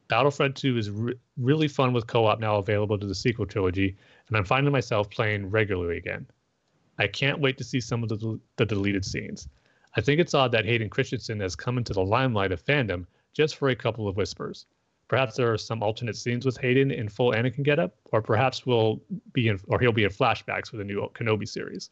Battlefront 0.08 0.56
2 0.56 0.78
is 0.78 0.90
re- 0.90 1.14
really 1.38 1.68
fun 1.68 1.92
with 1.92 2.08
co-op 2.08 2.40
now 2.40 2.58
available 2.58 2.98
to 2.98 3.06
the 3.06 3.16
sequel 3.16 3.46
trilogy, 3.46 3.98
and 4.28 4.38
I'm 4.38 4.46
finding 4.46 4.72
myself 4.72 5.10
playing 5.10 5.50
regularly 5.50 5.98
again. 5.98 6.26
I 6.98 7.08
can't 7.08 7.40
wait 7.40 7.58
to 7.58 7.64
see 7.64 7.82
some 7.82 8.04
of 8.04 8.10
the, 8.10 8.40
the 8.56 8.66
deleted 8.66 9.04
scenes. 9.04 9.50
I 9.96 10.02
think 10.02 10.20
it's 10.20 10.34
odd 10.34 10.52
that 10.52 10.66
Hayden 10.66 10.90
Christensen 10.90 11.40
has 11.42 11.56
come 11.56 11.78
into 11.78 11.94
the 11.94 12.04
limelight 12.04 12.52
of 12.52 12.64
fandom 12.64 13.06
just 13.34 13.58
for 13.58 13.70
a 13.70 13.76
couple 13.76 14.08
of 14.08 14.16
whispers. 14.16 14.66
Perhaps 15.08 15.36
there 15.36 15.52
are 15.52 15.58
some 15.58 15.84
alternate 15.84 16.16
scenes 16.16 16.46
with 16.46 16.58
Hayden 16.58 16.92
in 16.92 17.08
full 17.08 17.32
Anakin 17.32 17.64
getup, 17.64 17.96
or 18.12 18.22
perhaps 18.22 18.66
we'll 18.66 19.02
be 19.34 19.48
in, 19.48 19.60
or 19.68 19.80
he'll 19.80 19.92
be 19.92 20.04
in 20.04 20.10
flashbacks 20.10 20.70
for 20.70 20.78
the 20.78 20.84
new 20.84 21.10
Kenobi 21.14 21.48
series. 21.48 21.90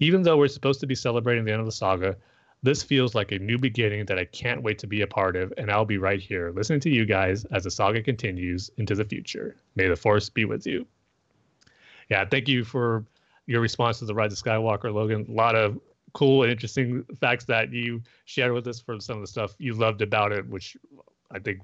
Even 0.00 0.22
though 0.22 0.36
we're 0.36 0.48
supposed 0.48 0.80
to 0.80 0.86
be 0.86 0.94
celebrating 0.94 1.44
the 1.44 1.52
end 1.52 1.60
of 1.60 1.66
the 1.66 1.72
saga, 1.72 2.16
this 2.62 2.82
feels 2.82 3.14
like 3.14 3.32
a 3.32 3.38
new 3.38 3.58
beginning 3.58 4.06
that 4.06 4.18
I 4.18 4.24
can't 4.24 4.62
wait 4.62 4.78
to 4.80 4.86
be 4.86 5.02
a 5.02 5.06
part 5.06 5.36
of, 5.36 5.52
and 5.56 5.70
I'll 5.70 5.84
be 5.84 5.98
right 5.98 6.20
here 6.20 6.50
listening 6.50 6.80
to 6.80 6.90
you 6.90 7.04
guys 7.04 7.44
as 7.46 7.64
the 7.64 7.70
saga 7.70 8.02
continues 8.02 8.70
into 8.78 8.94
the 8.94 9.04
future. 9.04 9.56
May 9.76 9.88
the 9.88 9.96
force 9.96 10.28
be 10.28 10.44
with 10.44 10.66
you. 10.66 10.86
Yeah, 12.10 12.24
thank 12.24 12.48
you 12.48 12.64
for 12.64 13.04
your 13.46 13.60
response 13.60 13.98
to 14.00 14.06
the 14.06 14.14
Rise 14.14 14.32
of 14.32 14.38
Skywalker, 14.38 14.92
Logan. 14.92 15.26
A 15.28 15.32
lot 15.32 15.54
of 15.54 15.78
cool 16.14 16.42
and 16.42 16.50
interesting 16.50 17.04
facts 17.20 17.44
that 17.44 17.72
you 17.72 18.02
shared 18.24 18.52
with 18.52 18.66
us 18.66 18.80
for 18.80 18.98
some 18.98 19.16
of 19.16 19.22
the 19.22 19.28
stuff 19.28 19.54
you 19.58 19.74
loved 19.74 20.02
about 20.02 20.32
it, 20.32 20.46
which 20.48 20.76
I 21.30 21.38
think 21.38 21.60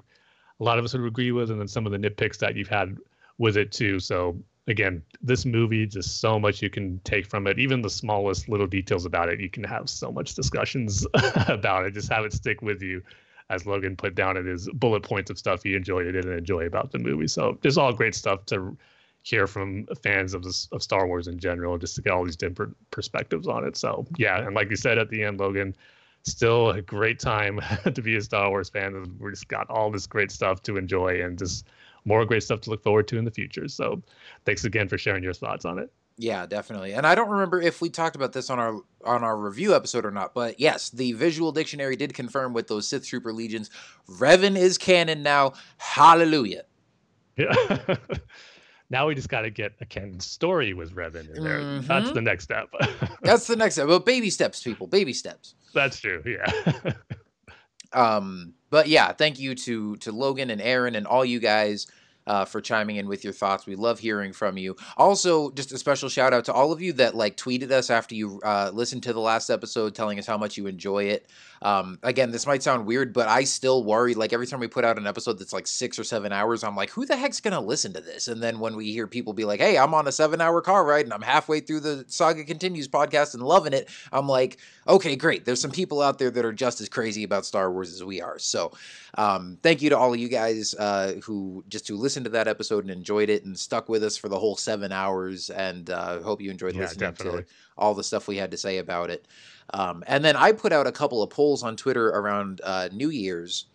a 0.60 0.64
lot 0.64 0.78
of 0.78 0.84
us 0.84 0.92
would 0.92 1.04
agree 1.04 1.32
with, 1.32 1.50
and 1.50 1.60
then 1.60 1.68
some 1.68 1.86
of 1.86 1.92
the 1.92 1.98
nitpicks 1.98 2.38
that 2.38 2.54
you've 2.54 2.68
had 2.68 2.96
with 3.38 3.56
it 3.56 3.72
too. 3.72 3.98
So 3.98 4.38
again, 4.66 5.02
this 5.20 5.44
movie 5.44 5.86
just 5.86 6.20
so 6.20 6.38
much 6.38 6.62
you 6.62 6.70
can 6.70 7.00
take 7.04 7.26
from 7.26 7.46
it. 7.46 7.58
Even 7.58 7.82
the 7.82 7.90
smallest 7.90 8.48
little 8.48 8.66
details 8.66 9.04
about 9.04 9.28
it, 9.28 9.40
you 9.40 9.50
can 9.50 9.64
have 9.64 9.88
so 9.88 10.10
much 10.10 10.34
discussions 10.34 11.06
about 11.48 11.84
it. 11.84 11.94
Just 11.94 12.10
have 12.10 12.24
it 12.24 12.32
stick 12.32 12.62
with 12.62 12.82
you, 12.82 13.02
as 13.50 13.66
Logan 13.66 13.96
put 13.96 14.14
down 14.14 14.36
in 14.36 14.46
his 14.46 14.68
bullet 14.70 15.02
points 15.02 15.30
of 15.30 15.38
stuff 15.38 15.62
he 15.62 15.74
enjoyed 15.74 16.06
and 16.06 16.14
didn't 16.14 16.38
enjoy 16.38 16.66
about 16.66 16.92
the 16.92 16.98
movie. 16.98 17.28
So 17.28 17.58
there's 17.60 17.78
all 17.78 17.92
great 17.92 18.14
stuff 18.14 18.46
to 18.46 18.76
hear 19.22 19.46
from 19.46 19.86
fans 20.02 20.34
of 20.34 20.42
this, 20.42 20.68
of 20.72 20.82
Star 20.82 21.06
Wars 21.06 21.28
in 21.28 21.38
general, 21.38 21.78
just 21.78 21.96
to 21.96 22.02
get 22.02 22.12
all 22.12 22.24
these 22.24 22.36
different 22.36 22.76
perspectives 22.90 23.48
on 23.48 23.64
it. 23.64 23.76
So 23.76 24.06
yeah, 24.16 24.38
and 24.38 24.54
like 24.54 24.70
you 24.70 24.76
said 24.76 24.98
at 24.98 25.10
the 25.10 25.24
end, 25.24 25.40
Logan, 25.40 25.74
still 26.24 26.70
a 26.70 26.80
great 26.82 27.18
time 27.18 27.60
to 27.94 28.02
be 28.02 28.16
a 28.16 28.20
Star 28.22 28.48
Wars 28.48 28.70
fan. 28.70 29.16
We 29.18 29.30
just 29.30 29.48
got 29.48 29.68
all 29.68 29.90
this 29.90 30.06
great 30.06 30.30
stuff 30.30 30.62
to 30.64 30.76
enjoy 30.76 31.22
and 31.22 31.38
just 31.38 31.66
more 32.04 32.24
great 32.24 32.42
stuff 32.42 32.60
to 32.62 32.70
look 32.70 32.82
forward 32.82 33.08
to 33.08 33.18
in 33.18 33.24
the 33.24 33.30
future. 33.30 33.68
So 33.68 34.02
thanks 34.44 34.64
again 34.64 34.88
for 34.88 34.98
sharing 34.98 35.22
your 35.22 35.32
thoughts 35.32 35.64
on 35.64 35.78
it. 35.78 35.92
Yeah, 36.16 36.46
definitely. 36.46 36.92
And 36.92 37.06
I 37.06 37.14
don't 37.14 37.28
remember 37.28 37.60
if 37.60 37.80
we 37.80 37.90
talked 37.90 38.14
about 38.14 38.32
this 38.32 38.48
on 38.48 38.58
our 38.60 38.80
on 39.04 39.24
our 39.24 39.36
review 39.36 39.74
episode 39.74 40.04
or 40.04 40.12
not, 40.12 40.32
but 40.32 40.60
yes, 40.60 40.90
the 40.90 41.12
visual 41.12 41.50
dictionary 41.50 41.96
did 41.96 42.14
confirm 42.14 42.52
with 42.52 42.68
those 42.68 42.86
Sith 42.86 43.06
Trooper 43.06 43.32
legions, 43.32 43.68
Revan 44.08 44.56
is 44.56 44.78
canon 44.78 45.22
now. 45.22 45.54
Hallelujah. 45.78 46.64
Yeah. 47.36 47.96
now 48.90 49.08
we 49.08 49.16
just 49.16 49.28
got 49.28 49.42
to 49.42 49.50
get 49.50 49.72
a 49.80 49.86
canon 49.86 50.20
story 50.20 50.72
with 50.72 50.94
Revan 50.94 51.34
in 51.36 51.42
there. 51.42 51.60
Mm-hmm. 51.60 51.86
That's 51.88 52.12
the 52.12 52.20
next 52.20 52.44
step. 52.44 52.72
That's 53.22 53.48
the 53.48 53.56
next 53.56 53.74
step. 53.74 53.88
But 53.88 54.06
baby 54.06 54.30
steps, 54.30 54.62
people. 54.62 54.86
Baby 54.86 55.12
steps. 55.12 55.54
That's 55.74 55.98
true. 55.98 56.22
Yeah. 56.24 56.92
um, 57.92 58.54
but 58.74 58.88
yeah, 58.88 59.12
thank 59.12 59.38
you 59.38 59.54
to 59.54 59.94
to 59.98 60.10
Logan 60.10 60.50
and 60.50 60.60
Aaron 60.60 60.96
and 60.96 61.06
all 61.06 61.24
you 61.24 61.38
guys 61.38 61.86
uh, 62.26 62.44
for 62.44 62.60
chiming 62.60 62.96
in 62.96 63.06
with 63.06 63.24
your 63.24 63.32
thoughts. 63.32 63.66
We 63.66 63.76
love 63.76 63.98
hearing 63.98 64.32
from 64.32 64.56
you. 64.56 64.76
Also, 64.96 65.50
just 65.50 65.72
a 65.72 65.78
special 65.78 66.08
shout 66.08 66.32
out 66.32 66.44
to 66.46 66.52
all 66.52 66.72
of 66.72 66.80
you 66.80 66.92
that 66.94 67.14
like 67.14 67.36
tweeted 67.36 67.70
us 67.70 67.90
after 67.90 68.14
you 68.14 68.40
uh, 68.44 68.70
listened 68.72 69.02
to 69.04 69.12
the 69.12 69.20
last 69.20 69.50
episode, 69.50 69.94
telling 69.94 70.18
us 70.18 70.26
how 70.26 70.38
much 70.38 70.56
you 70.56 70.66
enjoy 70.66 71.04
it. 71.04 71.28
Um, 71.62 71.98
again, 72.02 72.30
this 72.30 72.46
might 72.46 72.62
sound 72.62 72.86
weird, 72.86 73.12
but 73.12 73.26
I 73.26 73.44
still 73.44 73.84
worry. 73.84 74.14
Like 74.14 74.32
every 74.32 74.46
time 74.46 74.60
we 74.60 74.68
put 74.68 74.84
out 74.84 74.98
an 74.98 75.06
episode 75.06 75.38
that's 75.38 75.52
like 75.52 75.66
six 75.66 75.98
or 75.98 76.04
seven 76.04 76.32
hours, 76.32 76.62
I'm 76.62 76.76
like, 76.76 76.90
who 76.90 77.06
the 77.06 77.16
heck's 77.16 77.40
gonna 77.40 77.60
listen 77.60 77.92
to 77.94 78.00
this? 78.00 78.28
And 78.28 78.42
then 78.42 78.58
when 78.58 78.76
we 78.76 78.92
hear 78.92 79.06
people 79.06 79.32
be 79.32 79.44
like, 79.44 79.60
"Hey, 79.60 79.78
I'm 79.78 79.94
on 79.94 80.06
a 80.06 80.12
seven-hour 80.12 80.60
car 80.62 80.84
ride 80.84 81.06
and 81.06 81.14
I'm 81.14 81.22
halfway 81.22 81.60
through 81.60 81.80
the 81.80 82.04
Saga 82.08 82.44
Continues 82.44 82.88
podcast 82.88 83.34
and 83.34 83.42
loving 83.42 83.72
it," 83.72 83.88
I'm 84.12 84.28
like, 84.28 84.58
okay, 84.86 85.16
great. 85.16 85.44
There's 85.44 85.60
some 85.60 85.70
people 85.70 86.02
out 86.02 86.18
there 86.18 86.30
that 86.30 86.44
are 86.44 86.52
just 86.52 86.80
as 86.80 86.88
crazy 86.88 87.24
about 87.24 87.46
Star 87.46 87.70
Wars 87.70 87.92
as 87.92 88.04
we 88.04 88.20
are. 88.20 88.38
So, 88.38 88.72
um, 89.16 89.58
thank 89.62 89.82
you 89.82 89.90
to 89.90 89.98
all 89.98 90.12
of 90.12 90.20
you 90.20 90.28
guys 90.28 90.74
uh, 90.74 91.14
who 91.24 91.64
just 91.68 91.88
who 91.88 91.96
listened 92.14 92.26
to 92.26 92.30
that 92.30 92.46
episode 92.46 92.84
and 92.84 92.92
enjoyed 92.92 93.28
it 93.28 93.44
and 93.44 93.58
stuck 93.58 93.88
with 93.88 94.04
us 94.04 94.16
for 94.16 94.28
the 94.28 94.38
whole 94.38 94.54
seven 94.54 94.92
hours. 94.92 95.50
And 95.50 95.90
uh, 95.90 96.20
hope 96.22 96.40
you 96.40 96.48
enjoyed 96.48 96.76
Yeah, 96.76 96.82
listening 96.82 97.10
definitely. 97.10 97.42
to 97.42 97.48
all 97.76 97.92
the 97.92 98.04
stuff 98.04 98.28
we 98.28 98.36
had 98.36 98.52
to 98.52 98.56
say 98.56 98.78
about 98.78 99.10
it. 99.10 99.26
Um, 99.72 100.04
and 100.06 100.24
then 100.24 100.36
I 100.36 100.52
put 100.52 100.72
out 100.72 100.86
a 100.86 100.92
couple 100.92 101.24
of 101.24 101.30
polls 101.30 101.64
on 101.64 101.74
Twitter 101.74 102.10
around 102.10 102.60
uh, 102.62 102.88
New 102.92 103.10
Year's, 103.10 103.66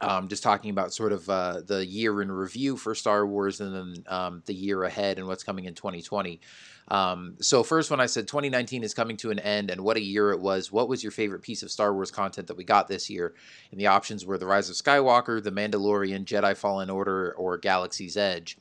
um, 0.00 0.28
just 0.28 0.42
talking 0.42 0.70
about 0.70 0.92
sort 0.92 1.12
of 1.12 1.28
uh, 1.28 1.60
the 1.66 1.84
year 1.84 2.22
in 2.22 2.30
review 2.30 2.76
for 2.76 2.94
Star 2.94 3.26
Wars 3.26 3.60
and 3.60 3.74
then 3.74 4.04
um, 4.06 4.42
the 4.46 4.54
year 4.54 4.84
ahead 4.84 5.18
and 5.18 5.26
what's 5.26 5.44
coming 5.44 5.64
in 5.64 5.74
2020. 5.74 6.40
Um, 6.88 7.34
so 7.40 7.62
first 7.62 7.90
when 7.90 8.00
I 8.00 8.06
said 8.06 8.28
2019 8.28 8.84
is 8.84 8.94
coming 8.94 9.16
to 9.18 9.30
an 9.30 9.40
end 9.40 9.70
and 9.70 9.80
what 9.80 9.96
a 9.96 10.02
year 10.02 10.30
it 10.30 10.40
was. 10.40 10.70
What 10.70 10.88
was 10.88 11.02
your 11.02 11.10
favorite 11.10 11.42
piece 11.42 11.62
of 11.62 11.70
Star 11.70 11.92
Wars 11.92 12.10
content 12.10 12.46
that 12.46 12.56
we 12.56 12.64
got 12.64 12.86
this 12.88 13.10
year? 13.10 13.34
And 13.70 13.80
the 13.80 13.88
options 13.88 14.24
were 14.24 14.38
The 14.38 14.46
Rise 14.46 14.70
of 14.70 14.76
Skywalker, 14.76 15.42
The 15.42 15.50
Mandalorian, 15.50 16.24
Jedi 16.24 16.56
Fallen 16.56 16.90
Order, 16.90 17.34
or 17.36 17.58
Galaxy's 17.58 18.16
Edge. 18.16 18.56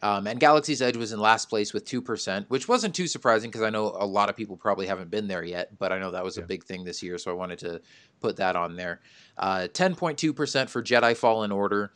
Um, 0.00 0.26
and 0.26 0.40
Galaxy's 0.40 0.80
Edge 0.80 0.96
was 0.96 1.12
in 1.12 1.20
last 1.20 1.48
place 1.50 1.72
with 1.74 1.84
2%, 1.84 2.46
which 2.48 2.66
wasn't 2.66 2.94
too 2.94 3.06
surprising 3.06 3.50
because 3.50 3.62
I 3.62 3.70
know 3.70 3.94
a 3.98 4.06
lot 4.06 4.30
of 4.30 4.36
people 4.36 4.56
probably 4.56 4.86
haven't 4.86 5.10
been 5.10 5.28
there 5.28 5.44
yet, 5.44 5.78
but 5.78 5.92
I 5.92 5.98
know 5.98 6.10
that 6.12 6.24
was 6.24 6.38
a 6.38 6.42
big 6.42 6.64
thing 6.64 6.82
this 6.84 7.02
year, 7.02 7.18
so 7.18 7.30
I 7.30 7.34
wanted 7.34 7.58
to 7.60 7.80
put 8.20 8.36
that 8.38 8.56
on 8.56 8.76
there. 8.76 9.00
Uh, 9.36 9.68
10.2% 9.70 10.68
for 10.70 10.82
Jedi 10.82 11.16
Fallen 11.16 11.52
Order, 11.52 11.92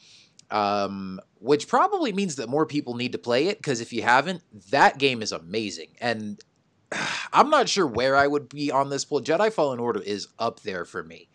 um, 0.51 1.19
which 1.41 1.69
probably 1.69 2.13
means 2.13 2.37
that 2.37 2.49
more 2.49 2.67
people 2.67 2.95
need 2.95 3.13
to 3.13 3.19
play 3.19 3.49
it 3.49 3.59
because 3.59 3.81
if 3.81 3.93
you 3.93 4.03
haven't, 4.03 4.43
that 4.71 4.99
game 4.99 5.23
is 5.23 5.33
amazing. 5.33 5.89
And 6.01 6.39
I'm 7.33 7.51
not 7.51 7.69
sure 7.69 7.87
where 7.87 8.15
I 8.15 8.27
would 8.27 8.49
be 8.49 8.71
on 8.71 8.91
this 8.91 9.05
poll. 9.05 9.23
Jedi 9.23 9.53
Fallen 9.53 9.81
Order 9.81 10.03
is 10.03 10.29
up 10.39 10.61
there 10.61 10.85
for 10.85 11.03
me. 11.03 11.29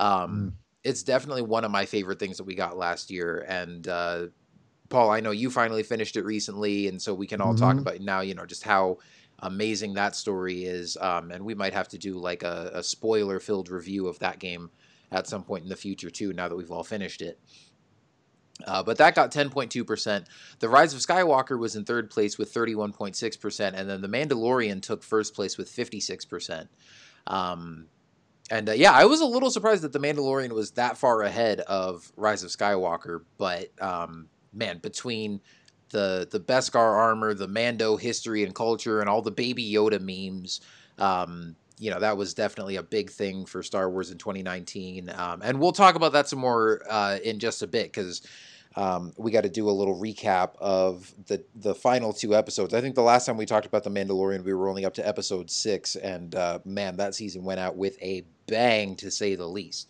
Um, 0.00 0.54
It's 0.84 1.02
definitely 1.02 1.42
one 1.42 1.64
of 1.64 1.70
my 1.70 1.84
favorite 1.86 2.18
things 2.18 2.38
that 2.38 2.44
we 2.44 2.54
got 2.54 2.76
last 2.76 3.10
year. 3.10 3.44
And 3.46 3.86
uh, 3.86 4.26
Paul, 4.88 5.10
I 5.10 5.20
know 5.20 5.30
you 5.30 5.50
finally 5.50 5.82
finished 5.82 6.16
it 6.16 6.24
recently, 6.24 6.88
and 6.88 7.00
so 7.00 7.12
we 7.14 7.26
can 7.26 7.40
all 7.40 7.54
talk 7.54 7.76
Mhm. 7.76 7.80
about 7.80 8.00
now, 8.00 8.20
you 8.20 8.34
know, 8.34 8.46
just 8.46 8.62
how 8.62 8.98
amazing 9.40 9.94
that 9.94 10.16
story 10.16 10.64
is. 10.64 10.96
Um, 11.00 11.30
and 11.30 11.44
we 11.44 11.54
might 11.54 11.74
have 11.74 11.88
to 11.88 11.98
do 11.98 12.18
like 12.18 12.42
a, 12.42 12.70
a 12.74 12.82
spoiler 12.82 13.38
filled 13.38 13.68
review 13.68 14.08
of 14.08 14.18
that 14.20 14.38
game 14.38 14.70
at 15.12 15.26
some 15.26 15.44
point 15.44 15.62
in 15.62 15.68
the 15.68 15.76
future, 15.76 16.10
too, 16.10 16.32
now 16.32 16.48
that 16.48 16.56
we've 16.56 16.70
all 16.72 16.84
finished 16.84 17.22
it. 17.22 17.38
Uh, 18.66 18.82
but 18.82 18.96
that 18.98 19.14
got 19.14 19.30
10.2%. 19.30 20.26
The 20.58 20.68
Rise 20.68 20.92
of 20.92 21.00
Skywalker 21.00 21.56
was 21.58 21.76
in 21.76 21.84
third 21.84 22.10
place 22.10 22.38
with 22.38 22.52
31.6%, 22.52 23.74
and 23.76 23.88
then 23.88 24.00
The 24.00 24.08
Mandalorian 24.08 24.82
took 24.82 25.04
first 25.04 25.34
place 25.34 25.56
with 25.56 25.70
56%. 25.70 26.68
Um, 27.28 27.86
and 28.50 28.68
uh, 28.70 28.72
yeah, 28.72 28.92
I 28.92 29.04
was 29.04 29.20
a 29.20 29.26
little 29.26 29.50
surprised 29.50 29.82
that 29.82 29.92
The 29.92 30.00
Mandalorian 30.00 30.50
was 30.52 30.72
that 30.72 30.98
far 30.98 31.22
ahead 31.22 31.60
of 31.60 32.10
Rise 32.16 32.42
of 32.42 32.50
Skywalker, 32.50 33.20
but 33.36 33.70
um, 33.80 34.28
man, 34.52 34.78
between 34.78 35.40
the 35.90 36.28
the 36.30 36.40
Beskar 36.40 36.76
armor, 36.76 37.34
the 37.34 37.48
Mando 37.48 37.96
history 37.96 38.44
and 38.44 38.54
culture, 38.54 39.00
and 39.00 39.08
all 39.08 39.22
the 39.22 39.30
Baby 39.30 39.70
Yoda 39.72 40.00
memes, 40.00 40.60
um, 40.98 41.56
you 41.78 41.90
know, 41.90 42.00
that 42.00 42.16
was 42.16 42.34
definitely 42.34 42.76
a 42.76 42.82
big 42.82 43.10
thing 43.10 43.46
for 43.46 43.62
Star 43.62 43.88
Wars 43.90 44.10
in 44.10 44.18
2019. 44.18 45.10
Um, 45.16 45.42
and 45.42 45.60
we'll 45.60 45.72
talk 45.72 45.94
about 45.94 46.12
that 46.12 46.28
some 46.28 46.38
more 46.38 46.82
uh, 46.90 47.18
in 47.24 47.38
just 47.38 47.62
a 47.62 47.66
bit 47.66 47.92
because 47.92 48.22
um, 48.76 49.12
we 49.16 49.30
got 49.30 49.42
to 49.42 49.48
do 49.48 49.68
a 49.68 49.72
little 49.72 49.98
recap 49.98 50.56
of 50.58 51.12
the 51.26 51.42
the 51.56 51.74
final 51.74 52.12
two 52.12 52.34
episodes. 52.34 52.74
I 52.74 52.80
think 52.80 52.94
the 52.94 53.02
last 53.02 53.26
time 53.26 53.36
we 53.36 53.46
talked 53.46 53.66
about 53.66 53.84
the 53.84 53.90
Mandalorian, 53.90 54.44
we 54.44 54.54
were 54.54 54.68
only 54.68 54.84
up 54.84 54.94
to 54.94 55.06
episode 55.06 55.50
six, 55.50 55.96
and 55.96 56.34
uh, 56.34 56.58
man, 56.64 56.96
that 56.96 57.14
season 57.14 57.44
went 57.44 57.60
out 57.60 57.76
with 57.76 58.00
a 58.02 58.24
bang, 58.46 58.96
to 58.96 59.10
say 59.10 59.34
the 59.34 59.46
least. 59.46 59.88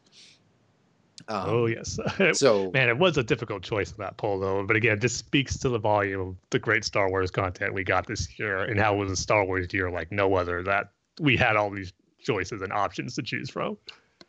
Um, 1.28 1.44
oh 1.46 1.66
yes. 1.66 1.98
So 2.32 2.70
Man, 2.72 2.88
it 2.88 2.98
was 2.98 3.18
a 3.18 3.22
difficult 3.22 3.62
choice 3.62 3.90
in 3.90 3.96
that 3.98 4.16
poll, 4.16 4.40
though. 4.40 4.64
But 4.66 4.76
again, 4.76 4.94
it 4.94 5.00
just 5.00 5.18
speaks 5.18 5.58
to 5.58 5.68
the 5.68 5.78
volume 5.78 6.20
of 6.20 6.36
the 6.50 6.58
great 6.58 6.84
Star 6.84 7.08
Wars 7.10 7.30
content 7.30 7.74
we 7.74 7.84
got 7.84 8.06
this 8.06 8.38
year, 8.38 8.62
and 8.62 8.80
how 8.80 8.94
it 8.94 8.98
was 8.98 9.12
a 9.12 9.16
Star 9.16 9.44
Wars 9.44 9.72
year 9.72 9.90
like 9.90 10.10
no 10.10 10.34
other. 10.34 10.62
That 10.62 10.90
we 11.20 11.36
had 11.36 11.56
all 11.56 11.70
these 11.70 11.92
choices 12.20 12.62
and 12.62 12.72
options 12.72 13.14
to 13.16 13.22
choose 13.22 13.50
from. 13.50 13.76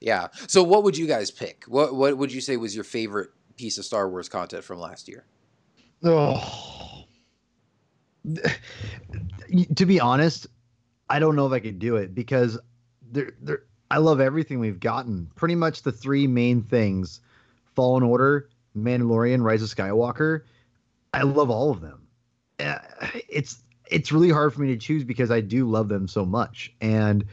Yeah. 0.01 0.27
So 0.47 0.63
what 0.63 0.83
would 0.83 0.97
you 0.97 1.07
guys 1.07 1.31
pick? 1.31 1.63
What 1.67 1.95
what 1.95 2.17
would 2.17 2.33
you 2.33 2.41
say 2.41 2.57
was 2.57 2.75
your 2.75 2.83
favorite 2.83 3.29
piece 3.55 3.77
of 3.77 3.85
Star 3.85 4.09
Wars 4.09 4.29
content 4.29 4.63
from 4.63 4.79
last 4.79 5.07
year? 5.07 5.25
Oh. 6.03 7.05
to 9.75 9.85
be 9.85 9.99
honest, 9.99 10.47
I 11.09 11.19
don't 11.19 11.35
know 11.35 11.47
if 11.47 11.53
I 11.53 11.59
could 11.59 11.79
do 11.79 11.95
it 11.95 12.13
because 12.13 12.59
there 13.11 13.31
there 13.41 13.63
I 13.91 13.97
love 13.97 14.19
everything 14.19 14.59
we've 14.59 14.79
gotten. 14.79 15.31
Pretty 15.35 15.55
much 15.55 15.81
the 15.81 15.91
three 15.91 16.27
main 16.27 16.61
things: 16.61 17.21
Fallen 17.75 18.03
Order, 18.03 18.49
Mandalorian, 18.77 19.43
Rise 19.43 19.61
of 19.61 19.69
Skywalker. 19.69 20.41
I 21.13 21.23
love 21.23 21.49
all 21.49 21.71
of 21.71 21.81
them. 21.81 22.07
Uh, 22.59 22.79
it's 23.29 23.63
it's 23.89 24.11
really 24.11 24.29
hard 24.29 24.53
for 24.53 24.61
me 24.61 24.67
to 24.67 24.77
choose 24.77 25.03
because 25.03 25.31
I 25.31 25.41
do 25.41 25.67
love 25.67 25.89
them 25.89 26.07
so 26.07 26.25
much. 26.25 26.71
And 26.81 27.25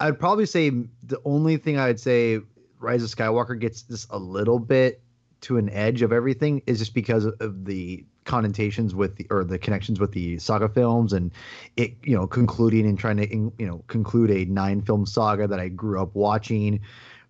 I'd 0.00 0.18
probably 0.18 0.46
say 0.46 0.70
the 0.70 1.20
only 1.24 1.56
thing 1.56 1.78
I'd 1.78 2.00
say 2.00 2.40
Rise 2.78 3.02
of 3.02 3.10
Skywalker 3.10 3.58
gets 3.58 3.82
just 3.82 4.08
a 4.10 4.18
little 4.18 4.58
bit 4.58 5.00
to 5.42 5.58
an 5.58 5.68
edge 5.70 6.02
of 6.02 6.12
everything 6.12 6.62
is 6.66 6.78
just 6.78 6.94
because 6.94 7.26
of 7.26 7.64
the 7.64 8.04
connotations 8.24 8.94
with 8.94 9.16
the 9.16 9.26
or 9.30 9.44
the 9.44 9.58
connections 9.58 9.98
with 9.98 10.12
the 10.12 10.38
saga 10.38 10.68
films 10.68 11.12
and 11.12 11.32
it 11.76 11.92
you 12.04 12.16
know 12.16 12.26
concluding 12.26 12.86
and 12.86 12.98
trying 12.98 13.16
to 13.16 13.28
you 13.28 13.66
know 13.66 13.82
conclude 13.88 14.30
a 14.30 14.44
nine 14.46 14.80
film 14.80 15.04
saga 15.04 15.46
that 15.46 15.60
I 15.60 15.68
grew 15.68 16.00
up 16.00 16.14
watching. 16.14 16.80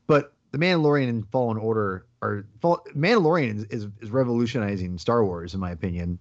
But 0.06 0.34
the 0.50 0.58
Mandalorian 0.58 1.08
and 1.08 1.26
Fallen 1.30 1.56
Order 1.56 2.06
are 2.20 2.46
Mandalorian 2.62 3.56
is, 3.56 3.64
is, 3.64 3.88
is 4.00 4.10
revolutionizing 4.10 4.98
Star 4.98 5.24
Wars 5.24 5.54
in 5.54 5.60
my 5.60 5.70
opinion 5.70 6.18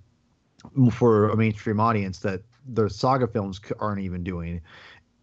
for 0.91 1.29
a 1.29 1.37
mainstream 1.37 1.79
audience 1.79 2.19
that 2.19 2.41
the 2.73 2.89
saga 2.89 3.27
films 3.27 3.59
aren't 3.79 4.01
even 4.01 4.23
doing 4.23 4.61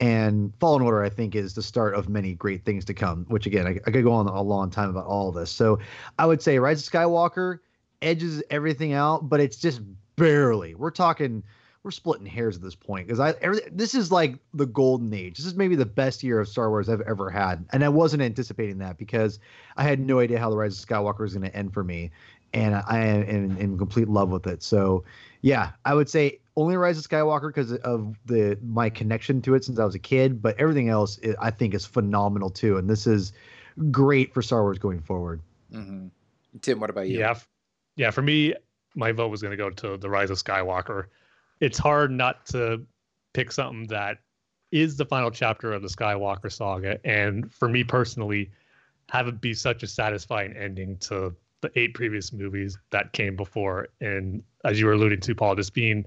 and 0.01 0.53
Fallen 0.61 0.83
Order, 0.83 1.03
I 1.03 1.09
think, 1.09 1.35
is 1.35 1.55
the 1.55 1.63
start 1.63 1.95
of 1.95 2.09
many 2.09 2.35
great 2.35 2.65
things 2.65 2.85
to 2.87 2.95
come. 2.95 3.25
Which 3.29 3.47
again, 3.47 3.67
I, 3.67 3.71
I 3.87 3.91
could 3.91 4.05
go 4.05 4.13
on 4.13 4.27
a 4.27 4.43
long 4.43 4.71
time 4.71 4.91
about 4.91 5.07
all 5.07 5.29
of 5.29 5.35
this. 5.35 5.51
So 5.51 5.79
I 6.19 6.27
would 6.27 6.41
say 6.41 6.59
Rise 6.59 6.87
of 6.87 6.93
Skywalker 6.93 7.59
edges 8.01 8.43
everything 8.51 8.93
out, 8.93 9.29
but 9.29 9.41
it's 9.41 9.57
just 9.57 9.81
barely. 10.17 10.75
We're 10.75 10.91
talking, 10.91 11.43
we're 11.83 11.91
splitting 11.91 12.27
hairs 12.27 12.57
at 12.57 12.63
this 12.63 12.75
point 12.75 13.07
because 13.07 13.21
I 13.21 13.31
every, 13.41 13.61
this 13.73 13.95
is 13.95 14.13
like 14.13 14.37
the 14.55 14.67
golden 14.67 15.13
age. 15.13 15.37
This 15.37 15.47
is 15.47 15.55
maybe 15.55 15.75
the 15.75 15.87
best 15.87 16.23
year 16.23 16.39
of 16.41 16.49
Star 16.49 16.71
Wars 16.71 16.89
I've 16.89 17.01
ever 17.03 17.31
had, 17.31 17.65
and 17.73 17.85
I 17.85 17.89
wasn't 17.89 18.23
anticipating 18.23 18.79
that 18.79 18.99
because 18.99 19.41
I 19.77 19.83
had 19.83 19.99
no 19.99 20.21
idea 20.21 20.39
how 20.39 20.51
the 20.51 20.57
Rise 20.57 20.79
of 20.79 20.89
Skywalker 20.89 21.21
was 21.21 21.35
going 21.35 21.49
to 21.49 21.57
end 21.57 21.73
for 21.73 21.83
me, 21.83 22.11
and 22.53 22.75
I 22.75 22.99
am 22.99 23.23
in, 23.23 23.57
in 23.57 23.79
complete 23.79 24.09
love 24.09 24.29
with 24.31 24.47
it. 24.47 24.63
So 24.63 25.05
yeah, 25.43 25.71
I 25.85 25.95
would 25.95 26.09
say 26.09 26.41
only 26.59 26.77
Rise 26.77 26.99
of 26.99 27.09
Skywalker 27.09 27.49
because 27.49 27.73
of 27.73 28.17
the 28.27 28.59
my 28.63 28.91
connection 28.91 29.41
to 29.43 29.55
it 29.55 29.65
since 29.65 29.79
I 29.79 29.85
was 29.85 29.95
a 29.95 30.01
kid, 30.01 30.43
but 30.43 30.59
everything 30.59 30.89
else 30.89 31.19
I 31.41 31.51
think 31.51 31.73
is 31.73 31.87
phenomenal 31.87 32.51
too, 32.51 32.77
and 32.77 32.91
this 32.91 33.07
is 33.07 33.33
great 33.93 34.35
for 34.35 34.43
Star 34.43 34.63
Wars 34.63 34.79
going 34.79 35.01
forward. 35.01 35.41
Mm-hmm. 35.73 36.09
Tim, 36.61 36.81
what 36.81 36.91
about 36.91 37.09
you? 37.09 37.21
Yeah, 37.21 37.39
yeah. 37.97 38.11
For 38.11 38.23
me, 38.23 38.55
my 38.97 39.13
vote 39.13 39.29
was 39.29 39.41
going 39.41 39.53
to 39.53 39.57
go 39.57 39.71
to 39.71 39.97
the 39.97 40.11
Rise 40.11 40.31
of 40.31 40.39
Skywalker. 40.39 41.05
It's 41.61 41.79
hard 41.79 42.11
not 42.11 42.45
to 42.47 42.85
pick 43.35 43.53
something 43.53 43.87
that 43.87 44.19
is 44.73 44.97
the 44.97 45.05
final 45.05 45.31
chapter 45.31 45.73
of 45.73 45.83
the 45.83 45.89
Skywalker 45.89 46.51
saga, 46.51 46.99
and 47.05 47.53
for 47.55 47.69
me 47.69 47.85
personally, 47.85 48.51
have 49.11 49.29
it 49.29 49.41
be 49.41 49.55
such 49.55 49.85
a 49.85 49.87
satisfying 49.87 50.57
ending 50.57 50.97
to 50.99 51.35
the 51.61 51.71
eight 51.77 51.95
previous 51.95 52.33
movies 52.33 52.79
that 52.91 53.13
came 53.13 53.37
before. 53.37 53.89
And 54.01 54.43
as 54.65 54.81
you 54.81 54.87
were 54.87 54.93
alluding 54.93 55.21
to, 55.21 55.35
Paul, 55.35 55.55
just 55.55 55.73
being 55.73 56.05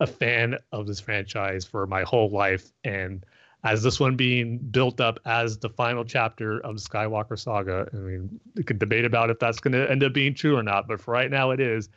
a 0.00 0.06
fan 0.06 0.56
of 0.72 0.86
this 0.86 0.98
franchise 0.98 1.64
for 1.64 1.86
my 1.86 2.02
whole 2.02 2.30
life. 2.30 2.72
And 2.84 3.24
as 3.62 3.82
this 3.82 4.00
one 4.00 4.16
being 4.16 4.58
built 4.58 5.00
up 5.00 5.18
as 5.26 5.58
the 5.58 5.68
final 5.68 6.04
chapter 6.04 6.60
of 6.60 6.76
the 6.76 6.80
Skywalker 6.80 7.38
saga, 7.38 7.86
I 7.92 7.96
mean, 7.96 8.40
we 8.56 8.62
could 8.62 8.78
debate 8.78 9.04
about 9.04 9.30
if 9.30 9.38
that's 9.38 9.60
going 9.60 9.72
to 9.72 9.90
end 9.90 10.02
up 10.02 10.14
being 10.14 10.34
true 10.34 10.56
or 10.56 10.62
not, 10.62 10.88
but 10.88 11.00
for 11.00 11.12
right 11.12 11.30
now 11.30 11.50
it 11.50 11.60
is. 11.60 11.90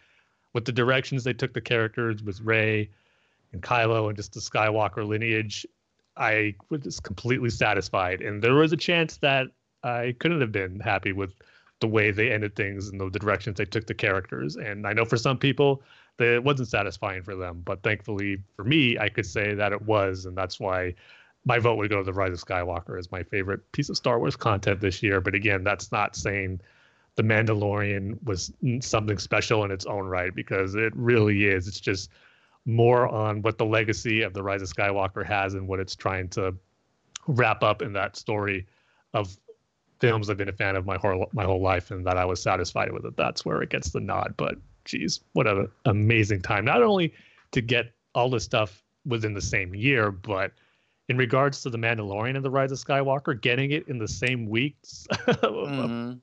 With 0.54 0.66
the 0.66 0.72
directions 0.72 1.24
they 1.24 1.34
took 1.34 1.54
the 1.54 1.62
characters 1.62 2.22
with 2.22 2.42
Rey 2.42 2.90
and 3.54 3.62
Kylo 3.62 4.08
and 4.10 4.18
just 4.18 4.34
the 4.34 4.40
Skywalker 4.40 5.08
lineage, 5.08 5.66
I 6.18 6.54
was 6.70 6.82
just 6.82 7.04
completely 7.04 7.50
satisfied. 7.50 8.22
And 8.22 8.44
there 8.44 8.54
was 8.54 8.72
a 8.74 8.78
chance 8.78 9.18
that 9.18 9.48
I 9.84 10.16
couldn't 10.20 10.42
have 10.42 10.52
been 10.52 10.80
happy 10.80 11.12
with 11.12 11.32
the 11.80 11.88
way 11.88 12.12
they 12.12 12.32
ended 12.32 12.56
things 12.56 12.90
and 12.90 13.00
the 13.00 13.20
directions 13.20 13.58
they 13.58 13.66
took 13.66 13.88
the 13.88 13.94
characters. 13.94 14.58
And 14.58 14.86
I 14.86 14.94
know 14.94 15.06
for 15.06 15.18
some 15.18 15.38
people, 15.38 15.82
it 16.20 16.44
wasn't 16.44 16.70
satisfying 16.70 17.24
for 17.24 17.36
them. 17.36 17.62
But 17.66 17.84
thankfully 17.84 18.42
for 18.56 18.64
me, 18.64 18.98
I 18.98 19.10
could 19.10 19.26
say 19.26 19.54
that 19.56 19.72
it 19.72 19.82
was, 19.82 20.26
and 20.26 20.38
that's 20.38 20.60
why 20.60 20.96
my 21.46 21.60
vote 21.60 21.76
would 21.76 21.90
go 21.90 21.98
to 21.98 22.04
the 22.04 22.14
Rise 22.14 22.34
of 22.34 22.40
Skywalker 22.40 22.98
as 22.98 23.12
my 23.12 23.24
favorite 23.24 23.70
piece 23.72 23.90
of 23.90 23.98
Star 23.98 24.20
Wars 24.20 24.36
content 24.36 24.80
this 24.80 25.04
year. 25.04 25.20
But 25.20 25.36
again, 25.36 25.64
that's 25.64 25.92
not 25.92 26.16
saying 26.16 26.62
the 27.16 27.24
Mandalorian 27.24 28.18
was 28.24 28.54
something 28.80 29.18
special 29.18 29.64
in 29.64 29.72
its 29.72 29.86
own 29.86 30.06
right 30.06 30.34
because 30.34 30.76
it 30.76 30.94
really 30.96 31.46
is. 31.46 31.68
It's 31.68 31.80
just 31.80 32.10
more 32.66 33.08
on 33.08 33.42
what 33.42 33.58
the 33.58 33.66
legacy 33.66 34.22
of 34.22 34.34
the 34.34 34.42
Rise 34.42 34.62
of 34.62 34.70
Skywalker 34.70 35.26
has 35.26 35.54
and 35.54 35.68
what 35.68 35.80
it's 35.80 35.96
trying 35.96 36.30
to 36.30 36.56
wrap 37.28 37.64
up 37.64 37.82
in 37.82 37.94
that 37.94 38.16
story 38.16 38.66
of 39.14 39.38
films 40.00 40.30
I've 40.30 40.38
been 40.38 40.50
a 40.50 40.54
fan 40.54 40.76
of 40.76 40.86
my 40.86 40.98
whole 40.98 41.30
my 41.34 41.46
whole 41.46 41.62
life, 41.62 41.92
and 41.92 42.06
that 42.06 42.18
I 42.18 42.26
was 42.26 42.42
satisfied 42.42 42.92
with 42.92 43.06
it. 43.06 43.16
That's 43.16 43.46
where 43.46 43.62
it 43.62 43.70
gets 43.70 43.92
the 43.92 44.00
nod. 44.00 44.34
But 44.38 44.56
geez, 44.86 45.22
what 45.34 45.48
an 45.48 45.70
amazing 45.86 46.42
time! 46.42 46.66
Not 46.66 46.84
only 46.84 47.14
to 47.52 47.62
get 47.62 47.92
all 48.16 48.30
this 48.30 48.44
stuff 48.44 48.84
within 49.06 49.34
the 49.34 49.42
same 49.42 49.76
year, 49.76 50.12
but 50.12 50.52
in 51.10 51.18
regards 51.18 51.62
to 51.64 51.70
the 51.70 51.78
Mandalorian 51.78 52.36
and 52.36 52.46
the 52.46 52.50
Rise 52.50 52.72
of 52.72 52.80
Skywalker, 52.80 53.40
getting 53.40 53.72
it 53.72 53.88
in 53.88 53.98
the 53.98 54.08
same 54.08 54.48
weeks, 54.48 55.06
mm-hmm. 55.12 56.14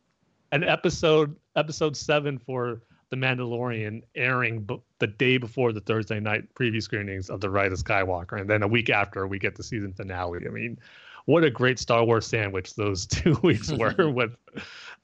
an 0.53 0.65
episode 0.65 1.37
episode 1.57 1.97
seven 1.97 2.39
for 2.39 2.83
the 3.11 3.17
Mandalorian 3.17 4.03
airing 4.15 4.63
b- 4.63 4.81
the 5.01 5.07
day 5.09 5.37
before 5.37 5.73
the 5.73 5.81
Thursday 5.81 6.21
night 6.21 6.55
preview 6.55 6.83
screenings 6.83 7.29
of 7.29 7.41
the 7.41 7.51
Rise 7.51 7.73
of 7.73 7.79
Skywalker, 7.79 8.41
and 8.41 8.49
then 8.49 8.63
a 8.63 8.69
week 8.69 8.89
after 8.89 9.27
we 9.27 9.39
get 9.39 9.57
the 9.57 9.63
season 9.63 9.93
finale. 9.93 10.41
I 10.47 10.51
mean, 10.51 10.79
what 11.27 11.45
a 11.45 11.51
great 11.51 11.79
Star 11.79 12.05
Wars 12.05 12.27
sandwich 12.27 12.75
those 12.75 13.07
two 13.07 13.39
weeks 13.43 13.71
were 13.79 14.11
with, 14.11 14.35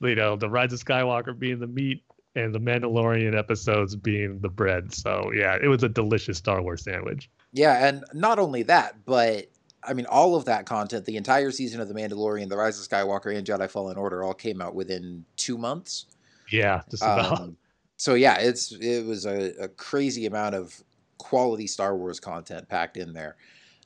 you 0.01 0.15
know, 0.15 0.37
the 0.37 0.49
Rise 0.49 0.73
of 0.73 0.83
Skywalker 0.83 1.39
being 1.39 1.59
the 1.59 1.67
meat 1.67 2.03
and 2.37 2.55
the 2.55 2.61
Mandalorian 2.61 3.37
episodes 3.37 3.97
being 3.97 4.39
the 4.41 4.49
bread. 4.49 4.95
So 4.95 5.33
yeah, 5.35 5.57
it 5.61 5.69
was 5.69 5.83
a 5.83 5.89
delicious 5.89 6.39
Star 6.39 6.63
Wars 6.63 6.85
sandwich. 6.85 7.31
Yeah, 7.53 7.89
and 7.89 8.05
not 8.13 8.39
only 8.39 8.63
that, 8.65 9.05
but 9.05 9.47
I 9.83 9.95
mean, 9.95 10.07
all 10.07 10.37
of 10.37 10.45
that 10.45 10.67
content, 10.67 11.07
the 11.07 11.17
entire 11.17 11.51
season 11.51 11.81
of 11.81 11.89
The 11.89 11.95
Mandalorian, 11.95 12.49
The 12.49 12.57
Rise 12.57 12.79
of 12.79 12.87
Skywalker, 12.87 13.35
and 13.35 13.47
Jedi 13.47 13.71
Fallen 13.71 13.97
Order 13.97 14.23
all 14.23 14.35
came 14.35 14.61
out 14.61 14.75
within 14.75 15.25
two 15.37 15.57
months. 15.57 16.07
Yeah, 16.53 16.83
just 16.91 17.03
about. 17.03 17.41
Um, 17.41 17.57
so 17.97 18.15
yeah, 18.15 18.39
it's 18.39 18.73
it 18.73 19.07
was 19.07 19.25
a, 19.25 19.53
a, 19.59 19.69
crazy 19.69 20.27
amount 20.27 20.55
of 20.55 20.83
quality 21.19 21.67
Star 21.67 21.97
Wars 21.97 22.21
content 22.21 22.69
packed 22.69 22.99
in 22.99 23.15
there. 23.15 23.37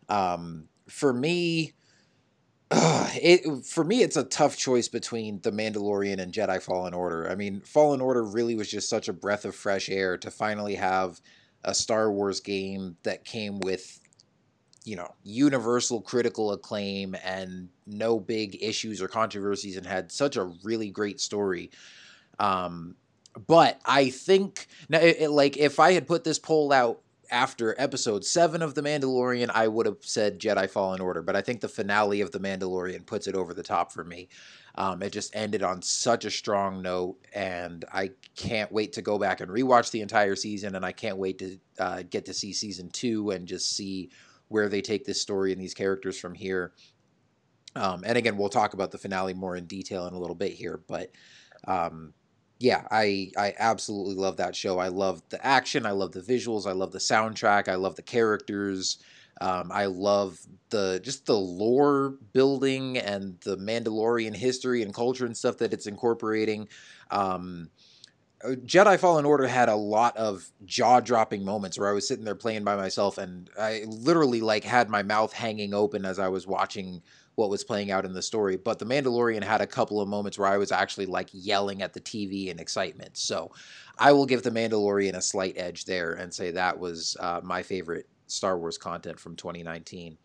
Um, 0.08 0.64
for 0.88 1.12
me, 1.12 1.74
uh, 2.70 3.08
it 3.14 3.64
for 3.64 3.84
me 3.84 4.02
it's 4.02 4.16
a 4.16 4.24
tough 4.24 4.56
choice 4.56 4.88
between 4.88 5.40
The 5.40 5.52
Mandalorian 5.52 6.20
and 6.20 6.32
Jedi 6.32 6.62
Fallen 6.62 6.94
Order. 6.94 7.28
I 7.30 7.34
mean, 7.34 7.60
Fallen 7.60 8.00
Order 8.00 8.24
really 8.24 8.54
was 8.54 8.70
just 8.70 8.88
such 8.88 9.08
a 9.08 9.12
breath 9.12 9.44
of 9.44 9.54
fresh 9.54 9.88
air 9.88 10.16
to 10.18 10.30
finally 10.30 10.76
have 10.76 11.20
a 11.64 11.74
Star 11.74 12.10
Wars 12.10 12.40
game 12.40 12.96
that 13.02 13.24
came 13.24 13.60
with 13.60 14.00
you 14.84 14.96
know, 14.96 15.14
universal 15.22 16.00
critical 16.00 16.52
acclaim 16.52 17.14
and 17.24 17.68
no 17.86 18.18
big 18.18 18.56
issues 18.62 19.02
or 19.02 19.08
controversies 19.08 19.76
and 19.76 19.86
had 19.86 20.10
such 20.10 20.36
a 20.36 20.44
really 20.62 20.90
great 20.90 21.20
story. 21.20 21.70
Um, 22.38 22.96
but 23.46 23.78
I 23.84 24.10
think 24.10 24.66
now, 24.88 24.98
it, 24.98 25.16
it, 25.20 25.28
like 25.30 25.56
if 25.56 25.78
I 25.78 25.92
had 25.92 26.06
put 26.06 26.24
this 26.24 26.38
poll 26.38 26.72
out 26.72 27.00
after 27.30 27.74
episode 27.78 28.24
seven 28.24 28.62
of 28.62 28.74
The 28.74 28.82
Mandalorian, 28.82 29.50
I 29.52 29.68
would 29.68 29.86
have 29.86 29.98
said 30.00 30.40
Jedi 30.40 30.68
Fallen 30.68 31.00
Order, 31.00 31.22
but 31.22 31.36
I 31.36 31.42
think 31.42 31.60
the 31.60 31.68
finale 31.68 32.20
of 32.20 32.32
The 32.32 32.40
Mandalorian 32.40 33.06
puts 33.06 33.26
it 33.26 33.34
over 33.34 33.54
the 33.54 33.62
top 33.62 33.92
for 33.92 34.04
me. 34.04 34.28
Um, 34.74 35.02
it 35.02 35.12
just 35.12 35.34
ended 35.34 35.62
on 35.62 35.82
such 35.82 36.24
a 36.24 36.30
strong 36.30 36.82
note, 36.82 37.18
and 37.32 37.84
I 37.92 38.10
can't 38.36 38.70
wait 38.72 38.92
to 38.94 39.02
go 39.02 39.18
back 39.18 39.40
and 39.40 39.50
rewatch 39.50 39.90
the 39.90 40.00
entire 40.00 40.36
season, 40.36 40.74
and 40.74 40.84
I 40.84 40.92
can't 40.92 41.18
wait 41.18 41.38
to 41.38 41.58
uh, 41.78 42.02
get 42.08 42.24
to 42.26 42.34
see 42.34 42.52
season 42.52 42.90
two 42.90 43.30
and 43.30 43.46
just 43.46 43.76
see 43.76 44.10
where 44.48 44.68
they 44.68 44.80
take 44.80 45.04
this 45.04 45.20
story 45.20 45.52
and 45.52 45.60
these 45.60 45.74
characters 45.74 46.18
from 46.18 46.34
here. 46.34 46.72
Um, 47.76 48.02
and 48.04 48.18
again, 48.18 48.36
we'll 48.36 48.48
talk 48.48 48.74
about 48.74 48.90
the 48.90 48.98
finale 48.98 49.34
more 49.34 49.56
in 49.56 49.66
detail 49.66 50.06
in 50.06 50.14
a 50.14 50.18
little 50.18 50.34
bit 50.34 50.52
here, 50.52 50.80
but 50.88 51.12
um, 51.66 52.14
yeah, 52.60 52.86
I 52.90 53.32
I 53.38 53.54
absolutely 53.58 54.14
love 54.16 54.36
that 54.36 54.54
show. 54.54 54.78
I 54.78 54.88
love 54.88 55.22
the 55.30 55.44
action. 55.44 55.86
I 55.86 55.92
love 55.92 56.12
the 56.12 56.20
visuals. 56.20 56.66
I 56.66 56.72
love 56.72 56.92
the 56.92 56.98
soundtrack. 56.98 57.68
I 57.68 57.76
love 57.76 57.96
the 57.96 58.02
characters. 58.02 58.98
Um, 59.40 59.72
I 59.72 59.86
love 59.86 60.38
the 60.68 61.00
just 61.02 61.24
the 61.26 61.36
lore 61.38 62.16
building 62.34 62.98
and 62.98 63.38
the 63.40 63.56
Mandalorian 63.56 64.36
history 64.36 64.82
and 64.82 64.92
culture 64.94 65.24
and 65.24 65.36
stuff 65.36 65.56
that 65.58 65.72
it's 65.72 65.86
incorporating. 65.86 66.68
Um, 67.10 67.70
Jedi 68.44 68.98
Fallen 68.98 69.26
Order 69.26 69.46
had 69.46 69.68
a 69.68 69.76
lot 69.76 70.16
of 70.16 70.50
jaw-dropping 70.64 71.44
moments 71.44 71.78
where 71.78 71.90
I 71.90 71.92
was 71.92 72.08
sitting 72.08 72.24
there 72.24 72.34
playing 72.34 72.64
by 72.64 72.74
myself 72.74 73.18
and 73.18 73.50
I 73.58 73.84
literally 73.86 74.40
like 74.40 74.64
had 74.64 74.88
my 74.88 75.02
mouth 75.02 75.32
hanging 75.34 75.74
open 75.74 76.06
as 76.06 76.18
I 76.18 76.28
was 76.28 76.46
watching 76.46 77.02
what 77.40 77.50
was 77.50 77.64
playing 77.64 77.90
out 77.90 78.04
in 78.04 78.12
the 78.12 78.22
story. 78.22 78.56
But 78.56 78.78
The 78.78 78.84
Mandalorian 78.84 79.42
had 79.42 79.60
a 79.60 79.66
couple 79.66 80.00
of 80.00 80.08
moments 80.08 80.38
where 80.38 80.48
I 80.48 80.58
was 80.58 80.70
actually 80.70 81.06
like 81.06 81.28
yelling 81.32 81.82
at 81.82 81.94
the 81.94 82.00
TV 82.00 82.48
in 82.48 82.60
excitement. 82.60 83.16
So 83.16 83.50
I 83.98 84.12
will 84.12 84.26
give 84.26 84.42
The 84.42 84.50
Mandalorian 84.50 85.14
a 85.14 85.22
slight 85.22 85.54
edge 85.56 85.86
there 85.86 86.12
and 86.12 86.32
say 86.32 86.50
that 86.52 86.78
was 86.78 87.16
uh, 87.18 87.40
my 87.42 87.62
favorite 87.62 88.06
Star 88.26 88.58
Wars 88.58 88.78
content 88.78 89.18
from 89.18 89.36
2019. 89.36 90.18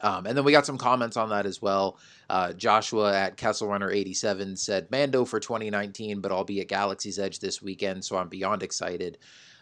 Um, 0.00 0.26
and 0.26 0.36
then 0.36 0.44
we 0.44 0.52
got 0.52 0.66
some 0.66 0.78
comments 0.78 1.16
on 1.16 1.28
that 1.30 1.46
as 1.46 1.60
well. 1.60 1.98
Uh, 2.28 2.52
Joshua 2.52 3.14
at 3.14 3.36
Castle 3.36 3.68
Runner 3.68 3.90
87 3.90 4.56
said, 4.56 4.90
Mando 4.90 5.24
for 5.24 5.38
2019, 5.38 6.20
but 6.20 6.32
I'll 6.32 6.44
be 6.44 6.60
at 6.60 6.68
Galaxy's 6.68 7.18
Edge 7.18 7.38
this 7.38 7.62
weekend, 7.62 8.04
so 8.04 8.16
I'm 8.16 8.28
beyond 8.28 8.62
excited. 8.62 9.18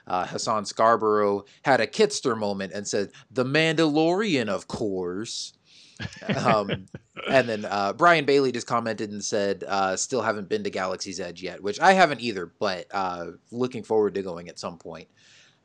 Uh, 0.07 0.27
Hassan 0.27 0.65
Scarborough 0.65 1.45
had 1.65 1.81
a 1.81 1.87
Kitster 1.87 2.37
moment 2.37 2.73
and 2.73 2.87
said, 2.87 3.13
The 3.31 3.45
Mandalorian, 3.45 4.49
of 4.49 4.69
course. 4.69 5.53
Um, 6.37 6.87
and 7.31 7.49
then 7.49 7.65
uh, 7.65 7.93
Brian 7.93 8.25
Bailey 8.25 8.53
just 8.53 8.67
commented 8.67 9.11
and 9.11 9.23
said, 9.23 9.65
uh, 9.67 9.97
Still 9.97 10.23
haven't 10.23 10.49
been 10.49 10.65
to 10.65 10.71
Galaxy's 10.71 11.21
Edge 11.21 11.43
yet, 11.43 11.63
which 11.63 11.81
I 11.81 11.93
haven't 11.93 12.21
either, 12.21 12.53
but 12.59 12.87
uh, 12.91 13.27
looking 13.51 13.83
forward 13.83 14.15
to 14.15 14.23
going 14.23 14.49
at 14.49 14.59
some 14.59 14.79
point. 14.79 15.09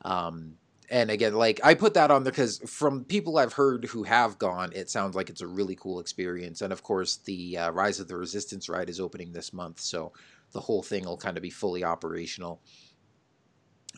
Um, 0.02 0.54
and 0.90 1.10
again, 1.10 1.34
like 1.34 1.60
I 1.62 1.74
put 1.74 1.94
that 1.94 2.10
on 2.10 2.24
there 2.24 2.32
because 2.32 2.58
from 2.58 3.04
people 3.04 3.38
I've 3.38 3.52
heard 3.52 3.84
who 3.84 4.04
have 4.04 4.38
gone, 4.38 4.72
it 4.74 4.88
sounds 4.88 5.14
like 5.14 5.28
it's 5.28 5.42
a 5.42 5.46
really 5.46 5.76
cool 5.76 6.00
experience. 6.00 6.62
And 6.62 6.72
of 6.72 6.82
course, 6.82 7.16
the 7.16 7.58
uh, 7.58 7.70
Rise 7.70 8.00
of 8.00 8.08
the 8.08 8.16
Resistance 8.16 8.68
ride 8.68 8.88
is 8.88 9.00
opening 9.00 9.32
this 9.32 9.52
month, 9.52 9.80
so 9.80 10.12
the 10.52 10.60
whole 10.60 10.82
thing 10.82 11.04
will 11.04 11.18
kind 11.18 11.36
of 11.36 11.42
be 11.42 11.50
fully 11.50 11.84
operational. 11.84 12.62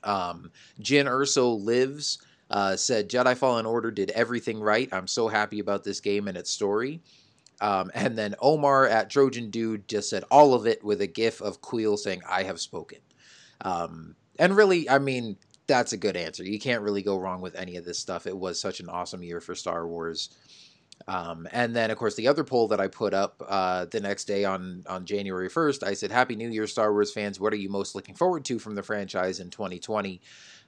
Um, 0.02 0.50
Jyn 0.80 1.06
Erso 1.06 1.62
lives. 1.62 2.18
Uh, 2.50 2.76
said 2.76 3.08
Jedi 3.08 3.36
Fallen 3.36 3.66
Order 3.66 3.90
did 3.90 4.10
everything 4.10 4.60
right. 4.60 4.88
I'm 4.92 5.06
so 5.06 5.28
happy 5.28 5.60
about 5.60 5.84
this 5.84 6.00
game 6.00 6.26
and 6.26 6.36
its 6.36 6.50
story. 6.50 7.00
Um, 7.60 7.90
and 7.94 8.16
then 8.18 8.34
Omar 8.40 8.86
at 8.86 9.10
Trojan 9.10 9.50
Dude 9.50 9.86
just 9.86 10.10
said 10.10 10.24
all 10.30 10.54
of 10.54 10.66
it 10.66 10.82
with 10.82 11.00
a 11.00 11.06
gif 11.06 11.40
of 11.40 11.60
Kuiil 11.60 11.98
saying, 11.98 12.22
I 12.28 12.42
have 12.44 12.60
spoken. 12.60 12.98
Um, 13.60 14.16
and 14.38 14.56
really, 14.56 14.88
I 14.88 14.98
mean, 14.98 15.36
that's 15.66 15.92
a 15.92 15.98
good 15.98 16.16
answer. 16.16 16.42
You 16.42 16.58
can't 16.58 16.82
really 16.82 17.02
go 17.02 17.18
wrong 17.18 17.40
with 17.40 17.54
any 17.54 17.76
of 17.76 17.84
this 17.84 17.98
stuff. 17.98 18.26
It 18.26 18.36
was 18.36 18.58
such 18.58 18.80
an 18.80 18.88
awesome 18.88 19.22
year 19.22 19.40
for 19.40 19.54
Star 19.54 19.86
Wars. 19.86 20.30
Um, 21.06 21.46
and 21.52 21.74
then, 21.74 21.90
of 21.90 21.98
course, 21.98 22.14
the 22.14 22.28
other 22.28 22.44
poll 22.44 22.68
that 22.68 22.80
I 22.80 22.88
put 22.88 23.14
up 23.14 23.42
uh, 23.46 23.86
the 23.86 24.00
next 24.00 24.24
day 24.24 24.44
on 24.44 24.84
on 24.86 25.06
January 25.06 25.48
first, 25.48 25.82
I 25.82 25.94
said, 25.94 26.10
"Happy 26.10 26.36
New 26.36 26.50
Year, 26.50 26.66
Star 26.66 26.92
Wars 26.92 27.12
fans! 27.12 27.40
What 27.40 27.52
are 27.52 27.56
you 27.56 27.70
most 27.70 27.94
looking 27.94 28.14
forward 28.14 28.44
to 28.46 28.58
from 28.58 28.74
the 28.74 28.82
franchise 28.82 29.40
in 29.40 29.48
2020?" 29.48 30.20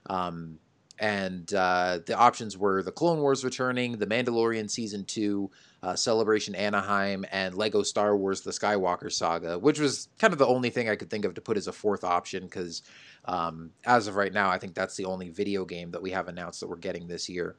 Um, 0.09 0.57
and 1.03 1.53
uh, 1.53 1.99
the 2.05 2.17
options 2.17 2.57
were 2.57 2.81
The 2.81 2.93
Clone 2.93 3.19
Wars 3.19 3.43
returning, 3.43 3.97
The 3.97 4.07
Mandalorian 4.07 4.69
season 4.69 5.03
two, 5.03 5.51
uh, 5.83 5.97
Celebration 5.97 6.55
Anaheim, 6.55 7.25
and 7.29 7.55
Lego 7.55 7.83
Star 7.83 8.15
Wars: 8.15 8.39
The 8.39 8.51
Skywalker 8.51 9.11
Saga, 9.11 9.59
which 9.59 9.81
was 9.81 10.07
kind 10.17 10.31
of 10.31 10.39
the 10.39 10.47
only 10.47 10.69
thing 10.69 10.87
I 10.87 10.95
could 10.95 11.09
think 11.09 11.25
of 11.25 11.33
to 11.33 11.41
put 11.41 11.57
as 11.57 11.67
a 11.67 11.73
fourth 11.73 12.05
option 12.05 12.45
because 12.45 12.83
um, 13.25 13.71
as 13.85 14.07
of 14.07 14.15
right 14.15 14.31
now, 14.31 14.49
I 14.49 14.59
think 14.59 14.75
that's 14.75 14.95
the 14.95 15.03
only 15.03 15.27
video 15.27 15.65
game 15.65 15.91
that 15.91 16.01
we 16.01 16.11
have 16.11 16.29
announced 16.29 16.61
that 16.61 16.69
we're 16.69 16.77
getting 16.77 17.09
this 17.09 17.27
year. 17.27 17.57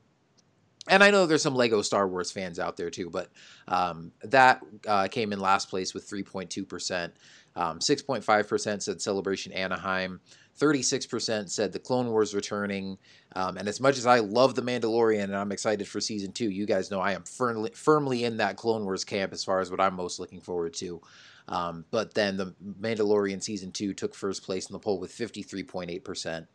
And 0.89 1.05
I 1.05 1.11
know 1.11 1.27
there's 1.27 1.43
some 1.43 1.55
Lego 1.55 1.83
Star 1.83 2.09
Wars 2.09 2.31
fans 2.31 2.59
out 2.59 2.79
there 2.79 2.89
too, 2.89 3.11
but 3.11 3.29
um, 3.69 4.13
that 4.23 4.63
uh, 4.89 5.09
came 5.09 5.35
in 5.35 5.41
last 5.41 5.69
place 5.69 5.93
with 5.93 6.09
3.2%. 6.09 7.11
Um, 7.57 7.79
6.5% 7.79 8.83
said 8.83 9.01
Celebration 9.01 9.53
Anaheim. 9.53 10.21
36% 10.59 11.51
said 11.51 11.73
the 11.73 11.79
Clone 11.79 12.09
Wars 12.11 12.35
returning. 12.35 12.99
Um, 13.35 13.57
and 13.57 13.69
as 13.69 13.81
much 13.81 13.99
as 13.99 14.07
I 14.07 14.21
love 14.21 14.55
The 14.55 14.63
Mandalorian 14.63 15.25
and 15.25 15.37
I'm 15.37 15.53
excited 15.53 15.89
for 15.89 16.01
season 16.01 16.33
two, 16.33 16.51
you 16.51 16.67
guys 16.67 16.91
know 16.91 17.01
I 17.01 17.13
am 17.13 17.25
firmly, 17.25 17.71
firmly 17.75 18.25
in 18.25 18.37
that 18.39 18.57
Clone 18.57 18.85
Wars 18.85 19.05
camp 19.05 19.33
as 19.33 19.45
far 19.45 19.61
as 19.61 19.71
what 19.71 19.81
I'm 19.81 19.95
most 19.95 20.21
looking 20.21 20.41
forward 20.41 20.75
to. 20.75 21.01
Um, 21.49 21.85
but 21.91 22.15
then 22.15 22.37
the 22.37 22.55
Mandalorian 22.81 23.43
season 23.43 23.73
two 23.73 23.93
took 23.93 24.15
first 24.15 24.45
place 24.45 24.69
in 24.69 24.73
the 24.73 24.79
poll 24.79 24.99
with 24.99 25.13
53.8%. 25.13 26.47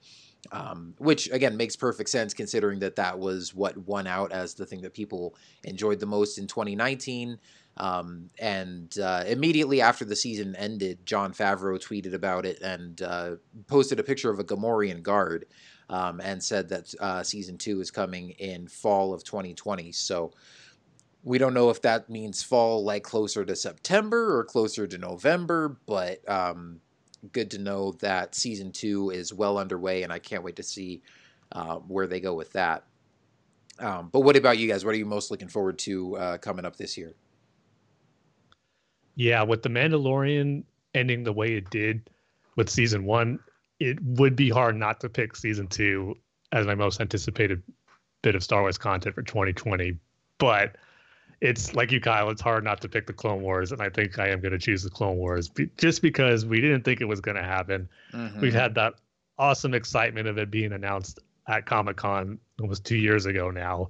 Um, 0.53 0.93
which 0.99 1.29
again 1.31 1.57
makes 1.57 1.75
perfect 1.75 2.09
sense 2.09 2.33
considering 2.33 2.79
that 2.79 2.95
that 2.95 3.19
was 3.19 3.53
what 3.53 3.77
won 3.77 4.07
out 4.07 4.31
as 4.31 4.53
the 4.53 4.65
thing 4.65 4.79
that 4.83 4.93
people 4.93 5.35
enjoyed 5.65 5.99
the 5.99 6.05
most 6.05 6.37
in 6.37 6.47
2019. 6.47 7.37
Um, 7.79 8.29
and 8.37 8.97
uh, 8.99 9.23
immediately 9.25 9.81
after 9.81 10.03
the 10.03 10.15
season 10.15 10.55
ended, 10.55 11.05
Jon 11.05 11.33
Favreau 11.33 11.79
tweeted 11.79 12.13
about 12.13 12.45
it 12.45 12.61
and 12.61 13.01
uh, 13.01 13.35
posted 13.67 13.99
a 13.99 14.03
picture 14.03 14.29
of 14.29 14.39
a 14.39 14.43
Gamorrean 14.43 15.01
guard 15.01 15.45
um, 15.89 16.19
and 16.21 16.43
said 16.43 16.69
that 16.69 16.93
uh, 16.99 17.23
season 17.23 17.57
two 17.57 17.79
is 17.79 17.89
coming 17.89 18.31
in 18.31 18.67
fall 18.67 19.13
of 19.13 19.23
2020. 19.23 19.91
So 19.93 20.31
we 21.23 21.37
don't 21.37 21.53
know 21.53 21.69
if 21.69 21.81
that 21.81 22.09
means 22.09 22.43
fall 22.43 22.83
like 22.83 23.03
closer 23.03 23.45
to 23.45 23.55
September 23.55 24.37
or 24.37 24.43
closer 24.43 24.85
to 24.85 24.97
November, 24.97 25.77
but 25.85 26.27
um, 26.29 26.81
good 27.31 27.51
to 27.51 27.57
know 27.57 27.93
that 27.99 28.35
season 28.35 28.71
two 28.71 29.09
is 29.09 29.33
well 29.33 29.57
underway, 29.57 30.03
and 30.03 30.13
I 30.13 30.19
can't 30.19 30.43
wait 30.43 30.55
to 30.57 30.63
see 30.63 31.01
uh, 31.51 31.75
where 31.75 32.07
they 32.07 32.19
go 32.19 32.33
with 32.33 32.53
that. 32.53 32.83
Um, 33.79 34.09
but 34.11 34.21
what 34.21 34.35
about 34.35 34.57
you 34.57 34.67
guys? 34.67 34.83
What 34.83 34.93
are 34.95 34.97
you 34.97 35.05
most 35.05 35.31
looking 35.31 35.47
forward 35.47 35.79
to 35.79 36.17
uh, 36.17 36.37
coming 36.37 36.65
up 36.65 36.75
this 36.75 36.97
year? 36.97 37.13
Yeah, 39.19 39.43
with 39.43 39.63
the 39.63 39.69
Mandalorian 39.69 40.63
ending 40.95 41.23
the 41.23 41.33
way 41.33 41.55
it 41.55 41.69
did 41.69 42.09
with 42.55 42.69
season 42.69 43.03
one, 43.03 43.39
it 43.81 44.01
would 44.01 44.33
be 44.33 44.49
hard 44.49 44.77
not 44.77 45.01
to 45.01 45.09
pick 45.09 45.35
season 45.35 45.67
two 45.67 46.17
as 46.53 46.65
my 46.65 46.73
most 46.73 47.01
anticipated 47.01 47.61
bit 48.21 48.35
of 48.35 48.45
Star 48.45 48.61
Wars 48.61 48.77
content 48.77 49.13
for 49.13 49.21
2020. 49.21 49.97
But 50.37 50.77
it's 51.41 51.75
like 51.75 51.91
you, 51.91 51.99
Kyle. 51.99 52.29
It's 52.29 52.39
hard 52.39 52.63
not 52.63 52.79
to 52.79 52.87
pick 52.87 53.07
the 53.07 53.13
Clone 53.13 53.41
Wars, 53.41 53.73
and 53.73 53.81
I 53.81 53.89
think 53.89 54.17
I 54.19 54.29
am 54.29 54.39
going 54.39 54.53
to 54.53 54.57
choose 54.57 54.83
the 54.83 54.89
Clone 54.89 55.17
Wars 55.17 55.51
just 55.77 56.01
because 56.01 56.45
we 56.45 56.61
didn't 56.61 56.85
think 56.85 57.01
it 57.01 57.05
was 57.05 57.19
going 57.19 57.35
to 57.35 57.43
happen. 57.43 57.89
Mm-hmm. 58.13 58.39
We've 58.39 58.53
had 58.53 58.73
that 58.75 58.93
awesome 59.37 59.73
excitement 59.73 60.29
of 60.29 60.37
it 60.37 60.49
being 60.49 60.71
announced 60.71 61.19
at 61.49 61.65
Comic 61.65 61.97
Con 61.97 62.39
almost 62.61 62.85
two 62.85 62.95
years 62.95 63.25
ago 63.25 63.51
now, 63.51 63.89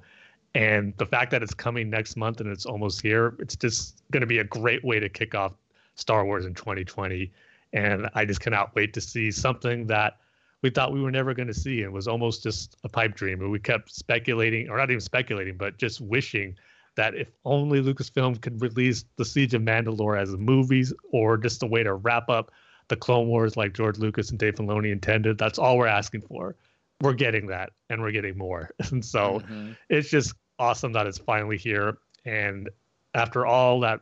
and 0.56 0.93
the 0.97 1.06
fact 1.06 1.32
that 1.32 1.43
it's 1.43 1.54
coming 1.54 1.89
next 1.89 2.16
month 2.16 2.41
and 2.41 2.50
it's 2.50 2.66
almost 2.66 3.02
here, 3.02 3.36
it's 3.39 3.56
just 3.56 4.02
going 4.12 4.22
to 4.22 4.28
be 4.28 4.39
a 4.39 4.43
great 4.43 4.84
way 4.84 5.00
to 5.00 5.08
kick 5.08 5.36
off 5.36 5.54
Star 5.95 6.26
Wars 6.26 6.45
in 6.45 6.54
2020. 6.54 7.32
And 7.74 8.10
I 8.16 8.26
just 8.26 8.41
cannot 8.41 8.74
wait 8.74 8.93
to 8.93 9.02
see 9.02 9.30
something 9.32 9.86
that 9.88 10.18
we 10.62 10.70
thought 10.70 10.91
we 10.91 11.02
were 11.02 11.12
never 11.12 11.34
going 11.34 11.47
to 11.47 11.54
see 11.54 11.84
and 11.84 11.93
was 11.93 12.08
almost 12.08 12.41
just 12.41 12.78
a 12.84 12.89
pipe 12.89 13.16
dream. 13.16 13.41
And 13.41 13.52
we 13.52 13.60
kept 13.60 13.93
speculating, 13.93 14.70
or 14.70 14.78
not 14.78 14.89
even 14.89 15.02
speculating, 15.02 15.56
but 15.56 15.78
just 15.78 16.02
wishing 16.02 16.56
that 16.95 17.16
if 17.16 17.28
only 17.45 17.82
Lucasfilm 17.82 18.41
could 18.41 18.60
release 18.60 19.06
The 19.18 19.26
Siege 19.26 19.54
of 19.54 19.62
Mandalore 19.62 20.20
as 20.20 20.36
movies 20.36 20.91
or 21.12 21.38
just 21.38 21.62
a 21.64 21.68
way 21.68 21.84
to 21.84 21.93
wrap 21.93 22.28
up 22.30 22.52
the 22.88 22.95
Clone 22.95 23.28
Wars 23.28 23.56
like 23.56 23.74
George 23.74 24.00
Lucas 24.00 24.32
and 24.32 24.39
Dave 24.39 24.56
Filoni 24.56 24.91
intended, 24.91 25.38
that's 25.38 25.60
all 25.60 25.78
we're 25.78 25.88
asking 25.88 26.22
for. 26.22 26.56
We're 27.02 27.14
getting 27.14 27.47
that 27.47 27.72
and 27.89 28.02
we're 28.02 28.12
getting 28.12 28.38
more. 28.38 28.70
And 28.91 29.04
so 29.04 29.39
mm-hmm. 29.39 29.72
it's 29.89 30.10
just 30.10 30.34
awesome 30.58 30.91
that 30.93 31.08
it's 31.08 31.18
finally 31.18 31.58
here. 31.58 31.97
And 32.26 32.70
after 33.13 33.46
all 33.46 33.80
that 33.82 34.01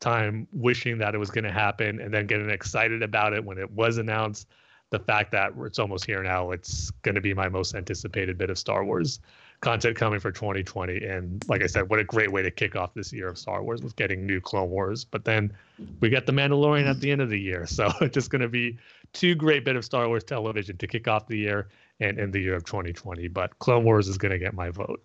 time 0.00 0.46
wishing 0.52 0.98
that 0.98 1.14
it 1.14 1.18
was 1.18 1.30
going 1.30 1.44
to 1.44 1.52
happen 1.52 2.00
and 2.00 2.12
then 2.12 2.26
getting 2.26 2.50
excited 2.50 3.02
about 3.02 3.32
it 3.32 3.44
when 3.44 3.58
it 3.58 3.70
was 3.70 3.98
announced, 3.98 4.46
the 4.90 4.98
fact 4.98 5.32
that 5.32 5.52
it's 5.62 5.78
almost 5.78 6.04
here 6.04 6.22
now, 6.22 6.52
it's 6.52 6.90
going 7.02 7.16
to 7.16 7.20
be 7.20 7.34
my 7.34 7.48
most 7.48 7.74
anticipated 7.74 8.38
bit 8.38 8.50
of 8.50 8.58
Star 8.58 8.84
Wars 8.84 9.20
content 9.60 9.96
coming 9.96 10.20
for 10.20 10.30
2020. 10.30 11.04
And 11.04 11.44
like 11.48 11.62
I 11.62 11.66
said, 11.66 11.88
what 11.88 11.98
a 11.98 12.04
great 12.04 12.30
way 12.30 12.42
to 12.42 12.50
kick 12.50 12.76
off 12.76 12.94
this 12.94 13.12
year 13.12 13.28
of 13.28 13.38
Star 13.38 13.62
Wars 13.62 13.82
with 13.82 13.96
getting 13.96 14.26
new 14.26 14.40
Clone 14.40 14.70
Wars. 14.70 15.04
But 15.04 15.24
then 15.24 15.52
we 16.00 16.08
get 16.08 16.26
the 16.26 16.32
Mandalorian 16.32 16.86
at 16.86 17.00
the 17.00 17.10
end 17.10 17.20
of 17.20 17.30
the 17.30 17.40
year, 17.40 17.66
so 17.66 17.90
it's 18.00 18.14
just 18.14 18.30
going 18.30 18.42
to 18.42 18.48
be 18.48 18.78
two 19.12 19.34
great 19.34 19.64
bit 19.64 19.76
of 19.76 19.84
Star 19.84 20.06
Wars 20.08 20.24
television 20.24 20.76
to 20.76 20.86
kick 20.86 21.08
off 21.08 21.26
the 21.26 21.38
year 21.38 21.68
and 22.00 22.18
in 22.18 22.30
the 22.30 22.40
year 22.40 22.54
of 22.54 22.64
2020. 22.64 23.28
But 23.28 23.58
Clone 23.58 23.84
Wars 23.84 24.08
is 24.08 24.18
going 24.18 24.32
to 24.32 24.38
get 24.38 24.54
my 24.54 24.70
vote. 24.70 25.02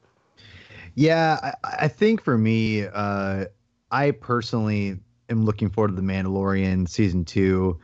Yeah, 0.95 1.53
I, 1.63 1.85
I 1.85 1.87
think 1.87 2.21
for 2.21 2.37
me, 2.37 2.85
uh, 2.85 3.45
I 3.91 4.11
personally 4.11 4.97
am 5.29 5.45
looking 5.45 5.69
forward 5.69 5.89
to 5.89 5.95
the 5.95 6.01
Mandalorian 6.01 6.87
season 6.89 7.23
two, 7.23 7.79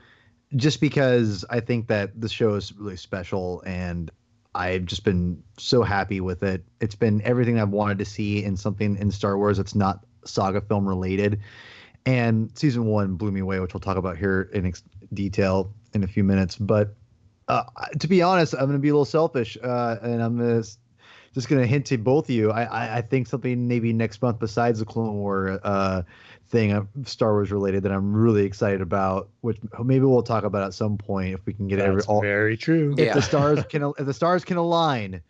just 0.56 0.82
because 0.82 1.46
I 1.50 1.60
think 1.60 1.88
that 1.88 2.20
the 2.20 2.30
show 2.30 2.56
is 2.56 2.74
really 2.74 2.98
special 2.98 3.62
and 3.66 4.12
I've 4.56 4.86
just 4.86 5.04
been 5.04 5.42
so 5.58 5.84
happy 5.84 6.20
with 6.20 6.42
it. 6.42 6.66
It's 6.82 6.96
been 6.96 7.22
everything 7.22 7.60
I've 7.60 7.70
wanted 7.70 8.00
to 8.00 8.06
see 8.06 8.44
in 8.44 8.58
something 8.58 8.98
in 8.98 9.12
Star 9.12 9.38
Wars 9.38 9.58
that's 9.58 9.76
not 9.76 10.04
saga 10.26 10.62
film 10.62 10.88
related. 10.88 11.40
And 12.06 12.52
season 12.58 12.86
one 12.86 13.16
blew 13.16 13.32
me 13.32 13.42
away, 13.42 13.60
which 13.60 13.74
we'll 13.74 13.82
talk 13.82 13.98
about 13.98 14.18
here 14.18 14.50
in 14.54 14.66
ex- 14.66 14.84
detail 15.14 15.74
in 15.94 16.04
a 16.04 16.08
few 16.08 16.24
minutes. 16.24 16.56
But 16.56 16.96
uh, 17.48 17.64
to 18.00 18.08
be 18.08 18.22
honest, 18.22 18.54
I'm 18.54 18.66
going 18.66 18.74
to 18.74 18.80
be 18.80 18.90
a 18.90 18.94
little 18.94 19.06
selfish, 19.06 19.58
uh, 19.64 19.98
and 20.02 20.22
I'm 20.22 20.38
going 20.38 20.62
to 20.62 20.70
just 21.38 21.50
gonna 21.50 21.68
hint 21.68 21.86
to 21.86 22.00
both 22.00 22.26
of 22.26 22.30
you. 22.32 22.50
I, 22.50 22.64
I, 22.64 22.98
I 22.98 23.02
think 23.02 23.28
something 23.28 23.68
maybe 23.68 23.94
next 23.94 24.24
month 24.24 24.40
besides 24.40 24.80
the 24.80 24.86
Clone 24.86 25.18
War 25.18 25.60
uh, 25.64 26.02
thing, 26.50 26.72
uh, 26.72 26.86
Star 27.06 27.34
Wars 27.34 27.52
related, 27.52 27.84
that 27.84 27.92
I'm 27.92 28.12
really 28.12 28.44
excited 28.44 28.82
about, 28.82 29.30
which 29.42 29.60
maybe 29.84 30.04
we'll 30.06 30.24
talk 30.24 30.46
about 30.46 30.64
at 30.64 30.74
some 30.74 30.98
point 30.98 31.36
if 31.36 31.46
we 31.46 31.54
can 31.54 31.68
get 31.68 31.78
every 31.78 32.02
all. 32.04 32.22
very 32.22 32.58
true. 32.58 32.94
If 32.94 33.06
Yeah. 33.06 33.14
the 33.14 33.22
stars 33.22 33.64
can, 33.70 33.94
if 34.00 34.06
the 34.08 34.16
stars 34.16 34.44
can 34.46 34.58
align, 34.58 35.22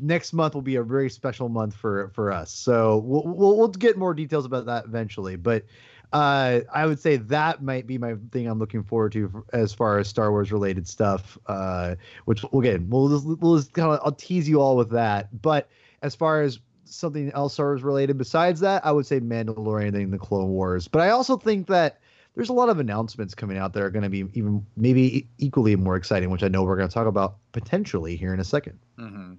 next 0.00 0.34
month 0.34 0.52
will 0.52 0.60
be 0.60 0.76
a 0.76 0.82
very 0.82 1.08
special 1.08 1.48
month 1.48 1.74
for 1.74 2.10
for 2.10 2.30
us. 2.30 2.52
So 2.52 2.98
we'll 2.98 3.22
we'll, 3.24 3.56
we'll 3.56 3.68
get 3.68 3.96
more 3.96 4.12
details 4.12 4.44
about 4.44 4.66
that 4.66 4.84
eventually, 4.84 5.36
but. 5.36 5.64
Uh, 6.12 6.60
I 6.72 6.86
would 6.86 7.00
say 7.00 7.16
that 7.16 7.62
might 7.62 7.86
be 7.86 7.96
my 7.98 8.14
thing 8.30 8.46
I'm 8.46 8.58
looking 8.58 8.82
forward 8.82 9.12
to 9.12 9.44
as 9.52 9.72
far 9.72 9.98
as 9.98 10.08
Star 10.08 10.30
Wars 10.30 10.52
related 10.52 10.86
stuff. 10.86 11.38
Uh, 11.46 11.94
which 12.26 12.42
we'll. 12.52 12.78
We'll 12.88 13.08
just, 13.08 13.40
we'll 13.40 13.56
just 13.56 13.72
kind 13.72 13.92
of 13.92 14.00
I'll 14.04 14.12
tease 14.12 14.48
you 14.48 14.60
all 14.60 14.76
with 14.76 14.90
that. 14.90 15.40
But 15.42 15.68
as 16.02 16.14
far 16.14 16.42
as 16.42 16.58
something 16.84 17.30
else 17.32 17.54
Star 17.54 17.66
Wars 17.66 17.82
related 17.82 18.18
besides 18.18 18.60
that, 18.60 18.84
I 18.84 18.92
would 18.92 19.06
say 19.06 19.20
Mandalorian 19.20 19.94
and 19.94 20.12
the 20.12 20.18
Clone 20.18 20.50
Wars. 20.50 20.88
But 20.88 21.00
I 21.00 21.10
also 21.10 21.36
think 21.36 21.66
that 21.68 22.00
there's 22.34 22.48
a 22.48 22.54
lot 22.54 22.68
of 22.68 22.78
announcements 22.78 23.34
coming 23.34 23.58
out 23.58 23.72
that 23.74 23.82
are 23.82 23.90
going 23.90 24.02
to 24.04 24.08
be 24.08 24.24
even 24.34 24.64
maybe 24.76 25.28
equally 25.38 25.76
more 25.76 25.96
exciting, 25.96 26.30
which 26.30 26.42
I 26.42 26.48
know 26.48 26.62
we're 26.62 26.76
going 26.76 26.88
to 26.88 26.94
talk 26.94 27.06
about 27.06 27.36
potentially 27.52 28.16
here 28.16 28.32
in 28.32 28.40
a 28.40 28.44
second. 28.44 28.78
hmm 28.98 29.34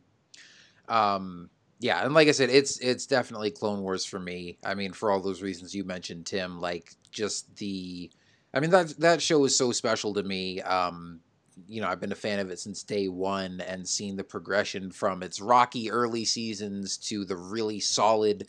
Um, 0.87 1.49
yeah, 1.84 2.05
and 2.05 2.14
like 2.14 2.30
I 2.30 2.31
said, 2.31 2.49
it's 2.49 2.80
it's 2.80 3.05
definitely 3.05 3.51
Clone 3.51 3.81
Wars 3.81 4.05
for 4.05 4.18
me. 4.18 4.57
I 4.64 4.73
mean, 4.73 4.93
for 4.93 5.11
all 5.11 5.19
those 5.19 5.41
reasons 5.41 5.76
you 5.76 5.84
mentioned, 5.84 6.26
Tim, 6.26 6.61
like 6.61 6.95
just 7.11 7.53
the, 7.57 8.10
I 8.53 8.61
mean 8.61 8.69
that 8.69 8.97
that 8.99 9.22
show 9.22 9.43
is 9.43 9.57
so 9.57 9.73
special 9.73 10.14
to 10.14 10.23
me. 10.23 10.61
Um, 10.61 11.19
you 11.68 11.81
know, 11.81 11.89
I've 11.89 11.99
been 11.99 12.14
a 12.14 12.15
fan 12.15 12.39
of 12.39 12.49
it 12.49 12.60
since 12.60 12.84
day 12.84 13.10
one, 13.10 13.60
and 13.60 13.85
seeing 13.85 14.15
the 14.15 14.23
progression 14.23 14.91
from 14.91 15.22
its 15.23 15.41
rocky 15.41 15.91
early 15.91 16.23
seasons 16.23 16.95
to 17.10 17.26
the 17.26 17.35
really 17.35 17.81
solid, 17.81 18.47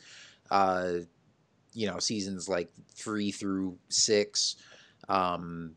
uh, 0.53 0.99
you 1.73 1.89
know, 1.89 1.99
seasons 1.99 2.49
like 2.49 2.71
three 2.95 3.33
through 3.33 3.77
six. 3.89 4.55
Um, 5.09 5.73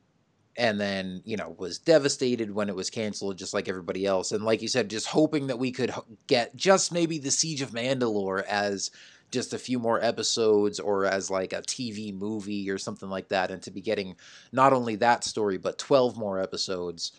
and 0.58 0.82
then 0.82 1.22
you 1.24 1.38
know 1.38 1.56
was 1.58 1.78
devastated 1.78 2.54
when 2.54 2.68
it 2.68 2.76
was 2.76 2.90
canceled 2.90 3.38
just 3.38 3.54
like 3.54 3.70
everybody 3.70 4.06
else 4.06 4.32
and 4.32 4.44
like 4.44 4.62
you 4.62 4.68
said 4.68 4.90
just 4.90 5.08
hoping 5.08 5.48
that 5.48 5.60
we 5.60 5.72
could 5.72 5.94
get 6.26 6.56
just 6.56 6.92
maybe 6.92 7.20
the 7.20 7.32
siege 7.32 7.62
of 7.62 7.72
mandalore 7.72 8.44
as 8.46 8.92
just 9.30 9.54
a 9.54 9.60
few 9.60 9.78
more 9.78 10.04
episodes 10.04 10.80
or 10.80 11.06
as 11.06 11.30
like 11.30 11.54
a 11.54 11.62
tv 11.62 12.14
movie 12.14 12.70
or 12.70 12.78
something 12.78 13.10
like 13.10 13.30
that 13.30 13.52
and 13.52 13.62
to 13.62 13.72
be 13.72 13.82
getting 13.82 14.16
not 14.52 14.74
only 14.74 14.96
that 14.96 15.24
story 15.24 15.58
but 15.58 15.78
12 15.78 16.18
more 16.18 16.42
episodes. 16.42 17.12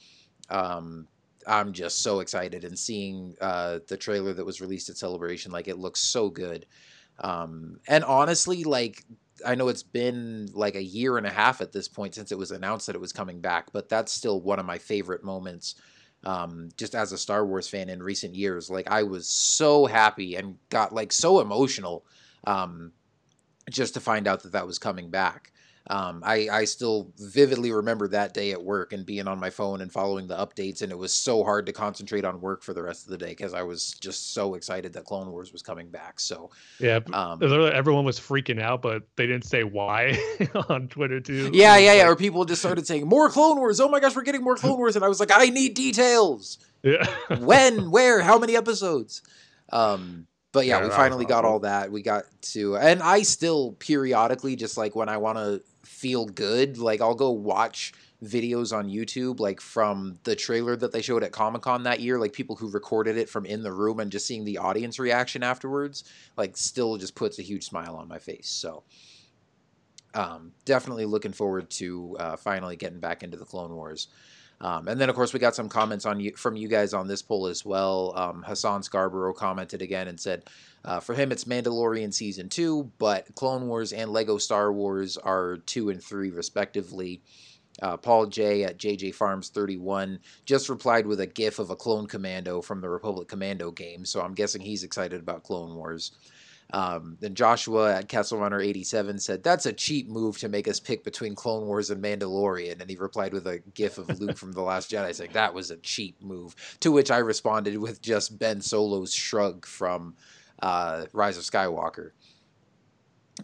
Um 0.51 1.06
i'm 1.47 1.73
just 1.73 2.02
so 2.02 2.20
excited 2.20 2.65
and 2.65 2.78
seeing 2.78 3.35
uh 3.40 3.78
the 3.86 3.97
trailer 3.97 4.32
that 4.32 4.44
was 4.44 4.60
released 4.60 4.90
at 4.90 4.98
celebration 4.98 5.52
like 5.52 5.69
it 5.69 5.78
looks 5.78 6.01
so 6.01 6.28
good. 6.28 6.66
Um 7.20 7.78
and 7.86 8.05
honestly 8.05 8.65
like 8.65 9.05
I 9.44 9.55
know 9.55 9.69
it's 9.69 9.82
been 9.82 10.48
like 10.52 10.74
a 10.74 10.82
year 10.82 11.19
and 11.19 11.27
a 11.27 11.31
half 11.31 11.60
at 11.60 11.73
this 11.73 11.89
point 11.89 12.15
since 12.15 12.32
it 12.32 12.39
was 12.39 12.51
announced 12.51 12.86
that 12.86 12.97
it 12.97 13.01
was 13.01 13.12
coming 13.12 13.40
back, 13.40 13.73
but 13.73 13.89
that's 13.89 14.12
still 14.12 14.40
one 14.40 14.59
of 14.59 14.66
my 14.66 14.78
favorite 14.78 15.24
moments. 15.24 15.74
Um, 16.24 16.70
just 16.77 16.94
as 16.94 17.12
a 17.12 17.19
Star 17.19 17.47
Wars 17.47 17.69
fan 17.69 17.89
in 17.89 18.02
recent 18.02 18.35
years, 18.35 18.69
like 18.69 18.89
I 18.90 19.05
was 19.05 19.28
so 19.28 19.86
happy 19.86 20.35
and 20.35 20.56
got 20.69 20.93
like 20.93 21.12
so 21.12 21.40
emotional, 21.40 22.05
um, 22.44 22.93
just 23.70 23.94
to 23.94 24.01
find 24.01 24.27
out 24.27 24.43
that 24.43 24.52
that 24.52 24.66
was 24.66 24.78
coming 24.78 25.10
back. 25.10 25.52
Um, 25.90 26.23
I, 26.24 26.48
I 26.51 26.65
still 26.66 27.10
vividly 27.19 27.73
remember 27.73 28.09
that 28.09 28.35
day 28.35 28.52
at 28.52 28.62
work 28.62 28.93
and 28.93 29.06
being 29.06 29.27
on 29.27 29.40
my 29.40 29.48
phone 29.48 29.81
and 29.81 29.90
following 29.90 30.27
the 30.27 30.36
updates, 30.36 30.82
and 30.82 30.93
it 30.93 30.98
was 30.98 31.15
so 31.15 31.43
hard 31.43 31.65
to 31.66 31.73
concentrate 31.73 32.27
on 32.27 32.40
work 32.43 32.62
for 32.62 32.74
the 32.74 32.82
rest 32.82 33.06
of 33.06 33.10
the 33.10 33.16
day 33.16 33.31
because 33.31 33.55
I 33.55 33.62
was 33.62 33.93
just 33.93 34.35
so 34.35 34.55
excited 34.55 34.93
that 34.93 35.06
Clone 35.06 35.31
Wars 35.31 35.51
was 35.51 35.62
coming 35.62 35.89
back. 35.89 36.20
So, 36.20 36.51
Yeah, 36.78 37.01
um, 37.15 37.43
everyone 37.43 38.05
was 38.05 38.20
freaking 38.20 38.60
out, 38.60 38.82
but 38.82 39.05
they 39.16 39.27
didn't 39.27 39.47
say 39.47 39.65
why 39.65 40.19
on 40.69 40.89
Twitter 40.89 41.20
too. 41.20 41.51
Yeah, 41.55 41.78
yeah, 41.78 41.94
yeah. 41.94 42.09
Or 42.09 42.16
people 42.16 42.44
just 42.44 42.60
started 42.60 42.86
saying 42.86 43.06
more 43.06 43.31
Clone 43.31 43.56
Wars. 43.56 43.81
Oh 43.81 43.89
my 43.89 44.01
gosh, 44.01 44.15
we're 44.15 44.23
getting 44.23 44.43
more 44.44 44.56
Clone 44.56 44.77
Wars, 44.77 44.94
and 44.94 45.05
I 45.05 45.09
was 45.09 45.20
like, 45.20 45.31
I 45.32 45.47
need 45.47 45.73
details. 45.73 46.59
yeah. 46.82 47.06
When, 47.39 47.90
where, 47.90 48.20
how 48.20 48.39
many 48.39 48.56
episodes? 48.56 49.23
Um, 49.73 50.27
but 50.52 50.66
yeah, 50.66 50.82
we 50.82 50.90
finally 50.90 51.24
got 51.24 51.44
all 51.44 51.60
that. 51.60 51.93
We 51.93 52.02
got 52.02 52.24
to, 52.52 52.77
and 52.77 53.02
I 53.02 53.23
still 53.23 53.73
periodically, 53.73 54.56
just 54.56 54.77
like 54.77 54.97
when 54.97 55.09
I 55.09 55.19
want 55.19 55.39
to 55.39 55.62
feel 55.89 56.27
good, 56.27 56.78
like 56.78 57.01
I'll 57.01 57.15
go 57.15 57.31
watch 57.31 57.93
videos 58.23 58.77
on 58.77 58.89
YouTube, 58.89 59.40
like 59.40 59.60
from 59.60 60.19
the 60.24 60.35
trailer 60.36 60.77
that 60.77 60.93
they 60.93 61.02
showed 61.02 61.23
at 61.23 61.32
Comic 61.32 61.62
Con 61.62 61.85
that 61.85 62.01
year, 62.01 62.19
like 62.19 62.32
people 62.32 62.56
who 62.56 62.70
recorded 62.70 63.16
it 63.16 63.28
from 63.28 63.47
in 63.47 63.62
the 63.62 63.73
room 63.73 64.01
and 64.01 64.10
just 64.10 64.27
seeing 64.27 64.44
the 64.44 64.59
audience 64.59 64.98
reaction 64.98 65.43
afterwards, 65.43 66.05
like 66.36 66.56
still 66.56 66.97
just 66.97 67.15
puts 67.15 67.39
a 67.39 67.43
huge 67.43 67.65
smile 67.65 67.97
on 67.97 68.09
my 68.09 68.19
face. 68.19 68.48
So, 68.48 68.82
um, 70.15 70.52
definitely 70.65 71.06
looking 71.06 71.32
forward 71.32 71.70
to 71.70 72.16
uh, 72.19 72.36
finally 72.36 72.77
getting 72.77 73.01
back 73.01 73.23
into 73.23 73.36
the 73.36 73.44
Clone 73.44 73.74
Wars. 73.74 74.09
Um, 74.60 74.89
and 74.89 75.01
then, 75.01 75.09
of 75.09 75.14
course, 75.14 75.32
we 75.32 75.39
got 75.39 75.55
some 75.55 75.68
comments 75.68 76.05
on 76.05 76.18
you 76.18 76.35
from 76.36 76.56
you 76.56 76.68
guys 76.68 76.93
on 76.93 77.06
this 77.06 77.22
poll 77.22 77.47
as 77.47 77.64
well. 77.64 78.12
Um, 78.16 78.43
Hassan 78.43 78.82
Scarborough 78.82 79.32
commented 79.32 79.82
again 79.82 80.09
and 80.09 80.18
said, 80.18 80.44
uh, 80.85 81.01
for 81.01 81.14
him, 81.14 81.30
it's 81.30 81.44
Mandalorian 81.44 82.12
season 82.12 82.48
two, 82.48 82.90
but 82.98 83.35
Clone 83.35 83.68
Wars 83.68 83.93
and 83.93 84.12
Lego 84.12 84.39
Star 84.39 84.72
Wars 84.72 85.16
are 85.16 85.59
two 85.59 85.90
and 85.90 86.02
three, 86.02 86.30
respectively. 86.30 87.22
Uh, 87.80 87.97
Paul 87.97 88.26
J 88.26 88.64
at 88.64 88.78
JJ 88.78 89.14
Farms 89.14 89.51
31 89.51 90.18
just 90.44 90.68
replied 90.68 91.06
with 91.06 91.20
a 91.20 91.26
GIF 91.26 91.60
of 91.60 91.70
a 91.70 91.76
clone 91.76 92.06
commando 92.06 92.60
from 92.60 92.80
the 92.80 92.89
Republic 92.89 93.28
Commando 93.28 93.70
game, 93.70 94.05
so 94.05 94.20
I'm 94.20 94.35
guessing 94.35 94.60
he's 94.60 94.82
excited 94.82 95.20
about 95.20 95.44
Clone 95.44 95.76
Wars. 95.76 96.10
Um, 96.73 97.16
then 97.20 97.35
Joshua 97.35 97.95
at 97.95 98.09
Castle 98.09 98.39
Runner 98.39 98.61
87 98.61 99.19
said, 99.19 99.43
That's 99.43 99.66
a 99.66 99.73
cheap 99.73 100.09
move 100.09 100.39
to 100.39 100.49
make 100.49 100.69
us 100.69 100.78
pick 100.78 101.03
between 101.03 101.35
Clone 101.35 101.66
Wars 101.66 101.90
and 101.90 102.03
Mandalorian. 102.03 102.81
And 102.81 102.90
he 102.90 102.97
replied 102.97 103.32
with 103.32 103.47
a 103.47 103.61
gif 103.74 103.97
of 103.97 104.20
Luke 104.20 104.36
from 104.36 104.53
The 104.53 104.61
Last 104.61 104.90
Jedi 104.90 105.15
saying, 105.15 105.31
That 105.32 105.55
was 105.55 105.70
a 105.70 105.78
cheap 105.78 106.23
move. 106.23 106.55
To 106.81 106.93
which 106.93 107.11
I 107.11 107.19
responded 107.19 107.78
with 107.78 108.03
just 108.03 108.39
Ben 108.39 108.61
Solo's 108.61 109.15
shrug 109.15 109.65
from 109.65 110.15
uh, 110.61 111.07
Rise 111.12 111.39
of 111.39 111.45
Skywalker. 111.45 112.11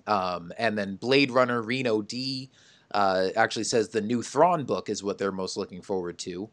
Um, 0.06 0.52
and 0.58 0.76
then 0.76 0.96
Blade 0.96 1.30
Runner 1.30 1.62
Reno 1.62 2.02
D 2.02 2.50
uh, 2.92 3.28
actually 3.36 3.64
says 3.64 3.88
the 3.88 4.00
new 4.00 4.22
Thrawn 4.22 4.64
book 4.64 4.88
is 4.90 5.02
what 5.02 5.16
they're 5.18 5.32
most 5.32 5.56
looking 5.56 5.80
forward 5.80 6.18
to. 6.18 6.50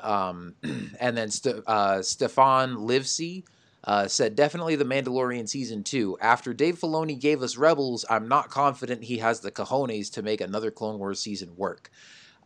Um, 0.00 0.54
and 1.00 1.16
then 1.16 1.30
St- 1.30 1.62
uh, 1.66 2.02
Stefan 2.02 2.76
Livesey 2.86 3.44
uh, 3.88 4.06
said 4.06 4.36
definitely 4.36 4.76
the 4.76 4.84
Mandalorian 4.84 5.48
season 5.48 5.82
two. 5.82 6.18
After 6.20 6.52
Dave 6.52 6.78
Filoni 6.78 7.18
gave 7.18 7.42
us 7.42 7.56
Rebels, 7.56 8.04
I'm 8.10 8.28
not 8.28 8.50
confident 8.50 9.02
he 9.04 9.16
has 9.18 9.40
the 9.40 9.50
cojones 9.50 10.12
to 10.12 10.22
make 10.22 10.42
another 10.42 10.70
Clone 10.70 10.98
Wars 10.98 11.20
season 11.20 11.56
work. 11.56 11.90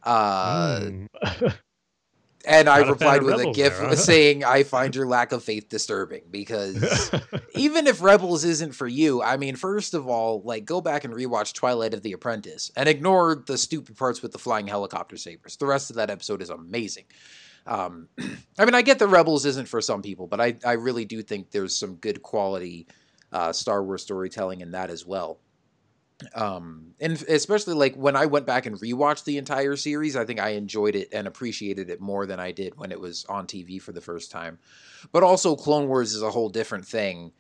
Uh, 0.05 0.79
Mm. 0.81 1.09
and 2.45 2.69
I 2.69 2.79
Not 2.81 2.89
a 2.89 2.93
replied 2.93 3.23
with 3.25 3.35
a 3.35 3.39
Rebels 3.39 3.57
gif 3.57 3.77
there, 3.77 3.89
huh? 3.89 3.97
saying, 3.97 4.45
"I 4.45 4.63
find 4.63 4.95
your 4.95 5.07
lack 5.07 5.33
of 5.33 5.43
faith 5.43 5.69
disturbing 5.69 6.23
because." 6.31 7.11
even 7.57 7.87
if 7.89 8.01
Rebels 8.03 8.45
isn't 8.45 8.75
for 8.77 8.87
you, 8.87 9.21
I 9.21 9.37
mean, 9.37 9.57
first 9.57 9.95
of 9.95 10.07
all, 10.09 10.43
like 10.43 10.65
go 10.65 10.81
back 10.81 11.05
and 11.05 11.13
rewatch 11.13 11.55
Twilight 11.55 11.93
of 11.95 12.03
the 12.03 12.13
Apprentice 12.13 12.71
and 12.77 12.89
ignore 12.89 13.43
the 13.47 13.59
stupid 13.59 13.97
parts 13.97 14.23
with 14.23 14.31
the 14.33 14.39
flying 14.39 14.69
helicopter 14.69 15.17
sabers. 15.17 15.57
The 15.57 15.67
rest 15.67 15.91
of 15.91 15.97
that 15.97 16.09
episode 16.11 16.41
is 16.41 16.51
amazing. 16.51 17.05
Um, 17.67 18.09
I 18.59 18.65
mean, 18.65 18.75
I 18.75 18.83
get 18.83 18.99
the 18.99 19.09
Rebels 19.09 19.47
isn't 19.47 19.69
for 19.69 19.81
some 19.81 20.03
people, 20.03 20.27
but 20.27 20.41
I, 20.41 20.57
I 20.65 20.73
really 20.73 21.05
do 21.05 21.23
think 21.23 21.51
there's 21.51 21.77
some 21.77 21.97
good 21.97 22.23
quality 22.23 22.87
uh, 23.33 23.53
Star 23.53 23.83
Wars 23.83 24.03
storytelling 24.03 24.61
in 24.61 24.73
that 24.73 24.91
as 24.91 25.07
well. 25.07 25.39
Um, 26.35 26.95
and 27.01 27.21
especially 27.29 27.75
like 27.75 27.97
when 27.97 28.15
I 28.15 28.27
went 28.27 28.47
back 28.47 28.67
and 28.67 28.79
rewatched 28.79 29.25
the 29.25 29.39
entire 29.39 29.77
series, 29.77 30.15
I 30.17 30.25
think 30.25 30.41
I 30.41 30.51
enjoyed 30.51 30.95
it 30.95 31.09
and 31.13 31.27
appreciated 31.27 31.91
it 31.91 32.01
more 32.01 32.27
than 32.27 32.39
I 32.39 32.53
did 32.53 32.79
when 32.79 32.93
it 32.93 33.01
was 33.01 33.25
on 33.29 33.47
TV 33.47 33.81
for 33.81 33.93
the 33.93 34.01
first 34.01 34.31
time. 34.31 34.59
But 35.11 35.23
also, 35.23 35.57
Clone 35.57 35.89
Wars 35.89 36.15
is 36.15 36.23
a 36.23 36.31
whole 36.31 36.49
different 36.49 36.87
thing. 36.87 37.33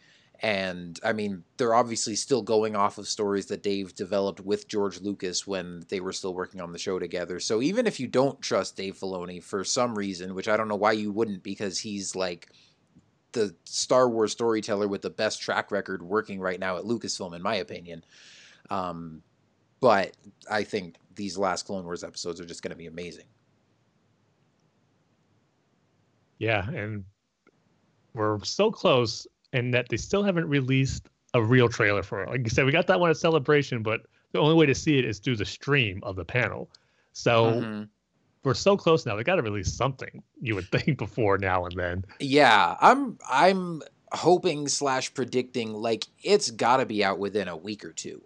And 0.42 0.98
I 1.04 1.12
mean, 1.12 1.44
they're 1.56 1.74
obviously 1.74 2.16
still 2.16 2.42
going 2.42 2.74
off 2.74 2.98
of 2.98 3.06
stories 3.06 3.46
that 3.46 3.62
Dave 3.62 3.94
developed 3.94 4.40
with 4.40 4.66
George 4.66 5.00
Lucas 5.00 5.46
when 5.46 5.84
they 5.88 6.00
were 6.00 6.12
still 6.12 6.34
working 6.34 6.60
on 6.60 6.72
the 6.72 6.78
show 6.78 6.98
together. 6.98 7.38
So 7.38 7.62
even 7.62 7.86
if 7.86 8.00
you 8.00 8.08
don't 8.08 8.40
trust 8.42 8.76
Dave 8.76 8.96
Filoni 8.96 9.42
for 9.42 9.62
some 9.62 9.96
reason, 9.96 10.34
which 10.34 10.48
I 10.48 10.56
don't 10.56 10.66
know 10.66 10.76
why 10.76 10.92
you 10.92 11.12
wouldn't, 11.12 11.44
because 11.44 11.78
he's 11.78 12.16
like 12.16 12.48
the 13.30 13.54
Star 13.64 14.08
Wars 14.08 14.32
storyteller 14.32 14.88
with 14.88 15.02
the 15.02 15.10
best 15.10 15.40
track 15.40 15.70
record 15.70 16.02
working 16.02 16.40
right 16.40 16.58
now 16.58 16.76
at 16.76 16.84
Lucasfilm, 16.84 17.36
in 17.36 17.42
my 17.42 17.54
opinion. 17.54 18.04
Um, 18.68 19.22
but 19.80 20.16
I 20.50 20.64
think 20.64 20.96
these 21.14 21.38
last 21.38 21.66
Clone 21.66 21.84
Wars 21.84 22.02
episodes 22.02 22.40
are 22.40 22.46
just 22.46 22.62
going 22.62 22.70
to 22.72 22.76
be 22.76 22.86
amazing. 22.86 23.26
yeah, 26.42 26.68
and 26.70 27.04
we're 28.14 28.42
so 28.42 28.72
close, 28.72 29.28
and 29.52 29.72
that 29.74 29.88
they 29.88 29.96
still 29.96 30.22
haven't 30.22 30.48
released 30.48 31.08
a 31.34 31.42
real 31.42 31.68
trailer 31.68 32.02
for 32.02 32.22
it. 32.22 32.28
Like 32.28 32.40
you 32.44 32.50
said, 32.50 32.64
we 32.66 32.72
got 32.72 32.86
that 32.88 33.00
one 33.00 33.10
at 33.10 33.16
Celebration, 33.16 33.82
but 33.82 34.02
the 34.32 34.38
only 34.38 34.54
way 34.54 34.66
to 34.66 34.74
see 34.74 34.98
it 34.98 35.04
is 35.04 35.18
through 35.18 35.36
the 35.36 35.44
stream 35.44 36.00
of 36.02 36.16
the 36.16 36.24
panel. 36.24 36.70
So 37.12 37.60
Mhm. 37.62 37.88
we're 38.44 38.54
so 38.54 38.76
close 38.76 39.06
now. 39.06 39.16
They 39.16 39.24
got 39.24 39.36
to 39.36 39.42
release 39.42 39.72
something. 39.72 40.22
You 40.40 40.54
would 40.54 40.68
think 40.72 40.98
before 40.98 41.38
now 41.38 41.64
and 41.64 41.74
then. 41.76 42.04
Yeah, 42.20 42.76
I'm 42.80 43.18
I'm 43.30 43.82
hoping 44.12 44.68
slash 44.68 45.14
predicting 45.14 45.72
like 45.72 46.06
it's 46.22 46.50
got 46.50 46.78
to 46.78 46.86
be 46.86 47.02
out 47.02 47.18
within 47.18 47.48
a 47.48 47.56
week 47.56 47.84
or 47.84 47.92
two. 47.92 48.22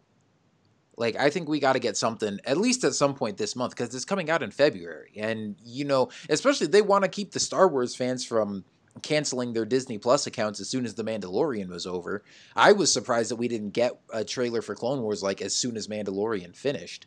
Like 0.97 1.15
I 1.17 1.29
think 1.31 1.49
we 1.49 1.61
got 1.61 1.75
to 1.75 1.79
get 1.79 1.97
something 1.97 2.41
at 2.45 2.57
least 2.57 2.83
at 2.83 2.95
some 2.95 3.15
point 3.15 3.37
this 3.37 3.55
month 3.55 3.77
because 3.77 3.95
it's 3.95 4.05
coming 4.07 4.31
out 4.31 4.43
in 4.43 4.51
February, 4.51 5.13
and 5.17 5.55
you 5.63 5.85
know, 5.85 6.09
especially 6.31 6.67
they 6.69 6.83
want 6.83 7.05
to 7.05 7.09
keep 7.11 7.33
the 7.33 7.41
Star 7.41 7.69
Wars 7.69 7.95
fans 7.95 8.25
from 8.25 8.65
canceling 9.03 9.53
their 9.53 9.65
Disney 9.65 9.99
Plus 9.99 10.27
accounts 10.27 10.61
as 10.61 10.69
soon 10.69 10.85
as 10.85 10.95
The 10.95 11.05
Mandalorian 11.05 11.69
was 11.69 11.87
over. 11.87 12.25
I 12.55 12.73
was 12.73 12.93
surprised 12.93 13.31
that 13.31 13.37
we 13.37 13.49
didn't 13.49 13.71
get 13.71 13.99
a 14.13 14.25
trailer 14.25 14.63
for 14.63 14.75
Clone 14.75 15.03
Wars 15.03 15.23
like 15.23 15.43
as 15.43 15.55
soon 15.55 15.77
as 15.77 15.89
Mandalorian 15.89 16.55
finished. 16.55 17.07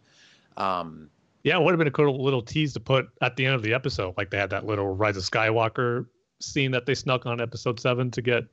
Um, 0.57 1.10
yeah, 1.44 1.57
it 1.57 1.64
would 1.64 1.72
have 1.72 1.80
been 1.80 1.88
a 1.88 1.91
cool 1.91 2.22
little 2.22 2.41
tease 2.41 2.74
to 2.74 2.80
put 2.80 3.07
at 3.22 3.36
the 3.36 3.45
end 3.45 3.56
of 3.56 3.61
the 3.61 3.74
episode, 3.74 4.16
like 4.18 4.30
they 4.30 4.38
had 4.38 4.49
that 4.49 4.66
little 4.66 4.94
Rise 4.95 5.18
of 5.18 5.24
Skywalker 5.24 6.06
scene 6.41 6.72
that 6.72 6.86
they 6.86 6.95
snuck 6.95 7.26
on 7.26 7.40
Episode 7.41 7.80
Seven 7.80 8.11
to 8.11 8.22
get 8.22 8.44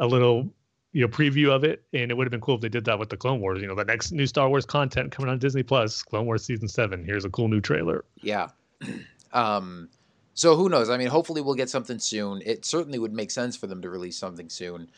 a 0.00 0.06
little 0.06 0.48
you 0.92 1.02
know 1.02 1.08
preview 1.08 1.50
of 1.50 1.64
it, 1.64 1.84
and 1.92 2.10
it 2.10 2.14
would 2.14 2.26
have 2.26 2.30
been 2.30 2.40
cool 2.40 2.54
if 2.54 2.60
they 2.60 2.68
did 2.68 2.84
that 2.84 2.98
with 2.98 3.08
the 3.08 3.16
Clone 3.16 3.40
Wars. 3.40 3.60
You 3.60 3.68
know, 3.68 3.74
the 3.74 3.84
next 3.84 4.12
new 4.12 4.26
Star 4.26 4.48
Wars 4.48 4.66
content 4.66 5.12
coming 5.12 5.30
on 5.30 5.38
Disney 5.38 5.62
Plus, 5.62 6.02
Clone 6.02 6.26
Wars 6.26 6.44
season 6.44 6.68
seven. 6.68 7.04
Here's 7.04 7.24
a 7.24 7.30
cool 7.30 7.48
new 7.48 7.60
trailer. 7.60 8.04
Yeah. 8.22 8.48
um, 9.32 9.88
so 10.36 10.54
who 10.54 10.68
knows? 10.68 10.90
I 10.90 10.98
mean, 10.98 11.08
hopefully 11.08 11.40
we'll 11.40 11.54
get 11.54 11.70
something 11.70 11.98
soon. 11.98 12.42
It 12.44 12.66
certainly 12.66 12.98
would 12.98 13.14
make 13.14 13.30
sense 13.30 13.56
for 13.56 13.66
them 13.66 13.80
to 13.80 13.88
release 13.88 14.18
something 14.18 14.50
soon. 14.50 14.90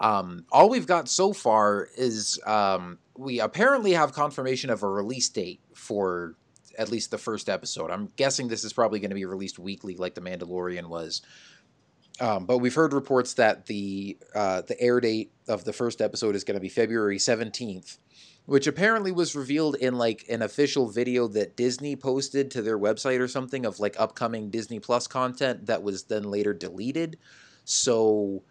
Um, 0.00 0.46
all 0.50 0.70
we've 0.70 0.86
got 0.86 1.10
so 1.10 1.34
far 1.34 1.88
is 1.94 2.40
um, 2.46 2.98
we 3.16 3.38
apparently 3.38 3.92
have 3.92 4.14
confirmation 4.14 4.70
of 4.70 4.82
a 4.82 4.88
release 4.88 5.28
date 5.28 5.60
for 5.74 6.36
at 6.78 6.90
least 6.90 7.10
the 7.10 7.18
first 7.18 7.50
episode. 7.50 7.90
I'm 7.90 8.10
guessing 8.16 8.48
this 8.48 8.64
is 8.64 8.72
probably 8.72 8.98
going 8.98 9.10
to 9.10 9.14
be 9.14 9.26
released 9.26 9.58
weekly, 9.58 9.94
like 9.94 10.14
The 10.14 10.22
Mandalorian 10.22 10.88
was. 10.88 11.20
Um, 12.18 12.46
but 12.46 12.58
we've 12.58 12.74
heard 12.74 12.94
reports 12.94 13.34
that 13.34 13.66
the 13.66 14.16
uh, 14.34 14.62
the 14.62 14.80
air 14.80 15.00
date 15.00 15.32
of 15.48 15.64
the 15.64 15.72
first 15.74 16.00
episode 16.00 16.34
is 16.34 16.44
going 16.44 16.56
to 16.56 16.60
be 16.60 16.70
February 16.70 17.18
17th, 17.18 17.98
which 18.46 18.66
apparently 18.66 19.12
was 19.12 19.36
revealed 19.36 19.76
in 19.76 19.96
like 19.96 20.24
an 20.28 20.42
official 20.42 20.88
video 20.88 21.28
that 21.28 21.56
Disney 21.56 21.94
posted 21.94 22.50
to 22.50 22.62
their 22.62 22.78
website 22.78 23.20
or 23.20 23.28
something 23.28 23.64
of 23.64 23.78
like 23.78 23.94
upcoming 23.98 24.50
Disney 24.50 24.80
Plus 24.80 25.06
content 25.06 25.66
that 25.66 25.82
was 25.82 26.04
then 26.04 26.24
later 26.24 26.52
deleted. 26.52 27.18
So 27.64 28.42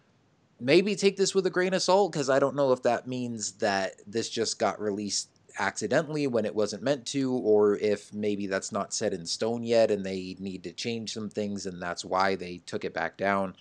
maybe 0.60 0.96
take 0.96 1.18
this 1.18 1.36
with 1.36 1.46
a 1.46 1.50
grain 1.50 1.74
of 1.74 1.82
salt 1.82 2.14
because 2.14 2.30
I 2.30 2.40
don't 2.40 2.56
know 2.56 2.72
if 2.72 2.84
that 2.84 3.08
means 3.08 3.54
that 3.54 3.94
this 4.08 4.30
just 4.30 4.60
got 4.60 4.80
released 4.80 5.30
accidentally 5.60 6.28
when 6.28 6.46
it 6.46 6.56
wasn't 6.56 6.84
meant 6.84 7.06
to, 7.08 7.34
or 7.34 7.76
if 7.78 8.14
maybe 8.14 8.48
that's 8.48 8.72
not 8.72 8.94
set 8.94 9.14
in 9.14 9.26
stone 9.26 9.64
yet 9.64 9.92
and 9.92 10.06
they 10.06 10.38
need 10.40 10.64
to 10.64 10.72
change 10.72 11.14
some 11.14 11.30
things 11.30 11.66
and 11.66 11.82
that's 11.82 12.06
why 12.06 12.36
they 12.36 12.62
took 12.66 12.86
it 12.86 12.94
back 12.94 13.18
down. 13.18 13.56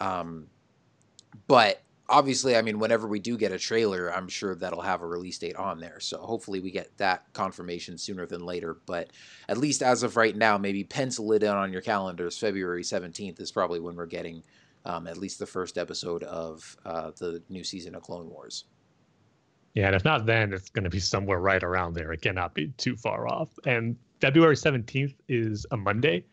Um, 0.00 0.48
but 1.46 1.80
obviously, 2.12 2.56
I 2.56 2.62
mean, 2.62 2.78
whenever 2.78 3.08
we 3.08 3.18
do 3.18 3.36
get 3.36 3.50
a 3.50 3.58
trailer, 3.58 4.12
I'm 4.12 4.28
sure 4.28 4.54
that'll 4.54 4.82
have 4.82 5.02
a 5.02 5.06
release 5.06 5.38
date 5.38 5.56
on 5.56 5.80
there. 5.80 5.98
So 5.98 6.18
hopefully 6.18 6.60
we 6.60 6.70
get 6.70 6.96
that 6.98 7.24
confirmation 7.32 7.96
sooner 7.98 8.26
than 8.26 8.44
later. 8.44 8.76
But 8.86 9.10
at 9.48 9.56
least 9.56 9.82
as 9.82 10.02
of 10.02 10.16
right 10.16 10.36
now, 10.36 10.58
maybe 10.58 10.84
pencil 10.84 11.32
it 11.32 11.42
in 11.42 11.48
on 11.48 11.72
your 11.72 11.80
calendars. 11.80 12.38
February 12.38 12.82
17th 12.82 13.40
is 13.40 13.50
probably 13.50 13.80
when 13.80 13.96
we're 13.96 14.06
getting 14.06 14.42
um, 14.84 15.06
at 15.06 15.16
least 15.16 15.38
the 15.38 15.46
first 15.46 15.78
episode 15.78 16.22
of 16.24 16.76
uh, 16.84 17.12
the 17.18 17.42
new 17.48 17.64
season 17.64 17.94
of 17.94 18.02
Clone 18.02 18.28
Wars. 18.28 18.64
Yeah, 19.74 19.86
and 19.86 19.96
if 19.96 20.04
not 20.04 20.26
then, 20.26 20.52
it's 20.52 20.68
going 20.68 20.84
to 20.84 20.90
be 20.90 21.00
somewhere 21.00 21.38
right 21.38 21.62
around 21.62 21.94
there. 21.94 22.12
It 22.12 22.20
cannot 22.20 22.52
be 22.52 22.68
too 22.76 22.94
far 22.94 23.26
off. 23.26 23.48
And 23.64 23.96
February 24.20 24.54
17th 24.54 25.14
is 25.28 25.64
a 25.70 25.76
Monday, 25.78 26.26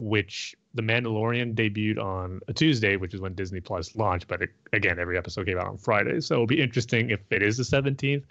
which 0.00 0.54
The 0.74 0.82
Mandalorian 0.82 1.54
debuted 1.54 2.02
on 2.02 2.40
a 2.48 2.52
Tuesday, 2.52 2.96
which 2.96 3.14
is 3.14 3.20
when 3.20 3.34
Disney 3.34 3.60
Plus 3.60 3.94
launched. 3.94 4.26
But 4.26 4.42
it, 4.42 4.50
again, 4.72 4.98
every 4.98 5.16
episode 5.16 5.46
came 5.46 5.58
out 5.58 5.66
on 5.66 5.76
Friday. 5.76 6.20
So 6.20 6.34
it'll 6.34 6.46
be 6.46 6.60
interesting 6.60 7.10
if 7.10 7.20
it 7.30 7.42
is 7.42 7.56
the 7.56 7.62
17th, 7.62 8.24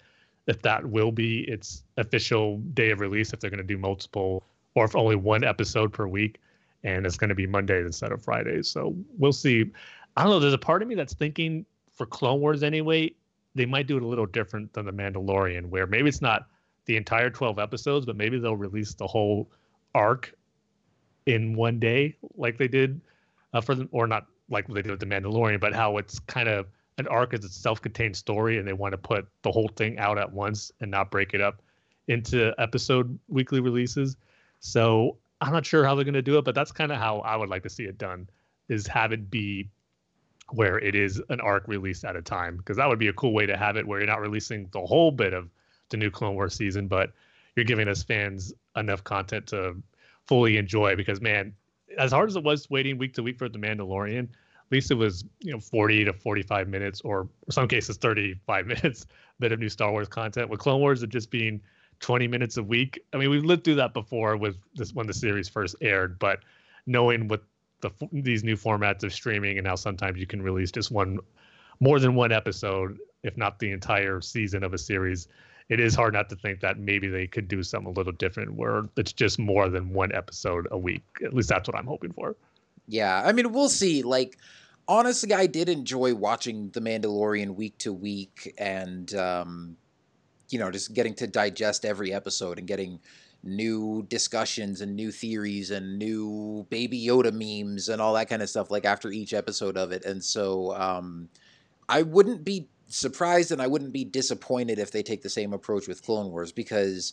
if 0.46 0.60
that 0.62 0.84
will 0.84 1.10
be 1.10 1.40
its 1.48 1.84
official 1.96 2.58
day 2.74 2.90
of 2.90 3.00
release, 3.00 3.32
if 3.32 3.40
they're 3.40 3.50
going 3.50 3.58
to 3.58 3.64
do 3.64 3.78
multiple 3.78 4.44
or 4.74 4.84
if 4.84 4.94
only 4.94 5.16
one 5.16 5.44
episode 5.44 5.92
per 5.92 6.06
week. 6.06 6.40
And 6.82 7.06
it's 7.06 7.16
going 7.16 7.30
to 7.30 7.34
be 7.34 7.46
Mondays 7.46 7.86
instead 7.86 8.12
of 8.12 8.22
Fridays. 8.22 8.68
So 8.68 8.94
we'll 9.16 9.32
see. 9.32 9.70
I 10.16 10.22
don't 10.22 10.32
know. 10.32 10.40
There's 10.40 10.52
a 10.52 10.58
part 10.58 10.82
of 10.82 10.88
me 10.88 10.94
that's 10.94 11.14
thinking 11.14 11.64
for 11.94 12.06
Clone 12.06 12.40
Wars 12.40 12.62
anyway, 12.62 13.14
they 13.54 13.66
might 13.66 13.86
do 13.86 13.96
it 13.96 14.02
a 14.02 14.06
little 14.06 14.26
different 14.26 14.72
than 14.72 14.84
the 14.84 14.92
Mandalorian, 14.92 15.66
where 15.66 15.86
maybe 15.86 16.08
it's 16.08 16.20
not 16.20 16.46
the 16.86 16.96
entire 16.96 17.30
12 17.30 17.58
episodes, 17.58 18.04
but 18.04 18.16
maybe 18.16 18.38
they'll 18.38 18.56
release 18.56 18.94
the 18.94 19.06
whole 19.06 19.50
arc 19.94 20.34
in 21.26 21.54
one 21.54 21.78
day, 21.78 22.16
like 22.36 22.58
they 22.58 22.68
did 22.68 23.00
uh, 23.52 23.60
for 23.60 23.74
the, 23.74 23.88
or 23.92 24.06
not 24.06 24.26
like 24.50 24.66
they 24.68 24.82
did 24.82 24.90
with 24.90 25.00
the 25.00 25.06
Mandalorian, 25.06 25.60
but 25.60 25.74
how 25.74 25.96
it's 25.96 26.18
kind 26.20 26.48
of 26.48 26.66
an 26.98 27.06
arc 27.08 27.34
as 27.34 27.44
a 27.44 27.48
self-contained 27.48 28.16
story, 28.16 28.58
and 28.58 28.68
they 28.68 28.72
want 28.72 28.92
to 28.92 28.98
put 28.98 29.26
the 29.42 29.50
whole 29.50 29.68
thing 29.76 29.98
out 29.98 30.18
at 30.18 30.30
once 30.32 30.70
and 30.80 30.90
not 30.90 31.10
break 31.10 31.34
it 31.34 31.40
up 31.40 31.62
into 32.08 32.54
episode 32.58 33.18
weekly 33.28 33.60
releases. 33.60 34.16
So 34.60 35.16
I'm 35.40 35.52
not 35.52 35.66
sure 35.66 35.84
how 35.84 35.94
they're 35.94 36.04
going 36.04 36.14
to 36.14 36.22
do 36.22 36.38
it, 36.38 36.44
but 36.44 36.54
that's 36.54 36.72
kind 36.72 36.92
of 36.92 36.98
how 36.98 37.18
I 37.20 37.36
would 37.36 37.48
like 37.48 37.62
to 37.64 37.70
see 37.70 37.84
it 37.84 37.98
done: 37.98 38.28
is 38.68 38.86
have 38.86 39.12
it 39.12 39.30
be 39.30 39.68
where 40.50 40.78
it 40.78 40.94
is 40.94 41.22
an 41.30 41.40
arc 41.40 41.66
release 41.66 42.04
at 42.04 42.16
a 42.16 42.22
time 42.22 42.58
because 42.58 42.76
that 42.76 42.86
would 42.88 42.98
be 42.98 43.08
a 43.08 43.12
cool 43.14 43.32
way 43.32 43.46
to 43.46 43.56
have 43.56 43.76
it 43.76 43.86
where 43.86 43.98
you're 43.98 44.06
not 44.06 44.20
releasing 44.20 44.68
the 44.72 44.80
whole 44.80 45.10
bit 45.10 45.32
of 45.32 45.48
the 45.88 45.96
new 45.96 46.10
Clone 46.10 46.34
Wars 46.34 46.54
season, 46.54 46.86
but 46.86 47.12
you're 47.56 47.64
giving 47.64 47.88
us 47.88 48.02
fans 48.02 48.52
enough 48.76 49.02
content 49.04 49.46
to 49.48 49.74
fully 50.26 50.56
enjoy. 50.56 50.96
Because 50.96 51.20
man, 51.20 51.54
as 51.98 52.12
hard 52.12 52.28
as 52.28 52.36
it 52.36 52.44
was 52.44 52.68
waiting 52.70 52.98
week 52.98 53.14
to 53.14 53.22
week 53.22 53.38
for 53.38 53.48
the 53.48 53.58
Mandalorian, 53.58 54.24
at 54.24 54.72
least 54.72 54.90
it 54.90 54.94
was 54.94 55.24
you 55.40 55.52
know 55.52 55.60
40 55.60 56.04
to 56.06 56.12
45 56.12 56.68
minutes, 56.68 57.00
or 57.02 57.28
some 57.50 57.68
cases 57.68 57.96
35 57.96 58.66
minutes, 58.66 59.06
bit 59.38 59.52
of 59.52 59.60
new 59.60 59.68
Star 59.68 59.90
Wars 59.90 60.08
content. 60.08 60.48
With 60.48 60.60
Clone 60.60 60.80
Wars, 60.80 61.02
it 61.02 61.10
just 61.10 61.30
being 61.30 61.60
20 62.00 62.28
minutes 62.28 62.56
a 62.56 62.62
week. 62.62 63.00
I 63.12 63.18
mean, 63.18 63.30
we've 63.30 63.44
lived 63.44 63.64
through 63.64 63.76
that 63.76 63.94
before 63.94 64.36
with 64.36 64.56
this 64.74 64.92
when 64.92 65.06
the 65.06 65.14
series 65.14 65.48
first 65.48 65.76
aired, 65.80 66.18
but 66.18 66.40
knowing 66.86 67.28
what 67.28 67.42
the 67.80 67.90
these 68.12 68.42
new 68.42 68.56
formats 68.56 69.04
of 69.04 69.12
streaming 69.12 69.58
and 69.58 69.66
how 69.66 69.76
sometimes 69.76 70.18
you 70.18 70.26
can 70.26 70.42
release 70.42 70.72
just 70.72 70.90
one 70.90 71.18
more 71.80 71.98
than 71.98 72.14
one 72.14 72.32
episode 72.32 72.98
if 73.22 73.36
not 73.36 73.58
the 73.58 73.70
entire 73.70 74.20
season 74.20 74.62
of 74.62 74.72
a 74.72 74.78
series 74.78 75.28
it 75.68 75.80
is 75.80 75.94
hard 75.94 76.14
not 76.14 76.28
to 76.28 76.36
think 76.36 76.60
that 76.60 76.78
maybe 76.78 77.08
they 77.08 77.26
could 77.26 77.48
do 77.48 77.62
something 77.62 77.90
a 77.90 77.94
little 77.94 78.12
different 78.12 78.54
where 78.54 78.82
it's 78.96 79.12
just 79.12 79.38
more 79.38 79.68
than 79.68 79.92
one 79.92 80.14
episode 80.14 80.68
a 80.70 80.78
week. 80.78 81.04
At 81.24 81.32
least 81.34 81.48
that's 81.48 81.68
what 81.68 81.76
i'm 81.76 81.86
hoping 81.86 82.12
for. 82.12 82.36
Yeah 82.86 83.22
i 83.24 83.32
mean 83.32 83.52
we'll 83.52 83.68
see. 83.68 84.02
Like 84.02 84.38
honestly 84.86 85.32
i 85.32 85.46
did 85.46 85.68
enjoy 85.68 86.14
watching 86.14 86.68
the 86.70 86.80
mandalorian 86.80 87.54
week 87.54 87.78
to 87.78 87.90
week 87.90 88.54
and 88.58 89.14
um 89.14 89.78
you 90.50 90.58
know 90.58 90.70
just 90.70 90.92
getting 90.92 91.14
to 91.14 91.26
digest 91.26 91.86
every 91.86 92.12
episode 92.12 92.58
and 92.58 92.68
getting 92.68 93.00
new 93.44 94.04
discussions 94.08 94.80
and 94.80 94.96
new 94.96 95.10
theories 95.12 95.70
and 95.70 95.98
new 95.98 96.66
baby 96.70 97.06
Yoda 97.06 97.32
memes 97.32 97.88
and 97.88 98.00
all 98.00 98.14
that 98.14 98.28
kind 98.28 98.42
of 98.42 98.48
stuff 98.48 98.70
like 98.70 98.84
after 98.84 99.10
each 99.10 99.34
episode 99.34 99.76
of 99.76 99.92
it. 99.92 100.04
And 100.04 100.24
so 100.24 100.74
um, 100.74 101.28
I 101.88 102.02
wouldn't 102.02 102.44
be 102.44 102.68
surprised 102.94 103.50
and 103.50 103.60
I 103.60 103.66
wouldn't 103.66 103.92
be 103.92 104.04
disappointed 104.04 104.78
if 104.78 104.90
they 104.90 105.02
take 105.02 105.22
the 105.22 105.30
same 105.30 105.52
approach 105.52 105.88
with 105.88 106.02
Clone 106.02 106.30
Wars 106.30 106.52
because 106.52 107.12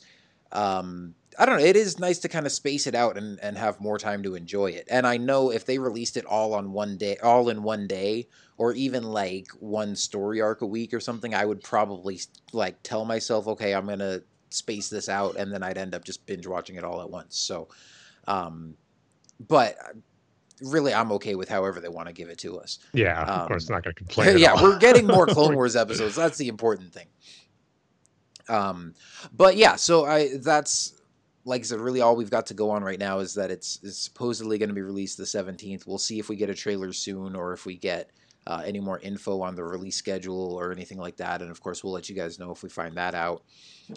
um, 0.51 1.15
I 1.39 1.45
don't 1.45 1.59
know, 1.59 1.65
it 1.65 1.75
is 1.75 1.97
nice 1.97 2.19
to 2.19 2.29
kind 2.29 2.45
of 2.45 2.51
space 2.51 2.85
it 2.85 2.93
out 2.93 3.17
and, 3.17 3.39
and 3.39 3.57
have 3.57 3.79
more 3.79 3.97
time 3.97 4.21
to 4.23 4.35
enjoy 4.35 4.71
it. 4.71 4.87
And 4.91 5.07
I 5.07 5.17
know 5.17 5.49
if 5.49 5.65
they 5.65 5.79
released 5.79 6.17
it 6.17 6.25
all 6.25 6.53
on 6.53 6.73
one 6.73 6.97
day, 6.97 7.17
all 7.23 7.49
in 7.49 7.63
one 7.63 7.87
day, 7.87 8.27
or 8.57 8.73
even 8.73 9.03
like 9.03 9.47
one 9.59 9.95
story 9.95 10.41
arc 10.41 10.61
a 10.61 10.65
week 10.65 10.93
or 10.93 10.99
something, 10.99 11.33
I 11.33 11.45
would 11.45 11.63
probably 11.63 12.19
like 12.53 12.83
tell 12.83 13.05
myself, 13.05 13.47
okay, 13.47 13.73
I'm 13.73 13.87
gonna 13.87 14.21
space 14.49 14.89
this 14.89 15.07
out, 15.09 15.37
and 15.37 15.51
then 15.51 15.63
I'd 15.63 15.77
end 15.77 15.95
up 15.95 16.03
just 16.03 16.25
binge 16.25 16.45
watching 16.45 16.75
it 16.75 16.83
all 16.83 17.01
at 17.01 17.09
once. 17.09 17.37
So, 17.37 17.69
um, 18.27 18.75
but 19.47 19.77
really, 20.61 20.93
I'm 20.93 21.11
okay 21.13 21.35
with 21.35 21.49
however 21.49 21.79
they 21.79 21.89
want 21.89 22.07
to 22.07 22.13
give 22.13 22.29
it 22.29 22.37
to 22.39 22.59
us. 22.59 22.79
Yeah, 22.93 23.21
um, 23.21 23.41
of 23.41 23.47
course, 23.47 23.69
not 23.69 23.83
going 23.83 23.93
to 23.95 23.97
complain. 23.97 24.37
yeah, 24.37 24.61
we're 24.61 24.79
getting 24.79 25.07
more 25.07 25.25
Clone 25.27 25.55
Wars 25.55 25.75
episodes. 25.75 26.15
That's 26.15 26.37
the 26.37 26.47
important 26.47 26.93
thing. 26.93 27.07
Um, 28.49 28.95
but 29.33 29.55
yeah, 29.55 29.75
so 29.75 30.05
I 30.05 30.37
that's 30.37 31.01
like 31.45 31.61
I 31.61 31.63
said, 31.63 31.79
really 31.79 32.01
all 32.01 32.15
we've 32.15 32.29
got 32.29 32.45
to 32.47 32.53
go 32.53 32.69
on 32.69 32.83
right 32.83 32.99
now 32.99 33.19
is 33.19 33.33
that 33.35 33.49
it's, 33.51 33.79
it's 33.83 33.97
supposedly 33.97 34.57
going 34.57 34.69
to 34.69 34.75
be 34.75 34.81
released 34.81 35.17
the 35.17 35.23
17th. 35.23 35.87
We'll 35.87 35.97
see 35.97 36.19
if 36.19 36.29
we 36.29 36.35
get 36.35 36.49
a 36.49 36.55
trailer 36.55 36.93
soon 36.93 37.35
or 37.35 37.53
if 37.53 37.65
we 37.65 37.77
get 37.77 38.11
uh, 38.47 38.61
any 38.65 38.79
more 38.79 38.99
info 38.99 39.41
on 39.41 39.55
the 39.55 39.63
release 39.63 39.95
schedule 39.95 40.53
or 40.53 40.71
anything 40.71 40.97
like 40.97 41.17
that. 41.17 41.41
And 41.41 41.51
of 41.51 41.61
course, 41.61 41.83
we'll 41.83 41.93
let 41.93 42.09
you 42.09 42.15
guys 42.15 42.39
know 42.39 42.51
if 42.51 42.63
we 42.63 42.69
find 42.69 42.95
that 42.95 43.15
out. 43.15 43.43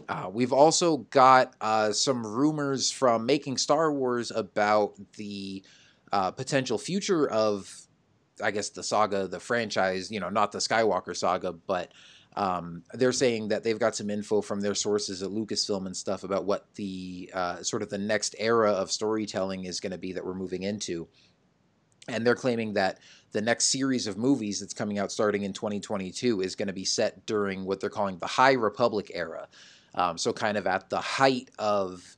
Uh, 0.09 0.31
we've 0.33 0.53
also 0.53 0.99
got 0.99 1.55
uh, 1.61 1.93
some 1.93 2.27
rumors 2.27 2.91
from 2.91 3.27
Making 3.27 3.57
Star 3.59 3.93
Wars 3.93 4.31
about 4.31 4.95
the 5.17 5.63
uh, 6.15 6.31
potential 6.31 6.79
future 6.79 7.29
of, 7.29 7.71
I 8.43 8.51
guess, 8.51 8.71
the 8.71 8.83
saga, 8.83 9.29
the 9.29 9.41
franchise, 9.41 10.11
you 10.11 10.21
know, 10.21 10.31
not 10.31 10.53
the 10.53 10.59
Skywalker 10.59 11.17
saga, 11.17 11.53
but. 11.53 11.93
Um, 12.37 12.83
they're 12.93 13.13
saying 13.13 13.47
that 13.51 13.63
they've 13.63 13.79
got 13.79 13.95
some 13.95 14.11
info 14.11 14.43
from 14.43 14.61
their 14.61 14.75
sources 14.75 15.23
at 15.23 15.31
Lucasfilm 15.31 15.87
and 15.87 15.97
stuff 15.97 16.25
about 16.25 16.45
what 16.45 16.67
the 16.75 17.31
uh, 17.33 17.63
sort 17.63 17.81
of 17.81 17.91
the 17.91 17.99
next 17.99 18.35
era 18.41 18.73
of 18.73 18.91
storytelling 18.91 19.67
is 19.67 19.79
going 19.79 19.93
to 19.93 19.99
be 19.99 20.15
that 20.15 20.27
we're 20.27 20.35
moving 20.35 20.65
into 20.65 21.07
and 22.09 22.27
they're 22.27 22.35
claiming 22.35 22.75
that 22.75 22.99
the 23.33 23.41
next 23.41 23.67
series 23.67 24.07
of 24.07 24.17
movies 24.17 24.61
that's 24.61 24.75
coming 24.75 24.99
out 24.99 25.11
starting 25.11 25.43
in 25.43 25.53
2022 25.53 26.41
is 26.41 26.55
going 26.55 26.69
to 26.69 26.75
be 26.75 26.85
set 26.85 27.25
during 27.27 27.65
what 27.65 27.81
they're 27.81 27.91
calling 27.91 28.19
the 28.19 28.27
High 28.27 28.53
Republic 28.53 29.11
era. 29.15 29.49
Um, 29.95 30.19
so 30.19 30.33
kind 30.33 30.57
of 30.57 30.67
at 30.67 30.91
the 30.91 31.01
height 31.01 31.51
of 31.59 32.17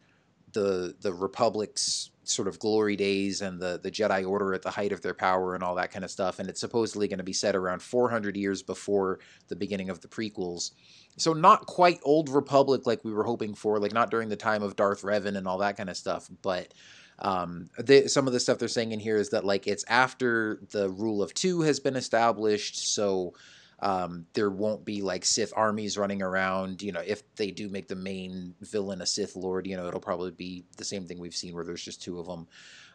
the 0.53 0.95
the 1.01 1.13
Republic's 1.13 2.11
sort 2.29 2.49
of 2.49 2.59
glory 2.59 2.97
days 2.97 3.41
and 3.41 3.61
the 3.61 3.81
the 3.83 3.91
Jedi 3.91 4.29
Order 4.29 4.55
at 4.55 4.63
the 4.63 4.71
height 4.71 4.93
of 4.93 5.03
their 5.03 5.15
power 5.15 5.55
and 5.55 5.63
all 5.63 5.75
that 5.77 5.91
kind 5.91 6.05
of 6.05 6.11
stuff. 6.11 6.39
And 6.39 6.49
it's 6.49 6.61
supposedly 6.61 7.09
going 7.09 7.19
to 7.19 7.25
be 7.25 7.33
set 7.33 7.57
around 7.57 7.83
400 7.83 8.37
years 8.37 8.63
before 8.63 9.21
the 9.49 9.57
beginning 9.57 9.91
of 9.91 10.01
the 10.01 10.09
prequels. 10.09 10.73
So 11.17 11.33
not 11.33 11.67
quite 11.67 12.01
old 12.03 12.29
Republic 12.29 12.87
like 12.87 13.05
we 13.05 13.13
were 13.13 13.25
hoping 13.25 13.55
for, 13.55 13.79
like 13.79 13.93
not 13.93 14.11
during 14.11 14.29
the 14.29 14.37
time 14.37 14.63
of 14.63 14.77
Darth 14.77 15.03
Revan 15.03 15.37
and 15.37 15.49
all 15.49 15.59
that 15.59 15.77
kind 15.77 15.89
of 15.89 15.97
stuff, 15.97 16.29
but 16.43 16.75
um, 17.19 17.71
some 18.07 18.27
of 18.27 18.33
the 18.33 18.41
stuff 18.41 18.59
they're 18.59 18.69
saying 18.69 18.93
in 18.93 19.01
here 19.01 19.17
is 19.17 19.31
that 19.31 19.45
like 19.45 19.67
it's 19.67 19.85
after 19.89 20.61
the 20.71 20.91
rule 20.91 21.23
of 21.23 21.33
two 21.33 21.63
has 21.63 21.81
been 21.81 21.97
established, 21.97 22.95
so 22.95 23.33
um, 23.81 24.27
there 24.33 24.51
won't 24.51 24.85
be 24.85 25.03
like 25.03 25.25
Sith 25.25 25.53
armies 25.55 25.99
running 25.99 26.23
around. 26.23 26.81
You 26.81 26.93
know, 26.93 27.03
if 27.07 27.23
they 27.37 27.51
do 27.51 27.69
make 27.69 27.89
the 27.89 27.97
main 27.97 28.55
villain 28.61 29.03
a 29.03 29.07
Sith 29.07 29.37
Lord, 29.37 29.67
you 29.67 29.77
know, 29.77 29.87
it'll 29.87 30.01
probably 30.01 30.31
be 30.31 30.65
the 30.77 30.85
same 30.85 31.07
thing 31.07 31.19
we've 31.19 31.35
seen 31.35 31.55
where 31.55 31.65
there's 31.65 31.85
just 31.85 32.03
two 32.03 32.19
of 32.19 32.27
them. 32.27 32.47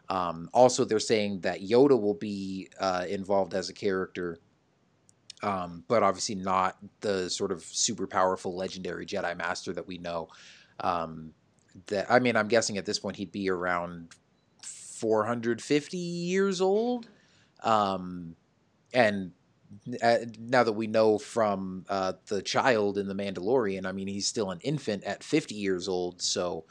Um, 0.10 0.50
also, 0.54 0.84
they're 0.84 1.00
saying 1.00 1.42
that 1.42 1.62
Yoda 1.62 2.00
will 2.00 2.16
be 2.16 2.70
uh, 2.80 3.06
involved 3.08 3.54
as 3.54 3.70
a 3.70 3.74
character, 3.74 4.40
um, 5.44 5.84
but 5.88 6.04
obviously 6.04 6.36
not 6.36 6.78
the 7.02 7.30
sort 7.30 7.52
of 7.52 7.64
super 7.64 8.08
powerful 8.08 8.56
legendary 8.56 9.06
Jedi 9.06 9.38
Master 9.38 9.74
that 9.74 9.88
we 9.88 10.00
know. 10.00 10.30
Um, 10.80 11.34
that 11.88 12.12
I 12.12 12.20
mean, 12.20 12.36
I'm 12.36 12.48
guessing 12.48 12.78
at 12.78 12.86
this 12.86 13.00
point 13.00 13.16
he'd 13.18 13.32
be 13.32 13.50
around 13.50 14.10
450 14.64 15.98
years 15.98 16.60
old, 16.60 17.08
um, 17.64 18.36
and 18.94 19.32
now 19.86 20.64
that 20.64 20.74
we 20.74 20.88
know 20.88 21.18
from 21.18 21.86
uh, 21.90 22.14
the 22.28 22.42
child 22.42 22.98
in 22.98 23.08
the 23.08 23.16
Mandalorian, 23.16 23.86
I 23.86 23.92
mean, 23.92 24.08
he's 24.08 24.28
still 24.28 24.52
an 24.52 24.60
infant 24.62 25.04
at 25.04 25.24
50 25.24 25.56
years 25.56 25.88
old. 25.88 26.22
So, 26.22 26.66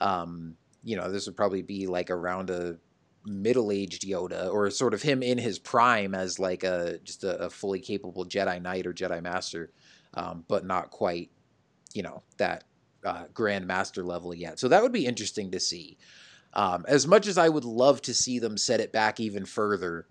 um, 0.00 0.56
you 0.82 0.96
know, 0.96 1.10
this 1.10 1.26
would 1.26 1.36
probably 1.36 1.62
be 1.62 1.86
like 1.86 2.10
around 2.10 2.50
a 2.50 2.78
middle-aged 3.24 4.02
Yoda, 4.02 4.52
or 4.52 4.70
sort 4.70 4.94
of 4.94 5.02
him 5.02 5.22
in 5.22 5.36
his 5.36 5.58
prime 5.58 6.14
as 6.14 6.38
like 6.38 6.62
a 6.64 6.98
just 7.04 7.24
a, 7.24 7.44
a 7.44 7.50
fully 7.50 7.80
capable 7.80 8.24
Jedi 8.24 8.62
Knight 8.62 8.86
or 8.86 8.94
Jedi 8.94 9.22
Master, 9.22 9.72
um, 10.14 10.44
but 10.48 10.64
not 10.64 10.90
quite, 10.90 11.30
you 11.92 12.02
know, 12.02 12.22
that 12.38 12.64
uh, 13.04 13.24
Grand 13.34 13.66
Master 13.66 14.04
level 14.04 14.34
yet. 14.34 14.58
So 14.58 14.68
that 14.68 14.82
would 14.82 14.92
be 14.92 15.06
interesting 15.06 15.50
to 15.50 15.60
see. 15.60 15.98
Um, 16.52 16.86
as 16.88 17.06
much 17.06 17.26
as 17.26 17.36
I 17.36 17.48
would 17.50 17.64
love 17.66 18.00
to 18.02 18.14
see 18.14 18.38
them 18.38 18.56
set 18.56 18.80
it 18.80 18.92
back 18.92 19.20
even 19.20 19.44
further 19.44 20.06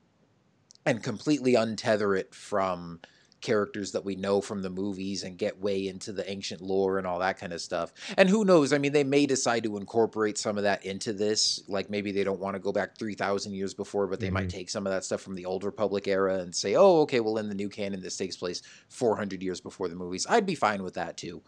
and 0.85 1.01
completely 1.01 1.53
untether 1.53 2.17
it 2.17 2.33
from 2.33 2.99
characters 3.45 3.91
that 3.91 4.03
we 4.03 4.15
know 4.15 4.41
from 4.41 4.63
the 4.63 4.69
movies 4.69 5.23
and 5.23 5.37
get 5.37 5.61
way 5.61 5.87
into 5.87 6.11
the 6.11 6.27
ancient 6.29 6.61
lore 6.61 6.97
and 6.97 7.05
all 7.05 7.19
that 7.19 7.37
kind 7.37 7.53
of 7.53 7.61
stuff. 7.61 7.93
And 8.17 8.27
who 8.27 8.43
knows? 8.43 8.73
I 8.73 8.79
mean, 8.79 8.91
they 8.91 9.03
may 9.03 9.27
decide 9.27 9.63
to 9.63 9.77
incorporate 9.77 10.39
some 10.39 10.57
of 10.57 10.63
that 10.63 10.83
into 10.83 11.13
this. 11.13 11.61
Like 11.67 11.89
maybe 11.89 12.11
they 12.11 12.23
don't 12.23 12.39
want 12.39 12.55
to 12.55 12.59
go 12.59 12.71
back 12.71 12.97
3,000 12.97 13.53
years 13.53 13.75
before, 13.75 14.07
but 14.07 14.19
they 14.19 14.27
mm-hmm. 14.27 14.33
might 14.33 14.49
take 14.49 14.69
some 14.69 14.87
of 14.87 14.93
that 14.93 15.03
stuff 15.03 15.21
from 15.21 15.35
the 15.35 15.45
Old 15.45 15.63
Republic 15.63 16.07
era 16.07 16.39
and 16.39 16.55
say, 16.55 16.75
oh, 16.75 17.01
okay, 17.01 17.19
well, 17.19 17.37
in 17.37 17.47
the 17.47 17.55
new 17.55 17.69
canon, 17.69 18.01
this 18.01 18.17
takes 18.17 18.35
place 18.35 18.63
400 18.89 19.43
years 19.43 19.61
before 19.61 19.89
the 19.89 19.95
movies. 19.95 20.25
I'd 20.27 20.47
be 20.47 20.55
fine 20.55 20.81
with 20.81 20.95
that 20.95 21.15
too. 21.15 21.43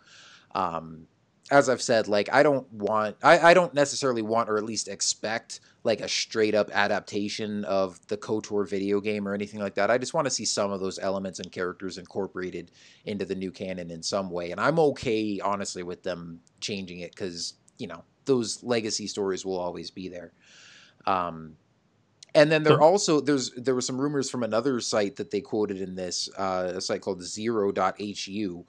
Um, 0.54 1.08
as 1.50 1.68
I've 1.68 1.82
said, 1.82 2.08
like 2.08 2.32
I 2.32 2.44
don't 2.44 2.72
want, 2.72 3.18
I, 3.24 3.40
I 3.40 3.54
don't 3.56 3.74
necessarily 3.74 4.22
want 4.22 4.50
or 4.50 4.58
at 4.58 4.64
least 4.66 4.88
expect 4.88 5.62
like 5.88 6.02
a 6.02 6.08
straight 6.08 6.54
up 6.54 6.70
adaptation 6.74 7.64
of 7.66 8.06
the 8.08 8.18
KOTOR 8.18 8.70
video 8.70 9.00
game 9.00 9.28
or 9.28 9.34
anything 9.34 9.62
like 9.62 9.74
that. 9.76 9.90
I 9.90 9.98
just 9.98 10.14
want 10.14 10.26
to 10.26 10.32
see 10.32 10.46
some 10.46 10.72
of 10.72 10.82
those 10.82 11.00
elements 11.00 11.40
and 11.40 11.52
characters 11.52 11.98
incorporated 11.98 12.70
into 13.06 13.26
the 13.26 13.34
new 13.34 13.52
canon 13.52 13.90
in 13.90 14.04
some 14.04 14.30
way. 14.30 14.52
And 14.52 14.60
I'm 14.60 14.78
okay, 14.80 15.40
honestly, 15.40 15.84
with 15.84 16.04
them 16.04 16.42
changing 16.60 17.00
it 17.00 17.12
because, 17.12 17.54
you 17.80 17.88
know, 17.88 18.04
those 18.26 18.62
legacy 18.64 19.08
stories 19.08 19.46
will 19.46 19.58
always 19.58 19.90
be 19.90 20.10
there. 20.10 20.34
Um, 21.06 21.56
and 22.36 22.52
then 22.52 22.64
there 22.64 22.82
also 22.82 23.22
there's 23.22 23.52
there 23.52 23.74
were 23.74 23.82
some 23.82 24.00
rumors 24.00 24.30
from 24.30 24.44
another 24.44 24.80
site 24.82 25.16
that 25.16 25.32
they 25.32 25.42
quoted 25.42 25.82
in 25.82 25.96
this 25.96 26.30
uh, 26.38 26.74
a 26.76 26.82
site 26.82 27.02
called 27.02 27.24
Zero.hu, 27.24 28.66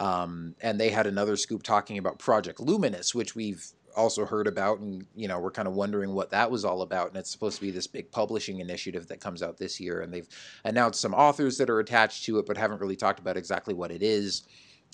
um, 0.00 0.56
and 0.60 0.80
they 0.80 0.88
had 0.88 1.06
another 1.06 1.36
scoop 1.36 1.62
talking 1.62 1.98
about 1.98 2.18
Project 2.18 2.58
Luminous, 2.58 3.14
which 3.14 3.36
we've 3.36 3.64
also 3.96 4.24
heard 4.24 4.46
about 4.46 4.80
and 4.80 5.06
you 5.14 5.28
know 5.28 5.38
we're 5.38 5.50
kind 5.50 5.68
of 5.68 5.74
wondering 5.74 6.12
what 6.14 6.30
that 6.30 6.50
was 6.50 6.64
all 6.64 6.82
about 6.82 7.08
and 7.08 7.16
it's 7.16 7.30
supposed 7.30 7.56
to 7.56 7.62
be 7.62 7.70
this 7.70 7.86
big 7.86 8.10
publishing 8.10 8.60
initiative 8.60 9.06
that 9.08 9.20
comes 9.20 9.42
out 9.42 9.58
this 9.58 9.80
year 9.80 10.00
and 10.00 10.12
they've 10.12 10.28
announced 10.64 11.00
some 11.00 11.14
authors 11.14 11.58
that 11.58 11.70
are 11.70 11.80
attached 11.80 12.24
to 12.24 12.38
it 12.38 12.46
but 12.46 12.56
haven't 12.56 12.80
really 12.80 12.96
talked 12.96 13.20
about 13.20 13.36
exactly 13.36 13.74
what 13.74 13.90
it 13.90 14.02
is. 14.02 14.42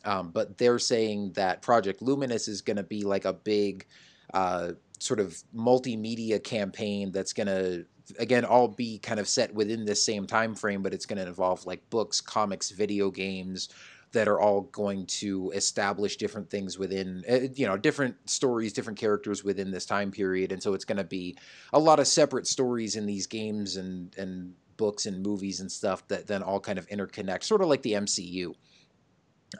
Um, 0.05 0.31
but 0.31 0.59
they're 0.59 0.79
saying 0.79 1.33
that 1.33 1.61
project 1.61 2.03
luminous 2.03 2.47
is 2.47 2.63
going 2.63 2.77
to 2.77 2.85
be 2.85 3.03
like 3.03 3.25
a 3.25 3.33
big 3.33 3.85
uh, 4.33 4.73
sort 5.01 5.19
of 5.19 5.37
multimedia 5.55 6.43
campaign 6.43 7.11
that's 7.11 7.33
going 7.33 7.47
to 7.47 7.85
again 8.19 8.45
all 8.45 8.69
be 8.69 8.99
kind 8.99 9.21
of 9.21 9.29
set 9.29 9.53
within 9.53 9.85
this 9.85 10.03
same 10.03 10.27
time 10.27 10.55
frame 10.55 10.83
but 10.83 10.95
it's 10.95 11.05
going 11.05 11.19
to 11.19 11.27
involve 11.27 11.67
like 11.67 11.89
books 11.91 12.21
comics 12.21 12.71
video 12.71 13.11
games 13.11 13.69
that 14.13 14.29
are 14.29 14.41
all 14.41 14.63
going 14.63 15.07
to 15.07 15.51
establish 15.55 16.17
different 16.17 16.49
things 16.51 16.79
within 16.79 17.23
uh, 17.31 17.41
you 17.55 17.67
know 17.67 17.77
different 17.77 18.17
stories 18.29 18.73
different 18.73 18.99
characters 18.99 19.45
within 19.45 19.71
this 19.71 19.87
time 19.87 20.11
period. 20.11 20.53
And 20.53 20.63
so 20.63 20.75
it's 20.75 20.85
going 20.85 20.99
to 20.99 21.05
be 21.05 21.37
a 21.73 21.79
lot 21.79 22.01
of 22.01 22.07
separate 22.07 22.47
stories 22.47 22.97
in 22.97 23.07
these 23.07 23.27
games 23.27 23.77
and 23.77 24.15
and 24.17 24.55
books 24.77 25.07
and 25.07 25.23
movies 25.23 25.61
and 25.61 25.71
stuff 25.71 26.07
that 26.09 26.27
then 26.27 26.43
all 26.43 26.61
kind 26.61 26.79
of 26.79 26.87
interconnect 26.89 27.43
sort 27.43 27.61
of 27.61 27.69
like 27.69 27.83
the 27.83 27.95
MCU 27.95 28.55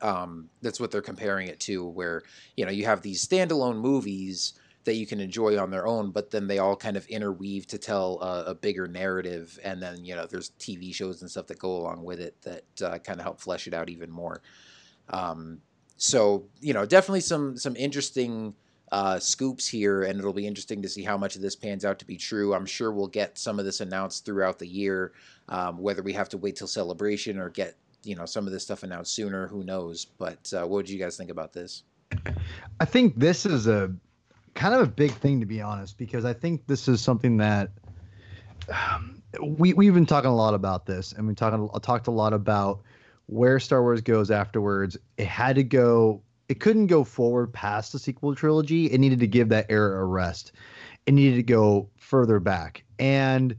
um, 0.03 0.51
that's 0.63 0.81
what 0.81 0.91
they're 0.91 1.01
comparing 1.01 1.49
it 1.49 1.61
to 1.61 1.87
where 1.87 2.23
you 2.57 2.65
know 2.65 2.71
you 2.71 2.85
have 2.85 3.03
these 3.03 3.27
standalone 3.27 3.77
movies 3.77 4.55
that 4.89 4.95
you 4.95 5.07
can 5.07 5.21
enjoy 5.21 5.59
on 5.59 5.71
their 5.71 5.87
own, 5.87 6.11
but 6.11 6.31
then 6.31 6.47
they 6.47 6.59
all 6.59 6.75
kind 6.75 6.97
of 6.97 7.07
interweave 7.09 7.67
to 7.67 7.77
tell 7.77 8.19
a, 8.23 8.55
bigger 8.55 8.89
narrative. 8.89 9.59
And 9.63 9.83
then, 9.83 10.03
you 10.03 10.17
know, 10.17 10.25
there's 10.25 10.53
TV 10.59 10.95
shows 10.95 11.21
and 11.21 11.31
stuff 11.31 11.47
that 11.49 11.59
go 11.59 11.77
along 11.77 12.05
with 12.05 12.19
it 12.21 12.41
that 12.41 12.83
uh, 12.83 12.99
kind 12.99 13.21
of 13.21 13.25
help 13.25 13.39
flesh 13.39 13.67
it 13.67 13.75
out 13.75 13.91
even 13.91 14.11
more. 14.11 14.41
Um, 15.11 15.61
so, 15.99 16.47
you 16.61 16.73
know, 16.73 16.87
definitely 16.87 17.21
some 17.21 17.59
some 17.59 17.77
interesting 17.77 18.55
uh, 18.91 19.19
scoops 19.19 19.69
here, 19.69 20.05
and 20.05 20.19
it'll 20.19 20.33
be 20.33 20.47
interesting 20.47 20.81
to 20.81 20.89
see 20.89 21.03
how 21.03 21.19
much 21.19 21.37
of 21.37 21.43
this 21.43 21.55
pans 21.55 21.85
out 21.85 21.99
to 21.99 22.07
be 22.07 22.17
true. 22.17 22.55
I'm 22.55 22.65
sure 22.65 22.91
we'll 22.91 23.09
get 23.09 23.37
some 23.37 23.59
of 23.59 23.67
this 23.67 23.83
announced 23.83 24.25
throughout 24.25 24.59
the 24.59 24.67
year, 24.67 25.13
um, 25.51 25.77
whether 25.77 26.03
we 26.03 26.15
have 26.15 26.31
to 26.31 26.39
wait 26.39 26.57
till 26.57 26.67
celebration 26.67 27.39
or 27.39 27.51
get 27.51 27.77
you 28.05 28.17
know 28.17 28.25
some 28.25 28.47
of 28.47 28.55
this 28.55 28.63
stuff 28.63 28.85
announced 28.85 29.15
sooner. 29.15 29.49
Who 29.49 29.65
knows? 29.65 30.07
But 30.07 30.51
uh, 30.55 30.67
what 30.67 30.87
do 30.87 30.95
you 30.95 30.99
guys 30.99 31.19
think 31.19 31.31
about 31.31 31.53
this? 31.53 31.83
I 32.81 32.87
think 32.87 33.19
this 33.19 33.45
is 33.45 33.67
a 33.67 33.93
kind 34.59 34.75
of 34.75 34.81
a 34.81 34.87
big 34.87 35.13
thing 35.13 35.39
to 35.39 35.47
be 35.47 35.63
honest, 35.63 35.97
because 35.97 36.25
I 36.25 36.33
think 36.33 36.67
this 36.67 36.89
is 36.89 37.01
something 37.01 37.37
that 37.37 37.71
um, 38.69 39.23
we 39.41 39.73
we've 39.73 39.95
been 39.95 40.05
talking 40.05 40.31
a 40.31 40.35
lot 40.35 40.53
about 40.53 40.85
this, 40.85 41.13
and 41.13 41.27
we 41.27 41.35
talking 41.35 41.69
talked 41.81 42.09
a 42.09 42.11
lot 42.11 42.33
about 42.33 42.81
where 43.27 43.61
Star 43.61 43.83
Wars 43.83 44.01
goes 44.01 44.31
afterwards. 44.31 44.97
It 45.17 45.27
had 45.27 45.57
to 45.57 45.63
go. 45.63 46.23
It 46.49 46.61
couldn't 46.61 46.89
go 46.89 47.05
forward 47.05 47.53
past 47.53 47.93
the 47.93 47.99
sequel 47.99 48.35
trilogy. 48.35 48.87
It 48.87 48.99
needed 48.99 49.21
to 49.21 49.27
give 49.27 49.49
that 49.51 49.67
era 49.69 50.01
a 50.01 50.05
rest. 50.05 50.53
It 51.07 51.15
needed 51.15 51.37
to 51.37 51.43
go 51.45 51.89
further 51.97 52.41
back, 52.41 52.83
and 52.99 53.57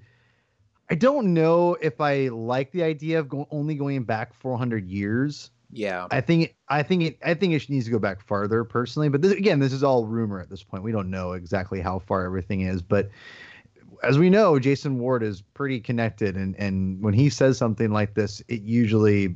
I 0.89 0.95
don't 0.95 1.33
know 1.33 1.77
if 1.81 2.01
I 2.01 2.27
like 2.27 2.71
the 2.71 2.83
idea 2.83 3.19
of 3.19 3.29
go, 3.29 3.47
only 3.51 3.75
going 3.75 4.03
back 4.03 4.33
400 4.33 4.85
years 4.85 5.49
yeah, 5.71 6.07
I 6.11 6.21
think 6.21 6.55
I 6.67 6.83
think 6.83 7.03
it 7.03 7.17
I 7.23 7.33
think 7.33 7.53
it 7.53 7.69
needs 7.69 7.85
to 7.85 7.91
go 7.91 7.99
back 7.99 8.25
farther 8.25 8.63
personally. 8.63 9.09
But 9.09 9.21
this, 9.21 9.33
again, 9.33 9.59
this 9.59 9.73
is 9.73 9.83
all 9.83 10.05
rumor 10.05 10.39
at 10.39 10.49
this 10.49 10.63
point. 10.63 10.83
We 10.83 10.91
don't 10.91 11.09
know 11.09 11.33
exactly 11.33 11.79
how 11.79 11.99
far 11.99 12.25
everything 12.25 12.61
is, 12.61 12.81
but 12.81 13.09
as 14.01 14.17
we 14.17 14.29
know, 14.29 14.59
Jason 14.59 14.97
Ward 14.99 15.23
is 15.23 15.41
pretty 15.41 15.79
connected, 15.79 16.35
and 16.35 16.55
and 16.57 17.01
when 17.03 17.13
he 17.13 17.29
says 17.29 17.57
something 17.57 17.91
like 17.91 18.15
this, 18.15 18.41
it 18.47 18.61
usually 18.61 19.35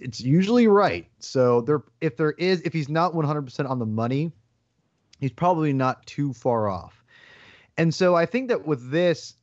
it's 0.00 0.20
usually 0.20 0.68
right. 0.68 1.08
So 1.18 1.62
there, 1.62 1.82
if 2.00 2.16
there 2.16 2.32
is, 2.32 2.60
if 2.62 2.72
he's 2.72 2.88
not 2.88 3.12
100% 3.12 3.68
on 3.68 3.78
the 3.78 3.86
money, 3.86 4.30
he's 5.20 5.32
probably 5.32 5.72
not 5.72 6.04
too 6.06 6.32
far 6.32 6.68
off. 6.68 7.02
And 7.78 7.94
so 7.94 8.14
I 8.14 8.26
think 8.26 8.48
that 8.48 8.66
with 8.66 8.90
this, 8.90 9.34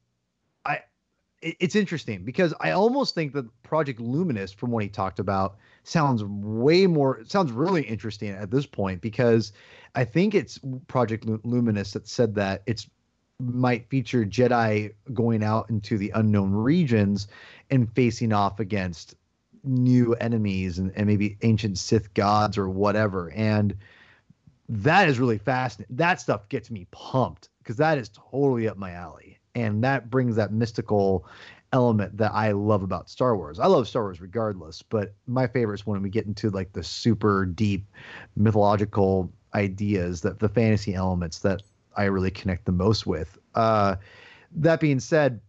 it's 1.44 1.76
interesting 1.76 2.24
because 2.24 2.54
I 2.62 2.72
almost 2.72 3.16
think 3.16 3.34
that 3.34 3.46
Project 3.64 4.00
Luminous, 4.00 4.52
from 4.52 4.72
what 4.72 4.84
he 4.84 4.90
talked 4.90 5.20
about, 5.20 5.58
sounds 5.84 6.24
way 6.24 6.88
more 6.88 7.24
sounds 7.26 7.52
really 7.52 7.84
interesting 7.84 8.30
at 8.30 8.50
this 8.50 8.66
point 8.66 9.02
because 9.02 9.52
I 9.96 10.06
think 10.06 10.34
it's 10.34 10.60
Project 10.88 11.26
Luminous 11.44 11.92
that 11.92 12.08
said 12.08 12.36
that 12.36 12.64
it's 12.66 12.90
might 13.40 13.90
feature 13.90 14.24
Jedi 14.24 14.94
going 15.14 15.44
out 15.44 15.70
into 15.70 15.98
the 15.98 16.12
unknown 16.16 16.54
regions 16.54 17.28
and 17.70 17.94
facing 17.94 18.32
off 18.32 18.60
against 18.60 19.16
new 19.64 20.14
enemies 20.16 20.78
and, 20.78 20.92
and 20.96 21.08
maybe 21.08 21.38
ancient 21.42 21.78
Sith 21.78 22.14
gods 22.14 22.58
or 22.58 22.70
whatever. 22.70 23.32
And 23.32 23.76
that 24.70 25.10
is 25.10 25.20
really 25.20 25.38
fascinating. 25.40 25.96
That 25.98 26.22
stuff 26.22 26.48
gets 26.48 26.72
me 26.72 26.88
pumped 26.92 27.50
because 27.60 27.78
that 27.78 27.98
is 27.98 28.10
totally 28.10 28.68
up 28.68 28.78
my 28.78 28.92
alley. 28.92 29.40
And 29.56 29.84
that 29.84 30.10
brings 30.10 30.36
that 30.36 30.52
mystical 30.52 31.26
element 31.72 32.18
that 32.18 32.32
I 32.34 32.52
love 32.52 32.84
about 32.84 33.10
Star 33.10 33.36
Wars. 33.36 33.60
I 33.60 33.66
love 33.66 33.88
Star 33.88 34.04
Wars 34.04 34.22
regardless, 34.22 34.82
but 34.84 35.14
my 35.28 35.48
favorite 35.48 35.80
is 35.82 35.86
when 35.86 36.02
we 36.02 36.10
get 36.10 36.26
into 36.26 36.50
like 36.50 36.74
the 36.74 36.84
super 36.84 37.46
deep 37.46 37.88
mythological 38.36 39.32
ideas 39.54 40.22
that 40.22 40.40
the 40.40 40.50
fantasy 40.50 40.94
elements 40.94 41.40
that 41.40 41.64
I 41.96 42.06
really 42.06 42.32
connect 42.32 42.66
the 42.66 42.72
most 42.72 43.06
with. 43.06 43.38
Uh, 43.56 43.96
that 44.56 44.80
being 44.80 45.00
said, 45.00 45.42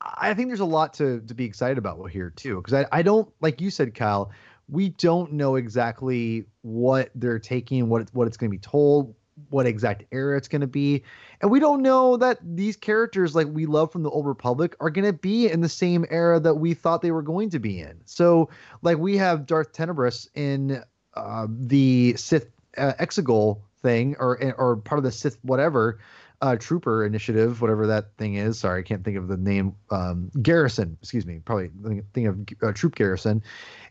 I 0.00 0.34
think 0.34 0.48
there's 0.48 0.60
a 0.60 0.64
lot 0.64 0.94
to 0.94 1.20
to 1.20 1.34
be 1.34 1.44
excited 1.44 1.78
about 1.78 2.04
here 2.10 2.30
too, 2.30 2.56
because 2.56 2.74
I, 2.74 2.86
I 2.90 3.02
don't 3.02 3.32
like 3.40 3.60
you 3.60 3.70
said, 3.70 3.94
Kyle. 3.94 4.30
We 4.68 4.90
don't 4.90 5.32
know 5.32 5.56
exactly 5.56 6.46
what 6.62 7.10
they're 7.14 7.38
taking, 7.38 7.88
what 7.88 8.02
it's, 8.02 8.14
what 8.14 8.26
it's 8.26 8.36
going 8.36 8.50
to 8.50 8.56
be 8.56 8.60
told, 8.60 9.14
what 9.50 9.66
exact 9.66 10.04
era 10.12 10.36
it's 10.36 10.48
going 10.48 10.60
to 10.60 10.66
be, 10.66 11.02
and 11.40 11.50
we 11.50 11.60
don't 11.60 11.82
know 11.82 12.16
that 12.16 12.38
these 12.42 12.76
characters 12.76 13.34
like 13.34 13.46
we 13.48 13.66
love 13.66 13.90
from 13.90 14.02
the 14.02 14.10
old 14.10 14.26
Republic 14.26 14.76
are 14.80 14.90
going 14.90 15.04
to 15.04 15.12
be 15.12 15.48
in 15.48 15.60
the 15.60 15.68
same 15.68 16.04
era 16.10 16.38
that 16.40 16.54
we 16.54 16.74
thought 16.74 17.02
they 17.02 17.10
were 17.10 17.22
going 17.22 17.50
to 17.50 17.58
be 17.58 17.80
in. 17.80 18.00
So, 18.04 18.48
like 18.82 18.98
we 18.98 19.16
have 19.16 19.46
Darth 19.46 19.72
Tenebrous 19.72 20.28
in 20.34 20.82
uh, 21.14 21.46
the 21.48 22.14
Sith 22.16 22.50
uh, 22.76 22.92
Exegol 23.00 23.60
thing, 23.82 24.16
or 24.18 24.54
or 24.56 24.76
part 24.76 24.98
of 24.98 25.04
the 25.04 25.12
Sith 25.12 25.38
whatever 25.42 25.98
uh, 26.42 26.56
trooper 26.56 27.06
initiative, 27.06 27.60
whatever 27.60 27.86
that 27.86 28.16
thing 28.18 28.34
is. 28.34 28.58
Sorry, 28.58 28.80
I 28.80 28.82
can't 28.82 29.04
think 29.04 29.16
of 29.16 29.28
the 29.28 29.36
name. 29.36 29.76
Um, 29.90 30.30
garrison, 30.42 30.98
excuse 31.00 31.24
me, 31.24 31.38
probably 31.38 31.70
think 32.12 32.26
of 32.26 32.68
uh, 32.68 32.72
troop 32.72 32.96
garrison. 32.96 33.42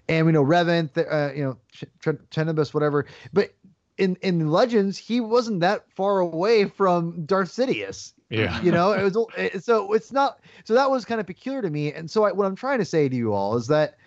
And 0.09 0.26
we 0.26 0.34
know 0.34 0.43
Revan, 0.43 0.89
uh, 0.97 1.34
you 1.34 1.43
know, 1.45 1.57
Ch- 1.72 2.73
whatever. 2.73 3.05
But 3.31 3.53
in 4.02 4.18
in 4.22 4.49
Legends, 4.49 4.98
he 4.98 5.22
wasn't 5.22 5.60
that 5.61 5.90
far 5.95 6.19
away 6.19 6.65
from 6.65 7.26
Darth 7.26 7.49
Sidious. 7.49 8.14
Yeah, 8.30 8.61
you 8.61 8.72
know, 8.72 8.91
it 8.94 9.03
was 9.03 9.18
so 9.64 9.94
it's 9.94 10.11
not 10.11 10.40
so 10.64 10.73
that 10.73 10.90
was 10.90 11.06
kind 11.06 11.19
of 11.19 11.28
peculiar 11.28 11.61
to 11.61 11.69
me. 11.69 11.94
And 11.94 12.10
so 12.10 12.23
I, 12.23 12.32
what 12.32 12.45
I'm 12.45 12.56
trying 12.56 12.80
to 12.80 12.86
say 12.86 13.10
to 13.10 13.15
you 13.15 13.34
all 13.34 13.56
is 13.57 13.68
that 13.68 13.98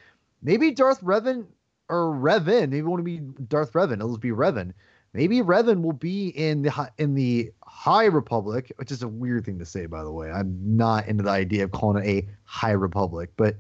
maybe 0.43 0.71
Darth 0.71 1.01
Revan 1.03 1.47
or 1.89 2.15
Revan, 2.15 2.71
maybe 2.71 2.79
it 2.79 2.87
won't 2.87 3.05
be 3.05 3.19
Darth 3.49 3.73
Revan, 3.73 3.95
it'll 3.95 4.11
just 4.11 4.21
be 4.21 4.31
Revan 4.31 4.73
maybe 5.15 5.41
Revan 5.41 5.81
will 5.81 5.93
be 5.93 6.29
in 6.29 6.63
the 6.63 6.91
in 6.99 7.15
the 7.15 7.51
High 7.65 8.05
Republic, 8.05 8.71
which 8.77 8.93
is 8.93 9.03
a 9.03 9.09
weird 9.09 9.47
thing 9.47 9.59
to 9.61 9.65
say, 9.65 9.87
by 9.87 10.03
the 10.03 10.13
way. 10.13 10.31
I'm 10.31 10.59
not 10.77 11.07
into 11.07 11.25
the 11.25 11.31
idea 11.31 11.65
of 11.65 11.71
calling 11.71 12.05
it 12.05 12.09
a 12.09 12.29
High 12.45 12.73
Republic, 12.73 13.31
but 13.37 13.57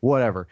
whatever. 0.00 0.46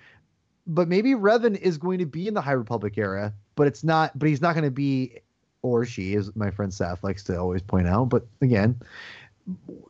But 0.66 0.88
maybe 0.88 1.12
Revan 1.12 1.56
is 1.58 1.78
going 1.78 2.00
to 2.00 2.06
be 2.06 2.26
in 2.26 2.34
the 2.34 2.40
High 2.40 2.52
Republic 2.52 2.98
era, 2.98 3.32
but 3.54 3.68
it's 3.68 3.84
not. 3.84 4.18
But 4.18 4.28
he's 4.28 4.40
not 4.40 4.54
going 4.54 4.64
to 4.64 4.70
be, 4.72 5.18
or 5.66 5.84
she, 5.84 6.14
as 6.14 6.34
my 6.36 6.50
friend 6.50 6.72
Seth 6.72 7.02
likes 7.04 7.24
to 7.24 7.38
always 7.38 7.62
point 7.62 7.86
out. 7.86 8.08
But 8.08 8.26
again, 8.40 8.80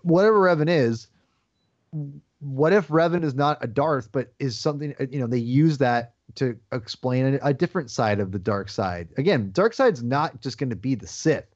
whatever 0.02 0.38
Revan 0.40 0.68
is, 0.68 1.08
what 2.40 2.72
if 2.72 2.88
Revan 2.88 3.24
is 3.24 3.34
not 3.34 3.58
a 3.62 3.66
Darth, 3.66 4.10
but 4.12 4.32
is 4.38 4.58
something? 4.58 4.94
You 5.10 5.20
know, 5.20 5.26
they 5.26 5.38
use 5.38 5.78
that 5.78 6.14
to 6.34 6.58
explain 6.72 7.38
a, 7.42 7.54
different 7.54 7.90
side 7.90 8.20
of 8.20 8.32
the 8.32 8.38
dark 8.38 8.68
side. 8.68 9.08
Again, 9.16 9.50
dark 9.52 9.72
side's 9.72 10.02
not 10.02 10.40
just 10.40 10.58
going 10.58 10.70
to 10.70 10.76
be 10.76 10.94
the 10.94 11.06
Sith. 11.06 11.46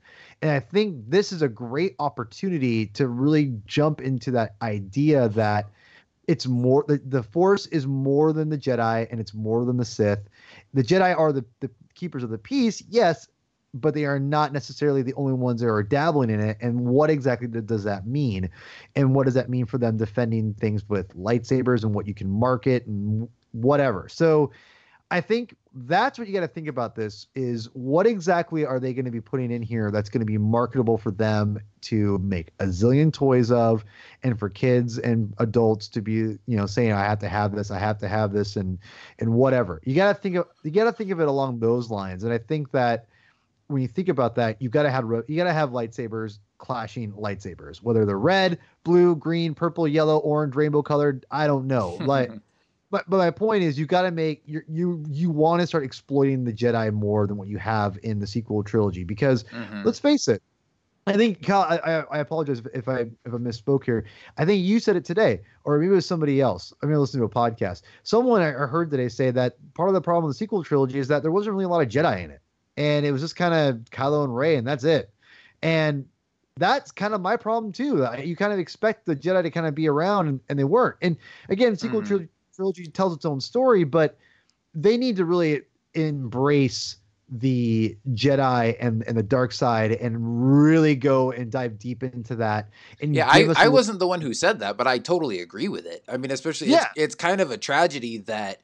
And 0.42 0.50
I 0.50 0.60
think 0.60 1.10
this 1.10 1.32
is 1.32 1.42
a 1.42 1.48
great 1.48 1.96
opportunity 1.98 2.86
to 2.86 3.08
really 3.08 3.52
jump 3.66 4.00
into 4.00 4.30
that 4.30 4.54
idea 4.62 5.28
that 5.30 5.66
it's 6.28 6.46
more 6.46 6.84
the, 6.86 6.98
the 7.04 7.22
force 7.22 7.66
is 7.66 7.86
more 7.86 8.32
than 8.32 8.48
the 8.48 8.56
Jedi 8.56 9.06
and 9.10 9.20
it's 9.20 9.34
more 9.34 9.64
than 9.64 9.76
the 9.76 9.84
Sith. 9.84 10.20
The 10.72 10.82
Jedi 10.82 11.16
are 11.18 11.32
the, 11.32 11.44
the 11.60 11.70
keepers 11.94 12.22
of 12.22 12.30
the 12.30 12.38
peace, 12.38 12.82
yes, 12.88 13.28
but 13.72 13.94
they 13.94 14.04
are 14.04 14.18
not 14.18 14.52
necessarily 14.52 15.02
the 15.02 15.14
only 15.14 15.32
ones 15.32 15.60
that 15.60 15.68
are 15.68 15.82
dabbling 15.82 16.30
in 16.30 16.40
it. 16.40 16.56
And 16.60 16.86
what 16.86 17.10
exactly 17.10 17.48
does 17.48 17.84
that 17.84 18.06
mean? 18.06 18.50
And 18.96 19.14
what 19.14 19.24
does 19.24 19.34
that 19.34 19.48
mean 19.48 19.66
for 19.66 19.78
them 19.78 19.96
defending 19.96 20.54
things 20.54 20.88
with 20.88 21.16
lightsabers 21.16 21.84
and 21.84 21.94
what 21.94 22.06
you 22.06 22.14
can 22.14 22.28
market 22.28 22.86
and 22.86 23.28
whatever. 23.52 24.08
So 24.08 24.50
I 25.10 25.20
think 25.20 25.56
that's 25.74 26.18
what 26.18 26.28
you 26.28 26.34
got 26.34 26.40
to 26.40 26.48
think 26.48 26.68
about 26.68 26.94
this 26.94 27.26
is 27.34 27.66
what 27.74 28.06
exactly 28.06 28.64
are 28.64 28.80
they 28.80 28.92
going 28.92 29.04
to 29.04 29.10
be 29.10 29.20
putting 29.20 29.50
in 29.50 29.62
here 29.62 29.90
that's 29.90 30.08
going 30.08 30.20
to 30.20 30.26
be 30.26 30.38
marketable 30.38 30.98
for 30.98 31.10
them 31.10 31.58
to 31.82 32.18
make 32.18 32.50
a 32.58 32.66
zillion 32.66 33.12
toys 33.12 33.50
of 33.50 33.84
and 34.22 34.38
for 34.38 34.48
kids 34.48 34.98
and 34.98 35.32
adults 35.38 35.88
to 35.88 36.00
be 36.00 36.12
you 36.12 36.38
know 36.46 36.66
saying 36.66 36.92
i 36.92 37.04
have 37.04 37.20
to 37.20 37.28
have 37.28 37.54
this 37.54 37.70
i 37.70 37.78
have 37.78 37.98
to 37.98 38.08
have 38.08 38.32
this 38.32 38.56
and 38.56 38.78
and 39.20 39.32
whatever 39.32 39.80
you 39.84 39.94
got 39.94 40.12
to 40.14 40.20
think 40.20 40.36
of 40.36 40.46
you 40.64 40.72
got 40.72 40.84
to 40.84 40.92
think 40.92 41.10
of 41.12 41.20
it 41.20 41.28
along 41.28 41.60
those 41.60 41.88
lines 41.88 42.24
and 42.24 42.32
i 42.32 42.38
think 42.38 42.72
that 42.72 43.06
when 43.70 43.82
you 43.82 43.88
think 43.88 44.08
about 44.08 44.34
that 44.34 44.60
you've 44.60 44.72
got 44.72 44.82
to 44.82 44.90
have 44.90 45.04
you 45.28 45.36
got 45.36 45.44
to 45.44 45.52
have 45.52 45.70
lightsabers 45.70 46.38
clashing 46.58 47.12
lightsabers 47.12 47.82
whether 47.82 48.04
they're 48.04 48.18
red 48.18 48.58
blue 48.84 49.16
green 49.16 49.54
purple 49.54 49.86
yellow 49.86 50.18
orange 50.18 50.54
rainbow 50.54 50.82
colored 50.82 51.24
i 51.30 51.46
don't 51.46 51.66
know 51.66 51.96
like 52.00 52.30
but 52.90 53.08
but 53.08 53.18
my 53.18 53.30
point 53.30 53.62
is 53.62 53.78
you 53.78 53.86
got 53.86 54.02
to 54.02 54.10
make 54.10 54.42
you 54.44 54.62
you 54.68 55.04
you 55.08 55.30
want 55.30 55.60
to 55.60 55.66
start 55.66 55.84
exploiting 55.84 56.44
the 56.44 56.52
Jedi 56.52 56.92
more 56.92 57.26
than 57.26 57.36
what 57.36 57.48
you 57.48 57.58
have 57.58 57.98
in 58.02 58.18
the 58.18 58.26
sequel 58.26 58.62
trilogy 58.62 59.04
because 59.04 59.44
mm-hmm. 59.44 59.82
let's 59.84 59.98
face 59.98 60.28
it. 60.28 60.42
I 61.06 61.16
think 61.16 61.42
Cal. 61.42 61.62
I, 61.62 62.04
I 62.10 62.18
apologize 62.18 62.62
if 62.74 62.88
I 62.88 63.00
if 63.24 63.32
I 63.32 63.38
misspoke 63.38 63.84
here. 63.84 64.04
I 64.36 64.44
think 64.44 64.62
you 64.62 64.78
said 64.80 64.96
it 64.96 65.04
today, 65.04 65.40
or 65.64 65.78
maybe 65.78 65.92
it 65.92 65.94
was 65.94 66.06
somebody 66.06 66.40
else. 66.40 66.74
I 66.82 66.86
mean, 66.86 66.98
listening 66.98 67.22
to 67.22 67.24
a 67.24 67.28
podcast. 67.28 67.82
Someone 68.02 68.42
I 68.42 68.50
heard 68.50 68.90
today 68.90 69.08
say 69.08 69.30
that 69.30 69.56
part 69.74 69.88
of 69.88 69.94
the 69.94 70.00
problem 70.02 70.26
with 70.26 70.36
the 70.36 70.38
sequel 70.38 70.62
trilogy 70.62 70.98
is 70.98 71.08
that 71.08 71.22
there 71.22 71.32
wasn't 71.32 71.54
really 71.54 71.64
a 71.64 71.68
lot 71.68 71.80
of 71.80 71.88
Jedi 71.88 72.24
in 72.24 72.30
it, 72.30 72.40
and 72.80 73.04
it 73.04 73.12
was 73.12 73.20
just 73.20 73.36
kind 73.36 73.52
of 73.52 73.76
Kylo 73.90 74.24
and 74.24 74.34
Rey, 74.34 74.56
and 74.56 74.66
that's 74.66 74.84
it. 74.84 75.10
And 75.60 76.06
that's 76.56 76.90
kind 76.90 77.12
of 77.12 77.20
my 77.20 77.36
problem 77.36 77.72
too. 77.72 78.06
You 78.24 78.34
kind 78.36 78.54
of 78.54 78.58
expect 78.58 79.04
the 79.04 79.14
Jedi 79.14 79.42
to 79.42 79.50
kind 79.50 79.66
of 79.66 79.74
be 79.74 79.86
around, 79.86 80.28
and, 80.28 80.40
and 80.48 80.58
they 80.58 80.64
weren't. 80.64 80.96
And 81.02 81.18
again, 81.50 81.76
sequel 81.76 82.00
mm-hmm. 82.00 82.08
trilogy 82.08 82.28
trilogy 82.56 82.86
tells 82.86 83.14
its 83.14 83.26
own 83.26 83.40
story, 83.40 83.84
but 83.84 84.16
they 84.74 84.96
need 84.96 85.16
to 85.16 85.26
really 85.26 85.60
embrace 85.92 86.96
the 87.28 87.96
Jedi 88.12 88.76
and, 88.80 89.04
and 89.06 89.16
the 89.16 89.22
dark 89.22 89.52
side 89.52 89.92
and 89.92 90.16
really 90.18 90.96
go 90.96 91.30
and 91.30 91.52
dive 91.52 91.78
deep 91.78 92.02
into 92.02 92.34
that. 92.36 92.70
And 93.00 93.14
yeah, 93.14 93.28
I, 93.28 93.46
I 93.56 93.68
wasn't 93.68 93.98
the 93.98 94.06
one 94.06 94.20
who 94.20 94.32
said 94.34 94.60
that, 94.60 94.76
but 94.76 94.86
I 94.86 94.98
totally 94.98 95.40
agree 95.40 95.68
with 95.68 95.86
it. 95.86 96.02
I 96.08 96.16
mean, 96.16 96.30
especially 96.30 96.68
yeah. 96.68 96.86
it's, 96.96 97.14
it's 97.14 97.14
kind 97.14 97.40
of 97.40 97.50
a 97.50 97.58
tragedy 97.58 98.18
that 98.18 98.62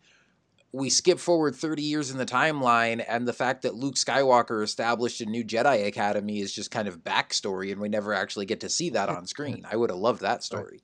we 0.77 0.91
skip 0.91 1.19
forward 1.19 1.57
30 1.57 1.83
years 1.83 2.11
in 2.11 2.19
the 2.19 2.27
timeline 2.27 3.03
and 3.09 3.27
the 3.27 3.33
fact 3.33 3.63
that 3.63 3.75
Luke 3.75 3.95
Skywalker 3.95 4.63
established 4.63 5.21
a 5.23 5.27
new 5.27 5.43
Jedi 5.43 5.87
Academy 5.87 6.41
is 6.41 6.53
just 6.53 6.71
kind 6.71 6.87
of 6.87 7.03
backstory 7.03 7.73
and 7.73 7.81
we 7.81 7.89
never 7.89 8.13
actually 8.13 8.45
get 8.45 8.61
to 8.61 8.69
see 8.69 8.91
that 8.91 9.09
on 9.09 9.27
screen. 9.27 9.65
I 9.71 9.77
would 9.77 9.91
have 9.91 9.99
loved 9.99 10.21
that 10.21 10.45
story. 10.45 10.83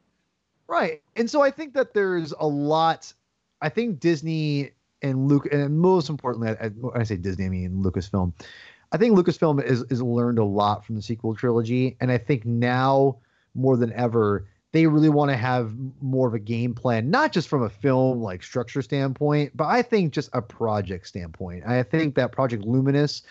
Right. 0.66 1.02
And 1.16 1.28
so 1.28 1.42
I 1.42 1.50
think 1.50 1.74
that 1.74 1.92
there's 1.92 2.32
a 2.32 2.46
lot. 2.46 3.12
I 3.60 3.68
think 3.68 4.00
Disney 4.00 4.70
and 5.02 5.28
Luke, 5.28 5.46
and 5.52 5.78
most 5.78 6.08
importantly, 6.08 6.56
I, 6.58 6.70
I 6.98 7.02
say 7.02 7.16
Disney, 7.16 7.44
I 7.44 7.48
mean 7.50 7.82
Lucasfilm. 7.82 8.32
I 8.92 8.96
think 8.96 9.14
Lucasfilm 9.16 9.62
is, 9.62 9.82
is 9.90 10.00
learned 10.00 10.38
a 10.38 10.44
lot 10.44 10.86
from 10.86 10.96
the 10.96 11.02
sequel 11.02 11.34
trilogy. 11.34 11.96
And 12.00 12.10
I 12.10 12.16
think 12.16 12.46
now 12.46 13.18
more 13.54 13.76
than 13.76 13.92
ever, 13.92 14.48
they 14.72 14.86
really 14.86 15.10
want 15.10 15.30
to 15.30 15.36
have 15.36 15.74
more 16.00 16.26
of 16.26 16.34
a 16.34 16.38
game 16.38 16.74
plan, 16.74 17.10
not 17.10 17.30
just 17.30 17.48
from 17.48 17.62
a 17.62 17.68
film 17.68 18.22
like 18.22 18.42
structure 18.42 18.80
standpoint, 18.80 19.54
but 19.54 19.66
I 19.66 19.82
think 19.82 20.14
just 20.14 20.30
a 20.32 20.40
project 20.40 21.06
standpoint. 21.06 21.64
I 21.66 21.82
think 21.82 22.14
that 22.14 22.32
Project 22.32 22.64
Luminous, 22.64 23.22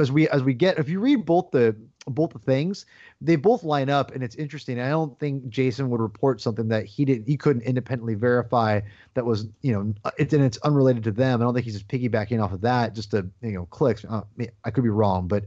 as 0.00 0.10
we 0.10 0.26
as 0.30 0.42
we 0.42 0.54
get, 0.54 0.78
if 0.78 0.88
you 0.88 1.00
read 1.00 1.26
both 1.26 1.50
the 1.50 1.76
both 2.06 2.32
the 2.32 2.38
things, 2.38 2.86
they 3.20 3.36
both 3.36 3.62
line 3.62 3.88
up, 3.90 4.14
and 4.14 4.22
it's 4.22 4.34
interesting. 4.36 4.80
I 4.80 4.88
don't 4.88 5.18
think 5.18 5.48
Jason 5.48 5.90
would 5.90 6.00
report 6.00 6.40
something 6.40 6.68
that 6.68 6.86
he 6.86 7.04
didn't 7.04 7.26
he 7.26 7.36
couldn't 7.36 7.62
independently 7.62 8.14
verify 8.14 8.80
that 9.12 9.26
was 9.26 9.46
you 9.60 9.72
know 9.72 9.94
it's 10.16 10.32
and 10.32 10.42
it's 10.42 10.58
unrelated 10.58 11.04
to 11.04 11.12
them. 11.12 11.42
I 11.42 11.44
don't 11.44 11.52
think 11.52 11.64
he's 11.64 11.74
just 11.74 11.88
piggybacking 11.88 12.42
off 12.42 12.52
of 12.52 12.62
that 12.62 12.94
just 12.94 13.10
to 13.10 13.28
you 13.42 13.52
know 13.52 13.66
clicks. 13.66 14.04
Uh, 14.08 14.22
I 14.64 14.70
could 14.70 14.84
be 14.84 14.90
wrong, 14.90 15.28
but 15.28 15.44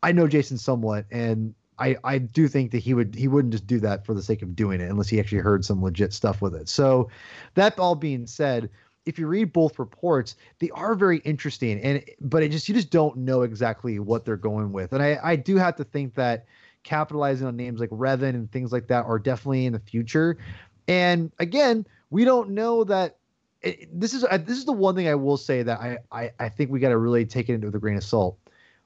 I 0.00 0.12
know 0.12 0.28
Jason 0.28 0.58
somewhat, 0.58 1.06
and 1.10 1.54
I, 1.80 1.96
I 2.04 2.18
do 2.18 2.46
think 2.46 2.70
that 2.72 2.78
he 2.78 2.94
would 2.94 3.14
he 3.14 3.26
wouldn't 3.26 3.52
just 3.52 3.66
do 3.66 3.80
that 3.80 4.04
for 4.04 4.14
the 4.14 4.22
sake 4.22 4.42
of 4.42 4.54
doing 4.54 4.80
it 4.80 4.90
unless 4.90 5.08
he 5.08 5.18
actually 5.18 5.38
heard 5.38 5.64
some 5.64 5.82
legit 5.82 6.12
stuff 6.12 6.42
with 6.42 6.54
it. 6.54 6.68
So 6.68 7.08
that 7.54 7.78
all 7.78 7.94
being 7.94 8.26
said, 8.26 8.68
if 9.06 9.18
you 9.18 9.26
read 9.26 9.52
both 9.52 9.78
reports, 9.78 10.36
they 10.58 10.70
are 10.70 10.94
very 10.94 11.18
interesting 11.18 11.80
and 11.80 12.04
but 12.20 12.42
it 12.42 12.50
just 12.50 12.68
you 12.68 12.74
just 12.74 12.90
don't 12.90 13.16
know 13.16 13.42
exactly 13.42 13.98
what 13.98 14.24
they're 14.24 14.36
going 14.36 14.72
with. 14.72 14.92
And 14.92 15.02
I, 15.02 15.18
I 15.22 15.36
do 15.36 15.56
have 15.56 15.74
to 15.76 15.84
think 15.84 16.14
that 16.16 16.44
capitalizing 16.82 17.46
on 17.46 17.56
names 17.56 17.80
like 17.80 17.90
Revan 17.90 18.30
and 18.30 18.50
things 18.52 18.72
like 18.72 18.86
that 18.88 19.04
are 19.06 19.18
definitely 19.18 19.66
in 19.66 19.72
the 19.72 19.80
future. 19.80 20.38
And 20.86 21.32
again, 21.38 21.86
we 22.10 22.24
don't 22.24 22.50
know 22.50 22.84
that 22.84 23.16
it, 23.62 23.88
this 23.98 24.12
is 24.12 24.24
uh, 24.24 24.38
this 24.38 24.58
is 24.58 24.64
the 24.64 24.72
one 24.72 24.94
thing 24.94 25.08
I 25.08 25.14
will 25.14 25.36
say 25.36 25.62
that 25.62 25.80
I 25.80 25.98
I, 26.12 26.30
I 26.38 26.48
think 26.50 26.70
we 26.70 26.78
got 26.78 26.90
to 26.90 26.98
really 26.98 27.24
take 27.24 27.48
it 27.48 27.54
into 27.54 27.68
with 27.68 27.74
a 27.74 27.78
grain 27.78 27.96
of 27.96 28.04
salt 28.04 28.38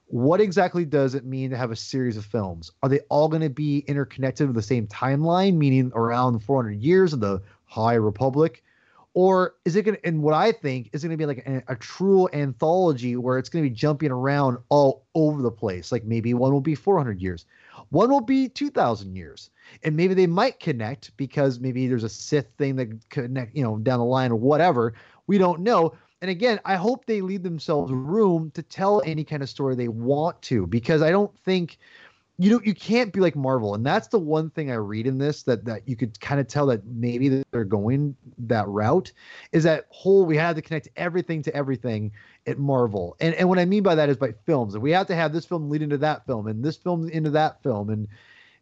what 0.07 0.39
exactly 0.39 0.85
does 0.85 1.15
it 1.15 1.25
mean 1.25 1.49
to 1.49 1.57
have 1.57 1.71
a 1.71 1.75
series 1.75 2.17
of 2.17 2.25
films? 2.25 2.71
Are 2.83 2.89
they 2.89 2.99
all 3.09 3.27
going 3.27 3.41
to 3.41 3.49
be 3.49 3.79
interconnected 3.87 4.47
with 4.47 4.55
the 4.55 4.61
same 4.61 4.87
timeline, 4.87 5.55
meaning 5.55 5.91
around 5.95 6.39
400 6.39 6.81
years 6.81 7.13
of 7.13 7.19
the 7.19 7.41
High 7.65 7.95
Republic? 7.95 8.63
Or 9.15 9.55
is 9.63 9.77
it 9.77 9.83
going 9.83 9.95
to, 9.95 10.05
and 10.05 10.21
what 10.21 10.33
I 10.33 10.51
think 10.51 10.89
is 10.91 11.01
going 11.01 11.11
to 11.11 11.17
be 11.17 11.25
like 11.25 11.47
a, 11.47 11.63
a 11.69 11.75
true 11.77 12.27
anthology 12.33 13.15
where 13.15 13.37
it's 13.37 13.47
going 13.47 13.63
to 13.63 13.69
be 13.69 13.75
jumping 13.75 14.11
around 14.11 14.57
all 14.67 15.05
over 15.15 15.41
the 15.41 15.51
place. 15.51 15.91
Like 15.91 16.03
maybe 16.03 16.33
one 16.33 16.51
will 16.51 16.59
be 16.59 16.75
400 16.75 17.21
years, 17.21 17.45
one 17.89 18.09
will 18.09 18.21
be 18.21 18.49
2,000 18.49 19.15
years. 19.15 19.49
And 19.83 19.95
maybe 19.95 20.13
they 20.13 20.27
might 20.27 20.59
connect 20.59 21.15
because 21.15 21.61
maybe 21.61 21.87
there's 21.87 22.03
a 22.03 22.09
Sith 22.09 22.47
thing 22.57 22.75
that 22.75 23.09
connect, 23.09 23.55
you 23.55 23.63
know, 23.63 23.77
down 23.77 23.99
the 23.99 24.05
line 24.05 24.31
or 24.31 24.35
whatever. 24.35 24.93
We 25.27 25.37
don't 25.37 25.61
know. 25.61 25.93
And 26.21 26.31
again, 26.31 26.59
I 26.65 26.75
hope 26.75 27.05
they 27.05 27.21
leave 27.21 27.43
themselves 27.43 27.91
room 27.91 28.51
to 28.51 28.63
tell 28.63 29.01
any 29.05 29.23
kind 29.23 29.43
of 29.43 29.49
story 29.49 29.75
they 29.75 29.89
want 29.89 30.41
to, 30.43 30.65
because 30.65 31.01
I 31.01 31.11
don't 31.11 31.37
think 31.39 31.77
you 32.37 32.49
know 32.49 32.59
you 32.63 32.73
can't 32.73 33.13
be 33.13 33.21
like 33.21 33.35
Marvel, 33.35 33.75
and 33.75 33.85
that's 33.85 34.07
the 34.09 34.19
one 34.19 34.49
thing 34.49 34.69
I 34.69 34.75
read 34.75 35.07
in 35.07 35.17
this 35.17 35.43
that 35.43 35.65
that 35.65 35.87
you 35.87 35.95
could 35.95 36.19
kind 36.19 36.39
of 36.41 36.47
tell 36.47 36.65
that 36.67 36.85
maybe 36.85 37.43
they're 37.51 37.63
going 37.63 38.15
that 38.39 38.67
route 38.67 39.11
is 39.53 39.63
that 39.63 39.85
whole 39.89 40.25
we 40.25 40.35
had 40.35 40.55
to 40.57 40.61
connect 40.61 40.89
everything 40.97 41.41
to 41.43 41.55
everything 41.55 42.11
at 42.45 42.59
Marvel, 42.59 43.15
and 43.19 43.35
and 43.35 43.47
what 43.47 43.59
I 43.59 43.65
mean 43.65 43.83
by 43.83 43.95
that 43.95 44.09
is 44.09 44.17
by 44.17 44.33
films, 44.45 44.73
and 44.73 44.83
we 44.83 44.91
have 44.91 45.07
to 45.07 45.15
have 45.15 45.31
this 45.31 45.45
film 45.45 45.69
lead 45.69 45.81
into 45.81 45.97
that 45.99 46.25
film, 46.25 46.47
and 46.47 46.63
this 46.63 46.75
film 46.75 47.09
into 47.09 47.29
that 47.31 47.61
film, 47.63 47.89
and 47.89 48.07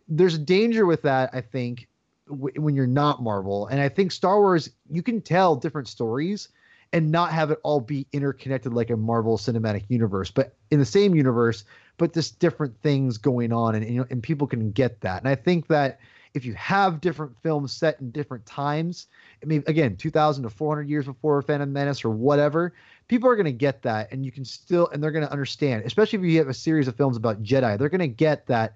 there's 0.08 0.36
a 0.36 0.40
danger 0.40 0.86
with 0.86 1.02
that. 1.04 1.32
I 1.34 1.42
think 1.42 1.88
w- 2.28 2.62
when 2.62 2.76
you're 2.76 2.86
not 2.86 3.24
Marvel, 3.24 3.68
and 3.68 3.82
I 3.82 3.90
think 3.90 4.12
Star 4.12 4.40
Wars, 4.40 4.70
you 4.92 5.02
can 5.02 5.22
tell 5.22 5.56
different 5.56 5.88
stories 5.88 6.50
and 6.94 7.12
not 7.12 7.32
have 7.32 7.50
it 7.50 7.60
all 7.64 7.82
be 7.82 8.06
interconnected 8.14 8.72
like 8.72 8.92
a 8.92 8.96
Marvel 8.96 9.38
Cinematic 9.38 9.84
Universe, 9.90 10.30
but 10.30 10.56
in 10.70 10.78
the 10.80 10.86
same 10.86 11.16
universe, 11.16 11.66
but 11.98 12.14
just 12.14 12.40
different 12.40 12.80
things 12.82 13.18
going 13.18 13.52
on, 13.52 13.76
and 13.76 14.06
and 14.10 14.24
people 14.24 14.48
can 14.48 14.72
get 14.72 15.02
that. 15.02 15.20
And 15.20 15.28
I 15.28 15.36
think 15.36 15.68
that 15.68 16.00
if 16.36 16.46
you 16.46 16.54
have 16.54 17.02
different 17.02 17.36
films 17.42 17.72
set 17.72 18.00
in 18.00 18.12
different 18.12 18.46
times, 18.46 19.08
I 19.44 19.46
mean, 19.46 19.64
again, 19.68 19.96
2,000 19.96 20.44
to 20.44 20.50
400 20.50 20.90
years 20.90 21.06
before 21.06 21.42
Phantom 21.44 21.72
Menace 21.72 22.04
or 22.04 22.10
whatever, 22.10 22.74
people 23.08 23.30
are 23.30 23.36
going 23.36 23.46
to 23.46 23.52
get 23.52 23.84
that, 23.84 24.12
and 24.12 24.26
you 24.26 24.32
can 24.32 24.46
still, 24.46 24.88
and 24.88 25.04
they're 25.04 25.12
going 25.12 25.26
to 25.26 25.32
understand, 25.32 25.84
especially 25.86 26.20
if 26.20 26.26
you 26.26 26.38
have 26.38 26.48
a 26.48 26.54
series 26.54 26.88
of 26.88 26.96
films 26.96 27.18
about 27.18 27.44
Jedi, 27.44 27.78
they're 27.78 27.90
going 27.90 28.00
to 28.00 28.08
get 28.08 28.48
that 28.48 28.76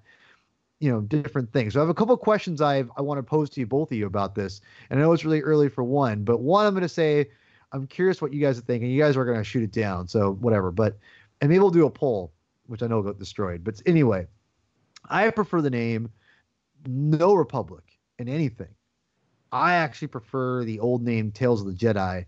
you 0.80 0.90
know 0.90 1.00
different 1.00 1.52
things. 1.52 1.74
So 1.74 1.80
I 1.80 1.82
have 1.82 1.88
a 1.88 1.94
couple 1.94 2.16
questions 2.16 2.60
I 2.60 2.84
I 2.96 3.02
want 3.02 3.18
to 3.18 3.22
pose 3.22 3.48
to 3.50 3.60
you 3.60 3.66
both 3.66 3.92
of 3.92 3.98
you 3.98 4.06
about 4.06 4.34
this, 4.34 4.60
and 4.90 4.98
I 4.98 5.02
know 5.02 5.12
it's 5.12 5.24
really 5.24 5.42
early 5.42 5.68
for 5.68 5.84
one, 5.84 6.24
but 6.24 6.40
one 6.40 6.66
I'm 6.66 6.74
going 6.74 6.82
to 6.82 6.88
say 6.88 7.28
I'm 7.72 7.86
curious 7.86 8.22
what 8.22 8.32
you 8.32 8.40
guys 8.40 8.58
are 8.58 8.62
thinking. 8.62 8.90
You 8.90 9.00
guys 9.00 9.16
are 9.16 9.24
going 9.24 9.38
to 9.38 9.44
shoot 9.44 9.62
it 9.62 9.72
down, 9.72 10.08
so 10.08 10.32
whatever. 10.34 10.70
But 10.70 10.96
and 11.40 11.50
maybe 11.50 11.60
we'll 11.60 11.70
do 11.70 11.86
a 11.86 11.90
poll, 11.90 12.32
which 12.66 12.82
I 12.82 12.86
know 12.86 13.02
got 13.02 13.18
destroyed. 13.18 13.62
But 13.64 13.80
anyway, 13.86 14.26
I 15.08 15.28
prefer 15.30 15.60
the 15.60 15.70
name 15.70 16.10
No 16.86 17.34
Republic 17.34 17.84
in 18.18 18.28
anything. 18.28 18.68
I 19.52 19.74
actually 19.74 20.08
prefer 20.08 20.64
the 20.64 20.80
old 20.80 21.02
name 21.02 21.30
Tales 21.32 21.60
of 21.60 21.66
the 21.66 21.72
Jedi, 21.72 22.26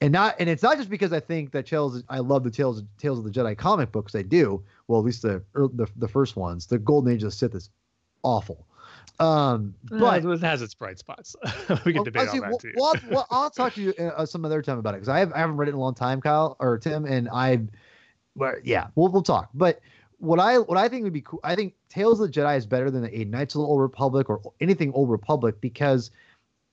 and 0.00 0.12
not 0.12 0.36
and 0.38 0.48
it's 0.48 0.62
not 0.62 0.76
just 0.76 0.90
because 0.90 1.12
I 1.12 1.20
think 1.20 1.52
that 1.52 1.66
Tales 1.66 2.02
I 2.08 2.18
love 2.18 2.44
the 2.44 2.50
Tales 2.50 2.82
Tales 2.98 3.18
of 3.18 3.24
the 3.24 3.30
Jedi 3.30 3.56
comic 3.56 3.92
books. 3.92 4.14
I 4.14 4.22
do 4.22 4.62
well, 4.88 5.00
at 5.00 5.06
least 5.06 5.22
the 5.22 5.42
the 5.54 5.88
the 5.96 6.08
first 6.08 6.36
ones. 6.36 6.66
The 6.66 6.78
Golden 6.78 7.12
Age 7.12 7.22
of 7.22 7.30
the 7.30 7.36
Sith 7.36 7.54
is 7.54 7.70
awful. 8.22 8.66
Um, 9.18 9.74
but 9.90 10.24
it 10.24 10.40
has 10.40 10.62
its 10.62 10.74
bright 10.74 10.98
spots. 10.98 11.36
we 11.84 11.92
can 11.92 12.02
debate 12.04 12.30
see, 12.30 12.38
on 12.40 12.50
that 12.50 12.58
too. 12.58 12.72
well, 12.74 12.94
well, 13.10 13.26
I'll 13.30 13.50
talk 13.50 13.74
to 13.74 13.82
you 13.82 13.94
uh, 13.98 14.24
some 14.24 14.44
other 14.44 14.62
time 14.62 14.78
about 14.78 14.94
it 14.94 14.98
because 14.98 15.10
I, 15.10 15.18
have, 15.18 15.32
I 15.34 15.38
haven't 15.38 15.56
read 15.58 15.68
it 15.68 15.72
in 15.72 15.76
a 15.76 15.80
long 15.80 15.94
time, 15.94 16.20
Kyle 16.22 16.56
or 16.58 16.78
Tim, 16.78 17.04
and 17.04 17.28
I, 17.28 17.60
yeah, 18.64 18.86
we'll 18.94 19.10
we'll 19.12 19.22
talk. 19.22 19.50
But 19.52 19.80
what 20.18 20.40
I 20.40 20.58
what 20.58 20.78
I 20.78 20.88
think 20.88 21.04
would 21.04 21.12
be 21.12 21.20
cool, 21.20 21.40
I 21.44 21.54
think 21.54 21.74
Tales 21.90 22.20
of 22.20 22.32
the 22.32 22.40
Jedi 22.40 22.56
is 22.56 22.64
better 22.66 22.90
than 22.90 23.02
the 23.02 23.20
Eight 23.20 23.28
Knights 23.28 23.54
of 23.54 23.60
the 23.60 23.66
Old 23.66 23.80
Republic 23.80 24.30
or 24.30 24.40
anything 24.60 24.90
Old 24.92 25.10
Republic 25.10 25.60
because 25.60 26.10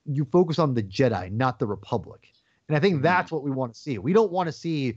you 0.06 0.24
focus 0.24 0.58
on 0.58 0.72
the 0.72 0.82
Jedi, 0.82 1.30
not 1.30 1.58
the 1.58 1.66
Republic, 1.66 2.32
and 2.68 2.76
I 2.76 2.80
think 2.80 2.96
Mm-hmm. 2.96 3.02
that's 3.02 3.30
what 3.30 3.42
we 3.42 3.50
want 3.50 3.74
to 3.74 3.80
see. 3.80 3.98
We 3.98 4.14
don't 4.14 4.32
want 4.32 4.46
to 4.46 4.52
see 4.52 4.96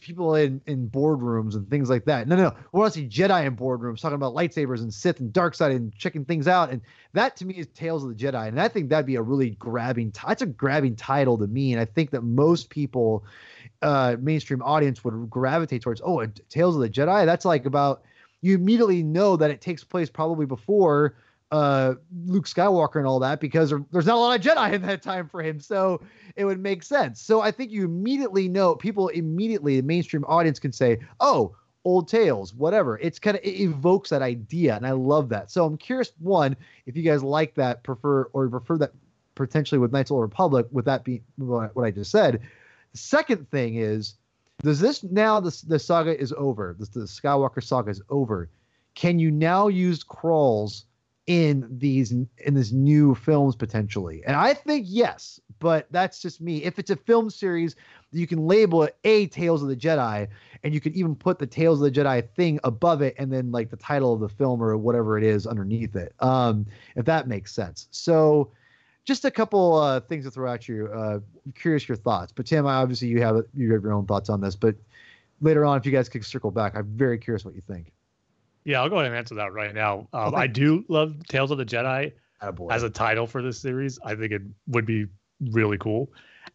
people 0.00 0.34
in 0.34 0.60
in 0.66 0.88
boardrooms 0.88 1.54
and 1.54 1.68
things 1.68 1.88
like 1.88 2.04
that. 2.04 2.28
No, 2.28 2.36
no, 2.36 2.44
no. 2.44 2.54
We 2.72 2.80
want 2.80 2.92
to 2.92 3.00
see 3.00 3.08
Jedi 3.08 3.46
in 3.46 3.56
boardrooms 3.56 4.00
talking 4.00 4.16
about 4.16 4.34
lightsabers 4.34 4.80
and 4.80 4.92
Sith 4.92 5.20
and 5.20 5.32
dark 5.32 5.54
side 5.54 5.72
and 5.72 5.94
checking 5.94 6.24
things 6.24 6.46
out. 6.48 6.70
And 6.70 6.82
that 7.12 7.36
to 7.36 7.46
me 7.46 7.54
is 7.54 7.66
Tales 7.68 8.04
of 8.04 8.10
the 8.10 8.14
Jedi. 8.14 8.48
And 8.48 8.60
I 8.60 8.68
think 8.68 8.90
that'd 8.90 9.06
be 9.06 9.16
a 9.16 9.22
really 9.22 9.50
grabbing. 9.50 10.12
T- 10.12 10.20
that's 10.26 10.42
a 10.42 10.46
grabbing 10.46 10.96
title 10.96 11.38
to 11.38 11.46
me. 11.46 11.72
And 11.72 11.80
I 11.80 11.84
think 11.84 12.10
that 12.10 12.22
most 12.22 12.70
people, 12.70 13.24
uh, 13.82 14.16
mainstream 14.20 14.62
audience 14.62 15.04
would 15.04 15.30
gravitate 15.30 15.82
towards. 15.82 16.00
Oh, 16.04 16.24
Tales 16.48 16.76
of 16.76 16.82
the 16.82 16.90
Jedi. 16.90 17.24
That's 17.26 17.44
like 17.44 17.66
about. 17.66 18.02
You 18.42 18.54
immediately 18.54 19.02
know 19.02 19.36
that 19.38 19.50
it 19.50 19.62
takes 19.62 19.84
place 19.84 20.10
probably 20.10 20.44
before 20.44 21.16
uh, 21.50 21.94
Luke 22.26 22.46
Skywalker 22.46 22.96
and 22.96 23.06
all 23.06 23.20
that 23.20 23.40
because 23.40 23.72
there's 23.92 24.06
not 24.06 24.16
a 24.16 24.18
lot 24.18 24.38
of 24.38 24.44
Jedi 24.44 24.72
in 24.72 24.82
that 24.82 25.02
time 25.02 25.28
frame. 25.28 25.60
So 25.60 26.00
it 26.36 26.44
would 26.44 26.58
make 26.58 26.82
sense. 26.82 27.20
So 27.20 27.40
I 27.40 27.50
think 27.50 27.70
you 27.70 27.84
immediately 27.84 28.48
know 28.48 28.74
people 28.74 29.08
immediately, 29.08 29.80
the 29.80 29.86
mainstream 29.86 30.24
audience 30.26 30.58
can 30.58 30.72
say, 30.72 30.98
oh, 31.20 31.54
old 31.84 32.08
tales, 32.08 32.54
whatever. 32.54 32.98
It's 32.98 33.18
kind 33.18 33.36
of, 33.36 33.44
it 33.44 33.60
evokes 33.60 34.10
that 34.10 34.22
idea. 34.22 34.74
And 34.74 34.86
I 34.86 34.92
love 34.92 35.28
that. 35.28 35.50
So 35.50 35.64
I'm 35.64 35.76
curious, 35.76 36.12
one, 36.18 36.56
if 36.86 36.96
you 36.96 37.02
guys 37.02 37.22
like 37.22 37.54
that, 37.54 37.82
prefer, 37.82 38.24
or 38.32 38.48
prefer 38.48 38.78
that 38.78 38.92
potentially 39.34 39.78
with 39.78 39.92
Knights 39.92 40.10
of 40.10 40.14
the 40.14 40.20
Old 40.20 40.22
Republic, 40.22 40.66
with 40.70 40.86
that 40.86 41.04
being 41.04 41.22
what 41.36 41.84
I 41.84 41.90
just 41.90 42.10
said. 42.10 42.40
The 42.92 42.98
second 42.98 43.50
thing 43.50 43.76
is, 43.76 44.14
does 44.62 44.80
this 44.80 45.04
now, 45.04 45.40
the, 45.40 45.64
the 45.66 45.78
saga 45.78 46.18
is 46.18 46.32
over, 46.36 46.74
the, 46.78 46.86
the 46.86 47.06
Skywalker 47.06 47.62
saga 47.62 47.90
is 47.90 48.00
over. 48.08 48.48
Can 48.94 49.18
you 49.18 49.30
now 49.30 49.68
use 49.68 50.02
crawls 50.02 50.86
in 51.26 51.66
these 51.70 52.12
in 52.12 52.28
these 52.54 52.72
new 52.72 53.14
films 53.14 53.56
potentially. 53.56 54.22
And 54.26 54.36
i 54.36 54.52
think 54.52 54.86
yes 54.88 55.40
but 55.60 55.86
that's 55.90 56.20
just 56.20 56.42
me. 56.42 56.62
If 56.62 56.78
it's 56.78 56.90
a 56.90 56.96
film 56.96 57.30
series 57.30 57.76
you 58.12 58.26
can 58.26 58.46
label 58.46 58.82
it 58.82 58.96
a 59.04 59.26
tales 59.28 59.62
of 59.62 59.68
the 59.68 59.76
jedi 59.76 60.28
and 60.62 60.74
you 60.74 60.80
could 60.80 60.94
even 60.94 61.14
put 61.14 61.38
the 61.38 61.46
tales 61.46 61.80
of 61.80 61.92
the 61.92 62.00
jedi 62.00 62.28
thing 62.36 62.60
above 62.64 63.00
it 63.00 63.14
and 63.18 63.32
then 63.32 63.50
like 63.50 63.70
the 63.70 63.76
title 63.76 64.12
of 64.12 64.20
the 64.20 64.28
film 64.28 64.62
or 64.62 64.76
whatever 64.76 65.16
it 65.16 65.24
is 65.24 65.46
underneath 65.46 65.96
it 65.96 66.12
um 66.20 66.66
if 66.96 67.04
that 67.06 67.26
makes 67.26 67.52
sense. 67.52 67.88
So 67.90 68.50
just 69.04 69.24
a 69.24 69.30
couple 69.30 69.76
uh 69.76 70.00
things 70.00 70.24
to 70.26 70.30
throw 70.30 70.52
at 70.52 70.68
you 70.68 70.88
uh 70.88 71.20
curious 71.54 71.88
your 71.88 71.96
thoughts. 71.96 72.32
But 72.32 72.44
tim 72.44 72.66
obviously 72.66 73.08
you 73.08 73.22
have 73.22 73.36
you 73.54 73.72
have 73.72 73.82
your 73.82 73.92
own 73.92 74.04
thoughts 74.06 74.28
on 74.28 74.42
this 74.42 74.56
but 74.56 74.74
later 75.40 75.64
on 75.64 75.78
if 75.78 75.86
you 75.86 75.92
guys 75.92 76.08
could 76.08 76.24
circle 76.24 76.50
back 76.50 76.74
i'm 76.76 76.86
very 76.96 77.18
curious 77.18 77.44
what 77.44 77.54
you 77.54 77.62
think 77.66 77.93
Yeah, 78.64 78.80
I'll 78.80 78.88
go 78.88 78.96
ahead 78.96 79.06
and 79.08 79.16
answer 79.16 79.34
that 79.36 79.52
right 79.52 79.74
now. 79.74 80.08
Um, 80.12 80.28
Okay. 80.34 80.36
I 80.42 80.46
do 80.46 80.84
love 80.88 81.14
Tales 81.28 81.50
of 81.50 81.58
the 81.58 81.64
Jedi 81.66 82.12
Attaboy. 82.42 82.72
as 82.72 82.82
a 82.82 82.90
title 82.90 83.26
for 83.26 83.42
this 83.42 83.58
series. 83.60 83.98
I 84.04 84.14
think 84.14 84.32
it 84.32 84.42
would 84.68 84.86
be 84.86 85.06
really 85.52 85.78
cool. 85.78 86.10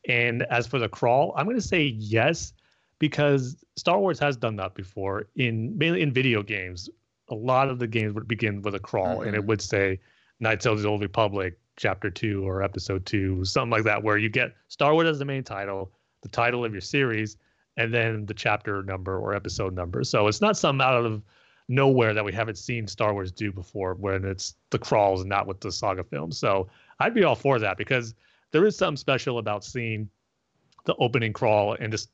And 0.08 0.44
as 0.44 0.68
for 0.68 0.80
the 0.80 0.90
crawl, 0.90 1.34
I'm 1.38 1.46
going 1.46 1.58
to 1.58 1.62
say 1.62 1.84
yes 1.84 2.54
because 3.00 3.64
Star 3.76 4.00
Wars 4.00 4.20
has 4.20 4.38
done 4.38 4.56
that 4.58 4.74
before 4.76 5.28
in 5.36 5.78
mainly 5.78 6.02
in 6.02 6.12
video 6.12 6.42
games. 6.44 6.90
A 7.30 7.36
lot 7.36 7.70
of 7.70 7.78
the 7.80 7.88
games 7.88 8.14
would 8.14 8.28
begin 8.28 8.62
with 8.64 8.74
a 8.76 8.80
crawl, 8.80 9.22
and 9.22 9.36
it 9.36 9.46
would 9.46 9.62
say 9.62 10.00
Knights 10.40 10.66
of 10.66 10.82
the 10.82 10.88
Old 10.88 11.02
Republic, 11.02 11.60
Chapter 11.78 12.10
Two 12.10 12.48
or 12.48 12.64
Episode 12.64 13.06
Two, 13.06 13.46
something 13.46 13.70
like 13.70 13.84
that, 13.84 14.02
where 14.04 14.18
you 14.18 14.30
get 14.30 14.56
Star 14.68 14.94
Wars 14.94 15.08
as 15.08 15.20
the 15.20 15.26
main 15.26 15.44
title, 15.44 15.92
the 16.24 16.30
title 16.30 16.66
of 16.66 16.72
your 16.74 16.82
series, 16.82 17.38
and 17.78 17.94
then 17.94 18.26
the 18.26 18.34
chapter 18.34 18.82
number 18.84 19.18
or 19.20 19.36
episode 19.36 19.76
number. 19.76 20.04
So 20.04 20.28
it's 20.28 20.42
not 20.42 20.58
some 20.58 20.82
out 20.82 21.06
of 21.06 21.22
nowhere 21.70 22.16
that 22.16 22.26
we 22.26 22.34
haven't 22.34 22.58
seen 22.58 22.88
Star 22.88 23.14
Wars 23.14 23.32
do 23.32 23.52
before 23.52 23.94
when 23.94 24.26
it's 24.26 24.56
the 24.72 24.80
crawls 24.80 25.22
and 25.22 25.30
not 25.30 25.48
with 25.48 25.62
the 25.62 25.72
saga 25.72 26.04
films. 26.04 26.38
So 26.38 26.68
I'd 27.00 27.14
be 27.14 27.24
all 27.24 27.36
for 27.36 27.60
that 27.60 27.78
because 27.78 28.16
there 28.52 28.66
is 28.66 28.76
something 28.76 28.98
special 28.98 29.38
about 29.38 29.64
seeing 29.64 30.10
the 30.86 30.96
opening 30.96 31.32
crawl 31.32 31.78
and 31.80 31.92
just 31.92 32.10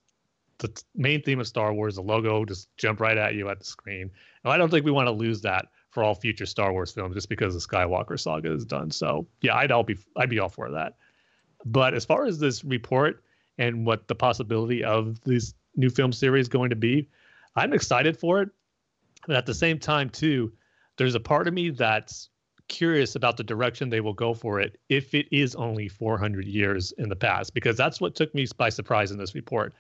the 0.57 0.84
main 0.94 1.22
theme 1.22 1.40
of 1.40 1.48
Star 1.48 1.73
Wars, 1.73 1.95
the 1.95 2.02
logo 2.02 2.44
just 2.45 2.69
jump 2.77 2.99
right 2.99 3.18
at 3.18 3.36
you 3.36 3.49
at 3.49 3.60
the 3.60 3.65
screen. 3.65 4.11
And 4.44 4.53
I 4.53 4.57
don't 4.57 4.69
think 4.69 4.86
we 4.86 4.91
want 4.91 5.07
to 5.07 5.11
lose 5.11 5.41
that 5.41 5.69
for 5.90 6.03
all 6.03 6.15
future 6.15 6.45
Star 6.45 6.73
Wars 6.73 6.91
films 6.91 7.15
just 7.15 7.30
because 7.30 7.53
the 7.53 7.76
Skywalker 7.76 8.19
saga 8.19 8.53
is 8.53 8.65
done. 8.65 8.91
So 8.91 9.26
yeah, 9.41 9.56
I'd 9.56 9.72
all 9.72 9.84
be 9.84 9.98
I'd 10.18 10.30
be 10.30 10.40
all 10.40 10.49
for 10.49 10.69
that. 10.72 10.98
But 11.65 11.94
as 11.94 12.03
far 12.03 12.26
as 12.26 12.40
this 12.40 12.64
report 12.65 13.23
and 13.57 13.86
what 13.86 14.07
the 14.10 14.15
possibility 14.15 14.84
of 14.84 15.19
this 15.22 15.53
new 15.77 15.90
film 15.90 16.11
series 16.11 16.49
going 16.49 16.69
to 16.69 16.76
be, 16.76 17.10
I'm 17.56 17.72
excited 17.72 18.18
for 18.18 18.41
it. 18.41 18.49
But 19.28 19.36
at 19.36 19.46
the 19.46 19.54
same 19.54 19.80
time, 19.80 20.10
too, 20.10 20.54
there's 20.98 21.16
a 21.16 21.20
part 21.20 21.48
of 21.48 21.54
me 21.54 21.70
that's 21.70 22.30
curious 22.68 23.16
about 23.16 23.38
the 23.38 23.44
direction 23.44 23.90
they 23.90 24.02
will 24.02 24.14
go 24.14 24.34
for 24.34 24.60
it 24.60 24.80
if 24.90 25.14
it 25.14 25.28
is 25.32 25.56
only 25.56 25.88
400 25.88 26.46
years 26.46 26.92
in 26.94 27.10
the 27.10 27.16
past, 27.16 27.54
because 27.54 27.78
that's 27.78 28.02
what 28.02 28.16
took 28.16 28.34
me 28.34 28.48
by 28.58 28.70
surprise 28.70 29.12
in 29.12 29.18
this 29.18 29.36
report 29.36 29.74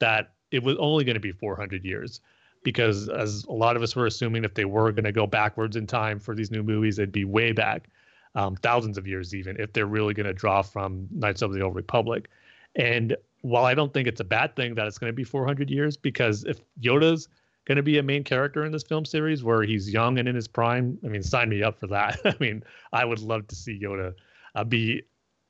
that 0.00 0.32
it 0.50 0.62
was 0.62 0.76
only 0.78 1.04
going 1.04 1.14
to 1.14 1.20
be 1.20 1.32
400 1.32 1.84
years. 1.84 2.20
Because 2.64 3.08
as 3.08 3.44
a 3.44 3.52
lot 3.52 3.76
of 3.76 3.82
us 3.82 3.96
were 3.96 4.06
assuming, 4.06 4.44
if 4.44 4.54
they 4.54 4.64
were 4.64 4.92
going 4.92 5.04
to 5.04 5.12
go 5.12 5.26
backwards 5.26 5.74
in 5.74 5.86
time 5.86 6.20
for 6.20 6.34
these 6.34 6.50
new 6.50 6.62
movies, 6.62 6.98
it'd 6.98 7.10
be 7.10 7.24
way 7.24 7.50
back, 7.50 7.88
um, 8.36 8.54
thousands 8.56 8.96
of 8.96 9.06
years 9.06 9.34
even, 9.34 9.56
if 9.58 9.72
they're 9.72 9.86
really 9.86 10.14
going 10.14 10.26
to 10.26 10.32
draw 10.32 10.62
from 10.62 11.08
Knights 11.10 11.42
of 11.42 11.52
the 11.52 11.60
Old 11.60 11.74
Republic. 11.74 12.28
And 12.76 13.16
while 13.40 13.64
I 13.64 13.74
don't 13.74 13.92
think 13.92 14.06
it's 14.06 14.20
a 14.20 14.24
bad 14.24 14.54
thing 14.54 14.76
that 14.76 14.86
it's 14.86 14.98
going 14.98 15.10
to 15.10 15.14
be 15.14 15.24
400 15.24 15.70
years, 15.70 15.96
because 15.96 16.44
if 16.44 16.60
Yoda's 16.80 17.28
going 17.64 17.76
to 17.76 17.82
be 17.82 17.98
a 17.98 18.02
main 18.02 18.24
character 18.24 18.64
in 18.64 18.72
this 18.72 18.82
film 18.82 19.04
series 19.04 19.44
where 19.44 19.62
he's 19.62 19.92
young 19.92 20.18
and 20.18 20.28
in 20.28 20.34
his 20.34 20.48
prime, 20.48 20.98
I 21.04 21.08
mean, 21.08 21.22
sign 21.22 21.48
me 21.48 21.62
up 21.62 21.78
for 21.78 21.86
that. 21.88 22.20
I 22.24 22.34
mean, 22.40 22.64
I 22.92 23.04
would 23.04 23.20
love 23.20 23.46
to 23.48 23.54
see 23.54 23.78
Yoda 23.80 24.14
uh, 24.54 24.64
be 24.64 25.02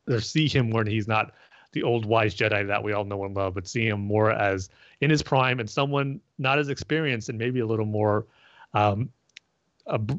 or 0.09 0.21
see 0.21 0.49
him 0.49 0.71
when 0.71 0.87
he's 0.87 1.09
not 1.09 1.33
the 1.73 1.83
old 1.83 2.05
wise 2.05 2.35
Jedi 2.35 2.67
that 2.67 2.83
we 2.83 2.93
all 2.93 3.05
know 3.05 3.25
and 3.25 3.35
love, 3.35 3.55
but 3.55 3.67
see 3.67 3.87
him 3.87 4.01
more 4.01 4.31
as 4.31 4.69
in 5.01 5.11
his 5.11 5.23
prime 5.23 5.59
and 5.59 5.69
someone 5.69 6.21
not 6.39 6.59
as 6.59 6.69
experienced 6.69 7.29
and 7.29 7.39
maybe 7.39 7.61
a 7.61 7.67
little 7.67 7.87
more 7.87 8.27
um, 8.75 9.11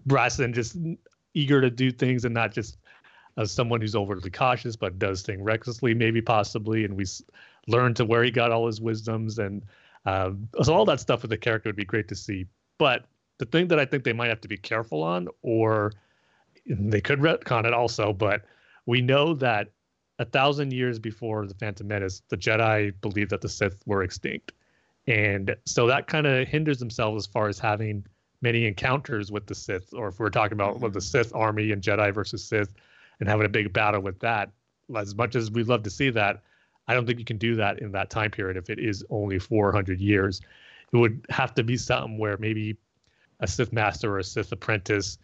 brass 0.06 0.40
and 0.40 0.54
just 0.54 0.78
eager 1.34 1.62
to 1.62 1.70
do 1.70 1.92
things 1.92 2.26
and 2.26 2.34
not 2.34 2.52
just 2.52 2.78
as 3.38 3.52
someone 3.52 3.82
who's 3.82 3.96
overly 3.96 4.30
cautious 4.30 4.76
but 4.76 5.00
does 5.00 5.22
things 5.22 5.42
recklessly, 5.42 5.94
maybe 5.94 6.22
possibly. 6.22 6.86
And 6.86 6.96
we 6.96 7.06
learn 7.68 7.94
to 7.96 8.06
where 8.06 8.24
he 8.24 8.32
got 8.32 8.52
all 8.52 8.68
his 8.68 8.82
wisdoms 8.82 9.40
and 9.40 9.64
uh, 10.06 10.32
so 10.62 10.74
all 10.74 10.86
that 10.86 11.00
stuff 11.00 11.22
with 11.22 11.30
the 11.30 11.38
character 11.38 11.70
would 11.70 11.76
be 11.76 11.86
great 11.86 12.08
to 12.10 12.16
see. 12.16 12.46
But 12.78 13.06
the 13.38 13.46
thing 13.46 13.68
that 13.70 13.80
I 13.80 13.86
think 13.86 14.04
they 14.04 14.14
might 14.14 14.30
have 14.30 14.42
to 14.42 14.48
be 14.48 14.58
careful 14.58 15.04
on, 15.04 15.28
or 15.42 15.94
they 16.66 17.02
could 17.02 17.20
retcon 17.20 17.66
it 17.66 17.74
also, 17.74 18.14
but 18.14 18.44
we 18.86 19.02
know 19.02 19.34
that 19.36 19.72
a 20.20 20.26
thousand 20.26 20.72
years 20.74 21.00
before 21.00 21.48
the 21.48 21.54
Phantom 21.56 21.88
Menace, 21.88 22.22
the 22.30 22.38
Jedi 22.38 22.94
believed 23.02 23.32
that 23.32 23.42
the 23.42 23.50
Sith 23.50 23.82
were 23.86 24.04
extinct. 24.04 24.52
And 25.08 25.56
so 25.66 25.88
that 25.88 26.08
kind 26.08 26.28
of 26.28 26.48
hinders 26.48 26.78
themselves 26.78 27.26
as 27.26 27.32
far 27.32 27.48
as 27.48 27.60
having 27.60 28.06
many 28.42 28.66
encounters 28.66 29.32
with 29.32 29.48
the 29.48 29.56
Sith, 29.56 29.94
or 29.94 30.10
if 30.10 30.20
we're 30.20 30.30
talking 30.30 30.54
about 30.54 30.80
with 30.80 30.94
the 30.94 31.02
Sith 31.02 31.34
army 31.34 31.72
and 31.72 31.82
Jedi 31.82 32.14
versus 32.14 32.44
Sith 32.44 32.74
and 33.20 33.28
having 33.28 33.46
a 33.46 33.50
big 33.50 33.74
battle 33.74 34.02
with 34.02 34.20
that. 34.20 34.52
As 34.96 35.16
much 35.16 35.36
as 35.36 35.50
we'd 35.50 35.68
love 35.68 35.84
to 35.84 35.90
see 35.90 36.10
that, 36.12 36.44
I 36.88 36.94
don't 36.94 37.06
think 37.06 37.20
you 37.20 37.26
can 37.26 37.38
do 37.38 37.56
that 37.56 37.80
in 37.80 37.92
that 37.94 38.10
time 38.10 38.32
period 38.32 38.58
if 38.58 38.70
it 38.70 38.80
is 38.80 39.04
only 39.10 39.40
400 39.40 40.00
years. 40.00 40.42
It 40.92 40.98
would 40.98 41.26
have 41.30 41.54
to 41.56 41.64
be 41.64 41.78
something 41.78 42.18
where 42.18 42.38
maybe 42.38 42.78
a 43.40 43.48
Sith 43.48 43.74
master 43.74 44.14
or 44.14 44.20
a 44.20 44.24
Sith 44.24 44.52
apprentice 44.52 45.18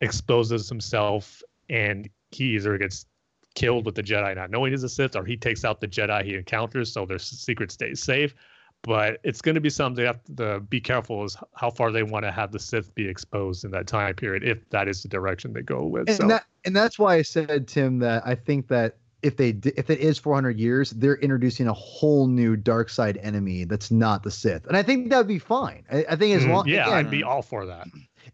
exposes 0.00 0.68
himself 0.68 1.42
and 1.68 2.08
he 2.30 2.54
either 2.56 2.76
gets 2.78 3.06
killed 3.54 3.86
with 3.86 3.94
the 3.94 4.02
Jedi 4.02 4.34
not 4.34 4.50
knowing 4.50 4.72
he's 4.72 4.82
a 4.82 4.88
Sith 4.88 5.14
or 5.14 5.24
he 5.24 5.36
takes 5.36 5.64
out 5.64 5.80
the 5.80 5.86
Jedi 5.86 6.24
he 6.24 6.34
encounters 6.34 6.92
so 6.92 7.06
their 7.06 7.18
secret 7.18 7.70
stays 7.70 8.02
safe. 8.02 8.34
But 8.82 9.18
it's 9.22 9.40
going 9.40 9.54
to 9.54 9.62
be 9.62 9.70
something 9.70 9.96
they 9.96 10.06
have 10.06 10.20
to 10.36 10.60
be 10.60 10.78
careful 10.78 11.24
is 11.24 11.38
how 11.54 11.70
far 11.70 11.90
they 11.90 12.02
want 12.02 12.26
to 12.26 12.30
have 12.30 12.52
the 12.52 12.58
Sith 12.58 12.94
be 12.94 13.08
exposed 13.08 13.64
in 13.64 13.70
that 13.70 13.86
time 13.86 14.14
period, 14.14 14.44
if 14.44 14.68
that 14.70 14.88
is 14.88 15.02
the 15.02 15.08
direction 15.08 15.54
they 15.54 15.62
go 15.62 15.86
with. 15.86 16.06
And, 16.06 16.16
so. 16.18 16.28
that, 16.28 16.44
and 16.66 16.76
that's 16.76 16.98
why 16.98 17.14
I 17.14 17.22
said, 17.22 17.66
Tim, 17.66 17.98
that 18.00 18.26
I 18.26 18.34
think 18.34 18.68
that 18.68 18.98
if 19.24 19.36
they 19.36 19.56
if 19.76 19.90
it 19.90 19.98
is 20.00 20.18
400 20.18 20.58
years, 20.58 20.90
they're 20.90 21.16
introducing 21.16 21.66
a 21.66 21.72
whole 21.72 22.26
new 22.26 22.56
dark 22.56 22.88
side 22.90 23.16
enemy 23.22 23.64
that's 23.64 23.90
not 23.90 24.22
the 24.22 24.30
Sith, 24.30 24.66
and 24.66 24.76
I 24.76 24.82
think 24.82 25.10
that'd 25.10 25.26
be 25.26 25.38
fine. 25.38 25.84
I, 25.90 26.04
I 26.10 26.16
think 26.16 26.36
as 26.36 26.46
long 26.46 26.68
yeah, 26.68 26.82
again, 26.86 26.94
I'd 26.94 27.10
be 27.10 27.22
all 27.22 27.42
for 27.42 27.66
that. 27.66 27.88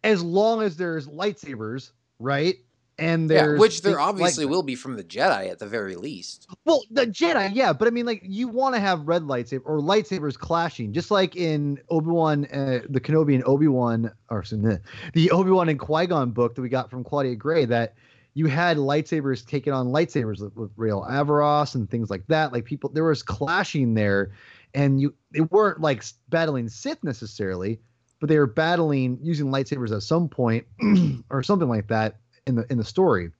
As 0.04 0.22
long 0.22 0.62
as 0.62 0.76
there's 0.76 1.06
lightsabers, 1.06 1.92
right? 2.18 2.56
And 2.98 3.30
Yeah, 3.30 3.56
which 3.56 3.80
there 3.80 3.92
things 3.94 4.02
obviously 4.02 4.44
like- 4.44 4.50
will 4.50 4.62
be 4.62 4.74
from 4.74 4.94
the 4.96 5.02
Jedi 5.02 5.50
at 5.50 5.58
the 5.58 5.66
very 5.66 5.96
least. 5.96 6.46
Well, 6.66 6.82
the 6.90 7.06
Jedi, 7.06 7.50
yeah, 7.54 7.72
but 7.72 7.88
I 7.88 7.90
mean, 7.90 8.04
like 8.04 8.20
you 8.22 8.46
want 8.48 8.74
to 8.74 8.80
have 8.80 9.08
red 9.08 9.22
lightsaber 9.22 9.62
or 9.64 9.78
lightsabers 9.80 10.36
clashing, 10.36 10.92
just 10.92 11.10
like 11.10 11.34
in 11.34 11.80
Obi 11.88 12.08
Wan, 12.10 12.44
uh, 12.46 12.80
the 12.90 13.00
Kenobi 13.00 13.34
and 13.34 13.44
Obi 13.46 13.68
Wan, 13.68 14.12
or 14.28 14.40
excuse 14.40 14.78
the 15.14 15.30
Obi 15.30 15.50
Wan 15.50 15.70
and 15.70 15.78
Qui 15.78 16.06
Gon 16.06 16.30
book 16.30 16.54
that 16.54 16.60
we 16.60 16.68
got 16.68 16.90
from 16.90 17.02
Claudia 17.02 17.36
Gray. 17.36 17.64
That 17.64 17.94
you 18.34 18.46
had 18.46 18.76
lightsabers 18.76 19.46
taking 19.46 19.72
on 19.72 19.88
lightsabers 19.88 20.40
with, 20.40 20.54
with 20.54 20.70
Rael 20.76 21.06
Averross 21.08 21.74
and 21.74 21.90
things 21.90 22.10
like 22.10 22.26
that. 22.28 22.52
Like 22.52 22.64
people, 22.64 22.90
there 22.90 23.04
was 23.04 23.22
clashing 23.22 23.94
there, 23.94 24.32
and 24.74 25.00
you 25.00 25.14
they 25.32 25.40
weren't 25.40 25.80
like 25.80 26.04
battling 26.28 26.68
Sith 26.68 27.02
necessarily, 27.02 27.80
but 28.20 28.28
they 28.28 28.38
were 28.38 28.46
battling 28.46 29.18
using 29.20 29.46
lightsabers 29.46 29.94
at 29.94 30.02
some 30.02 30.28
point 30.28 30.66
or 31.30 31.42
something 31.42 31.68
like 31.68 31.88
that 31.88 32.16
in 32.46 32.54
the 32.54 32.66
in 32.70 32.78
the 32.78 32.84
story. 32.84 33.30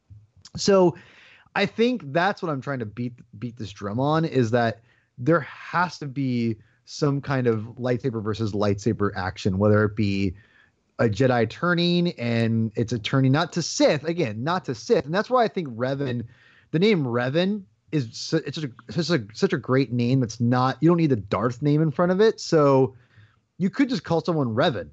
So 0.56 0.96
I 1.54 1.66
think 1.66 2.12
that's 2.12 2.42
what 2.42 2.50
I'm 2.50 2.60
trying 2.60 2.80
to 2.80 2.86
beat 2.86 3.14
beat 3.38 3.56
this 3.56 3.72
drum 3.72 4.00
on 4.00 4.24
is 4.24 4.50
that 4.50 4.80
there 5.18 5.40
has 5.40 5.98
to 5.98 6.06
be 6.06 6.56
some 6.84 7.20
kind 7.20 7.46
of 7.46 7.60
lightsaber 7.78 8.22
versus 8.22 8.52
lightsaber 8.52 9.10
action, 9.14 9.58
whether 9.58 9.84
it 9.84 9.94
be 9.94 10.34
a 11.00 11.08
Jedi 11.08 11.48
turning 11.48 12.12
and 12.12 12.70
it's 12.76 12.92
a 12.92 12.98
turning 12.98 13.32
not 13.32 13.52
to 13.54 13.62
Sith 13.62 14.04
again, 14.04 14.44
not 14.44 14.64
to 14.66 14.74
Sith, 14.74 15.06
and 15.06 15.14
that's 15.14 15.30
why 15.30 15.42
I 15.42 15.48
think 15.48 15.68
Revan, 15.68 16.24
the 16.70 16.78
name 16.78 17.04
Revan 17.04 17.62
is 17.90 18.04
it's 18.04 18.20
such 18.20 18.64
a, 18.64 18.70
such 18.92 19.10
a 19.10 19.24
such 19.32 19.52
a 19.52 19.58
great 19.58 19.92
name. 19.92 20.20
That's 20.20 20.38
not 20.38 20.76
you 20.80 20.88
don't 20.88 20.98
need 20.98 21.10
the 21.10 21.16
Darth 21.16 21.62
name 21.62 21.82
in 21.82 21.90
front 21.90 22.12
of 22.12 22.20
it, 22.20 22.38
so 22.38 22.94
you 23.58 23.70
could 23.70 23.88
just 23.88 24.04
call 24.04 24.20
someone 24.20 24.54
Revan, 24.54 24.90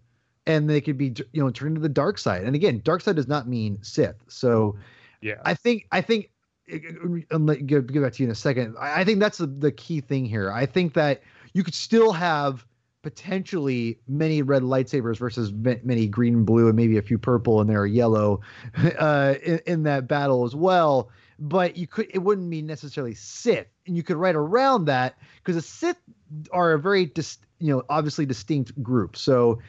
and 0.47 0.69
they 0.69 0.81
could 0.81 0.97
be 0.97 1.13
you 1.33 1.43
know 1.43 1.51
turned 1.51 1.75
to 1.75 1.81
the 1.81 1.89
dark 1.89 2.17
side. 2.17 2.43
And 2.43 2.55
again, 2.55 2.81
dark 2.83 3.01
side 3.01 3.17
does 3.17 3.27
not 3.27 3.47
mean 3.47 3.77
Sith, 3.83 4.15
so. 4.27 4.75
Yeah. 5.19 5.41
I 5.45 5.55
think 5.55 5.87
I 5.91 6.01
think 6.01 6.29
I'll 7.31 7.39
let 7.39 7.65
give, 7.65 7.91
give 7.91 8.03
that 8.03 8.13
to 8.13 8.23
you 8.23 8.27
in 8.27 8.31
a 8.31 8.35
second. 8.35 8.75
I, 8.79 9.01
I 9.01 9.03
think 9.03 9.19
that's 9.19 9.39
the, 9.39 9.47
the 9.47 9.71
key 9.71 9.99
thing 10.01 10.25
here. 10.25 10.51
I 10.51 10.65
think 10.65 10.93
that 10.93 11.23
you 11.53 11.63
could 11.63 11.73
still 11.73 12.11
have 12.11 12.65
potentially 13.03 13.99
many 14.07 14.41
red 14.41 14.63
lightsabers 14.63 15.17
versus 15.17 15.51
many 15.51 16.07
green 16.07 16.33
and 16.33 16.45
blue 16.45 16.67
and 16.67 16.75
maybe 16.75 16.97
a 16.97 17.01
few 17.01 17.17
purple 17.17 17.61
and 17.61 17.69
there 17.69 17.79
are 17.79 17.87
yellow 17.87 18.41
uh, 18.99 19.35
in, 19.43 19.61
in 19.65 19.83
that 19.83 20.07
battle 20.07 20.45
as 20.45 20.55
well. 20.55 21.09
But 21.39 21.77
you 21.77 21.85
could 21.85 22.07
it 22.13 22.19
wouldn't 22.19 22.49
be 22.49 22.63
necessarily 22.63 23.13
Sith, 23.13 23.67
and 23.85 23.95
you 23.95 24.01
could 24.01 24.17
write 24.17 24.35
around 24.35 24.85
that 24.85 25.17
because 25.35 25.55
the 25.55 25.61
Sith 25.61 25.97
are 26.51 26.73
a 26.73 26.79
very 26.79 27.05
dis, 27.05 27.37
you 27.59 27.75
know 27.75 27.83
obviously 27.89 28.25
distinct 28.25 28.81
group. 28.81 29.15
So 29.15 29.59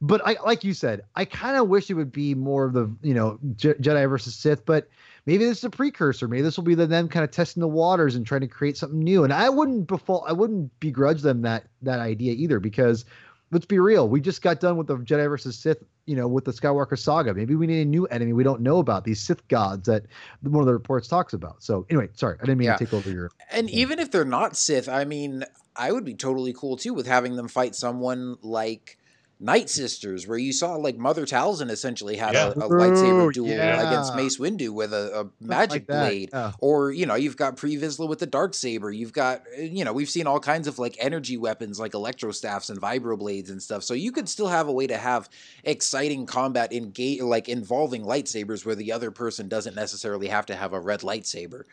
but 0.00 0.20
I 0.26 0.36
like 0.44 0.64
you 0.64 0.74
said, 0.74 1.02
I 1.14 1.24
kind 1.24 1.56
of 1.56 1.68
wish 1.68 1.90
it 1.90 1.94
would 1.94 2.12
be 2.12 2.34
more 2.34 2.66
of 2.66 2.74
the 2.74 2.94
you 3.02 3.14
know 3.14 3.38
Je- 3.56 3.74
Jedi 3.74 4.08
versus 4.08 4.34
Sith, 4.34 4.66
but 4.66 4.88
maybe 5.26 5.44
this 5.44 5.58
is 5.58 5.64
a 5.64 5.70
precursor. 5.70 6.28
Maybe 6.28 6.42
this 6.42 6.56
will 6.56 6.64
be 6.64 6.74
the, 6.74 6.86
them 6.86 7.08
kind 7.08 7.24
of 7.24 7.30
testing 7.30 7.60
the 7.60 7.68
waters 7.68 8.14
and 8.14 8.26
trying 8.26 8.42
to 8.42 8.48
create 8.48 8.76
something 8.76 8.98
new. 8.98 9.24
And 9.24 9.32
I 9.32 9.48
wouldn't 9.48 9.86
befall, 9.86 10.24
I 10.28 10.32
wouldn't 10.32 10.78
begrudge 10.80 11.22
them 11.22 11.42
that 11.42 11.64
that 11.82 12.00
idea 12.00 12.32
either, 12.32 12.60
because 12.60 13.04
let's 13.50 13.66
be 13.66 13.78
real, 13.78 14.08
we 14.08 14.20
just 14.20 14.42
got 14.42 14.58
done 14.60 14.76
with 14.76 14.88
the 14.88 14.96
Jedi 14.96 15.28
versus 15.28 15.56
Sith, 15.56 15.82
you 16.06 16.16
know, 16.16 16.26
with 16.26 16.44
the 16.44 16.50
Skywalker 16.52 16.98
saga. 16.98 17.32
Maybe 17.34 17.54
we 17.54 17.66
need 17.66 17.82
a 17.82 17.84
new 17.84 18.04
enemy 18.06 18.32
we 18.32 18.42
don't 18.42 18.60
know 18.62 18.78
about 18.78 19.04
these 19.04 19.20
Sith 19.20 19.46
gods 19.48 19.86
that 19.86 20.06
one 20.42 20.60
of 20.60 20.66
the 20.66 20.72
reports 20.72 21.06
talks 21.08 21.32
about. 21.32 21.62
So 21.62 21.86
anyway, 21.88 22.08
sorry, 22.14 22.36
I 22.40 22.46
didn't 22.46 22.58
mean 22.58 22.66
Yeah. 22.66 22.76
to 22.76 22.84
take 22.84 22.94
over 22.94 23.10
your. 23.10 23.30
And 23.50 23.70
even 23.70 23.98
if 23.98 24.10
they're 24.10 24.24
not 24.24 24.56
Sith, 24.56 24.88
I 24.88 25.04
mean, 25.04 25.44
I 25.76 25.92
would 25.92 26.04
be 26.04 26.14
totally 26.14 26.52
cool 26.52 26.76
too 26.76 26.94
with 26.94 27.06
having 27.06 27.36
them 27.36 27.48
fight 27.48 27.74
someone 27.74 28.36
like 28.42 28.98
Night 29.40 29.68
Sisters, 29.68 30.26
where 30.26 30.38
you 30.38 30.52
saw 30.52 30.76
like 30.76 30.96
Mother 30.96 31.26
Talzin 31.26 31.70
essentially 31.70 32.16
had 32.16 32.34
Yeah. 32.34 32.48
a, 32.48 32.50
a 32.50 32.68
lightsaber 32.68 33.32
duel 33.32 33.48
yeah. 33.48 33.88
against 33.88 34.14
Mace 34.14 34.38
Windu 34.38 34.70
with 34.70 34.92
a, 34.92 35.20
a 35.20 35.44
magic 35.44 35.86
that, 35.86 36.08
blade. 36.08 36.30
yeah. 36.32 36.52
Or, 36.60 36.92
you 36.92 37.04
know, 37.06 37.14
you've 37.14 37.36
got 37.36 37.56
Pre 37.56 37.76
Vizsla 37.76 38.08
with 38.08 38.20
the 38.20 38.26
dark 38.26 38.54
saber. 38.54 38.90
You've 38.90 39.12
got, 39.12 39.42
uh, 39.58 39.62
you 39.62 39.84
know, 39.84 39.92
we've 39.92 40.08
seen 40.08 40.26
all 40.26 40.40
kinds 40.40 40.68
of 40.68 40.78
like 40.78 40.96
energy 40.98 41.36
weapons 41.36 41.78
like 41.80 41.94
electro 41.94 42.30
staffs 42.30 42.70
and 42.70 42.80
vibroblades 42.80 43.50
and 43.50 43.62
stuff. 43.62 43.82
So 43.82 43.94
you 43.94 44.12
could 44.12 44.28
still 44.28 44.48
have 44.48 44.68
a 44.68 44.72
way 44.72 44.86
to 44.86 44.96
have 44.96 45.28
exciting 45.64 46.26
combat 46.26 46.72
in 46.72 46.92
like 47.26 47.48
involving 47.48 48.04
lightsabers 48.04 48.64
where 48.64 48.76
the 48.76 48.92
other 48.92 49.10
person 49.10 49.48
doesn't 49.48 49.74
necessarily 49.74 50.28
have 50.28 50.46
to 50.46 50.56
have 50.56 50.72
a 50.72 50.80
red 50.80 51.00
lightsaber 51.00 51.64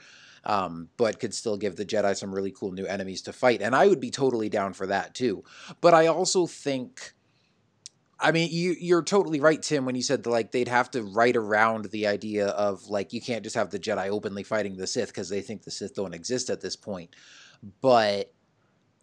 um, 0.44 0.90
but 0.98 1.20
could 1.20 1.34
still 1.34 1.58
give 1.58 1.76
the 1.76 1.86
Jedi 1.86 2.16
some 2.16 2.34
really 2.34 2.52
cool 2.52 2.72
new 2.72 2.86
enemies 2.86 3.22
to 3.24 3.34
fight. 3.34 3.62
And 3.62 3.76
I 3.76 3.88
would 3.88 4.00
be 4.00 4.12
totally 4.12 4.50
down 4.50 4.74
for 4.74 4.88
that 4.88 5.14
too. 5.14 5.44
But 5.82 5.94
I 5.94 6.08
also 6.08 6.48
think. 6.48 7.14
I 8.22 8.32
mean, 8.32 8.50
you, 8.52 8.76
you're 8.80 9.04
totally 9.04 9.40
right, 9.40 9.62
Tim, 9.62 9.86
when 9.86 9.96
you 9.96 10.04
said 10.04 10.24
that, 10.24 10.30
like 10.30 10.52
they'd 10.52 10.68
have 10.68 10.92
to 10.92 11.04
write 11.04 11.36
around 11.36 11.86
the 11.86 12.08
idea 12.08 12.48
of 12.50 12.88
like 12.88 13.14
you 13.14 13.22
can't 13.22 13.44
just 13.44 13.56
have 13.56 13.72
the 13.72 13.80
Jedi 13.80 14.10
openly 14.10 14.44
fighting 14.44 14.78
the 14.78 14.88
Sith 14.88 15.08
because 15.08 15.30
they 15.30 15.42
think 15.42 15.64
the 15.64 15.72
Sith 15.72 15.96
don't 15.96 16.14
exist 16.14 16.50
at 16.50 16.62
this 16.62 16.76
point. 16.76 17.16
But 17.82 18.32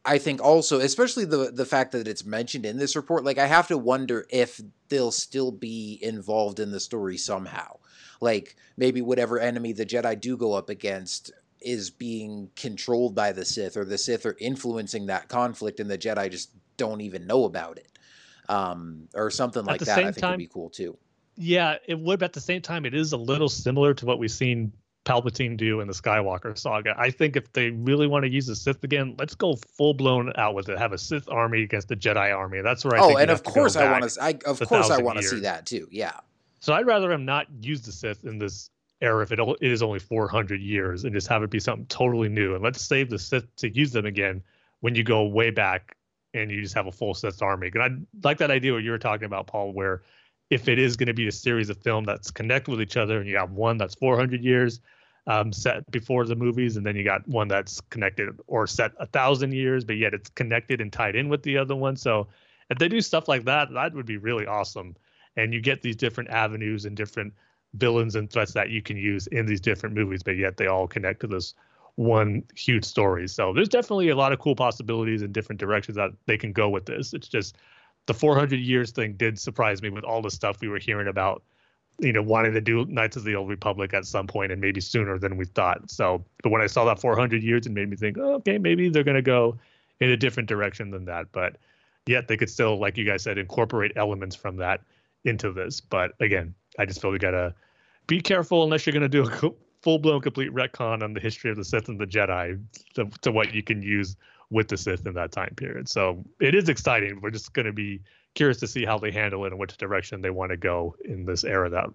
I 0.04 0.18
think 0.18 0.42
also, 0.42 0.80
especially 0.80 1.24
the 1.24 1.50
the 1.52 1.66
fact 1.66 1.92
that 1.92 2.08
it's 2.08 2.24
mentioned 2.24 2.64
in 2.64 2.78
this 2.78 2.96
report, 2.96 3.24
like 3.24 3.38
I 3.38 3.46
have 3.46 3.68
to 3.68 3.76
wonder 3.78 4.26
if 4.30 4.60
they'll 4.88 5.10
still 5.10 5.50
be 5.52 5.98
involved 6.00 6.60
in 6.60 6.70
the 6.70 6.80
story 6.80 7.16
somehow. 7.18 7.76
Like 8.20 8.56
maybe 8.76 9.02
whatever 9.02 9.38
enemy 9.38 9.72
the 9.72 9.86
Jedi 9.86 10.20
do 10.20 10.36
go 10.36 10.54
up 10.54 10.70
against 10.70 11.32
is 11.60 11.90
being 11.90 12.50
controlled 12.56 13.14
by 13.14 13.32
the 13.32 13.44
Sith, 13.44 13.76
or 13.76 13.84
the 13.84 13.98
Sith 13.98 14.24
are 14.24 14.36
influencing 14.38 15.06
that 15.06 15.28
conflict, 15.28 15.80
and 15.80 15.90
the 15.90 15.98
Jedi 15.98 16.30
just 16.30 16.50
don't 16.76 17.00
even 17.00 17.26
know 17.26 17.44
about 17.44 17.76
it, 17.78 17.97
um, 18.48 19.08
or 19.14 19.30
something 19.30 19.64
like 19.64 19.80
that. 19.80 19.88
I 19.90 19.94
same 19.94 20.04
think 20.04 20.16
would 20.16 20.20
time- 20.22 20.38
be 20.38 20.46
cool 20.46 20.70
too. 20.70 20.96
Yeah, 21.40 21.76
it 21.86 21.98
would. 21.98 22.18
But 22.18 22.26
at 22.26 22.32
the 22.32 22.40
same 22.40 22.62
time, 22.62 22.84
it 22.84 22.94
is 22.94 23.12
a 23.12 23.16
little 23.16 23.48
similar 23.48 23.94
to 23.94 24.04
what 24.04 24.18
we've 24.18 24.30
seen 24.30 24.72
Palpatine 25.04 25.56
do 25.56 25.80
in 25.80 25.86
the 25.86 25.94
Skywalker 25.94 26.58
saga. 26.58 26.94
I 26.98 27.10
think 27.10 27.36
if 27.36 27.52
they 27.52 27.70
really 27.70 28.06
want 28.06 28.24
to 28.24 28.30
use 28.30 28.46
the 28.46 28.56
Sith 28.56 28.82
again, 28.82 29.14
let's 29.18 29.34
go 29.34 29.54
full 29.54 29.94
blown 29.94 30.32
out 30.36 30.54
with 30.54 30.68
it. 30.68 30.78
Have 30.78 30.92
a 30.92 30.98
Sith 30.98 31.28
army 31.28 31.62
against 31.62 31.88
the 31.88 31.96
Jedi 31.96 32.36
army. 32.36 32.60
That's 32.60 32.84
where 32.84 32.96
I 32.96 33.00
oh, 33.00 33.08
think. 33.08 33.20
and 33.20 33.30
of 33.30 33.36
have 33.36 33.42
to 33.44 33.50
go 33.50 33.54
course 33.54 33.76
I 33.76 33.90
want 33.90 34.10
to. 34.10 34.22
I 34.22 34.38
of 34.46 34.60
course 34.60 34.90
I 34.90 35.00
want 35.00 35.18
to 35.18 35.24
see 35.24 35.40
that 35.40 35.64
too. 35.64 35.86
Yeah. 35.90 36.12
So 36.60 36.72
I'd 36.72 36.86
rather 36.86 37.12
him 37.12 37.24
not 37.24 37.46
use 37.60 37.82
the 37.82 37.92
Sith 37.92 38.24
in 38.24 38.38
this 38.38 38.70
era 39.00 39.22
if 39.22 39.30
it, 39.30 39.38
it 39.38 39.70
is 39.70 39.80
only 39.80 40.00
400 40.00 40.60
years 40.60 41.04
and 41.04 41.14
just 41.14 41.28
have 41.28 41.44
it 41.44 41.50
be 41.50 41.60
something 41.60 41.86
totally 41.86 42.28
new. 42.28 42.54
And 42.54 42.64
let's 42.64 42.82
save 42.82 43.10
the 43.10 43.18
Sith 43.18 43.54
to 43.56 43.70
use 43.70 43.92
them 43.92 44.06
again 44.06 44.42
when 44.80 44.94
you 44.94 45.04
go 45.04 45.24
way 45.24 45.50
back 45.50 45.96
and 46.38 46.50
you 46.50 46.62
just 46.62 46.74
have 46.74 46.86
a 46.86 46.92
full 46.92 47.14
Sith 47.14 47.42
army. 47.42 47.70
And 47.74 47.82
I 47.82 48.26
like 48.26 48.38
that 48.38 48.50
idea 48.50 48.72
what 48.72 48.82
you 48.82 48.90
were 48.90 48.98
talking 48.98 49.26
about, 49.26 49.46
Paul, 49.46 49.72
where 49.72 50.02
if 50.50 50.68
it 50.68 50.78
is 50.78 50.96
going 50.96 51.08
to 51.08 51.14
be 51.14 51.28
a 51.28 51.32
series 51.32 51.68
of 51.68 51.78
film 51.78 52.04
that's 52.04 52.30
connected 52.30 52.70
with 52.70 52.80
each 52.80 52.96
other 52.96 53.18
and 53.18 53.28
you 53.28 53.36
have 53.36 53.52
one 53.52 53.76
that's 53.76 53.94
400 53.94 54.42
years, 54.42 54.80
um, 55.26 55.52
set 55.52 55.88
before 55.90 56.24
the 56.24 56.34
movies, 56.34 56.78
and 56.78 56.86
then 56.86 56.96
you 56.96 57.04
got 57.04 57.26
one 57.28 57.48
that's 57.48 57.82
connected 57.90 58.30
or 58.46 58.66
set 58.66 58.92
a 58.98 59.06
thousand 59.06 59.52
years, 59.52 59.84
but 59.84 59.98
yet 59.98 60.14
it's 60.14 60.30
connected 60.30 60.80
and 60.80 60.90
tied 60.90 61.14
in 61.14 61.28
with 61.28 61.42
the 61.42 61.58
other 61.58 61.76
one. 61.76 61.96
So 61.96 62.28
if 62.70 62.78
they 62.78 62.88
do 62.88 63.00
stuff 63.02 63.28
like 63.28 63.44
that, 63.44 63.68
that 63.74 63.92
would 63.94 64.06
be 64.06 64.16
really 64.16 64.46
awesome. 64.46 64.96
And 65.36 65.52
you 65.52 65.60
get 65.60 65.82
these 65.82 65.96
different 65.96 66.30
avenues 66.30 66.86
and 66.86 66.96
different 66.96 67.34
villains 67.74 68.14
and 68.14 68.30
threats 68.30 68.54
that 68.54 68.70
you 68.70 68.80
can 68.80 68.96
use 68.96 69.26
in 69.26 69.44
these 69.44 69.60
different 69.60 69.94
movies, 69.94 70.22
but 70.22 70.36
yet 70.36 70.56
they 70.56 70.66
all 70.66 70.88
connect 70.88 71.20
to 71.20 71.26
this 71.26 71.54
one 71.98 72.44
huge 72.54 72.84
story. 72.84 73.26
So 73.26 73.52
there's 73.52 73.68
definitely 73.68 74.08
a 74.10 74.16
lot 74.16 74.32
of 74.32 74.38
cool 74.38 74.54
possibilities 74.54 75.20
and 75.20 75.32
different 75.32 75.58
directions 75.58 75.96
that 75.96 76.12
they 76.26 76.38
can 76.38 76.52
go 76.52 76.68
with 76.68 76.86
this. 76.86 77.12
It's 77.12 77.26
just 77.26 77.56
the 78.06 78.14
400 78.14 78.60
years 78.60 78.92
thing 78.92 79.14
did 79.14 79.36
surprise 79.36 79.82
me 79.82 79.90
with 79.90 80.04
all 80.04 80.22
the 80.22 80.30
stuff 80.30 80.60
we 80.60 80.68
were 80.68 80.78
hearing 80.78 81.08
about 81.08 81.42
you 82.00 82.12
know, 82.12 82.22
wanting 82.22 82.52
to 82.52 82.60
do 82.60 82.84
Knights 82.84 83.16
of 83.16 83.24
the 83.24 83.34
Old 83.34 83.48
Republic 83.48 83.92
at 83.92 84.06
some 84.06 84.28
point 84.28 84.52
and 84.52 84.60
maybe 84.60 84.80
sooner 84.80 85.18
than 85.18 85.36
we 85.36 85.44
thought. 85.44 85.90
So, 85.90 86.24
but 86.44 86.50
when 86.50 86.62
I 86.62 86.68
saw 86.68 86.84
that 86.84 87.00
400 87.00 87.42
years, 87.42 87.66
it 87.66 87.72
made 87.72 87.90
me 87.90 87.96
think, 87.96 88.16
oh, 88.16 88.34
okay, 88.34 88.58
maybe 88.58 88.88
they're 88.88 89.02
going 89.02 89.16
to 89.16 89.22
go 89.22 89.58
in 89.98 90.10
a 90.10 90.16
different 90.16 90.48
direction 90.48 90.92
than 90.92 91.04
that. 91.06 91.32
But 91.32 91.56
yet 92.06 92.28
they 92.28 92.36
could 92.36 92.50
still, 92.50 92.78
like 92.78 92.96
you 92.96 93.04
guys 93.04 93.24
said, 93.24 93.36
incorporate 93.36 93.90
elements 93.96 94.36
from 94.36 94.56
that 94.58 94.82
into 95.24 95.50
this. 95.52 95.80
But 95.80 96.12
again, 96.20 96.54
I 96.78 96.86
just 96.86 97.02
feel 97.02 97.10
we 97.10 97.18
got 97.18 97.32
to 97.32 97.52
be 98.06 98.20
careful 98.20 98.62
unless 98.62 98.86
you're 98.86 98.92
going 98.92 99.02
to 99.02 99.08
do 99.08 99.24
a 99.24 99.30
full 99.82 99.98
blown 99.98 100.20
complete 100.20 100.52
retcon 100.52 101.02
on 101.02 101.14
the 101.14 101.20
history 101.20 101.50
of 101.50 101.56
the 101.56 101.64
Sith 101.64 101.88
and 101.88 102.00
the 102.00 102.06
Jedi 102.06 102.60
to, 102.94 103.06
to 103.22 103.32
what 103.32 103.54
you 103.54 103.62
can 103.62 103.82
use 103.82 104.16
with 104.50 104.68
the 104.68 104.76
Sith 104.76 105.06
in 105.06 105.14
that 105.14 105.32
time 105.32 105.54
period. 105.56 105.88
So 105.88 106.24
it 106.40 106.54
is 106.54 106.68
exciting. 106.68 107.20
We're 107.20 107.30
just 107.30 107.52
going 107.52 107.66
to 107.66 107.72
be 107.72 108.00
curious 108.34 108.58
to 108.58 108.66
see 108.66 108.84
how 108.84 108.98
they 108.98 109.10
handle 109.10 109.44
it 109.44 109.52
and 109.52 109.58
which 109.58 109.76
direction 109.76 110.20
they 110.20 110.30
want 110.30 110.50
to 110.50 110.56
go 110.56 110.96
in 111.04 111.24
this 111.24 111.44
era 111.44 111.68
that 111.70 111.90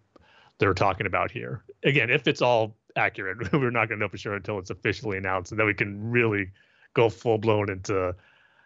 they're 0.59 0.73
talking 0.73 1.07
about 1.07 1.31
here. 1.31 1.63
Again, 1.83 2.09
if 2.09 2.27
it's 2.27 2.41
all 2.41 2.75
accurate, 2.95 3.51
we're 3.53 3.71
not 3.71 3.89
going 3.89 3.99
to 3.99 4.05
know 4.05 4.09
for 4.09 4.17
sure 4.17 4.35
until 4.35 4.59
it's 4.59 4.69
officially 4.69 5.17
announced, 5.17 5.51
and 5.51 5.59
then 5.59 5.67
we 5.67 5.73
can 5.73 6.11
really 6.11 6.51
go 6.93 7.09
full 7.09 7.37
blown 7.37 7.69
into 7.69 8.15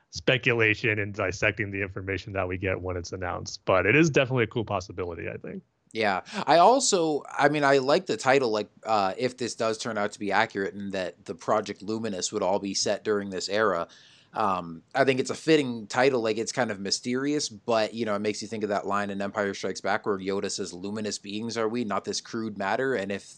speculation 0.09 0.99
and 0.99 1.13
dissecting 1.13 1.71
the 1.71 1.81
information 1.81 2.33
that 2.33 2.47
we 2.47 2.57
get 2.57 2.81
when 2.81 2.97
it's 2.97 3.13
announced. 3.13 3.61
But 3.65 3.85
it 3.85 3.95
is 3.95 4.09
definitely 4.09 4.45
a 4.45 4.47
cool 4.47 4.65
possibility, 4.65 5.29
I 5.29 5.37
think. 5.37 5.63
Yeah. 5.93 6.21
I 6.45 6.57
also, 6.57 7.23
I 7.31 7.49
mean, 7.49 7.63
I 7.63 7.77
like 7.77 8.05
the 8.05 8.17
title, 8.17 8.51
like, 8.51 8.69
uh, 8.85 9.13
if 9.17 9.37
this 9.37 9.55
does 9.55 9.77
turn 9.77 9.97
out 9.97 10.11
to 10.11 10.19
be 10.19 10.31
accurate 10.31 10.73
and 10.73 10.91
that 10.91 11.25
the 11.25 11.33
Project 11.33 11.81
Luminous 11.81 12.31
would 12.31 12.43
all 12.43 12.59
be 12.59 12.73
set 12.73 13.03
during 13.03 13.29
this 13.29 13.49
era. 13.49 13.87
Um, 14.33 14.83
I 14.93 15.03
think 15.03 15.19
it's 15.19 15.31
a 15.31 15.35
fitting 15.35 15.87
title. 15.87 16.21
Like 16.21 16.37
it's 16.37 16.51
kind 16.51 16.69
of 16.69 16.79
mysterious, 16.79 17.49
but 17.49 17.93
you 17.93 18.05
know, 18.05 18.15
it 18.15 18.19
makes 18.19 18.41
you 18.41 18.47
think 18.47 18.63
of 18.63 18.69
that 18.69 18.85
line 18.85 19.09
in 19.09 19.21
Empire 19.21 19.53
Strikes 19.53 19.81
Back 19.81 20.05
where 20.05 20.19
Yoda 20.19 20.51
says, 20.51 20.73
"Luminous 20.73 21.17
beings 21.17 21.57
are 21.57 21.67
we, 21.67 21.83
not 21.83 22.05
this 22.05 22.21
crude 22.21 22.57
matter." 22.57 22.93
And 22.93 23.11
if 23.11 23.33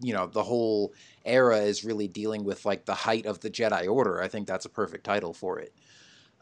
you 0.00 0.14
know 0.14 0.26
the 0.26 0.42
whole 0.42 0.94
era 1.26 1.58
is 1.58 1.84
really 1.84 2.08
dealing 2.08 2.44
with 2.44 2.64
like 2.64 2.86
the 2.86 2.94
height 2.94 3.26
of 3.26 3.40
the 3.40 3.50
Jedi 3.50 3.90
Order, 3.90 4.22
I 4.22 4.28
think 4.28 4.46
that's 4.46 4.64
a 4.64 4.70
perfect 4.70 5.04
title 5.04 5.34
for 5.34 5.58
it. 5.58 5.74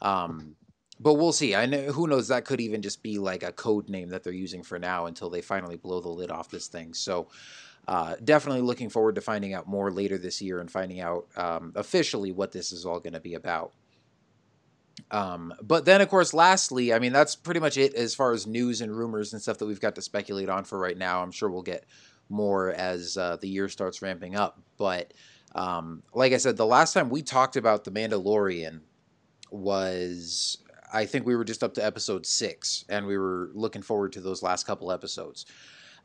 Um, 0.01 0.55
but 1.01 1.15
we'll 1.15 1.33
see. 1.33 1.55
I 1.55 1.67
know 1.67 1.93
who 1.93 2.07
knows 2.07 2.29
that 2.29 2.45
could 2.45 2.61
even 2.61 2.83
just 2.83 3.03
be 3.03 3.19
like 3.19 3.43
a 3.43 3.53
code 3.53 3.89
name 3.89 4.09
that 4.11 4.25
they're 4.25 4.33
using 4.33 4.63
for 4.63 4.79
now 4.79 5.07
until 5.07 5.31
they 5.31 5.41
finally 5.41 5.77
blow 5.77 6.01
the 6.01 6.09
lid 6.09 6.31
off 6.31 6.51
this 6.51 6.69
thing. 6.69 6.95
So. 6.95 7.29
Uh, 7.87 8.17
definitely 8.23 8.61
looking 8.61 8.91
forward 8.91 9.15
to 9.15 9.21
finding 9.23 9.55
out 9.55 9.67
more 9.67 9.91
later 9.91 10.19
this 10.19 10.43
year 10.43 10.61
and 10.61 10.71
finding 10.71 11.01
out 11.01 11.27
um, 11.39 11.73
officially 11.75 12.31
what 12.31 12.53
this 12.53 12.71
is 12.71 12.85
all 12.85 13.01
going 13.01 13.15
to 13.15 13.21
be 13.21 13.33
about. 13.33 13.73
Um, 15.11 15.55
but 15.63 15.85
then, 15.85 16.01
of 16.01 16.09
course, 16.09 16.35
lastly, 16.35 16.93
I 16.93 16.99
mean, 16.99 17.13
that's 17.13 17.35
pretty 17.35 17.61
much 17.61 17.77
it 17.77 17.95
as 17.95 18.15
far 18.15 18.33
as 18.33 18.47
news 18.47 18.81
and 18.81 18.95
rumors 18.95 19.33
and 19.33 19.41
stuff 19.41 19.59
that 19.59 19.67
we've 19.67 19.81
got 19.81 19.95
to 19.95 20.03
speculate 20.03 20.49
on 20.49 20.65
for 20.65 20.79
right 20.79 20.99
now. 20.99 21.23
I'm 21.23 21.31
sure 21.31 21.49
we'll 21.49 21.63
get 21.63 21.87
more 22.29 22.73
as 22.73 23.17
uh, 23.17 23.37
the 23.41 23.49
year 23.49 23.69
starts 23.69 24.03
ramping 24.03 24.37
up. 24.37 24.61
But 24.77 25.15
um, 25.55 26.03
like 26.13 26.33
I 26.33 26.37
said, 26.37 26.57
the 26.57 26.67
last 26.67 26.93
time 26.93 27.09
we 27.09 27.23
talked 27.23 27.57
about 27.57 27.85
The 27.85 27.91
Mandalorian 27.91 28.81
was, 29.51 30.59
I 30.93 31.07
think 31.07 31.27
we 31.27 31.37
were 31.37 31.45
just 31.45 31.63
up 31.63 31.75
to 31.75 31.85
episode 31.85 32.27
six, 32.27 32.85
and 32.89 33.07
we 33.07 33.19
were 33.19 33.51
looking 33.55 33.83
forward 33.83 34.13
to 34.13 34.21
those 34.21 34.43
last 34.43 34.67
couple 34.67 34.91
episodes. 34.91 35.47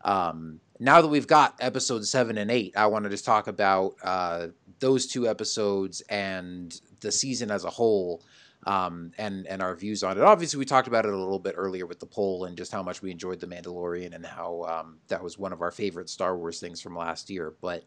Um, 0.03 0.59
now 0.79 1.01
that 1.01 1.07
we've 1.07 1.27
got 1.27 1.55
episode 1.59 2.05
seven 2.05 2.37
and 2.37 2.51
eight, 2.51 2.73
I 2.75 2.87
want 2.87 3.03
to 3.05 3.09
just 3.09 3.25
talk 3.25 3.47
about 3.47 3.95
uh, 4.03 4.47
those 4.79 5.07
two 5.07 5.27
episodes 5.27 6.01
and 6.09 6.79
the 6.99 7.11
season 7.11 7.51
as 7.51 7.63
a 7.63 7.69
whole 7.69 8.21
um, 8.65 9.11
and 9.17 9.47
and 9.47 9.61
our 9.61 9.75
views 9.75 10.03
on 10.03 10.17
it. 10.17 10.23
Obviously, 10.23 10.59
we 10.59 10.65
talked 10.65 10.87
about 10.87 11.05
it 11.05 11.13
a 11.13 11.17
little 11.17 11.39
bit 11.39 11.55
earlier 11.57 11.85
with 11.85 11.99
the 11.99 12.05
poll 12.05 12.45
and 12.45 12.57
just 12.57 12.71
how 12.71 12.83
much 12.83 13.01
we 13.01 13.11
enjoyed 13.11 13.39
the 13.39 13.47
Mandalorian 13.47 14.13
and 14.13 14.25
how 14.25 14.63
um, 14.63 14.99
that 15.07 15.23
was 15.23 15.37
one 15.37 15.53
of 15.53 15.61
our 15.61 15.71
favorite 15.71 16.09
Star 16.09 16.37
Wars 16.37 16.59
things 16.59 16.81
from 16.81 16.95
last 16.95 17.29
year. 17.29 17.53
But 17.61 17.85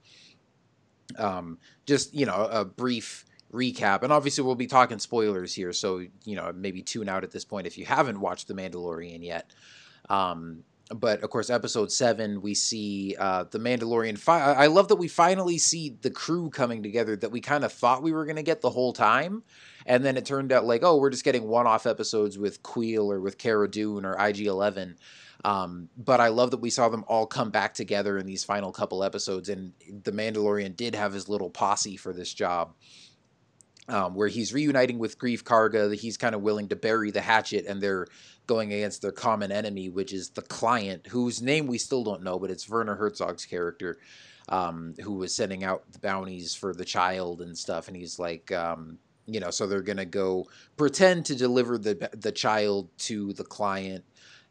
um, 1.18 1.58
just 1.86 2.14
you 2.14 2.26
know, 2.26 2.48
a 2.50 2.64
brief 2.64 3.25
recap, 3.52 4.02
and 4.02 4.12
obviously 4.12 4.44
we'll 4.44 4.54
be 4.54 4.66
talking 4.66 4.98
spoilers 4.98 5.54
here, 5.54 5.72
so 5.72 5.98
you 6.24 6.36
know 6.36 6.52
maybe 6.54 6.82
tune 6.82 7.08
out 7.08 7.24
at 7.24 7.30
this 7.30 7.44
point 7.44 7.66
if 7.66 7.78
you 7.78 7.84
haven't 7.84 8.20
watched 8.20 8.48
the 8.48 8.54
Mandalorian 8.54 9.24
yet. 9.24 9.50
Um, 10.08 10.64
but 10.94 11.22
of 11.22 11.30
course, 11.30 11.50
episode 11.50 11.90
seven, 11.90 12.40
we 12.42 12.54
see 12.54 13.16
uh, 13.18 13.44
the 13.50 13.58
Mandalorian. 13.58 14.16
Fi- 14.16 14.52
I 14.52 14.66
love 14.66 14.88
that 14.88 14.96
we 14.96 15.08
finally 15.08 15.58
see 15.58 15.96
the 16.00 16.10
crew 16.10 16.48
coming 16.48 16.82
together 16.82 17.16
that 17.16 17.32
we 17.32 17.40
kind 17.40 17.64
of 17.64 17.72
thought 17.72 18.02
we 18.02 18.12
were 18.12 18.24
going 18.24 18.36
to 18.36 18.42
get 18.42 18.60
the 18.60 18.70
whole 18.70 18.92
time. 18.92 19.42
And 19.84 20.04
then 20.04 20.16
it 20.16 20.24
turned 20.24 20.52
out 20.52 20.64
like, 20.64 20.84
oh, 20.84 20.96
we're 20.96 21.10
just 21.10 21.24
getting 21.24 21.48
one 21.48 21.66
off 21.66 21.86
episodes 21.86 22.38
with 22.38 22.62
Kuiil 22.62 23.06
or 23.06 23.20
with 23.20 23.38
Cara 23.38 23.68
Dune 23.68 24.04
or 24.04 24.16
IG 24.18 24.42
11. 24.42 24.96
Um, 25.44 25.88
but 25.96 26.20
I 26.20 26.28
love 26.28 26.52
that 26.52 26.60
we 26.60 26.70
saw 26.70 26.88
them 26.88 27.04
all 27.08 27.26
come 27.26 27.50
back 27.50 27.74
together 27.74 28.16
in 28.18 28.26
these 28.26 28.44
final 28.44 28.72
couple 28.72 29.02
episodes. 29.02 29.48
And 29.48 29.72
The 30.02 30.12
Mandalorian 30.12 30.76
did 30.76 30.94
have 30.94 31.12
his 31.12 31.28
little 31.28 31.50
posse 31.50 31.96
for 31.96 32.12
this 32.12 32.32
job. 32.32 32.74
Um, 33.88 34.16
where 34.16 34.26
he's 34.26 34.52
reuniting 34.52 34.98
with 34.98 35.16
Greef 35.16 35.44
Karga, 35.44 35.94
he's 35.94 36.16
kind 36.16 36.34
of 36.34 36.42
willing 36.42 36.66
to 36.70 36.76
bury 36.76 37.12
the 37.12 37.20
hatchet, 37.20 37.66
and 37.66 37.80
they're 37.80 38.08
going 38.48 38.72
against 38.72 39.00
their 39.00 39.12
common 39.12 39.52
enemy, 39.52 39.88
which 39.88 40.12
is 40.12 40.30
the 40.30 40.42
client, 40.42 41.06
whose 41.06 41.40
name 41.40 41.68
we 41.68 41.78
still 41.78 42.02
don't 42.02 42.24
know, 42.24 42.36
but 42.36 42.50
it's 42.50 42.68
Werner 42.68 42.96
Herzog's 42.96 43.46
character, 43.46 43.98
um, 44.48 44.94
who 45.02 45.14
was 45.14 45.32
sending 45.32 45.62
out 45.62 45.84
the 45.92 46.00
bounties 46.00 46.52
for 46.52 46.74
the 46.74 46.84
child 46.84 47.40
and 47.40 47.56
stuff, 47.56 47.86
and 47.86 47.96
he's 47.96 48.18
like, 48.18 48.50
um, 48.50 48.98
you 49.26 49.40
know, 49.40 49.50
so 49.50 49.66
they're 49.66 49.82
gonna 49.82 50.04
go 50.04 50.46
pretend 50.76 51.26
to 51.26 51.34
deliver 51.34 51.78
the 51.78 52.10
the 52.12 52.32
child 52.32 52.88
to 52.98 53.32
the 53.34 53.44
client, 53.44 54.04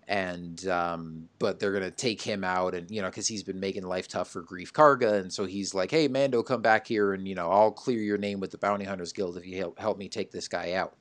and 0.07 0.67
um, 0.67 1.27
but 1.39 1.59
they're 1.59 1.73
gonna 1.73 1.91
take 1.91 2.21
him 2.21 2.43
out, 2.43 2.75
and 2.75 2.89
you 2.91 3.01
know, 3.01 3.09
because 3.09 3.27
he's 3.27 3.43
been 3.43 3.59
making 3.59 3.83
life 3.83 4.07
tough 4.07 4.29
for 4.29 4.43
Greef 4.43 4.71
Karga, 4.71 5.19
and 5.19 5.31
so 5.31 5.45
he's 5.45 5.73
like, 5.73 5.91
hey, 5.91 6.07
Mando, 6.07 6.43
come 6.43 6.61
back 6.61 6.87
here, 6.87 7.13
and 7.13 7.27
you 7.27 7.35
know, 7.35 7.49
I'll 7.49 7.71
clear 7.71 7.99
your 7.99 8.17
name 8.17 8.39
with 8.39 8.51
the 8.51 8.57
Bounty 8.57 8.85
Hunters 8.85 9.13
Guild 9.13 9.37
if 9.37 9.45
you 9.45 9.57
help 9.57 9.79
help 9.79 9.97
me 9.97 10.07
take 10.09 10.31
this 10.31 10.47
guy 10.47 10.73
out. 10.73 10.95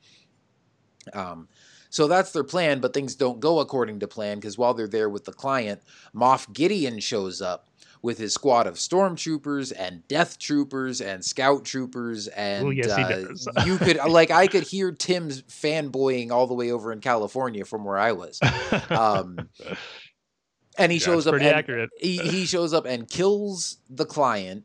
Um, 1.12 1.48
so 1.90 2.08
that's 2.08 2.32
their 2.32 2.42
plan, 2.42 2.80
but 2.80 2.92
things 2.92 3.14
don't 3.14 3.38
go 3.38 3.60
according 3.60 4.00
to 4.00 4.08
plan 4.08 4.38
because 4.38 4.58
while 4.58 4.74
they're 4.74 4.88
there 4.88 5.08
with 5.08 5.24
the 5.24 5.32
client, 5.32 5.80
Moff 6.12 6.52
Gideon 6.52 6.98
shows 6.98 7.40
up 7.40 7.68
with 8.04 8.18
his 8.18 8.34
squad 8.34 8.66
of 8.66 8.74
stormtroopers 8.74 9.72
and 9.74 10.06
death 10.08 10.38
troopers 10.38 11.00
and 11.00 11.24
scout 11.24 11.64
troopers 11.64 12.28
and 12.28 12.66
Ooh, 12.66 12.70
yes, 12.70 13.46
uh, 13.46 13.64
you 13.64 13.78
could 13.78 13.96
like 14.08 14.30
I 14.30 14.46
could 14.46 14.64
hear 14.64 14.92
Tim's 14.92 15.40
fanboying 15.44 16.30
all 16.30 16.46
the 16.46 16.52
way 16.52 16.70
over 16.70 16.92
in 16.92 17.00
California 17.00 17.64
from 17.64 17.82
where 17.82 17.96
I 17.98 18.12
was. 18.12 18.38
Um, 18.90 19.48
and 20.78 20.92
he 20.92 20.98
shows 20.98 21.26
up 21.26 21.36
and 21.36 21.88
he, 21.98 22.18
he 22.18 22.44
shows 22.44 22.74
up 22.74 22.84
and 22.84 23.08
kills 23.08 23.78
the 23.88 24.04
client 24.04 24.64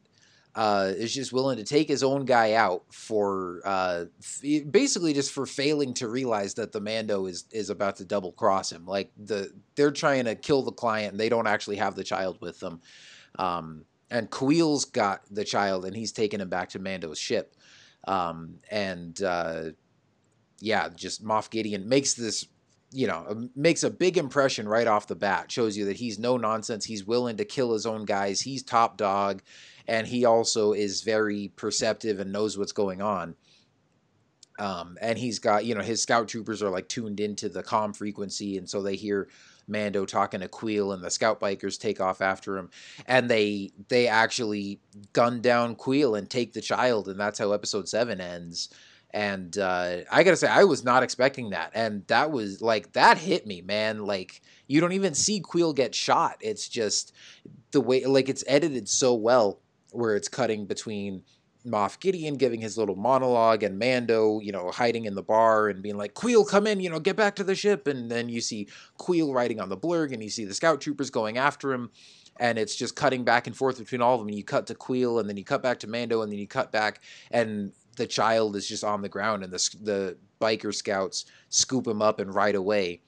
uh, 0.56 0.92
is 0.98 1.14
just 1.14 1.32
willing 1.32 1.56
to 1.56 1.64
take 1.64 1.88
his 1.88 2.04
own 2.04 2.26
guy 2.26 2.56
out 2.56 2.84
for 2.92 3.62
uh, 3.64 4.04
f- 4.20 4.70
basically 4.70 5.14
just 5.14 5.32
for 5.32 5.46
failing 5.46 5.94
to 5.94 6.10
realize 6.10 6.56
that 6.56 6.74
the 6.74 6.82
Mando 6.82 7.26
is 7.28 7.46
is 7.52 7.70
about 7.70 7.96
to 7.96 8.04
double 8.04 8.34
cross 8.34 8.70
him. 8.70 8.86
Like 8.86 9.12
the 9.18 9.54
they're 9.76 9.92
trying 9.92 10.26
to 10.26 10.36
kill 10.36 10.62
the 10.62 10.74
client 10.74 11.14
and 11.14 11.20
they 11.20 11.30
don't 11.30 11.48
actually 11.48 11.78
have 11.78 11.96
the 11.96 12.04
child 12.04 12.42
with 12.42 12.60
them. 12.60 12.82
Um, 13.38 13.86
and 14.12 14.30
Kuiil's 14.30 14.86
got 14.86 15.22
the 15.30 15.44
child 15.44 15.86
and 15.86 15.96
he's 15.96 16.12
taking 16.12 16.42
him 16.42 16.50
back 16.50 16.70
to 16.70 16.80
Mando's 16.80 17.20
ship. 17.20 17.56
Um, 18.08 18.56
and 18.72 19.22
uh, 19.22 19.64
yeah, 20.60 20.90
just 20.90 21.24
Moff 21.24 21.50
Gideon 21.50 21.88
makes 21.88 22.14
this 22.14 22.48
you 22.92 23.06
know, 23.06 23.48
makes 23.56 23.84
a 23.84 23.90
big 23.92 24.18
impression 24.18 24.68
right 24.68 24.88
off 24.88 25.06
the 25.06 25.16
bat. 25.16 25.52
Shows 25.52 25.78
you 25.78 25.86
that 25.86 25.98
he's 25.98 26.18
no 26.18 26.38
nonsense. 26.38 26.84
He's 26.84 27.06
willing 27.06 27.38
to 27.38 27.46
kill 27.46 27.72
his 27.72 27.86
own 27.86 28.04
guys. 28.04 28.42
He's 28.42 28.64
top 28.64 28.98
dog 28.98 29.44
and 29.90 30.06
he 30.06 30.24
also 30.24 30.74
is 30.74 31.02
very 31.02 31.52
perceptive 31.56 32.20
and 32.20 32.32
knows 32.32 32.58
what's 32.58 32.72
going 32.72 33.02
on. 33.02 33.36
Um, 34.60 35.00
and 35.02 35.18
he's 35.18 35.40
got, 35.40 35.66
you 35.66 35.74
know, 35.74 35.82
his 35.82 36.04
scout 36.04 36.28
troopers 36.28 36.62
are 36.62 36.70
like 36.70 36.88
tuned 36.88 37.20
into 37.20 37.50
the 37.50 37.64
com 37.64 37.94
frequency, 37.94 38.58
and 38.58 38.70
so 38.70 38.84
they 38.84 38.96
hear 38.96 39.30
Mando 39.70 40.06
talking 40.06 40.42
to 40.42 40.48
Kuiil, 40.48 40.94
and 40.94 41.04
the 41.04 41.10
scout 41.10 41.40
bikers 41.40 41.80
take 41.80 42.02
off 42.02 42.22
after 42.22 42.58
him, 42.58 42.70
and 43.06 43.30
they 43.30 43.72
they 43.88 44.08
actually 44.08 44.80
gun 45.14 45.42
down 45.42 45.76
Kuiil 45.76 46.18
and 46.18 46.30
take 46.30 46.54
the 46.54 46.62
child, 46.62 47.08
and 47.08 47.20
that's 47.20 47.40
how 47.40 47.52
Episode 47.52 47.88
Seven 47.88 48.20
ends. 48.20 48.70
And 49.12 49.58
uh, 49.58 49.98
I 50.12 50.24
gotta 50.24 50.38
say, 50.38 50.48
I 50.48 50.66
was 50.66 50.84
not 50.84 51.04
expecting 51.04 51.52
that, 51.52 51.72
and 51.74 52.06
that 52.08 52.32
was 52.32 52.62
like 52.62 52.94
that 52.94 53.18
hit 53.18 53.48
me, 53.48 53.62
man. 53.62 54.06
Like 54.06 54.42
you 54.68 54.82
don't 54.82 54.94
even 54.94 55.14
see 55.16 55.42
Kuiil 55.42 55.76
get 55.76 55.96
shot. 55.96 56.38
It's 56.42 56.68
just 56.68 57.14
the 57.72 57.82
way, 57.82 58.06
like 58.06 58.30
it's 58.30 58.44
edited 58.48 58.88
so 58.88 59.16
well 59.16 59.60
where 59.92 60.16
it's 60.16 60.28
cutting 60.30 60.66
between 60.66 61.24
Moff 61.70 62.00
Gideon 62.00 62.36
giving 62.36 62.62
his 62.62 62.78
little 62.78 62.96
monologue 62.96 63.64
and 63.64 63.78
Mando, 63.78 64.40
you 64.40 64.52
know, 64.52 64.72
hiding 64.72 65.06
in 65.06 65.16
the 65.16 65.24
bar 65.24 65.70
and 65.70 65.82
being 65.82 65.98
like, 65.98 66.14
Kuiil, 66.14 66.48
come 66.48 66.68
in, 66.68 66.80
you 66.80 66.90
know, 66.90 67.00
get 67.00 67.16
back 67.16 67.36
to 67.36 67.44
the 67.44 67.56
ship. 67.56 67.88
And 67.88 68.10
then 68.10 68.30
you 68.30 68.42
see 68.42 68.68
Kuiil 69.00 69.34
riding 69.34 69.60
on 69.60 69.70
the 69.70 69.78
blurg 69.78 70.14
and 70.14 70.24
you 70.24 70.30
see 70.30 70.46
the 70.46 70.54
scout 70.54 70.82
troopers 70.82 71.10
going 71.10 71.38
after 71.38 71.72
him. 71.74 71.92
And 72.38 72.58
it's 72.58 72.76
just 72.76 72.96
cutting 72.96 73.24
back 73.24 73.48
and 73.48 73.56
forth 73.56 73.78
between 73.78 74.02
all 74.02 74.16
of 74.16 74.22
them. 74.22 74.30
And 74.30 74.38
you 74.38 74.44
cut 74.44 74.68
to 74.68 74.76
Kuiil 74.76 75.20
and 75.20 75.30
then 75.30 75.38
you 75.38 75.44
cut 75.44 75.62
back 75.62 75.80
to 75.80 75.88
Mando 75.88 76.22
and 76.22 76.32
then 76.32 76.40
you 76.40 76.48
cut 76.48 76.72
back 76.72 77.02
and 77.32 77.72
the 77.98 78.08
child 78.08 78.56
is 78.56 78.68
just 78.68 78.84
on 78.84 79.02
the 79.02 79.10
ground 79.10 79.44
and 79.44 79.52
the, 79.52 79.76
the 79.82 80.18
biker 80.40 80.74
scouts 80.74 81.26
scoop 81.50 81.86
him 81.86 82.02
up 82.02 82.20
and 82.20 82.34
ride 82.34 82.56
away 82.56 83.02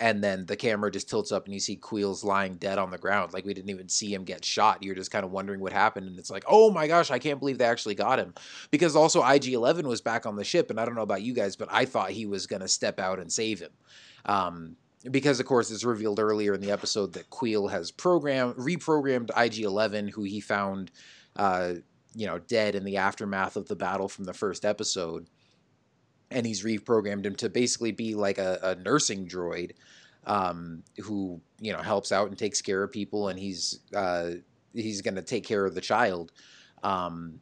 and 0.00 0.24
then 0.24 0.46
the 0.46 0.56
camera 0.56 0.90
just 0.90 1.10
tilts 1.10 1.30
up 1.30 1.44
and 1.44 1.52
you 1.52 1.60
see 1.60 1.76
Kuiil's 1.76 2.24
lying 2.24 2.54
dead 2.54 2.78
on 2.78 2.90
the 2.90 2.96
ground. 2.96 3.34
Like 3.34 3.44
we 3.44 3.52
didn't 3.52 3.68
even 3.68 3.90
see 3.90 4.12
him 4.12 4.24
get 4.24 4.42
shot. 4.42 4.82
You're 4.82 4.94
just 4.94 5.10
kind 5.10 5.26
of 5.26 5.30
wondering 5.30 5.60
what 5.60 5.74
happened, 5.74 6.08
and 6.08 6.18
it's 6.18 6.30
like, 6.30 6.44
oh 6.48 6.70
my 6.70 6.88
gosh, 6.88 7.10
I 7.10 7.18
can't 7.18 7.38
believe 7.38 7.58
they 7.58 7.66
actually 7.66 7.94
got 7.94 8.18
him. 8.18 8.34
Because 8.70 8.96
also 8.96 9.22
IG 9.22 9.48
Eleven 9.48 9.86
was 9.86 10.00
back 10.00 10.24
on 10.24 10.36
the 10.36 10.44
ship, 10.44 10.70
and 10.70 10.80
I 10.80 10.86
don't 10.86 10.94
know 10.94 11.02
about 11.02 11.22
you 11.22 11.34
guys, 11.34 11.54
but 11.54 11.68
I 11.70 11.84
thought 11.84 12.10
he 12.10 12.24
was 12.24 12.46
gonna 12.46 12.66
step 12.66 12.98
out 12.98 13.20
and 13.20 13.30
save 13.30 13.60
him. 13.60 13.72
Um, 14.24 14.76
because 15.10 15.38
of 15.38 15.46
course 15.46 15.70
it's 15.70 15.84
revealed 15.84 16.18
earlier 16.18 16.54
in 16.54 16.60
the 16.60 16.70
episode 16.70 17.12
that 17.12 17.30
Kuiil 17.30 17.70
has 17.70 17.90
programmed 17.90 18.56
reprogrammed 18.56 19.30
IG 19.36 19.64
Eleven, 19.64 20.08
who 20.08 20.22
he 20.22 20.40
found, 20.40 20.90
uh, 21.36 21.74
you 22.14 22.26
know, 22.26 22.38
dead 22.38 22.74
in 22.74 22.84
the 22.84 22.96
aftermath 22.96 23.56
of 23.56 23.68
the 23.68 23.76
battle 23.76 24.08
from 24.08 24.24
the 24.24 24.34
first 24.34 24.64
episode 24.64 25.26
and 26.30 26.46
he's 26.46 26.64
reprogrammed 26.64 27.24
him 27.24 27.34
to 27.36 27.48
basically 27.48 27.92
be 27.92 28.14
like 28.14 28.38
a, 28.38 28.58
a 28.62 28.74
nursing 28.76 29.26
droid 29.26 29.72
um, 30.26 30.82
who 31.02 31.40
you 31.60 31.72
know 31.72 31.80
helps 31.80 32.12
out 32.12 32.28
and 32.28 32.38
takes 32.38 32.60
care 32.60 32.82
of 32.82 32.92
people, 32.92 33.28
and 33.28 33.38
he's 33.38 33.80
uh, 33.94 34.32
he's 34.74 35.00
going 35.00 35.16
to 35.16 35.22
take 35.22 35.44
care 35.44 35.64
of 35.64 35.74
the 35.74 35.80
child. 35.80 36.32
Um, 36.82 37.40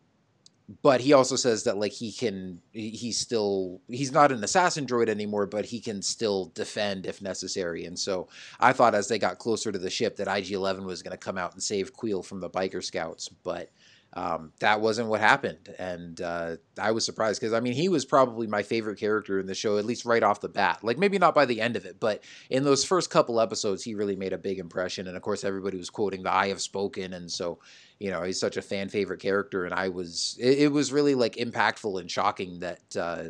but 0.83 1.01
he 1.01 1.13
also 1.13 1.37
says 1.37 1.65
that 1.65 1.79
like 1.79 1.93
he 1.93 2.13
can 2.13 2.61
he's 2.73 3.17
still 3.17 3.81
he's 3.89 4.13
not 4.13 4.31
an 4.31 4.45
assassin 4.45 4.87
droid 4.87 5.09
anymore 5.09 5.47
but 5.47 5.65
he 5.65 5.81
can 5.81 6.03
still 6.03 6.53
defend 6.55 7.07
if 7.07 7.23
necessary 7.23 7.87
and 7.87 7.99
so 7.99 8.29
i 8.61 8.71
thought 8.73 8.95
as 8.95 9.09
they 9.09 9.19
got 9.19 9.39
closer 9.39 9.73
to 9.73 9.79
the 9.79 9.89
ship 9.89 10.17
that 10.17 10.29
ig-11 10.29 10.85
was 10.85 11.03
going 11.03 11.13
to 11.13 11.17
come 11.17 11.39
out 11.39 11.55
and 11.55 11.63
save 11.63 11.95
Kuiil 11.95 12.25
from 12.25 12.41
the 12.41 12.51
biker 12.51 12.85
scouts 12.85 13.29
but 13.29 13.71
um, 14.15 14.53
that 14.61 14.81
wasn't 14.81 15.09
what 15.09 15.21
happened, 15.21 15.75
and 15.79 16.21
uh, 16.21 16.57
I 16.81 16.93
was 16.93 17.05
surprised 17.05 17.41
because 17.41 17.53
I 17.53 17.61
mean 17.61 17.75
he 17.75 17.91
was 17.91 18.07
probably 18.07 18.47
my 18.47 18.63
favorite 18.63 18.99
character 18.99 19.39
in 19.39 19.47
the 19.47 19.55
show, 19.55 19.77
at 19.77 19.85
least 19.85 20.07
right 20.07 20.23
off 20.23 20.41
the 20.41 20.49
bat. 20.49 20.83
Like 20.83 20.97
maybe 20.97 21.19
not 21.19 21.35
by 21.35 21.45
the 21.45 21.61
end 21.61 21.77
of 21.77 21.85
it, 21.85 22.01
but 22.01 22.25
in 22.49 22.65
those 22.65 22.85
first 22.85 23.11
couple 23.11 23.39
episodes, 23.39 23.85
he 23.85 23.95
really 23.95 24.17
made 24.17 24.33
a 24.33 24.39
big 24.39 24.59
impression. 24.59 25.09
And 25.09 25.17
of 25.17 25.23
course, 25.23 25.45
everybody 25.45 25.77
was 25.77 25.91
quoting 25.91 26.23
the 26.23 26.33
"I 26.33 26.49
have 26.49 26.63
spoken," 26.63 27.13
and 27.13 27.31
so 27.31 27.59
you 27.99 28.11
know 28.11 28.23
he's 28.23 28.41
such 28.41 28.57
a 28.57 28.63
fan 28.63 28.89
favorite 28.89 29.21
character. 29.21 29.67
And 29.67 29.75
I 29.75 29.91
was, 29.91 30.39
it, 30.41 30.59
it 30.59 30.73
was 30.73 30.91
really 30.91 31.15
like 31.15 31.37
impactful 31.37 32.01
and 32.01 32.11
shocking 32.11 32.61
that 32.61 32.97
uh, 32.97 33.25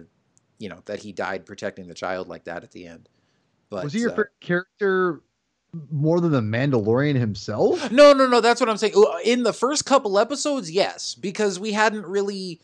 you 0.59 0.69
know 0.69 0.81
that 0.85 1.01
he 1.01 1.13
died 1.13 1.45
protecting 1.45 1.89
the 1.89 1.95
child 1.95 2.29
like 2.29 2.45
that 2.45 2.63
at 2.63 2.71
the 2.71 2.87
end. 2.87 3.09
But 3.69 3.85
was 3.85 3.93
he 3.93 4.01
your 4.01 4.13
uh, 4.13 4.25
character 4.41 5.23
more 5.91 6.21
than 6.21 6.33
the 6.33 6.41
Mandalorian 6.41 7.17
himself? 7.17 7.91
No, 7.91 8.13
no, 8.13 8.27
no. 8.27 8.41
That's 8.41 8.61
what 8.61 8.69
I'm 8.69 8.77
saying. 8.77 8.95
Uh, 8.97 9.19
in 9.25 9.43
the 9.43 9.53
first 9.53 9.85
couple 9.85 10.19
episodes, 10.19 10.71
yes, 10.71 11.15
because 11.15 11.61
we 11.61 11.73
hadn't 11.73 12.07
really 12.07 12.61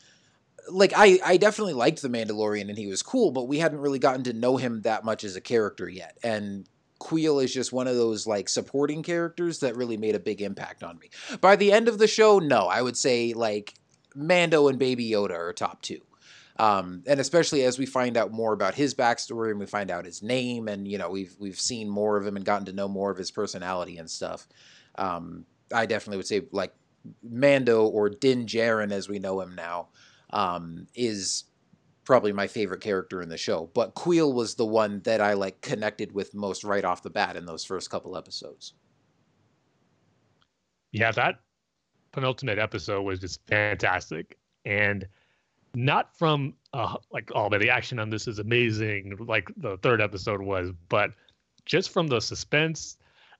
like 0.68 0.92
I 0.96 1.18
I 1.24 1.36
definitely 1.36 1.74
liked 1.74 2.02
the 2.02 2.08
Mandalorian 2.08 2.68
and 2.68 2.78
he 2.78 2.86
was 2.86 3.02
cool, 3.02 3.30
but 3.30 3.48
we 3.48 3.58
hadn't 3.58 3.80
really 3.80 3.98
gotten 3.98 4.24
to 4.24 4.32
know 4.32 4.56
him 4.56 4.82
that 4.82 5.04
much 5.04 5.24
as 5.24 5.36
a 5.36 5.40
character 5.40 5.88
yet. 5.88 6.16
And 6.22 6.66
Kuiil 7.00 7.42
is 7.44 7.52
just 7.52 7.72
one 7.72 7.86
of 7.86 7.96
those 7.96 8.26
like 8.26 8.48
supporting 8.48 9.02
characters 9.02 9.60
that 9.60 9.76
really 9.76 9.96
made 9.96 10.14
a 10.14 10.20
big 10.20 10.40
impact 10.40 10.82
on 10.82 10.98
me. 10.98 11.10
By 11.40 11.56
the 11.56 11.72
end 11.72 11.88
of 11.88 11.98
the 11.98 12.06
show, 12.06 12.38
no, 12.38 12.66
I 12.66 12.80
would 12.80 12.96
say 12.96 13.34
like 13.34 13.74
Mando 14.14 14.68
and 14.68 14.78
Baby 14.78 15.10
Yoda 15.10 15.32
are 15.32 15.52
top 15.52 15.82
two. 15.82 16.00
Um, 16.56 17.02
and 17.06 17.18
especially 17.18 17.64
as 17.64 17.78
we 17.78 17.86
find 17.86 18.16
out 18.16 18.32
more 18.32 18.52
about 18.52 18.74
his 18.74 18.94
backstory 18.94 19.50
and 19.50 19.58
we 19.58 19.66
find 19.66 19.90
out 19.90 20.04
his 20.04 20.22
name, 20.22 20.68
and 20.68 20.86
you 20.86 20.98
know 20.98 21.10
we've 21.10 21.34
we've 21.38 21.58
seen 21.58 21.88
more 21.88 22.16
of 22.16 22.26
him 22.26 22.36
and 22.36 22.44
gotten 22.44 22.66
to 22.66 22.72
know 22.72 22.88
more 22.88 23.10
of 23.10 23.18
his 23.18 23.30
personality 23.30 23.98
and 23.98 24.08
stuff. 24.08 24.46
Um, 24.94 25.46
I 25.72 25.86
definitely 25.86 26.18
would 26.18 26.26
say 26.26 26.42
like 26.52 26.72
Mando 27.22 27.86
or 27.86 28.08
Din 28.08 28.46
Djarin, 28.46 28.92
as 28.92 29.08
we 29.08 29.18
know 29.18 29.40
him 29.40 29.54
now, 29.54 29.88
um, 30.30 30.86
is 30.94 31.44
probably 32.04 32.32
my 32.32 32.46
favorite 32.46 32.80
character 32.80 33.20
in 33.20 33.28
the 33.28 33.38
show. 33.38 33.70
But 33.74 33.94
Kuiil 33.94 34.32
was 34.32 34.54
the 34.54 34.66
one 34.66 35.00
that 35.04 35.20
I 35.20 35.32
like 35.32 35.60
connected 35.60 36.12
with 36.12 36.34
most 36.34 36.62
right 36.62 36.84
off 36.84 37.02
the 37.02 37.10
bat 37.10 37.36
in 37.36 37.46
those 37.46 37.64
first 37.64 37.90
couple 37.90 38.16
episodes. 38.16 38.74
Yeah, 40.92 41.10
that 41.12 41.40
penultimate 42.12 42.58
episode 42.60 43.02
was 43.02 43.18
just 43.18 43.44
fantastic, 43.48 44.38
and 44.64 45.04
not 45.74 46.16
from 46.16 46.54
uh, 46.72 46.96
like 47.12 47.30
oh 47.34 47.48
the 47.48 47.70
action 47.70 47.98
on 47.98 48.10
this 48.10 48.26
is 48.26 48.38
amazing 48.38 49.16
like 49.20 49.50
the 49.56 49.76
third 49.78 50.00
episode 50.00 50.40
was 50.40 50.70
but 50.88 51.10
just 51.64 51.90
from 51.90 52.06
the 52.06 52.20
suspense 52.20 52.98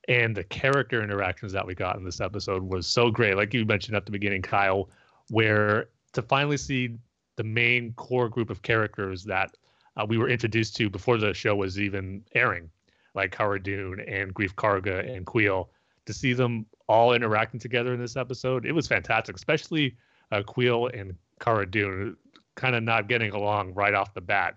and 0.09 0.37
the 0.37 0.45
character 0.45 1.03
interactions 1.03 1.53
that 1.53 1.67
we 1.67 1.75
got 1.75 1.97
in 1.97 2.05
this 2.05 2.21
episode 2.21 2.63
was 2.63 2.87
so 2.87 3.11
great. 3.11 3.37
Like 3.37 3.55
you 3.55 3.65
mentioned 3.65 3.97
at 3.97 4.05
the 4.05 4.13
beginning 4.13 4.43
kyle 4.43 4.89
where 5.31 5.89
to 6.13 6.23
finally 6.23 6.57
see 6.57 6.97
the 7.37 7.45
main 7.45 7.93
core 7.95 8.29
group 8.29 8.51
of 8.51 8.63
characters 8.63 9.25
that 9.25 9.57
uh, 9.97 10.05
we 10.07 10.19
were 10.19 10.29
introduced 10.29 10.77
to 10.77 10.91
before 10.91 11.19
the 11.19 11.33
show 11.33 11.55
was 11.55 11.81
even 11.81 12.23
airing 12.35 12.71
like 13.15 13.33
Cara 13.37 13.63
Dune 13.63 14.01
and 14.01 14.35
Greef 14.35 14.55
Karga 14.55 15.09
and 15.15 15.25
Kuiil 15.25 15.69
to 16.07 16.13
see 16.13 16.33
them 16.33 16.67
all 16.89 17.15
interacting 17.15 17.59
together 17.59 17.95
in 17.95 18.01
this 18.01 18.17
episode 18.17 18.67
it 18.67 18.73
was 18.73 18.87
fantastic 18.87 19.35
especially 19.37 19.97
uh, 20.33 20.43
Kuiil 20.43 20.91
and 20.99 21.17
Cara 21.41 21.69
Dune 21.69 22.17
kind 22.55 22.75
of 22.75 22.83
not 22.83 23.09
getting 23.09 23.33
along 23.33 23.75
right 23.75 23.95
off 23.95 24.15
the 24.15 24.21
bat. 24.21 24.57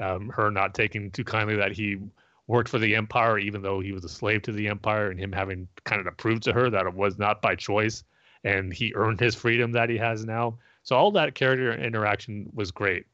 Um, 0.00 0.28
her 0.28 0.50
not 0.50 0.74
taking 0.74 1.10
too 1.10 1.24
kindly 1.24 1.56
that 1.56 1.72
he 1.72 1.98
worked 2.46 2.68
for 2.68 2.78
the 2.78 2.94
empire, 2.94 3.38
even 3.38 3.62
though 3.62 3.80
he 3.80 3.92
was 3.92 4.04
a 4.04 4.08
slave 4.08 4.42
to 4.42 4.52
the 4.52 4.68
empire, 4.68 5.10
and 5.10 5.18
him 5.18 5.32
having 5.32 5.68
kind 5.84 6.00
of 6.00 6.06
to 6.06 6.12
prove 6.12 6.40
to 6.40 6.52
her 6.52 6.70
that 6.70 6.86
it 6.86 6.94
was 6.94 7.18
not 7.18 7.42
by 7.42 7.54
choice, 7.54 8.04
and 8.44 8.72
he 8.72 8.92
earned 8.94 9.20
his 9.20 9.34
freedom 9.34 9.72
that 9.72 9.90
he 9.90 9.98
has 9.98 10.24
now. 10.24 10.56
So 10.82 10.96
all 10.96 11.10
that 11.12 11.34
character 11.34 11.72
interaction 11.74 12.48
was 12.54 12.70
great, 12.70 13.06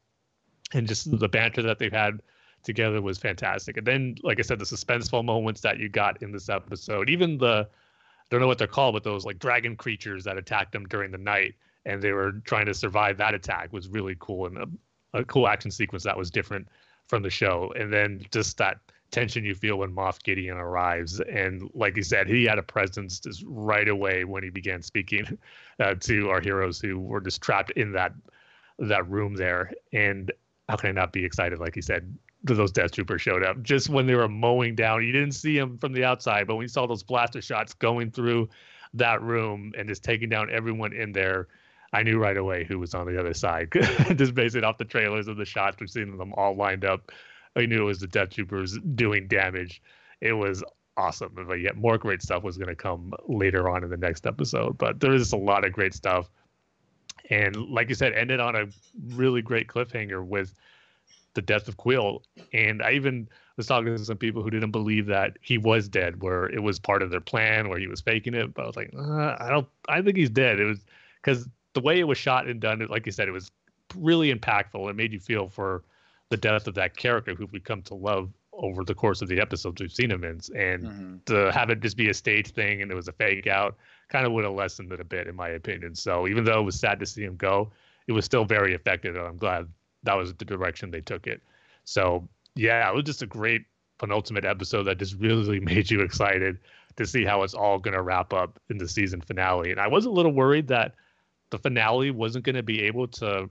and 0.73 0.87
just 0.87 1.17
the 1.19 1.27
banter 1.27 1.63
that 1.63 1.79
they've 1.79 1.91
had 1.91 2.21
together 2.63 3.01
was 3.01 3.17
fantastic. 3.17 3.77
And 3.77 3.85
then, 3.85 4.15
like 4.23 4.39
I 4.39 4.41
said, 4.41 4.59
the 4.59 4.65
suspenseful 4.65 5.23
moments 5.23 5.61
that 5.61 5.79
you 5.79 5.89
got 5.89 6.21
in 6.21 6.31
this 6.31 6.49
episode, 6.49 7.09
even 7.09 7.37
the 7.37 7.67
I 7.67 8.25
don't 8.29 8.41
know 8.41 8.47
what 8.47 8.57
they're 8.57 8.67
called, 8.67 8.93
but 8.93 9.03
those 9.03 9.25
like 9.25 9.37
dragon 9.37 9.75
creatures 9.75 10.23
that 10.23 10.37
attacked 10.37 10.71
them 10.71 10.87
during 10.87 11.11
the 11.11 11.17
night 11.17 11.55
and 11.85 12.01
they 12.01 12.11
were 12.11 12.33
trying 12.45 12.65
to 12.65 12.73
survive 12.73 13.17
that 13.17 13.33
attack 13.33 13.71
was 13.71 13.87
really 13.87 14.15
cool 14.19 14.47
and 14.47 14.57
a, 14.57 15.19
a 15.19 15.25
cool 15.25 15.47
action 15.47 15.71
sequence 15.71 16.03
that 16.03 16.17
was 16.17 16.31
different 16.31 16.67
from 17.07 17.23
the 17.23 17.29
show. 17.29 17.73
And 17.77 17.93
then 17.93 18.25
just 18.31 18.57
that 18.57 18.79
tension 19.11 19.45
you 19.45 19.55
feel 19.55 19.77
when 19.77 19.91
Moff 19.93 20.21
Gideon 20.23 20.57
arrives. 20.57 21.19
And 21.21 21.69
like 21.73 21.95
you 21.95 22.03
said, 22.03 22.27
he 22.27 22.43
had 22.43 22.57
a 22.57 22.63
presence 22.63 23.19
just 23.19 23.43
right 23.47 23.87
away 23.87 24.25
when 24.25 24.43
he 24.43 24.49
began 24.49 24.81
speaking 24.81 25.37
uh, 25.79 25.95
to 26.01 26.29
our 26.29 26.41
heroes 26.41 26.79
who 26.79 26.99
were 26.99 27.21
just 27.21 27.41
trapped 27.41 27.71
in 27.71 27.91
that 27.93 28.13
that 28.77 29.07
room 29.09 29.35
there. 29.35 29.71
And 29.93 30.31
how 30.67 30.75
can 30.75 30.89
I 30.89 30.91
not 30.91 31.13
be 31.13 31.23
excited? 31.23 31.59
Like 31.59 31.77
you 31.77 31.81
said, 31.81 32.13
those 32.43 32.71
Death 32.71 32.91
Troopers 32.91 33.21
showed 33.21 33.43
up 33.43 33.61
just 33.63 33.89
when 33.89 34.05
they 34.05 34.15
were 34.15 34.27
mowing 34.27 34.75
down. 34.75 35.05
You 35.05 35.13
didn't 35.13 35.31
see 35.31 35.57
them 35.57 35.77
from 35.77 35.93
the 35.93 36.03
outside, 36.03 36.45
but 36.45 36.55
when 36.55 36.63
you 36.63 36.67
saw 36.67 36.85
those 36.85 37.01
blaster 37.01 37.41
shots 37.41 37.73
going 37.73 38.11
through 38.11 38.49
that 38.93 39.21
room 39.21 39.71
and 39.77 39.87
just 39.87 40.03
taking 40.03 40.29
down 40.29 40.49
everyone 40.51 40.93
in 40.93 41.11
there, 41.13 41.47
I 41.95 42.03
knew 42.03 42.19
right 42.19 42.35
away 42.35 42.65
who 42.65 42.77
was 42.77 42.93
on 42.93 43.07
the 43.07 43.17
other 43.17 43.33
side, 43.33 43.71
just 44.17 44.33
based 44.33 44.57
off 44.57 44.77
the 44.77 44.83
trailers 44.83 45.29
of 45.29 45.37
the 45.37 45.45
shots. 45.45 45.77
We've 45.79 45.89
seen 45.89 46.17
them 46.17 46.33
all 46.33 46.53
lined 46.53 46.83
up. 46.83 47.09
I 47.55 47.65
knew 47.65 47.83
it 47.83 47.85
was 47.85 47.99
the 47.99 48.07
Death 48.07 48.31
Troopers 48.31 48.77
doing 48.95 49.29
damage. 49.29 49.81
It 50.19 50.33
was 50.33 50.61
awesome. 50.97 51.31
But 51.47 51.61
yet 51.61 51.77
more 51.77 51.97
great 51.97 52.21
stuff 52.21 52.43
was 52.43 52.57
going 52.57 52.67
to 52.67 52.75
come 52.75 53.13
later 53.29 53.69
on 53.69 53.85
in 53.85 53.89
the 53.89 53.95
next 53.95 54.27
episode. 54.27 54.77
But 54.77 54.99
there 54.99 55.13
is 55.13 55.31
a 55.31 55.37
lot 55.37 55.63
of 55.63 55.71
great 55.71 55.93
stuff. 55.93 56.29
And 57.29 57.55
like 57.55 57.87
you 57.87 57.95
said, 57.95 58.11
ended 58.11 58.41
on 58.41 58.57
a 58.57 58.65
really 59.15 59.41
great 59.41 59.67
cliffhanger 59.67 60.23
with 60.23 60.53
the 61.33 61.41
death 61.41 61.69
of 61.69 61.77
Kuiil. 61.77 62.23
And 62.51 62.83
I 62.83 62.91
even 62.91 63.29
was 63.55 63.67
talking 63.67 63.95
to 63.95 64.03
some 64.03 64.17
people 64.17 64.43
who 64.43 64.49
didn't 64.49 64.71
believe 64.71 65.05
that 65.05 65.37
he 65.39 65.57
was 65.57 65.87
dead, 65.87 66.21
where 66.21 66.47
it 66.49 66.61
was 66.61 66.77
part 66.77 67.01
of 67.01 67.09
their 67.09 67.21
plan, 67.21 67.69
where 67.69 67.79
he 67.79 67.87
was 67.87 68.01
faking 68.01 68.33
it. 68.33 68.53
But 68.53 68.63
I 68.63 68.65
was 68.65 68.75
like, 68.75 68.93
uh, 68.93 69.37
I 69.39 69.47
don't. 69.49 69.67
I 69.87 70.01
think 70.01 70.17
he's 70.17 70.29
dead. 70.29 70.59
It 70.59 70.65
was 70.65 70.79
because 71.23 71.47
the 71.75 71.81
way 71.81 71.99
it 71.99 72.05
was 72.05 72.17
shot 72.17 72.47
and 72.47 72.59
done, 72.59 72.85
like 72.89 73.05
you 73.05 73.11
said, 73.11 73.27
it 73.27 73.31
was 73.31 73.51
really 73.95 74.33
impactful. 74.33 74.89
It 74.89 74.95
made 74.95 75.13
you 75.13 75.19
feel 75.19 75.49
for 75.49 75.83
the 76.29 76.37
death 76.37 76.65
of 76.65 76.73
that 76.73 76.97
character 76.97 77.35
who 77.35 77.47
we 77.51 77.59
come 77.59 77.83
to 77.83 77.93
love 77.93 78.31
over 78.53 78.83
the 78.83 78.95
course 78.95 79.21
of 79.21 79.27
the 79.27 79.39
episodes 79.39 79.81
we've 79.81 79.91
seen 79.91 80.09
him 80.09 80.23
in. 80.23 80.39
And 80.55 80.83
mm-hmm. 80.83 81.15
to 81.25 81.51
have 81.51 81.69
it 81.69 81.81
just 81.81 81.97
be 81.97 82.09
a 82.09 82.13
stage 82.13 82.51
thing 82.51 82.81
and 82.81 82.89
it 82.89 82.95
was 82.95 83.07
a 83.07 83.11
fake 83.11 83.45
out 83.45 83.77
kind 84.07 84.25
of 84.25 84.31
would 84.31 84.43
have 84.43 84.53
lessened 84.53 84.91
it 84.91 84.99
a 84.99 85.03
bit, 85.03 85.27
in 85.27 85.35
my 85.35 85.49
opinion. 85.49 85.95
So 85.95 86.27
even 86.27 86.43
though 86.43 86.59
it 86.59 86.63
was 86.63 86.79
sad 86.79 86.99
to 86.99 87.05
see 87.05 87.23
him 87.23 87.35
go, 87.35 87.71
it 88.07 88.11
was 88.11 88.25
still 88.25 88.45
very 88.45 88.73
effective. 88.73 89.15
And 89.15 89.25
I'm 89.25 89.37
glad 89.37 89.67
that 90.03 90.15
was 90.15 90.33
the 90.33 90.45
direction 90.45 90.91
they 90.91 91.01
took 91.01 91.27
it. 91.27 91.41
So 91.83 92.27
yeah, 92.55 92.89
it 92.89 92.95
was 92.95 93.03
just 93.03 93.21
a 93.21 93.27
great 93.27 93.65
penultimate 93.97 94.45
episode 94.45 94.83
that 94.83 94.99
just 94.99 95.15
really 95.15 95.59
made 95.73 95.89
you 95.91 96.01
excited 96.01 96.59
to 96.95 97.05
see 97.05 97.25
how 97.25 97.43
it's 97.43 97.53
all 97.53 97.77
going 97.77 97.93
to 97.93 98.01
wrap 98.01 98.33
up 98.33 98.59
in 98.69 98.77
the 98.77 98.87
season 98.87 99.21
finale. 99.21 99.71
And 99.71 99.79
I 99.79 99.87
was 99.87 100.05
a 100.05 100.09
little 100.09 100.31
worried 100.31 100.67
that 100.67 100.93
the 101.49 101.57
finale 101.57 102.11
wasn't 102.11 102.45
going 102.45 102.55
to 102.55 102.63
be 102.63 102.81
able 102.83 103.07
to 103.07 103.49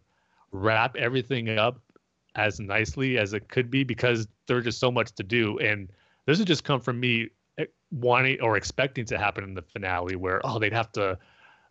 wrap 0.52 0.96
everything 0.96 1.58
up 1.58 1.80
as 2.36 2.58
nicely 2.60 3.18
as 3.18 3.32
it 3.32 3.48
could 3.48 3.70
be 3.70 3.84
because 3.84 4.26
there's 4.46 4.64
just 4.64 4.80
so 4.80 4.90
much 4.90 5.12
to 5.12 5.22
do. 5.22 5.58
And 5.58 5.90
this 6.26 6.38
has 6.38 6.46
just 6.46 6.64
come 6.64 6.80
from 6.80 6.98
me 6.98 7.28
eh, 7.58 7.66
wanting 7.90 8.40
or 8.40 8.56
expecting 8.56 9.04
to 9.06 9.18
happen 9.18 9.44
in 9.44 9.54
the 9.54 9.62
finale 9.62 10.16
where, 10.16 10.40
oh, 10.44 10.58
they'd 10.58 10.72
have 10.72 10.90
to 10.92 11.18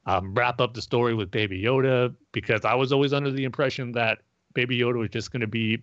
um, 0.05 0.33
wrap 0.33 0.61
up 0.61 0.73
the 0.73 0.81
story 0.81 1.13
with 1.13 1.31
Baby 1.31 1.61
Yoda 1.61 2.13
because 2.31 2.65
I 2.65 2.75
was 2.75 2.91
always 2.91 3.13
under 3.13 3.31
the 3.31 3.43
impression 3.43 3.91
that 3.93 4.19
Baby 4.53 4.77
Yoda 4.77 4.99
was 4.99 5.09
just 5.09 5.31
going 5.31 5.41
to 5.41 5.47
be 5.47 5.81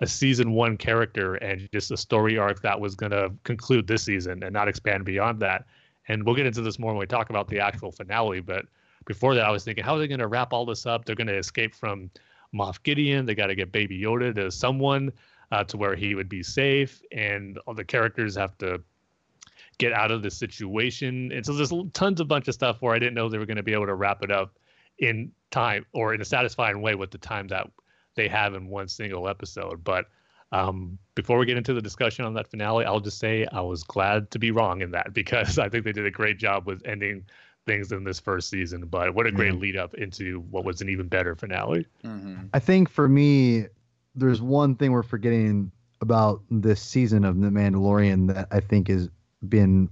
a 0.00 0.06
season 0.06 0.52
one 0.52 0.76
character 0.76 1.34
and 1.36 1.68
just 1.72 1.90
a 1.90 1.96
story 1.96 2.38
arc 2.38 2.62
that 2.62 2.80
was 2.80 2.94
going 2.94 3.12
to 3.12 3.32
conclude 3.44 3.86
this 3.86 4.02
season 4.02 4.42
and 4.42 4.52
not 4.52 4.68
expand 4.68 5.04
beyond 5.04 5.40
that. 5.40 5.66
And 6.08 6.24
we'll 6.24 6.34
get 6.34 6.46
into 6.46 6.62
this 6.62 6.78
more 6.78 6.92
when 6.92 7.00
we 7.00 7.06
talk 7.06 7.30
about 7.30 7.48
the 7.48 7.60
actual 7.60 7.92
finale. 7.92 8.40
But 8.40 8.64
before 9.06 9.34
that, 9.34 9.44
I 9.44 9.50
was 9.50 9.64
thinking, 9.64 9.84
how 9.84 9.96
are 9.96 9.98
they 9.98 10.08
going 10.08 10.20
to 10.20 10.26
wrap 10.26 10.52
all 10.52 10.66
this 10.66 10.86
up? 10.86 11.04
They're 11.04 11.16
going 11.16 11.26
to 11.26 11.38
escape 11.38 11.74
from 11.74 12.10
Moff 12.54 12.82
Gideon. 12.82 13.26
They 13.26 13.34
got 13.34 13.46
to 13.46 13.54
get 13.54 13.72
Baby 13.72 14.00
Yoda 14.00 14.34
to 14.34 14.50
someone 14.50 15.12
uh, 15.52 15.64
to 15.64 15.76
where 15.76 15.96
he 15.96 16.14
would 16.14 16.28
be 16.28 16.42
safe, 16.42 17.02
and 17.12 17.58
all 17.66 17.74
the 17.74 17.84
characters 17.84 18.36
have 18.36 18.56
to 18.58 18.82
get 19.78 19.92
out 19.92 20.10
of 20.10 20.22
the 20.22 20.30
situation. 20.30 21.32
And 21.32 21.44
so 21.44 21.54
there's 21.54 21.72
tons 21.92 22.20
of 22.20 22.28
bunch 22.28 22.48
of 22.48 22.54
stuff 22.54 22.76
where 22.80 22.94
I 22.94 22.98
didn't 22.98 23.14
know 23.14 23.28
they 23.28 23.38
were 23.38 23.46
going 23.46 23.56
to 23.56 23.62
be 23.62 23.72
able 23.72 23.86
to 23.86 23.94
wrap 23.94 24.22
it 24.22 24.30
up 24.30 24.58
in 24.98 25.32
time 25.50 25.86
or 25.92 26.14
in 26.14 26.20
a 26.20 26.24
satisfying 26.24 26.82
way 26.82 26.94
with 26.94 27.10
the 27.10 27.18
time 27.18 27.48
that 27.48 27.68
they 28.14 28.28
have 28.28 28.54
in 28.54 28.68
one 28.68 28.88
single 28.88 29.28
episode. 29.28 29.82
But 29.82 30.06
um, 30.52 30.98
before 31.14 31.38
we 31.38 31.46
get 31.46 31.56
into 31.56 31.72
the 31.72 31.80
discussion 31.80 32.24
on 32.24 32.34
that 32.34 32.48
finale, 32.48 32.84
I'll 32.84 33.00
just 33.00 33.18
say 33.18 33.46
I 33.52 33.60
was 33.60 33.82
glad 33.82 34.30
to 34.32 34.38
be 34.38 34.50
wrong 34.50 34.82
in 34.82 34.90
that 34.92 35.14
because 35.14 35.58
I 35.58 35.68
think 35.68 35.84
they 35.84 35.92
did 35.92 36.06
a 36.06 36.10
great 36.10 36.38
job 36.38 36.66
with 36.66 36.82
ending 36.84 37.24
things 37.66 37.92
in 37.92 38.04
this 38.04 38.18
first 38.18 38.48
season. 38.50 38.86
But 38.86 39.14
what 39.14 39.26
a 39.26 39.32
great 39.32 39.52
mm-hmm. 39.52 39.60
lead 39.60 39.76
up 39.76 39.94
into 39.94 40.40
what 40.50 40.64
was 40.64 40.80
an 40.80 40.88
even 40.88 41.08
better 41.08 41.34
finale. 41.34 41.86
Mm-hmm. 42.04 42.46
I 42.52 42.58
think 42.58 42.90
for 42.90 43.08
me, 43.08 43.66
there's 44.14 44.42
one 44.42 44.74
thing 44.74 44.92
we're 44.92 45.02
forgetting 45.02 45.70
about 46.00 46.42
this 46.50 46.80
season 46.82 47.24
of 47.24 47.40
The 47.40 47.48
Mandalorian 47.48 48.34
that 48.34 48.48
I 48.50 48.60
think 48.60 48.88
has 48.88 49.08
been 49.48 49.88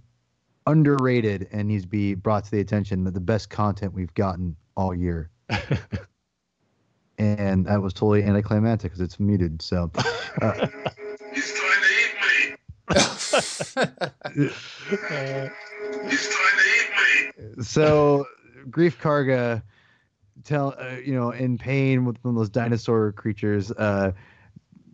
underrated 0.67 1.49
and 1.53 1.69
needs 1.69 1.85
to 1.85 1.89
be 1.89 2.15
brought 2.15 2.45
to 2.45 2.51
the 2.51 2.61
attention 2.61 3.05
that 3.05 3.15
the 3.15 3.21
best 3.21 3.51
content 3.51 3.95
we've 3.95 4.13
gotten 4.15 4.57
all 4.77 4.95
year. 4.95 5.31
and 7.19 7.67
that 7.67 7.81
was 7.81 7.93
totally 7.93 8.23
anticlimactic 8.23 8.93
because 8.93 9.01
it's 9.01 9.19
muted. 9.21 9.61
So. 9.63 9.91
Uh, 10.41 10.67
He's 11.33 11.55
trying 11.55 11.83
to 11.83 11.89
eat 12.01 12.59
me. 14.51 15.51
He's 16.09 16.29
trying 16.29 16.59
to 16.59 17.33
eat 17.45 17.57
me. 17.57 17.63
So, 17.65 18.27
Greef 18.71 18.97
Karga, 18.99 19.63
tell 20.45 20.75
uh, 20.79 20.97
you 21.05 21.15
know, 21.15 21.31
in 21.31 21.59
pain 21.59 22.05
with 22.05 22.17
one 22.23 22.35
of 22.35 22.39
those 22.39 22.51
dinosaur 22.51 23.13
creatures 23.13 23.71
uh, 23.73 24.13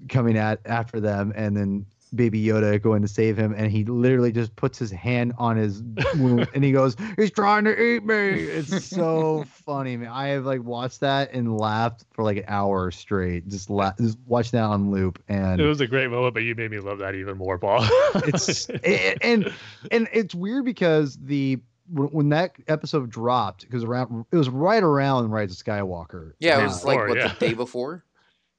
coming 0.09 0.37
at 0.37 0.61
after 0.65 1.01
them, 1.01 1.33
and 1.35 1.57
then 1.57 1.87
Baby 2.15 2.45
Yoda 2.45 2.81
going 2.81 3.03
to 3.03 3.09
save 3.09 3.36
him, 3.36 3.55
and 3.57 3.70
he 3.70 3.85
literally 3.85 4.32
just 4.32 4.55
puts 4.57 4.78
his 4.78 4.91
hand 4.91 5.32
on 5.39 5.57
his 5.57 5.82
wound 6.16 6.49
and 6.55 6.62
he 6.62 6.73
goes, 6.73 6.97
"He's 7.16 7.31
trying 7.31 7.65
to 7.65 7.81
eat 7.81 8.05
me." 8.05 8.15
It's 8.15 8.85
so 8.85 9.45
funny, 9.66 9.97
man. 9.97 10.11
I 10.11 10.28
have 10.28 10.45
like 10.45 10.62
watched 10.62 11.01
that 11.01 11.32
and 11.32 11.59
laughed 11.59 12.05
for 12.12 12.23
like 12.23 12.39
an 12.39 12.45
hour 12.49 12.91
straight, 12.91 13.49
just 13.49 13.70
la- 13.70 13.95
just 14.01 14.19
watch 14.27 14.51
that 14.53 14.65
on 14.65 14.91
loop. 14.91 15.23
And 15.28 15.61
it 15.61 15.66
was 15.66 15.81
a 15.81 15.86
great 15.86 16.11
moment, 16.11 16.35
but 16.35 16.43
you 16.43 16.55
made 16.55 16.70
me 16.70 16.81
love 16.81 16.99
that 16.99 17.15
even 17.15 17.36
more, 17.36 17.59
Paul. 17.59 17.81
it's 18.15 18.69
it, 18.69 19.19
and 19.23 19.53
and 19.91 20.09
it's 20.12 20.35
weird 20.35 20.65
because 20.65 21.16
the 21.16 21.61
when 21.91 22.31
that 22.31 22.53
episode 22.66 23.11
dropped 23.11 23.62
because 23.62 23.85
around 23.85 24.24
it 24.32 24.36
was 24.36 24.49
right 24.49 24.82
around 24.82 25.31
Rise 25.31 25.53
of 25.53 25.65
Skywalker. 25.65 26.32
Yeah, 26.39 26.61
it 26.61 26.65
was 26.65 26.85
uh, 26.85 26.89
like 26.89 27.09
what 27.09 27.19
yeah. 27.19 27.28
the 27.28 27.49
day 27.49 27.55
before. 27.55 28.05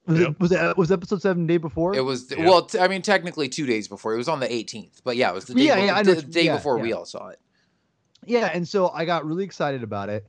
Was 0.06 0.20
yep. 0.20 0.30
it 0.30 0.40
was 0.40 0.52
it 0.52 0.60
uh, 0.60 0.74
was 0.76 0.92
episode 0.92 1.20
seven 1.20 1.46
day 1.46 1.56
before? 1.56 1.94
It 1.94 2.04
was 2.04 2.30
yep. 2.30 2.40
well, 2.40 2.62
t- 2.62 2.78
I 2.78 2.86
mean, 2.86 3.02
technically 3.02 3.48
two 3.48 3.66
days 3.66 3.88
before. 3.88 4.14
It 4.14 4.18
was 4.18 4.28
on 4.28 4.38
the 4.38 4.46
18th, 4.46 5.02
but 5.02 5.16
yeah, 5.16 5.30
it 5.30 5.34
was 5.34 5.46
the 5.46 5.54
day. 5.54 5.62
Yeah, 5.62 5.74
before, 5.74 5.86
yeah, 5.86 6.02
the, 6.02 6.14
the 6.14 6.22
day 6.22 6.42
yeah, 6.44 6.56
before 6.56 6.76
yeah. 6.76 6.82
we 6.82 6.92
all 6.92 7.04
saw 7.04 7.28
it. 7.28 7.40
Yeah, 8.24 8.50
and 8.52 8.66
so 8.66 8.90
I 8.90 9.04
got 9.04 9.26
really 9.26 9.44
excited 9.44 9.82
about 9.82 10.08
it, 10.08 10.26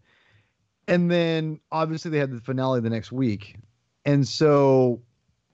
and 0.88 1.12
then 1.12 1.60
obviously 1.72 2.10
they 2.12 2.18
had 2.18 2.32
the 2.32 2.42
finale 2.42 2.82
the 2.82 2.90
next 2.90 3.12
week, 3.12 3.58
and 4.04 4.28
so 4.28 5.02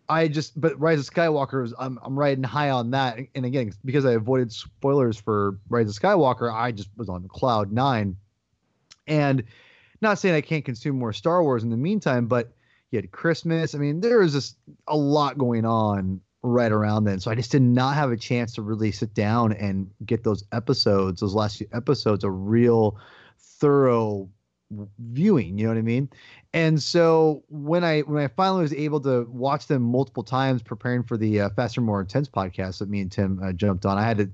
I 0.08 0.30
just 0.30 0.60
but 0.60 0.80
Rise 0.80 1.00
of 1.00 1.14
Skywalker 1.14 1.62
was 1.62 1.74
I'm 1.78 2.00
I'm 2.02 2.18
riding 2.18 2.44
high 2.46 2.70
on 2.70 2.92
that, 2.92 3.20
and 3.36 3.46
again 3.46 3.74
because 3.84 4.06
I 4.06 4.14
avoided 4.14 4.54
spoilers 4.54 5.18
for 5.18 5.60
Rise 5.70 5.90
of 5.90 6.02
Skywalker, 6.02 6.54
I 6.54 6.72
just 6.72 6.90
was 6.96 7.10
on 7.10 7.28
cloud 7.28 7.74
nine, 7.74 8.16
and 9.06 9.44
not 10.02 10.18
saying 10.20 10.36
I 10.36 10.42
can't 10.42 10.64
consume 10.64 10.98
more 10.98 11.12
Star 11.14 11.44
Wars 11.44 11.64
in 11.64 11.70
the 11.70 11.78
meantime, 11.78 12.28
but 12.28 12.54
you 12.94 12.98
had 12.98 13.12
Christmas. 13.12 13.74
I 13.74 13.80
mean, 13.80 14.00
there 14.00 14.20
was 14.20 14.34
just 14.34 14.58
a 14.88 14.96
lot 14.96 15.38
going 15.38 15.66
on 15.66 16.22
right 16.44 16.72
around 16.72 17.06
then. 17.06 17.20
So 17.20 17.32
I 17.32 17.36
just 17.36 17.52
did 17.52 17.62
not 17.62 17.96
have 17.96 18.12
a 18.12 18.18
chance 18.18 18.54
to 18.56 18.62
really 18.62 18.92
sit 18.92 19.14
down 19.14 19.54
and 19.54 19.90
get 20.06 20.24
those 20.24 20.44
episodes, 20.52 21.22
those 21.22 21.34
last 21.34 21.58
few 21.58 21.68
episodes, 21.74 22.24
a 22.24 22.30
real 22.30 22.98
thorough 23.40 24.30
viewing. 25.00 25.58
You 25.58 25.66
know 25.66 25.72
what 25.72 25.80
I 25.80 25.84
mean? 25.84 26.10
And 26.54 26.82
so 26.82 27.44
when 27.50 27.84
I 27.84 28.02
when 28.02 28.24
I 28.24 28.28
finally 28.28 28.62
was 28.62 28.74
able 28.74 29.00
to 29.02 29.28
watch 29.30 29.68
them 29.68 29.82
multiple 29.82 30.24
times, 30.24 30.62
preparing 30.62 31.04
for 31.04 31.18
the 31.18 31.42
uh, 31.42 31.50
Faster 31.52 31.82
More 31.82 32.02
Intense 32.02 32.30
podcast 32.30 32.80
that 32.80 32.90
me 32.90 33.02
and 33.02 33.12
Tim 33.12 33.40
uh, 33.42 33.54
jumped 33.54 33.86
on, 33.86 33.98
I 33.98 34.04
had 34.04 34.18
to 34.18 34.30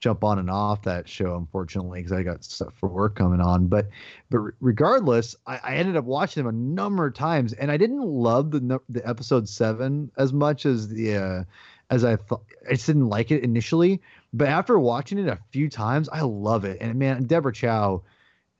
jump 0.00 0.24
on 0.24 0.38
and 0.38 0.50
off 0.50 0.82
that 0.82 1.08
show, 1.08 1.36
unfortunately, 1.36 2.00
because 2.00 2.12
I 2.12 2.22
got 2.22 2.42
stuff 2.42 2.72
for 2.74 2.88
work 2.88 3.14
coming 3.14 3.40
on. 3.40 3.68
But 3.68 3.88
but 4.30 4.40
regardless, 4.60 5.36
I, 5.46 5.60
I, 5.62 5.74
ended 5.76 5.96
up 5.96 6.04
watching 6.04 6.42
them 6.42 6.54
a 6.54 6.56
number 6.56 7.06
of 7.06 7.14
times, 7.14 7.52
and 7.52 7.70
I 7.70 7.76
didn't 7.76 8.02
love 8.02 8.50
the 8.50 8.80
the 8.88 9.06
episode 9.06 9.48
seven 9.48 10.10
as 10.16 10.32
much 10.32 10.66
as 10.66 10.88
the 10.88 11.16
uh, 11.16 11.44
as 11.90 12.04
I 12.04 12.16
thought. 12.16 12.44
I 12.68 12.72
just 12.72 12.86
didn't 12.86 13.08
like 13.08 13.30
it 13.30 13.44
initially, 13.44 14.00
but 14.32 14.48
after 14.48 14.78
watching 14.78 15.18
it 15.18 15.28
a 15.28 15.38
few 15.50 15.68
times, 15.68 16.08
I 16.08 16.22
love 16.22 16.64
it. 16.64 16.78
And 16.80 16.98
man, 16.98 17.24
Deborah 17.24 17.52
Chow, 17.52 18.02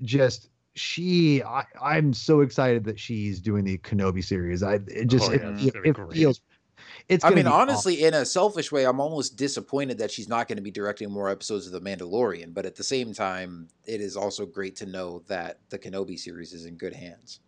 just 0.02 0.48
she 0.74 1.42
I, 1.42 1.64
i'm 1.82 2.14
so 2.14 2.42
excited 2.42 2.84
that 2.84 2.98
she's 2.98 3.40
doing 3.40 3.64
the 3.64 3.76
kenobi 3.78 4.24
series 4.24 4.62
i 4.62 4.74
it 4.86 5.06
just 5.06 5.28
oh, 5.28 5.32
yeah, 5.32 5.50
it, 5.58 5.74
it, 5.84 5.98
it 5.98 6.12
feels 6.12 6.40
it's. 7.08 7.24
I 7.24 7.30
mean, 7.30 7.46
honestly, 7.46 7.96
awesome. 7.96 8.06
in 8.06 8.14
a 8.14 8.24
selfish 8.24 8.72
way, 8.72 8.84
I'm 8.84 9.00
almost 9.00 9.36
disappointed 9.36 9.98
that 9.98 10.10
she's 10.10 10.28
not 10.28 10.48
going 10.48 10.56
to 10.56 10.62
be 10.62 10.70
directing 10.70 11.10
more 11.10 11.28
episodes 11.28 11.66
of 11.66 11.72
The 11.72 11.80
Mandalorian. 11.80 12.54
But 12.54 12.66
at 12.66 12.76
the 12.76 12.84
same 12.84 13.12
time, 13.12 13.68
it 13.86 14.00
is 14.00 14.16
also 14.16 14.46
great 14.46 14.76
to 14.76 14.86
know 14.86 15.22
that 15.28 15.60
the 15.70 15.78
Kenobi 15.78 16.18
series 16.18 16.52
is 16.52 16.66
in 16.66 16.76
good 16.76 16.94
hands. 16.94 17.40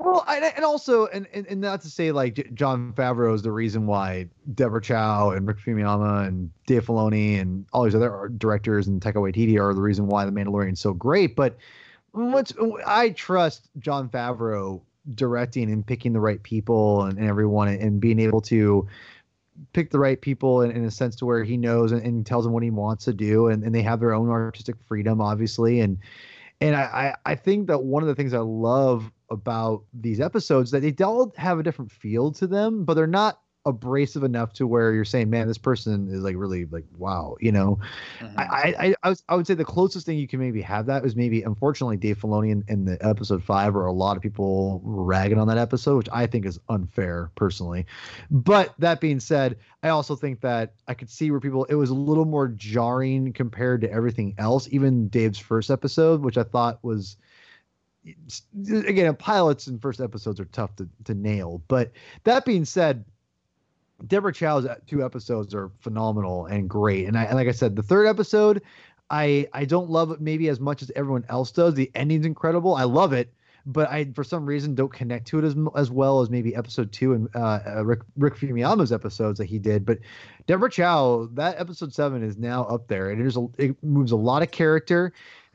Well, 0.00 0.24
and 0.26 0.64
also, 0.64 1.08
and, 1.08 1.26
and, 1.34 1.46
and 1.46 1.60
not 1.60 1.82
to 1.82 1.90
say 1.90 2.10
like 2.10 2.54
Jon 2.54 2.94
Favreau 2.94 3.34
is 3.34 3.42
the 3.42 3.52
reason 3.52 3.86
why 3.86 4.28
Deborah 4.54 4.80
Chow 4.80 5.32
and 5.32 5.46
Rick 5.46 5.58
Famuyiwa 5.58 6.26
and 6.26 6.50
Dave 6.66 6.86
Filoni 6.86 7.38
and 7.38 7.66
all 7.74 7.84
these 7.84 7.94
other 7.94 8.30
directors 8.38 8.88
and 8.88 9.02
Taika 9.02 9.16
Waititi 9.16 9.60
are 9.60 9.74
the 9.74 9.82
reason 9.82 10.06
why 10.06 10.24
The 10.24 10.32
Mandalorian 10.32 10.72
is 10.72 10.80
so 10.80 10.94
great. 10.94 11.36
But 11.36 11.58
what's 12.12 12.54
I 12.86 13.10
trust 13.10 13.68
Jon 13.78 14.08
Favreau 14.08 14.80
directing 15.14 15.70
and 15.70 15.86
picking 15.86 16.12
the 16.12 16.20
right 16.20 16.42
people 16.42 17.02
and, 17.02 17.18
and 17.18 17.28
everyone 17.28 17.68
and 17.68 18.00
being 18.00 18.18
able 18.18 18.40
to 18.40 18.86
pick 19.72 19.90
the 19.90 19.98
right 19.98 20.20
people 20.20 20.62
in, 20.62 20.70
in 20.70 20.84
a 20.84 20.90
sense 20.90 21.16
to 21.16 21.26
where 21.26 21.44
he 21.44 21.56
knows 21.56 21.92
and, 21.92 22.02
and, 22.02 22.24
tells 22.24 22.44
them 22.44 22.52
what 22.52 22.62
he 22.62 22.70
wants 22.70 23.04
to 23.04 23.12
do 23.12 23.48
and, 23.48 23.62
and 23.62 23.74
they 23.74 23.82
have 23.82 24.00
their 24.00 24.14
own 24.14 24.30
artistic 24.30 24.76
freedom 24.86 25.20
obviously. 25.20 25.80
And 25.80 25.98
and 26.62 26.76
I, 26.76 27.16
I 27.24 27.34
think 27.36 27.68
that 27.68 27.82
one 27.82 28.02
of 28.02 28.08
the 28.08 28.14
things 28.14 28.34
I 28.34 28.40
love 28.40 29.10
about 29.30 29.84
these 29.94 30.20
episodes 30.20 30.70
that 30.72 30.80
they 30.80 30.94
all 31.02 31.32
have 31.36 31.58
a 31.58 31.62
different 31.62 31.90
feel 31.90 32.32
to 32.32 32.46
them, 32.46 32.84
but 32.84 32.94
they're 32.94 33.06
not 33.06 33.40
abrasive 33.66 34.24
enough 34.24 34.54
to 34.54 34.66
where 34.66 34.92
you're 34.92 35.04
saying, 35.04 35.28
man, 35.28 35.46
this 35.46 35.58
person 35.58 36.08
is 36.08 36.22
like 36.22 36.34
really 36.36 36.64
like 36.66 36.84
wow, 36.96 37.36
you 37.40 37.52
know. 37.52 37.78
Mm-hmm. 38.18 38.38
I, 38.38 38.94
I 39.04 39.10
I 39.10 39.14
I 39.28 39.34
would 39.34 39.46
say 39.46 39.54
the 39.54 39.64
closest 39.64 40.06
thing 40.06 40.18
you 40.18 40.26
can 40.26 40.40
maybe 40.40 40.62
have 40.62 40.86
that 40.86 41.04
is 41.04 41.14
maybe 41.14 41.42
unfortunately 41.42 41.98
Dave 41.98 42.18
Filoni 42.18 42.50
in, 42.50 42.64
in 42.68 42.84
the 42.84 42.98
episode 43.06 43.44
five, 43.44 43.74
where 43.74 43.86
a 43.86 43.92
lot 43.92 44.16
of 44.16 44.22
people 44.22 44.80
ragging 44.82 45.38
on 45.38 45.46
that 45.48 45.58
episode, 45.58 45.96
which 45.96 46.08
I 46.12 46.26
think 46.26 46.46
is 46.46 46.58
unfair 46.68 47.30
personally. 47.34 47.86
But 48.30 48.74
that 48.78 49.00
being 49.00 49.20
said, 49.20 49.58
I 49.82 49.90
also 49.90 50.16
think 50.16 50.40
that 50.40 50.74
I 50.88 50.94
could 50.94 51.10
see 51.10 51.30
where 51.30 51.40
people 51.40 51.64
it 51.64 51.74
was 51.74 51.90
a 51.90 51.94
little 51.94 52.24
more 52.24 52.48
jarring 52.48 53.32
compared 53.32 53.82
to 53.82 53.92
everything 53.92 54.34
else, 54.38 54.68
even 54.70 55.08
Dave's 55.08 55.38
first 55.38 55.70
episode, 55.70 56.22
which 56.22 56.38
I 56.38 56.44
thought 56.44 56.82
was 56.82 57.16
again 58.72 59.14
pilots 59.16 59.66
and 59.66 59.82
first 59.82 60.00
episodes 60.00 60.40
are 60.40 60.46
tough 60.46 60.74
to, 60.74 60.88
to 61.04 61.12
nail 61.12 61.60
but 61.68 61.92
that 62.24 62.46
being 62.46 62.64
said 62.64 63.04
Deborah 64.06 64.32
Chow's 64.32 64.66
two 64.86 65.04
episodes 65.04 65.54
are 65.54 65.70
phenomenal 65.80 66.46
and 66.46 66.68
great. 66.68 67.06
And 67.06 67.18
I 67.18 67.24
and 67.24 67.36
like 67.36 67.48
I 67.48 67.52
said, 67.52 67.76
the 67.76 67.82
third 67.82 68.06
episode, 68.06 68.62
I 69.10 69.48
I 69.52 69.64
don't 69.64 69.90
love 69.90 70.10
it 70.10 70.20
maybe 70.20 70.48
as 70.48 70.60
much 70.60 70.82
as 70.82 70.90
everyone 70.96 71.24
else 71.28 71.52
does. 71.52 71.74
The 71.74 71.90
ending's 71.94 72.26
incredible. 72.26 72.74
I 72.74 72.84
love 72.84 73.12
it. 73.12 73.32
but 73.66 73.90
I 73.90 74.06
for 74.14 74.24
some 74.24 74.46
reason 74.46 74.74
don't 74.74 74.92
connect 74.92 75.26
to 75.28 75.38
it 75.38 75.44
as 75.44 75.54
as 75.76 75.90
well 75.90 76.20
as 76.20 76.30
maybe 76.30 76.54
episode 76.56 76.92
two 76.92 77.12
and 77.12 77.28
uh, 77.34 77.60
uh, 77.66 77.84
Rick 77.84 78.00
Rick 78.16 78.36
Famuyiwa's 78.36 78.92
episodes 78.92 79.38
that 79.38 79.46
he 79.46 79.58
did. 79.58 79.84
But 79.84 79.98
Deborah 80.46 80.70
Chow, 80.70 81.28
that 81.34 81.58
episode 81.60 81.92
seven 81.94 82.22
is 82.22 82.36
now 82.38 82.64
up 82.64 82.88
there, 82.88 83.10
and 83.10 83.20
it 83.20 83.26
is 83.26 83.36
a, 83.36 83.46
it 83.58 83.82
moves 83.82 84.12
a 84.12 84.16
lot 84.16 84.42
of 84.42 84.50
character. 84.50 85.12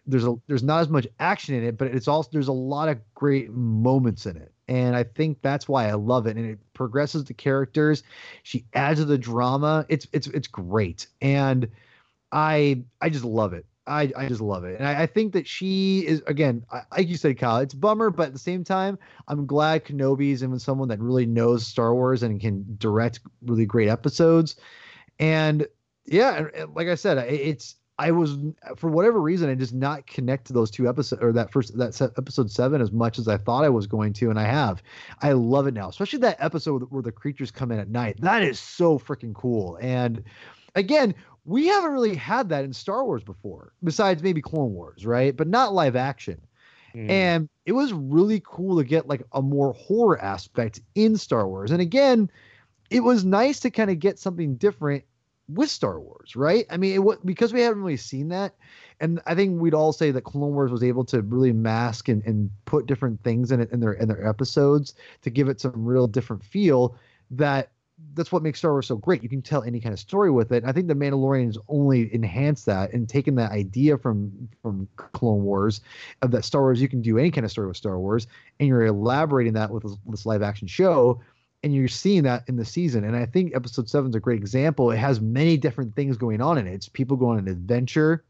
There's 0.08 0.26
a 0.26 0.36
there's 0.48 0.64
not 0.64 0.82
as 0.82 0.90
much 0.90 1.08
action 1.20 1.56
in 1.56 1.64
it, 1.64 1.78
but 1.78 1.88
it's 1.88 2.08
also 2.08 2.30
there's 2.32 2.48
a 2.48 2.54
lot 2.54 2.90
of 2.90 3.00
great 3.16 3.52
moments 3.52 4.26
in 4.28 4.38
it, 4.38 4.52
and 4.68 4.96
I 4.96 5.04
think 5.04 5.42
that's 5.42 5.68
why 5.68 5.88
I 5.88 5.94
love 5.94 6.28
it. 6.28 6.38
And 6.38 6.46
it 6.46 6.60
progresses 6.74 7.26
the 7.26 7.34
characters. 7.34 8.04
She 8.44 8.66
adds 8.74 9.00
to 9.00 9.06
the 9.06 9.18
drama. 9.18 9.86
It's 9.90 10.08
it's 10.12 10.28
it's 10.28 10.48
great, 10.48 11.08
and 11.22 11.70
I 12.32 12.84
I 13.02 13.10
just 13.10 13.26
love 13.26 13.54
it. 13.54 13.66
I, 13.88 14.12
I 14.18 14.28
just 14.28 14.42
love 14.42 14.64
it. 14.64 14.80
And 14.80 14.88
I, 14.88 15.04
I 15.04 15.06
think 15.06 15.34
that 15.34 15.48
she 15.48 16.00
is, 16.08 16.24
again, 16.26 16.66
I, 16.72 16.82
like 16.98 17.08
you 17.08 17.18
said, 17.18 17.38
Kyle, 17.38 17.60
it's 17.60 17.76
bummer, 17.76 18.10
but 18.10 18.28
at 18.28 18.34
the 18.34 18.40
same 18.40 18.64
time, 18.64 18.98
I'm 19.28 19.46
glad 19.46 19.86
Kenobi's 19.86 20.46
with 20.46 20.62
someone 20.62 20.88
that 20.88 21.00
really 21.00 21.28
knows 21.28 21.68
Star 21.68 21.94
Wars 21.94 22.24
and 22.24 22.42
can 22.42 22.66
direct 22.80 23.20
really 23.44 23.68
great 23.68 23.88
episodes. 23.88 24.56
And 25.20 25.68
yeah, 26.06 26.36
and, 26.36 26.52
and 26.56 26.76
like 26.76 26.88
I 26.88 26.96
said, 26.96 27.20
it's, 27.32 27.76
I 27.98 28.12
was, 28.12 28.38
for 28.76 28.90
whatever 28.90 29.22
reason, 29.22 29.50
I 29.50 29.56
just 29.56 29.74
not 29.74 30.06
connect 30.06 30.48
to 30.48 30.54
those 30.54 30.70
two 30.70 30.90
episodes 30.90 31.22
or 31.22 31.32
that 31.34 31.52
first, 31.52 31.78
that 31.78 32.02
episode 32.18 32.52
seven 32.52 32.82
as 32.82 32.92
much 32.92 33.18
as 33.18 33.28
I 33.28 33.38
thought 33.38 33.64
I 33.64 33.70
was 33.70 33.88
going 33.88 34.12
to. 34.14 34.30
And 34.30 34.40
I 34.40 34.44
have. 34.44 34.84
I 35.22 35.32
love 35.32 35.68
it 35.68 35.74
now, 35.74 35.88
especially 35.88 36.20
that 36.20 36.38
episode 36.40 36.84
where 36.90 37.02
the 37.02 37.12
creatures 37.12 37.52
come 37.52 37.72
in 37.72 37.80
at 37.80 37.90
night. 37.90 38.20
That 38.20 38.44
is 38.44 38.60
so 38.60 39.00
freaking 39.00 39.34
cool. 39.34 39.78
And 39.82 40.24
again, 40.76 41.16
we 41.46 41.68
haven't 41.68 41.92
really 41.92 42.16
had 42.16 42.50
that 42.50 42.66
in 42.66 42.74
Star 42.74 43.06
Wars 43.06 43.24
before, 43.24 43.72
besides 43.84 44.22
maybe 44.22 44.42
Clone 44.42 44.74
Wars, 44.74 45.06
right? 45.06 45.36
But 45.36 45.48
not 45.48 45.74
live 45.74 45.96
action. 45.96 46.42
Mm. 46.94 47.10
And 47.10 47.50
it 47.66 47.74
was 47.74 47.94
really 47.94 48.42
cool 48.44 48.78
to 48.78 48.84
get 48.84 49.08
like 49.08 49.24
a 49.32 49.42
more 49.42 49.74
horror 49.74 50.22
aspect 50.22 50.82
in 50.96 51.16
Star 51.16 51.48
Wars. 51.48 51.72
And 51.72 51.82
again, 51.82 52.30
it 52.90 53.02
was 53.02 53.24
nice 53.24 53.60
to 53.62 53.70
kind 53.70 53.90
of 53.90 54.00
get 54.00 54.20
something 54.20 54.56
different 54.56 55.04
with 55.48 55.70
Star 55.70 56.00
Wars, 56.00 56.36
right? 56.36 56.66
I 56.70 56.78
mean, 56.78 56.94
it 56.96 57.04
was 57.04 57.18
because 57.24 57.54
we 57.54 57.62
haven't 57.62 57.82
really 57.82 57.98
seen 57.98 58.30
that, 58.30 58.56
and 59.00 59.22
I 59.26 59.36
think 59.36 59.62
we'd 59.62 59.74
all 59.74 59.94
say 59.94 60.12
that 60.12 60.24
Clone 60.24 60.54
Wars 60.54 60.72
was 60.72 60.84
able 60.84 61.06
to 61.06 61.22
really 61.22 61.52
mask 61.52 62.10
and, 62.10 62.24
and 62.26 62.50
put 62.66 62.86
different 62.86 63.22
things 63.24 63.52
in 63.52 63.60
it 63.60 63.72
in 63.72 63.80
their 63.80 63.94
in 63.94 64.08
their 64.08 64.28
episodes 64.28 64.96
to 65.22 65.30
give 65.30 65.48
it 65.48 65.62
some 65.62 65.86
real 65.86 66.08
different 66.08 66.44
feel. 66.44 66.96
That 67.32 67.70
that's 68.14 68.32
what 68.32 68.44
makes 68.44 68.60
Star 68.60 68.72
Wars 68.72 68.88
so 68.88 68.98
great. 68.98 69.24
You 69.24 69.30
can 69.30 69.42
tell 69.42 69.64
any 69.64 69.80
kind 69.80 69.94
of 69.94 70.00
story 70.00 70.30
with 70.30 70.52
it. 70.52 70.64
And 70.64 70.70
I 70.70 70.74
think 70.74 70.88
the 70.88 70.96
Mandalorians 70.96 71.58
only 71.70 72.14
enhanced 72.14 72.66
that 72.66 72.92
and 72.92 73.08
taken 73.08 73.36
that 73.36 73.52
idea 73.52 73.98
from 73.98 74.50
from 74.62 74.88
Clone 74.98 75.44
Wars 75.44 75.82
of 76.22 76.32
that 76.32 76.44
Star 76.44 76.62
Wars 76.62 76.82
you 76.82 76.90
can 76.90 77.02
do 77.02 77.18
any 77.18 77.32
kind 77.32 77.46
of 77.46 77.52
story 77.52 77.68
with 77.68 77.78
Star 77.78 78.00
Wars, 78.00 78.28
and 78.60 78.68
you're 78.68 78.86
elaborating 78.86 79.54
that 79.54 79.72
with 79.72 79.86
this 80.08 80.26
live 80.26 80.42
action 80.42 80.68
show, 80.68 81.22
and 81.66 81.74
you're 81.74 81.88
seeing 81.88 82.24
that 82.24 82.44
in 82.48 82.56
the 82.56 82.64
season. 82.64 83.04
And 83.04 83.16
I 83.16 83.26
think 83.26 83.56
Episode 83.56 83.90
Seven 83.90 84.12
is 84.12 84.16
a 84.16 84.20
great 84.20 84.40
example. 84.40 84.92
It 84.92 84.98
has 84.98 85.20
many 85.20 85.58
different 85.58 85.96
things 85.96 86.16
going 86.16 86.40
on 86.40 86.60
in 86.60 86.68
it. 86.68 86.74
It's 86.74 86.88
people 86.88 87.18
going 87.18 87.40
on 87.40 87.48
an 87.48 87.52
adventure 87.52 88.24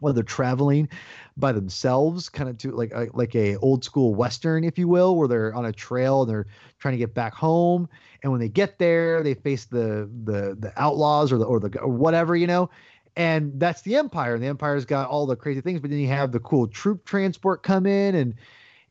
whether 0.00 0.16
they're 0.16 0.22
traveling 0.24 0.88
by 1.36 1.52
themselves, 1.52 2.28
kind 2.28 2.50
of 2.50 2.58
to 2.58 2.70
like 2.72 2.92
a, 2.92 3.08
like 3.14 3.34
a 3.34 3.56
old 3.56 3.84
school 3.84 4.14
western, 4.14 4.64
if 4.64 4.78
you 4.78 4.88
will, 4.88 5.16
where 5.16 5.28
they're 5.28 5.54
on 5.54 5.64
a 5.64 5.72
trail 5.72 6.22
and 6.22 6.30
they're 6.30 6.46
trying 6.78 6.92
to 6.92 6.98
get 6.98 7.14
back 7.14 7.32
home, 7.32 7.88
and 8.22 8.30
when 8.30 8.40
they 8.40 8.48
get 8.48 8.78
there, 8.78 9.22
they 9.22 9.34
face 9.34 9.64
the 9.64 10.10
the 10.24 10.56
the 10.58 10.72
outlaws 10.76 11.32
or 11.32 11.38
the 11.38 11.44
or 11.44 11.60
the 11.60 11.78
or 11.78 11.88
whatever, 11.88 12.36
you 12.36 12.46
know. 12.46 12.68
And 13.16 13.58
that's 13.58 13.82
the 13.82 13.94
Empire. 13.96 14.34
And 14.34 14.42
the 14.42 14.48
Empire's 14.48 14.84
got 14.84 15.08
all 15.08 15.24
the 15.24 15.36
crazy 15.36 15.60
things, 15.60 15.80
but 15.80 15.88
then 15.88 16.00
you 16.00 16.08
have 16.08 16.32
the 16.32 16.40
cool 16.40 16.66
troop 16.66 17.04
transport 17.04 17.62
come 17.62 17.86
in 17.86 18.16
and 18.16 18.34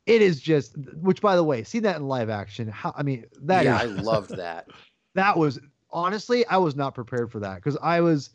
it 0.06 0.22
is 0.22 0.40
just 0.42 0.76
which 1.02 1.22
by 1.22 1.36
the 1.36 1.44
way, 1.44 1.64
see 1.64 1.80
that 1.80 1.98
in 1.98 2.08
live 2.08 2.30
action. 2.30 2.68
How 2.68 2.94
I 2.96 3.04
mean 3.04 3.26
that 3.44 3.66
Yeah, 3.66 3.76
is, 3.76 3.82
I 3.82 3.86
loved 4.04 4.36
that. 4.38 4.68
that 5.16 5.38
was 5.38 5.60
honestly, 5.92 6.46
I 6.48 6.58
was 6.58 6.76
not 6.76 6.96
prepared 6.96 7.32
for 7.32 7.40
that 7.40 7.56
because 7.56 7.78
I 7.82 8.02
was 8.02 8.32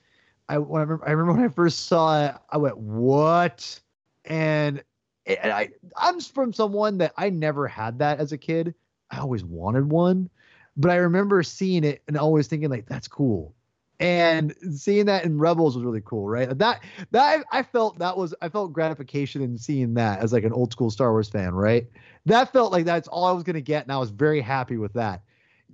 I 0.48 0.58
when 0.58 0.80
I 0.80 0.84
remember, 0.84 1.06
I 1.06 1.10
remember 1.12 1.40
when 1.40 1.50
I 1.50 1.52
first 1.52 1.86
saw 1.86 2.26
it, 2.26 2.34
I 2.50 2.56
went, 2.56 2.78
"What?" 2.78 3.80
And, 4.24 4.82
and 5.26 5.52
I 5.52 5.70
I'm 5.96 6.20
from 6.20 6.52
someone 6.52 6.98
that 6.98 7.12
I 7.16 7.30
never 7.30 7.68
had 7.68 7.98
that 7.98 8.18
as 8.18 8.32
a 8.32 8.38
kid. 8.38 8.74
I 9.10 9.18
always 9.18 9.44
wanted 9.44 9.90
one, 9.90 10.30
but 10.76 10.90
I 10.90 10.96
remember 10.96 11.42
seeing 11.42 11.84
it 11.84 12.02
and 12.08 12.16
always 12.16 12.46
thinking 12.46 12.70
like, 12.70 12.86
"That's 12.86 13.08
cool." 13.08 13.54
And 14.00 14.54
seeing 14.76 15.06
that 15.06 15.24
in 15.24 15.38
Rebels 15.38 15.76
was 15.76 15.84
really 15.84 16.02
cool, 16.04 16.28
right? 16.28 16.56
That 16.56 16.82
that 17.10 17.44
I 17.50 17.62
felt 17.62 17.98
that 17.98 18.16
was 18.16 18.34
I 18.40 18.48
felt 18.48 18.72
gratification 18.72 19.42
in 19.42 19.58
seeing 19.58 19.94
that 19.94 20.20
as 20.20 20.32
like 20.32 20.44
an 20.44 20.52
old 20.52 20.72
school 20.72 20.90
Star 20.90 21.10
Wars 21.10 21.28
fan, 21.28 21.54
right? 21.54 21.86
That 22.26 22.52
felt 22.52 22.72
like 22.72 22.84
that's 22.84 23.08
all 23.08 23.24
I 23.24 23.32
was 23.32 23.42
gonna 23.42 23.60
get, 23.60 23.84
and 23.84 23.92
I 23.92 23.98
was 23.98 24.10
very 24.10 24.40
happy 24.40 24.76
with 24.76 24.92
that 24.92 25.22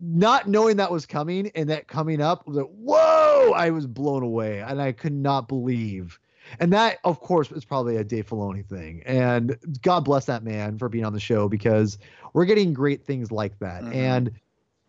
not 0.00 0.48
knowing 0.48 0.76
that 0.76 0.90
was 0.90 1.06
coming 1.06 1.50
and 1.54 1.70
that 1.70 1.86
coming 1.86 2.20
up 2.20 2.46
was 2.46 2.56
like, 2.56 2.66
whoa, 2.66 3.52
I 3.54 3.70
was 3.70 3.86
blown 3.86 4.22
away 4.22 4.60
and 4.60 4.80
I 4.80 4.92
could 4.92 5.12
not 5.12 5.48
believe. 5.48 6.18
And 6.60 6.72
that, 6.72 6.98
of 7.04 7.20
course, 7.20 7.50
is 7.52 7.64
probably 7.64 7.96
a 7.96 8.04
Dave 8.04 8.28
Filoni 8.28 8.66
thing. 8.66 9.02
And 9.06 9.56
God 9.82 10.00
bless 10.04 10.26
that 10.26 10.42
man 10.42 10.78
for 10.78 10.88
being 10.88 11.04
on 11.04 11.12
the 11.12 11.20
show 11.20 11.48
because 11.48 11.98
we're 12.32 12.44
getting 12.44 12.74
great 12.74 13.06
things 13.06 13.32
like 13.32 13.58
that. 13.60 13.82
Mm-hmm. 13.82 13.92
And 13.92 14.30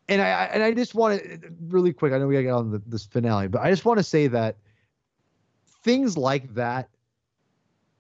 and 0.07 0.21
I 0.21 0.45
and 0.45 0.63
I 0.63 0.71
just 0.73 0.95
want 0.95 1.21
to 1.21 1.39
really 1.67 1.93
quick. 1.93 2.13
I 2.13 2.17
know 2.17 2.27
we 2.27 2.35
got 2.35 2.39
to 2.39 2.43
get 2.43 2.53
on 2.53 2.71
the, 2.71 2.81
this 2.85 3.05
finale, 3.05 3.47
but 3.47 3.61
I 3.61 3.69
just 3.69 3.85
want 3.85 3.97
to 3.97 4.03
say 4.03 4.27
that 4.27 4.57
things 5.83 6.17
like 6.17 6.53
that, 6.55 6.89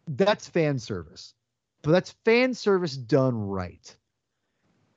that's 0.07 0.47
fan 0.47 0.79
service, 0.79 1.33
but 1.81 1.91
that's 1.91 2.11
fan 2.25 2.53
service 2.53 2.95
done 2.95 3.35
right. 3.35 3.95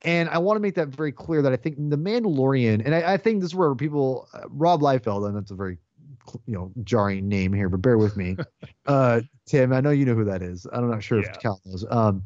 And 0.03 0.29
I 0.29 0.39
want 0.39 0.57
to 0.57 0.61
make 0.61 0.75
that 0.77 0.89
very 0.89 1.13
clear 1.13 1.43
that 1.43 1.53
I 1.53 1.57
think 1.57 1.77
the 1.77 1.99
Mandalorian, 1.99 2.85
and 2.85 2.95
I, 2.95 3.15
I 3.15 3.17
think 3.17 3.41
this 3.41 3.51
is 3.51 3.55
where 3.55 3.75
people, 3.75 4.29
uh, 4.33 4.43
Rob 4.49 4.81
Liefeld, 4.81 5.27
and 5.27 5.37
that's 5.37 5.51
a 5.51 5.57
very, 5.57 5.77
you 6.47 6.55
know, 6.55 6.71
jarring 6.85 7.29
name 7.29 7.53
here, 7.53 7.69
but 7.69 7.83
bear 7.83 7.99
with 7.99 8.17
me. 8.17 8.37
uh, 8.87 9.23
Tim, 9.45 9.73
I 9.73 9.81
know 9.81 9.91
you 9.91 10.05
know 10.05 10.15
who 10.15 10.25
that 10.25 10.41
is. 10.41 10.67
I'm 10.73 10.89
not 10.89 11.03
sure 11.03 11.21
yeah. 11.21 11.31
if 11.31 11.41
Cal 11.41 11.61
knows. 11.65 11.85
Um, 11.91 12.23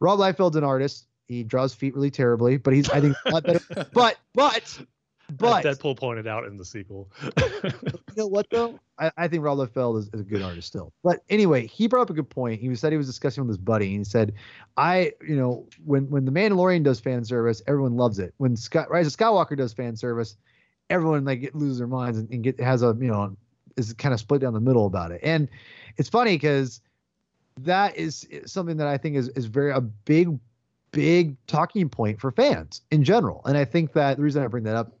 Rob 0.00 0.18
Liefeld's 0.18 0.56
an 0.56 0.64
artist. 0.64 1.06
He 1.26 1.42
draws 1.42 1.74
feet 1.74 1.94
really 1.94 2.10
terribly, 2.10 2.56
but 2.56 2.74
he's 2.74 2.88
I 2.90 3.00
think 3.00 3.16
a 3.24 3.30
lot 3.30 3.44
better. 3.44 3.60
but 3.92 4.18
but 4.34 4.78
but 5.32 5.64
As 5.64 5.78
Deadpool 5.78 5.96
pointed 5.96 6.26
out 6.26 6.44
in 6.44 6.56
the 6.58 6.64
sequel. 6.64 7.10
you 7.22 7.72
know 8.16 8.26
what 8.26 8.46
though? 8.50 8.78
I, 8.98 9.10
I 9.16 9.28
think 9.28 9.42
Rob 9.42 9.58
Liefeld 9.58 9.98
is, 9.98 10.10
is, 10.12 10.20
a 10.20 10.24
good 10.24 10.42
artist 10.42 10.68
still. 10.68 10.92
But 11.02 11.22
anyway, 11.30 11.66
he 11.66 11.88
brought 11.88 12.02
up 12.02 12.10
a 12.10 12.14
good 12.14 12.28
point. 12.28 12.60
He 12.60 12.74
said 12.74 12.92
he 12.92 12.98
was 12.98 13.06
discussing 13.06 13.42
with 13.42 13.48
his 13.48 13.58
buddy, 13.58 13.86
and 13.86 13.98
he 13.98 14.04
said, 14.04 14.34
"I, 14.76 15.12
you 15.26 15.36
know, 15.36 15.66
when 15.84 16.10
when 16.10 16.24
the 16.24 16.30
Mandalorian 16.30 16.82
does 16.82 17.00
fan 17.00 17.24
service, 17.24 17.62
everyone 17.66 17.96
loves 17.96 18.18
it. 18.18 18.34
When 18.36 18.54
Scott, 18.54 18.90
Rise 18.90 19.06
of 19.06 19.14
Skywalker 19.14 19.56
does 19.56 19.72
fan 19.72 19.96
service, 19.96 20.36
everyone 20.90 21.24
like 21.24 21.50
loses 21.54 21.78
their 21.78 21.86
minds 21.86 22.18
and, 22.18 22.30
and 22.30 22.44
get 22.44 22.60
has 22.60 22.82
a 22.82 22.96
you 23.00 23.08
know 23.08 23.36
is 23.76 23.92
kind 23.94 24.12
of 24.12 24.20
split 24.20 24.40
down 24.40 24.52
the 24.52 24.60
middle 24.60 24.86
about 24.86 25.10
it. 25.10 25.20
And 25.22 25.48
it's 25.96 26.08
funny 26.08 26.34
because 26.34 26.80
that 27.60 27.96
is 27.96 28.28
something 28.46 28.76
that 28.76 28.86
I 28.86 28.98
think 28.98 29.16
is 29.16 29.28
is 29.30 29.46
very 29.46 29.72
a 29.72 29.80
big 29.80 30.38
big 30.94 31.36
talking 31.46 31.88
point 31.88 32.20
for 32.20 32.30
fans 32.30 32.82
in 32.90 33.04
general. 33.04 33.42
And 33.44 33.58
I 33.58 33.64
think 33.64 33.92
that 33.94 34.16
the 34.16 34.22
reason 34.22 34.42
I 34.42 34.46
bring 34.46 34.64
that 34.64 34.76
up 34.76 34.92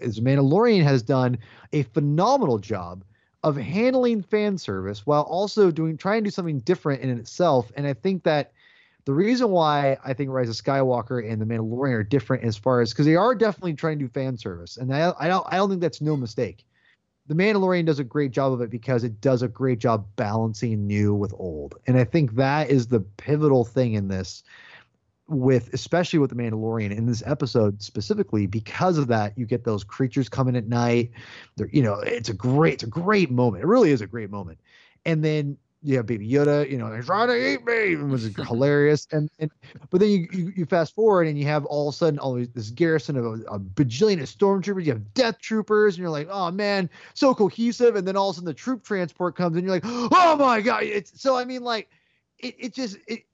is 0.00 0.20
Mandalorian 0.20 0.82
has 0.82 1.02
done 1.02 1.38
a 1.72 1.82
phenomenal 1.82 2.58
job 2.58 3.04
of 3.42 3.56
handling 3.56 4.22
fan 4.22 4.56
service 4.56 5.06
while 5.06 5.22
also 5.22 5.70
doing 5.70 5.96
trying 5.96 6.24
to 6.24 6.28
do 6.28 6.30
something 6.30 6.60
different 6.60 7.02
in 7.02 7.10
itself. 7.18 7.70
And 7.76 7.86
I 7.86 7.92
think 7.92 8.22
that 8.24 8.52
the 9.04 9.12
reason 9.12 9.50
why 9.50 9.98
I 10.04 10.14
think 10.14 10.30
Rise 10.30 10.48
of 10.48 10.54
Skywalker 10.54 11.30
and 11.30 11.40
The 11.40 11.44
Mandalorian 11.44 11.92
are 11.92 12.02
different 12.02 12.42
as 12.44 12.56
far 12.56 12.80
as 12.80 12.92
because 12.92 13.04
they 13.04 13.16
are 13.16 13.34
definitely 13.34 13.74
trying 13.74 13.98
to 13.98 14.06
do 14.06 14.08
fan 14.08 14.38
service, 14.38 14.78
and 14.78 14.94
I, 14.94 15.12
I 15.18 15.28
don't 15.28 15.46
I 15.50 15.56
don't 15.56 15.68
think 15.68 15.82
that's 15.82 16.00
no 16.00 16.16
mistake. 16.16 16.64
The 17.26 17.34
Mandalorian 17.34 17.84
does 17.86 17.98
a 17.98 18.04
great 18.04 18.32
job 18.32 18.52
of 18.52 18.60
it 18.60 18.70
because 18.70 19.04
it 19.04 19.20
does 19.20 19.42
a 19.42 19.48
great 19.48 19.78
job 19.78 20.06
balancing 20.16 20.86
new 20.86 21.14
with 21.14 21.34
old, 21.34 21.74
and 21.86 21.98
I 21.98 22.04
think 22.04 22.34
that 22.36 22.70
is 22.70 22.86
the 22.86 23.00
pivotal 23.00 23.64
thing 23.64 23.92
in 23.92 24.08
this 24.08 24.42
with 25.28 25.72
especially 25.72 26.18
with 26.18 26.30
the 26.30 26.36
Mandalorian 26.36 26.90
in 26.96 27.06
this 27.06 27.22
episode 27.24 27.82
specifically 27.82 28.46
because 28.46 28.98
of 28.98 29.06
that 29.08 29.36
you 29.38 29.46
get 29.46 29.64
those 29.64 29.82
creatures 29.82 30.28
coming 30.28 30.56
at 30.56 30.66
night. 30.66 31.12
They're 31.56 31.68
you 31.72 31.82
know 31.82 31.94
it's 32.00 32.28
a 32.28 32.34
great 32.34 32.74
it's 32.74 32.82
a 32.82 32.88
great 32.88 33.30
moment. 33.30 33.64
It 33.64 33.66
really 33.66 33.90
is 33.90 34.02
a 34.02 34.06
great 34.06 34.30
moment. 34.30 34.58
And 35.06 35.24
then 35.24 35.56
you 35.82 35.96
have 35.96 36.06
baby 36.06 36.28
Yoda 36.28 36.70
you 36.70 36.78
know 36.78 36.90
they're 36.90 37.02
trying 37.02 37.28
to 37.28 37.36
eat 37.36 37.64
me 37.64 37.94
it 37.94 38.02
was 38.02 38.24
hilarious. 38.36 39.06
And 39.12 39.30
and 39.38 39.50
but 39.88 40.00
then 40.00 40.10
you, 40.10 40.28
you, 40.30 40.52
you 40.56 40.66
fast 40.66 40.94
forward 40.94 41.26
and 41.26 41.38
you 41.38 41.46
have 41.46 41.64
all 41.64 41.88
of 41.88 41.94
a 41.94 41.96
sudden 41.96 42.18
all 42.18 42.34
this 42.34 42.70
garrison 42.70 43.16
of 43.16 43.24
a, 43.24 43.32
a 43.44 43.58
bajillion 43.58 44.20
of 44.20 44.28
stormtroopers. 44.28 44.84
You 44.84 44.92
have 44.92 45.14
death 45.14 45.38
troopers 45.38 45.94
and 45.94 46.02
you're 46.02 46.10
like 46.10 46.28
oh 46.30 46.50
man 46.50 46.90
so 47.14 47.34
cohesive. 47.34 47.96
And 47.96 48.06
then 48.06 48.14
all 48.14 48.28
of 48.28 48.34
a 48.34 48.36
sudden 48.36 48.46
the 48.46 48.54
troop 48.54 48.84
transport 48.84 49.36
comes 49.36 49.56
and 49.56 49.64
you're 49.64 49.74
like 49.74 49.84
oh 49.86 50.36
my 50.38 50.60
god. 50.60 50.82
It's 50.82 51.18
so 51.22 51.34
I 51.34 51.46
mean 51.46 51.62
like 51.62 51.88
it, 52.38 52.56
it 52.58 52.74
just 52.74 52.98
it 53.06 53.24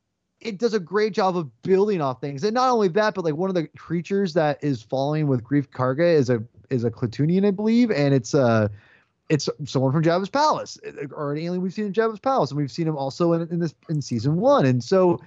it 0.40 0.58
does 0.58 0.74
a 0.74 0.80
great 0.80 1.12
job 1.12 1.36
of 1.36 1.62
building 1.62 2.00
off 2.00 2.20
things. 2.20 2.44
And 2.44 2.54
not 2.54 2.70
only 2.70 2.88
that, 2.88 3.14
but 3.14 3.24
like 3.24 3.34
one 3.34 3.50
of 3.50 3.54
the 3.54 3.66
creatures 3.68 4.34
that 4.34 4.62
is 4.62 4.82
falling 4.82 5.26
with 5.26 5.44
Greef 5.44 5.68
Karga 5.68 6.14
is 6.14 6.30
a 6.30 6.42
is 6.70 6.84
a 6.84 6.90
Klatooinian, 6.90 7.46
I 7.46 7.50
believe, 7.50 7.90
and 7.90 8.14
it's 8.14 8.34
uh 8.34 8.68
it's 9.28 9.48
someone 9.64 9.92
from 9.92 10.02
Jabba's 10.02 10.28
palace 10.28 10.78
or 11.12 11.32
an 11.32 11.38
alien 11.38 11.62
we've 11.62 11.72
seen 11.72 11.86
in 11.86 11.92
Jabba's 11.92 12.18
palace, 12.18 12.50
and 12.50 12.58
we've 12.58 12.70
seen 12.70 12.88
him 12.88 12.96
also 12.96 13.32
in, 13.32 13.42
in 13.42 13.60
this 13.60 13.74
in 13.88 14.02
season 14.02 14.36
one. 14.36 14.66
And 14.66 14.82
so 14.82 15.20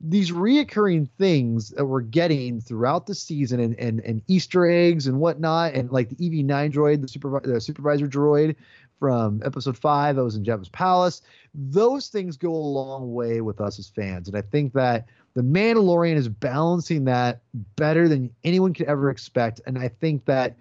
these 0.00 0.30
reoccurring 0.30 1.08
things 1.18 1.70
that 1.70 1.84
we're 1.84 2.02
getting 2.02 2.60
throughout 2.60 3.06
the 3.06 3.16
season 3.16 3.58
and, 3.58 3.76
and, 3.80 4.00
and 4.00 4.22
Easter 4.28 4.70
eggs 4.70 5.08
and 5.08 5.18
whatnot, 5.18 5.74
and 5.74 5.90
like 5.90 6.08
the 6.08 6.16
EV9 6.16 6.72
droid, 6.72 7.00
the, 7.00 7.50
the 7.52 7.60
supervisor 7.60 8.06
droid 8.06 8.54
from 8.98 9.42
episode 9.44 9.76
five 9.76 10.16
that 10.16 10.24
was 10.24 10.36
in 10.36 10.44
Jabba's 10.44 10.68
palace, 10.68 11.22
those 11.54 12.08
things 12.08 12.36
go 12.36 12.52
a 12.52 12.56
long 12.56 13.12
way 13.12 13.40
with 13.40 13.60
us 13.60 13.78
as 13.78 13.88
fans. 13.88 14.28
And 14.28 14.36
I 14.36 14.42
think 14.42 14.72
that 14.74 15.06
the 15.34 15.42
Mandalorian 15.42 16.16
is 16.16 16.28
balancing 16.28 17.04
that 17.04 17.42
better 17.76 18.08
than 18.08 18.30
anyone 18.44 18.74
could 18.74 18.86
ever 18.86 19.10
expect. 19.10 19.60
And 19.66 19.78
I 19.78 19.88
think 19.88 20.24
that 20.24 20.56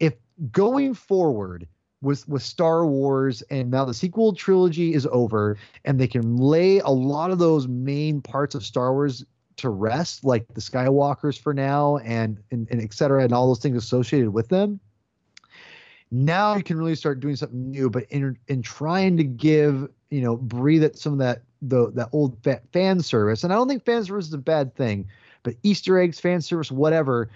if 0.00 0.14
going 0.52 0.94
forward, 0.94 1.66
with 2.02 2.28
with 2.28 2.42
Star 2.42 2.84
Wars 2.84 3.42
and 3.42 3.70
now 3.70 3.84
the 3.84 3.94
sequel 3.94 4.34
trilogy 4.34 4.92
is 4.92 5.06
over 5.10 5.56
and 5.84 5.98
they 5.98 6.08
can 6.08 6.36
lay 6.36 6.80
a 6.80 6.88
lot 6.88 7.30
of 7.30 7.38
those 7.38 7.68
main 7.68 8.20
parts 8.20 8.54
of 8.54 8.64
Star 8.64 8.92
Wars 8.92 9.24
to 9.56 9.70
rest 9.70 10.24
like 10.24 10.46
the 10.54 10.60
Skywalkers 10.60 11.38
for 11.38 11.54
now 11.54 11.98
and 11.98 12.42
and, 12.50 12.68
and 12.70 12.82
et 12.82 12.92
cetera 12.92 13.22
and 13.22 13.32
all 13.32 13.46
those 13.46 13.60
things 13.60 13.76
associated 13.76 14.30
with 14.30 14.48
them 14.48 14.80
now 16.12 16.54
you 16.54 16.62
can 16.62 16.76
really 16.76 16.94
start 16.94 17.20
doing 17.20 17.34
something 17.34 17.70
new 17.70 17.90
but 17.90 18.04
in 18.10 18.36
in 18.48 18.62
trying 18.62 19.16
to 19.16 19.24
give 19.24 19.88
you 20.10 20.20
know 20.20 20.36
breathe 20.36 20.84
at 20.84 20.96
some 20.96 21.12
of 21.14 21.18
that 21.18 21.42
the 21.62 21.90
that 21.92 22.08
old 22.12 22.36
fan 22.72 23.00
service 23.00 23.42
and 23.42 23.52
I 23.52 23.56
don't 23.56 23.68
think 23.68 23.84
fan 23.84 24.04
service 24.04 24.28
is 24.28 24.34
a 24.34 24.38
bad 24.38 24.74
thing 24.74 25.06
but 25.42 25.54
Easter 25.62 25.98
eggs 25.98 26.20
fan 26.20 26.40
service 26.40 26.70
whatever 26.70 27.30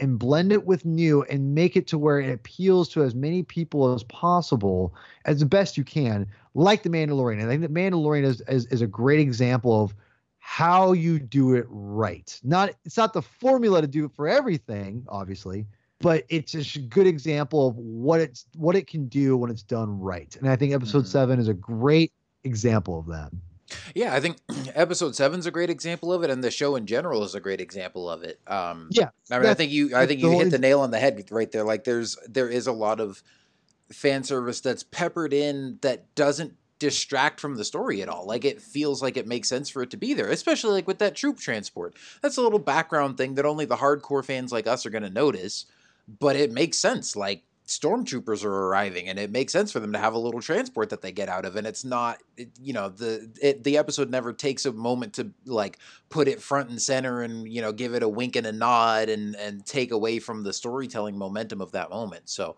and 0.00 0.18
blend 0.18 0.50
it 0.50 0.64
with 0.64 0.84
new 0.84 1.22
and 1.24 1.54
make 1.54 1.76
it 1.76 1.86
to 1.88 1.98
where 1.98 2.20
it 2.20 2.32
appeals 2.32 2.88
to 2.88 3.02
as 3.02 3.14
many 3.14 3.42
people 3.42 3.92
as 3.92 4.02
possible 4.04 4.94
as 5.26 5.44
best 5.44 5.76
you 5.76 5.84
can, 5.84 6.26
like 6.54 6.82
the 6.82 6.88
Mandalorian. 6.88 7.44
I 7.44 7.46
think 7.46 7.60
the 7.60 7.68
Mandalorian 7.68 8.24
is, 8.24 8.40
is, 8.48 8.66
is 8.66 8.80
a 8.80 8.86
great 8.86 9.20
example 9.20 9.84
of 9.84 9.94
how 10.38 10.92
you 10.92 11.18
do 11.18 11.54
it 11.54 11.66
right. 11.68 12.38
Not 12.42 12.70
it's 12.84 12.96
not 12.96 13.12
the 13.12 13.22
formula 13.22 13.82
to 13.82 13.86
do 13.86 14.06
it 14.06 14.12
for 14.12 14.26
everything, 14.26 15.04
obviously, 15.08 15.66
but 16.00 16.24
it's 16.28 16.54
a 16.54 16.78
good 16.80 17.06
example 17.06 17.68
of 17.68 17.76
what 17.76 18.20
it's 18.20 18.46
what 18.56 18.74
it 18.74 18.86
can 18.86 19.06
do 19.06 19.36
when 19.36 19.50
it's 19.50 19.62
done 19.62 20.00
right. 20.00 20.34
And 20.36 20.48
I 20.48 20.56
think 20.56 20.72
episode 20.72 21.00
mm-hmm. 21.00 21.08
seven 21.08 21.38
is 21.38 21.48
a 21.48 21.54
great 21.54 22.12
example 22.42 22.98
of 22.98 23.06
that. 23.06 23.30
Yeah, 23.94 24.14
I 24.14 24.20
think 24.20 24.38
episode 24.74 25.14
seven's 25.14 25.46
a 25.46 25.50
great 25.50 25.70
example 25.70 26.12
of 26.12 26.24
it, 26.24 26.30
and 26.30 26.42
the 26.42 26.50
show 26.50 26.76
in 26.76 26.86
general 26.86 27.22
is 27.22 27.34
a 27.34 27.40
great 27.40 27.60
example 27.60 28.10
of 28.10 28.22
it. 28.22 28.40
Um, 28.46 28.88
yeah, 28.90 29.10
I 29.30 29.38
mean, 29.38 29.48
I 29.48 29.54
think 29.54 29.70
you, 29.70 29.94
I 29.94 30.06
think 30.06 30.20
you 30.20 30.30
hit 30.30 30.50
the 30.50 30.58
nail 30.58 30.80
on 30.80 30.90
the 30.90 30.98
head 30.98 31.22
right 31.30 31.50
there. 31.50 31.64
Like, 31.64 31.84
there's 31.84 32.16
there 32.28 32.48
is 32.48 32.66
a 32.66 32.72
lot 32.72 32.98
of 32.98 33.22
fan 33.92 34.24
service 34.24 34.60
that's 34.60 34.82
peppered 34.82 35.32
in 35.32 35.78
that 35.82 36.14
doesn't 36.14 36.54
distract 36.78 37.40
from 37.40 37.56
the 37.56 37.64
story 37.64 38.00
at 38.00 38.08
all. 38.08 38.26
Like, 38.26 38.44
it 38.44 38.62
feels 38.62 39.02
like 39.02 39.16
it 39.16 39.26
makes 39.26 39.48
sense 39.48 39.68
for 39.68 39.82
it 39.82 39.90
to 39.90 39.96
be 39.96 40.14
there, 40.14 40.28
especially 40.28 40.72
like 40.72 40.86
with 40.86 40.98
that 40.98 41.14
troop 41.14 41.38
transport. 41.38 41.94
That's 42.22 42.38
a 42.38 42.42
little 42.42 42.58
background 42.58 43.18
thing 43.18 43.34
that 43.34 43.44
only 43.44 43.66
the 43.66 43.76
hardcore 43.76 44.24
fans 44.24 44.50
like 44.50 44.66
us 44.66 44.86
are 44.86 44.90
going 44.90 45.02
to 45.02 45.10
notice, 45.10 45.66
but 46.18 46.36
it 46.36 46.52
makes 46.52 46.78
sense. 46.78 47.14
Like, 47.16 47.44
stormtroopers 47.70 48.44
are 48.44 48.66
arriving 48.66 49.08
and 49.08 49.16
it 49.16 49.30
makes 49.30 49.52
sense 49.52 49.70
for 49.70 49.78
them 49.78 49.92
to 49.92 49.98
have 49.98 50.12
a 50.12 50.18
little 50.18 50.40
transport 50.40 50.90
that 50.90 51.00
they 51.02 51.12
get 51.12 51.28
out 51.28 51.44
of 51.44 51.54
and 51.54 51.68
it's 51.68 51.84
not 51.84 52.20
it, 52.36 52.50
you 52.60 52.72
know 52.72 52.88
the 52.88 53.30
it, 53.40 53.62
the 53.62 53.78
episode 53.78 54.10
never 54.10 54.32
takes 54.32 54.66
a 54.66 54.72
moment 54.72 55.12
to 55.14 55.30
like 55.46 55.78
put 56.08 56.26
it 56.26 56.42
front 56.42 56.68
and 56.68 56.82
center 56.82 57.22
and 57.22 57.48
you 57.48 57.62
know 57.62 57.70
give 57.70 57.94
it 57.94 58.02
a 58.02 58.08
wink 58.08 58.34
and 58.34 58.44
a 58.44 58.50
nod 58.50 59.08
and 59.08 59.36
and 59.36 59.64
take 59.64 59.92
away 59.92 60.18
from 60.18 60.42
the 60.42 60.52
storytelling 60.52 61.16
momentum 61.16 61.60
of 61.60 61.70
that 61.70 61.90
moment 61.90 62.28
so 62.28 62.56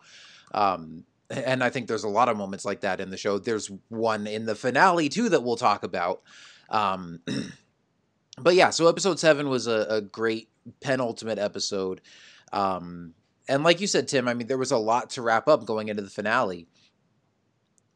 um 0.54 1.04
and 1.28 1.62
I 1.62 1.68
think 1.68 1.88
there's 1.88 2.04
a 2.04 2.08
lot 2.08 2.30
of 2.30 2.38
moments 2.38 2.64
like 2.64 2.80
that 2.80 2.98
in 2.98 3.10
the 3.10 3.18
show 3.18 3.38
there's 3.38 3.70
one 3.90 4.26
in 4.26 4.46
the 4.46 4.54
finale 4.54 5.10
too 5.10 5.28
that 5.28 5.42
we'll 5.42 5.56
talk 5.56 5.84
about 5.84 6.22
um 6.70 7.20
but 8.38 8.54
yeah 8.54 8.70
so 8.70 8.88
episode 8.88 9.18
7 9.18 9.46
was 9.50 9.66
a, 9.66 9.86
a 9.90 10.00
great 10.00 10.48
penultimate 10.80 11.38
episode 11.38 12.00
um 12.50 13.12
and 13.48 13.64
like 13.64 13.80
you 13.80 13.86
said, 13.86 14.08
Tim, 14.08 14.28
I 14.28 14.34
mean, 14.34 14.46
there 14.46 14.58
was 14.58 14.72
a 14.72 14.78
lot 14.78 15.10
to 15.10 15.22
wrap 15.22 15.48
up 15.48 15.64
going 15.64 15.88
into 15.88 16.02
the 16.02 16.10
finale. 16.10 16.68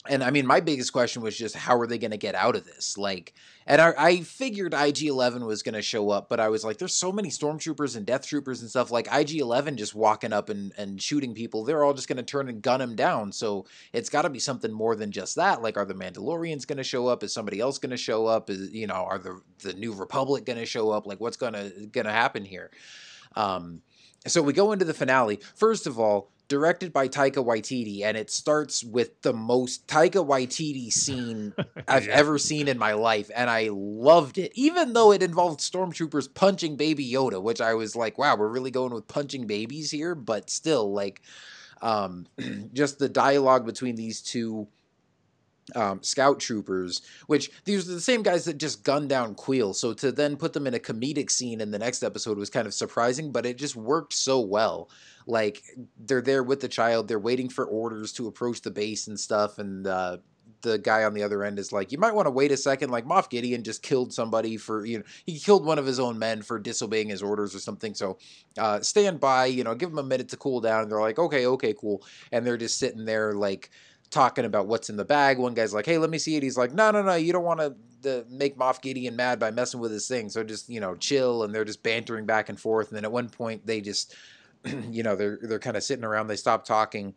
And 0.09 0.23
I 0.23 0.31
mean, 0.31 0.47
my 0.47 0.61
biggest 0.61 0.93
question 0.93 1.23
was 1.23 1.37
just 1.37 1.57
how 1.57 1.79
are 1.79 1.87
they 1.87 1.99
going 1.99 2.11
to 2.11 2.17
get 2.17 2.35
out 2.35 2.57
of 2.57 2.65
this? 2.65 2.97
Like, 2.97 3.35
and 3.67 3.81
I, 3.81 3.93
I 3.99 4.21
figured 4.21 4.75
IG 4.75 5.03
11 5.05 5.45
was 5.45 5.63
going 5.63 5.75
to 5.75 5.83
show 5.83 6.11
up, 6.11 6.29
but 6.29 6.39
I 6.39 6.49
was 6.49 6.65
like, 6.65 6.79
there's 6.79 6.95
so 6.95 7.11
many 7.11 7.29
stormtroopers 7.29 7.97
and 7.97 8.07
death 8.07 8.27
troopers 8.27 8.61
and 8.61 8.71
stuff. 8.71 8.91
Like, 8.91 9.09
IG 9.13 9.37
11 9.37 9.77
just 9.77 9.95
walking 9.95 10.33
up 10.33 10.49
and, 10.49 10.73
and 10.79 11.03
shooting 11.03 11.35
people, 11.35 11.65
they're 11.65 11.85
all 11.85 11.95
just 11.95 12.09
going 12.09 12.19
to 12.19 12.23
turn 12.23 12.49
and 12.49 12.63
gun 12.63 12.81
them 12.81 12.95
down. 12.95 13.33
So 13.33 13.67
it's 13.93 14.09
got 14.09 14.23
to 14.23 14.31
be 14.31 14.39
something 14.39 14.73
more 14.73 14.95
than 14.95 15.11
just 15.11 15.37
that. 15.37 15.63
Like, 15.63 15.77
are 15.77 15.85
the 15.85 15.95
Mandalorians 15.95 16.67
going 16.67 16.79
to 16.79 16.85
show 16.85 17.09
up? 17.09 17.23
Is 17.23 17.35
somebody 17.35 17.61
else 17.61 17.79
going 17.79 17.91
to 17.91 17.97
show 17.97 18.27
up? 18.27 18.49
Is, 18.51 18.71
you 18.71 18.87
know, 18.87 18.95
are 18.95 19.19
the, 19.19 19.41
the 19.63 19.75
New 19.75 19.93
Republic 19.93 20.45
going 20.45 20.59
to 20.59 20.67
show 20.67 20.91
up? 20.91 21.07
Like, 21.07 21.21
what's 21.21 21.37
going 21.37 21.55
to 21.55 21.89
going 21.91 22.07
to 22.07 22.13
happen 22.13 22.45
here? 22.45 22.71
Um, 23.35 23.83
so 24.27 24.43
we 24.43 24.53
go 24.53 24.73
into 24.73 24.85
the 24.85 24.95
finale. 24.95 25.41
First 25.55 25.87
of 25.87 25.99
all, 25.99 26.31
directed 26.49 26.93
by 26.93 27.09
Taika 27.09 27.45
Waititi, 27.45 28.03
and 28.03 28.17
it 28.17 28.31
starts 28.31 28.85
with 28.85 29.21
the 29.23 29.33
most 29.33 29.87
Taika 29.87 30.25
Waititi 30.25 30.93
scene 30.93 31.53
I've 31.89 32.09
ever 32.09 32.39
seen 32.39 32.69
in 32.69 32.79
my 32.79 32.93
life, 32.93 33.31
and 33.35 33.51
I 33.51 33.71
loved 33.73 34.39
it, 34.39 34.53
even 34.55 34.93
though 34.93 35.13
it 35.13 35.23
involved 35.23 35.61
stormtroopers 35.61 36.33
punching 36.33 36.77
Baby 36.77 37.11
Yoda, 37.11 37.43
which 37.43 37.61
I 37.61 37.75
was 37.75 37.97
like, 37.97 38.19
wow, 38.19 38.37
we're 38.37 38.49
really 38.49 38.71
going 38.71 38.93
with 38.93 39.09
punching 39.09 39.47
babies 39.47 39.91
here, 39.91 40.15
but 40.15 40.51
still, 40.51 40.93
like, 40.93 41.23
um, 41.83 42.27
just 42.73 42.99
the 42.99 43.09
dialogue 43.09 43.67
between 43.67 43.97
these 43.97 44.23
two 44.23 44.69
um, 45.75 46.03
scout 46.03 46.39
troopers, 46.39 47.03
which 47.27 47.51
these 47.65 47.89
are 47.89 47.95
the 47.95 48.01
same 48.01 48.23
guys 48.23 48.45
that 48.45 48.59
just 48.59 48.85
gunned 48.85 49.09
down 49.09 49.35
Kuiil. 49.35 49.75
So 49.75 49.93
to 49.95 50.13
then 50.13 50.37
put 50.37 50.53
them 50.53 50.67
in 50.67 50.75
a 50.75 50.79
comedic 50.79 51.31
scene 51.31 51.61
in 51.61 51.71
the 51.71 51.79
next 51.79 52.03
episode 52.03 52.39
was 52.39 52.51
kind 52.51 52.67
of 52.67 52.75
surprising, 52.75 53.33
but 53.33 53.47
it 53.47 53.59
just 53.59 53.77
worked 53.77 54.13
so 54.13 54.41
well. 54.41 54.89
Like 55.27 55.63
they're 55.99 56.23
there 56.23 56.45
with 56.45 56.61
the 56.61 56.69
child, 56.69 57.09
they're 57.09 57.19
waiting 57.19 57.49
for 57.49 57.65
orders 57.65 58.13
to 58.15 58.29
approach 58.29 58.63
the 58.63 58.71
base 58.71 59.09
and 59.09 59.19
stuff, 59.19 59.59
and 59.59 59.87
uh, 59.87 60.19
the 60.63 60.79
guy 60.79 61.05
on 61.05 61.15
the 61.15 61.23
other 61.23 61.45
end 61.45 61.59
is 61.59 61.73
like, 61.73 61.93
you 61.93 61.99
might 61.99 62.15
want 62.15 62.27
to 62.27 62.31
wait 62.31 62.53
a 62.53 62.57
second. 62.57 62.91
Like 62.91 63.05
Moff 63.05 63.31
Gideon 63.31 63.63
just 63.63 63.83
killed 63.83 64.13
somebody 64.13 64.57
for 64.57 64.85
you 64.87 64.99
know 64.99 65.05
he 65.25 65.39
killed 65.39 65.65
one 65.65 65.79
of 65.79 65.87
his 65.87 65.99
own 66.01 66.19
men 66.19 66.43
for 66.43 66.59
disobeying 66.59 67.09
his 67.09 67.23
orders 67.23 67.55
or 67.55 67.59
something. 67.59 67.95
So 67.95 68.19
uh, 68.59 68.81
stand 68.81 69.21
by, 69.21 69.47
you 69.47 69.65
know, 69.65 69.75
give 69.75 69.91
them 69.91 69.99
a 69.99 70.03
minute 70.03 70.29
to 70.31 70.37
cool 70.37 70.61
down. 70.61 70.83
And 70.83 70.91
they're 70.91 71.01
like, 71.01 71.19
okay, 71.19 71.47
okay, 71.47 71.75
cool, 71.75 72.05
and 72.33 72.47
they're 72.47 72.57
just 72.57 72.79
sitting 72.79 73.05
there 73.05 73.33
like 73.33 73.71
talking 74.11 74.45
about 74.45 74.67
what's 74.67 74.91
in 74.91 74.97
the 74.97 75.05
bag. 75.05 75.39
One 75.39 75.55
guy's 75.55 75.75
like, 75.75 75.87
"Hey, 75.87 75.99
let 75.99 76.11
me 76.11 76.19
see 76.19 76.37
it." 76.37 76.43
He's 76.43 76.57
like, 76.57 76.73
"No, 76.73 76.91
no, 76.91 77.03
no, 77.03 77.15
you 77.15 77.33
don't 77.33 77.45
want 77.45 77.61
to 78.03 78.25
make 78.31 78.57
Moff 78.57 78.81
Gideon 78.81 79.17
mad 79.17 79.39
by 79.39 79.51
messing 79.51 79.81
with 79.81 79.93
his 79.93 80.07
thing. 80.07 80.29
So 80.29 80.45
just 80.45 80.69
you 80.69 80.81
know, 80.81 80.95
chill." 80.95 81.43
And 81.43 81.55
they're 81.55 81.65
just 81.65 81.83
bantering 81.83 82.27
back 82.27 82.49
and 82.49 82.59
forth. 82.59 82.89
And 82.89 82.97
then 82.97 83.05
at 83.05 83.13
one 83.13 83.29
point, 83.29 83.67
they 83.67 83.81
just, 83.81 84.15
you 84.91 85.03
know, 85.03 85.17
they're 85.17 85.39
they're 85.43 85.59
kind 85.59 85.77
of 85.77 85.83
sitting 85.83 86.05
around. 86.05 86.27
They 86.29 86.37
stop 86.37 86.65
talking, 86.65 87.15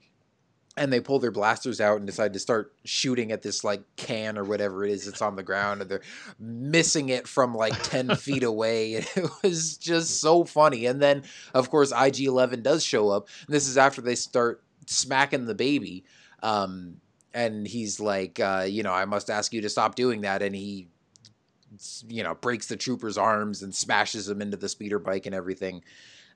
and 0.78 0.91
they 0.91 0.99
pull 0.99 1.20
their 1.20 1.32
blasters 1.32 1.82
out 1.82 1.98
and 1.98 2.06
decide 2.06 2.34
to 2.34 2.40
start 2.40 2.74
shooting 2.86 3.32
at 3.32 3.41
this 3.41 3.64
like 3.64 3.82
can 3.95 4.38
or 4.38 4.44
whatever 4.44 4.86
it 4.86 4.91
is 4.91 5.06
that's 5.06 5.22
on 5.22 5.36
the 5.36 5.44
ground. 5.44 5.82
And 5.82 5.90
they're 5.90 6.02
missing 6.40 7.10
it 7.10 7.28
from 7.28 7.53
like 7.53 7.82
ten 7.84 8.16
feet 8.16 8.44
away. 8.44 8.95
And 8.95 9.07
it 9.16 9.30
was 9.44 9.78
just 9.78 10.22
so 10.22 10.44
funny. 10.44 10.86
And 10.86 11.02
then, 11.02 11.24
of 11.53 11.70
course, 11.70 11.91
IG 11.91 12.22
Eleven 12.22 12.61
does 12.61 12.84
show 12.84 13.10
up. 13.10 13.28
And 13.45 13.56
this 13.56 13.68
is 13.68 13.78
after 13.78 14.02
they 14.02 14.16
start 14.16 14.64
smacking 14.88 15.45
the 15.45 15.56
baby 15.56 16.03
um, 16.44 16.98
and 17.34 17.68
he's 17.68 17.99
like, 17.99 18.40
uh, 18.40 18.66
you 18.68 18.84
know, 18.84 18.94
I 18.94 19.06
must 19.06 19.30
ask 19.30 19.53
you 19.53 19.61
to 19.61 19.70
stop 19.70 19.95
doing 19.95 20.22
that. 20.22 20.41
And 20.41 20.56
he, 20.56 20.88
you 22.07 22.24
know, 22.24 22.36
breaks 22.36 22.68
the 22.68 22.78
trooper's 22.78 23.18
arms 23.18 23.61
and 23.61 23.74
smashes 23.74 24.28
him 24.28 24.41
into 24.41 24.57
the 24.57 24.70
speeder 24.70 24.99
bike 24.99 25.26
and 25.26 25.36
everything. 25.36 25.84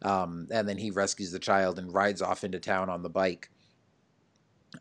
Um, 0.03 0.47
and 0.51 0.67
then 0.67 0.77
he 0.77 0.91
rescues 0.91 1.31
the 1.31 1.39
child 1.39 1.79
and 1.79 1.93
rides 1.93 2.21
off 2.21 2.43
into 2.43 2.59
town 2.59 2.89
on 2.89 3.01
the 3.01 3.09
bike. 3.09 3.49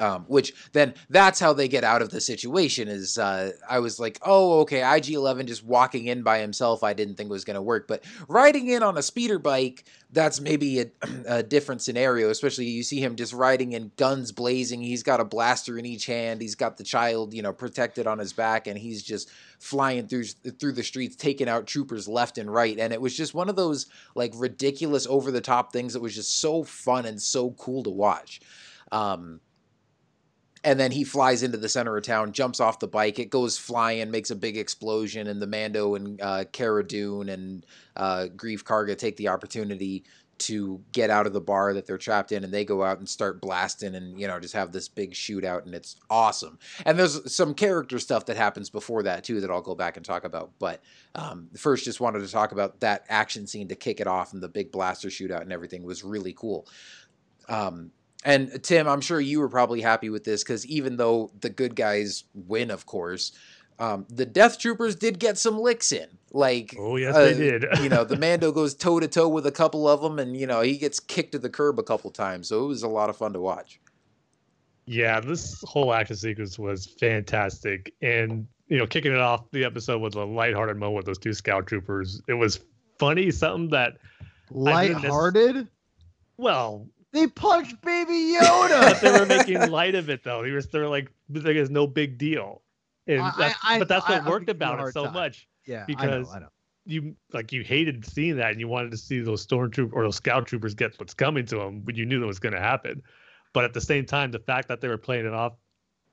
Um, 0.01 0.25
which 0.27 0.55
then 0.73 0.95
that's 1.11 1.39
how 1.39 1.53
they 1.53 1.69
get 1.69 1.85
out 1.85 2.01
of 2.01 2.11
the 2.11 2.21
situation 2.21 2.89
is 2.89 3.19
uh, 3.19 3.53
I 3.69 3.79
was 3.81 4.01
like, 4.01 4.19
oh, 4.23 4.61
okay, 4.61 4.81
IG11 4.81 5.47
just 5.47 5.65
walking 5.65 6.07
in 6.07 6.23
by 6.23 6.39
himself, 6.39 6.83
I 6.83 6.95
didn't 6.95 7.17
think 7.17 7.29
was 7.29 7.45
going 7.45 7.57
to 7.57 7.63
work. 7.63 7.87
But 7.89 8.03
riding 8.27 8.69
in 8.69 8.83
on 8.83 8.97
a 8.97 9.03
speeder 9.03 9.39
bike, 9.39 9.85
that's 10.11 10.41
maybe 10.41 10.81
a, 10.81 10.87
a, 11.27 11.43
different 11.43 11.83
scenario, 11.83 12.31
especially 12.31 12.67
you 12.67 12.83
see 12.83 13.01
him 13.01 13.17
just 13.17 13.35
riding 13.35 13.73
in 13.73 13.93
guns 13.97 14.33
blazing. 14.33 14.81
He's 14.81 15.03
got 15.03 15.21
a 15.21 15.25
blaster 15.25 15.79
in 15.79 15.85
each 15.85 16.07
hand. 16.07 16.41
He's 16.41 16.55
got 16.55 16.79
the 16.79 16.85
child, 16.85 17.35
you 17.35 17.43
know, 17.43 17.53
protected 17.53 18.07
on 18.07 18.19
his 18.19 18.33
back, 18.33 18.67
and 18.67 18.79
he's 18.79 19.03
just 19.03 19.31
flying 19.59 20.07
through 20.07 20.25
through 20.25 20.73
the 20.73 20.83
streets, 20.83 21.17
taking 21.17 21.49
out 21.49 21.67
troopers 21.67 22.09
left 22.09 22.39
and 22.39 22.53
right. 22.53 22.79
And 22.79 22.95
it 22.95 23.01
was 23.01 23.15
just 23.15 23.35
one 23.35 23.51
of 23.51 23.57
those 23.57 23.87
like 24.15 24.33
ridiculous, 24.37 25.07
over 25.07 25.31
the 25.31 25.41
top 25.43 25.73
things 25.73 25.93
that 25.93 26.01
was 26.01 26.15
just 26.15 26.39
so 26.39 26.63
fun 26.63 27.05
and 27.05 27.21
so 27.21 27.51
cool 27.53 27.83
to 27.83 27.91
watch. 27.91 28.41
Um, 28.91 29.41
and 30.65 30.79
then 30.79 30.93
he 30.93 31.05
flies 31.05 31.43
into 31.43 31.57
the 31.57 31.69
center 31.69 31.97
of 31.97 32.05
town, 32.05 32.33
jumps 32.33 32.61
off 32.61 32.79
the 32.79 32.87
bike. 32.87 33.19
It 33.19 33.31
goes 33.31 33.59
flying, 33.59 34.11
makes 34.11 34.31
a 34.31 34.37
big 34.37 34.57
explosion, 34.57 35.27
and 35.27 35.43
the 35.43 35.47
Mando 35.47 35.95
and 35.95 36.21
uh, 36.21 36.45
Cara 36.53 36.87
Dune 36.87 37.29
and 37.29 37.67
uh, 37.97 38.27
Greef 38.37 38.63
Karga 38.63 38.97
take 38.97 39.17
the 39.17 39.29
opportunity 39.29 40.05
to 40.39 40.81
get 40.91 41.09
out 41.09 41.27
of 41.27 41.33
the 41.33 41.41
bar 41.41 41.73
that 41.73 41.87
they're 41.87 41.99
trapped 41.99 42.33
in 42.33 42.43
and 42.43 42.53
they 42.53 42.65
go 42.65 42.83
out 42.83 42.99
and 42.99 43.09
start 43.09 43.41
blasting 43.41 43.95
and 43.95 44.19
you 44.19 44.27
know 44.27 44.41
just 44.41 44.55
have 44.55 44.73
this 44.73 44.89
big 44.89 45.13
shootout 45.13 45.65
and 45.65 45.75
it's 45.75 45.97
awesome. 46.11 46.59
And 46.85 46.99
there's 46.99 47.33
some 47.33 47.55
character 47.55 47.99
stuff 47.99 48.27
that 48.27 48.37
happens 48.37 48.69
before 48.69 49.05
that 49.05 49.25
too 49.25 49.41
that 49.41 49.51
i'll 49.51 49.61
go 49.61 49.75
back 49.75 49.97
and 49.97 50.05
talk 50.05 50.25
about. 50.25 50.51
But 50.59 50.83
um, 51.15 51.49
first 51.57 51.85
just 51.85 52.01
wanted 52.01 52.21
to 52.21 52.29
talk 52.29 52.53
about 52.53 52.81
that 52.81 53.05
action 53.09 53.47
scene 53.47 53.69
to 53.69 53.77
kick 53.77 54.01
it 54.01 54.07
off 54.07 54.33
and 54.33 54.43
the 54.43 54.49
big 54.49 54.73
blaster 54.73 55.09
shootout 55.09 55.43
and 55.43 55.53
everything 55.53 55.85
was 55.85 56.03
really 56.03 56.33
cool. 56.33 56.67
Um, 57.49 57.93
and 58.25 58.63
tim 58.63 58.87
i'm 58.87 59.01
sure 59.01 59.21
you 59.21 59.41
were 59.41 59.49
probably 59.49 59.81
happy 59.81 60.11
with 60.11 60.25
this 60.25 60.43
because 60.43 60.67
even 60.67 60.97
though 60.97 61.31
the 61.41 61.51
good 61.51 61.75
guys 61.75 62.25
win 62.35 62.71
of 62.71 62.87
course 62.87 63.33
um, 63.79 64.07
the 64.09 64.27
Death 64.27 64.61
Troopers 64.61 64.95
did 64.95 65.19
get 65.19 65.39
some 65.39 65.59
licks 65.59 65.91
in. 65.91 66.07
Like, 66.33 66.77
oh 66.79 66.97
yes, 66.97 67.17
uh, 67.17 67.25
they 67.25 67.35
did. 67.35 67.65
you 67.81 67.89
know, 67.89 68.05
the 68.05 68.17
Mando 68.19 68.53
goes 68.53 68.75
toe 68.75 69.01
to 69.01 69.09
toe 69.09 69.29
with 69.29 69.45
a 69.45 69.51
couple 69.51 69.89
of 69.89 70.01
them, 70.01 70.21
and 70.21 70.37
you 70.37 70.47
know 70.47 70.61
he 70.61 70.79
gets 70.79 71.01
kicked 71.01 71.33
to 71.33 71.39
the 71.39 71.51
curb 71.51 71.79
a 71.79 71.83
couple 71.83 72.11
times. 72.11 72.49
So 72.49 72.63
it 72.65 72.67
was 72.69 72.85
a 72.85 72.89
lot 72.89 73.11
of 73.11 73.17
fun 73.17 73.33
to 73.33 73.41
watch. 73.41 73.81
Yeah, 74.87 75.21
this 75.21 75.63
whole 75.63 75.93
action 75.93 76.17
sequence 76.17 76.59
was 76.59 76.87
fantastic, 76.87 77.93
and 78.01 78.47
you 78.69 78.79
know, 78.79 78.87
kicking 78.87 79.13
it 79.13 79.19
off 79.19 79.51
the 79.51 79.65
episode 79.65 80.01
with 80.01 80.15
a 80.15 80.25
lighthearted 80.25 80.77
moment 80.77 80.97
with 80.97 81.07
those 81.07 81.19
two 81.19 81.35
scout 81.35 81.67
troopers. 81.67 82.23
It 82.29 82.35
was 82.35 82.61
funny, 82.99 83.31
something 83.31 83.69
that 83.71 83.99
lighthearted. 84.51 85.69
Well, 86.37 86.87
they 87.13 87.27
punched 87.27 87.81
Baby 87.83 88.37
Yoda. 88.41 89.01
they 89.01 89.19
were 89.19 89.27
making 89.27 89.71
light 89.71 89.95
of 89.95 90.11
it 90.11 90.25
though. 90.25 90.43
They 90.43 90.51
were, 90.51 90.63
they 90.63 90.79
were 90.79 90.89
like, 90.89 91.11
like 91.29 91.57
it's 91.57 91.71
no 91.71 91.87
big 91.87 92.19
deal. 92.19 92.63
And 93.07 93.21
I, 93.21 93.55
I, 93.65 93.79
but 93.79 93.89
that's 93.89 94.09
what 94.09 94.23
I, 94.23 94.29
worked 94.29 94.49
about 94.49 94.81
it 94.87 94.93
so 94.93 95.05
time. 95.05 95.15
much. 95.15 95.49
Yeah, 95.67 95.85
because 95.87 96.33
know, 96.33 96.41
know. 96.41 96.49
you 96.87 97.17
like 97.33 97.53
you 97.53 97.63
hated 97.63 98.05
seeing 98.05 98.37
that, 98.37 98.53
and 98.53 98.61
you 98.61 98.69
wanted 98.69 98.91
to 98.93 98.97
see 98.97 99.21
those 99.21 99.47
stormtroopers 99.47 99.93
or 99.93 100.05
those 100.05 100.17
scout 100.17 100.47
troopers 100.47 100.75
get 100.75 100.99
what's 100.99 101.15
coming 101.15 101.45
to 101.47 101.57
them, 101.57 101.81
but 101.81 101.97
you 101.97 102.07
knew 102.07 102.21
that 102.21 102.27
was 102.27 102.39
going 102.39 102.55
to 102.55 102.61
happen. 102.61 103.03
But 103.53 103.65
at 103.65 103.75
the 103.75 103.81
same 103.81 104.07
time, 104.07 104.31
the 104.31 104.39
fact 104.39 104.69
that 104.69 104.81
they 104.81 104.89
were 104.89 104.99
playing 104.99 105.27
it 105.27 105.35
off 105.35 105.55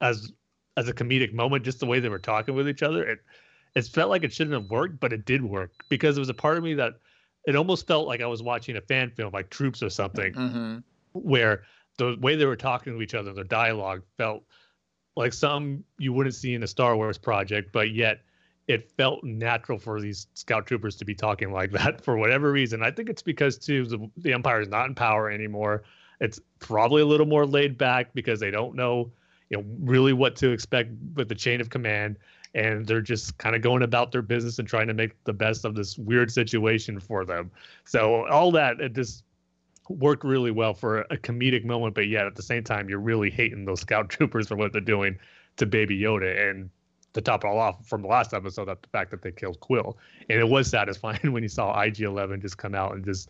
as 0.02 0.32
as 0.78 0.88
a 0.88 0.94
comedic 0.94 1.34
moment, 1.34 1.64
just 1.64 1.80
the 1.80 1.86
way 1.86 2.00
they 2.00 2.10
were 2.10 2.20
talking 2.20 2.56
with 2.56 2.68
each 2.68 2.84
other, 2.84 3.04
it 3.04 3.20
it 3.76 3.86
felt 3.86 4.10
like 4.10 4.24
it 4.24 4.34
shouldn't 4.34 4.60
have 4.60 4.70
worked, 4.70 5.00
but 5.00 5.14
it 5.14 5.26
did 5.26 5.44
work 5.44 5.72
because 5.90 6.18
it 6.18 6.20
was 6.20 6.30
a 6.30 6.34
part 6.34 6.58
of 6.58 6.64
me 6.64 6.74
that 6.76 6.94
it 7.46 7.56
almost 7.56 7.88
felt 7.88 8.08
like 8.08 8.22
I 8.22 8.28
was 8.28 8.44
watching 8.44 8.78
a 8.78 8.82
fan 8.82 9.12
film, 9.12 9.32
like 9.34 9.50
Troops 9.50 9.82
or 9.82 9.90
something, 9.90 10.34
mm-hmm. 10.34 10.78
Where 11.14 11.64
the 11.98 12.18
way 12.22 12.36
they 12.36 12.46
were 12.46 12.56
talking 12.56 12.94
to 12.94 13.02
each 13.02 13.14
other, 13.14 13.34
their 13.34 13.44
dialogue 13.44 14.04
felt 14.18 14.44
like 15.16 15.34
some 15.34 15.84
you 15.98 16.14
wouldn't 16.14 16.36
see 16.36 16.54
in 16.54 16.64
a 16.64 16.68
Star 16.68 16.96
Wars 16.96 17.18
project, 17.18 17.72
but 17.72 17.92
yet 17.92 18.22
it 18.68 18.90
felt 18.92 19.24
natural 19.24 19.80
for 19.80 20.00
these 20.00 20.28
scout 20.36 20.68
troopers 20.68 20.96
to 20.96 21.04
be 21.04 21.16
talking 21.16 21.52
like 21.52 21.72
that 21.72 22.02
for 22.06 22.18
whatever 22.18 22.52
reason. 22.52 22.84
I 22.84 22.92
think 22.92 23.10
it's 23.10 23.22
because 23.22 23.58
too 23.58 23.86
the, 23.86 24.10
the 24.18 24.32
Empire 24.32 24.62
is 24.62 24.70
not 24.70 24.88
in 24.88 24.96
power 24.96 25.30
anymore. 25.30 25.84
It's 26.22 26.40
probably 26.60 27.02
a 27.02 27.06
little 27.06 27.26
more 27.26 27.46
laid 27.46 27.78
back 27.78 28.14
because 28.14 28.40
they 28.40 28.52
don't 28.52 28.76
know, 28.76 29.12
you 29.50 29.58
know, 29.58 29.66
really 29.82 30.14
what 30.14 30.36
to 30.38 30.52
expect 30.52 30.92
with 31.16 31.30
the 31.30 31.36
chain 31.36 31.62
of 31.62 31.70
command, 31.70 32.18
and 32.54 32.86
they're 32.86 33.02
just 33.02 33.38
kind 33.38 33.56
of 33.56 33.62
going 33.62 33.84
about 33.84 34.12
their 34.12 34.22
business 34.22 34.60
and 34.60 34.68
trying 34.68 34.88
to 34.88 34.94
make 34.94 35.22
the 35.24 35.34
best 35.34 35.66
of 35.66 35.76
this 35.76 35.98
weird 35.98 36.32
situation 36.32 37.00
for 37.00 37.26
them. 37.26 37.50
So 37.86 38.28
all 38.28 38.52
that 38.52 38.80
it 38.80 38.94
just 38.94 39.24
worked 39.90 40.24
really 40.24 40.52
well 40.52 40.74
for 40.74 41.02
a 41.02 41.18
comedic 41.18 41.66
moment, 41.66 41.96
but 41.96 42.08
yet 42.08 42.26
at 42.26 42.36
the 42.36 42.44
same 42.44 42.64
time, 42.64 42.90
you're 42.90 43.00
really 43.00 43.30
hating 43.30 43.66
those 43.66 43.82
scout 43.82 44.10
troopers 44.10 44.48
for 44.48 44.56
what 44.56 44.72
they're 44.72 44.82
doing 44.82 45.18
to 45.58 45.66
Baby 45.66 46.00
Yoda. 46.00 46.50
And 46.50 46.70
to 47.14 47.22
top 47.22 47.44
it 47.44 47.48
all 47.48 47.60
off 47.60 47.88
from 47.88 48.04
the 48.04 48.08
last 48.08 48.34
episode, 48.34 48.66
that 48.66 48.82
the 48.82 48.88
fact 48.90 49.12
that 49.12 49.22
they 49.22 49.32
killed 49.32 49.60
Kuiil, 49.60 49.96
and 50.30 50.40
it 50.40 50.48
was 50.48 50.70
satisfying 50.70 51.32
when 51.32 51.44
you 51.44 51.50
saw 51.50 51.80
IG-11 51.80 52.42
just 52.42 52.58
come 52.58 52.76
out 52.76 52.94
and 52.94 53.04
just 53.04 53.30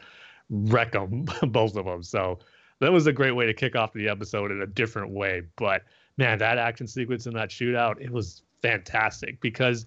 wreck 0.49 0.91
them, 0.91 1.25
both 1.47 1.75
of 1.75 1.85
them. 1.85 2.03
So 2.03 2.39
that 2.79 2.91
was 2.91 3.07
a 3.07 3.13
great 3.13 3.31
way 3.31 3.45
to 3.45 3.53
kick 3.53 3.75
off 3.75 3.93
the 3.93 4.09
episode 4.09 4.51
in 4.51 4.61
a 4.61 4.67
different 4.67 5.11
way. 5.11 5.43
But 5.55 5.83
man, 6.17 6.37
that 6.39 6.57
action 6.57 6.87
sequence 6.87 7.25
in 7.25 7.33
that 7.33 7.49
shootout, 7.49 8.01
it 8.01 8.11
was 8.11 8.43
fantastic 8.61 9.39
because 9.39 9.85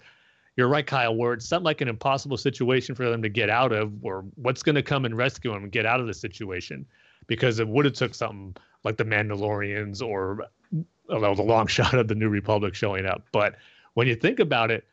you're 0.57 0.69
right, 0.69 0.87
Kyle, 0.87 1.15
where 1.15 1.33
it's 1.33 1.49
something 1.49 1.65
like 1.65 1.81
an 1.81 1.89
impossible 1.89 2.37
situation 2.37 2.95
for 2.95 3.09
them 3.09 3.23
to 3.23 3.29
get 3.29 3.49
out 3.49 3.73
of, 3.73 3.93
or 4.03 4.25
what's 4.35 4.63
going 4.63 4.75
to 4.75 4.83
come 4.83 5.05
and 5.05 5.17
rescue 5.17 5.53
them 5.53 5.65
and 5.65 5.73
get 5.73 5.87
out 5.87 6.01
of 6.01 6.07
the 6.07 6.15
situation, 6.15 6.87
because 7.27 7.59
it 7.59 7.69
would 7.69 7.85
have 7.85 7.95
took 7.95 8.15
something 8.15 8.55
like 8.85 8.97
the 8.97 9.05
Mandalorians 9.05 10.03
or 10.03 10.47
although 11.09 11.35
the 11.35 11.43
long 11.43 11.67
shot 11.69 11.95
of 11.95 12.09
the 12.09 12.15
New 12.15 12.29
Republic 12.29 12.75
showing 12.75 13.07
up. 13.07 13.25
But 13.33 13.57
when 13.95 14.07
you 14.07 14.15
think 14.15 14.41
about 14.41 14.71
it, 14.71 14.85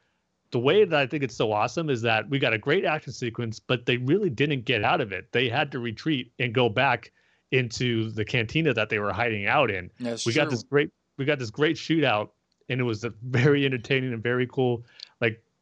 the 0.52 0.60
way 0.60 0.84
that 0.84 1.00
I 1.00 1.06
think 1.06 1.24
it's 1.24 1.36
so 1.36 1.52
awesome 1.52 1.90
is 1.90 2.02
that 2.02 2.28
we 2.30 2.40
got 2.40 2.54
a 2.54 2.58
great 2.58 2.86
action 2.86 3.14
sequence, 3.14 3.60
but 3.60 3.86
they 3.86 3.98
really 3.98 4.30
didn't 4.30 4.66
get 4.66 4.84
out 4.84 5.00
of 5.00 5.12
it. 5.12 5.32
They 5.32 5.48
had 5.48 5.72
to 5.74 5.80
retreat 5.80 6.32
and 6.40 6.54
go 6.54 6.70
back 6.70 7.12
into 7.52 8.12
the 8.12 8.26
cantina 8.26 8.74
that 8.74 8.90
they 8.90 9.00
were 9.00 9.14
hiding 9.14 9.46
out 9.46 9.70
in. 9.70 9.92
That's 10.00 10.26
we 10.26 10.34
true. 10.34 10.44
got 10.44 10.50
this 10.50 10.64
great 10.64 10.92
we 11.18 11.26
got 11.26 11.40
this 11.40 11.50
great 11.50 11.76
shootout 11.76 12.30
and 12.70 12.80
it 12.80 12.84
was 12.84 13.04
a 13.04 13.14
very 13.24 13.66
entertaining 13.66 14.14
and 14.14 14.24
very 14.24 14.48
cool 14.48 14.86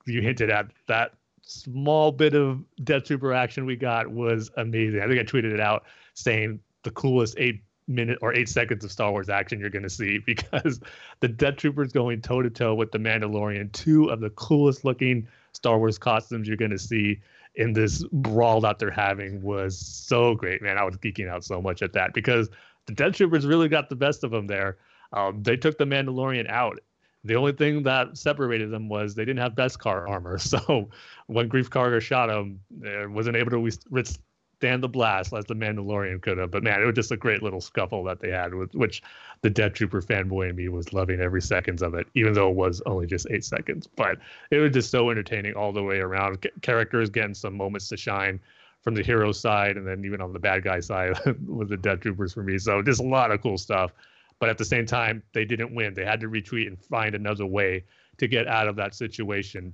you 0.07 0.21
hinted 0.21 0.49
at 0.49 0.67
that 0.87 1.13
small 1.41 2.11
bit 2.11 2.33
of 2.33 2.63
Death 2.83 3.05
Trooper 3.05 3.33
action 3.33 3.65
we 3.65 3.75
got 3.75 4.09
was 4.09 4.51
amazing. 4.57 5.01
I 5.01 5.07
think 5.07 5.19
I 5.19 5.23
tweeted 5.23 5.53
it 5.53 5.59
out 5.59 5.83
saying 6.13 6.59
the 6.83 6.91
coolest 6.91 7.35
eight 7.37 7.61
minute 7.87 8.19
or 8.21 8.33
eight 8.33 8.49
seconds 8.49 8.83
of 8.83 8.91
Star 8.91 9.11
Wars 9.11 9.29
action 9.29 9.59
you're 9.59 9.69
going 9.69 9.83
to 9.83 9.89
see 9.89 10.17
because 10.25 10.79
the 11.19 11.27
Death 11.27 11.57
Troopers 11.57 11.91
going 11.91 12.21
toe 12.21 12.41
to 12.41 12.49
toe 12.49 12.75
with 12.75 12.91
the 12.91 12.97
Mandalorian, 12.97 13.71
two 13.71 14.09
of 14.09 14.19
the 14.19 14.29
coolest 14.31 14.85
looking 14.85 15.27
Star 15.53 15.77
Wars 15.77 15.97
costumes 15.97 16.47
you're 16.47 16.57
going 16.57 16.71
to 16.71 16.79
see 16.79 17.19
in 17.55 17.73
this 17.73 18.03
brawl 18.11 18.61
that 18.61 18.77
they're 18.77 18.91
having 18.91 19.41
was 19.41 19.77
so 19.77 20.35
great, 20.35 20.61
man. 20.61 20.77
I 20.77 20.83
was 20.83 20.95
geeking 20.97 21.27
out 21.27 21.43
so 21.43 21.59
much 21.59 21.81
at 21.81 21.93
that 21.93 22.13
because 22.13 22.49
the 22.85 22.93
Death 22.93 23.13
Troopers 23.13 23.45
really 23.45 23.67
got 23.67 23.89
the 23.89 23.95
best 23.95 24.23
of 24.23 24.31
them 24.31 24.47
there. 24.47 24.77
Um, 25.13 25.41
they 25.41 25.57
took 25.57 25.77
the 25.77 25.85
Mandalorian 25.85 26.49
out. 26.49 26.79
The 27.27 27.35
only 27.35 27.51
thing 27.51 27.83
that 27.83 28.17
separated 28.17 28.71
them 28.71 28.89
was 28.89 29.15
they 29.15 29.25
didn't 29.25 29.39
have 29.39 29.53
Beskar 29.53 30.07
armor. 30.09 30.37
So 30.47 30.89
when 31.27 31.49
Greef 31.49 31.69
Karga 31.69 32.01
shot 32.01 32.29
him, 32.29 32.59
uh, 32.85 33.09
wasn't 33.09 33.35
able 33.35 33.51
to 33.51 33.59
withstand 33.59 34.81
the 34.81 34.87
blast 34.87 35.33
as 35.33 35.45
the 35.45 35.53
Mandalorian 35.53 36.21
could 36.21 36.37
have. 36.37 36.51
But 36.51 36.63
man, 36.63 36.81
it 36.81 36.85
was 36.85 36.95
just 36.95 37.11
a 37.11 37.17
great 37.17 37.43
little 37.43 37.61
scuffle 37.61 38.03
that 38.05 38.19
they 38.19 38.31
had, 38.31 38.53
with, 38.53 38.73
which 38.73 39.03
the 39.41 39.49
Death 39.49 39.73
Trooper 39.73 40.01
fanboy 40.01 40.49
in 40.49 40.55
me 40.55 40.69
was 40.69 40.93
loving 40.93 41.19
every 41.19 41.41
seconds 41.41 41.81
of 41.81 41.93
it, 41.93 42.07
even 42.15 42.33
though 42.33 42.49
it 42.49 42.55
was 42.55 42.81
only 42.85 43.05
just 43.07 43.27
eight 43.29 43.43
seconds. 43.43 43.87
But 43.87 44.17
it 44.51 44.57
was 44.57 44.71
just 44.71 44.89
so 44.89 45.09
entertaining 45.09 45.55
all 45.55 45.73
the 45.73 45.83
way 45.83 45.99
around. 45.99 46.47
Characters 46.61 47.09
getting 47.09 47.33
some 47.33 47.55
moments 47.55 47.89
to 47.89 47.97
shine 47.97 48.39
from 48.81 48.95
the 48.95 49.03
hero 49.03 49.31
side, 49.31 49.75
and 49.75 49.85
then 49.85 50.05
even 50.05 50.21
on 50.21 50.31
the 50.33 50.39
bad 50.39 50.63
guy 50.63 50.79
side 50.79 51.19
with 51.45 51.69
the 51.69 51.77
Death 51.77 51.99
Troopers 51.99 52.33
for 52.33 52.43
me. 52.43 52.57
So 52.57 52.81
just 52.81 53.01
a 53.01 53.03
lot 53.03 53.31
of 53.31 53.41
cool 53.41 53.57
stuff. 53.57 53.91
But 54.39 54.49
at 54.49 54.57
the 54.57 54.65
same 54.65 54.85
time, 54.85 55.23
they 55.33 55.45
didn't 55.45 55.73
win. 55.73 55.93
They 55.93 56.05
had 56.05 56.19
to 56.21 56.27
retreat 56.27 56.67
and 56.67 56.79
find 56.79 57.15
another 57.15 57.45
way 57.45 57.85
to 58.17 58.27
get 58.27 58.47
out 58.47 58.67
of 58.67 58.75
that 58.75 58.93
situation, 58.93 59.73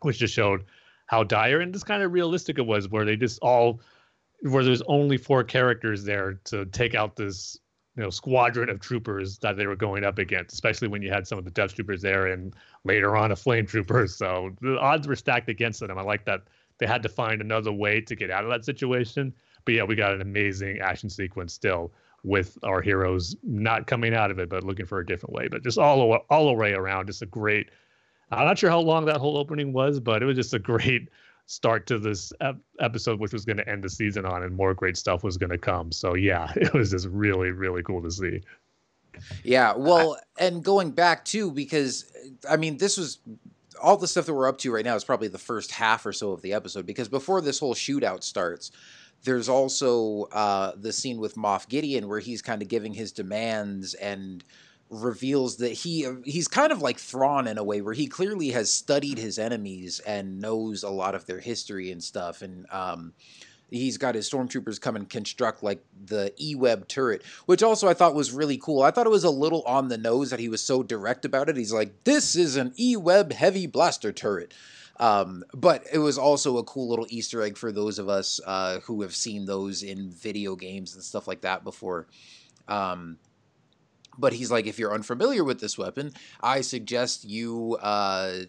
which 0.00 0.18
just 0.18 0.34
showed 0.34 0.64
how 1.06 1.24
dire 1.24 1.60
and 1.60 1.72
just 1.72 1.86
kind 1.86 2.02
of 2.02 2.12
realistic 2.12 2.58
it 2.58 2.66
was, 2.66 2.88
where 2.88 3.04
they 3.04 3.16
just 3.16 3.38
all, 3.40 3.80
where 4.40 4.64
there's 4.64 4.82
only 4.82 5.16
four 5.16 5.44
characters 5.44 6.04
there 6.04 6.40
to 6.44 6.64
take 6.66 6.94
out 6.94 7.16
this, 7.16 7.58
you 7.96 8.02
know, 8.02 8.08
squadron 8.08 8.70
of 8.70 8.80
troopers 8.80 9.38
that 9.38 9.56
they 9.56 9.66
were 9.66 9.76
going 9.76 10.04
up 10.04 10.18
against, 10.18 10.54
especially 10.54 10.88
when 10.88 11.02
you 11.02 11.10
had 11.10 11.26
some 11.26 11.38
of 11.38 11.44
the 11.44 11.50
Death 11.50 11.74
Troopers 11.74 12.00
there 12.00 12.28
and 12.28 12.54
later 12.84 13.14
on 13.16 13.32
a 13.32 13.36
Flame 13.36 13.66
Trooper. 13.66 14.06
So 14.08 14.50
the 14.62 14.78
odds 14.78 15.06
were 15.06 15.16
stacked 15.16 15.50
against 15.50 15.80
them. 15.80 15.98
I 15.98 16.02
like 16.02 16.24
that 16.24 16.44
they 16.78 16.86
had 16.86 17.02
to 17.02 17.08
find 17.08 17.42
another 17.42 17.72
way 17.72 18.00
to 18.00 18.16
get 18.16 18.30
out 18.30 18.44
of 18.44 18.50
that 18.50 18.64
situation. 18.64 19.34
But 19.64 19.74
yeah, 19.74 19.84
we 19.84 19.94
got 19.94 20.14
an 20.14 20.22
amazing 20.22 20.78
action 20.80 21.10
sequence 21.10 21.52
still 21.52 21.92
with 22.24 22.56
our 22.62 22.80
heroes 22.80 23.34
not 23.42 23.86
coming 23.86 24.14
out 24.14 24.30
of 24.30 24.38
it, 24.38 24.48
but 24.48 24.64
looking 24.64 24.86
for 24.86 25.00
a 25.00 25.06
different 25.06 25.34
way. 25.34 25.48
But 25.48 25.62
just 25.62 25.78
all 25.78 26.24
all 26.30 26.46
the 26.46 26.52
way 26.52 26.72
around, 26.72 27.06
just 27.06 27.22
a 27.22 27.26
great. 27.26 27.70
I'm 28.30 28.46
not 28.46 28.58
sure 28.58 28.70
how 28.70 28.80
long 28.80 29.04
that 29.06 29.18
whole 29.18 29.36
opening 29.36 29.72
was, 29.72 30.00
but 30.00 30.22
it 30.22 30.26
was 30.26 30.36
just 30.36 30.54
a 30.54 30.58
great 30.58 31.08
start 31.46 31.86
to 31.86 31.98
this 31.98 32.32
ep- 32.40 32.60
episode, 32.80 33.20
which 33.20 33.32
was 33.32 33.44
going 33.44 33.58
to 33.58 33.68
end 33.68 33.84
the 33.84 33.90
season 33.90 34.24
on, 34.24 34.42
and 34.42 34.56
more 34.56 34.72
great 34.72 34.96
stuff 34.96 35.22
was 35.22 35.36
going 35.36 35.50
to 35.50 35.58
come. 35.58 35.92
So 35.92 36.14
yeah, 36.14 36.52
it 36.56 36.72
was 36.72 36.90
just 36.90 37.06
really 37.08 37.50
really 37.50 37.82
cool 37.82 38.02
to 38.02 38.10
see. 38.10 38.40
Yeah, 39.44 39.74
well, 39.76 40.18
and 40.38 40.64
going 40.64 40.92
back 40.92 41.24
too, 41.24 41.50
because 41.50 42.10
I 42.48 42.56
mean, 42.56 42.78
this 42.78 42.96
was 42.96 43.18
all 43.82 43.96
the 43.96 44.08
stuff 44.08 44.26
that 44.26 44.34
we're 44.34 44.48
up 44.48 44.58
to 44.58 44.72
right 44.72 44.84
now 44.84 44.94
is 44.94 45.04
probably 45.04 45.28
the 45.28 45.38
first 45.38 45.72
half 45.72 46.06
or 46.06 46.12
so 46.12 46.32
of 46.32 46.42
the 46.42 46.52
episode. 46.52 46.86
Because 46.86 47.08
before 47.08 47.40
this 47.40 47.58
whole 47.58 47.74
shootout 47.74 48.22
starts, 48.22 48.70
there's 49.24 49.48
also 49.48 50.28
uh, 50.32 50.72
the 50.76 50.92
scene 50.92 51.18
with 51.18 51.36
Moff 51.36 51.68
Gideon 51.68 52.08
where 52.08 52.20
he's 52.20 52.42
kind 52.42 52.62
of 52.62 52.68
giving 52.68 52.94
his 52.94 53.12
demands 53.12 53.94
and 53.94 54.42
reveals 54.90 55.56
that 55.56 55.72
he 55.72 56.06
he's 56.24 56.48
kind 56.48 56.70
of 56.70 56.82
like 56.82 56.98
Thrawn 56.98 57.46
in 57.46 57.56
a 57.56 57.64
way 57.64 57.80
where 57.80 57.94
he 57.94 58.06
clearly 58.06 58.50
has 58.50 58.70
studied 58.70 59.18
his 59.18 59.38
enemies 59.38 60.00
and 60.00 60.40
knows 60.40 60.82
a 60.82 60.90
lot 60.90 61.14
of 61.14 61.24
their 61.24 61.40
history 61.40 61.90
and 61.90 62.04
stuff. 62.04 62.42
And 62.42 62.66
um, 62.70 63.14
he's 63.70 63.96
got 63.96 64.14
his 64.14 64.28
stormtroopers 64.28 64.80
come 64.80 64.96
and 64.96 65.08
construct 65.08 65.62
like 65.62 65.82
the 66.04 66.32
e-web 66.38 66.86
turret 66.88 67.22
which 67.46 67.62
also 67.62 67.88
i 67.88 67.94
thought 67.94 68.14
was 68.14 68.32
really 68.32 68.58
cool. 68.58 68.82
I 68.82 68.90
thought 68.90 69.06
it 69.06 69.10
was 69.10 69.24
a 69.24 69.30
little 69.30 69.62
on 69.62 69.88
the 69.88 69.96
nose 69.96 70.30
that 70.30 70.40
he 70.40 70.48
was 70.48 70.60
so 70.60 70.82
direct 70.82 71.24
about 71.24 71.48
it. 71.48 71.56
He's 71.56 71.72
like 71.72 72.04
this 72.04 72.36
is 72.36 72.56
an 72.56 72.74
e-web 72.78 73.32
heavy 73.32 73.66
blaster 73.66 74.12
turret 74.12 74.52
Um, 75.02 75.42
but 75.52 75.84
it 75.92 75.98
was 75.98 76.16
also 76.16 76.58
a 76.58 76.62
cool 76.62 76.88
little 76.88 77.08
Easter 77.08 77.42
egg 77.42 77.56
for 77.56 77.72
those 77.72 77.98
of 77.98 78.08
us 78.08 78.40
uh, 78.46 78.78
who 78.84 79.02
have 79.02 79.16
seen 79.16 79.46
those 79.46 79.82
in 79.82 80.08
video 80.12 80.54
games 80.54 80.94
and 80.94 81.02
stuff 81.02 81.26
like 81.26 81.40
that 81.40 81.64
before. 81.64 82.06
Um, 82.68 83.18
but 84.16 84.32
he's 84.32 84.52
like, 84.52 84.68
if 84.68 84.78
you're 84.78 84.94
unfamiliar 84.94 85.42
with 85.42 85.58
this 85.58 85.76
weapon, 85.76 86.12
I 86.40 86.60
suggest 86.60 87.24
you 87.24 87.78
uh, 87.82 88.42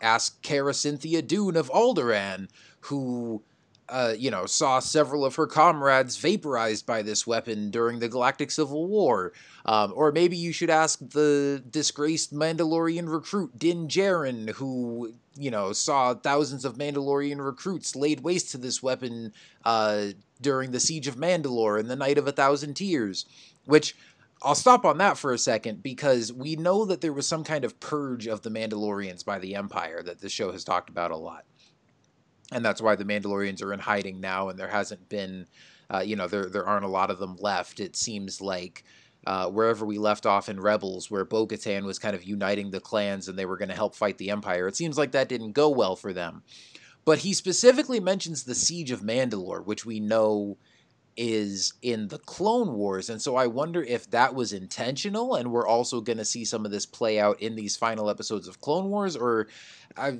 ask 0.00 0.40
Carasynthia 0.44 1.26
Dune 1.26 1.56
of 1.56 1.72
Alderaan, 1.72 2.50
who 2.82 3.42
uh, 3.88 4.14
you 4.16 4.30
know, 4.30 4.46
saw 4.46 4.78
several 4.78 5.24
of 5.24 5.36
her 5.36 5.46
comrades 5.46 6.16
vaporized 6.16 6.86
by 6.86 7.02
this 7.02 7.26
weapon 7.26 7.70
during 7.70 7.98
the 7.98 8.08
Galactic 8.08 8.50
Civil 8.50 8.86
War. 8.86 9.32
Um, 9.64 9.92
or 9.94 10.12
maybe 10.12 10.36
you 10.36 10.52
should 10.52 10.70
ask 10.70 10.98
the 10.98 11.62
disgraced 11.70 12.34
Mandalorian 12.34 13.10
recruit 13.10 13.58
Din 13.58 13.88
Djarin, 13.88 14.50
who, 14.50 15.14
you 15.36 15.50
know, 15.50 15.72
saw 15.72 16.14
thousands 16.14 16.64
of 16.64 16.76
Mandalorian 16.76 17.44
recruits 17.44 17.94
laid 17.94 18.20
waste 18.20 18.50
to 18.52 18.58
this 18.58 18.82
weapon 18.82 19.32
uh, 19.64 20.06
during 20.40 20.72
the 20.72 20.80
Siege 20.80 21.06
of 21.06 21.16
Mandalore 21.16 21.78
and 21.78 21.88
the 21.88 21.96
Night 21.96 22.18
of 22.18 22.26
a 22.26 22.32
Thousand 22.32 22.74
Tears. 22.74 23.26
Which 23.64 23.96
I'll 24.42 24.54
stop 24.54 24.84
on 24.84 24.98
that 24.98 25.18
for 25.18 25.32
a 25.32 25.38
second 25.38 25.82
because 25.82 26.32
we 26.32 26.56
know 26.56 26.84
that 26.84 27.00
there 27.00 27.12
was 27.12 27.26
some 27.26 27.42
kind 27.42 27.64
of 27.64 27.80
purge 27.80 28.26
of 28.26 28.42
the 28.42 28.50
Mandalorians 28.50 29.24
by 29.24 29.38
the 29.38 29.54
Empire 29.54 30.02
that 30.02 30.20
the 30.20 30.28
show 30.28 30.52
has 30.52 30.62
talked 30.62 30.90
about 30.90 31.10
a 31.10 31.16
lot 31.16 31.44
and 32.52 32.64
that's 32.64 32.80
why 32.80 32.96
the 32.96 33.04
Mandalorians 33.04 33.62
are 33.62 33.72
in 33.72 33.80
hiding 33.80 34.20
now, 34.20 34.48
and 34.48 34.58
there 34.58 34.68
hasn't 34.68 35.08
been, 35.08 35.46
uh, 35.92 36.00
you 36.00 36.16
know, 36.16 36.28
there 36.28 36.46
there 36.46 36.66
aren't 36.66 36.84
a 36.84 36.88
lot 36.88 37.10
of 37.10 37.18
them 37.18 37.36
left. 37.38 37.80
It 37.80 37.96
seems 37.96 38.40
like 38.40 38.84
uh, 39.26 39.48
wherever 39.48 39.84
we 39.84 39.98
left 39.98 40.26
off 40.26 40.48
in 40.48 40.60
Rebels, 40.60 41.10
where 41.10 41.24
Bo 41.24 41.46
Katan 41.46 41.84
was 41.84 41.98
kind 41.98 42.14
of 42.14 42.22
uniting 42.22 42.70
the 42.70 42.80
clans 42.80 43.28
and 43.28 43.36
they 43.36 43.46
were 43.46 43.56
going 43.56 43.68
to 43.68 43.74
help 43.74 43.94
fight 43.94 44.18
the 44.18 44.30
Empire, 44.30 44.68
it 44.68 44.76
seems 44.76 44.96
like 44.96 45.12
that 45.12 45.28
didn't 45.28 45.52
go 45.52 45.68
well 45.68 45.96
for 45.96 46.12
them. 46.12 46.42
But 47.04 47.18
he 47.18 47.34
specifically 47.34 48.00
mentions 48.00 48.44
the 48.44 48.54
Siege 48.54 48.90
of 48.90 49.00
Mandalore, 49.00 49.64
which 49.64 49.84
we 49.84 50.00
know 50.00 50.58
is 51.16 51.72
in 51.82 52.08
the 52.08 52.18
Clone 52.18 52.74
Wars. 52.74 53.08
And 53.08 53.20
so 53.22 53.36
I 53.36 53.46
wonder 53.46 53.82
if 53.82 54.10
that 54.10 54.34
was 54.34 54.52
intentional 54.52 55.34
and 55.34 55.50
we're 55.50 55.66
also 55.66 56.00
going 56.00 56.18
to 56.18 56.24
see 56.24 56.44
some 56.44 56.64
of 56.64 56.70
this 56.70 56.84
play 56.84 57.18
out 57.18 57.40
in 57.40 57.56
these 57.56 57.76
final 57.76 58.10
episodes 58.10 58.46
of 58.46 58.60
Clone 58.60 58.90
Wars, 58.90 59.16
or 59.16 59.48
I 59.96 60.18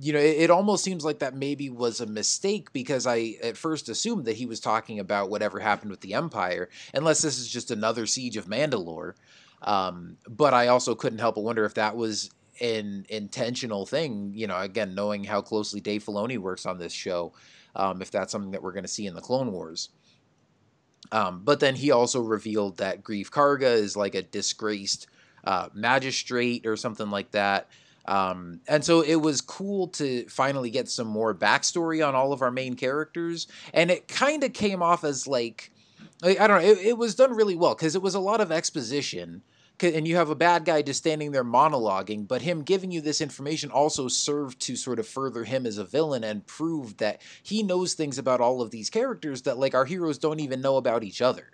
you 0.00 0.12
know, 0.12 0.18
it, 0.18 0.36
it, 0.42 0.50
almost 0.50 0.84
seems 0.84 1.04
like 1.04 1.20
that 1.20 1.34
maybe 1.34 1.70
was 1.70 2.00
a 2.00 2.06
mistake 2.06 2.72
because 2.72 3.06
I 3.06 3.34
at 3.42 3.56
first 3.56 3.88
assumed 3.88 4.24
that 4.24 4.36
he 4.36 4.46
was 4.46 4.60
talking 4.60 4.98
about 4.98 5.30
whatever 5.30 5.60
happened 5.60 5.90
with 5.90 6.00
the 6.00 6.14
Empire, 6.14 6.68
unless 6.92 7.22
this 7.22 7.38
is 7.38 7.48
just 7.48 7.70
another 7.70 8.06
siege 8.06 8.36
of 8.36 8.46
Mandalore. 8.46 9.14
Um, 9.62 10.18
but 10.28 10.52
I 10.52 10.68
also 10.68 10.94
couldn't 10.94 11.20
help 11.20 11.36
but 11.36 11.44
wonder 11.44 11.64
if 11.64 11.74
that 11.74 11.96
was 11.96 12.30
an 12.60 13.06
intentional 13.08 13.86
thing. 13.86 14.32
You 14.34 14.46
know, 14.46 14.58
again, 14.58 14.94
knowing 14.94 15.24
how 15.24 15.40
closely 15.40 15.80
Dave 15.80 16.04
Filoni 16.04 16.38
works 16.38 16.66
on 16.66 16.78
this 16.78 16.92
show, 16.92 17.32
um, 17.76 18.02
if 18.02 18.10
that's 18.10 18.32
something 18.32 18.52
that 18.52 18.62
we're 18.62 18.72
going 18.72 18.84
to 18.84 18.88
see 18.88 19.06
in 19.06 19.14
the 19.14 19.20
Clone 19.20 19.52
Wars. 19.52 19.90
Um, 21.12 21.42
but 21.44 21.60
then 21.60 21.76
he 21.76 21.90
also 21.90 22.20
revealed 22.20 22.78
that 22.78 23.04
Greef 23.04 23.28
Karga 23.30 23.74
is 23.74 23.96
like 23.96 24.14
a 24.14 24.22
disgraced 24.22 25.06
uh, 25.44 25.68
magistrate 25.74 26.66
or 26.66 26.76
something 26.76 27.10
like 27.10 27.30
that. 27.32 27.68
Um, 28.06 28.60
and 28.68 28.84
so 28.84 29.00
it 29.00 29.16
was 29.16 29.40
cool 29.40 29.88
to 29.88 30.26
finally 30.28 30.70
get 30.70 30.88
some 30.88 31.06
more 31.06 31.34
backstory 31.34 32.06
on 32.06 32.14
all 32.14 32.32
of 32.32 32.42
our 32.42 32.50
main 32.50 32.76
characters. 32.76 33.46
And 33.72 33.90
it 33.90 34.08
kind 34.08 34.44
of 34.44 34.52
came 34.52 34.82
off 34.82 35.04
as 35.04 35.26
like, 35.26 35.70
I 36.22 36.46
don't 36.46 36.62
know, 36.62 36.68
it, 36.68 36.78
it 36.78 36.98
was 36.98 37.14
done 37.14 37.34
really 37.34 37.56
well 37.56 37.74
because 37.74 37.94
it 37.94 38.02
was 38.02 38.14
a 38.14 38.20
lot 38.20 38.40
of 38.40 38.52
exposition. 38.52 39.42
And 39.82 40.06
you 40.06 40.14
have 40.14 40.30
a 40.30 40.36
bad 40.36 40.64
guy 40.64 40.82
just 40.82 41.00
standing 41.00 41.32
there 41.32 41.44
monologuing, 41.44 42.28
but 42.28 42.42
him 42.42 42.62
giving 42.62 42.92
you 42.92 43.00
this 43.00 43.20
information 43.20 43.72
also 43.72 44.06
served 44.06 44.60
to 44.60 44.76
sort 44.76 45.00
of 45.00 45.08
further 45.08 45.42
him 45.42 45.66
as 45.66 45.78
a 45.78 45.84
villain 45.84 46.22
and 46.22 46.46
prove 46.46 46.96
that 46.98 47.20
he 47.42 47.64
knows 47.64 47.94
things 47.94 48.16
about 48.16 48.40
all 48.40 48.62
of 48.62 48.70
these 48.70 48.88
characters 48.88 49.42
that, 49.42 49.58
like, 49.58 49.74
our 49.74 49.84
heroes 49.84 50.16
don't 50.16 50.38
even 50.38 50.60
know 50.60 50.76
about 50.76 51.02
each 51.02 51.20
other. 51.20 51.50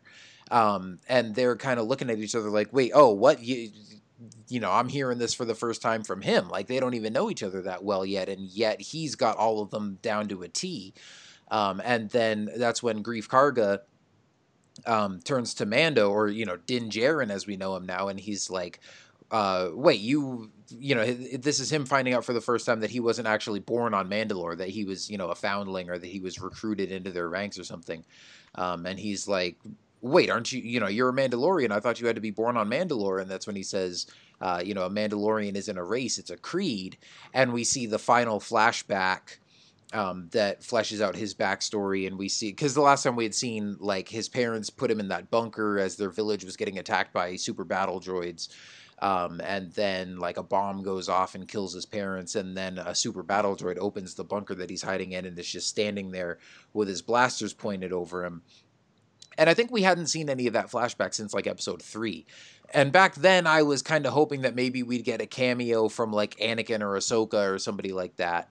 Um, 0.51 0.99
and 1.09 1.35
they're 1.35 1.57
kind 1.57 1.81
of 1.81 1.87
looking 1.87 2.11
at 2.11 2.19
each 2.19 2.35
other 2.35 2.51
like, 2.51 2.73
wait, 2.73 2.93
oh, 2.95 3.11
what? 3.11 3.43
You, 3.43 3.71
you 4.49 4.61
know, 4.61 4.71
I'm 4.71 4.89
hearing 4.89 5.19
this 5.19 5.35
for 5.35 5.45
the 5.45 5.55
first 5.55 5.83
time 5.83 6.03
from 6.03 6.21
him. 6.21 6.49
Like 6.49 6.67
they 6.67 6.81
don't 6.81 6.95
even 6.95 7.13
know 7.13 7.31
each 7.31 7.43
other 7.43 7.63
that 7.63 7.85
well 7.85 8.05
yet, 8.05 8.29
and 8.29 8.49
yet 8.49 8.81
he's 8.81 9.15
got 9.15 9.37
all 9.37 9.63
of 9.63 9.71
them 9.71 9.99
down 10.03 10.29
to 10.29 10.43
a 10.43 10.49
T. 10.49 10.95
Um, 11.51 11.81
and 11.85 12.11
then 12.11 12.51
that's 12.57 12.83
when 12.83 13.03
Greef 13.03 13.27
Karga 13.27 13.81
um, 14.87 15.21
turns 15.21 15.55
to 15.55 15.67
Mando, 15.67 16.11
or 16.11 16.29
you 16.29 16.45
know, 16.45 16.57
Din 16.57 16.91
Djarin 16.91 17.31
as 17.31 17.47
we 17.47 17.57
know 17.57 17.77
him 17.77 17.87
now, 17.87 18.09
and 18.09 18.21
he's 18.21 18.51
like, 18.51 18.81
uh, 19.31 19.71
"Wait, 19.73 20.01
you, 20.01 20.51
you 20.69 20.95
know, 20.95 21.05
this 21.05 21.61
is 21.61 21.73
him 21.73 21.87
finding 21.87 22.15
out 22.15 22.25
for 22.25 22.33
the 22.33 22.41
first 22.41 22.67
time 22.67 22.81
that 22.81 22.91
he 22.91 23.01
wasn't 23.01 23.29
actually 23.29 23.61
born 23.61 23.95
on 23.95 24.09
Mandalore, 24.09 24.57
that 24.59 24.69
he 24.69 24.85
was, 24.85 25.11
you 25.11 25.19
know, 25.19 25.29
a 25.29 25.35
foundling, 25.35 25.91
or 25.91 25.99
that 25.99 26.07
he 26.07 26.21
was 26.21 26.41
recruited 26.41 26.93
into 26.93 27.11
their 27.11 27.29
ranks 27.29 27.59
or 27.59 27.65
something." 27.65 28.05
Um, 28.55 28.87
and 28.87 28.99
he's 28.99 29.29
like, 29.29 29.59
wait, 30.03 30.31
aren't 30.31 30.53
you, 30.53 30.61
you 30.61 30.81
know, 30.81 30.89
you're 30.89 31.11
a 31.11 31.13
Mandalorian. 31.13 31.71
I 31.71 31.81
thought 31.81 32.01
you 32.01 32.07
had 32.07 32.17
to 32.17 32.23
be 32.23 32.31
born 32.31 32.57
on 32.57 32.71
Mandalore. 32.71 33.21
And 33.21 33.31
that's 33.31 33.47
when 33.47 33.57
he 33.57 33.63
says, 33.63 34.07
uh, 34.41 34.63
you 34.65 34.75
know, 34.75 34.85
a 34.85 34.91
Mandalorian 34.91 35.57
isn't 35.57 35.79
a 35.79 35.85
race, 35.85 36.19
it's 36.19 36.31
a 36.31 36.37
creed. 36.37 36.97
And 37.35 37.53
we 37.53 37.65
see 37.65 37.87
the 37.87 37.99
final 37.99 38.41
flashback 38.41 39.39
um, 39.93 40.29
that 40.33 40.63
fleshes 40.63 41.01
out 41.01 41.17
his 41.17 41.35
backstory. 41.35 42.07
And 42.07 42.19
we 42.19 42.29
see, 42.29 42.51
because 42.51 42.75
the 42.75 42.81
last 42.81 43.03
time 43.03 43.17
we 43.17 43.25
had 43.25 43.35
seen, 43.35 43.77
like, 43.79 44.09
his 44.09 44.29
parents 44.29 44.71
put 44.71 44.91
him 44.91 45.01
in 45.01 45.09
that 45.09 45.31
bunker 45.31 45.79
as 45.79 45.97
their 45.97 46.11
village 46.11 46.45
was 46.45 46.57
getting 46.57 46.79
attacked 46.79 47.13
by 47.13 47.37
super 47.37 47.65
battle 47.65 48.01
droids. 48.01 48.49
Um, 49.03 49.41
and 49.43 49.73
then 49.73 50.19
like 50.19 50.37
a 50.37 50.43
bomb 50.43 50.83
goes 50.83 51.09
off 51.09 51.35
and 51.35 51.49
kills 51.49 51.73
his 51.73 51.87
parents, 51.87 52.35
and 52.35 52.55
then 52.55 52.77
a 52.77 52.95
super 52.95 53.23
battle 53.23 53.57
droid 53.57 53.79
opens 53.79 54.15
the 54.15 54.25
bunker 54.25 54.55
that 54.57 54.69
he's 54.69 54.83
hiding 54.83 55.13
in 55.13 55.25
and 55.25 55.39
is 55.39 55.51
just 55.51 55.69
standing 55.69 56.11
there 56.11 56.39
with 56.75 56.87
his 56.87 57.01
blasters 57.01 57.55
pointed 57.55 57.95
over 57.95 58.25
him. 58.25 58.43
And 59.39 59.49
I 59.49 59.55
think 59.55 59.71
we 59.71 59.83
hadn't 59.83 60.09
seen 60.09 60.29
any 60.29 60.47
of 60.47 60.53
that 60.55 60.71
flashback 60.71 61.15
since 61.15 61.33
like 61.33 61.47
episode 61.47 61.83
three. 61.83 62.27
And 62.73 62.93
back 62.93 63.15
then, 63.17 63.47
I 63.47 63.63
was 63.63 63.83
kind 63.83 64.07
of 64.07 64.13
hoping 64.13 64.43
that 64.43 64.55
maybe 64.55 64.83
we'd 64.83 65.05
get 65.05 65.21
a 65.21 65.27
cameo 65.27 65.89
from 65.89 66.13
like 66.13 66.37
Anakin 66.37 66.83
or 66.83 66.97
Ahsoka 66.97 67.53
or 67.53 67.59
somebody 67.59 67.93
like 67.93 68.17
that. 68.17 68.51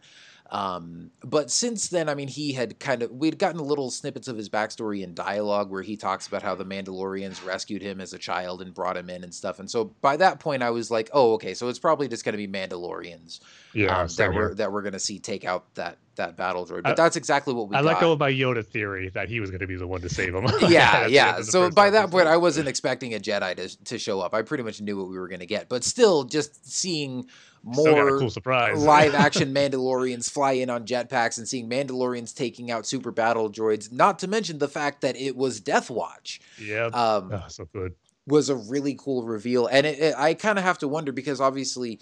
Um, 0.52 1.12
but 1.24 1.52
since 1.52 1.90
then, 1.90 2.10
I 2.10 2.16
mean, 2.16 2.28
he 2.28 2.54
had 2.54 2.80
kind 2.80 3.04
of 3.04 3.12
we'd 3.12 3.38
gotten 3.38 3.60
little 3.60 3.92
snippets 3.92 4.28
of 4.28 4.36
his 4.36 4.50
backstory 4.50 5.04
in 5.04 5.14
dialogue 5.14 5.70
where 5.70 5.84
he 5.84 5.96
talks 5.96 6.26
about 6.26 6.42
how 6.42 6.56
the 6.56 6.66
Mandalorians 6.66 7.46
rescued 7.46 7.84
him 7.84 8.02
as 8.02 8.14
a 8.14 8.18
child 8.18 8.62
and 8.62 8.74
brought 8.74 8.98
him 8.98 9.10
in 9.10 9.24
and 9.24 9.34
stuff. 9.34 9.60
And 9.60 9.70
so 9.70 9.86
by 10.02 10.18
that 10.18 10.40
point, 10.40 10.64
I 10.64 10.72
was 10.72 10.90
like, 10.90 11.10
oh, 11.14 11.34
okay, 11.34 11.54
so 11.54 11.68
it's 11.68 11.78
probably 11.78 12.08
just 12.08 12.26
going 12.26 12.34
to 12.34 12.38
be 12.38 12.48
Mandalorians 12.48 13.42
yeah, 13.74 14.02
um, 14.02 14.08
that 14.18 14.34
we're 14.34 14.56
that 14.56 14.72
we're 14.72 14.82
going 14.82 14.94
to 14.94 15.00
see 15.00 15.20
take 15.20 15.46
out 15.46 15.74
that 15.76 16.00
that 16.16 16.36
battle 16.36 16.66
droid. 16.66 16.84
But 16.84 16.92
I, 16.92 17.04
that's 17.04 17.16
exactly 17.16 17.54
what 17.54 17.70
we. 17.70 17.76
I 17.76 17.82
got. 17.82 17.86
let 17.86 18.00
go 18.00 18.12
of 18.14 18.20
my 18.20 18.32
Yoda 18.32 18.66
theory 18.66 19.10
that 19.10 19.30
he 19.30 19.40
was 19.40 19.52
going 19.52 19.62
to 19.62 19.68
be 19.68 19.76
the 19.76 19.88
one 19.88 20.02
to 20.02 20.10
save 20.10 20.34
him. 20.34 20.48
yeah, 20.70 21.08
yeah. 21.08 21.42
So 21.42 21.70
by 21.70 21.92
that 21.92 22.10
point, 22.10 22.28
I 22.28 22.38
wasn't 22.38 22.68
expecting 22.68 23.14
a 23.14 23.20
Jedi 23.20 23.56
to 23.56 23.84
to 23.86 23.98
show 24.00 24.20
up. 24.20 24.34
I 24.34 24.42
pretty 24.42 24.64
much 24.64 24.82
knew 24.82 24.98
what 24.98 25.10
we 25.10 25.18
were 25.18 25.28
going 25.28 25.40
to 25.40 25.48
get. 25.48 25.70
But 25.70 25.84
still, 25.84 26.24
just 26.24 26.72
seeing 26.72 27.28
more 27.64 28.20
cool 28.20 28.30
surprise. 28.30 28.84
live 28.84 29.14
action 29.16 29.54
Mandalorians 29.54 30.30
fly 30.30 30.54
in 30.54 30.70
on 30.70 30.86
jetpacks 30.86 31.38
and 31.38 31.48
seeing 31.48 31.70
Mandalorians 31.70 32.34
taking 32.34 32.72
out 32.72 32.86
super 32.86 33.12
battle 33.12 33.50
droids. 33.52 33.92
Not 33.92 34.20
to 34.20 34.28
mention 34.28 34.60
the 34.60 34.68
fact 34.68 35.02
that 35.02 35.16
it 35.16 35.36
was 35.36 35.60
Death 35.60 35.90
Watch. 35.90 36.42
Yeah, 36.58 36.86
um, 36.86 37.32
oh, 37.34 37.44
so 37.48 37.68
good. 37.74 37.96
Was 38.28 38.50
a 38.50 38.56
really 38.56 38.96
cool 39.00 39.24
reveal, 39.24 39.68
and 39.68 39.86
it, 39.88 40.00
it, 40.00 40.16
I 40.18 40.34
kind 40.34 40.60
of 40.60 40.64
have 40.64 40.78
to 40.80 40.88
wonder 40.88 41.12
because 41.12 41.42
obviously, 41.42 42.00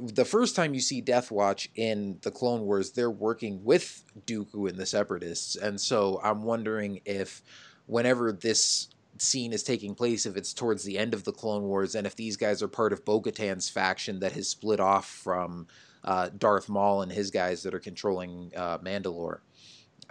the 0.00 0.24
first 0.24 0.54
time 0.54 0.72
you 0.72 0.80
see 0.80 1.00
Death 1.00 1.30
Watch 1.30 1.68
in 1.74 2.18
the 2.22 2.30
Clone 2.30 2.62
Wars, 2.62 2.92
they're 2.92 3.10
working 3.10 3.64
with 3.64 4.04
Dooku 4.26 4.68
and 4.68 4.78
the 4.78 4.86
Separatists, 4.86 5.56
and 5.56 5.80
so 5.80 6.20
I'm 6.22 6.42
wondering 6.42 7.00
if 7.04 7.42
whenever 7.86 8.32
this 8.32 8.88
scene 9.18 9.52
is 9.52 9.62
taking 9.62 9.94
place 9.94 10.26
if 10.26 10.36
it's 10.36 10.52
towards 10.52 10.84
the 10.84 10.98
end 10.98 11.14
of 11.14 11.24
the 11.24 11.32
Clone 11.32 11.64
Wars 11.64 11.94
and 11.94 12.06
if 12.06 12.16
these 12.16 12.36
guys 12.36 12.62
are 12.62 12.68
part 12.68 12.92
of 12.92 13.04
Bo 13.04 13.22
faction 13.22 14.20
that 14.20 14.32
has 14.32 14.48
split 14.48 14.80
off 14.80 15.06
from 15.06 15.66
uh, 16.04 16.30
Darth 16.36 16.68
Maul 16.68 17.02
and 17.02 17.12
his 17.12 17.30
guys 17.30 17.62
that 17.62 17.74
are 17.74 17.80
controlling 17.80 18.52
uh, 18.56 18.78
Mandalore. 18.78 19.40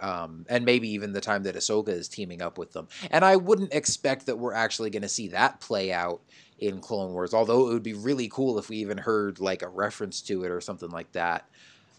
Um, 0.00 0.44
and 0.48 0.64
maybe 0.64 0.88
even 0.90 1.12
the 1.12 1.20
time 1.20 1.44
that 1.44 1.54
Ahsoka 1.54 1.88
is 1.88 2.08
teaming 2.08 2.42
up 2.42 2.58
with 2.58 2.72
them. 2.72 2.88
And 3.10 3.24
I 3.24 3.36
wouldn't 3.36 3.72
expect 3.72 4.26
that 4.26 4.38
we're 4.38 4.52
actually 4.52 4.90
going 4.90 5.02
to 5.02 5.08
see 5.08 5.28
that 5.28 5.60
play 5.60 5.92
out 5.92 6.20
in 6.58 6.80
Clone 6.80 7.12
Wars, 7.12 7.32
although 7.32 7.68
it 7.68 7.72
would 7.72 7.82
be 7.82 7.94
really 7.94 8.28
cool 8.28 8.58
if 8.58 8.68
we 8.68 8.78
even 8.78 8.98
heard 8.98 9.38
like 9.38 9.62
a 9.62 9.68
reference 9.68 10.20
to 10.22 10.42
it 10.44 10.50
or 10.50 10.60
something 10.60 10.90
like 10.90 11.12
that. 11.12 11.48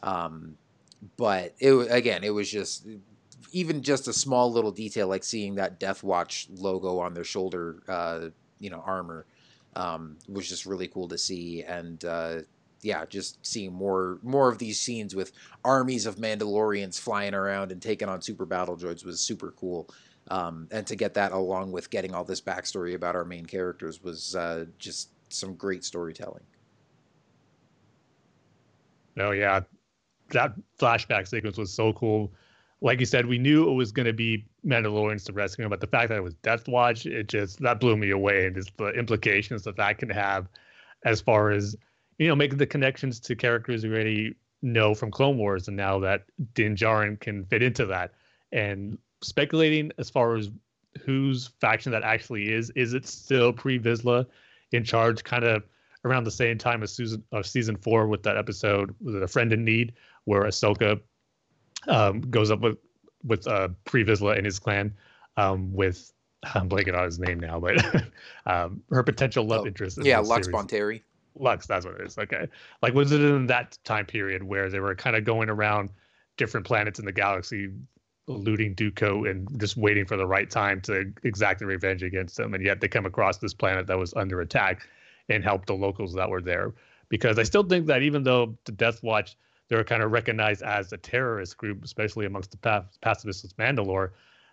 Um, 0.04 0.58
but 1.18 1.56
it 1.60 1.72
again, 1.90 2.24
it 2.24 2.34
was 2.34 2.50
just 2.50 2.86
even 3.52 3.82
just 3.82 4.08
a 4.08 4.14
small 4.14 4.52
little 4.52 4.72
detail 4.72 5.08
like 5.08 5.24
seeing 5.24 5.56
that 5.56 5.80
Death 5.80 6.04
Watch 6.04 6.48
logo 6.56 7.00
on 7.00 7.14
their 7.14 7.24
shoulder, 7.24 7.84
uh, 7.88 8.30
you 8.60 8.70
know, 8.70 8.84
armor, 8.86 9.26
um, 9.76 10.18
was 10.28 10.48
just 10.48 10.66
really 10.66 10.88
cool 10.88 11.08
to 11.08 11.18
see. 11.18 11.64
And 11.64 12.04
uh, 12.06 12.42
yeah, 12.82 13.06
just 13.06 13.46
seeing 13.46 13.74
more 13.74 14.20
more 14.22 14.50
of 14.50 14.58
these 14.58 14.80
scenes 14.80 15.16
with 15.16 15.32
armies 15.64 16.06
of 16.06 16.18
Mandalorians 16.18 17.00
flying 17.00 17.34
around 17.34 17.72
and 17.72 17.82
taking 17.82 18.08
on 18.08 18.22
super 18.22 18.46
battle 18.46 18.78
droids 18.78 19.06
was 19.06 19.20
super 19.20 19.54
cool. 19.58 19.90
Um, 20.30 20.68
and 20.72 20.88
to 20.88 20.96
get 20.96 21.14
that 21.16 21.32
along 21.32 21.72
with 21.72 21.90
getting 21.90 22.16
all 22.16 22.24
this 22.24 22.42
backstory 22.42 22.96
about 22.96 23.16
our 23.16 23.26
main 23.26 23.46
characters 23.46 24.04
was 24.04 24.36
uh, 24.36 24.66
just 24.80 25.10
some 25.30 25.56
great 25.56 25.84
storytelling. 25.84 26.44
No, 29.16 29.32
yeah, 29.32 29.62
that 30.32 30.54
flashback 30.80 31.28
sequence 31.28 31.58
was 31.58 31.72
so 31.72 31.94
cool. 31.94 32.32
Like 32.86 33.00
you 33.00 33.08
said, 33.08 33.26
we 33.26 33.40
knew 33.40 33.68
it 33.68 33.74
was 33.74 33.92
going 33.92 34.06
to 34.06 34.14
be 34.14 34.46
Mandalorians 34.64 35.26
to 35.26 35.34
rescue 35.34 35.68
but 35.68 35.82
the 35.82 35.88
fact 35.88 36.10
that 36.10 36.20
it 36.20 36.24
was 36.24 36.36
Death 36.36 36.68
Watch, 36.68 37.08
it 37.08 37.28
just 37.28 37.60
that 37.62 37.80
blew 37.80 37.98
me 37.98 38.12
away, 38.12 38.46
and 38.46 38.56
just 38.56 38.78
the 38.78 38.90
implications 38.90 39.64
that 39.64 39.76
that 39.78 39.98
can 39.98 40.10
have, 40.12 40.48
as 41.04 41.20
far 41.20 41.50
as 41.50 41.76
you 42.20 42.28
know, 42.28 42.36
making 42.36 42.60
the 42.60 42.68
connections 42.68 43.20
to 43.22 43.36
characters 43.36 43.84
we 43.84 43.90
already 43.90 44.36
know 44.62 44.94
from 44.94 45.10
Clone 45.10 45.40
Wars, 45.40 45.68
and 45.68 45.76
now 45.76 45.98
that 45.98 46.26
Din 46.54 46.76
Djarin 46.76 47.20
can 47.20 47.44
fit 47.46 47.64
into 47.64 47.88
that, 47.88 48.14
and 48.52 49.00
speculating 49.24 49.92
as 49.98 50.12
far 50.12 50.36
as 50.36 50.52
whose 51.02 51.48
faction 51.60 51.92
that 51.92 52.04
actually 52.04 52.54
is. 52.54 52.70
Is 52.76 52.94
it 52.94 53.08
still 53.08 53.52
Pre 53.52 53.80
Vizsla 53.80 54.28
in 54.74 54.84
charge, 54.84 55.24
kind 55.24 55.44
of 55.44 55.64
around 56.04 56.24
the 56.24 56.32
same 56.32 56.60
time 56.60 56.84
as 56.84 56.94
season 56.94 57.24
of 57.32 57.48
season 57.48 57.78
four 57.78 58.06
with 58.06 58.22
that 58.22 58.38
episode 58.38 58.94
with 59.02 59.24
a 59.24 59.28
friend 59.28 59.52
in 59.52 59.66
need, 59.66 59.94
where 60.26 60.44
Ahsoka 60.44 61.02
um, 61.88 62.22
goes 62.22 62.52
up 62.52 62.62
with 62.62 62.78
with 63.24 63.48
uh, 63.48 63.70
Pre 63.86 64.04
Vizsla 64.04 64.38
and 64.38 64.46
his 64.46 64.60
clan 64.60 64.94
um, 65.38 65.74
with 65.74 66.12
I'm 66.54 66.70
blanking 66.70 66.96
on 66.98 67.06
his 67.06 67.20
name 67.20 67.40
now, 67.40 67.60
but 67.60 67.84
um, 68.46 68.84
her 68.92 69.04
potential 69.04 69.46
love 69.46 69.62
Oh, 69.62 69.68
interest. 69.68 69.98
in 69.98 70.06
Yeah, 70.06 70.20
Lux 70.20 70.46
series. 70.48 70.56
Bonteri. 70.56 71.02
Lux, 71.38 71.66
that's 71.68 71.86
what 71.86 71.96
it 71.96 72.02
is. 72.06 72.18
Okay. 72.18 72.48
Like, 72.82 72.94
was 72.94 73.12
it 73.12 73.22
in 73.22 73.48
that 73.48 73.78
time 73.84 74.06
period 74.06 74.44
where 74.44 74.70
they 74.70 74.80
were 74.80 74.96
kind 74.96 75.16
of 75.16 75.26
going 75.26 75.50
around 75.50 75.90
different 76.38 76.66
planets 76.66 77.00
in 77.00 77.06
the 77.06 77.12
galaxy, 77.12 77.70
looting 78.28 78.74
Dooku 78.76 79.30
and 79.30 79.48
just 79.60 79.76
waiting 79.76 80.06
for 80.06 80.18
the 80.18 80.26
right 80.28 80.50
time 80.50 80.82
to 80.82 81.12
exact 81.24 81.60
their 81.60 81.68
revenge 81.68 82.04
against 82.04 82.38
them? 82.38 82.54
And 82.54 82.64
yet 82.64 82.80
they 82.80 82.88
come 82.88 83.06
across 83.06 83.38
this 83.40 83.54
planet 83.54 83.88
that 83.88 83.98
was 83.98 84.14
under 84.14 84.40
attack 84.42 84.88
and 85.28 85.44
help 85.44 85.66
the 85.66 85.74
locals 85.74 86.14
that 86.14 86.30
were 86.30 86.42
there. 86.42 86.74
Because 87.10 87.38
I 87.38 87.44
still 87.44 87.64
think 87.64 87.88
that 87.88 88.02
even 88.04 88.24
though 88.24 88.56
the 88.66 88.72
Death 88.72 89.04
Watch, 89.04 89.36
they 89.68 89.76
were 89.76 89.84
kind 89.84 90.04
of 90.04 90.12
recognized 90.12 90.62
as 90.62 90.94
a 90.94 90.98
terrorist 90.98 91.58
group, 91.58 91.84
especially 91.84 92.26
amongst 92.26 92.52
the 92.52 92.58
pa- 92.58 92.86
pacifists 93.02 93.54
Mandalore, 93.54 94.12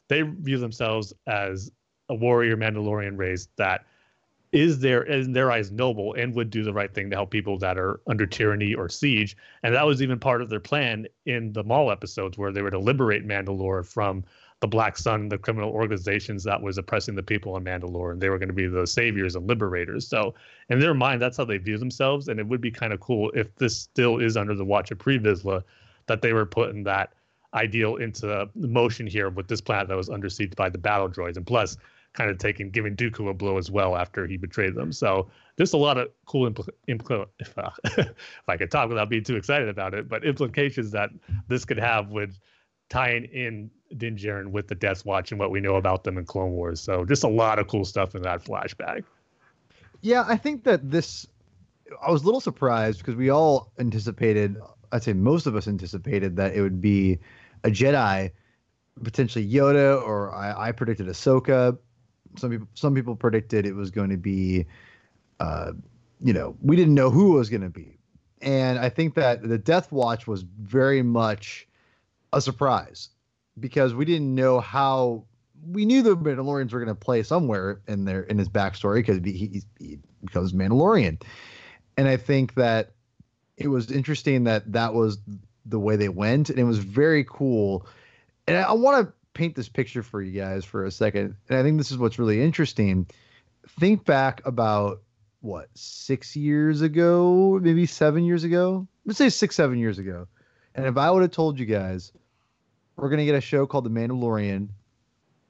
they 0.08 0.22
view 0.22 0.58
themselves 0.58 1.12
as 1.26 1.70
a 2.08 2.14
warrior 2.14 2.56
Mandalorian 2.56 3.18
race 3.18 3.48
that 3.56 3.84
is 4.52 4.80
there 4.80 5.02
in 5.02 5.32
their 5.32 5.50
eyes 5.50 5.72
noble 5.72 6.12
and 6.14 6.34
would 6.34 6.50
do 6.50 6.62
the 6.62 6.72
right 6.72 6.94
thing 6.94 7.08
to 7.08 7.16
help 7.16 7.30
people 7.30 7.58
that 7.58 7.78
are 7.78 8.00
under 8.06 8.26
tyranny 8.26 8.74
or 8.74 8.88
siege. 8.88 9.34
And 9.62 9.74
that 9.74 9.86
was 9.86 10.02
even 10.02 10.18
part 10.18 10.42
of 10.42 10.50
their 10.50 10.60
plan 10.60 11.06
in 11.24 11.54
the 11.54 11.64
Maul 11.64 11.90
episodes 11.90 12.36
where 12.36 12.52
they 12.52 12.60
were 12.60 12.70
to 12.70 12.78
liberate 12.78 13.26
Mandalore 13.26 13.84
from 13.86 14.24
the 14.62 14.68
Black 14.68 14.96
Sun, 14.96 15.28
the 15.28 15.36
criminal 15.36 15.70
organizations 15.70 16.44
that 16.44 16.62
was 16.62 16.78
oppressing 16.78 17.16
the 17.16 17.22
people 17.22 17.56
on 17.56 17.64
Mandalore, 17.64 18.12
and 18.12 18.22
they 18.22 18.30
were 18.30 18.38
going 18.38 18.48
to 18.48 18.54
be 18.54 18.68
the 18.68 18.86
saviors 18.86 19.34
and 19.34 19.48
liberators. 19.48 20.06
So 20.06 20.34
in 20.70 20.78
their 20.78 20.94
mind, 20.94 21.20
that's 21.20 21.36
how 21.36 21.44
they 21.44 21.58
view 21.58 21.78
themselves. 21.78 22.28
And 22.28 22.38
it 22.38 22.46
would 22.46 22.60
be 22.60 22.70
kind 22.70 22.92
of 22.92 23.00
cool 23.00 23.32
if 23.34 23.52
this 23.56 23.76
still 23.76 24.18
is 24.18 24.36
under 24.36 24.54
the 24.54 24.64
watch 24.64 24.92
of 24.92 25.00
Pre 25.00 25.18
Vizsla, 25.18 25.64
that 26.06 26.22
they 26.22 26.32
were 26.32 26.46
putting 26.46 26.84
that 26.84 27.12
ideal 27.54 27.96
into 27.96 28.48
motion 28.54 29.04
here 29.04 29.30
with 29.30 29.48
this 29.48 29.60
planet 29.60 29.88
that 29.88 29.96
was 29.96 30.08
under 30.08 30.30
siege 30.30 30.54
by 30.54 30.70
the 30.70 30.78
battle 30.78 31.08
droids. 31.08 31.36
And 31.36 31.44
plus, 31.44 31.76
kind 32.12 32.30
of 32.30 32.38
taking 32.38 32.70
giving 32.70 32.94
Dooku 32.94 33.30
a 33.30 33.34
blow 33.34 33.58
as 33.58 33.68
well 33.68 33.96
after 33.96 34.28
he 34.28 34.36
betrayed 34.36 34.76
them. 34.76 34.92
So 34.92 35.28
there's 35.56 35.72
a 35.72 35.78
lot 35.78 35.98
of 35.98 36.08
cool 36.26 36.48
impl- 36.48 36.68
impl- 36.88 37.26
if, 37.40 37.58
uh, 37.58 37.70
if 37.84 38.14
I 38.46 38.56
could 38.56 38.70
talk 38.70 38.88
without 38.88 39.08
being 39.08 39.24
too 39.24 39.34
excited 39.34 39.68
about 39.68 39.92
it, 39.92 40.08
but 40.08 40.24
implications 40.24 40.92
that 40.92 41.10
this 41.48 41.64
could 41.64 41.78
have 41.78 42.10
with 42.10 42.38
tying 42.92 43.24
in 43.24 43.70
Din 43.96 44.16
Djarin 44.16 44.48
with 44.48 44.68
the 44.68 44.74
Death 44.74 45.04
Watch 45.04 45.30
and 45.30 45.38
what 45.38 45.50
we 45.50 45.60
know 45.60 45.76
about 45.76 46.04
them 46.04 46.18
in 46.18 46.24
Clone 46.24 46.52
Wars. 46.52 46.80
So 46.80 47.04
just 47.04 47.24
a 47.24 47.28
lot 47.28 47.58
of 47.58 47.68
cool 47.68 47.84
stuff 47.84 48.14
in 48.14 48.22
that 48.22 48.44
flashback. 48.44 49.04
Yeah, 50.00 50.24
I 50.26 50.36
think 50.36 50.64
that 50.64 50.90
this. 50.90 51.26
I 52.04 52.10
was 52.10 52.22
a 52.22 52.24
little 52.24 52.40
surprised 52.40 52.98
because 52.98 53.16
we 53.16 53.30
all 53.30 53.70
anticipated. 53.78 54.56
I'd 54.90 55.02
say 55.02 55.12
most 55.12 55.46
of 55.46 55.56
us 55.56 55.68
anticipated 55.68 56.36
that 56.36 56.54
it 56.54 56.60
would 56.60 56.80
be 56.80 57.18
a 57.64 57.70
Jedi, 57.70 58.30
potentially 59.02 59.46
Yoda, 59.48 60.02
or 60.02 60.34
I, 60.34 60.68
I 60.68 60.72
predicted 60.72 61.06
Ahsoka. 61.06 61.78
Some 62.36 62.50
people, 62.50 62.68
some 62.74 62.94
people 62.94 63.14
predicted 63.14 63.66
it 63.66 63.74
was 63.74 63.90
going 63.90 64.10
to 64.10 64.16
be, 64.16 64.66
uh, 65.38 65.72
you 66.20 66.32
know, 66.32 66.56
we 66.62 66.76
didn't 66.76 66.94
know 66.94 67.10
who 67.10 67.36
it 67.36 67.38
was 67.38 67.50
going 67.50 67.62
to 67.62 67.68
be, 67.68 67.98
and 68.40 68.78
I 68.78 68.88
think 68.88 69.14
that 69.14 69.46
the 69.46 69.58
Death 69.58 69.92
Watch 69.92 70.26
was 70.26 70.42
very 70.42 71.02
much 71.02 71.68
a 72.32 72.40
surprise 72.40 73.10
because 73.58 73.94
we 73.94 74.04
didn't 74.04 74.34
know 74.34 74.60
how 74.60 75.24
we 75.66 75.84
knew 75.84 76.02
the 76.02 76.16
Mandalorians 76.16 76.72
were 76.72 76.80
going 76.80 76.88
to 76.88 76.94
play 76.94 77.22
somewhere 77.22 77.80
in 77.86 78.04
their 78.04 78.22
in 78.22 78.38
his 78.38 78.48
backstory 78.48 78.96
because 78.96 79.18
he, 79.24 79.62
he 79.78 79.98
becomes 80.24 80.52
Mandalorian, 80.52 81.22
and 81.96 82.08
I 82.08 82.16
think 82.16 82.54
that 82.54 82.92
it 83.56 83.68
was 83.68 83.90
interesting 83.90 84.44
that 84.44 84.72
that 84.72 84.94
was 84.94 85.18
the 85.66 85.78
way 85.78 85.96
they 85.96 86.08
went, 86.08 86.50
and 86.50 86.58
it 86.58 86.64
was 86.64 86.78
very 86.78 87.24
cool. 87.24 87.86
And 88.46 88.56
I, 88.56 88.62
I 88.62 88.72
want 88.72 89.06
to 89.06 89.12
paint 89.34 89.54
this 89.54 89.68
picture 89.68 90.02
for 90.02 90.20
you 90.20 90.32
guys 90.38 90.64
for 90.64 90.84
a 90.84 90.90
second, 90.90 91.36
and 91.48 91.58
I 91.58 91.62
think 91.62 91.78
this 91.78 91.90
is 91.90 91.98
what's 91.98 92.18
really 92.18 92.42
interesting. 92.42 93.06
Think 93.78 94.04
back 94.04 94.42
about 94.44 95.02
what 95.40 95.68
six 95.74 96.34
years 96.34 96.82
ago, 96.82 97.58
maybe 97.62 97.86
seven 97.86 98.24
years 98.24 98.44
ago. 98.44 98.88
Let's 99.04 99.18
say 99.18 99.28
six, 99.28 99.56
seven 99.56 99.78
years 99.78 99.98
ago. 99.98 100.28
And 100.74 100.86
if 100.86 100.96
I 100.96 101.10
would 101.10 101.22
have 101.22 101.32
told 101.32 101.58
you 101.58 101.66
guys, 101.66 102.12
we're 103.02 103.08
gonna 103.08 103.24
get 103.24 103.34
a 103.34 103.40
show 103.40 103.66
called 103.66 103.82
The 103.82 103.90
Mandalorian, 103.90 104.68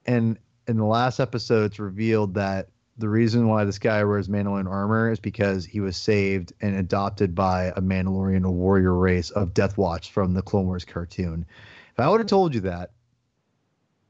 and 0.07 0.39
in 0.67 0.77
the 0.79 0.87
last 0.87 1.21
episode, 1.21 1.67
it's 1.67 1.79
revealed 1.79 2.33
that 2.33 2.71
the 2.97 3.11
reason 3.11 3.47
why 3.47 3.65
this 3.65 3.79
guy 3.79 4.03
wears 4.05 4.27
Mandalorian 4.27 4.71
armor 4.71 5.13
is 5.13 5.21
because 5.21 5.67
he 5.67 5.79
was 5.79 5.99
saved 5.99 6.55
and 6.63 6.75
adopted 6.75 7.35
by 7.35 7.67
a 7.77 7.83
Mandalorian 7.83 8.51
warrior 8.51 8.95
race 8.95 9.29
of 9.29 9.53
Death 9.53 9.77
Watch 9.77 10.13
from 10.13 10.33
the 10.33 10.41
Clone 10.41 10.65
Wars 10.65 10.87
cartoon. 10.87 11.45
If 11.93 12.01
I 12.01 12.09
would 12.09 12.21
have 12.21 12.27
told 12.27 12.55
you 12.55 12.63
that, 12.63 12.93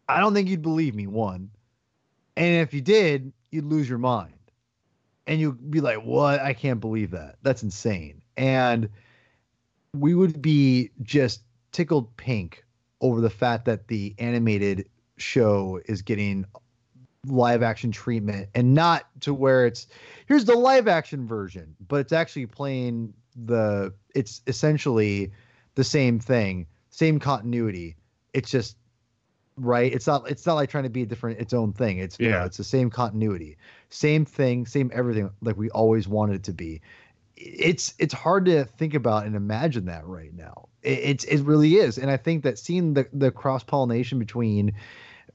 I 0.08 0.20
don't 0.20 0.34
think 0.34 0.48
you'd 0.48 0.62
believe 0.62 0.94
me. 0.94 1.08
One, 1.08 1.50
and 2.36 2.62
if 2.62 2.72
you 2.72 2.80
did, 2.80 3.32
you'd 3.50 3.64
lose 3.64 3.88
your 3.88 3.98
mind, 3.98 4.38
and 5.26 5.40
you'd 5.40 5.68
be 5.68 5.80
like, 5.80 6.04
"What? 6.04 6.38
I 6.38 6.52
can't 6.52 6.80
believe 6.80 7.10
that. 7.10 7.38
That's 7.42 7.64
insane." 7.64 8.22
And 8.36 8.88
we 9.94 10.14
would 10.14 10.40
be 10.40 10.90
just 11.02 11.42
tickled 11.72 12.16
pink 12.16 12.64
over 13.02 13.20
the 13.20 13.28
fact 13.30 13.66
that 13.66 13.88
the 13.88 14.14
animated 14.18 14.88
show 15.18 15.78
is 15.84 16.00
getting 16.00 16.46
live 17.26 17.62
action 17.62 17.92
treatment 17.92 18.48
and 18.54 18.74
not 18.74 19.06
to 19.20 19.32
where 19.32 19.66
it's 19.66 19.86
here's 20.26 20.44
the 20.44 20.56
live 20.56 20.88
action 20.88 21.24
version 21.26 21.76
but 21.86 21.96
it's 22.00 22.12
actually 22.12 22.46
playing 22.46 23.12
the 23.44 23.92
it's 24.14 24.40
essentially 24.46 25.30
the 25.76 25.84
same 25.84 26.18
thing 26.18 26.66
same 26.90 27.18
continuity. 27.18 27.96
It's 28.34 28.50
just 28.50 28.76
right? 29.56 29.92
It's 29.92 30.06
not 30.06 30.30
it's 30.30 30.44
not 30.46 30.54
like 30.54 30.68
trying 30.68 30.84
to 30.84 30.90
be 30.90 31.02
a 31.02 31.06
different 31.06 31.38
its 31.40 31.52
own 31.52 31.72
thing. 31.72 31.98
It's 31.98 32.18
you 32.18 32.30
know, 32.30 32.38
Yeah. 32.38 32.44
it's 32.46 32.56
the 32.56 32.64
same 32.64 32.90
continuity 32.90 33.56
same 33.90 34.24
thing 34.24 34.66
same 34.66 34.90
everything 34.92 35.30
like 35.42 35.56
we 35.56 35.70
always 35.70 36.08
wanted 36.08 36.36
it 36.36 36.42
to 36.44 36.52
be 36.52 36.80
it's 37.36 37.94
it's 37.98 38.14
hard 38.14 38.44
to 38.46 38.64
think 38.64 38.94
about 38.94 39.26
and 39.26 39.34
imagine 39.34 39.86
that 39.86 40.06
right 40.06 40.34
now. 40.34 40.68
It, 40.82 40.98
it's 40.98 41.24
it 41.24 41.42
really 41.42 41.76
is. 41.76 41.98
And 41.98 42.10
i 42.10 42.16
think 42.16 42.42
that 42.44 42.58
seeing 42.58 42.94
the 42.94 43.08
the 43.12 43.30
cross 43.30 43.64
pollination 43.64 44.18
between 44.18 44.72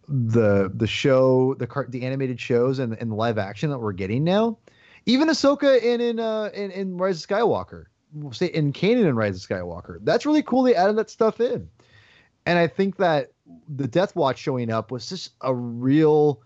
the 0.07 0.71
the 0.73 0.87
show 0.87 1.53
the 1.55 1.67
car 1.67 1.85
the 1.89 2.03
animated 2.03 2.39
shows 2.39 2.79
and 2.79 2.93
and 2.93 3.13
live 3.13 3.37
action 3.37 3.69
that 3.69 3.79
we're 3.79 3.91
getting 3.91 4.23
now 4.23 4.57
even 5.05 5.27
Ahsoka 5.27 5.81
in 5.81 5.99
in 5.99 6.19
uh 6.19 6.49
in, 6.53 6.71
in 6.71 6.97
Rise 6.97 7.23
of 7.23 7.29
Skywalker 7.29 7.85
say 8.31 8.47
in 8.47 8.71
Kanan 8.71 9.07
and 9.07 9.17
Rise 9.17 9.43
of 9.43 9.49
Skywalker 9.49 9.99
that's 10.03 10.25
really 10.25 10.43
cool 10.43 10.63
they 10.63 10.75
added 10.75 10.95
that 10.97 11.09
stuff 11.09 11.41
in. 11.41 11.69
And 12.45 12.57
I 12.57 12.67
think 12.67 12.95
that 12.97 13.33
the 13.67 13.87
Death 13.87 14.15
Watch 14.15 14.39
showing 14.39 14.71
up 14.71 14.91
was 14.91 15.09
just 15.09 15.31
a 15.41 15.53
real 15.53 16.41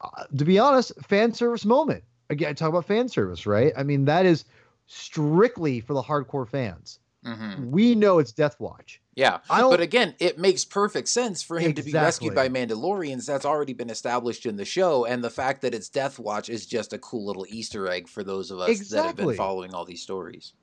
uh, 0.00 0.24
to 0.36 0.44
be 0.44 0.58
honest 0.58 0.92
fan 1.02 1.32
service 1.32 1.64
moment 1.64 2.04
again 2.30 2.54
talk 2.54 2.70
about 2.70 2.86
fan 2.86 3.08
service 3.08 3.46
right 3.46 3.72
I 3.76 3.82
mean 3.82 4.06
that 4.06 4.24
is 4.24 4.44
strictly 4.86 5.80
for 5.80 5.94
the 5.94 6.02
hardcore 6.02 6.48
fans 6.48 6.98
hmm 7.24 7.70
we 7.70 7.94
know 7.94 8.18
it's 8.18 8.32
Death 8.32 8.58
Watch 8.58 9.02
Yeah. 9.14 9.40
But 9.48 9.80
again, 9.82 10.14
it 10.18 10.38
makes 10.38 10.64
perfect 10.64 11.08
sense 11.08 11.42
for 11.42 11.58
him 11.60 11.74
to 11.74 11.82
be 11.82 11.92
rescued 11.92 12.34
by 12.34 12.48
Mandalorians. 12.48 13.26
That's 13.26 13.44
already 13.44 13.74
been 13.74 13.90
established 13.90 14.46
in 14.46 14.56
the 14.56 14.64
show, 14.64 15.04
and 15.04 15.22
the 15.22 15.28
fact 15.28 15.60
that 15.60 15.74
it's 15.74 15.90
Death 15.90 16.18
Watch 16.18 16.48
is 16.48 16.64
just 16.64 16.94
a 16.94 16.98
cool 16.98 17.26
little 17.26 17.44
Easter 17.50 17.86
egg 17.88 18.08
for 18.08 18.24
those 18.24 18.50
of 18.50 18.58
us 18.60 18.88
that 18.88 19.04
have 19.04 19.16
been 19.16 19.34
following 19.34 19.74
all 19.74 19.84
these 19.84 20.00
stories. 20.02 20.54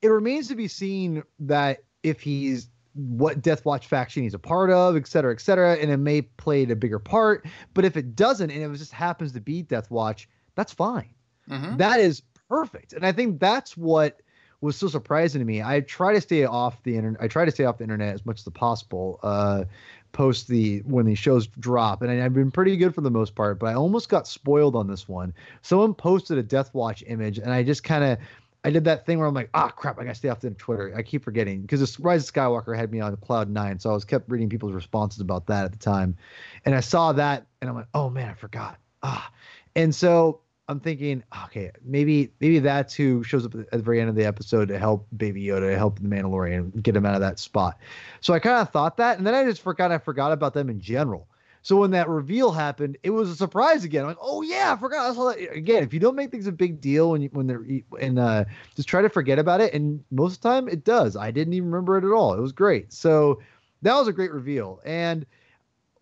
it 0.00 0.08
remains 0.08 0.48
to 0.48 0.54
be 0.54 0.66
seen 0.68 1.22
that 1.40 1.80
if 2.02 2.20
he's 2.20 2.70
what 2.94 3.42
Death 3.42 3.66
Watch 3.66 3.86
faction 3.86 4.22
he's 4.22 4.32
a 4.32 4.38
part 4.38 4.70
of, 4.70 4.96
et 4.96 5.06
cetera, 5.06 5.32
et 5.32 5.42
cetera, 5.42 5.74
and 5.74 5.90
it 5.90 5.98
may 5.98 6.22
play 6.22 6.62
a 6.62 6.74
bigger 6.74 6.98
part. 6.98 7.46
But 7.74 7.84
if 7.84 7.98
it 7.98 8.16
doesn't, 8.16 8.50
and 8.50 8.62
it 8.62 8.78
just 8.78 8.92
happens 8.92 9.32
to 9.32 9.40
be 9.42 9.60
Death 9.60 9.90
Watch, 9.90 10.26
that's 10.58 10.72
fine. 10.72 11.14
hmm 11.48 11.76
That 11.76 12.00
is 12.00 12.22
perfect, 12.48 12.92
and 12.92 13.06
I 13.06 13.12
think 13.12 13.38
that's 13.38 13.76
what 13.76 14.20
was 14.60 14.74
so 14.74 14.88
surprising 14.88 15.38
to 15.40 15.44
me. 15.44 15.62
I 15.62 15.82
try 15.82 16.12
to 16.14 16.20
stay 16.20 16.44
off 16.44 16.82
the 16.82 16.96
internet. 16.96 17.22
I 17.22 17.28
try 17.28 17.44
to 17.44 17.50
stay 17.52 17.64
off 17.64 17.78
the 17.78 17.84
internet 17.84 18.12
as 18.12 18.26
much 18.26 18.40
as 18.44 18.52
possible. 18.52 19.20
Uh, 19.22 19.64
post 20.10 20.48
the 20.48 20.80
when 20.80 21.06
these 21.06 21.18
shows 21.18 21.46
drop, 21.46 22.02
and 22.02 22.10
I, 22.10 22.24
I've 22.24 22.34
been 22.34 22.50
pretty 22.50 22.76
good 22.76 22.92
for 22.92 23.02
the 23.02 23.10
most 23.10 23.36
part. 23.36 23.60
But 23.60 23.66
I 23.66 23.74
almost 23.74 24.08
got 24.08 24.26
spoiled 24.26 24.74
on 24.74 24.88
this 24.88 25.08
one. 25.08 25.32
Someone 25.62 25.94
posted 25.94 26.38
a 26.38 26.42
Death 26.42 26.74
Watch 26.74 27.04
image, 27.06 27.38
and 27.38 27.52
I 27.52 27.62
just 27.62 27.84
kind 27.84 28.02
of 28.02 28.18
I 28.64 28.70
did 28.70 28.84
that 28.86 29.06
thing 29.06 29.18
where 29.18 29.28
I'm 29.28 29.34
like, 29.34 29.50
ah, 29.54 29.68
crap, 29.68 30.00
I 30.00 30.02
gotta 30.02 30.16
stay 30.16 30.28
off 30.28 30.40
the 30.40 30.50
Twitter. 30.50 30.92
I 30.96 31.02
keep 31.02 31.22
forgetting 31.22 31.62
because 31.62 32.00
Rise 32.00 32.28
of 32.28 32.34
Skywalker 32.34 32.76
had 32.76 32.90
me 32.90 32.98
on 32.98 33.16
cloud 33.18 33.48
nine, 33.48 33.78
so 33.78 33.90
I 33.90 33.92
was 33.92 34.04
kept 34.04 34.28
reading 34.28 34.48
people's 34.48 34.72
responses 34.72 35.20
about 35.20 35.46
that 35.46 35.66
at 35.66 35.70
the 35.70 35.78
time, 35.78 36.16
and 36.64 36.74
I 36.74 36.80
saw 36.80 37.12
that, 37.12 37.46
and 37.60 37.70
I'm 37.70 37.76
like, 37.76 37.88
oh 37.94 38.10
man, 38.10 38.28
I 38.28 38.34
forgot. 38.34 38.78
Ah, 39.04 39.30
and 39.76 39.94
so 39.94 40.40
I'm 40.68 40.80
thinking, 40.80 41.22
okay, 41.46 41.70
maybe 41.82 42.30
maybe 42.40 42.58
that's 42.58 42.94
who 42.94 43.22
shows 43.24 43.46
up 43.46 43.54
at 43.54 43.70
the 43.70 43.78
very 43.78 44.00
end 44.00 44.10
of 44.10 44.16
the 44.16 44.26
episode 44.26 44.68
to 44.68 44.78
help 44.78 45.06
Baby 45.16 45.42
Yoda, 45.44 45.74
help 45.76 45.98
the 45.98 46.08
Mandalorian, 46.08 46.82
get 46.82 46.94
him 46.94 47.06
out 47.06 47.14
of 47.14 47.20
that 47.22 47.38
spot. 47.38 47.78
So 48.20 48.34
I 48.34 48.38
kind 48.38 48.56
of 48.56 48.70
thought 48.70 48.98
that, 48.98 49.16
and 49.16 49.26
then 49.26 49.34
I 49.34 49.44
just 49.44 49.62
forgot 49.62 49.90
I 49.90 49.98
forgot 49.98 50.30
about 50.30 50.52
them 50.52 50.68
in 50.68 50.78
general. 50.80 51.26
So 51.62 51.76
when 51.76 51.90
that 51.92 52.08
reveal 52.08 52.52
happened, 52.52 52.98
it 53.02 53.10
was 53.10 53.30
a 53.30 53.34
surprise 53.36 53.82
again. 53.84 54.02
I'm 54.02 54.08
like, 54.08 54.18
oh 54.20 54.42
yeah, 54.42 54.74
I 54.74 54.80
forgot. 54.80 55.10
I 55.10 55.14
saw 55.14 55.30
that. 55.30 55.38
Again, 55.54 55.82
if 55.82 55.94
you 55.94 56.00
don't 56.00 56.14
make 56.14 56.30
things 56.30 56.46
a 56.46 56.52
big 56.52 56.80
deal 56.80 57.10
when 57.10 57.22
you, 57.22 57.30
when 57.32 57.46
they're 57.46 57.64
and 58.00 58.18
uh, 58.18 58.44
just 58.76 58.88
try 58.88 59.00
to 59.00 59.08
forget 59.08 59.38
about 59.38 59.62
it, 59.62 59.72
and 59.72 60.04
most 60.10 60.36
of 60.36 60.42
the 60.42 60.48
time 60.50 60.68
it 60.68 60.84
does. 60.84 61.16
I 61.16 61.30
didn't 61.30 61.54
even 61.54 61.70
remember 61.70 61.96
it 61.96 62.04
at 62.04 62.12
all. 62.12 62.34
It 62.34 62.40
was 62.40 62.52
great. 62.52 62.92
So 62.92 63.40
that 63.82 63.94
was 63.94 64.06
a 64.06 64.12
great 64.12 64.32
reveal, 64.32 64.80
and 64.84 65.24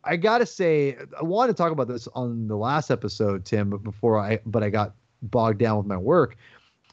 I 0.07 0.17
gotta 0.17 0.47
say, 0.47 0.97
I 1.19 1.23
wanted 1.25 1.53
to 1.53 1.63
talk 1.63 1.73
about 1.73 1.89
this 1.89 2.09
on 2.15 2.49
the 2.49 2.57
last 2.57 2.91
episode, 2.91 3.45
Tim, 3.45 3.71
but 3.71 3.83
before 3.83 4.19
I 4.19 4.41
but 4.47 4.63
I 4.63 4.71
got 4.71 4.95
bogged 5.23 5.59
down 5.59 5.79
with 5.79 5.87
my 5.87 5.97
work. 5.97 6.37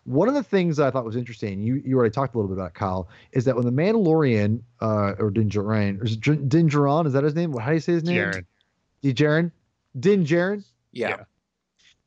One 0.05 0.27
of 0.27 0.33
the 0.33 0.43
things 0.43 0.77
that 0.77 0.87
I 0.87 0.91
thought 0.91 1.05
was 1.05 1.15
interesting, 1.15 1.61
you 1.61 1.81
you 1.85 1.97
already 1.97 2.11
talked 2.11 2.35
a 2.35 2.37
little 2.37 2.53
bit 2.53 2.59
about 2.59 2.73
Kyle, 2.73 3.07
is 3.31 3.45
that 3.45 3.55
when 3.55 3.65
the 3.65 3.71
Mandalorian 3.71 4.61
uh, 4.81 5.13
or 5.17 5.31
Din 5.31 5.49
Djarin, 5.49 6.01
or 6.01 6.05
is 6.05 6.17
Din 6.17 6.49
Djarin, 6.49 7.05
is 7.05 7.13
that 7.13 7.23
his 7.23 7.35
name? 7.35 7.53
How 7.53 7.69
do 7.69 7.75
you 7.75 7.79
say 7.79 7.93
his 7.93 8.03
name? 8.03 8.17
Jaren. 8.17 8.45
Din 9.01 9.15
Djarin, 9.15 9.51
Din 9.99 10.25
Djarin. 10.25 10.65
Yeah. 10.91 11.09
Yeah. 11.09 11.23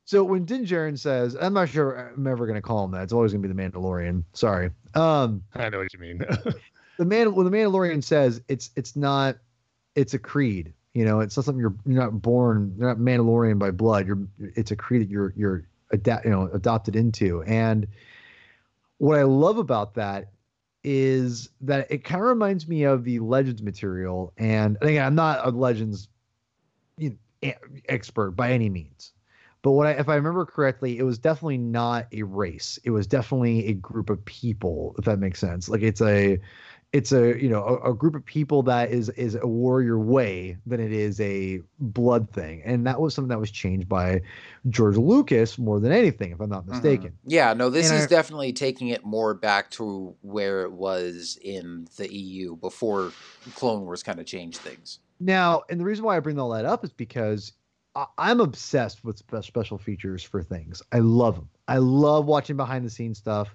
So 0.04 0.22
when 0.22 0.44
Din 0.44 0.64
Djarin 0.64 0.98
says, 0.98 1.36
I'm 1.40 1.52
not 1.52 1.68
sure 1.68 2.12
I'm 2.14 2.26
ever 2.28 2.46
going 2.46 2.54
to 2.54 2.62
call 2.62 2.84
him 2.84 2.92
that. 2.92 3.02
It's 3.02 3.12
always 3.12 3.32
going 3.32 3.42
to 3.42 3.48
be 3.48 3.52
the 3.52 3.60
Mandalorian. 3.60 4.22
Sorry. 4.34 4.70
Um, 4.94 5.42
I 5.54 5.68
know 5.68 5.78
what 5.78 5.92
you 5.92 5.98
mean. 5.98 6.18
the 6.98 7.04
man 7.04 7.34
when 7.34 7.44
the 7.44 7.50
Mandalorian 7.50 8.04
says 8.04 8.40
it's 8.48 8.70
it's 8.76 8.94
not 8.94 9.36
it's 9.96 10.14
a 10.14 10.18
creed. 10.18 10.72
You 10.96 11.04
know, 11.04 11.20
it's 11.20 11.36
not 11.36 11.44
something 11.44 11.60
you're 11.60 11.74
you're 11.84 12.02
not 12.02 12.22
born. 12.22 12.74
You're 12.78 12.88
not 12.88 12.96
Mandalorian 12.96 13.58
by 13.58 13.70
blood. 13.70 14.06
You're 14.06 14.26
it's 14.38 14.70
a 14.70 14.76
creed 14.76 15.02
that 15.02 15.10
you're 15.10 15.34
you're 15.36 15.66
adapt 15.90 16.24
you 16.24 16.30
know 16.30 16.48
adopted 16.54 16.96
into. 16.96 17.42
And 17.42 17.86
what 18.96 19.18
I 19.18 19.24
love 19.24 19.58
about 19.58 19.92
that 19.96 20.30
is 20.82 21.50
that 21.60 21.86
it 21.90 22.02
kind 22.02 22.22
of 22.22 22.28
reminds 22.28 22.66
me 22.66 22.84
of 22.84 23.04
the 23.04 23.18
Legends 23.18 23.60
material. 23.60 24.32
And 24.38 24.78
again, 24.80 25.04
I'm 25.04 25.14
not 25.14 25.46
a 25.46 25.50
Legends 25.50 26.08
you 26.96 27.18
know, 27.42 27.52
expert 27.90 28.30
by 28.30 28.52
any 28.52 28.70
means. 28.70 29.12
But 29.60 29.72
what 29.72 29.86
I, 29.86 29.90
if 29.90 30.08
I 30.08 30.14
remember 30.14 30.46
correctly, 30.46 30.96
it 30.96 31.02
was 31.02 31.18
definitely 31.18 31.58
not 31.58 32.06
a 32.12 32.22
race. 32.22 32.78
It 32.84 32.90
was 32.90 33.06
definitely 33.06 33.66
a 33.66 33.74
group 33.74 34.08
of 34.08 34.24
people, 34.24 34.94
if 34.96 35.04
that 35.04 35.18
makes 35.18 35.40
sense. 35.40 35.68
Like 35.68 35.82
it's 35.82 36.00
a, 36.00 36.38
it's 36.96 37.12
a 37.12 37.38
you 37.40 37.50
know 37.50 37.62
a, 37.62 37.90
a 37.90 37.94
group 37.94 38.14
of 38.14 38.24
people 38.24 38.62
that 38.62 38.90
is 38.90 39.10
is 39.10 39.34
a 39.34 39.46
warrior 39.46 39.98
way 39.98 40.56
than 40.64 40.80
it 40.80 40.92
is 40.92 41.20
a 41.20 41.60
blood 41.78 42.30
thing, 42.30 42.62
and 42.64 42.86
that 42.86 42.98
was 42.98 43.14
something 43.14 43.28
that 43.28 43.38
was 43.38 43.50
changed 43.50 43.86
by 43.86 44.22
George 44.70 44.96
Lucas 44.96 45.58
more 45.58 45.78
than 45.78 45.92
anything, 45.92 46.32
if 46.32 46.40
I'm 46.40 46.48
not 46.48 46.62
mm-hmm. 46.62 46.72
mistaken. 46.72 47.12
Yeah, 47.26 47.52
no, 47.52 47.68
this 47.68 47.90
And 47.90 47.98
is 47.98 48.06
I- 48.06 48.08
definitely 48.08 48.54
taking 48.54 48.88
it 48.88 49.04
more 49.04 49.34
back 49.34 49.70
to 49.72 50.14
where 50.22 50.62
it 50.62 50.72
was 50.72 51.38
in 51.42 51.86
the 51.98 52.12
EU 52.12 52.56
before 52.56 53.12
Clone 53.54 53.82
Wars 53.82 54.02
kind 54.02 54.18
of 54.18 54.24
changed 54.24 54.58
things. 54.58 55.00
Now, 55.20 55.62
and 55.68 55.78
the 55.78 55.84
reason 55.84 56.04
why 56.04 56.16
I 56.16 56.20
bring 56.20 56.38
all 56.38 56.50
that 56.50 56.64
up 56.64 56.82
is 56.82 56.92
because 56.92 57.52
I, 57.94 58.06
I'm 58.16 58.40
obsessed 58.40 59.04
with 59.04 59.22
special 59.42 59.76
features 59.76 60.22
for 60.22 60.42
things. 60.42 60.82
I 60.92 61.00
love 61.00 61.34
them. 61.34 61.50
I 61.68 61.76
love 61.76 62.24
watching 62.24 62.56
behind 62.56 62.86
the 62.86 62.90
scenes 62.90 63.18
stuff. 63.18 63.54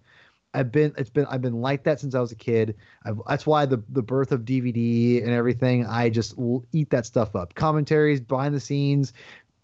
I've 0.54 0.72
been 0.72 0.94
it's 0.98 1.10
been 1.10 1.26
I've 1.28 1.42
been 1.42 1.62
like 1.62 1.84
that 1.84 2.00
since 2.00 2.14
I 2.14 2.20
was 2.20 2.32
a 2.32 2.36
kid. 2.36 2.76
I've, 3.06 3.20
that's 3.28 3.46
why 3.46 3.66
the 3.66 3.82
the 3.90 4.02
birth 4.02 4.32
of 4.32 4.42
DVD 4.42 5.24
and 5.24 5.32
everything. 5.32 5.86
I 5.86 6.10
just 6.10 6.36
eat 6.74 6.90
that 6.90 7.06
stuff 7.06 7.36
up. 7.36 7.54
Commentaries, 7.56 8.20
behind 8.20 8.54
the 8.54 8.60
scenes, 8.60 9.14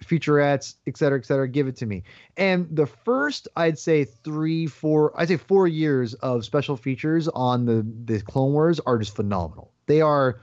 featurettes, 0.04 0.76
et 0.86 0.98
cetera, 0.98 1.20
et 1.20 1.26
cetera. 1.26 1.48
Give 1.48 1.68
it 1.68 1.76
to 1.78 1.86
me. 1.86 2.04
And 2.38 2.68
the 2.72 2.86
first, 2.86 3.48
I'd 3.56 3.80
say 3.80 4.06
three, 4.06 4.68
four, 4.68 5.14
I'd 5.20 5.28
say 5.28 5.38
four 5.38 5.68
years 5.68 6.14
of 6.16 6.46
special 6.46 6.78
features 6.78 7.28
on 7.28 7.66
the 7.66 7.86
the 8.06 8.22
Clone 8.22 8.54
Wars 8.54 8.80
are 8.82 8.98
just 8.98 9.16
phenomenal. 9.16 9.72
They 9.88 10.02
are 10.02 10.40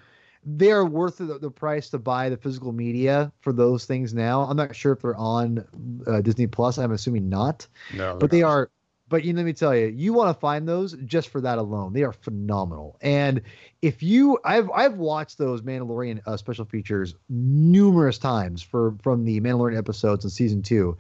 they 0.47 0.73
are 0.73 0.85
worth 0.85 1.19
the, 1.19 1.39
the 1.39 1.51
price 1.51 1.89
to 1.91 1.99
buy 1.99 2.29
the 2.29 2.37
physical 2.37 2.73
media 2.73 3.33
for 3.41 3.53
those 3.53 3.87
things 3.87 4.13
now. 4.13 4.43
I'm 4.43 4.57
not 4.57 4.77
sure 4.77 4.93
if 4.93 5.01
they're 5.01 5.17
on 5.17 5.65
uh, 6.07 6.21
Disney 6.21 6.47
Plus. 6.47 6.77
I'm 6.77 6.93
assuming 6.93 7.29
not, 7.29 7.67
no, 7.95 8.17
but 8.19 8.31
they 8.31 8.43
are. 8.43 8.71
But 9.09 9.25
you 9.25 9.35
let 9.35 9.45
me 9.45 9.53
tell 9.53 9.77
you, 9.77 9.87
you 9.87 10.13
want 10.13 10.35
to 10.35 10.41
find 10.41 10.67
those 10.67 10.95
just 11.05 11.29
for 11.29 11.41
that 11.43 11.59
alone. 11.59 11.93
They 11.93 12.03
are 12.05 12.13
phenomenal. 12.13 12.97
And 13.03 13.43
if 13.83 14.03
you, 14.03 14.39
I've 14.45 14.71
I've 14.71 14.95
watched 14.95 15.37
those 15.37 15.61
Mandalorian 15.63 16.21
uh, 16.27 16.37
special 16.37 16.65
features 16.65 17.15
numerous 17.29 18.17
times 18.19 18.63
for 18.63 18.95
from 19.03 19.25
the 19.25 19.41
Mandalorian 19.41 19.77
episodes 19.77 20.25
in 20.25 20.31
season 20.31 20.63
two, 20.63 20.97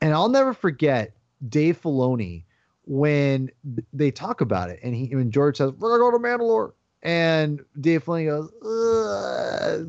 and 0.00 0.14
I'll 0.14 0.28
never 0.28 0.54
forget 0.54 1.12
Dave 1.48 1.80
Filoni 1.82 2.44
when 2.84 3.50
they 3.92 4.10
talk 4.10 4.40
about 4.40 4.70
it, 4.70 4.80
and 4.82 4.94
he 4.94 5.14
when 5.14 5.30
George 5.30 5.56
says 5.56 5.72
we're 5.72 5.98
gonna 5.98 6.10
go 6.10 6.16
to 6.16 6.22
Mandalore, 6.22 6.72
and 7.02 7.64
Dave 7.80 8.04
Filoni 8.04 8.26
goes, 8.26 8.50
"Uh, 8.62 9.82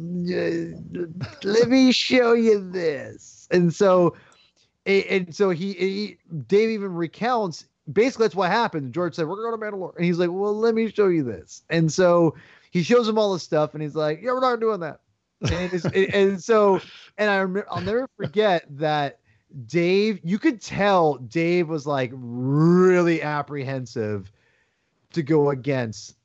"Let 1.44 1.70
me 1.70 1.92
show 1.92 2.34
you 2.34 2.72
this," 2.72 3.48
and 3.52 3.74
so, 3.74 4.16
and 4.86 5.36
so 5.36 5.50
he, 5.50 5.74
he 5.74 6.18
Dave 6.48 6.70
even 6.70 6.94
recounts 6.94 7.66
basically 7.92 8.26
that's 8.26 8.36
what 8.36 8.52
happened. 8.52 8.94
George 8.94 9.16
said, 9.16 9.28
"We're 9.28 9.36
going 9.36 9.60
to 9.60 9.66
Mandalore," 9.66 9.96
and 9.96 10.06
he's 10.06 10.20
like, 10.20 10.30
"Well, 10.32 10.58
let 10.58 10.76
me 10.76 10.90
show 10.92 11.08
you 11.08 11.24
this," 11.24 11.64
and 11.70 11.92
so 11.92 12.36
he 12.72 12.84
shows 12.84 13.08
him 13.08 13.18
all 13.18 13.34
this 13.34 13.44
stuff, 13.44 13.74
and 13.74 13.84
he's 13.84 13.96
like, 13.96 14.22
"Yeah, 14.22 14.32
we're 14.32 14.42
not 14.42 14.60
doing 14.60 14.80
that," 14.82 15.00
and 15.42 15.74
it's, 15.74 15.86
and, 15.86 16.42
so, 16.42 16.80
and 17.18 17.30
I 17.30 17.62
I'll 17.70 17.82
never 17.82 18.08
forget 18.18 18.66
that. 18.78 19.20
Dave, 19.68 20.22
you 20.24 20.40
could 20.40 20.62
tell 20.62 21.16
Dave 21.16 21.68
was 21.68 21.86
like 21.86 22.12
really 22.14 23.22
apprehensive 23.22 24.32
to 25.12 25.22
go 25.22 25.50
against 25.50 26.16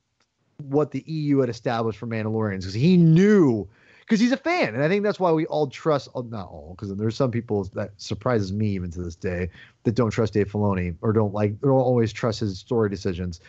what 0.58 0.92
the 0.92 1.02
EU 1.06 1.38
had 1.38 1.50
established 1.50 1.98
for 1.98 2.06
Mandalorians 2.06 2.60
because 2.60 2.74
he 2.74 2.96
knew 2.96 3.68
because 4.06 4.20
he's 4.20 4.32
a 4.32 4.36
fan, 4.36 4.74
and 4.74 4.84
I 4.84 4.88
think 4.88 5.02
that's 5.02 5.18
why 5.18 5.32
we 5.32 5.46
all 5.46 5.66
trust. 5.66 6.08
oh, 6.14 6.22
Not 6.22 6.48
all, 6.48 6.76
because 6.76 6.94
there's 6.96 7.16
some 7.16 7.32
people 7.32 7.64
that 7.74 7.90
surprises 7.96 8.52
me 8.52 8.68
even 8.68 8.90
to 8.92 9.02
this 9.02 9.16
day 9.16 9.50
that 9.82 9.96
don't 9.96 10.10
trust 10.10 10.34
Dave 10.34 10.50
Filoni 10.50 10.94
or 11.02 11.12
don't 11.12 11.34
like 11.34 11.54
or 11.62 11.70
don't 11.70 11.80
always 11.80 12.12
trust 12.12 12.40
his 12.40 12.58
story 12.58 12.88
decisions. 12.88 13.40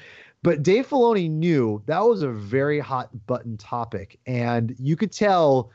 But 0.41 0.63
Dave 0.63 0.87
Filoni 0.87 1.29
knew 1.29 1.83
that 1.85 1.99
was 1.99 2.23
a 2.23 2.29
very 2.29 2.79
hot 2.79 3.09
button 3.27 3.57
topic, 3.57 4.19
and 4.25 4.75
you 4.79 4.95
could 4.95 5.11
tell 5.11 5.71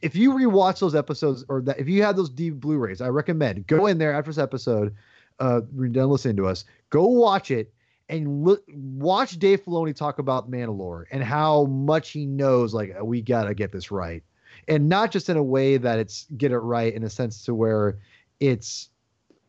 if 0.00 0.14
you 0.14 0.32
rewatch 0.32 0.78
those 0.78 0.94
episodes 0.94 1.44
or 1.48 1.60
that 1.62 1.80
if 1.80 1.88
you 1.88 2.04
have 2.04 2.14
those 2.14 2.30
deep 2.30 2.54
Blu-rays, 2.54 3.00
I 3.00 3.08
recommend 3.08 3.66
go 3.66 3.86
in 3.86 3.98
there 3.98 4.12
after 4.12 4.30
this 4.30 4.38
episode. 4.38 4.94
Uh, 5.40 5.62
you're 5.74 5.88
done 5.88 6.08
listening 6.10 6.36
to 6.36 6.46
us. 6.46 6.64
Go 6.90 7.06
watch 7.06 7.50
it 7.50 7.73
and 8.08 8.44
look, 8.44 8.62
watch 8.68 9.38
Dave 9.38 9.64
Filoni 9.64 9.94
talk 9.94 10.18
about 10.18 10.50
Mandalore 10.50 11.04
and 11.10 11.22
how 11.22 11.64
much 11.64 12.10
he 12.10 12.26
knows. 12.26 12.74
Like 12.74 12.94
we 13.02 13.22
gotta 13.22 13.54
get 13.54 13.72
this 13.72 13.90
right, 13.90 14.22
and 14.68 14.88
not 14.88 15.10
just 15.10 15.28
in 15.28 15.36
a 15.36 15.42
way 15.42 15.76
that 15.76 15.98
it's 15.98 16.26
get 16.36 16.52
it 16.52 16.58
right 16.58 16.92
in 16.92 17.02
a 17.02 17.10
sense 17.10 17.44
to 17.44 17.54
where 17.54 17.98
it's 18.40 18.90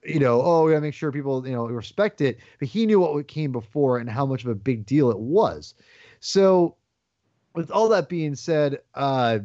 you 0.03 0.19
know 0.19 0.41
oh 0.41 0.63
we 0.63 0.71
gotta 0.71 0.81
make 0.81 0.93
sure 0.93 1.11
people 1.11 1.45
you 1.45 1.53
know 1.53 1.65
respect 1.67 2.21
it, 2.21 2.39
but 2.59 2.67
he 2.67 2.85
knew 2.85 2.99
what 2.99 3.27
came 3.27 3.51
before 3.51 3.97
and 3.97 4.09
how 4.09 4.25
much 4.25 4.43
of 4.43 4.49
a 4.49 4.55
big 4.55 4.85
deal 4.85 5.11
it 5.11 5.19
was. 5.19 5.73
So, 6.21 6.75
with 7.53 7.71
all 7.71 7.89
that 7.89 8.09
being 8.09 8.35
said, 8.35 8.79
uh, 8.93 9.39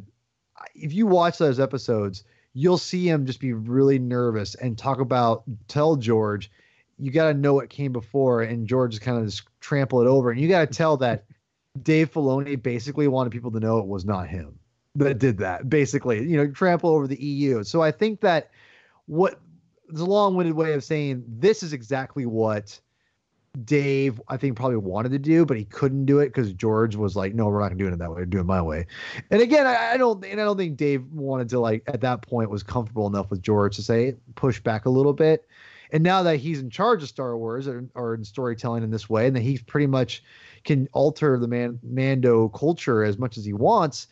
if 0.74 0.92
you 0.92 1.06
watch 1.06 1.38
those 1.38 1.58
episodes, 1.58 2.24
you'll 2.54 2.78
see 2.78 3.08
him 3.08 3.26
just 3.26 3.40
be 3.40 3.52
really 3.52 3.98
nervous 3.98 4.54
and 4.54 4.78
talk 4.78 5.00
about 5.00 5.42
tell 5.68 5.96
George 5.96 6.50
you 7.00 7.10
got 7.10 7.32
to 7.32 7.34
know 7.34 7.54
what 7.54 7.70
came 7.70 7.92
before, 7.92 8.42
and 8.42 8.66
George 8.66 9.00
kind 9.00 9.18
of 9.18 9.24
just 9.24 9.42
trample 9.60 10.00
it 10.00 10.06
over. 10.06 10.30
And 10.30 10.40
you 10.40 10.48
got 10.48 10.60
to 10.60 10.74
tell 10.74 10.96
that 10.98 11.24
Dave 11.82 12.12
Filoni 12.12 12.60
basically 12.60 13.08
wanted 13.08 13.30
people 13.30 13.50
to 13.52 13.60
know 13.60 13.78
it 13.78 13.86
was 13.86 14.04
not 14.04 14.28
him 14.28 14.58
that 14.96 15.18
did 15.18 15.38
that. 15.38 15.68
Basically, 15.68 16.22
you 16.22 16.36
know, 16.36 16.50
trample 16.50 16.90
over 16.90 17.06
the 17.06 17.22
EU. 17.22 17.62
So 17.64 17.82
I 17.82 17.90
think 17.90 18.20
that 18.20 18.50
what 19.06 19.40
it's 19.88 20.00
a 20.00 20.04
long-winded 20.04 20.54
way 20.54 20.72
of 20.72 20.84
saying 20.84 21.24
this 21.26 21.62
is 21.62 21.72
exactly 21.72 22.26
what 22.26 22.80
Dave, 23.64 24.20
I 24.28 24.36
think, 24.36 24.56
probably 24.56 24.76
wanted 24.76 25.10
to 25.10 25.18
do, 25.18 25.44
but 25.44 25.56
he 25.56 25.64
couldn't 25.64 26.06
do 26.06 26.20
it 26.20 26.26
because 26.26 26.52
George 26.52 26.94
was 26.94 27.16
like, 27.16 27.34
"No, 27.34 27.48
we're 27.48 27.60
not 27.60 27.70
gonna 27.70 27.78
do 27.78 27.88
it 27.88 27.98
that 27.98 28.10
way. 28.10 28.20
We're 28.20 28.26
doing 28.26 28.42
it 28.42 28.46
my 28.46 28.62
way." 28.62 28.86
And 29.30 29.42
again, 29.42 29.66
I, 29.66 29.94
I 29.94 29.96
don't, 29.96 30.24
and 30.24 30.40
I 30.40 30.44
don't 30.44 30.56
think 30.56 30.76
Dave 30.76 31.04
wanted 31.12 31.48
to 31.50 31.58
like 31.58 31.82
at 31.88 32.00
that 32.02 32.22
point 32.22 32.48
was 32.50 32.62
comfortable 32.62 33.08
enough 33.08 33.30
with 33.30 33.42
George 33.42 33.74
to 33.76 33.82
say 33.82 34.14
push 34.36 34.60
back 34.60 34.86
a 34.86 34.90
little 34.90 35.12
bit. 35.12 35.48
And 35.92 36.02
now 36.02 36.22
that 36.22 36.36
he's 36.36 36.60
in 36.60 36.70
charge 36.70 37.02
of 37.02 37.08
Star 37.08 37.36
Wars 37.36 37.66
or, 37.68 37.84
or 37.94 38.14
in 38.14 38.24
storytelling 38.24 38.82
in 38.82 38.90
this 38.90 39.08
way, 39.10 39.26
and 39.26 39.36
that 39.36 39.42
he 39.42 39.58
pretty 39.58 39.86
much 39.86 40.22
can 40.64 40.88
alter 40.92 41.38
the 41.38 41.48
man 41.48 41.78
Mando 41.82 42.48
culture 42.48 43.02
as 43.04 43.18
much 43.18 43.36
as 43.38 43.44
he 43.44 43.52
wants, 43.52 44.06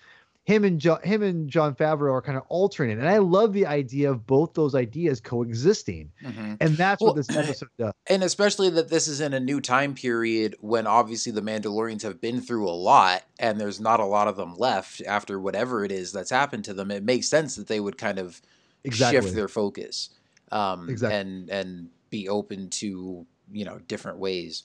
him 0.45 0.65
and 0.65 0.81
jo- 0.81 0.99
him 1.05 1.23
and 1.23 1.51
Jon 1.51 1.75
Favreau 1.75 2.11
are 2.11 2.23
kind 2.23 2.39
of 2.39 2.45
altering 2.49 2.91
it, 2.91 2.97
and 2.99 3.07
I 3.07 3.19
love 3.19 3.53
the 3.53 3.67
idea 3.67 4.11
of 4.11 4.27
both 4.27 4.55
those 4.55 4.75
ideas 4.75 5.21
coexisting, 5.21 6.11
Mhm. 6.25 6.57
and 6.59 6.75
that's 6.75 7.03
Well, 7.03 7.13
what 7.13 7.17
this 7.17 7.37
episode 7.37 7.69
does. 7.79 7.93
and 8.07 8.23
especially 8.25 8.71
that 8.71 8.89
this 8.89 9.09
is 9.09 9.21
in 9.21 9.35
a 9.35 9.41
new 9.41 9.61
time 9.61 9.95
period 9.95 10.57
when 10.61 10.87
obviously 10.87 11.33
the 11.33 11.43
Mandalorians 11.43 12.01
have 12.01 12.19
been 12.23 12.41
through 12.41 12.67
a 12.67 12.73
lot 12.73 13.25
and 13.39 13.61
there's 13.61 13.79
not 13.79 14.01
a 14.01 14.07
lot 14.07 14.27
of 14.27 14.37
them 14.37 14.55
left 14.57 15.03
after 15.07 15.39
whatever 15.39 15.85
it 15.85 15.93
is 15.93 16.13
that's 16.13 16.31
happened 16.31 16.65
to 16.65 16.73
them. 16.73 16.91
It 16.91 17.03
makes 17.05 17.29
sense 17.29 17.55
that 17.57 17.67
they 17.67 17.79
would 17.81 17.99
kind 17.99 18.19
of 18.19 18.41
Exactly. 18.85 19.21
shift 19.21 19.35
their 19.35 19.49
focus, 19.49 20.09
um, 20.53 20.89
Exactly. 20.89 21.19
and 21.19 21.51
and 21.51 21.89
be 22.11 22.29
open 22.29 22.71
to 22.71 23.27
you 23.53 23.65
know 23.65 23.79
different 23.87 24.19
ways. 24.19 24.65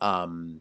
Um, 0.00 0.60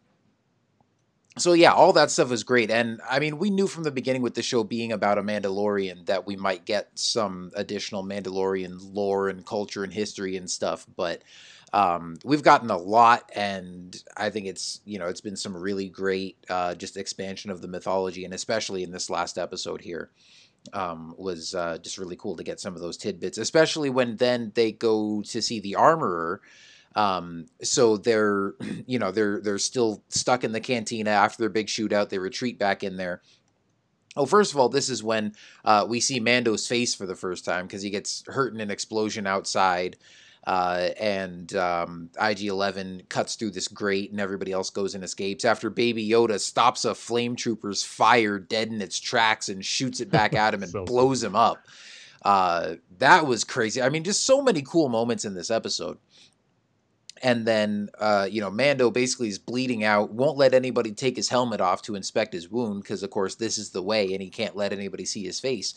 so 1.37 1.53
yeah, 1.53 1.71
all 1.71 1.93
that 1.93 2.09
stuff 2.09 2.31
was 2.31 2.43
great, 2.43 2.71
and 2.71 2.99
I 3.07 3.19
mean, 3.19 3.37
we 3.37 3.51
knew 3.51 3.67
from 3.67 3.83
the 3.83 3.91
beginning 3.91 4.23
with 4.23 4.33
the 4.33 4.41
show 4.41 4.63
being 4.63 4.91
about 4.91 5.19
a 5.19 5.23
Mandalorian 5.23 6.07
that 6.07 6.25
we 6.25 6.35
might 6.35 6.65
get 6.65 6.89
some 6.95 7.51
additional 7.55 8.03
Mandalorian 8.03 8.77
lore 8.93 9.29
and 9.29 9.45
culture 9.45 9.83
and 9.83 9.93
history 9.93 10.35
and 10.35 10.49
stuff, 10.49 10.87
but 10.95 11.21
um, 11.73 12.17
we've 12.23 12.41
gotten 12.41 12.71
a 12.71 12.77
lot, 12.77 13.29
and 13.35 13.95
I 14.15 14.31
think 14.31 14.47
it's 14.47 14.81
you 14.85 14.97
know 14.97 15.07
it's 15.07 15.21
been 15.21 15.35
some 15.35 15.55
really 15.55 15.89
great 15.89 16.37
uh, 16.49 16.73
just 16.73 16.97
expansion 16.97 17.51
of 17.51 17.61
the 17.61 17.67
mythology, 17.67 18.25
and 18.25 18.33
especially 18.33 18.83
in 18.83 18.91
this 18.91 19.09
last 19.09 19.37
episode 19.37 19.81
here 19.81 20.09
um, 20.73 21.15
was 21.17 21.55
uh, 21.55 21.77
just 21.79 21.97
really 21.97 22.15
cool 22.15 22.35
to 22.37 22.43
get 22.43 22.59
some 22.59 22.75
of 22.75 22.81
those 22.81 22.97
tidbits, 22.97 23.37
especially 23.37 23.89
when 23.89 24.17
then 24.17 24.51
they 24.55 24.71
go 24.71 25.21
to 25.23 25.41
see 25.41 25.59
the 25.59 25.75
armorer. 25.75 26.41
Um, 26.95 27.45
so 27.61 27.97
they're, 27.97 28.55
you 28.85 28.99
know, 28.99 29.11
they're 29.11 29.39
they're 29.39 29.59
still 29.59 30.03
stuck 30.09 30.43
in 30.43 30.51
the 30.51 30.59
cantina 30.59 31.11
after 31.11 31.43
their 31.43 31.49
big 31.49 31.67
shootout. 31.67 32.09
They 32.09 32.19
retreat 32.19 32.57
back 32.57 32.83
in 32.83 32.97
there. 32.97 33.21
Oh, 34.15 34.25
first 34.25 34.51
of 34.51 34.59
all, 34.59 34.67
this 34.67 34.89
is 34.89 35.03
when 35.03 35.33
uh, 35.63 35.85
we 35.87 35.99
see 35.99 36.19
Mando's 36.19 36.67
face 36.67 36.95
for 36.95 37.05
the 37.05 37.15
first 37.15 37.45
time 37.45 37.67
because 37.67 37.83
he 37.83 37.91
gets 37.91 38.23
hurt 38.27 38.53
in 38.53 38.59
an 38.59 38.71
explosion 38.71 39.27
outside. 39.27 39.97
Uh, 40.47 40.91
and 40.97 41.53
um, 41.57 42.09
IG-11 42.15 43.09
cuts 43.09 43.35
through 43.35 43.51
this 43.51 43.67
grate, 43.67 44.11
and 44.11 44.19
everybody 44.21 44.53
else 44.53 44.69
goes 44.69 44.95
and 44.95 45.03
escapes. 45.03 45.43
After 45.43 45.69
Baby 45.69 46.07
Yoda 46.07 46.39
stops 46.39 46.85
a 46.85 46.95
flame 46.95 47.35
trooper's 47.35 47.83
fire 47.83 48.39
dead 48.39 48.69
in 48.69 48.81
its 48.81 48.97
tracks 48.97 49.49
and 49.49 49.63
shoots 49.63 49.99
it 49.99 50.09
back 50.09 50.33
at 50.33 50.53
him 50.53 50.63
and 50.63 50.71
So 50.77 50.85
blows 50.85 51.21
him 51.21 51.35
up. 51.35 51.67
Uh, 52.21 52.75
that 52.99 53.27
was 53.27 53.43
crazy. 53.43 53.81
I 53.81 53.89
mean, 53.89 54.05
just 54.05 54.23
so 54.23 54.41
many 54.41 54.61
cool 54.61 54.87
moments 54.87 55.25
in 55.25 55.33
this 55.33 55.51
episode. 55.51 55.97
And 57.21 57.45
then, 57.45 57.89
uh, 57.99 58.29
you 58.31 58.39
know, 58.39 58.49
Mando 58.49 58.89
basically 58.89 59.27
is 59.27 59.39
bleeding 59.39 59.83
out, 59.83 60.13
won't 60.13 60.37
let 60.37 60.53
anybody 60.53 60.93
take 60.93 61.17
his 61.17 61.27
helmet 61.27 61.59
off 61.59 61.81
to 61.83 61.95
inspect 61.95 62.31
his 62.31 62.49
wound, 62.49 62.83
because, 62.83 63.03
of 63.03 63.09
course, 63.09 63.35
this 63.35 63.57
is 63.57 63.71
the 63.71 63.83
way, 63.83 64.13
and 64.13 64.21
he 64.21 64.29
can't 64.29 64.55
let 64.55 64.71
anybody 64.71 65.03
see 65.03 65.25
his 65.25 65.41
face. 65.41 65.73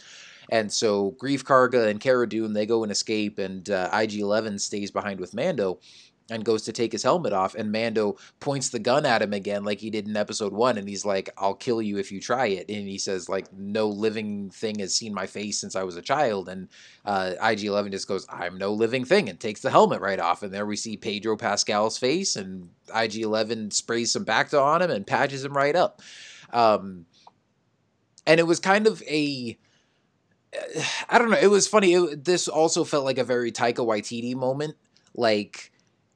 And 0.51 0.71
so 0.71 1.13
Greef 1.13 1.45
Karga 1.45 1.89
and 1.89 2.01
Cara 2.01 2.29
Dune, 2.29 2.53
they 2.53 2.67
go 2.67 2.83
and 2.83 2.93
escape, 2.93 3.39
and 3.39 3.69
uh, 3.71 3.89
IG-11 3.93 4.61
stays 4.61 4.91
behind 4.91 5.21
with 5.21 5.33
Mando 5.33 5.79
and 6.31 6.45
goes 6.45 6.63
to 6.63 6.73
take 6.73 6.93
his 6.93 7.03
helmet 7.03 7.33
off, 7.33 7.57
and 7.57 7.73
Mando 7.73 8.17
points 8.39 8.69
the 8.71 8.79
gun 8.79 9.05
at 9.05 9.21
him 9.21 9.33
again 9.33 9.65
like 9.65 9.81
he 9.81 9.91
did 9.91 10.07
in 10.07 10.17
episode 10.17 10.53
one, 10.53 10.79
and 10.79 10.89
he's 10.89 11.05
like, 11.05 11.29
I'll 11.37 11.55
kill 11.55 11.83
you 11.83 11.99
if 11.99 12.13
you 12.13 12.21
try 12.21 12.47
it. 12.47 12.69
And 12.69 12.89
he 12.89 12.99
says, 12.99 13.29
like, 13.29 13.53
no 13.53 13.89
living 13.89 14.51
thing 14.51 14.79
has 14.79 14.95
seen 14.95 15.13
my 15.13 15.27
face 15.27 15.61
since 15.61 15.75
I 15.75 15.83
was 15.83 15.97
a 15.97 16.03
child. 16.03 16.49
And 16.49 16.69
uh, 17.05 17.33
IG-11 17.43 17.91
just 17.91 18.07
goes, 18.07 18.27
I'm 18.31 18.59
no 18.59 18.73
living 18.73 19.05
thing, 19.05 19.29
and 19.29 19.39
takes 19.41 19.61
the 19.61 19.71
helmet 19.71 20.01
right 20.01 20.21
off. 20.21 20.43
And 20.43 20.55
there 20.55 20.67
we 20.67 20.77
see 20.77 20.97
Pedro 20.97 21.37
Pascal's 21.37 21.99
face, 21.99 22.37
and 22.37 22.71
IG-11 22.95 23.73
sprays 23.73 24.13
some 24.13 24.25
Bacta 24.25 24.63
on 24.63 24.83
him 24.83 24.91
and 24.91 25.07
patches 25.07 25.45
him 25.45 25.57
right 25.57 25.75
up. 25.75 26.01
Um, 26.53 27.07
and 28.27 28.39
it 28.39 28.45
was 28.45 28.61
kind 28.61 28.87
of 28.87 29.03
a 29.03 29.59
I 31.09 31.19
don't 31.19 31.31
know. 31.31 31.39
It 31.39 31.51
was 31.51 31.69
funny. 31.69 31.95
It, 31.95 32.25
this 32.25 32.49
also 32.49 32.85
felt 32.85 33.05
like 33.05 33.19
a 33.19 33.25
very 33.25 33.53
Taika 33.53 33.87
Waititi 33.87 34.35
moment. 34.35 34.77
Like 35.15 35.71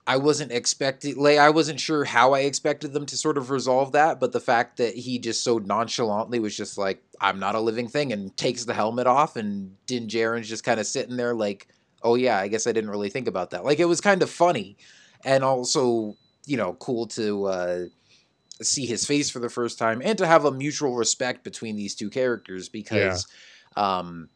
I 0.06 0.16
wasn't 0.18 0.52
expecting, 0.52 1.16
like 1.16 1.38
I 1.38 1.50
wasn't 1.50 1.80
sure 1.80 2.04
how 2.04 2.34
I 2.34 2.40
expected 2.40 2.92
them 2.92 3.06
to 3.06 3.16
sort 3.16 3.38
of 3.38 3.50
resolve 3.50 3.92
that, 3.92 4.20
but 4.20 4.32
the 4.32 4.40
fact 4.40 4.76
that 4.78 4.94
he 4.94 5.18
just 5.18 5.42
so 5.42 5.58
nonchalantly 5.58 6.40
was 6.40 6.56
just 6.56 6.76
like, 6.76 7.02
"I'm 7.20 7.38
not 7.38 7.54
a 7.54 7.60
living 7.60 7.88
thing," 7.88 8.12
and 8.12 8.36
takes 8.36 8.64
the 8.64 8.74
helmet 8.74 9.06
off, 9.06 9.36
and 9.36 9.76
Din 9.86 10.08
Djarin's 10.08 10.48
just 10.48 10.64
kind 10.64 10.80
of 10.80 10.86
sitting 10.86 11.16
there 11.16 11.34
like, 11.34 11.68
"Oh 12.02 12.16
yeah, 12.16 12.38
I 12.38 12.48
guess 12.48 12.66
I 12.66 12.72
didn't 12.72 12.90
really 12.90 13.10
think 13.10 13.28
about 13.28 13.50
that." 13.50 13.64
Like 13.64 13.78
it 13.78 13.86
was 13.86 14.00
kind 14.00 14.22
of 14.22 14.30
funny, 14.30 14.76
and 15.24 15.42
also 15.44 16.16
you 16.46 16.56
know 16.56 16.74
cool 16.74 17.06
to. 17.08 17.44
uh 17.46 17.84
see 18.62 18.86
his 18.86 19.04
face 19.04 19.30
for 19.30 19.40
the 19.40 19.48
first 19.48 19.78
time 19.80 20.00
and 20.04 20.16
to 20.16 20.24
have 20.24 20.44
a 20.44 20.52
mutual 20.52 20.94
respect 20.94 21.42
between 21.42 21.74
these 21.74 21.92
two 21.92 22.08
characters 22.08 22.68
because 22.68 23.26
um 23.76 24.28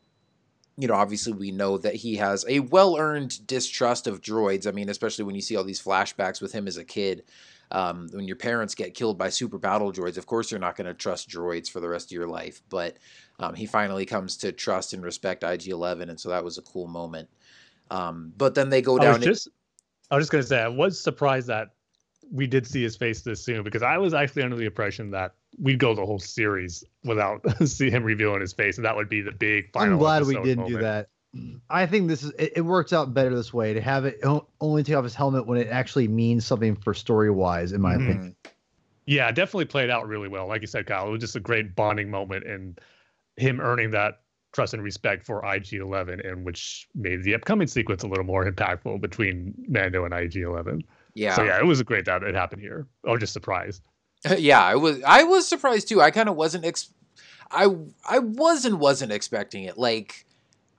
you 0.76 0.88
know 0.88 0.94
obviously 0.94 1.32
we 1.32 1.50
know 1.50 1.78
that 1.78 1.94
he 1.94 2.16
has 2.16 2.44
a 2.48 2.60
well-earned 2.60 3.46
distrust 3.46 4.06
of 4.06 4.20
droids. 4.20 4.66
I 4.66 4.70
mean 4.70 4.88
especially 4.88 5.24
when 5.24 5.34
you 5.34 5.40
see 5.40 5.56
all 5.56 5.64
these 5.64 5.82
flashbacks 5.82 6.40
with 6.40 6.52
him 6.52 6.66
as 6.66 6.76
a 6.76 6.84
kid 6.84 7.24
um, 7.70 8.08
when 8.12 8.26
your 8.26 8.36
parents 8.36 8.74
get 8.74 8.94
killed 8.94 9.18
by 9.18 9.28
super 9.28 9.58
battle 9.58 9.92
droids 9.92 10.16
of 10.16 10.26
course 10.26 10.50
you're 10.50 10.60
not 10.60 10.76
going 10.76 10.86
to 10.86 10.94
trust 10.94 11.28
droids 11.28 11.70
for 11.70 11.80
the 11.80 11.88
rest 11.88 12.08
of 12.08 12.12
your 12.12 12.26
life 12.26 12.62
but 12.70 12.96
um, 13.40 13.54
he 13.54 13.66
finally 13.66 14.04
comes 14.04 14.36
to 14.38 14.52
trust 14.52 14.92
and 14.92 15.02
respect 15.02 15.44
ig-11 15.44 16.08
and 16.08 16.18
so 16.18 16.28
that 16.28 16.42
was 16.44 16.58
a 16.58 16.62
cool 16.62 16.86
moment. 16.86 17.28
Um, 17.90 18.32
but 18.36 18.54
then 18.54 18.68
they 18.68 18.82
go 18.82 18.98
I 18.98 19.04
down 19.04 19.14
was 19.20 19.24
just, 19.24 19.48
I 20.10 20.16
was 20.16 20.24
just 20.24 20.32
gonna 20.32 20.42
say, 20.42 20.60
I 20.60 20.68
was 20.68 21.00
surprised 21.00 21.46
that 21.48 21.68
we 22.30 22.46
did 22.46 22.66
see 22.66 22.82
his 22.82 22.96
face 22.96 23.22
this 23.22 23.42
soon 23.42 23.62
because 23.62 23.82
I 23.82 23.98
was 23.98 24.14
actually 24.14 24.42
under 24.42 24.56
the 24.56 24.66
impression 24.66 25.10
that 25.12 25.34
we'd 25.60 25.78
go 25.78 25.94
the 25.94 26.04
whole 26.04 26.18
series 26.18 26.84
without 27.04 27.42
see 27.66 27.90
him 27.90 28.04
revealing 28.04 28.40
his 28.40 28.52
face, 28.52 28.76
and 28.76 28.84
that 28.84 28.96
would 28.96 29.08
be 29.08 29.20
the 29.20 29.32
big 29.32 29.72
final. 29.72 29.94
I'm 29.94 29.98
glad 29.98 30.24
we 30.24 30.34
didn't 30.42 30.66
do 30.66 30.78
that. 30.78 31.08
I 31.68 31.86
think 31.86 32.08
this 32.08 32.22
is 32.22 32.30
it, 32.38 32.54
it 32.56 32.60
works 32.62 32.92
out 32.92 33.12
better 33.12 33.34
this 33.34 33.52
way 33.52 33.74
to 33.74 33.80
have 33.80 34.06
it 34.06 34.20
only 34.60 34.82
take 34.82 34.96
off 34.96 35.04
his 35.04 35.14
helmet 35.14 35.46
when 35.46 35.58
it 35.58 35.68
actually 35.68 36.08
means 36.08 36.46
something 36.46 36.74
for 36.76 36.94
story 36.94 37.30
wise, 37.30 37.72
in 37.72 37.80
my 37.80 37.94
Mhm. 37.94 38.02
opinion. 38.02 38.36
Yeah, 39.06 39.30
definitely 39.30 39.66
played 39.66 39.90
out 39.90 40.06
really 40.06 40.28
well. 40.28 40.46
Like 40.48 40.60
you 40.60 40.66
said, 40.66 40.86
Kyle, 40.86 41.08
it 41.08 41.10
was 41.10 41.20
just 41.20 41.36
a 41.36 41.40
great 41.40 41.74
bonding 41.74 42.10
moment 42.10 42.46
and 42.46 42.78
him 43.36 43.60
earning 43.60 43.90
that 43.92 44.20
trust 44.52 44.74
and 44.74 44.82
respect 44.82 45.24
for 45.24 45.44
IG-11, 45.44 46.26
and 46.26 46.44
which 46.44 46.88
made 46.94 47.22
the 47.22 47.34
upcoming 47.34 47.68
sequence 47.68 48.02
a 48.02 48.06
little 48.06 48.24
more 48.24 48.50
impactful 48.50 49.00
between 49.00 49.54
Mando 49.68 50.04
and 50.04 50.12
IG-11. 50.12 50.82
Yeah 51.18 51.34
So 51.34 51.42
yeah, 51.42 51.58
it 51.58 51.66
was 51.66 51.80
a 51.80 51.84
great 51.84 52.04
that 52.06 52.22
it 52.22 52.34
happened 52.34 52.62
here. 52.62 52.86
I 53.06 53.10
was 53.10 53.20
just 53.20 53.32
surprised. 53.32 53.82
yeah, 54.38 54.62
I 54.62 54.76
was 54.76 55.02
I 55.06 55.24
was 55.24 55.46
surprised 55.46 55.88
too. 55.88 56.00
I 56.00 56.10
kind 56.10 56.28
of 56.28 56.36
wasn't 56.36 56.64
ex- 56.64 56.92
I 57.50 57.68
I 58.08 58.18
was 58.18 58.64
and 58.64 58.80
wasn't 58.80 59.12
expecting 59.12 59.64
it. 59.64 59.78
Like 59.78 60.26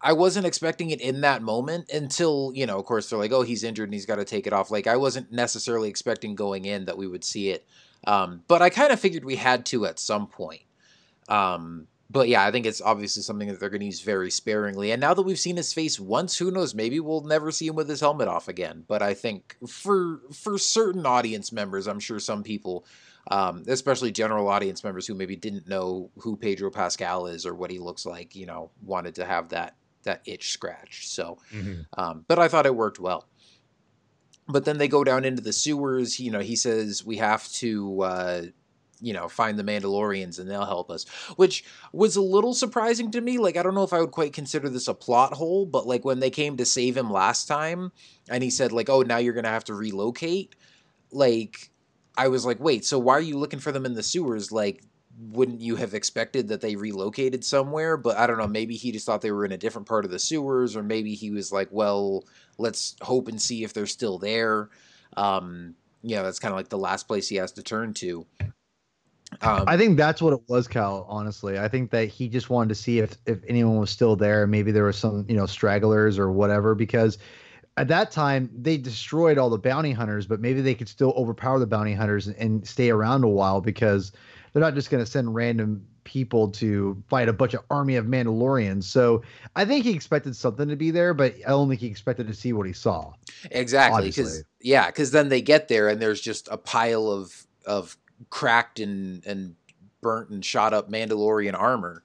I 0.01 0.13
wasn't 0.13 0.45
expecting 0.45 0.91
it 0.91 1.01
in 1.01 1.21
that 1.21 1.41
moment 1.41 1.89
until, 1.91 2.51
you 2.55 2.65
know, 2.65 2.79
of 2.79 2.85
course 2.85 3.09
they're 3.09 3.19
like, 3.19 3.31
"Oh, 3.33 3.41
he's 3.41 3.63
injured 3.63 3.89
and 3.89 3.93
he's 3.93 4.05
got 4.05 4.15
to 4.15 4.25
take 4.25 4.47
it 4.47 4.53
off." 4.53 4.71
Like 4.71 4.87
I 4.87 4.95
wasn't 4.95 5.31
necessarily 5.31 5.89
expecting 5.89 6.35
going 6.35 6.65
in 6.65 6.85
that 6.85 6.97
we 6.97 7.07
would 7.07 7.23
see 7.23 7.49
it. 7.49 7.65
Um, 8.07 8.43
but 8.47 8.61
I 8.61 8.69
kind 8.69 8.91
of 8.93 8.99
figured 8.99 9.25
we 9.25 9.35
had 9.35 9.65
to 9.67 9.85
at 9.85 9.99
some 9.99 10.27
point. 10.27 10.61
Um, 11.27 11.87
but 12.11 12.27
yeah, 12.27 12.43
I 12.43 12.51
think 12.51 12.65
it's 12.65 12.81
obviously 12.81 13.21
something 13.21 13.47
that 13.49 13.59
they're 13.59 13.69
going 13.69 13.81
to 13.81 13.85
use 13.85 14.01
very 14.01 14.31
sparingly. 14.31 14.91
And 14.91 14.99
now 14.99 15.13
that 15.13 15.21
we've 15.21 15.39
seen 15.39 15.57
his 15.57 15.73
face 15.73 15.99
once, 15.99 16.37
who 16.37 16.49
knows? 16.49 16.73
Maybe 16.73 16.99
we'll 16.99 17.21
never 17.21 17.51
see 17.51 17.67
him 17.67 17.75
with 17.75 17.87
his 17.87 17.99
helmet 17.99 18.27
off 18.27 18.47
again. 18.47 18.83
But 18.87 19.01
I 19.01 19.13
think 19.13 19.55
for 19.67 20.21
for 20.33 20.57
certain 20.57 21.05
audience 21.05 21.51
members, 21.51 21.87
I'm 21.87 21.99
sure 21.99 22.19
some 22.19 22.41
people, 22.41 22.85
um, 23.29 23.63
especially 23.67 24.11
general 24.11 24.47
audience 24.47 24.83
members 24.83 25.05
who 25.05 25.13
maybe 25.13 25.35
didn't 25.35 25.67
know 25.67 26.09
who 26.17 26.35
Pedro 26.35 26.71
Pascal 26.71 27.27
is 27.27 27.45
or 27.45 27.53
what 27.53 27.69
he 27.69 27.77
looks 27.77 28.05
like, 28.05 28.35
you 28.35 28.47
know, 28.47 28.71
wanted 28.81 29.15
to 29.15 29.25
have 29.25 29.49
that 29.49 29.75
that 30.03 30.21
itch 30.25 30.51
scratched. 30.51 31.09
So, 31.09 31.37
um, 31.95 32.25
but 32.27 32.39
I 32.39 32.47
thought 32.47 32.65
it 32.65 32.75
worked 32.75 32.99
well. 32.99 33.27
But 34.47 34.65
then 34.65 34.79
they 34.79 34.87
go 34.87 35.03
down 35.03 35.25
into 35.25 35.43
the 35.43 35.53
sewers. 35.53 36.19
You 36.19 36.31
know, 36.31 36.39
he 36.39 36.55
says 36.55 37.05
we 37.05 37.17
have 37.17 37.47
to, 37.53 38.01
uh, 38.01 38.41
you 39.01 39.13
know, 39.13 39.27
find 39.27 39.57
the 39.57 39.63
Mandalorians 39.63 40.39
and 40.39 40.49
they'll 40.49 40.65
help 40.65 40.89
us, 40.89 41.05
which 41.35 41.63
was 41.93 42.15
a 42.15 42.21
little 42.21 42.53
surprising 42.53 43.11
to 43.11 43.21
me. 43.21 43.37
Like, 43.37 43.57
I 43.57 43.63
don't 43.63 43.75
know 43.75 43.83
if 43.83 43.93
I 43.93 44.01
would 44.01 44.11
quite 44.11 44.33
consider 44.33 44.69
this 44.69 44.87
a 44.87 44.93
plot 44.93 45.33
hole, 45.33 45.65
but 45.65 45.87
like 45.87 46.05
when 46.05 46.19
they 46.19 46.29
came 46.29 46.57
to 46.57 46.65
save 46.65 46.97
him 46.97 47.11
last 47.11 47.47
time, 47.47 47.91
and 48.29 48.43
he 48.43 48.49
said 48.49 48.71
like, 48.71 48.89
"Oh, 48.89 49.01
now 49.01 49.17
you're 49.17 49.33
gonna 49.33 49.49
have 49.49 49.65
to 49.65 49.73
relocate," 49.73 50.55
like. 51.11 51.71
I 52.17 52.27
was 52.27 52.45
like, 52.45 52.59
wait, 52.59 52.83
so 52.83 52.99
why 52.99 53.13
are 53.13 53.21
you 53.21 53.37
looking 53.37 53.59
for 53.59 53.71
them 53.71 53.85
in 53.85 53.93
the 53.93 54.03
sewers? 54.03 54.51
Like, 54.51 54.83
wouldn't 55.17 55.61
you 55.61 55.77
have 55.77 55.93
expected 55.93 56.49
that 56.49 56.59
they 56.59 56.75
relocated 56.75 57.45
somewhere? 57.45 57.95
But 57.95 58.17
I 58.17 58.27
don't 58.27 58.37
know, 58.37 58.47
maybe 58.47 58.75
he 58.75 58.91
just 58.91 59.05
thought 59.05 59.21
they 59.21 59.31
were 59.31 59.45
in 59.45 59.53
a 59.53 59.57
different 59.57 59.87
part 59.87 60.03
of 60.03 60.11
the 60.11 60.19
sewers, 60.19 60.75
or 60.75 60.83
maybe 60.83 61.13
he 61.13 61.31
was 61.31 61.53
like, 61.53 61.69
well, 61.71 62.25
let's 62.57 62.97
hope 63.01 63.29
and 63.29 63.41
see 63.41 63.63
if 63.63 63.73
they're 63.73 63.85
still 63.85 64.17
there. 64.17 64.69
Um, 65.15 65.75
you 66.01 66.17
know, 66.17 66.23
that's 66.23 66.39
kind 66.39 66.51
of 66.51 66.57
like 66.57 66.69
the 66.69 66.77
last 66.77 67.07
place 67.07 67.29
he 67.29 67.37
has 67.37 67.53
to 67.53 67.63
turn 67.63 67.93
to. 67.95 68.25
Um, 69.41 69.63
I 69.67 69.77
think 69.77 69.97
that's 69.97 70.21
what 70.21 70.33
it 70.33 70.41
was, 70.47 70.67
Cal. 70.67 71.05
Honestly, 71.07 71.59
I 71.59 71.67
think 71.67 71.91
that 71.91 72.05
he 72.05 72.27
just 72.27 72.49
wanted 72.49 72.69
to 72.69 72.75
see 72.75 72.99
if 72.99 73.17
if 73.25 73.39
anyone 73.47 73.77
was 73.77 73.89
still 73.89 74.15
there. 74.15 74.47
Maybe 74.47 74.71
there 74.71 74.83
was 74.83 74.97
some 74.97 75.25
you 75.29 75.35
know 75.35 75.45
stragglers 75.45 76.17
or 76.17 76.31
whatever. 76.31 76.75
Because 76.75 77.17
at 77.77 77.87
that 77.87 78.11
time 78.11 78.49
they 78.53 78.77
destroyed 78.77 79.37
all 79.37 79.49
the 79.49 79.57
bounty 79.57 79.91
hunters, 79.91 80.25
but 80.25 80.41
maybe 80.41 80.61
they 80.61 80.75
could 80.75 80.89
still 80.89 81.13
overpower 81.15 81.59
the 81.59 81.67
bounty 81.67 81.93
hunters 81.93 82.27
and, 82.27 82.35
and 82.37 82.67
stay 82.67 82.89
around 82.89 83.23
a 83.23 83.29
while 83.29 83.61
because 83.61 84.11
they're 84.51 84.61
not 84.61 84.73
just 84.73 84.89
going 84.89 85.03
to 85.03 85.09
send 85.09 85.33
random 85.33 85.85
people 86.03 86.49
to 86.49 87.01
fight 87.07 87.29
a 87.29 87.33
bunch 87.33 87.53
of 87.53 87.63
army 87.69 87.95
of 87.95 88.05
Mandalorians. 88.05 88.83
So 88.83 89.21
I 89.55 89.63
think 89.63 89.85
he 89.85 89.91
expected 89.91 90.35
something 90.35 90.67
to 90.67 90.75
be 90.75 90.89
there, 90.89 91.13
but 91.13 91.35
I 91.45 91.49
don't 91.49 91.69
think 91.69 91.81
he 91.81 91.87
expected 91.87 92.27
to 92.27 92.33
see 92.33 92.51
what 92.51 92.65
he 92.65 92.73
saw. 92.73 93.13
Exactly, 93.51 94.07
because 94.07 94.43
yeah, 94.59 94.87
because 94.87 95.11
then 95.11 95.29
they 95.29 95.41
get 95.41 95.67
there 95.67 95.87
and 95.87 96.01
there's 96.01 96.19
just 96.19 96.47
a 96.51 96.57
pile 96.57 97.09
of 97.09 97.45
of 97.65 97.95
cracked 98.29 98.79
and 98.79 99.25
and 99.25 99.55
burnt 100.01 100.29
and 100.29 100.43
shot 100.43 100.73
up 100.73 100.89
Mandalorian 100.89 101.57
armor. 101.57 102.03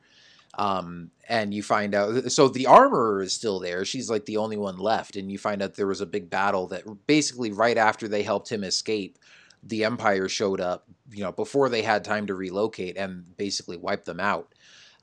Um, 0.57 1.11
and 1.29 1.53
you 1.53 1.63
find 1.63 1.95
out 1.95 2.31
so 2.31 2.49
the 2.49 2.67
armorer 2.67 3.23
is 3.23 3.33
still 3.33 3.59
there. 3.59 3.85
She's 3.85 4.09
like 4.09 4.27
the 4.27 4.37
only 4.37 4.57
one 4.57 4.79
left, 4.79 5.17
and 5.17 5.31
you 5.31 5.39
find 5.39 5.63
out 5.63 5.75
there 5.75 5.87
was 5.87 6.01
a 6.01 6.07
big 6.07 6.31
battle 6.31 6.69
that 6.69 6.85
basically 7.07 7.51
right 7.51 7.77
after 7.77 8.07
they 8.07 8.23
helped 8.23 8.51
him 8.51 8.63
escape, 8.63 9.19
the 9.63 9.85
Empire 9.85 10.29
showed 10.29 10.61
up. 10.61 10.87
You 11.11 11.25
know, 11.25 11.33
before 11.33 11.69
they 11.69 11.83
had 11.83 12.05
time 12.05 12.27
to 12.29 12.35
relocate 12.35 12.97
and 12.97 13.37
basically 13.37 13.77
wiped 13.77 14.07
them 14.07 14.21
out. 14.21 14.55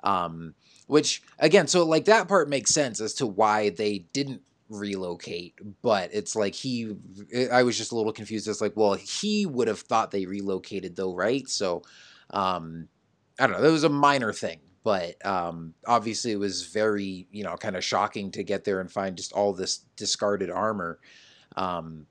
Um, 0.03 0.55
which 0.87 1.21
again, 1.39 1.67
so 1.67 1.85
like 1.85 2.05
that 2.05 2.27
part 2.27 2.49
makes 2.49 2.73
sense 2.73 2.99
as 2.99 3.13
to 3.15 3.27
why 3.27 3.69
they 3.69 3.99
didn't 4.13 4.41
relocate 4.71 5.53
but 5.81 6.09
it's 6.13 6.35
like 6.35 6.55
he 6.55 6.95
i 7.51 7.61
was 7.61 7.77
just 7.77 7.91
a 7.91 7.95
little 7.95 8.13
confused. 8.13 8.47
It's 8.47 8.61
like 8.61 8.75
well 8.75 8.93
he 8.93 9.45
would 9.45 9.67
have 9.67 9.81
thought 9.81 10.11
they 10.11 10.25
relocated 10.25 10.95
though 10.95 11.13
right? 11.13 11.47
So 11.49 11.83
um 12.31 12.87
i 13.39 13.45
don't 13.45 13.59
know 13.59 13.67
it 13.67 13.71
was 13.71 13.83
a 13.83 13.89
minor 13.89 14.31
thing 14.31 14.59
but 14.83 15.23
um 15.25 15.73
obviously 15.85 16.31
it 16.31 16.39
was 16.39 16.67
very 16.67 17.27
you 17.31 17.43
know 17.43 17.55
kind 17.57 17.75
of 17.75 17.83
shocking 17.83 18.31
to 18.31 18.43
get 18.43 18.63
there 18.63 18.79
and 18.79 18.91
find 18.91 19.17
just 19.17 19.33
all 19.33 19.53
this 19.53 19.79
discarded 19.95 20.49
armor 20.49 20.99
um 21.57 22.05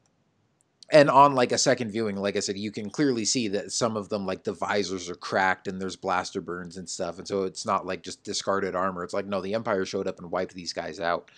and 0.92 1.08
on 1.08 1.34
like 1.34 1.52
a 1.52 1.58
second 1.58 1.90
viewing 1.90 2.16
like 2.16 2.36
i 2.36 2.40
said 2.40 2.58
you 2.58 2.70
can 2.70 2.90
clearly 2.90 3.24
see 3.24 3.48
that 3.48 3.72
some 3.72 3.96
of 3.96 4.08
them 4.08 4.26
like 4.26 4.44
the 4.44 4.52
visors 4.52 5.08
are 5.08 5.14
cracked 5.14 5.66
and 5.68 5.80
there's 5.80 5.96
blaster 5.96 6.40
burns 6.40 6.76
and 6.76 6.88
stuff 6.88 7.18
and 7.18 7.26
so 7.26 7.44
it's 7.44 7.64
not 7.64 7.86
like 7.86 8.02
just 8.02 8.22
discarded 8.24 8.74
armor. 8.74 9.04
It's 9.04 9.14
like 9.14 9.26
no 9.26 9.40
the 9.40 9.54
empire 9.54 9.84
showed 9.84 10.06
up 10.06 10.18
and 10.18 10.30
wiped 10.30 10.54
these 10.54 10.72
guys 10.72 11.00
out 11.00 11.30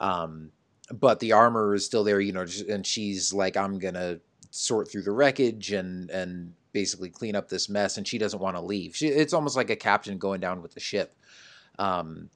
um, 0.00 0.50
but 0.92 1.20
the 1.20 1.32
armor 1.32 1.74
is 1.74 1.84
still 1.84 2.04
there, 2.04 2.20
you 2.20 2.32
know, 2.32 2.46
and 2.68 2.86
she's 2.86 3.32
like, 3.32 3.56
I'm 3.56 3.78
gonna 3.78 4.20
sort 4.50 4.90
through 4.90 5.02
the 5.02 5.12
wreckage 5.12 5.72
and 5.72 6.10
and 6.10 6.54
basically 6.72 7.08
clean 7.08 7.36
up 7.36 7.48
this 7.48 7.68
mess, 7.68 7.96
and 7.96 8.06
she 8.06 8.18
doesn't 8.18 8.40
want 8.40 8.56
to 8.56 8.60
leave. 8.60 8.96
She, 8.96 9.08
it's 9.08 9.32
almost 9.32 9.56
like 9.56 9.70
a 9.70 9.76
captain 9.76 10.18
going 10.18 10.40
down 10.40 10.60
with 10.60 10.74
the 10.74 10.80
ship. 10.80 11.14
Um, 11.78 12.28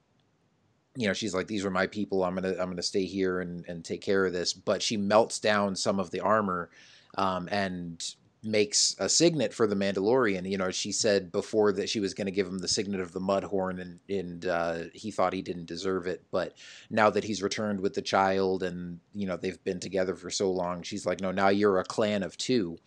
you 0.96 1.06
know, 1.06 1.12
she's 1.12 1.34
like, 1.34 1.46
these 1.46 1.64
are 1.64 1.70
my 1.70 1.86
people. 1.86 2.24
I'm 2.24 2.34
gonna 2.34 2.52
I'm 2.52 2.70
gonna 2.70 2.82
stay 2.82 3.04
here 3.04 3.40
and 3.40 3.64
and 3.68 3.84
take 3.84 4.00
care 4.00 4.24
of 4.24 4.32
this. 4.32 4.52
But 4.52 4.82
she 4.82 4.96
melts 4.96 5.38
down 5.38 5.76
some 5.76 6.00
of 6.00 6.10
the 6.10 6.20
armor, 6.20 6.70
um, 7.16 7.48
and 7.52 8.02
makes 8.42 8.94
a 8.98 9.08
signet 9.08 9.52
for 9.52 9.66
the 9.66 9.74
Mandalorian. 9.74 10.48
You 10.48 10.58
know, 10.58 10.70
she 10.70 10.92
said 10.92 11.32
before 11.32 11.72
that 11.72 11.88
she 11.88 12.00
was 12.00 12.14
going 12.14 12.26
to 12.26 12.32
give 12.32 12.46
him 12.46 12.58
the 12.58 12.68
signet 12.68 13.00
of 13.00 13.12
the 13.12 13.20
Mudhorn, 13.20 13.80
and 13.80 13.98
and 14.08 14.46
uh, 14.46 14.78
he 14.92 15.10
thought 15.10 15.32
he 15.32 15.42
didn't 15.42 15.66
deserve 15.66 16.06
it. 16.06 16.22
But 16.30 16.54
now 16.90 17.10
that 17.10 17.24
he's 17.24 17.42
returned 17.42 17.80
with 17.80 17.94
the 17.94 18.02
child, 18.02 18.62
and 18.62 19.00
you 19.14 19.26
know 19.26 19.36
they've 19.36 19.62
been 19.64 19.80
together 19.80 20.14
for 20.14 20.30
so 20.30 20.50
long, 20.50 20.82
she's 20.82 21.06
like, 21.06 21.20
no, 21.20 21.32
now 21.32 21.48
you're 21.48 21.78
a 21.78 21.84
clan 21.84 22.22
of 22.22 22.36
two. 22.36 22.78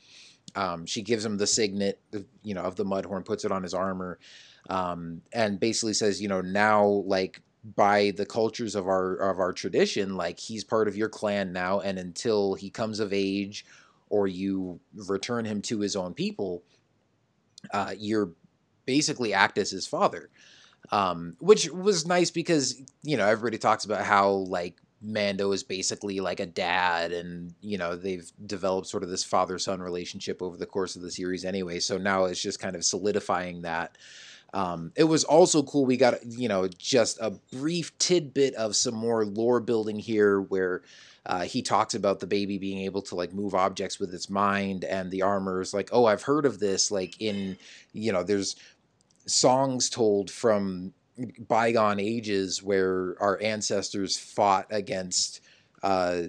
Um, 0.55 0.85
she 0.85 1.01
gives 1.01 1.23
him 1.23 1.37
the 1.37 1.47
signet, 1.47 1.99
you 2.43 2.53
know, 2.53 2.61
of 2.61 2.75
the 2.75 2.85
Mudhorn, 2.85 3.25
puts 3.25 3.45
it 3.45 3.51
on 3.51 3.63
his 3.63 3.73
armor, 3.73 4.19
um, 4.69 5.21
and 5.31 5.59
basically 5.59 5.93
says, 5.93 6.21
you 6.21 6.27
know, 6.27 6.41
now 6.41 6.85
like 6.85 7.41
by 7.75 8.11
the 8.17 8.25
cultures 8.25 8.75
of 8.75 8.87
our 8.87 9.15
of 9.15 9.39
our 9.39 9.53
tradition, 9.53 10.15
like 10.15 10.39
he's 10.39 10.63
part 10.63 10.87
of 10.87 10.97
your 10.97 11.09
clan 11.09 11.51
now, 11.51 11.79
and 11.81 11.99
until 11.99 12.55
he 12.55 12.69
comes 12.69 12.99
of 12.99 13.13
age 13.13 13.65
or 14.11 14.27
you 14.27 14.79
return 15.07 15.45
him 15.45 15.61
to 15.61 15.79
his 15.79 15.95
own 15.95 16.13
people, 16.13 16.63
uh, 17.73 17.93
you're 17.97 18.31
basically 18.85 19.33
act 19.33 19.57
as 19.57 19.71
his 19.71 19.87
father. 19.87 20.29
Um, 20.91 21.37
which 21.39 21.69
was 21.69 22.05
nice 22.05 22.31
because 22.31 22.75
you 23.03 23.15
know 23.15 23.27
everybody 23.27 23.57
talks 23.57 23.85
about 23.85 24.03
how 24.03 24.29
like 24.29 24.75
Mando 25.01 25.51
is 25.51 25.63
basically 25.63 26.19
like 26.19 26.39
a 26.39 26.45
dad, 26.45 27.13
and 27.13 27.53
you 27.61 27.77
know 27.77 27.95
they've 27.95 28.29
developed 28.45 28.87
sort 28.87 29.03
of 29.03 29.09
this 29.09 29.23
father 29.23 29.57
son 29.57 29.79
relationship 29.81 30.41
over 30.41 30.57
the 30.57 30.65
course 30.65 30.95
of 30.95 31.01
the 31.01 31.11
series 31.11 31.45
anyway. 31.45 31.79
So 31.79 31.97
now 31.97 32.25
it's 32.25 32.41
just 32.41 32.59
kind 32.59 32.75
of 32.75 32.83
solidifying 32.83 33.61
that. 33.61 33.97
Um, 34.53 34.91
it 34.95 35.05
was 35.05 35.23
also 35.23 35.63
cool. 35.63 35.85
We 35.85 35.97
got 35.97 36.25
you 36.25 36.49
know 36.49 36.67
just 36.67 37.19
a 37.19 37.31
brief 37.51 37.97
tidbit 37.97 38.53
of 38.55 38.75
some 38.75 38.95
more 38.95 39.25
lore 39.25 39.59
building 39.59 39.97
here, 39.97 40.41
where 40.41 40.81
uh, 41.25 41.43
he 41.43 41.61
talks 41.61 41.93
about 41.93 42.19
the 42.19 42.27
baby 42.27 42.57
being 42.57 42.79
able 42.79 43.01
to 43.03 43.15
like 43.15 43.33
move 43.33 43.55
objects 43.55 43.99
with 43.99 44.13
its 44.13 44.29
mind, 44.29 44.83
and 44.83 45.09
the 45.11 45.21
armor 45.21 45.61
is 45.61 45.73
like, 45.73 45.89
oh, 45.91 46.05
I've 46.05 46.23
heard 46.23 46.45
of 46.45 46.59
this. 46.59 46.91
Like 46.91 47.21
in, 47.21 47.57
you 47.93 48.11
know, 48.11 48.23
there's 48.23 48.55
songs 49.25 49.89
told 49.89 50.29
from 50.31 50.93
bygone 51.47 51.99
ages 51.99 52.63
where 52.63 53.15
our 53.19 53.41
ancestors 53.41 54.17
fought 54.17 54.67
against. 54.69 55.41
Uh, 55.83 56.23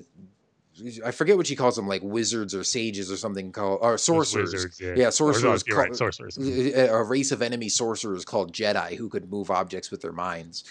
I 1.05 1.11
forget 1.11 1.37
what 1.37 1.47
she 1.47 1.57
calls 1.57 1.77
them, 1.77 1.87
like 1.87 2.03
wizards 2.03 2.55
or 2.55 2.65
sages 2.65 3.11
or 3.11 3.17
something 3.17 3.53
called, 3.53 3.81
or 3.83 3.99
sorcerers. 3.99 4.53
Wizards, 4.53 4.81
yeah. 4.81 4.95
yeah. 4.97 5.11
sorcerers. 5.11 5.65
No, 5.67 5.77
right, 5.77 5.95
sorcerers. 5.95 6.39
A 6.39 7.03
race 7.03 7.33
of 7.33 7.43
enemy 7.43 7.69
sorcerers 7.69 8.25
called 8.25 8.53
Jedi 8.53 8.97
who 8.97 9.09
could 9.09 9.31
move 9.31 9.51
objects 9.51 9.91
with 9.91 10.03
their 10.03 10.13
minds. 10.13 10.65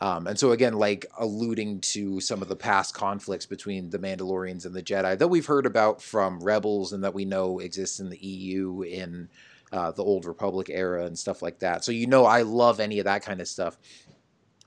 Um, 0.00 0.26
and 0.26 0.38
so 0.38 0.52
again, 0.52 0.74
like 0.74 1.06
alluding 1.18 1.80
to 1.80 2.20
some 2.20 2.40
of 2.40 2.48
the 2.48 2.56
past 2.56 2.94
conflicts 2.94 3.46
between 3.46 3.90
the 3.90 3.98
Mandalorians 3.98 4.64
and 4.64 4.74
the 4.74 4.82
Jedi 4.82 5.18
that 5.18 5.28
we've 5.28 5.46
heard 5.46 5.66
about 5.66 6.00
from 6.00 6.40
Rebels 6.40 6.92
and 6.92 7.02
that 7.02 7.14
we 7.14 7.24
know 7.24 7.58
exists 7.58 7.98
in 7.98 8.08
the 8.08 8.18
EU 8.18 8.82
in 8.82 9.28
uh, 9.72 9.90
the 9.90 10.04
Old 10.04 10.24
Republic 10.24 10.70
era 10.70 11.04
and 11.04 11.18
stuff 11.18 11.42
like 11.42 11.58
that. 11.60 11.84
So 11.84 11.92
you 11.92 12.06
know, 12.06 12.24
I 12.24 12.42
love 12.42 12.78
any 12.80 13.00
of 13.00 13.06
that 13.06 13.22
kind 13.22 13.40
of 13.40 13.48
stuff. 13.48 13.76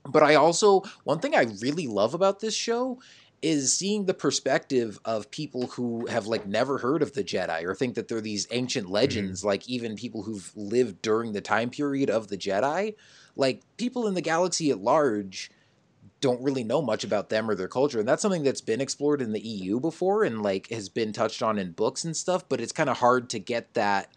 But 0.04 0.22
I 0.22 0.34
also 0.34 0.82
one 1.04 1.20
thing 1.20 1.34
I 1.34 1.46
really 1.60 1.86
love 1.86 2.12
about 2.12 2.40
this 2.40 2.54
show 2.54 3.00
is 3.42 3.74
seeing 3.74 4.06
the 4.06 4.14
perspective 4.14 4.98
of 5.04 5.30
people 5.30 5.66
who 5.66 6.06
have 6.06 6.26
like 6.26 6.46
never 6.46 6.78
heard 6.78 7.02
of 7.02 7.12
the 7.12 7.24
Jedi 7.24 7.64
or 7.64 7.74
think 7.74 7.96
that 7.96 8.08
they're 8.08 8.20
these 8.20 8.46
ancient 8.52 8.86
mm-hmm. 8.86 8.94
legends, 8.94 9.40
mm-hmm. 9.40 9.48
like 9.48 9.68
even 9.68 9.96
people 9.96 10.22
who've 10.22 10.52
lived 10.54 11.02
during 11.02 11.32
the 11.32 11.40
time 11.40 11.70
period 11.70 12.08
of 12.08 12.28
the 12.28 12.38
Jedi 12.38 12.94
like 13.36 13.62
people 13.76 14.06
in 14.06 14.14
the 14.14 14.20
galaxy 14.20 14.70
at 14.70 14.80
large 14.80 15.50
don't 16.20 16.42
really 16.42 16.62
know 16.62 16.80
much 16.80 17.02
about 17.02 17.30
them 17.30 17.50
or 17.50 17.54
their 17.54 17.68
culture 17.68 17.98
and 17.98 18.08
that's 18.08 18.22
something 18.22 18.44
that's 18.44 18.60
been 18.60 18.80
explored 18.80 19.20
in 19.20 19.32
the 19.32 19.40
EU 19.40 19.80
before 19.80 20.22
and 20.22 20.42
like 20.42 20.68
has 20.70 20.88
been 20.88 21.12
touched 21.12 21.42
on 21.42 21.58
in 21.58 21.72
books 21.72 22.04
and 22.04 22.16
stuff 22.16 22.48
but 22.48 22.60
it's 22.60 22.72
kind 22.72 22.90
of 22.90 22.98
hard 22.98 23.28
to 23.28 23.38
get 23.38 23.72
that 23.74 24.08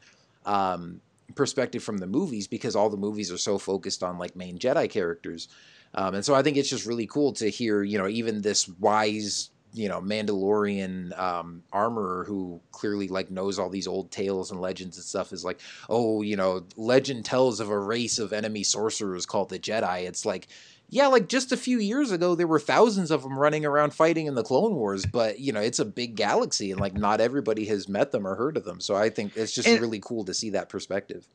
um, 0.45 1.01
perspective 1.33 1.83
from 1.83 1.97
the 1.97 2.07
movies 2.07 2.47
because 2.47 2.75
all 2.75 2.89
the 2.89 2.97
movies 2.97 3.31
are 3.31 3.37
so 3.37 3.57
focused 3.57 4.03
on 4.03 4.19
like 4.19 4.35
main 4.35 4.59
Jedi 4.59 4.89
characters 4.89 5.47
um, 5.95 6.15
and 6.15 6.23
so 6.25 6.35
I 6.35 6.43
think 6.43 6.57
it's 6.57 6.69
just 6.69 6.85
really 6.85 7.07
cool 7.07 7.33
to 7.33 7.49
hear 7.49 7.81
you 7.83 7.97
know 7.97 8.07
even 8.07 8.41
this 8.41 8.67
wise 8.67 9.49
you 9.75 9.89
know 9.89 10.01
Mandalorian 10.01 11.17
um, 11.19 11.63
armorer 11.71 12.23
who 12.23 12.61
clearly 12.71 13.07
like 13.07 13.29
knows 13.29 13.59
all 13.59 13.69
these 13.69 13.87
old 13.87 14.11
tales 14.11 14.51
and 14.51 14.61
legends 14.61 14.97
and 14.97 15.05
stuff 15.05 15.33
is 15.33 15.43
like, 15.43 15.59
oh, 15.89 16.21
you 16.21 16.35
know, 16.35 16.65
legend 16.77 17.25
tells 17.25 17.59
of 17.59 17.69
a 17.69 17.77
race 17.77 18.17
of 18.17 18.33
enemy 18.33 18.63
sorcerers 18.63 19.25
called 19.25 19.49
the 19.49 19.59
Jedi. 19.59 20.07
It's 20.07 20.25
like, 20.25 20.47
yeah, 20.89 21.07
like 21.07 21.27
just 21.27 21.51
a 21.51 21.57
few 21.57 21.79
years 21.79 22.11
ago 22.11 22.35
there 22.35 22.47
were 22.47 22.59
thousands 22.59 23.11
of 23.11 23.23
them 23.23 23.37
running 23.37 23.65
around 23.65 23.93
fighting 23.93 24.27
in 24.27 24.35
the 24.35 24.43
Clone 24.43 24.75
Wars, 24.75 25.05
but 25.05 25.39
you 25.39 25.51
know 25.51 25.61
it's 25.61 25.79
a 25.79 25.85
big 25.85 26.15
galaxy 26.15 26.71
and 26.71 26.79
like 26.79 26.93
not 26.93 27.19
everybody 27.19 27.65
has 27.65 27.89
met 27.89 28.11
them 28.11 28.25
or 28.25 28.35
heard 28.35 28.57
of 28.57 28.63
them. 28.63 28.79
So 28.79 28.95
I 28.95 29.09
think 29.09 29.35
it's 29.35 29.53
just 29.53 29.67
and, 29.67 29.81
really 29.81 29.99
cool 29.99 30.23
to 30.25 30.33
see 30.33 30.51
that 30.51 30.69
perspective. 30.69 31.27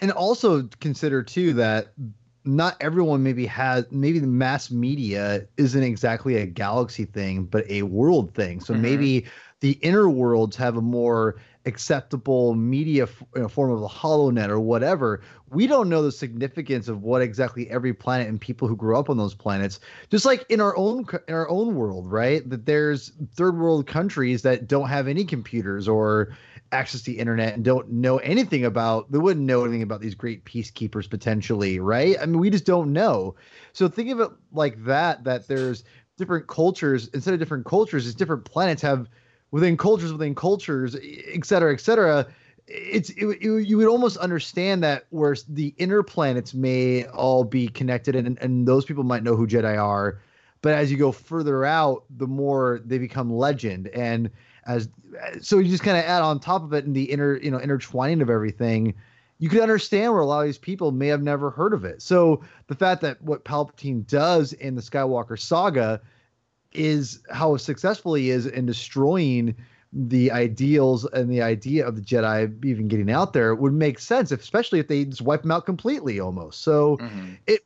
And 0.00 0.12
also 0.12 0.68
consider 0.80 1.22
too 1.22 1.54
that 1.54 1.92
not 2.44 2.76
everyone 2.80 3.22
maybe 3.22 3.46
has 3.46 3.84
maybe 3.90 4.18
the 4.18 4.26
mass 4.26 4.70
media 4.70 5.46
isn't 5.56 5.82
exactly 5.82 6.36
a 6.36 6.46
galaxy 6.46 7.04
thing 7.04 7.44
but 7.44 7.68
a 7.70 7.82
world 7.82 8.34
thing. 8.34 8.60
So 8.60 8.72
mm-hmm. 8.72 8.82
maybe 8.82 9.26
the 9.60 9.72
inner 9.82 10.08
worlds 10.08 10.56
have 10.56 10.76
a 10.76 10.80
more 10.80 11.36
acceptable 11.66 12.54
media 12.54 13.02
f- 13.02 13.22
you 13.36 13.42
know, 13.42 13.48
form 13.48 13.70
of 13.70 13.80
the 13.80 13.88
HoloNet 13.88 14.48
or 14.48 14.58
whatever. 14.58 15.20
We 15.50 15.66
don't 15.66 15.90
know 15.90 16.02
the 16.02 16.12
significance 16.12 16.88
of 16.88 17.02
what 17.02 17.20
exactly 17.20 17.68
every 17.68 17.92
planet 17.92 18.28
and 18.28 18.40
people 18.40 18.66
who 18.66 18.76
grew 18.76 18.96
up 18.96 19.10
on 19.10 19.18
those 19.18 19.34
planets 19.34 19.78
just 20.10 20.24
like 20.24 20.46
in 20.48 20.60
our 20.62 20.74
own 20.78 21.06
in 21.28 21.34
our 21.34 21.48
own 21.50 21.74
world 21.74 22.10
right? 22.10 22.48
That 22.48 22.64
there's 22.64 23.12
third 23.34 23.58
world 23.58 23.86
countries 23.86 24.40
that 24.42 24.66
don't 24.66 24.88
have 24.88 25.08
any 25.08 25.24
computers 25.24 25.86
or 25.86 26.34
access 26.72 27.02
to 27.02 27.10
the 27.10 27.18
internet 27.18 27.54
and 27.54 27.64
don't 27.64 27.90
know 27.90 28.18
anything 28.18 28.64
about 28.64 29.10
they 29.10 29.18
wouldn't 29.18 29.44
know 29.44 29.64
anything 29.64 29.82
about 29.82 30.00
these 30.00 30.14
great 30.14 30.44
peacekeepers 30.44 31.08
potentially 31.08 31.80
right? 31.80 32.16
I 32.20 32.26
mean 32.26 32.38
we 32.38 32.50
just 32.50 32.64
don't 32.64 32.92
know. 32.92 33.34
So 33.72 33.88
think 33.88 34.10
of 34.10 34.20
it 34.20 34.30
like 34.52 34.82
that 34.84 35.24
that 35.24 35.48
there's 35.48 35.84
different 36.16 36.46
cultures 36.46 37.08
instead 37.08 37.34
of 37.34 37.40
different 37.40 37.66
cultures 37.66 38.06
it's 38.06 38.14
different 38.14 38.44
planets 38.44 38.82
have 38.82 39.08
within 39.50 39.76
cultures 39.76 40.12
within 40.12 40.34
cultures 40.34 40.96
et 40.96 41.44
cetera 41.44 41.72
et 41.72 41.80
cetera. 41.80 42.26
It's 42.66 43.10
it, 43.10 43.26
it, 43.26 43.66
you 43.66 43.76
would 43.78 43.88
almost 43.88 44.16
understand 44.18 44.84
that 44.84 45.06
where 45.10 45.34
the 45.48 45.74
inner 45.78 46.04
planets 46.04 46.54
may 46.54 47.04
all 47.06 47.42
be 47.42 47.66
connected 47.66 48.14
and, 48.14 48.38
and 48.40 48.68
those 48.68 48.84
people 48.84 49.02
might 49.02 49.24
know 49.24 49.34
who 49.34 49.48
jedi 49.48 49.76
are. 49.76 50.20
But 50.62 50.74
as 50.74 50.92
you 50.92 50.98
go 50.98 51.10
further 51.10 51.64
out, 51.64 52.04
the 52.16 52.28
more 52.28 52.80
they 52.84 52.98
become 52.98 53.32
legend. 53.32 53.88
And 53.88 54.30
as 54.76 54.88
so, 55.40 55.58
you 55.58 55.68
just 55.68 55.82
kind 55.82 55.98
of 55.98 56.04
add 56.04 56.22
on 56.22 56.38
top 56.40 56.62
of 56.62 56.72
it 56.72 56.84
in 56.84 56.92
the 56.92 57.04
inner, 57.04 57.36
you 57.38 57.50
know, 57.50 57.58
intertwining 57.58 58.22
of 58.22 58.30
everything. 58.30 58.94
You 59.38 59.48
could 59.48 59.60
understand 59.60 60.12
where 60.12 60.20
a 60.20 60.26
lot 60.26 60.40
of 60.40 60.46
these 60.46 60.58
people 60.58 60.92
may 60.92 61.08
have 61.08 61.22
never 61.22 61.50
heard 61.50 61.72
of 61.72 61.84
it. 61.84 62.02
So 62.02 62.42
the 62.68 62.74
fact 62.74 63.00
that 63.02 63.20
what 63.22 63.44
Palpatine 63.44 64.06
does 64.06 64.52
in 64.52 64.74
the 64.76 64.82
Skywalker 64.82 65.38
saga 65.38 66.00
is 66.72 67.20
how 67.30 67.56
successful 67.56 68.14
he 68.14 68.30
is 68.30 68.46
in 68.46 68.66
destroying 68.66 69.54
the 69.92 70.30
ideals 70.30 71.04
and 71.06 71.28
the 71.30 71.42
idea 71.42 71.86
of 71.86 71.96
the 71.96 72.02
Jedi 72.02 72.64
even 72.64 72.86
getting 72.86 73.10
out 73.10 73.32
there 73.32 73.54
would 73.54 73.72
make 73.72 73.98
sense, 73.98 74.30
especially 74.30 74.78
if 74.78 74.86
they 74.86 75.04
just 75.04 75.22
wipe 75.22 75.42
them 75.42 75.50
out 75.50 75.66
completely 75.66 76.20
almost. 76.20 76.60
So 76.62 76.98
Mhm. 76.98 77.38
it 77.46 77.64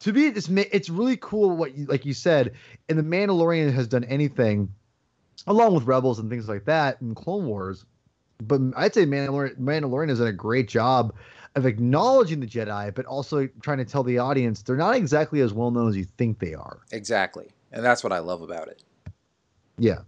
to 0.00 0.12
me 0.12 0.26
it's 0.26 0.48
it's 0.48 0.90
really 0.90 1.16
cool 1.18 1.56
what 1.56 1.76
you 1.76 1.86
like 1.86 2.04
you 2.04 2.14
said 2.14 2.52
and 2.88 2.98
the 2.98 3.02
Mandalorian 3.02 3.72
has 3.72 3.86
done 3.86 4.04
anything 4.04 4.74
along 5.46 5.74
with 5.74 5.84
Rebels 5.84 6.18
and 6.18 6.30
things 6.30 6.48
like 6.48 6.64
that 6.64 7.00
and 7.00 7.14
Clone 7.16 7.46
Wars 7.46 7.84
but 8.42 8.60
I'd 8.76 8.94
say 8.94 9.04
Mandalorian, 9.04 9.58
Mandalorian 9.58 10.08
has 10.08 10.18
done 10.18 10.28
a 10.28 10.32
great 10.32 10.68
job 10.68 11.14
of 11.56 11.66
acknowledging 11.66 12.40
the 12.40 12.46
Jedi 12.46 12.94
but 12.94 13.04
also 13.06 13.48
trying 13.60 13.78
to 13.78 13.84
tell 13.84 14.02
the 14.02 14.18
audience 14.18 14.62
they're 14.62 14.76
not 14.76 14.96
exactly 14.96 15.40
as 15.40 15.52
well 15.52 15.70
known 15.70 15.88
as 15.88 15.96
you 15.96 16.04
think 16.04 16.38
they 16.38 16.54
are. 16.54 16.80
Exactly. 16.92 17.48
And 17.72 17.84
that's 17.84 18.02
what 18.02 18.12
I 18.12 18.18
love 18.18 18.42
about 18.42 18.68
it. 18.68 18.82
Yeah. 19.78 20.00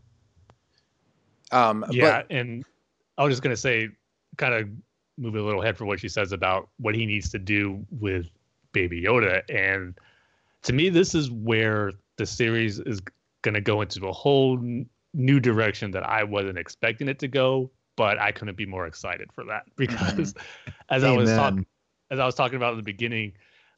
Um, 1.51 1.85
Yeah, 1.91 2.23
but 2.23 2.27
and 2.31 2.65
I 3.19 3.25
was 3.25 3.33
just 3.33 3.43
gonna 3.43 3.57
say, 3.57 3.91
kind 4.37 4.55
of 4.55 4.69
move 5.19 5.35
a 5.35 5.43
little 5.43 5.63
ahead 5.63 5.77
for 5.77 5.85
what 5.85 6.01
she 6.01 6.09
says 6.09 6.33
about 6.33 6.69
what 6.79 6.95
he 6.95 7.05
needs 7.07 7.31
to 7.31 7.39
do 7.39 7.85
with 7.91 8.27
Baby 8.73 9.03
Yoda, 9.03 9.43
and 9.51 9.95
to 10.63 10.73
me, 10.73 10.89
this 10.89 11.15
is 11.15 11.31
where 11.31 11.93
the 12.17 12.25
series 12.25 12.79
is 12.81 13.03
gonna 13.43 13.61
go 13.61 13.83
into 13.83 14.07
a 14.07 14.13
whole 14.13 14.59
n- 14.59 14.89
new 15.15 15.41
direction 15.41 15.91
that 15.93 16.09
I 16.09 16.25
wasn't 16.25 16.59
expecting 16.59 17.09
it 17.09 17.19
to 17.21 17.29
go, 17.29 17.71
but 17.97 18.19
I 18.19 18.33
couldn't 18.33 18.57
be 18.57 18.67
more 18.67 18.87
excited 18.87 19.33
for 19.33 19.45
that 19.45 19.65
because, 19.77 20.35
as 20.89 21.05
I 21.05 21.13
was 21.13 21.31
talking, 21.31 21.67
as 22.11 22.19
I 22.19 22.27
was 22.27 22.35
talking 22.35 22.57
about 22.57 22.73
in 22.73 22.79
the 22.79 22.85
beginning 22.85 23.33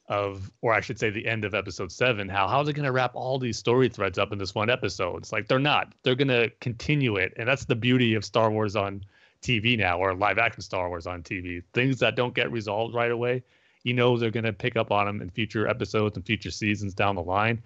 of, 0.07 0.51
or 0.61 0.73
I 0.73 0.81
should 0.81 0.99
say, 0.99 1.09
the 1.09 1.25
end 1.25 1.45
of 1.45 1.53
episode 1.55 1.91
seven, 1.91 2.29
how 2.29 2.47
how's 2.47 2.67
it 2.67 2.73
going 2.73 2.85
to 2.85 2.91
wrap 2.91 3.15
all 3.15 3.39
these 3.39 3.57
story 3.57 3.89
threads 3.89 4.17
up 4.17 4.31
in 4.31 4.37
this 4.37 4.53
one 4.53 4.69
episode? 4.69 5.17
It's 5.17 5.31
like 5.31 5.47
they're 5.47 5.59
not. 5.59 5.93
They're 6.03 6.15
going 6.15 6.27
to 6.27 6.49
continue 6.61 7.15
it, 7.15 7.33
and 7.37 7.47
that's 7.47 7.65
the 7.65 7.75
beauty 7.75 8.13
of 8.13 8.23
Star 8.23 8.51
Wars 8.51 8.75
on 8.75 9.03
TV 9.41 9.77
now, 9.77 9.99
or 9.99 10.13
live 10.13 10.37
action 10.37 10.61
Star 10.61 10.89
Wars 10.89 11.07
on 11.07 11.23
TV. 11.23 11.63
Things 11.73 11.99
that 11.99 12.15
don't 12.15 12.33
get 12.33 12.51
resolved 12.51 12.93
right 12.93 13.11
away, 13.11 13.43
you 13.85 13.93
know, 13.93 14.17
they're 14.17 14.31
going 14.31 14.45
to 14.45 14.53
pick 14.53 14.75
up 14.75 14.91
on 14.91 15.05
them 15.05 15.21
in 15.21 15.29
future 15.29 15.67
episodes 15.67 16.17
and 16.17 16.25
future 16.25 16.51
seasons 16.51 16.93
down 16.93 17.15
the 17.15 17.21
line. 17.21 17.61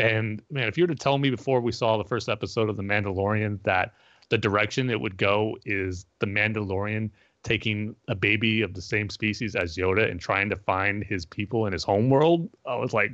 And 0.00 0.42
man, 0.50 0.66
if 0.66 0.78
you 0.78 0.84
were 0.84 0.88
to 0.88 0.94
tell 0.94 1.18
me 1.18 1.30
before 1.30 1.60
we 1.60 1.72
saw 1.72 1.98
the 1.98 2.04
first 2.04 2.28
episode 2.28 2.70
of 2.70 2.76
The 2.76 2.82
Mandalorian 2.82 3.62
that 3.64 3.92
the 4.30 4.38
direction 4.38 4.88
it 4.88 5.00
would 5.00 5.16
go 5.16 5.58
is 5.66 6.06
the 6.20 6.26
Mandalorian 6.26 7.10
taking 7.42 7.94
a 8.08 8.14
baby 8.14 8.62
of 8.62 8.74
the 8.74 8.82
same 8.82 9.10
species 9.10 9.54
as 9.54 9.76
Yoda 9.76 10.10
and 10.10 10.18
trying 10.18 10.48
to 10.50 10.56
find 10.56 11.04
his 11.04 11.26
people 11.26 11.66
in 11.66 11.72
his 11.72 11.84
home 11.84 12.08
world, 12.08 12.48
I 12.66 12.76
was 12.76 12.92
like, 12.92 13.12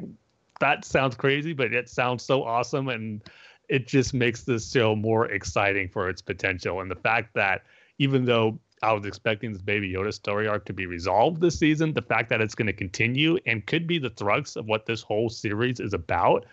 that 0.60 0.84
sounds 0.84 1.16
crazy, 1.16 1.52
but 1.52 1.72
it 1.72 1.88
sounds 1.88 2.24
so 2.24 2.44
awesome. 2.44 2.88
And 2.88 3.22
it 3.68 3.86
just 3.86 4.14
makes 4.14 4.42
this 4.42 4.70
show 4.70 4.94
more 4.94 5.26
exciting 5.26 5.88
for 5.88 6.08
its 6.08 6.22
potential. 6.22 6.80
And 6.80 6.90
the 6.90 6.96
fact 6.96 7.34
that 7.34 7.62
even 7.98 8.24
though 8.24 8.58
I 8.82 8.92
was 8.92 9.06
expecting 9.06 9.52
this 9.52 9.62
Baby 9.62 9.92
Yoda 9.92 10.12
story 10.12 10.46
arc 10.46 10.64
to 10.66 10.72
be 10.72 10.86
resolved 10.86 11.40
this 11.40 11.58
season, 11.58 11.94
the 11.94 12.02
fact 12.02 12.28
that 12.28 12.40
it's 12.40 12.54
going 12.54 12.66
to 12.66 12.72
continue 12.72 13.38
and 13.46 13.66
could 13.66 13.86
be 13.86 13.98
the 13.98 14.10
thrust 14.10 14.56
of 14.56 14.66
what 14.66 14.86
this 14.86 15.02
whole 15.02 15.28
series 15.28 15.80
is 15.80 15.94
about, 15.94 16.46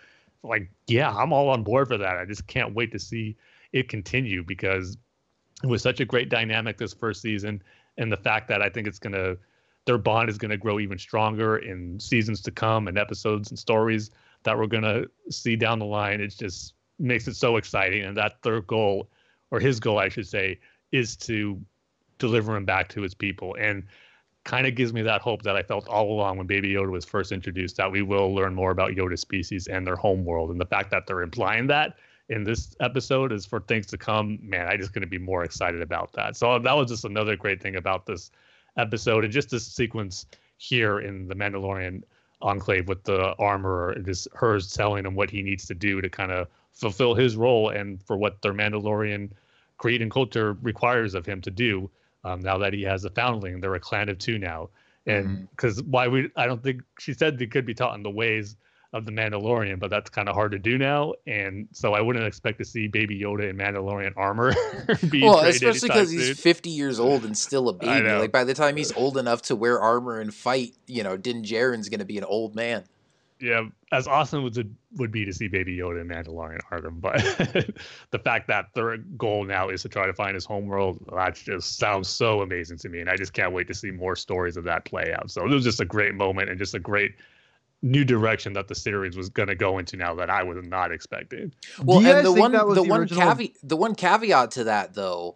like, 0.43 0.69
yeah, 0.87 1.09
I'm 1.09 1.33
all 1.33 1.49
on 1.49 1.63
board 1.63 1.87
for 1.87 1.97
that. 1.97 2.17
I 2.17 2.25
just 2.25 2.47
can't 2.47 2.73
wait 2.73 2.91
to 2.91 2.99
see 2.99 3.35
it 3.71 3.89
continue 3.89 4.43
because 4.43 4.97
it 5.63 5.67
was 5.67 5.81
such 5.81 5.99
a 5.99 6.05
great 6.05 6.29
dynamic 6.29 6.77
this 6.77 6.93
first 6.93 7.21
season. 7.21 7.63
And 7.97 8.11
the 8.11 8.17
fact 8.17 8.47
that 8.49 8.61
I 8.61 8.69
think 8.69 8.87
it's 8.87 8.99
going 8.99 9.13
to, 9.13 9.37
their 9.85 9.97
bond 9.97 10.29
is 10.29 10.37
going 10.37 10.51
to 10.51 10.57
grow 10.57 10.79
even 10.79 10.97
stronger 10.97 11.57
in 11.57 11.99
seasons 11.99 12.41
to 12.41 12.51
come 12.51 12.87
and 12.87 12.97
episodes 12.97 13.49
and 13.49 13.57
stories 13.57 14.11
that 14.43 14.57
we're 14.57 14.67
going 14.67 14.83
to 14.83 15.09
see 15.29 15.55
down 15.55 15.79
the 15.79 15.85
line. 15.85 16.19
It 16.19 16.35
just 16.37 16.73
makes 16.99 17.27
it 17.27 17.35
so 17.35 17.57
exciting. 17.57 18.03
And 18.03 18.17
that 18.17 18.41
their 18.43 18.61
goal, 18.61 19.09
or 19.51 19.59
his 19.59 19.79
goal, 19.79 19.99
I 19.99 20.09
should 20.09 20.27
say, 20.27 20.59
is 20.91 21.15
to 21.17 21.61
deliver 22.19 22.55
him 22.55 22.65
back 22.65 22.89
to 22.89 23.01
his 23.01 23.13
people. 23.13 23.55
And 23.59 23.83
kind 24.43 24.67
of 24.67 24.75
gives 24.75 24.91
me 24.91 25.01
that 25.01 25.21
hope 25.21 25.41
that 25.43 25.55
I 25.55 25.63
felt 25.63 25.87
all 25.87 26.11
along 26.11 26.37
when 26.37 26.47
Baby 26.47 26.73
Yoda 26.73 26.91
was 26.91 27.05
first 27.05 27.31
introduced 27.31 27.77
that 27.77 27.91
we 27.91 28.01
will 28.01 28.33
learn 28.33 28.53
more 28.53 28.71
about 28.71 28.91
Yoda 28.91 29.17
species 29.17 29.67
and 29.67 29.87
their 29.87 29.95
home 29.95 30.25
world. 30.25 30.51
And 30.51 30.59
the 30.59 30.65
fact 30.65 30.91
that 30.91 31.07
they're 31.07 31.21
implying 31.21 31.67
that 31.67 31.95
in 32.29 32.43
this 32.43 32.75
episode 32.79 33.31
is 33.31 33.45
for 33.45 33.61
things 33.61 33.85
to 33.87 33.97
come, 33.97 34.39
man, 34.41 34.67
I 34.67 34.77
just 34.77 34.93
going 34.93 35.01
to 35.01 35.07
be 35.07 35.17
more 35.17 35.43
excited 35.43 35.81
about 35.81 36.11
that. 36.13 36.35
So 36.35 36.59
that 36.59 36.73
was 36.73 36.89
just 36.89 37.05
another 37.05 37.35
great 37.35 37.61
thing 37.61 37.75
about 37.75 38.05
this 38.05 38.31
episode 38.77 39.23
and 39.23 39.31
just 39.31 39.49
this 39.49 39.65
sequence 39.65 40.25
here 40.57 40.99
in 40.99 41.27
the 41.27 41.35
Mandalorian 41.35 42.03
enclave 42.41 42.87
with 42.87 43.03
the 43.03 43.35
armorer, 43.39 43.95
just 44.05 44.27
hers 44.33 44.73
telling 44.73 45.05
him 45.05 45.15
what 45.15 45.29
he 45.29 45.41
needs 45.41 45.65
to 45.67 45.73
do 45.73 46.01
to 46.01 46.09
kind 46.09 46.31
of 46.31 46.47
fulfill 46.73 47.13
his 47.13 47.35
role 47.37 47.69
and 47.69 48.01
for 48.03 48.17
what 48.17 48.41
their 48.41 48.53
Mandalorian 48.53 49.29
creed 49.77 50.01
and 50.01 50.11
culture 50.11 50.57
requires 50.61 51.13
of 51.13 51.25
him 51.25 51.41
to 51.41 51.51
do. 51.51 51.89
Um, 52.23 52.39
now 52.39 52.57
that 52.59 52.73
he 52.73 52.83
has 52.83 53.03
a 53.05 53.09
foundling, 53.09 53.59
they're 53.59 53.75
a 53.75 53.79
clan 53.79 54.09
of 54.09 54.17
two 54.17 54.37
now, 54.37 54.69
and 55.05 55.49
because 55.49 55.81
why 55.83 56.07
we, 56.07 56.29
I 56.35 56.45
don't 56.45 56.63
think 56.63 56.81
she 56.99 57.13
said 57.13 57.37
they 57.37 57.47
could 57.47 57.65
be 57.65 57.73
taught 57.73 57.95
in 57.95 58.03
the 58.03 58.09
ways 58.09 58.55
of 58.93 59.05
the 59.05 59.11
Mandalorian, 59.11 59.79
but 59.79 59.89
that's 59.89 60.09
kind 60.09 60.29
of 60.29 60.35
hard 60.35 60.51
to 60.51 60.59
do 60.59 60.77
now, 60.77 61.13
and 61.27 61.67
so 61.73 61.93
I 61.93 62.01
wouldn't 62.01 62.25
expect 62.25 62.59
to 62.59 62.65
see 62.65 62.87
Baby 62.87 63.19
Yoda 63.19 63.49
in 63.49 63.57
Mandalorian 63.57 64.13
armor. 64.15 64.53
being 65.09 65.25
well, 65.25 65.39
especially 65.39 65.89
because 65.89 66.11
he's 66.11 66.39
50 66.39 66.69
years 66.69 66.99
old 66.99 67.25
and 67.25 67.37
still 67.37 67.69
a 67.69 67.73
baby. 67.77 68.07
Like 68.07 68.31
by 68.31 68.43
the 68.43 68.53
time 68.53 68.77
he's 68.77 68.93
old 68.93 69.17
enough 69.17 69.41
to 69.43 69.55
wear 69.55 69.79
armor 69.81 70.19
and 70.19 70.33
fight, 70.33 70.75
you 70.87 71.03
know, 71.03 71.17
Din 71.17 71.43
Djarin's 71.43 71.89
going 71.89 71.99
to 71.99 72.05
be 72.05 72.17
an 72.17 72.23
old 72.23 72.55
man. 72.55 72.83
Yeah, 73.43 73.67
as 73.91 74.07
awesome 74.07 74.47
as 74.47 74.57
it 74.57 74.67
would 74.95 75.11
be 75.11 75.25
to 75.25 75.33
see 75.33 75.49
Baby 75.49 75.75
Yoda 75.75 75.99
in 75.99 76.07
Mandalorian 76.07 76.59
Arkham, 76.71 77.01
but 77.01 77.17
the 78.11 78.19
fact 78.19 78.47
that 78.47 78.67
their 78.73 78.95
goal 78.97 79.43
now 79.43 79.67
is 79.67 79.81
to 79.81 79.89
try 79.89 80.07
to 80.07 80.13
find 80.13 80.33
his 80.33 80.45
homeworld, 80.45 81.03
that 81.13 81.35
just 81.35 81.77
sounds 81.77 82.07
so 82.07 82.41
amazing 82.41 82.77
to 82.77 82.87
me, 82.87 83.01
and 83.01 83.09
I 83.09 83.17
just 83.17 83.33
can't 83.33 83.51
wait 83.51 83.67
to 83.67 83.73
see 83.73 83.91
more 83.91 84.15
stories 84.15 84.55
of 84.55 84.63
that 84.63 84.85
play 84.85 85.13
out. 85.13 85.29
So 85.29 85.43
it 85.43 85.49
was 85.49 85.65
just 85.65 85.81
a 85.81 85.85
great 85.85 86.15
moment 86.15 86.49
and 86.49 86.57
just 86.57 86.73
a 86.73 86.79
great 86.79 87.15
new 87.81 88.05
direction 88.05 88.53
that 88.53 88.69
the 88.69 88.75
series 88.75 89.17
was 89.17 89.27
going 89.27 89.49
to 89.49 89.55
go 89.55 89.77
into 89.77 89.97
now 89.97 90.15
that 90.15 90.29
I 90.29 90.41
was 90.41 90.65
not 90.65 90.93
expecting. 90.93 91.53
Well, 91.83 91.99
Do 91.99 92.07
and 92.07 92.25
the 92.25 92.31
one 92.31 92.53
the 92.53 92.73
the 92.75 92.83
one 92.83 93.07
caveat 93.09 93.51
the 93.61 93.75
one 93.75 93.93
caveat 93.93 94.51
to 94.51 94.63
that 94.63 94.93
though, 94.93 95.35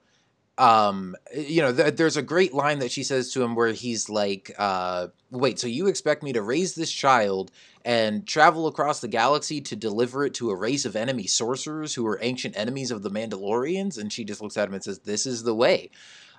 um, 0.58 1.16
you 1.36 1.62
know, 1.62 1.74
th- 1.74 1.96
there's 1.96 2.18
a 2.18 2.22
great 2.22 2.54
line 2.54 2.80
that 2.80 2.92
she 2.92 3.04
says 3.04 3.32
to 3.34 3.44
him 3.44 3.56
where 3.56 3.74
he's 3.74 4.10
like, 4.10 4.54
uh, 4.58 5.08
"Wait, 5.30 5.60
so 5.60 5.68
you 5.68 5.88
expect 5.88 6.24
me 6.24 6.34
to 6.34 6.42
raise 6.42 6.76
this 6.76 6.92
child 6.92 7.52
and 7.86 8.28
travel 8.28 8.68
across 8.68 9.00
the 9.00 9.08
galaxy 9.08 9.62
to 9.62 9.76
deliver 9.76 10.26
it 10.26 10.34
to 10.36 10.50
a 10.50 10.56
race 10.56 10.86
of 10.86 10.96
enemy 10.96 11.28
sorcerers 11.28 11.94
who 11.94 12.06
are 12.08 12.20
ancient 12.22 12.58
enemies 12.58 12.92
of 12.92 13.04
the 13.04 13.12
Mandalorians?" 13.12 13.98
And 13.98 14.12
she 14.12 14.24
just 14.24 14.42
looks 14.42 14.58
at 14.58 14.68
him 14.68 14.74
and 14.74 14.84
says, 14.84 15.00
"This 15.00 15.26
is 15.26 15.44
the 15.44 15.56
way." 15.56 15.92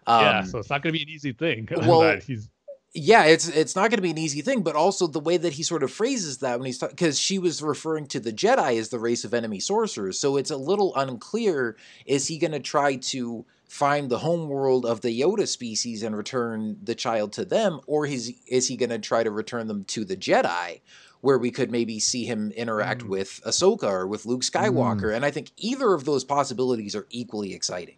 Um, 0.07 0.23
yeah, 0.23 0.43
so 0.43 0.59
it's 0.59 0.71
not 0.71 0.83
going 0.83 0.93
to 0.93 0.99
be 0.99 1.03
an 1.03 1.09
easy 1.09 1.33
thing. 1.33 1.69
well, 1.77 2.01
that 2.01 2.23
he's 2.25 2.49
yeah, 2.95 3.25
it's 3.25 3.49
it's 3.49 3.77
not 3.77 3.91
going 3.91 3.99
to 3.99 4.03
be 4.03 4.11
an 4.11 4.19
easy 4.19 4.41
thing, 4.41 4.63
but 4.63 4.75
also 4.75 5.07
the 5.07 5.21
way 5.21 5.37
that 5.37 5.53
he 5.53 5.63
sort 5.63 5.83
of 5.83 5.93
phrases 5.93 6.39
that 6.39 6.59
when 6.59 6.67
he's 6.67 6.79
because 6.79 7.19
she 7.19 7.39
was 7.39 7.63
referring 7.63 8.07
to 8.09 8.21
the 8.21 8.33
Jedi 8.33 8.79
as 8.79 8.89
the 8.89 8.99
race 8.99 9.25
of 9.25 9.35
enemy 9.35 9.61
sorcerers, 9.61 10.19
so 10.19 10.37
it's 10.37 10.51
a 10.51 10.57
little 10.57 10.95
unclear. 10.97 11.77
Is 12.07 12.27
he 12.27 12.39
going 12.39 12.53
to 12.53 12.61
try 12.61 12.97
to 12.97 13.45
find 13.69 14.11
the 14.11 14.19
homeworld 14.19 14.85
of 14.87 15.03
the 15.03 15.21
Yoda 15.21 15.47
species 15.47 16.03
and 16.03 16.17
return 16.17 16.79
the 16.83 16.95
child 16.95 17.33
to 17.35 17.45
them, 17.45 17.81
or 17.87 18.07
is 18.07 18.33
is 18.49 18.67
he 18.69 18.77
going 18.77 18.91
to 18.91 18.99
try 18.99 19.23
to 19.23 19.31
return 19.31 19.69
them 19.69 19.85
to 19.85 20.05
the 20.05 20.17
Jedi? 20.17 20.81
Where 21.21 21.39
we 21.39 21.51
could 21.51 21.71
maybe 21.73 21.99
see 21.99 22.25
him 22.27 22.53
interact 22.53 23.03
Mm. 23.03 23.09
with 23.09 23.41
Ahsoka 23.45 23.83
or 23.85 24.07
with 24.07 24.25
Luke 24.25 24.43
Skywalker, 24.43 25.13
and 25.15 25.25
I 25.25 25.33
think 25.33 25.51
either 25.57 25.93
of 25.93 26.05
those 26.05 26.23
possibilities 26.25 26.95
are 26.95 27.07
equally 27.11 27.55
exciting. 27.55 27.97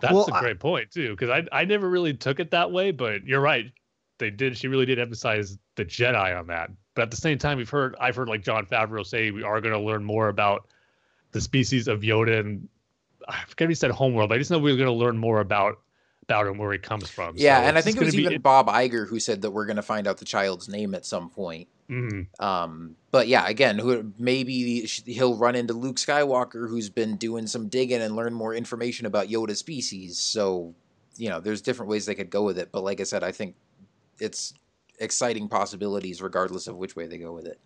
That's 0.00 0.14
Well, 0.14 0.28
a 0.30 0.34
I- 0.34 0.40
great 0.40 0.60
point 0.60 0.90
too, 0.92 1.10
because 1.10 1.28
I 1.30 1.44
I 1.50 1.64
never 1.64 1.88
really 1.90 2.14
took 2.14 2.38
it 2.40 2.52
that 2.52 2.70
way, 2.70 2.92
but 2.92 3.24
you're 3.26 3.40
right. 3.40 3.72
They 4.18 4.30
did. 4.30 4.56
She 4.56 4.68
really 4.68 4.86
did 4.86 4.98
emphasize 4.98 5.58
the 5.76 5.84
Jedi 5.84 6.38
on 6.38 6.46
that. 6.48 6.70
But 6.94 7.02
at 7.02 7.10
the 7.10 7.16
same 7.16 7.36
time, 7.38 7.58
we've 7.58 7.68
heard 7.70 7.96
I've 8.00 8.14
heard 8.16 8.28
like 8.28 8.42
Jon 8.42 8.64
Favreau 8.66 9.04
say 9.04 9.30
we 9.32 9.42
are 9.42 9.60
going 9.60 9.74
to 9.74 9.80
learn 9.80 10.04
more 10.04 10.28
about 10.28 10.68
the 11.32 11.40
species 11.40 11.88
of 11.88 12.00
Yoda, 12.02 12.38
and 12.40 12.68
I 13.28 13.44
forget 13.46 13.66
if 13.66 13.70
he 13.70 13.74
said 13.74 13.90
homeworld. 13.90 14.30
But 14.30 14.36
I 14.36 14.38
just 14.38 14.50
know 14.50 14.58
we're 14.58 14.76
going 14.76 14.86
to 14.86 14.92
learn 14.92 15.18
more 15.18 15.40
about 15.40 15.78
about 16.22 16.46
him 16.46 16.58
where 16.58 16.72
he 16.72 16.78
comes 16.78 17.08
from. 17.08 17.34
Yeah, 17.38 17.62
So 17.62 17.68
and 17.68 17.78
I 17.78 17.80
think 17.80 17.96
it 17.96 18.04
was 18.04 18.12
gonna 18.12 18.22
be 18.22 18.26
even 18.26 18.42
Bob 18.42 18.66
Iger 18.68 19.08
who 19.08 19.18
said 19.18 19.40
that 19.42 19.50
we're 19.50 19.64
going 19.64 19.76
to 19.76 19.82
find 19.82 20.06
out 20.06 20.18
the 20.18 20.26
child's 20.26 20.68
name 20.68 20.94
at 20.94 21.06
some 21.06 21.30
point. 21.30 21.68
Mhm. 21.88 22.26
Um, 22.38 22.96
but 23.10 23.28
yeah, 23.28 23.48
again, 23.48 23.78
who 23.78 24.12
maybe 24.18 24.84
he'll 25.06 25.36
run 25.36 25.54
into 25.54 25.72
Luke 25.72 25.96
Skywalker, 25.96 26.68
who's 26.68 26.90
been 26.90 27.16
doing 27.16 27.46
some 27.46 27.68
digging 27.68 28.02
and 28.02 28.14
learn 28.14 28.34
more 28.34 28.54
information 28.54 29.06
about 29.06 29.28
Yoda 29.28 29.56
species. 29.56 30.18
So, 30.18 30.74
you 31.16 31.30
know, 31.30 31.40
there's 31.40 31.62
different 31.62 31.88
ways 31.88 32.04
they 32.04 32.14
could 32.14 32.28
go 32.28 32.42
with 32.42 32.58
it. 32.58 32.68
But 32.72 32.84
like 32.84 33.00
I 33.00 33.04
said, 33.04 33.24
I 33.24 33.32
think 33.32 33.54
it's 34.20 34.52
exciting 35.00 35.48
possibilities 35.48 36.20
regardless 36.20 36.66
of 36.66 36.76
which 36.76 36.94
way 36.94 37.06
they 37.06 37.16
go 37.16 37.32
with 37.32 37.46
it. 37.46 37.58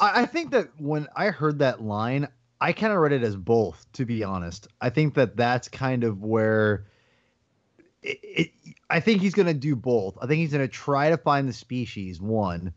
I, 0.00 0.22
I 0.22 0.26
think 0.26 0.50
that 0.50 0.70
when 0.80 1.06
I 1.14 1.26
heard 1.26 1.60
that 1.60 1.80
line, 1.80 2.26
I 2.62 2.72
kind 2.72 2.92
of 2.92 3.00
read 3.00 3.12
it 3.12 3.22
as 3.22 3.36
both. 3.36 3.84
To 3.94 4.04
be 4.06 4.22
honest, 4.22 4.68
I 4.80 4.88
think 4.90 5.14
that 5.14 5.36
that's 5.36 5.68
kind 5.68 6.04
of 6.04 6.22
where. 6.22 6.86
It, 8.02 8.18
it, 8.22 8.50
I 8.88 9.00
think 9.00 9.20
he's 9.20 9.34
going 9.34 9.46
to 9.46 9.54
do 9.54 9.76
both. 9.76 10.18
I 10.20 10.26
think 10.26 10.38
he's 10.38 10.52
going 10.52 10.66
to 10.66 10.72
try 10.72 11.10
to 11.10 11.16
find 11.16 11.48
the 11.48 11.52
species 11.52 12.20
one, 12.20 12.72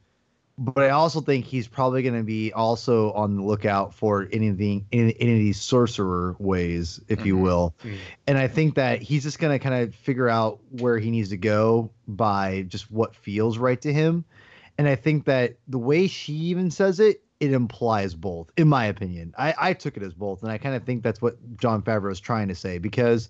but 0.58 0.84
I 0.84 0.90
also 0.90 1.20
think 1.20 1.46
he's 1.46 1.68
probably 1.68 2.04
going 2.04 2.16
to 2.16 2.24
be 2.24 2.54
also 2.54 3.12
on 3.14 3.36
the 3.36 3.44
lookout 3.44 3.94
for 3.94 4.28
anything, 4.32 4.86
any, 4.92 5.16
any 5.20 5.34
of 5.34 5.40
these 5.40 5.60
sorcerer 5.60 6.36
ways, 6.40 7.02
if 7.10 7.26
you 7.26 7.36
Mhm. 7.36 7.42
will. 7.42 7.76
Mhm. 7.84 7.98
And 8.28 8.38
I 8.38 8.48
think 8.48 8.76
that 8.76 9.02
he's 9.02 9.24
just 9.24 9.40
going 9.40 9.52
to 9.52 9.60
kind 9.60 9.84
of 9.84 9.94
figure 9.96 10.30
out 10.30 10.60
where 10.70 10.98
he 11.00 11.12
needs 11.12 11.30
to 11.30 11.38
go 11.38 11.92
by 12.08 12.66
just 12.70 12.90
what 12.90 13.16
feels 13.16 13.58
right 13.58 13.82
to 13.82 13.92
him. 13.92 14.26
And 14.78 14.88
I 14.88 14.96
think 14.96 15.26
that 15.26 15.58
the 15.68 15.80
way 15.80 16.08
she 16.08 16.34
even 16.34 16.72
says 16.72 17.00
it, 17.00 17.25
it 17.40 17.52
implies 17.52 18.14
both, 18.14 18.52
in 18.58 18.68
my 18.68 18.86
opinion. 18.86 19.34
I, 19.38 19.54
I 19.58 19.74
took 19.74 19.98
it 19.98 20.04
as 20.04 20.14
both. 20.14 20.42
And 20.42 20.52
I 20.52 20.58
kind 20.58 20.76
of 20.76 20.84
think 20.84 21.04
that's 21.04 21.22
what 21.22 21.38
Jon 21.58 21.82
Favreau 21.82 22.12
is 22.12 22.20
trying 22.20 22.48
to 22.48 22.56
say 22.56 22.78
because, 22.78 23.30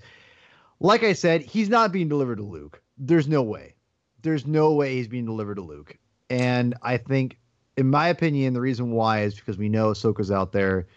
like 0.80 1.04
I 1.04 1.14
said, 1.14 1.42
he's 1.42 1.70
not 1.70 1.92
being 1.92 2.08
delivered 2.08 2.38
to 2.38 2.44
Luke. 2.44 2.82
There's 2.98 3.28
no 3.28 3.42
way. 3.42 3.76
There's 4.22 4.46
no 4.46 4.74
way 4.74 4.96
he's 4.96 5.08
being 5.08 5.26
delivered 5.26 5.56
to 5.56 5.62
Luke. 5.62 5.98
And 6.30 6.76
I 6.82 6.98
think, 6.98 7.38
in 7.78 7.90
my 7.90 8.08
opinion, 8.08 8.54
the 8.54 8.62
reason 8.62 8.92
why 8.92 9.22
is 9.22 9.36
because 9.36 9.58
we 9.58 9.70
know 9.70 9.92
Ahsoka's 9.92 10.32
out 10.32 10.52
there. 10.52 10.88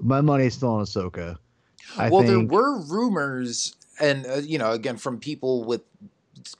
My 0.00 0.20
money's 0.20 0.54
still 0.54 0.70
on 0.70 0.84
Ahsoka. 0.84 1.38
I 1.96 2.08
well, 2.08 2.22
think, 2.22 2.50
there 2.50 2.58
were 2.58 2.80
rumors, 2.80 3.74
and 4.00 4.26
uh, 4.26 4.36
you 4.36 4.56
know, 4.56 4.72
again, 4.72 4.96
from 4.96 5.18
people 5.18 5.64
with 5.64 5.82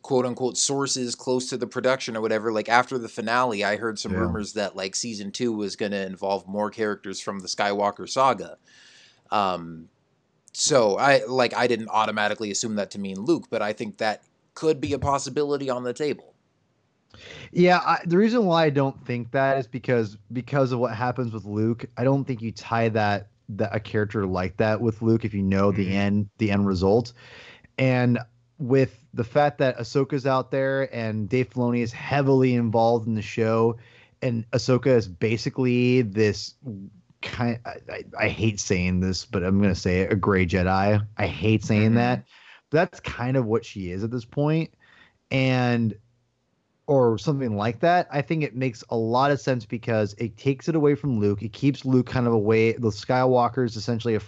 quote 0.02 0.26
unquote 0.26 0.56
sources 0.56 1.14
close 1.14 1.48
to 1.50 1.56
the 1.56 1.66
production 1.66 2.16
or 2.16 2.20
whatever. 2.20 2.52
Like 2.52 2.68
after 2.68 2.98
the 2.98 3.08
finale, 3.08 3.64
I 3.64 3.76
heard 3.76 3.98
some 3.98 4.12
Yeah. 4.12 4.18
rumors 4.18 4.52
that 4.54 4.76
like 4.76 4.94
season 4.94 5.32
two 5.32 5.52
was 5.52 5.76
going 5.76 5.92
to 5.92 6.06
involve 6.06 6.46
more 6.46 6.70
characters 6.70 7.20
from 7.20 7.40
the 7.40 7.48
Skywalker 7.48 8.08
saga. 8.08 8.58
Um, 9.30 9.88
so 10.52 10.98
I 10.98 11.24
like 11.26 11.54
I 11.54 11.66
didn't 11.66 11.88
automatically 11.88 12.50
assume 12.50 12.76
that 12.76 12.90
to 12.92 12.98
mean 12.98 13.18
Luke, 13.20 13.46
but 13.50 13.62
I 13.62 13.72
think 13.72 13.98
that 13.98 14.22
could 14.54 14.80
be 14.80 14.92
a 14.92 14.98
possibility 14.98 15.70
on 15.70 15.82
the 15.82 15.94
table. 15.94 16.34
Yeah, 17.52 17.78
I, 17.78 17.98
the 18.06 18.16
reason 18.16 18.46
why 18.46 18.64
I 18.64 18.70
don't 18.70 19.04
think 19.06 19.32
that 19.32 19.58
is 19.58 19.66
because 19.66 20.16
because 20.32 20.72
of 20.72 20.78
what 20.78 20.94
happens 20.94 21.32
with 21.32 21.44
Luke. 21.44 21.84
I 21.96 22.04
don't 22.04 22.24
think 22.24 22.40
you 22.40 22.52
tie 22.52 22.88
that 22.90 23.28
that 23.50 23.74
a 23.74 23.80
character 23.80 24.26
like 24.26 24.56
that 24.58 24.80
with 24.80 25.02
Luke 25.02 25.24
if 25.24 25.34
you 25.34 25.42
know 25.42 25.72
the 25.72 25.86
Mhm. 25.86 25.92
end 25.92 26.30
the 26.38 26.50
end 26.50 26.66
result. 26.66 27.12
And 27.78 28.18
with 28.62 29.04
the 29.12 29.24
fact 29.24 29.58
that 29.58 29.76
Ahsoka's 29.76 30.24
out 30.24 30.50
there 30.52 30.94
and 30.94 31.28
Dave 31.28 31.50
Filoni 31.50 31.80
is 31.80 31.92
heavily 31.92 32.54
involved 32.54 33.08
in 33.08 33.14
the 33.14 33.22
show, 33.22 33.76
and 34.22 34.48
Ahsoka 34.52 34.86
is 34.86 35.08
basically 35.08 36.02
this 36.02 36.54
kind. 37.22 37.58
I, 37.66 37.76
I, 37.92 38.04
I 38.20 38.28
hate 38.28 38.60
saying 38.60 39.00
this, 39.00 39.24
but 39.24 39.42
I'm 39.42 39.60
gonna 39.60 39.74
say 39.74 40.02
it, 40.02 40.12
a 40.12 40.16
gray 40.16 40.46
Jedi. 40.46 41.04
I 41.16 41.26
hate 41.26 41.64
saying 41.64 41.92
Mhm. 41.92 41.96
that. 41.96 42.24
But 42.70 42.78
that's 42.90 43.00
kind 43.00 43.36
of 43.36 43.46
what 43.46 43.64
she 43.64 43.90
is 43.90 44.04
at 44.04 44.10
this 44.12 44.24
point, 44.24 44.72
and 45.30 45.94
or 46.86 47.18
something 47.18 47.56
like 47.56 47.80
that. 47.80 48.08
I 48.10 48.22
think 48.22 48.42
it 48.42 48.54
makes 48.56 48.84
a 48.90 48.96
lot 48.96 49.30
of 49.30 49.40
sense 49.40 49.64
because 49.64 50.14
it 50.18 50.36
takes 50.36 50.68
it 50.68 50.74
away 50.76 50.94
from 50.94 51.18
Luke. 51.18 51.42
It 51.42 51.52
keeps 51.52 51.84
Luke 51.84 52.06
kind 52.06 52.26
of 52.26 52.32
away. 52.32 52.72
The 52.72 52.88
Skywalkers 52.88 53.76
essentially 53.76 54.14
a 54.16 54.20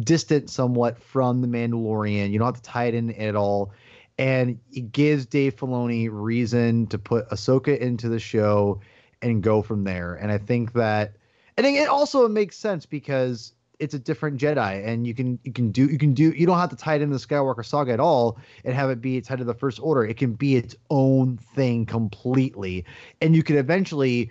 distant 0.00 0.50
somewhat 0.50 1.02
from 1.02 1.40
the 1.40 1.48
Mandalorian. 1.48 2.30
You 2.30 2.38
don't 2.38 2.46
have 2.46 2.62
to 2.62 2.62
tie 2.62 2.86
it 2.86 2.94
in 2.94 3.10
at 3.12 3.36
all. 3.36 3.72
And 4.18 4.60
it 4.72 4.92
gives 4.92 5.26
Dave 5.26 5.56
Filoni 5.56 6.08
reason 6.10 6.86
to 6.88 6.98
put 6.98 7.28
Ahsoka 7.30 7.76
into 7.76 8.08
the 8.08 8.20
show 8.20 8.80
and 9.22 9.42
go 9.42 9.62
from 9.62 9.84
there. 9.84 10.14
And 10.14 10.30
I 10.30 10.38
think 10.38 10.72
that, 10.74 11.14
and 11.56 11.66
it 11.66 11.88
also 11.88 12.28
makes 12.28 12.56
sense 12.56 12.86
because 12.86 13.52
it's 13.80 13.94
a 13.94 13.98
different 13.98 14.40
Jedi, 14.40 14.86
and 14.86 15.06
you 15.06 15.14
can 15.14 15.38
you 15.42 15.52
can 15.52 15.70
do 15.70 15.86
you 15.86 15.98
can 15.98 16.14
do 16.14 16.30
you 16.30 16.46
don't 16.46 16.58
have 16.58 16.70
to 16.70 16.76
tie 16.76 16.94
it 16.94 17.02
into 17.02 17.16
the 17.16 17.24
Skywalker 17.24 17.64
saga 17.64 17.92
at 17.92 18.00
all 18.00 18.38
and 18.64 18.74
have 18.74 18.90
it 18.90 19.00
be 19.00 19.20
tied 19.20 19.38
to 19.38 19.44
the 19.44 19.54
First 19.54 19.80
Order. 19.82 20.04
It 20.04 20.16
can 20.16 20.34
be 20.34 20.56
its 20.56 20.76
own 20.90 21.38
thing 21.54 21.86
completely, 21.86 22.84
and 23.20 23.34
you 23.34 23.42
could 23.42 23.56
eventually, 23.56 24.30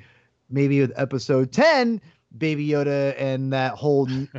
maybe 0.49 0.79
with 0.79 0.93
Episode 0.95 1.51
Ten, 1.51 2.01
Baby 2.37 2.67
Yoda 2.67 3.15
and 3.17 3.53
that 3.53 3.73
whole 3.73 4.07
and, 4.07 4.29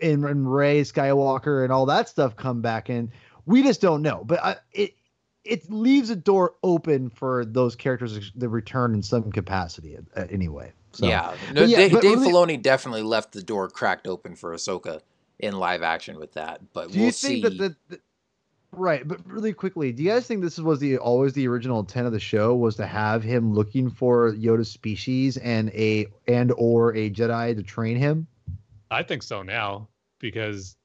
and 0.00 0.52
Rey 0.52 0.82
Skywalker 0.82 1.64
and 1.64 1.72
all 1.72 1.86
that 1.86 2.08
stuff 2.08 2.36
come 2.36 2.60
back 2.60 2.90
in. 2.90 3.10
We 3.46 3.62
just 3.62 3.80
don't 3.80 4.02
know, 4.02 4.22
but 4.24 4.42
I, 4.44 4.56
it 4.72 4.94
it 5.44 5.70
leaves 5.70 6.10
a 6.10 6.16
door 6.16 6.54
open 6.62 7.08
for 7.10 7.44
those 7.44 7.74
characters 7.74 8.30
to 8.38 8.48
return 8.48 8.94
in 8.94 9.02
some 9.02 9.32
capacity 9.32 9.96
uh, 10.16 10.26
anyway. 10.30 10.72
So, 10.92 11.06
yeah, 11.06 11.36
no, 11.52 11.64
yeah, 11.64 11.76
Dave, 11.78 11.92
but 11.92 12.02
Dave 12.02 12.18
Filoni 12.18 12.60
definitely 12.60 13.02
left 13.02 13.32
the 13.32 13.42
door 13.42 13.68
cracked 13.68 14.06
open 14.06 14.34
for 14.36 14.54
Ahsoka 14.54 15.00
in 15.38 15.58
live 15.58 15.82
action 15.82 16.18
with 16.18 16.32
that. 16.34 16.60
But 16.72 16.90
Do 16.90 16.98
we'll 16.98 17.06
you 17.06 17.12
think 17.12 17.36
see. 17.36 17.42
that 17.42 17.58
the, 17.58 17.76
the 17.88 18.00
right? 18.72 19.06
But 19.06 19.26
really 19.26 19.52
quickly, 19.52 19.92
do 19.92 20.02
you 20.02 20.10
guys 20.10 20.26
think 20.26 20.42
this 20.42 20.58
was 20.58 20.80
the 20.80 20.98
always 20.98 21.32
the 21.32 21.48
original 21.48 21.80
intent 21.80 22.06
of 22.06 22.12
the 22.12 22.20
show 22.20 22.54
was 22.54 22.76
to 22.76 22.86
have 22.86 23.22
him 23.22 23.54
looking 23.54 23.90
for 23.90 24.32
Yoda's 24.32 24.70
species 24.70 25.36
and 25.36 25.70
a 25.70 26.06
and 26.26 26.52
or 26.56 26.94
a 26.94 27.10
Jedi 27.10 27.56
to 27.56 27.62
train 27.62 27.96
him? 27.96 28.26
I 28.90 29.02
think 29.02 29.22
so 29.22 29.42
now 29.42 29.88
because 30.18 30.76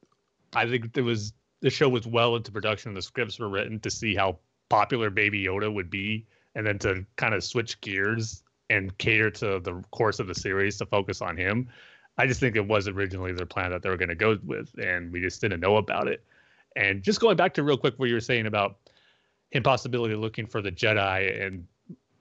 I 0.54 0.68
think 0.68 0.94
there 0.94 1.04
was 1.04 1.34
the 1.62 1.70
show 1.70 1.90
was 1.90 2.06
well 2.06 2.36
into 2.36 2.52
production 2.52 2.94
the 2.94 3.02
scripts 3.02 3.40
were 3.40 3.50
written 3.50 3.80
to 3.80 3.90
see 3.90 4.16
how 4.16 4.38
popular 4.70 5.10
Baby 5.10 5.46
Yoda 5.46 5.74
would 5.74 5.90
be, 5.90 6.26
and 6.56 6.66
then 6.66 6.80
to 6.80 7.06
kind 7.16 7.34
of 7.34 7.44
switch 7.44 7.80
gears 7.82 8.44
and 8.70 8.98
cater 8.98 9.30
to 9.30 9.60
the 9.60 9.84
course 9.92 10.20
of 10.20 10.28
the 10.28 10.36
series 10.36 10.78
to 10.78 10.86
focus 10.86 11.22
on 11.22 11.38
him. 11.38 11.70
I 12.18 12.28
just 12.28 12.40
think 12.40 12.56
it 12.56 12.68
was 12.68 12.88
originally 12.88 13.34
their 13.34 13.46
plan 13.46 13.72
that 13.72 13.82
they 13.82 13.90
were 13.90 13.98
going 13.98 14.10
to 14.10 14.16
go 14.16 14.38
with, 14.44 14.74
and 14.78 15.12
we 15.12 15.22
just 15.22 15.42
didn't 15.42 15.60
know 15.60 15.78
about 15.78 16.08
it. 16.08 16.24
And 16.76 17.04
just 17.04 17.20
going 17.20 17.38
back 17.38 17.54
to 17.56 17.64
real 17.64 17.78
quick 17.78 17.96
what 17.98 18.10
you 18.10 18.16
were 18.16 18.22
saying 18.22 18.46
about 18.46 18.78
him 19.52 19.64
possibility 19.64 20.16
looking 20.16 20.48
for 20.48 20.62
the 20.62 20.72
Jedi 20.72 21.46
and 21.46 21.68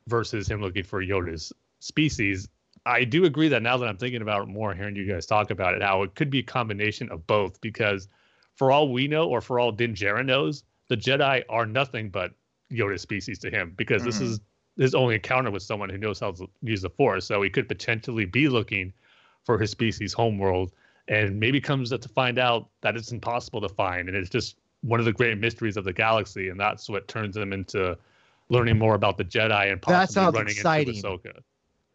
versus 0.06 0.48
him 0.48 0.60
looking 0.60 0.84
for 0.84 1.02
Yoda's 1.02 1.52
species, 1.81 2.48
I 2.84 3.05
do 3.05 3.24
agree 3.24 3.48
that 3.48 3.62
now 3.62 3.76
that 3.76 3.89
I'm 3.89 3.97
thinking 3.97 4.22
about 4.22 4.42
it 4.42 4.48
more, 4.48 4.74
hearing 4.74 4.97
you 4.97 5.06
guys 5.06 5.26
talk 5.26 5.50
about 5.50 5.74
it, 5.74 5.82
how 5.82 6.02
it 6.02 6.14
could 6.14 6.31
be 6.31 6.40
a 6.40 6.44
combination 6.44 7.10
of 7.10 7.26
both. 7.26 7.60
Because 7.60 8.08
for 8.56 8.70
all 8.70 8.92
we 8.92 9.08
know, 9.08 9.28
or 9.28 9.40
for 9.40 9.58
all 9.58 9.72
Din 9.72 9.94
Djarin 9.94 10.26
knows, 10.26 10.64
the 10.89 10.97
Jedi 10.97 11.42
are 11.48 11.64
nothing 11.64 12.10
but 12.10 12.32
Yoda's 12.70 13.02
species 13.02 13.39
to 13.40 13.50
him. 13.50 13.72
Because 13.76 14.05
this 14.05 14.18
Mhm. 14.18 14.22
is 14.22 14.40
his 14.76 14.94
only 14.94 15.14
encounter 15.14 15.50
with 15.50 15.62
someone 15.62 15.90
who 15.90 15.98
knows 15.98 16.20
how 16.20 16.32
to 16.32 16.48
use 16.62 16.82
the 16.82 16.90
Force. 16.90 17.26
So 17.26 17.42
he 17.42 17.50
could 17.50 17.68
potentially 17.68 18.24
be 18.24 18.48
looking 18.48 18.92
for 19.44 19.58
his 19.58 19.70
species' 19.70 20.12
homeworld, 20.12 20.72
and 21.08 21.39
maybe 21.40 21.60
comes 21.60 21.90
to 21.90 21.98
find 22.08 22.39
out 22.39 22.68
that 22.82 22.97
it's 22.97 23.12
impossible 23.12 23.60
to 23.60 23.68
find, 23.68 24.08
and 24.08 24.16
it's 24.16 24.31
just 24.31 24.56
one 24.82 24.98
of 25.00 25.06
the 25.06 25.12
great 25.12 25.39
mysteries 25.39 25.76
of 25.76 25.84
the 25.84 25.92
galaxy, 25.92 26.48
and 26.48 26.58
that's 26.58 26.89
what 26.89 27.06
turns 27.08 27.36
him 27.36 27.52
into 27.52 27.97
learning 28.48 28.78
more 28.78 28.94
about 28.94 29.16
the 29.16 29.24
Jedi 29.24 29.70
and 29.70 29.81
possibly 29.81 30.24
running 30.24 30.48
exciting. 30.55 30.97
into 30.97 31.08
Ahsoka. 31.08 31.40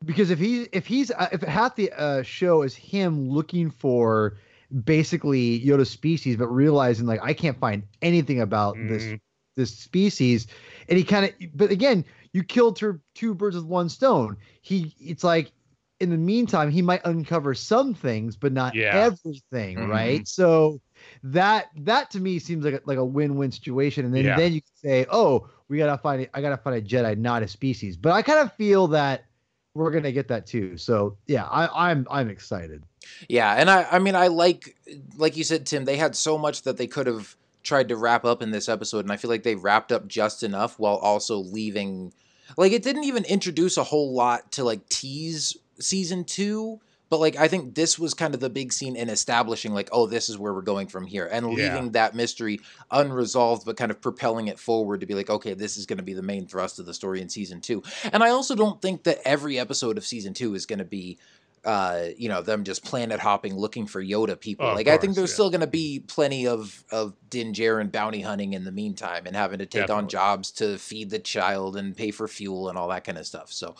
Because 0.06 0.30
if 0.30 0.40
he 0.40 0.68
if 0.72 0.86
he's 0.86 1.12
uh, 1.12 1.28
if 1.32 1.42
half 1.42 1.76
the 1.76 1.92
uh, 1.92 2.22
show 2.24 2.62
is 2.62 2.76
him 2.76 3.30
looking 3.30 3.70
for 3.72 4.38
basically 4.84 5.60
Yoda's 5.60 5.90
species, 5.90 6.36
but 6.38 6.48
realizing 6.48 7.06
like 7.06 7.22
I 7.24 7.34
can't 7.34 7.58
find 7.60 7.84
anything 8.02 8.42
about 8.42 8.76
this 8.76 9.04
Mhm. 9.04 9.20
this 9.56 9.76
species 9.76 10.46
and 10.88 10.98
he 11.00 11.04
kind 11.04 11.26
of 11.26 11.32
but 11.56 11.72
again 11.72 12.06
you 12.32 12.44
killed 12.44 12.80
two 13.16 13.34
birds 13.34 13.56
with 13.56 13.66
one 13.66 13.90
stone 13.90 14.38
he 14.62 14.94
it's 15.00 15.24
like 15.24 15.52
in 16.00 16.10
the 16.10 16.18
meantime 16.18 16.70
he 16.70 16.82
might 16.82 17.02
uncover 17.06 17.54
some 17.54 17.94
things 17.94 18.36
but 18.36 18.52
not 18.52 18.76
Yeah. 18.76 18.96
everything 18.96 19.78
Mhm. 19.78 19.88
right 19.90 20.28
so 20.28 20.80
that 21.24 21.68
that 21.78 22.12
to 22.12 22.20
me 22.20 22.40
seems 22.40 22.64
like 22.66 22.76
a, 22.76 22.82
like 22.86 22.98
a 22.98 23.06
win-win 23.06 23.52
situation 23.52 24.06
and 24.06 24.14
then 24.14 24.26
Yeah. 24.26 24.36
then 24.36 24.54
you 24.54 24.62
can 24.62 24.76
say 24.90 25.06
oh 25.12 25.50
we 25.70 25.78
gotta 25.78 25.98
find 25.98 26.22
it 26.22 26.30
i 26.34 26.42
gotta 26.42 26.58
find 26.58 26.76
a 26.78 26.82
jedi 26.82 27.18
not 27.18 27.42
a 27.44 27.48
species 27.48 27.98
but 27.98 28.12
i 28.12 28.22
kind 28.22 28.40
of 28.40 28.54
feel 28.54 28.88
that 28.88 29.26
we're 29.74 29.92
gonna 29.92 30.12
get 30.12 30.28
that 30.28 30.46
too 30.46 30.78
so 30.78 31.18
yeah 31.28 31.46
I, 31.46 31.90
i'm 31.92 32.08
i'm 32.12 32.30
excited 32.30 32.84
Yeah, 33.30 33.54
and 33.54 33.70
I 33.70 33.88
I 33.90 34.00
mean 34.00 34.16
I 34.16 34.28
like 34.28 34.76
like 35.18 35.38
you 35.38 35.44
said, 35.46 35.66
Tim, 35.66 35.86
they 35.86 35.96
had 35.98 36.14
so 36.16 36.38
much 36.38 36.64
that 36.64 36.76
they 36.78 36.88
could 36.88 37.08
have 37.08 37.36
tried 37.64 37.88
to 37.90 37.96
wrap 37.96 38.26
up 38.26 38.42
in 38.42 38.52
this 38.52 38.68
episode, 38.68 39.06
and 39.06 39.12
I 39.14 39.18
feel 39.18 39.30
like 39.32 39.44
they 39.44 39.56
wrapped 39.56 39.92
up 39.94 40.08
just 40.08 40.44
enough 40.44 40.78
while 40.78 40.98
also 40.98 41.38
leaving 41.38 42.12
like 42.58 42.74
it 42.74 42.84
didn't 42.84 43.06
even 43.06 43.24
introduce 43.26 43.78
a 43.78 43.86
whole 43.86 44.14
lot 44.14 44.52
to 44.54 44.64
like 44.66 44.90
tease 44.90 45.56
season 45.80 46.24
two. 46.24 46.80
But 47.10 47.22
like 47.22 47.38
I 47.38 47.48
think 47.48 47.74
this 47.76 47.98
was 47.98 48.14
kind 48.14 48.34
of 48.34 48.42
the 48.42 48.50
big 48.50 48.74
scene 48.74 48.98
in 48.98 49.10
establishing 49.10 49.74
like, 49.74 49.88
oh, 49.94 50.08
this 50.08 50.28
is 50.28 50.38
where 50.38 50.54
we're 50.54 50.62
going 50.62 50.88
from 50.88 51.06
here. 51.08 51.26
And 51.26 51.46
Yeah. 51.46 51.74
leaving 51.74 51.92
that 51.92 52.16
mystery 52.16 52.60
unresolved, 52.92 53.66
but 53.66 53.78
kind 53.78 53.92
of 53.92 54.02
propelling 54.02 54.48
it 54.50 54.60
forward 54.60 55.00
to 55.00 55.06
be 55.06 55.14
like, 55.14 55.30
okay, 55.30 55.54
this 55.54 55.78
is 55.78 55.86
gonna 55.86 56.04
be 56.04 56.14
the 56.14 56.22
main 56.22 56.48
thrust 56.48 56.80
of 56.80 56.86
the 56.86 56.94
story 56.94 57.22
in 57.22 57.30
season 57.30 57.62
two. 57.62 57.82
And 58.12 58.24
I 58.24 58.30
also 58.30 58.56
don't 58.56 58.82
think 58.82 59.04
that 59.04 59.20
every 59.24 59.58
episode 59.58 59.98
of 59.98 60.06
season 60.06 60.34
two 60.34 60.54
is 60.54 60.66
gonna 60.66 60.84
be 60.84 61.18
uh, 61.66 62.10
you 62.18 62.30
know, 62.30 62.42
them 62.42 62.64
just 62.64 62.86
planet 62.86 63.20
hopping 63.20 63.54
looking 63.54 63.88
for 63.88 64.02
Yoda 64.02 64.40
people. 64.40 64.68
Oh, 64.68 64.74
like 64.74 64.88
I 64.88 64.92
think 64.92 65.02
course, 65.10 65.16
there's 65.16 65.30
yeah. 65.32 65.34
still 65.34 65.50
going 65.50 65.62
to 65.62 65.68
be 65.68 66.00
plenty 66.00 66.48
of 66.48 66.86
of 66.92 67.14
Din 67.30 67.52
Djarin 67.52 67.92
bounty 67.92 68.22
hunting 68.22 68.54
in 68.54 68.64
the 68.64 68.72
meantime, 68.72 69.26
and 69.26 69.36
having 69.36 69.60
to 69.60 69.66
take 69.66 69.90
on 69.90 70.08
jobs 70.08 70.52
to 70.52 70.78
feed 70.78 71.10
the 71.10 71.20
child 71.20 71.76
and 71.76 71.98
pay 71.98 72.12
for 72.12 72.28
fuel 72.30 72.70
and 72.70 72.78
all 72.78 72.88
that 72.88 73.04
kind 73.04 73.18
of 73.18 73.26
stuff. 73.26 73.52
So, 73.52 73.76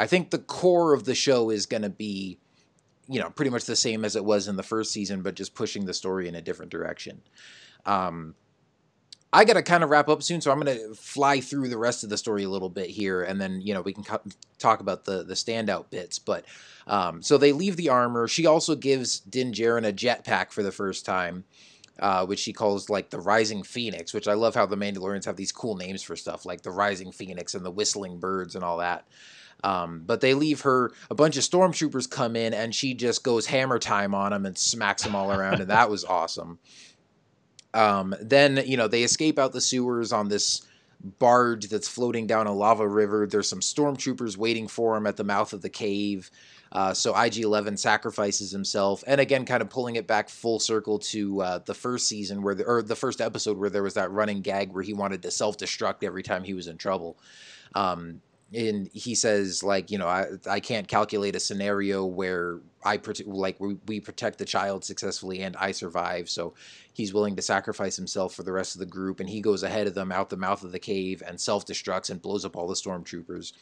I 0.00 0.06
think 0.06 0.30
the 0.30 0.38
core 0.38 0.94
of 0.94 1.04
the 1.04 1.14
show 1.14 1.50
is 1.50 1.66
going 1.66 1.82
to 1.82 1.90
be, 1.90 2.38
you 3.06 3.20
know, 3.20 3.28
pretty 3.28 3.50
much 3.50 3.66
the 3.66 3.76
same 3.76 4.02
as 4.02 4.16
it 4.16 4.24
was 4.24 4.48
in 4.48 4.56
the 4.56 4.62
first 4.62 4.92
season, 4.92 5.20
but 5.20 5.34
just 5.34 5.54
pushing 5.54 5.84
the 5.84 5.92
story 5.92 6.26
in 6.26 6.34
a 6.34 6.40
different 6.40 6.72
direction. 6.72 7.20
Um, 7.84 8.34
I 9.30 9.44
got 9.44 9.54
to 9.54 9.62
kind 9.62 9.84
of 9.84 9.90
wrap 9.90 10.08
up 10.08 10.22
soon, 10.22 10.40
so 10.40 10.50
I'm 10.50 10.58
going 10.58 10.74
to 10.74 10.94
fly 10.94 11.40
through 11.40 11.68
the 11.68 11.76
rest 11.76 12.02
of 12.02 12.08
the 12.08 12.16
story 12.16 12.44
a 12.44 12.48
little 12.48 12.70
bit 12.70 12.88
here, 12.88 13.22
and 13.22 13.38
then 13.38 13.60
you 13.60 13.74
know 13.74 13.82
we 13.82 13.92
can 13.92 14.02
co- 14.02 14.22
talk 14.58 14.80
about 14.80 15.04
the 15.04 15.22
the 15.22 15.34
standout 15.34 15.90
bits. 15.90 16.18
But 16.18 16.46
um, 16.86 17.22
so 17.22 17.36
they 17.36 17.52
leave 17.52 17.76
the 17.76 17.90
armor. 17.90 18.26
She 18.26 18.46
also 18.46 18.74
gives 18.74 19.20
Din 19.20 19.52
Djarin 19.52 19.86
a 19.86 19.92
jetpack 19.92 20.50
for 20.50 20.62
the 20.62 20.72
first 20.72 21.04
time, 21.04 21.44
uh, 21.98 22.24
which 22.24 22.40
she 22.40 22.54
calls 22.54 22.88
like 22.88 23.10
the 23.10 23.20
Rising 23.20 23.62
Phoenix. 23.62 24.14
Which 24.14 24.26
I 24.28 24.34
love 24.34 24.54
how 24.54 24.64
the 24.64 24.76
Mandalorians 24.76 25.26
have 25.26 25.36
these 25.36 25.52
cool 25.52 25.76
names 25.76 26.02
for 26.02 26.16
stuff 26.16 26.46
like 26.46 26.62
the 26.62 26.72
Rising 26.72 27.12
Phoenix 27.12 27.54
and 27.54 27.66
the 27.66 27.70
Whistling 27.70 28.18
Birds 28.18 28.56
and 28.56 28.64
all 28.64 28.78
that. 28.78 29.06
Um, 29.62 30.02
but 30.06 30.20
they 30.20 30.34
leave 30.34 30.62
her. 30.62 30.92
A 31.10 31.14
bunch 31.14 31.36
of 31.36 31.42
stormtroopers 31.42 32.08
come 32.08 32.36
in, 32.36 32.54
and 32.54 32.74
she 32.74 32.94
just 32.94 33.22
goes 33.22 33.46
hammer 33.46 33.78
time 33.78 34.14
on 34.14 34.32
them 34.32 34.46
and 34.46 34.56
smacks 34.56 35.02
them 35.02 35.14
all 35.14 35.32
around, 35.32 35.60
and 35.60 35.70
that 35.70 35.90
was 35.90 36.04
awesome. 36.04 36.58
Um, 37.72 38.14
then 38.20 38.62
you 38.66 38.76
know 38.76 38.88
they 38.88 39.02
escape 39.02 39.38
out 39.38 39.52
the 39.52 39.60
sewers 39.60 40.12
on 40.12 40.28
this 40.28 40.62
barge 41.18 41.68
that's 41.68 41.88
floating 41.88 42.26
down 42.26 42.46
a 42.46 42.52
lava 42.52 42.86
river. 42.86 43.26
There's 43.26 43.48
some 43.48 43.60
stormtroopers 43.60 44.36
waiting 44.36 44.68
for 44.68 44.96
him 44.96 45.06
at 45.06 45.16
the 45.16 45.24
mouth 45.24 45.52
of 45.52 45.62
the 45.62 45.70
cave. 45.70 46.30
Uh, 46.72 46.94
so 46.94 47.10
IG-11 47.10 47.76
sacrifices 47.76 48.52
himself, 48.52 49.02
and 49.08 49.20
again, 49.20 49.44
kind 49.44 49.60
of 49.60 49.68
pulling 49.68 49.96
it 49.96 50.06
back 50.06 50.28
full 50.28 50.60
circle 50.60 51.00
to 51.00 51.42
uh, 51.42 51.58
the 51.58 51.74
first 51.74 52.06
season 52.06 52.42
where, 52.42 52.54
the, 52.54 52.64
or 52.64 52.80
the 52.80 52.94
first 52.94 53.20
episode 53.20 53.58
where 53.58 53.70
there 53.70 53.82
was 53.82 53.94
that 53.94 54.12
running 54.12 54.40
gag 54.40 54.72
where 54.72 54.82
he 54.84 54.92
wanted 54.92 55.20
to 55.22 55.32
self-destruct 55.32 56.04
every 56.04 56.22
time 56.22 56.44
he 56.44 56.54
was 56.54 56.68
in 56.68 56.76
trouble. 56.76 57.18
Um, 57.74 58.20
and 58.52 58.90
he 58.92 59.14
says 59.14 59.62
like 59.62 59.90
you 59.90 59.98
know 59.98 60.06
I 60.06 60.26
I 60.48 60.60
can't 60.60 60.88
calculate 60.88 61.36
a 61.36 61.40
scenario 61.40 62.04
where 62.04 62.60
I 62.84 62.96
prote- 62.96 63.26
like 63.26 63.60
we, 63.60 63.76
we 63.86 64.00
protect 64.00 64.38
the 64.38 64.44
child 64.44 64.84
successfully 64.84 65.42
and 65.42 65.54
I 65.56 65.72
survive. 65.72 66.30
So 66.30 66.54
he's 66.94 67.12
willing 67.12 67.36
to 67.36 67.42
sacrifice 67.42 67.96
himself 67.96 68.34
for 68.34 68.42
the 68.42 68.52
rest 68.52 68.74
of 68.74 68.80
the 68.80 68.86
group 68.86 69.20
and 69.20 69.28
he 69.28 69.40
goes 69.40 69.62
ahead 69.62 69.86
of 69.86 69.94
them 69.94 70.10
out 70.10 70.30
the 70.30 70.36
mouth 70.36 70.64
of 70.64 70.72
the 70.72 70.78
cave 70.78 71.22
and 71.26 71.40
self 71.40 71.66
destructs 71.66 72.10
and 72.10 72.22
blows 72.22 72.44
up 72.44 72.56
all 72.56 72.66
the 72.66 72.74
stormtroopers 72.74 73.52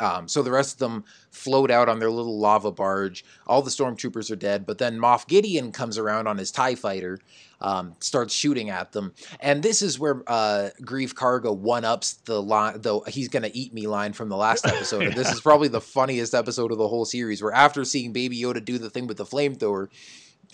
um, 0.00 0.28
so 0.28 0.42
the 0.42 0.50
rest 0.50 0.74
of 0.74 0.78
them 0.78 1.04
float 1.30 1.70
out 1.70 1.88
on 1.88 1.98
their 1.98 2.10
little 2.10 2.38
lava 2.38 2.70
barge. 2.70 3.24
All 3.46 3.62
the 3.62 3.70
stormtroopers 3.70 4.30
are 4.30 4.36
dead, 4.36 4.66
but 4.66 4.78
then 4.78 4.98
Moff 4.98 5.26
Gideon 5.26 5.72
comes 5.72 5.98
around 5.98 6.26
on 6.26 6.38
his 6.38 6.50
Tie 6.50 6.74
Fighter, 6.74 7.18
um, 7.60 7.94
starts 8.00 8.34
shooting 8.34 8.70
at 8.70 8.92
them, 8.92 9.14
and 9.40 9.62
this 9.62 9.82
is 9.82 9.98
where 9.98 10.22
uh, 10.26 10.70
Greef 10.82 11.14
Karga 11.14 11.56
one 11.56 11.84
ups 11.84 12.14
the 12.24 12.42
line. 12.42 12.80
Though 12.80 13.04
he's 13.06 13.28
gonna 13.28 13.50
eat 13.52 13.72
me 13.72 13.86
line 13.86 14.12
from 14.12 14.28
the 14.28 14.36
last 14.36 14.66
episode, 14.66 15.02
and 15.02 15.14
this 15.14 15.32
is 15.32 15.40
probably 15.42 15.68
the 15.68 15.80
funniest 15.80 16.34
episode 16.34 16.72
of 16.72 16.78
the 16.78 16.88
whole 16.88 17.04
series. 17.04 17.42
Where 17.42 17.52
after 17.52 17.84
seeing 17.84 18.12
Baby 18.12 18.40
Yoda 18.40 18.64
do 18.64 18.78
the 18.78 18.90
thing 18.90 19.06
with 19.06 19.16
the 19.16 19.24
flamethrower, 19.24 19.88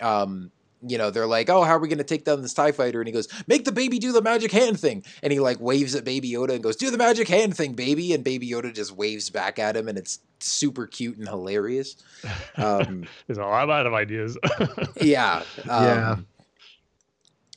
um, 0.01 0.51
you 0.85 0.97
know, 0.97 1.09
they're 1.09 1.27
like, 1.27 1.49
"Oh, 1.49 1.63
how 1.63 1.75
are 1.75 1.79
we 1.79 1.87
going 1.87 1.97
to 1.97 2.03
take 2.03 2.25
down 2.25 2.41
this 2.41 2.53
Tie 2.53 2.71
Fighter?" 2.71 2.99
And 2.99 3.07
he 3.07 3.13
goes, 3.13 3.27
"Make 3.47 3.65
the 3.65 3.71
baby 3.71 3.99
do 3.99 4.11
the 4.11 4.21
magic 4.21 4.51
hand 4.51 4.79
thing." 4.79 5.03
And 5.21 5.31
he 5.31 5.39
like 5.39 5.59
waves 5.59 5.95
at 5.95 6.03
Baby 6.03 6.31
Yoda 6.31 6.53
and 6.53 6.63
goes, 6.63 6.75
"Do 6.75 6.91
the 6.91 6.97
magic 6.97 7.27
hand 7.27 7.55
thing, 7.55 7.73
baby!" 7.73 8.13
And 8.13 8.23
Baby 8.23 8.49
Yoda 8.49 8.73
just 8.73 8.91
waves 8.91 9.29
back 9.29 9.59
at 9.59 9.77
him, 9.77 9.87
and 9.87 9.97
it's 9.97 10.19
super 10.39 10.87
cute 10.87 11.17
and 11.17 11.27
hilarious. 11.27 11.95
Um, 12.57 13.05
There's 13.27 13.37
a 13.37 13.43
lot 13.43 13.85
of 13.85 13.93
ideas. 13.93 14.37
yeah, 15.01 15.43
um, 15.69 15.83
Yeah. 15.83 16.15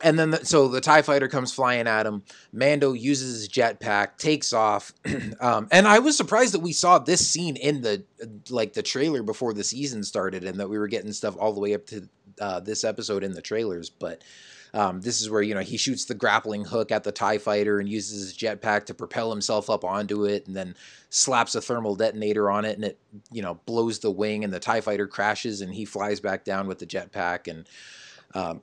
And 0.03 0.19
then, 0.19 0.31
the, 0.31 0.45
so 0.45 0.69
the 0.69 0.83
Tie 0.83 1.01
Fighter 1.01 1.27
comes 1.27 1.55
flying 1.55 1.87
at 1.87 2.05
him. 2.05 2.23
Mando 2.53 2.93
uses 2.93 3.41
his 3.41 3.49
jetpack, 3.49 4.19
takes 4.19 4.53
off, 4.53 4.93
um, 5.41 5.69
and 5.73 5.89
I 5.89 6.01
was 6.01 6.19
surprised 6.19 6.53
that 6.53 6.61
we 6.61 6.73
saw 6.73 6.99
this 6.99 7.27
scene 7.27 7.57
in 7.57 7.81
the 7.81 8.05
like 8.51 8.75
the 8.75 8.83
trailer 8.83 9.23
before 9.23 9.55
the 9.55 9.65
season 9.65 10.05
started, 10.05 10.45
and 10.45 10.61
that 10.61 10.69
we 10.69 10.79
were 10.79 10.87
getting 10.87 11.13
stuff 11.13 11.35
all 11.39 11.55
the 11.55 11.61
way 11.61 11.73
up 11.73 11.87
to 11.87 12.09
uh, 12.41 12.61
this 12.61 12.85
episode 12.85 13.25
in 13.25 13.33
the 13.33 13.43
trailers. 13.43 13.91
But 13.91 14.23
um, 14.75 15.01
this 15.01 15.21
is 15.23 15.31
where 15.31 15.43
you 15.43 15.55
know 15.55 15.61
he 15.61 15.77
shoots 15.77 16.05
the 16.05 16.15
grappling 16.15 16.65
hook 16.65 16.93
at 16.93 17.05
the 17.05 17.13
Tie 17.13 17.39
Fighter 17.39 17.79
and 17.79 17.89
uses 17.89 18.23
his 18.23 18.37
jetpack 18.37 18.85
to 18.87 18.95
propel 18.95 19.31
himself 19.31 19.71
up 19.71 19.85
onto 19.85 20.25
it, 20.25 20.47
and 20.47 20.55
then 20.55 20.75
slaps 21.09 21.55
a 21.55 21.63
thermal 21.63 21.97
detonator 21.97 22.51
on 22.51 22.65
it, 22.65 22.77
and 22.77 22.85
it 22.85 22.99
you 23.33 23.43
know 23.43 23.55
blows 23.67 24.01
the 24.01 24.11
wing, 24.11 24.45
and 24.45 24.53
the 24.53 24.61
Tie 24.61 24.81
Fighter 24.83 25.07
crashes, 25.07 25.61
and 25.61 25.75
he 25.75 25.85
flies 25.85 26.21
back 26.21 26.45
down 26.45 26.67
with 26.67 26.79
the 26.79 26.87
jetpack, 26.87 27.49
and 27.49 27.67
um, 28.35 28.61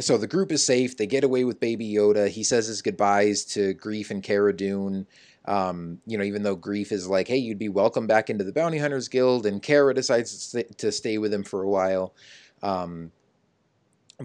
so 0.00 0.16
the 0.16 0.26
group 0.26 0.50
is 0.50 0.64
safe. 0.64 0.96
They 0.96 1.06
get 1.06 1.22
away 1.22 1.44
with 1.44 1.60
Baby 1.60 1.92
Yoda. 1.92 2.28
He 2.28 2.42
says 2.42 2.66
his 2.66 2.82
goodbyes 2.82 3.44
to 3.46 3.74
Greef 3.74 4.10
and 4.10 4.22
Cara 4.22 4.56
Dune. 4.56 5.06
Um, 5.44 5.98
you 6.06 6.16
know, 6.16 6.24
even 6.24 6.44
though 6.44 6.56
Greef 6.56 6.92
is 6.92 7.08
like, 7.08 7.28
"Hey, 7.28 7.36
you'd 7.36 7.58
be 7.58 7.68
welcome 7.68 8.06
back 8.06 8.30
into 8.30 8.44
the 8.44 8.52
Bounty 8.52 8.78
Hunters 8.78 9.08
Guild," 9.08 9.44
and 9.44 9.62
Cara 9.62 9.94
decides 9.94 10.56
to 10.78 10.92
stay 10.92 11.18
with 11.18 11.32
him 11.32 11.44
for 11.44 11.62
a 11.62 11.68
while. 11.68 12.14
Um, 12.62 13.12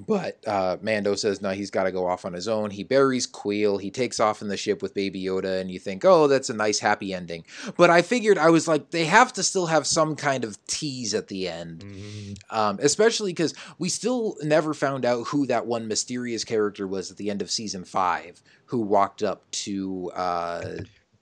but 0.06 0.38
uh, 0.45 0.77
Mando 0.82 1.16
says 1.16 1.41
no, 1.41 1.51
he's 1.51 1.72
got 1.72 1.85
to 1.85 1.91
go 1.91 2.06
off 2.06 2.24
on 2.24 2.33
his 2.33 2.48
own. 2.48 2.69
He 2.69 2.83
buries 2.83 3.25
Kuiil. 3.25 3.82
He 3.82 3.90
takes 3.90 4.19
off 4.19 4.43
in 4.43 4.48
the 4.48 4.57
ship 4.57 4.83
with 4.83 4.93
Baby 4.93 5.24
Yoda, 5.24 5.59
and 5.59 5.72
you 5.72 5.80
think, 5.80 6.06
oh, 6.06 6.27
that's 6.27 6.51
a 6.51 6.53
nice 6.53 6.77
happy 6.77 7.16
ending. 7.16 7.45
But 7.77 7.90
I 7.90 8.03
figured 8.03 8.38
I 8.38 8.51
was 8.51 8.67
like, 8.67 8.91
they 8.91 9.06
have 9.06 9.33
to 9.33 9.43
still 9.43 9.66
have 9.67 9.88
some 9.88 10.16
kind 10.16 10.43
of 10.43 10.64
tease 10.67 11.16
at 11.16 11.30
the 11.30 11.48
end, 11.48 11.83
Mhm. 11.83 12.38
um, 12.56 12.77
especially 12.80 13.32
because 13.32 13.56
we 13.80 13.90
still 13.90 14.35
never 14.43 14.75
found 14.75 15.03
out 15.03 15.27
who 15.27 15.48
that 15.48 15.66
one 15.66 15.88
mysterious 15.88 16.43
character 16.43 16.85
was 16.85 17.09
at 17.09 17.17
the 17.17 17.32
end 17.32 17.41
of 17.41 17.49
season 17.49 17.83
five 17.83 18.43
who 18.66 18.82
walked 18.82 19.24
up 19.24 19.49
to. 19.51 20.11
Uh, 20.14 20.77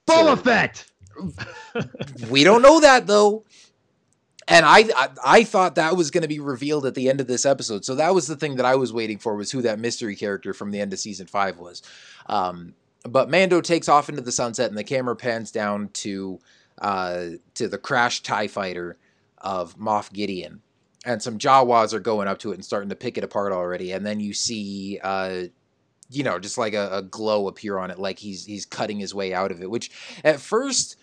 Boba 0.06 0.42
Fett. 0.42 0.84
we 2.30 2.44
don't 2.44 2.62
know 2.62 2.78
that 2.80 3.06
though. 3.06 3.44
And 4.48 4.64
I, 4.64 4.84
I, 4.96 5.08
I 5.24 5.44
thought 5.44 5.74
that 5.74 5.96
was 5.96 6.10
going 6.10 6.22
to 6.22 6.28
be 6.28 6.38
revealed 6.38 6.86
at 6.86 6.94
the 6.94 7.08
end 7.08 7.20
of 7.20 7.26
this 7.26 7.44
episode. 7.44 7.84
So 7.84 7.96
that 7.96 8.14
was 8.14 8.28
the 8.28 8.36
thing 8.36 8.56
that 8.56 8.66
I 8.66 8.76
was 8.76 8.92
waiting 8.92 9.18
for 9.18 9.34
was 9.34 9.50
who 9.50 9.62
that 9.62 9.80
mystery 9.80 10.14
character 10.14 10.54
from 10.54 10.70
the 10.70 10.80
end 10.80 10.92
of 10.92 11.00
season 11.00 11.26
five 11.26 11.58
was. 11.58 11.82
Um, 12.26 12.74
but 13.08 13.30
Mando 13.30 13.60
takes 13.60 13.88
off 13.88 14.08
into 14.08 14.20
the 14.20 14.32
sunset, 14.32 14.68
and 14.68 14.78
the 14.78 14.84
camera 14.84 15.16
pans 15.16 15.50
down 15.50 15.88
to 15.94 16.40
uh, 16.78 17.26
to 17.54 17.68
the 17.68 17.78
crashed 17.78 18.24
Tie 18.24 18.48
Fighter 18.48 18.98
of 19.38 19.78
Moff 19.78 20.12
Gideon, 20.12 20.60
and 21.04 21.22
some 21.22 21.38
Jawas 21.38 21.92
are 21.92 22.00
going 22.00 22.28
up 22.28 22.38
to 22.40 22.50
it 22.50 22.54
and 22.54 22.64
starting 22.64 22.90
to 22.90 22.96
pick 22.96 23.16
it 23.16 23.24
apart 23.24 23.52
already. 23.52 23.92
And 23.92 24.04
then 24.04 24.20
you 24.20 24.32
see, 24.34 24.98
uh, 25.02 25.44
you 26.10 26.24
know, 26.24 26.38
just 26.38 26.58
like 26.58 26.74
a, 26.74 26.98
a 26.98 27.02
glow 27.02 27.48
appear 27.48 27.78
on 27.78 27.90
it, 27.90 27.98
like 27.98 28.18
he's 28.18 28.44
he's 28.44 28.66
cutting 28.66 28.98
his 28.98 29.14
way 29.14 29.32
out 29.32 29.50
of 29.50 29.62
it. 29.62 29.70
Which 29.70 29.90
at 30.24 30.40
first, 30.40 30.96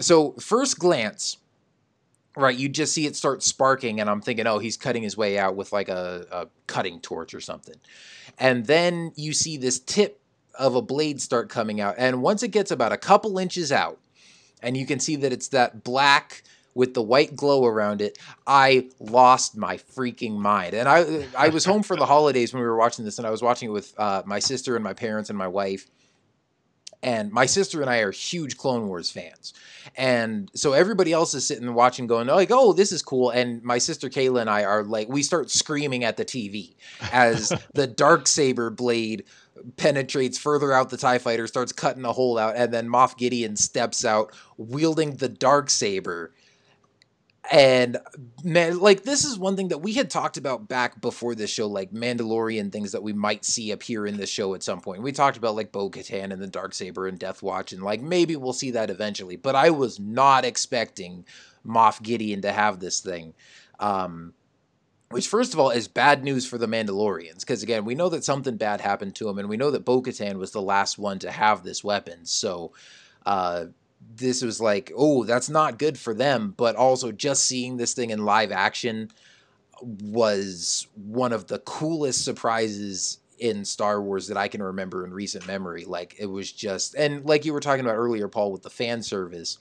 so 0.00 0.32
first 0.32 0.78
glance, 0.78 1.38
right, 2.36 2.56
you 2.56 2.68
just 2.68 2.92
see 2.92 3.06
it 3.06 3.16
start 3.16 3.42
sparking, 3.42 4.00
and 4.00 4.10
I'm 4.10 4.20
thinking, 4.20 4.46
oh, 4.46 4.58
he's 4.58 4.76
cutting 4.76 5.02
his 5.02 5.16
way 5.16 5.38
out 5.38 5.56
with 5.56 5.72
like 5.72 5.88
a, 5.88 6.26
a 6.30 6.46
cutting 6.66 7.00
torch 7.00 7.34
or 7.34 7.40
something. 7.40 7.76
And 8.38 8.66
then 8.66 9.12
you 9.16 9.32
see 9.32 9.56
this 9.56 9.78
tip 9.78 10.20
of 10.58 10.74
a 10.74 10.82
blade 10.82 11.20
start 11.20 11.48
coming 11.48 11.80
out, 11.80 11.94
and 11.98 12.22
once 12.22 12.42
it 12.42 12.48
gets 12.48 12.70
about 12.70 12.92
a 12.92 12.96
couple 12.96 13.38
inches 13.38 13.70
out, 13.70 13.98
and 14.62 14.76
you 14.76 14.86
can 14.86 14.98
see 14.98 15.16
that 15.16 15.32
it's 15.32 15.48
that 15.48 15.84
black 15.84 16.42
with 16.74 16.94
the 16.94 17.02
white 17.02 17.36
glow 17.36 17.64
around 17.64 18.00
it, 18.00 18.18
I 18.46 18.88
lost 18.98 19.56
my 19.56 19.76
freaking 19.76 20.36
mind. 20.36 20.74
And 20.74 20.88
I 20.88 21.26
I 21.36 21.48
was 21.48 21.64
home 21.64 21.82
for 21.82 21.96
the 21.96 22.06
holidays 22.14 22.52
when 22.52 22.60
we 22.60 22.66
were 22.66 22.76
watching 22.76 23.04
this, 23.04 23.18
and 23.18 23.26
I 23.26 23.30
was 23.30 23.42
watching 23.42 23.68
it 23.68 23.72
with 23.72 23.94
uh, 23.98 24.22
my 24.26 24.38
sister 24.38 24.74
and 24.74 24.84
my 24.84 24.94
parents 24.94 25.30
and 25.30 25.38
my 25.38 25.48
wife. 25.48 25.86
And 27.04 27.30
my 27.32 27.44
sister 27.44 27.82
and 27.82 27.90
I 27.90 27.98
are 27.98 28.10
huge 28.10 28.56
Clone 28.56 28.88
Wars 28.88 29.10
fans. 29.10 29.52
And 29.94 30.50
so 30.54 30.72
everybody 30.72 31.12
else 31.12 31.34
is 31.34 31.46
sitting 31.46 31.66
and 31.66 31.74
watching, 31.74 32.06
going, 32.06 32.26
like, 32.28 32.50
oh, 32.50 32.72
this 32.72 32.92
is 32.92 33.02
cool. 33.02 33.28
And 33.28 33.62
my 33.62 33.76
sister 33.76 34.08
Kayla 34.08 34.40
and 34.40 34.48
I 34.48 34.64
are 34.64 34.82
like, 34.82 35.08
we 35.08 35.22
start 35.22 35.50
screaming 35.50 36.02
at 36.02 36.16
the 36.16 36.24
TV 36.24 36.74
as 37.12 37.52
the 37.74 37.86
dark 37.86 38.26
saber 38.26 38.70
blade 38.70 39.24
penetrates 39.76 40.38
further 40.38 40.72
out 40.72 40.90
the 40.90 40.96
TIE 40.96 41.18
fighter, 41.18 41.46
starts 41.46 41.72
cutting 41.72 42.04
a 42.04 42.12
hole 42.12 42.38
out, 42.38 42.56
and 42.56 42.72
then 42.72 42.88
Moff 42.88 43.16
Gideon 43.16 43.56
steps 43.56 44.04
out 44.04 44.32
wielding 44.56 45.16
the 45.16 45.28
dark 45.28 45.70
saber. 45.70 46.33
And 47.50 47.98
man, 48.42 48.78
like 48.78 49.02
this 49.02 49.24
is 49.24 49.38
one 49.38 49.54
thing 49.54 49.68
that 49.68 49.78
we 49.78 49.92
had 49.92 50.10
talked 50.10 50.38
about 50.38 50.66
back 50.66 51.00
before 51.00 51.34
this 51.34 51.50
show, 51.50 51.66
like 51.68 51.92
Mandalorian 51.92 52.72
things 52.72 52.92
that 52.92 53.02
we 53.02 53.12
might 53.12 53.44
see 53.44 53.70
appear 53.70 54.06
in 54.06 54.16
this 54.16 54.30
show 54.30 54.54
at 54.54 54.62
some 54.62 54.80
point. 54.80 55.02
We 55.02 55.12
talked 55.12 55.36
about 55.36 55.54
like 55.54 55.70
Bo 55.70 55.90
Katan 55.90 56.32
and 56.32 56.40
the 56.40 56.46
Dark 56.46 56.72
Saber 56.72 57.06
and 57.06 57.18
Death 57.18 57.42
Watch, 57.42 57.72
and 57.72 57.82
like 57.82 58.00
maybe 58.00 58.34
we'll 58.36 58.54
see 58.54 58.70
that 58.72 58.88
eventually. 58.88 59.36
But 59.36 59.56
I 59.56 59.70
was 59.70 60.00
not 60.00 60.44
expecting 60.46 61.26
Moff 61.66 62.02
Gideon 62.02 62.40
to 62.42 62.52
have 62.52 62.80
this 62.80 63.00
thing. 63.00 63.34
Um, 63.78 64.32
which, 65.10 65.28
first 65.28 65.52
of 65.52 65.60
all, 65.60 65.70
is 65.70 65.86
bad 65.86 66.24
news 66.24 66.46
for 66.46 66.58
the 66.58 66.66
Mandalorians, 66.66 67.40
because 67.40 67.62
again, 67.62 67.84
we 67.84 67.94
know 67.94 68.08
that 68.08 68.24
something 68.24 68.56
bad 68.56 68.80
happened 68.80 69.14
to 69.16 69.28
him, 69.28 69.38
and 69.38 69.48
we 69.48 69.56
know 69.56 69.70
that 69.70 69.84
Bo 69.84 70.02
Katan 70.02 70.38
was 70.38 70.50
the 70.50 70.62
last 70.62 70.98
one 70.98 71.18
to 71.20 71.30
have 71.30 71.62
this 71.62 71.84
weapon. 71.84 72.24
So, 72.24 72.72
uh, 73.26 73.66
this 74.16 74.42
was 74.42 74.60
like, 74.60 74.92
oh, 74.96 75.24
that's 75.24 75.48
not 75.48 75.78
good 75.78 75.98
for 75.98 76.14
them. 76.14 76.54
But 76.56 76.76
also, 76.76 77.12
just 77.12 77.44
seeing 77.44 77.76
this 77.76 77.94
thing 77.94 78.10
in 78.10 78.24
live 78.24 78.52
action 78.52 79.10
was 79.82 80.86
one 80.94 81.32
of 81.32 81.46
the 81.46 81.58
coolest 81.60 82.24
surprises 82.24 83.18
in 83.38 83.64
Star 83.64 84.00
Wars 84.00 84.28
that 84.28 84.36
I 84.36 84.48
can 84.48 84.62
remember 84.62 85.04
in 85.04 85.12
recent 85.12 85.46
memory. 85.46 85.84
Like, 85.84 86.14
it 86.18 86.26
was 86.26 86.52
just, 86.52 86.94
and 86.94 87.24
like 87.24 87.44
you 87.44 87.52
were 87.52 87.60
talking 87.60 87.84
about 87.84 87.96
earlier, 87.96 88.28
Paul, 88.28 88.52
with 88.52 88.62
the 88.62 88.70
fan 88.70 89.02
service 89.02 89.58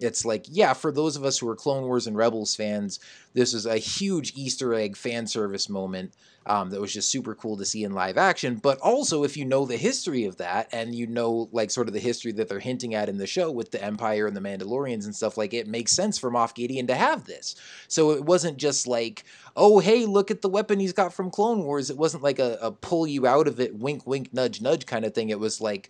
it's 0.00 0.24
like, 0.24 0.46
yeah, 0.48 0.72
for 0.72 0.90
those 0.90 1.16
of 1.16 1.24
us 1.24 1.38
who 1.38 1.48
are 1.48 1.56
Clone 1.56 1.84
Wars 1.84 2.06
and 2.06 2.16
Rebels 2.16 2.54
fans, 2.54 3.00
this 3.32 3.54
is 3.54 3.66
a 3.66 3.78
huge 3.78 4.32
Easter 4.36 4.74
egg 4.74 4.96
fan 4.96 5.26
service 5.26 5.68
moment 5.68 6.12
um, 6.46 6.70
that 6.70 6.80
was 6.80 6.92
just 6.92 7.10
super 7.10 7.34
cool 7.34 7.56
to 7.56 7.64
see 7.64 7.84
in 7.84 7.92
live 7.92 8.18
action. 8.18 8.56
But 8.56 8.78
also, 8.80 9.24
if 9.24 9.36
you 9.36 9.44
know 9.44 9.64
the 9.64 9.76
history 9.76 10.24
of 10.24 10.36
that 10.36 10.68
and 10.72 10.94
you 10.94 11.06
know, 11.06 11.48
like, 11.52 11.70
sort 11.70 11.88
of 11.88 11.94
the 11.94 12.00
history 12.00 12.32
that 12.32 12.48
they're 12.48 12.58
hinting 12.58 12.94
at 12.94 13.08
in 13.08 13.16
the 13.16 13.26
show 13.26 13.50
with 13.50 13.70
the 13.70 13.82
Empire 13.82 14.26
and 14.26 14.36
the 14.36 14.40
Mandalorians 14.40 15.04
and 15.04 15.14
stuff, 15.14 15.38
like, 15.38 15.54
it 15.54 15.66
makes 15.66 15.92
sense 15.92 16.18
for 16.18 16.30
Moff 16.30 16.54
Gideon 16.54 16.86
to 16.88 16.94
have 16.94 17.24
this. 17.24 17.56
So 17.88 18.10
it 18.10 18.24
wasn't 18.24 18.58
just 18.58 18.86
like, 18.86 19.24
oh, 19.56 19.78
hey, 19.78 20.04
look 20.04 20.30
at 20.30 20.42
the 20.42 20.48
weapon 20.48 20.80
he's 20.80 20.92
got 20.92 21.14
from 21.14 21.30
Clone 21.30 21.64
Wars. 21.64 21.88
It 21.88 21.96
wasn't 21.96 22.22
like 22.22 22.38
a, 22.38 22.58
a 22.60 22.72
pull 22.72 23.06
you 23.06 23.26
out 23.26 23.48
of 23.48 23.58
it, 23.58 23.76
wink, 23.76 24.06
wink, 24.06 24.34
nudge, 24.34 24.60
nudge 24.60 24.84
kind 24.84 25.04
of 25.04 25.14
thing. 25.14 25.30
It 25.30 25.40
was 25.40 25.60
like, 25.60 25.88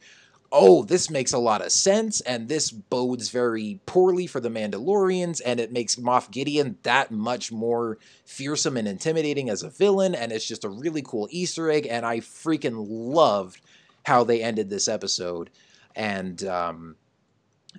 oh, 0.56 0.84
this 0.84 1.10
makes 1.10 1.32
a 1.32 1.38
lot 1.38 1.60
of 1.60 1.72
sense, 1.72 2.20
and 2.20 2.48
this 2.48 2.70
bodes 2.70 3.28
very 3.28 3.80
poorly 3.86 4.28
for 4.28 4.38
the 4.38 4.48
Mandalorians, 4.48 5.42
and 5.44 5.58
it 5.58 5.72
makes 5.72 5.96
Moff 5.96 6.30
Gideon 6.30 6.78
that 6.84 7.10
much 7.10 7.50
more 7.50 7.98
fearsome 8.24 8.76
and 8.76 8.86
intimidating 8.86 9.50
as 9.50 9.64
a 9.64 9.68
villain, 9.68 10.14
and 10.14 10.30
it's 10.30 10.46
just 10.46 10.64
a 10.64 10.68
really 10.68 11.02
cool 11.02 11.26
Easter 11.32 11.70
egg, 11.72 11.88
and 11.90 12.06
I 12.06 12.20
freaking 12.20 12.86
loved 12.88 13.60
how 14.04 14.22
they 14.22 14.44
ended 14.44 14.70
this 14.70 14.86
episode. 14.86 15.50
And 15.96 16.44
um, 16.44 16.94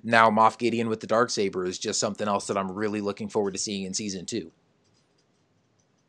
now 0.04 0.30
Moff 0.30 0.58
Gideon 0.58 0.90
with 0.90 1.00
the 1.00 1.08
dark 1.08 1.30
saber 1.30 1.66
is 1.66 1.80
just 1.80 2.00
something 2.00 2.28
else 2.28 2.48
that 2.48 2.58
I'm 2.58 2.72
really 2.72 3.00
looking 3.00 3.30
forward 3.30 3.54
to 3.54 3.58
seeing 3.58 3.86
in 3.86 3.94
season 3.94 4.26
two. 4.26 4.52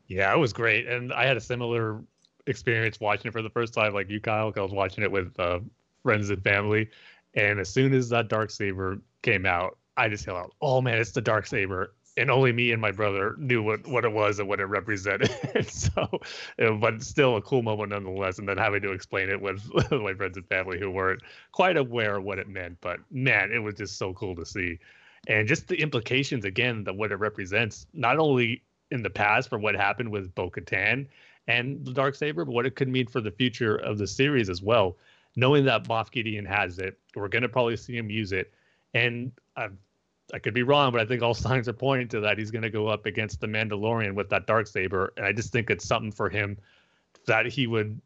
Yeah, 0.09 0.35
it 0.35 0.39
was 0.39 0.53
great, 0.53 0.89
and 0.89 1.13
I 1.13 1.27
had 1.27 1.37
a 1.37 1.41
similar 1.41 2.03
experience 2.49 2.99
watching 2.99 3.29
it 3.29 3.33
for 3.33 3.43
the 3.43 3.51
first 3.51 3.73
time, 3.73 3.95
like 3.95 4.11
you, 4.11 4.21
Kyle. 4.21 4.53
I 4.57 4.61
was 4.61 4.73
watching 4.73 5.05
it 5.05 5.13
with 5.13 5.39
uh, 5.39 5.61
friends 6.07 6.31
and 6.31 6.41
family. 6.45 6.89
And 7.35 7.59
as 7.59 7.69
soon 7.69 7.93
as 7.93 8.09
that 8.11 8.29
dark 8.29 8.51
saber 8.51 9.01
came 9.23 9.45
out, 9.45 9.77
I 9.97 10.09
just 10.09 10.25
yelled 10.25 10.39
out, 10.39 10.55
"Oh 10.61 10.81
man, 10.81 10.99
it's 10.99 11.11
the 11.11 11.21
dark 11.21 11.47
saber!" 11.47 11.95
And 12.17 12.31
only 12.31 12.53
me 12.53 12.71
and 12.71 12.81
my 12.81 12.93
brother 12.93 13.35
knew 13.39 13.61
what, 13.63 13.87
what 13.89 14.05
it 14.05 14.13
was 14.13 14.39
and 14.39 14.49
what 14.49 14.61
it 14.61 14.67
represented. 14.67 15.31
so, 15.69 16.09
uh, 16.63 16.71
but 16.71 17.03
still 17.03 17.37
a 17.37 17.43
cool 17.43 17.63
moment 17.63 17.91
nonetheless. 17.91 18.39
And 18.39 18.49
then 18.49 18.57
having 18.57 18.83
to 18.83 18.93
explain 18.93 19.29
it 19.29 19.41
with 19.47 19.69
my 19.91 20.15
friends 20.15 20.37
and 20.37 20.47
family 20.47 20.79
who 20.79 20.91
weren't 20.91 21.23
quite 21.51 21.77
aware 21.77 22.17
of 22.17 22.25
what 22.25 22.39
it 22.39 22.49
meant. 22.49 22.79
But 22.81 23.01
man, 23.11 23.51
it 23.53 23.59
was 23.59 23.75
just 23.75 23.99
so 23.99 24.15
cool 24.15 24.37
to 24.37 24.47
see, 24.47 24.79
and 25.27 25.49
just 25.49 25.67
the 25.67 25.81
implications 25.83 26.45
again 26.45 26.85
that 26.85 26.97
what 26.97 27.11
it 27.11 27.17
represents, 27.17 27.87
not 27.93 28.19
only 28.19 28.63
in 28.93 29.03
the 29.03 29.11
past 29.11 29.49
for 29.49 29.59
what 29.59 29.75
happened 29.75 30.11
with 30.11 30.33
Bo 30.37 30.51
Katan 30.51 31.09
and 31.49 31.85
the 31.85 31.93
dark 31.93 32.15
saber, 32.15 32.45
but 32.45 32.55
what 32.55 32.65
it 32.65 32.77
could 32.77 32.89
mean 32.89 33.09
for 33.09 33.21
the 33.21 33.33
future 33.33 33.77
of 33.77 33.99
the 33.99 34.07
series 34.07 34.49
as 34.49 34.63
well 34.63 34.97
knowing 35.37 35.65
that 35.67 35.85
Moff 35.85 36.11
Gideon 36.11 36.47
has 36.47 36.79
it, 36.79 36.99
we're 37.15 37.29
going 37.29 37.43
to 37.43 37.49
probably 37.49 37.77
see 37.77 37.97
him 37.97 38.11
use 38.11 38.33
it. 38.33 38.53
And 38.95 39.31
I, 39.57 39.69
I 40.33 40.39
could 40.39 40.55
be 40.55 40.63
wrong, 40.63 40.91
but 40.91 41.01
I 41.01 41.05
think 41.05 41.23
all 41.23 41.35
signs 41.47 41.69
are 41.69 41.75
pointing 41.75 42.09
to 42.09 42.21
that 42.21 42.39
he's 42.39 42.51
going 42.51 42.63
to 42.63 42.71
go 42.71 42.89
up 42.89 43.07
against 43.07 43.41
the 43.41 43.47
Mandalorian 43.47 44.15
with 44.15 44.31
that 44.31 44.47
dark 44.47 44.67
saber. 44.67 45.13
And 45.17 45.27
I 45.27 45.33
just 45.33 45.53
think 45.53 45.71
it's 45.71 45.87
something 45.87 46.11
for 46.11 46.29
him 46.29 46.57
that 47.27 47.47
he 47.47 47.67
would, 47.67 48.01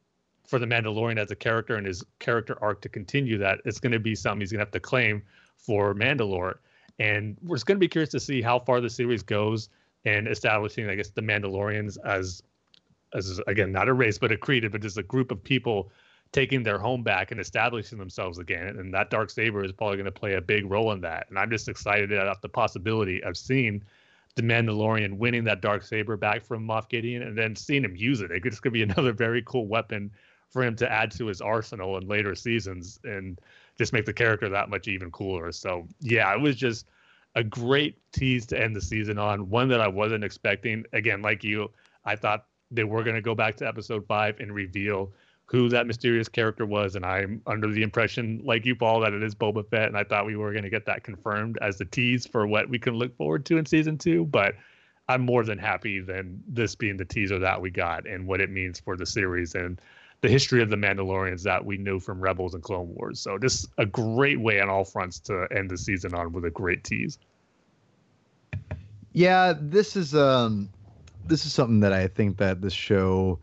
for 0.47 0.59
the 0.59 0.67
Mandalorian 0.67 1.19
as 1.19 1.31
a 1.31 1.37
character 1.37 1.77
and 1.77 1.87
his 1.87 2.05
character 2.19 2.59
arc 2.61 2.81
to 2.83 2.89
continue. 2.89 3.39
That 3.39 3.61
it's 3.65 3.79
going 3.79 3.93
to 3.93 4.01
be 4.01 4.15
something 4.15 4.41
he's 4.41 4.51
going 4.51 4.59
to 4.59 4.65
have 4.65 4.73
to 4.73 4.81
claim 4.81 5.23
for 5.57 5.95
Mandalore. 5.95 6.59
And 6.99 7.37
we're 7.43 7.57
just 7.57 7.67
going 7.67 7.77
to 7.77 7.81
be 7.81 7.89
curious 7.89 8.11
to 8.11 8.21
see 8.21 8.43
how 8.43 8.59
far 8.59 8.81
the 8.81 8.91
series 8.91 9.23
goes 9.23 9.71
and 10.05 10.27
establishing, 10.27 10.89
I 10.89 10.95
guess, 10.95 11.11
the 11.11 11.23
Mandalorians 11.23 11.97
as, 12.05 12.43
as 13.15 13.41
again, 13.47 13.73
not 13.73 13.89
a 13.89 13.95
race, 13.95 14.19
but 14.19 14.33
a 14.33 14.37
creed, 14.37 14.71
but 14.71 14.83
just 14.83 14.99
a 14.99 15.03
group 15.03 15.31
of 15.31 15.43
people 15.43 15.91
taking 16.33 16.63
their 16.63 16.79
home 16.79 17.03
back 17.03 17.31
and 17.31 17.41
establishing 17.41 17.99
themselves 17.99 18.39
again. 18.39 18.79
And 18.79 18.95
that 18.95 19.11
dark 19.11 19.31
saber 19.31 19.65
is 19.65 19.73
probably 19.73 19.97
going 19.97 20.05
to 20.05 20.13
play 20.13 20.35
a 20.35 20.41
big 20.41 20.71
role 20.71 20.93
in 20.93 21.01
that. 21.01 21.27
And 21.29 21.39
I'm 21.39 21.51
just 21.51 21.69
excited 21.69 22.13
about 22.13 22.41
the 22.41 22.49
possibility 22.49 23.23
of 23.23 23.37
seeing 23.37 23.83
the 24.37 24.43
Mandalorian 24.43 25.19
winning 25.19 25.45
that 25.45 25.61
dark 25.61 25.83
saber 25.83 26.17
back 26.17 26.45
from 26.45 26.67
Moff 26.67 26.89
Gideon 26.89 27.23
and 27.23 27.37
then 27.37 27.57
seeing 27.57 27.85
him 27.85 27.97
use 27.97 28.21
it. 28.21 28.31
It's 28.31 28.61
going 28.61 28.73
to 28.73 28.79
be 28.79 28.83
another 28.93 29.13
very 29.13 29.43
cool 29.45 29.67
weapon 29.67 30.11
for 30.51 30.63
him 30.63 30.77
to 30.77 30.91
add 30.91 31.11
to 31.13 31.27
his 31.27 31.41
arsenal 31.41 31.97
in 31.97 32.07
later 32.07 32.35
seasons 32.35 33.01
and 33.05 33.41
just 33.79 33.93
make 33.93 34.05
the 34.05 34.13
character 34.13 34.49
that 34.49 34.69
much 34.69 34.89
even 34.89 35.11
cooler. 35.11 35.51
So 35.53 35.87
yeah, 36.01 36.33
it 36.33 36.41
was 36.41 36.57
just 36.57 36.87
a 37.35 37.43
great 37.43 37.99
tease 38.13 38.47
to 38.47 38.61
end 38.61 38.75
the 38.75 38.81
season 38.81 39.19
on. 39.19 39.49
One 39.49 39.69
that 39.69 39.81
I 39.81 39.89
wasn't 39.89 40.25
expecting. 40.25 40.85
Again, 40.93 41.23
like 41.23 41.45
you, 41.45 41.71
I 42.05 42.17
thought 42.17 42.47
they 42.71 42.85
were 42.85 43.03
going 43.03 43.17
to 43.17 43.23
go 43.23 43.35
back 43.35 43.57
to 43.57 43.67
episode 43.67 44.07
five 44.07 44.39
and 44.41 44.53
reveal 44.55 45.13
who 45.51 45.69
that 45.69 45.85
mysterious 45.85 46.29
character 46.29 46.65
was, 46.65 46.95
and 46.95 47.05
I'm 47.05 47.43
under 47.45 47.67
the 47.73 47.83
impression, 47.83 48.41
like 48.45 48.65
you, 48.65 48.77
Paul, 48.77 49.01
that 49.01 49.13
it 49.13 49.21
is 49.21 49.35
Boba 49.35 49.69
Fett, 49.69 49.89
and 49.89 49.97
I 49.97 50.05
thought 50.05 50.25
we 50.25 50.37
were 50.37 50.53
going 50.53 50.63
to 50.63 50.71
get 50.71 50.87
that 50.87 51.03
confirmed 51.03 51.59
as 51.61 51.77
the 51.77 51.85
tease 51.85 52.25
for 52.25 52.47
what 52.47 52.69
we 52.69 52.79
can 52.79 52.95
look 52.95 53.17
forward 53.17 53.45
to 53.47 53.59
in 53.59 53.67
season 53.67 53.99
two. 53.99 54.25
But 54.27 54.55
I'm 55.09 55.23
more 55.23 55.43
than 55.43 55.59
happy 55.59 55.99
than 55.99 56.41
this 56.47 56.77
being 56.77 56.97
the 56.97 57.05
teaser 57.05 57.41
that 57.41 57.61
we 57.61 57.69
got 57.71 58.07
and 58.07 58.29
what 58.29 58.41
it 58.41 58.49
means 58.49 58.79
for 58.79 58.97
the 58.97 59.05
series 59.05 59.57
and 59.57 59.81
the 60.21 60.29
history 60.29 60.63
of 60.63 60.71
the 60.71 60.77
Mandalorians 60.77 61.43
that 61.43 61.65
we 61.65 61.79
knew 61.79 61.99
from 61.99 62.21
Rebels 62.21 62.55
and 62.55 62.63
Clone 62.63 62.95
Wars. 62.95 63.19
So 63.19 63.37
just 63.37 63.71
a 63.77 63.87
great 63.87 64.39
way 64.39 64.61
on 64.61 64.69
all 64.69 64.85
fronts 64.85 65.19
to 65.21 65.49
end 65.51 65.69
the 65.69 65.79
season 65.79 66.15
on 66.15 66.33
with 66.33 66.45
a 66.45 66.51
great 66.51 66.85
tease. 66.85 67.19
Yeah, 69.13 69.55
this 69.61 69.97
is 69.97 70.15
um 70.15 70.69
this 71.27 71.45
is 71.45 71.53
something 71.53 71.81
that 71.81 71.93
I 71.93 72.07
think 72.07 72.37
that 72.37 72.61
this 72.61 72.73
show 72.73 73.41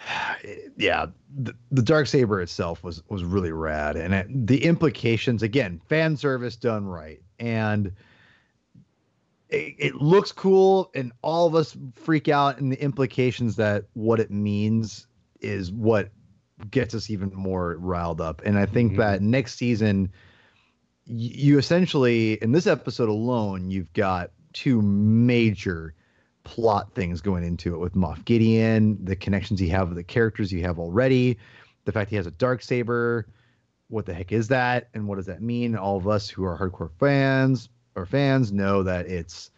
yeah, 0.76 1.06
the, 1.36 1.54
the 1.70 1.82
dark 1.82 2.06
saber 2.06 2.40
itself 2.40 2.82
was 2.82 3.02
was 3.08 3.24
really 3.24 3.52
rad, 3.52 3.96
and 3.96 4.14
it, 4.14 4.46
the 4.46 4.64
implications 4.64 5.42
again, 5.42 5.80
fan 5.88 6.16
service 6.16 6.56
done 6.56 6.86
right, 6.86 7.20
and 7.38 7.92
it, 9.48 9.74
it, 9.78 9.94
looks 9.96 10.32
cool, 10.32 10.90
and 10.94 11.12
all 11.22 11.46
of 11.46 11.54
us 11.54 11.76
freak 11.94 12.28
out, 12.28 12.58
and 12.58 12.72
the 12.72 12.82
implications 12.82 13.56
that 13.56 13.84
what 13.94 14.20
it 14.20 14.30
means 14.30 15.06
is 15.40 15.70
what 15.70 16.10
gets 16.70 16.94
us 16.94 17.10
even 17.10 17.30
more 17.34 17.76
riled 17.76 18.20
up. 18.20 18.42
And 18.44 18.58
I 18.58 18.66
think 18.66 18.92
mm-hmm. 18.92 19.00
that 19.00 19.22
next 19.22 19.56
season, 19.56 20.10
you 21.04 21.58
essentially 21.58 22.34
in 22.34 22.52
this 22.52 22.66
episode 22.66 23.08
alone, 23.08 23.70
you've 23.70 23.92
got 23.92 24.30
two 24.52 24.80
major 24.82 25.94
plot 26.46 26.94
things 26.94 27.20
going 27.20 27.42
into 27.42 27.74
it 27.74 27.78
with 27.78 27.94
Moff 27.94 28.24
Gideon, 28.24 28.96
the 29.04 29.16
connections 29.16 29.60
you 29.60 29.68
have 29.70 29.88
with 29.88 29.96
the 29.96 30.04
characters 30.04 30.52
you 30.52 30.62
have 30.62 30.78
already, 30.78 31.36
the 31.86 31.90
fact 31.90 32.08
he 32.08 32.14
has 32.14 32.28
a 32.28 32.30
dark 32.30 32.62
saber. 32.62 33.26
What 33.88 34.06
the 34.06 34.14
heck 34.14 34.30
is 34.30 34.46
that, 34.48 34.88
and 34.94 35.08
what 35.08 35.16
does 35.16 35.26
that 35.26 35.42
mean? 35.42 35.74
All 35.74 35.96
of 35.96 36.06
us 36.06 36.28
who 36.28 36.44
are 36.44 36.56
hardcore 36.56 36.92
fans 37.00 37.68
or 37.96 38.06
fans 38.06 38.52
know 38.52 38.84
that 38.84 39.06
it's 39.06 39.50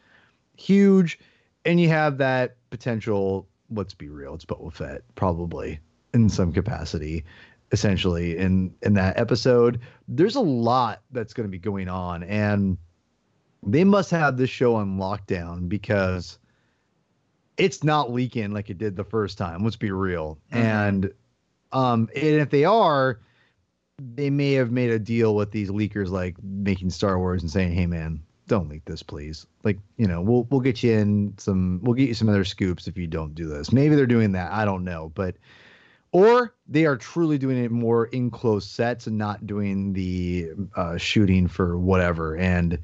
huge, 0.57 1.19
and 1.67 1.79
you 1.79 1.91
have 1.91 2.17
that 2.19 2.57
potential. 2.71 3.47
Let's 3.71 3.93
be 3.93 4.09
real, 4.09 4.35
it's 4.35 4.47
Boba 4.47 4.73
Fett 4.73 5.03
probably 5.15 5.81
in 6.15 6.31
some 6.31 6.55
capacity, 6.55 7.23
essentially 7.71 8.39
in 8.39 8.75
in 8.81 8.95
that 8.95 9.19
episode. 9.19 9.81
There's 10.09 10.37
a 10.37 10.41
lot 10.41 11.03
that's 11.11 11.35
going 11.35 11.47
to 11.47 11.51
be 11.51 11.59
going 11.59 11.89
on, 11.89 12.23
and 12.23 12.79
they 13.63 13.85
must 13.85 14.11
have 14.11 14.39
this 14.39 14.49
show 14.49 14.75
on 14.75 14.97
lockdown 14.99 15.69
because 15.69 16.39
it's 17.59 17.85
not 17.85 18.13
leaking 18.13 18.53
like 18.53 18.71
it 18.71 18.79
did 18.79 18.97
the 18.97 19.05
first 19.05 19.37
time. 19.37 19.65
Let's 19.65 19.77
be 19.77 19.91
real. 19.91 20.39
Mm-hmm. 20.53 20.65
And 20.65 21.13
um, 21.73 22.09
and 22.15 22.25
if 22.25 22.51
they 22.51 22.65
are, 22.65 23.21
they 23.99 24.31
may 24.31 24.53
have 24.53 24.71
made 24.71 24.91
a 24.91 24.99
deal 24.99 25.35
with 25.35 25.51
these 25.51 25.71
leakers, 25.71 26.09
like 26.09 26.37
making 26.43 26.91
Star 26.91 27.19
Wars 27.19 27.43
and 27.43 27.51
saying, 27.51 27.73
"Hey, 27.73 27.87
man, 27.87 28.23
don't 28.47 28.69
leak 28.69 28.85
this, 28.85 29.03
please." 29.03 29.47
Like, 29.65 29.79
you 29.97 30.07
know, 30.07 30.23
we'll 30.23 30.45
we'll 30.51 30.61
get 30.61 30.83
you 30.83 30.93
in 30.93 31.35
some, 31.37 31.81
we'll 31.83 31.95
get 31.95 32.09
you 32.09 32.15
some 32.15 32.29
other 32.29 32.45
scoops 32.45 32.87
if 32.87 32.97
you 32.97 33.07
don't 33.07 33.35
do 33.35 33.49
this. 33.49 33.73
Maybe 33.73 33.97
they're 33.97 34.07
doing 34.07 34.33
that. 34.33 34.53
I 34.53 34.65
don't 34.65 34.85
know, 34.85 35.13
but 35.15 35.37
or 36.13 36.55
they 36.67 36.87
are 36.87 36.97
truly 36.97 37.37
doing 37.39 37.63
it 37.63 37.71
more 37.71 38.07
in 38.07 38.31
close 38.31 38.67
sets 38.67 39.07
and 39.07 39.19
not 39.19 39.47
doing 39.47 39.93
the 39.93 40.51
uh, 40.75 40.97
shooting 40.97 41.49
for 41.49 41.79
whatever. 41.79 42.37
And 42.37 42.79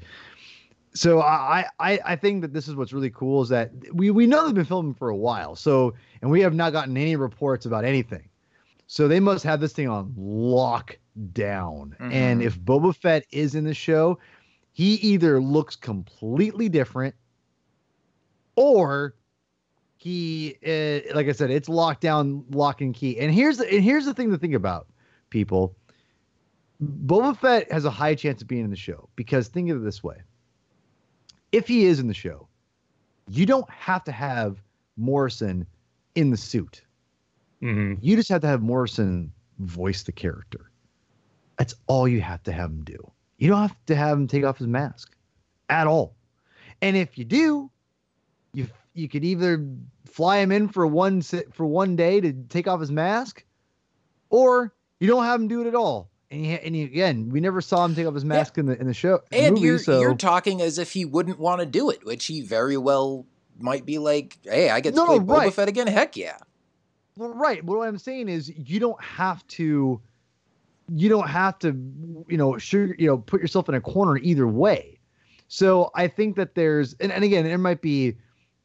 so 0.95 1.21
I, 1.21 1.65
I 1.79 1.99
I 2.05 2.15
think 2.15 2.41
that 2.41 2.53
this 2.53 2.67
is 2.69 2.75
what's 2.75 2.93
really 2.93 3.09
cool 3.09 3.41
is 3.41 3.49
that 3.49 3.71
we 3.93 4.11
we 4.11 4.25
know 4.25 4.45
they've 4.45 4.55
been 4.55 4.65
filming 4.65 4.93
for 4.93 5.09
a 5.09 5.15
while. 5.15 5.55
So 5.55 5.93
and 6.21 6.31
we 6.31 6.39
have 6.41 6.55
not 6.55 6.71
gotten 6.71 6.95
any 6.95 7.17
reports 7.17 7.65
about 7.65 7.83
anything. 7.83 8.29
So 8.87 9.07
they 9.07 9.19
must 9.19 9.43
have 9.43 9.59
this 9.59 9.73
thing 9.73 9.89
on 9.89 10.13
lockdown. 10.17 10.95
Mm-hmm. 11.35 12.11
And 12.11 12.41
if 12.41 12.57
Boba 12.59 12.95
Fett 12.95 13.25
is 13.31 13.55
in 13.55 13.65
the 13.65 13.73
show, 13.73 14.19
he 14.71 14.93
either 14.95 15.41
looks 15.41 15.75
completely 15.75 16.69
different 16.69 17.13
or 18.55 19.15
he 19.97 20.55
uh, 20.65 21.13
like 21.13 21.27
I 21.27 21.33
said, 21.33 21.51
it's 21.51 21.67
locked 21.67 22.01
down 22.01 22.45
lock 22.51 22.79
and 22.79 22.95
key. 22.95 23.19
And 23.19 23.33
here's 23.33 23.57
the 23.57 23.69
and 23.69 23.83
here's 23.83 24.05
the 24.05 24.13
thing 24.13 24.31
to 24.31 24.37
think 24.37 24.53
about, 24.53 24.87
people. 25.29 25.75
Boba 26.81 27.37
Fett 27.37 27.69
has 27.69 27.83
a 27.83 27.91
high 27.91 28.15
chance 28.15 28.41
of 28.41 28.47
being 28.47 28.63
in 28.63 28.69
the 28.69 28.77
show 28.77 29.09
because 29.17 29.49
think 29.49 29.69
of 29.69 29.77
it 29.77 29.83
this 29.83 30.01
way 30.01 30.17
if 31.55 31.67
he 31.69 31.85
is 31.85 31.99
in 32.01 32.07
the 32.07 32.13
show, 32.13 32.49
you 33.29 33.45
don't 33.45 33.69
have 33.69 34.03
to 34.03 34.11
have 34.11 34.61
Morrison 34.97 35.65
in 36.15 36.29
the 36.29 36.37
suit. 36.37 36.81
Mm-hmm. 37.61 37.93
You 38.01 38.15
just 38.17 38.27
have 38.29 38.41
to 38.41 38.47
have 38.47 38.61
Morrison 38.61 39.31
voice 39.59 40.03
the 40.03 40.11
character. 40.11 40.69
That's 41.57 41.73
all 41.87 42.09
you 42.09 42.19
have 42.19 42.43
to 42.43 42.51
have 42.51 42.69
him 42.69 42.83
do. 42.83 42.97
You 43.37 43.47
don't 43.49 43.61
have 43.61 43.77
to 43.85 43.95
have 43.95 44.17
him 44.17 44.27
take 44.27 44.43
off 44.43 44.57
his 44.57 44.67
mask. 44.67 45.15
at 45.69 45.87
all. 45.87 46.15
And 46.81 46.97
if 46.97 47.17
you 47.17 47.25
do, 47.25 47.71
you 48.53 48.67
you 48.93 49.07
could 49.07 49.23
either 49.23 49.65
fly 50.05 50.37
him 50.37 50.51
in 50.51 50.67
for 50.67 50.85
one 50.85 51.21
for 51.21 51.65
one 51.65 51.95
day 51.95 52.19
to 52.19 52.33
take 52.49 52.67
off 52.67 52.81
his 52.81 52.91
mask, 52.91 53.45
or 54.29 54.73
you 54.99 55.07
don't 55.07 55.23
have 55.23 55.39
him 55.39 55.47
do 55.47 55.61
it 55.61 55.67
at 55.67 55.75
all. 55.75 56.09
And, 56.31 56.45
he, 56.45 56.51
and 56.53 56.75
he, 56.75 56.83
again, 56.83 57.29
we 57.29 57.39
never 57.39 57.61
saw 57.61 57.85
him 57.85 57.95
take 57.95 58.07
off 58.07 58.15
his 58.15 58.25
mask 58.25 58.57
yeah. 58.57 58.61
in 58.61 58.65
the 58.65 58.79
in 58.81 58.87
the 58.87 58.93
show. 58.93 59.21
And 59.31 59.55
movie, 59.55 59.67
you're 59.67 59.79
so. 59.79 59.99
you're 59.99 60.15
talking 60.15 60.61
as 60.61 60.79
if 60.79 60.91
he 60.91 61.05
wouldn't 61.05 61.39
want 61.39 61.59
to 61.59 61.65
do 61.65 61.89
it, 61.89 62.05
which 62.05 62.25
he 62.25 62.41
very 62.41 62.77
well 62.77 63.25
might 63.59 63.85
be 63.85 63.99
like, 63.99 64.37
"Hey, 64.43 64.69
I 64.69 64.79
get 64.79 64.91
to 64.91 64.95
No, 64.95 65.05
play 65.05 65.19
no, 65.19 65.23
Boba 65.25 65.37
right. 65.37 65.53
Fett 65.53 65.67
again. 65.67 65.87
Heck 65.87 66.17
yeah!" 66.17 66.37
Well, 67.17 67.33
right. 67.33 67.65
But 67.65 67.77
what 67.77 67.87
I'm 67.87 67.97
saying 67.97 68.29
is, 68.29 68.51
you 68.55 68.79
don't 68.79 69.01
have 69.03 69.45
to. 69.49 70.01
You 70.87 71.09
don't 71.09 71.27
have 71.27 71.57
to, 71.59 71.69
you 72.27 72.37
know, 72.37 72.59
sugar, 72.59 72.95
you 72.99 73.07
know, 73.07 73.17
put 73.17 73.41
yourself 73.41 73.67
in 73.69 73.73
a 73.73 73.81
corner 73.81 74.17
either 74.17 74.47
way. 74.47 74.99
So 75.47 75.89
I 75.95 76.07
think 76.07 76.35
that 76.35 76.53
there's, 76.53 76.93
and, 76.99 77.11
and 77.11 77.23
again, 77.23 77.43
there 77.43 77.57
might 77.57 77.81
be 77.81 78.15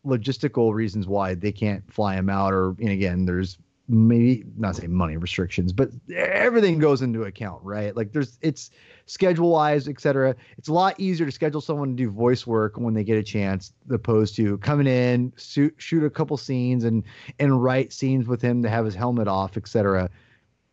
logistical 0.05 0.75
reasons 0.75 1.07
why 1.07 1.35
they 1.35 1.53
can't 1.53 1.83
fly 1.93 2.17
him 2.17 2.29
out, 2.29 2.53
or 2.53 2.71
and 2.79 2.91
again, 2.91 3.25
there's 3.27 3.59
maybe 3.91 4.45
not 4.57 4.77
say 4.77 4.87
money 4.87 5.17
restrictions, 5.17 5.73
but 5.73 5.91
everything 6.15 6.79
goes 6.79 7.03
into 7.03 7.25
account, 7.25 7.63
right? 7.65 7.97
Like 7.97 8.13
there's 8.13 8.39
it's 8.41 8.71
schedule 9.07 9.51
wise, 9.51 9.89
etc. 9.89 10.37
It's 10.57 10.69
a 10.69 10.73
lot 10.73 10.99
easier 10.99 11.27
to 11.27 11.33
schedule 11.33 11.61
someone 11.61 11.91
to 11.91 11.95
do 11.95 12.11
voice 12.11 12.47
work 12.47 12.77
when 12.77 12.95
they 12.95 13.03
get 13.03 13.19
a 13.19 13.23
chance, 13.23 13.73
opposed 13.91 14.37
to 14.37 14.59
coming 14.59 14.87
in, 14.87 15.33
shoot, 15.37 15.75
shoot 15.79 16.05
a 16.05 16.11
couple 16.11 16.37
scenes 16.37 16.85
and 16.85 17.03
and 17.41 17.63
write 17.63 17.93
scenes 17.93 18.29
with 18.29 18.41
him 18.41 18.63
to 18.63 18.71
have 18.71 18.85
his 18.85 18.95
helmet 18.95 19.27
off, 19.27 19.57
etc. 19.57 20.09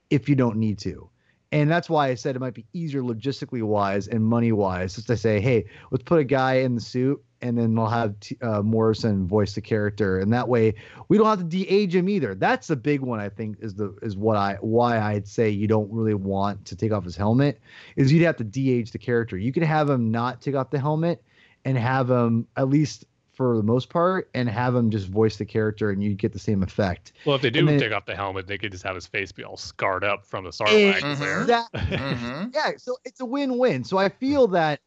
If 0.10 0.30
you 0.30 0.36
don't 0.36 0.58
need 0.58 0.78
to. 0.80 1.10
And 1.52 1.72
that's 1.72 1.90
why 1.90 2.10
I 2.10 2.16
said 2.16 2.36
it 2.36 2.40
might 2.40 2.54
be 2.54 2.66
easier 2.74 3.02
logistically 3.02 3.64
wise 3.64 4.08
and 4.08 4.24
money 4.24 4.52
wise, 4.52 4.96
just 4.96 5.08
to 5.08 5.18
say, 5.18 5.40
hey, 5.40 5.66
let's 5.92 6.04
put 6.04 6.20
a 6.20 6.26
guy 6.26 6.56
in 6.56 6.76
the 6.76 6.82
suit 6.82 7.24
and 7.42 7.58
then 7.58 7.76
we'll 7.76 7.88
have 7.88 8.20
t- 8.20 8.38
uh, 8.42 8.62
Morrison 8.62 9.28
voice 9.28 9.54
the 9.54 9.62
character, 9.62 10.20
and 10.20 10.32
that 10.34 10.48
way 10.48 10.74
we 11.08 11.18
don't 11.18 11.28
have 11.28 11.40
to 11.40 11.44
de-age 11.46 11.96
him 11.96 12.10
either. 12.10 12.36
That's 12.36 12.68
the 12.68 12.76
big 12.76 13.02
one 13.02 13.20
I 13.20 13.30
think 13.30 13.58
is 13.62 13.76
the 13.76 13.96
is 14.02 14.16
what 14.18 14.36
I 14.38 14.58
why 14.62 15.00
I'd 15.00 15.28
say 15.28 15.50
you 15.50 15.68
don't 15.68 15.92
really 15.92 16.14
want 16.14 16.66
to 16.66 16.76
take 16.76 16.92
off 16.92 17.04
his 17.04 17.16
helmet 17.16 17.60
is 17.96 18.12
you'd 18.12 18.24
have 18.24 18.38
to 18.38 18.44
de-age 18.44 18.92
the 18.92 18.98
character. 19.00 19.38
You 19.38 19.52
could 19.52 19.64
have 19.64 19.90
him 19.90 20.12
not 20.12 20.42
take 20.42 20.56
off 20.56 20.70
the 20.72 20.80
helmet 20.80 21.24
and 21.66 21.78
have 21.78 22.10
him 22.10 22.48
at 22.56 22.70
least 22.70 23.06
for 23.34 23.56
the 23.56 23.62
most 23.62 23.90
part 23.92 24.32
and 24.34 24.50
have 24.50 24.74
him 24.74 24.90
just 24.90 25.08
voice 25.10 25.38
the 25.38 25.46
character 25.46 25.92
and 25.92 26.02
you 26.04 26.16
get 26.16 26.34
the 26.34 26.40
same 26.40 26.64
effect. 26.64 27.12
Well, 27.24 27.36
if 27.36 27.44
they 27.44 27.52
do 27.52 27.64
then- 27.68 27.80
take 27.80 27.92
off 27.92 28.08
the 28.08 28.16
helmet, 28.16 28.48
they 28.48 28.58
could 28.58 28.72
just 28.72 28.84
have 28.84 28.96
his 28.96 29.06
face 29.06 29.32
be 29.32 29.44
all 29.44 29.58
scarred 29.58 30.04
up 30.04 30.26
from 30.26 30.44
the 30.44 30.50
Sarlacc 30.50 31.02
Mhm. 31.02 31.20
there. 31.20 31.46
That- 31.46 31.70
hmm 32.00 32.50
yeah, 32.56 32.72
so 32.78 32.98
it's 33.06 33.20
a 33.20 33.26
win-win. 33.26 33.84
So 33.84 34.00
I 34.00 34.10
feel 34.10 34.48
that 34.48 34.80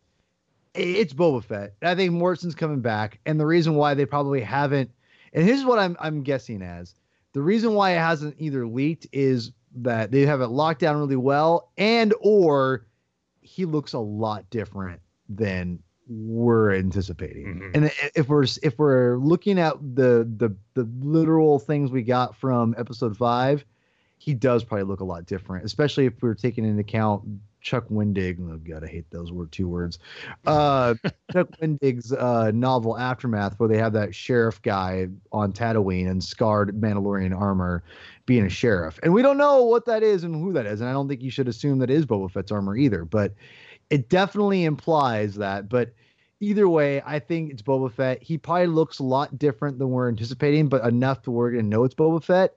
it's 0.74 1.12
Boba 1.12 1.42
Fett. 1.42 1.74
I 1.82 1.94
think 1.94 2.12
Morrison's 2.12 2.54
coming 2.54 2.80
back, 2.80 3.18
and 3.26 3.38
the 3.38 3.46
reason 3.46 3.74
why 3.74 3.94
they 3.94 4.06
probably 4.06 4.40
haven't, 4.40 4.90
and 5.32 5.44
here's 5.44 5.64
what 5.64 5.78
I'm 5.78 5.96
I'm 6.00 6.22
guessing 6.22 6.62
as 6.62 6.94
the 7.32 7.42
reason 7.42 7.74
why 7.74 7.92
it 7.92 7.98
hasn't 7.98 8.36
either 8.38 8.66
leaked 8.66 9.06
is 9.12 9.52
that 9.76 10.10
they 10.10 10.26
have 10.26 10.40
it 10.40 10.48
locked 10.48 10.80
down 10.80 10.96
really 10.96 11.16
well, 11.16 11.70
and 11.78 12.12
or 12.20 12.86
he 13.40 13.64
looks 13.64 13.92
a 13.92 13.98
lot 13.98 14.48
different 14.50 15.00
than 15.28 15.78
we're 16.08 16.74
anticipating. 16.74 17.60
Mhm. 17.60 17.70
And 17.74 17.92
if 18.16 18.28
we're 18.28 18.44
if 18.62 18.78
we're 18.78 19.16
looking 19.18 19.58
at 19.58 19.74
the 19.94 20.28
the 20.36 20.54
the 20.74 20.88
literal 21.00 21.58
things 21.60 21.90
we 21.92 22.02
got 22.02 22.36
from 22.36 22.74
episode 22.76 23.16
five, 23.16 23.64
he 24.18 24.34
does 24.34 24.64
probably 24.64 24.84
look 24.84 25.00
a 25.00 25.04
lot 25.04 25.24
different, 25.26 25.64
especially 25.64 26.06
if 26.06 26.20
we're 26.20 26.34
taking 26.34 26.64
into 26.64 26.80
account 26.80 27.22
Chuck 27.60 27.88
Wendig. 27.88 28.38
Oh 28.40 28.58
god, 28.58 28.84
I 28.84 28.88
hate 28.88 29.10
those 29.10 29.32
word 29.32 29.52
two 29.52 29.68
words. 29.68 29.98
Uh, 30.46 30.94
Chuck 31.32 31.48
Wendig's 31.60 32.12
uh, 32.12 32.50
novel 32.52 32.98
Aftermath, 32.98 33.58
where 33.58 33.68
they 33.68 33.76
have 33.76 33.92
that 33.92 34.14
sheriff 34.14 34.60
guy 34.62 35.06
on 35.32 35.52
Tatooine 35.52 36.10
and 36.10 36.22
scarred 36.24 36.74
Mandalorian 36.80 37.38
armor, 37.38 37.84
being 38.26 38.46
a 38.46 38.48
sheriff, 38.48 38.98
and 39.02 39.12
we 39.12 39.22
don't 39.22 39.36
know 39.38 39.64
what 39.64 39.84
that 39.86 40.02
is 40.02 40.24
and 40.24 40.34
who 40.34 40.52
that 40.54 40.66
is, 40.66 40.80
and 40.80 40.88
I 40.88 40.92
don't 40.92 41.08
think 41.08 41.22
you 41.22 41.30
should 41.30 41.48
assume 41.48 41.78
that 41.80 41.90
is 41.90 42.06
Boba 42.06 42.30
Fett's 42.30 42.50
armor 42.50 42.76
either, 42.76 43.04
but 43.04 43.34
it 43.90 44.08
definitely 44.08 44.64
implies 44.64 45.34
that. 45.36 45.68
But 45.68 45.92
either 46.40 46.68
way, 46.68 47.02
I 47.04 47.18
think 47.18 47.50
it's 47.52 47.62
Boba 47.62 47.92
Fett. 47.92 48.22
He 48.22 48.38
probably 48.38 48.68
looks 48.68 48.98
a 48.98 49.04
lot 49.04 49.38
different 49.38 49.78
than 49.78 49.90
we're 49.90 50.08
anticipating, 50.08 50.68
but 50.68 50.84
enough 50.84 51.22
to 51.22 51.30
we're 51.30 51.50
gonna 51.50 51.64
know 51.64 51.84
it's 51.84 51.94
Boba 51.94 52.22
Fett. 52.22 52.56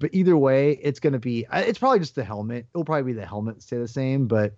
But 0.00 0.10
either 0.12 0.36
way, 0.36 0.78
it's 0.82 1.00
gonna 1.00 1.18
be. 1.18 1.46
It's 1.52 1.78
probably 1.78 1.98
just 1.98 2.14
the 2.14 2.24
helmet. 2.24 2.66
It'll 2.74 2.84
probably 2.84 3.12
be 3.12 3.18
the 3.18 3.26
helmet 3.26 3.62
stay 3.62 3.78
the 3.78 3.88
same, 3.88 4.26
but 4.26 4.54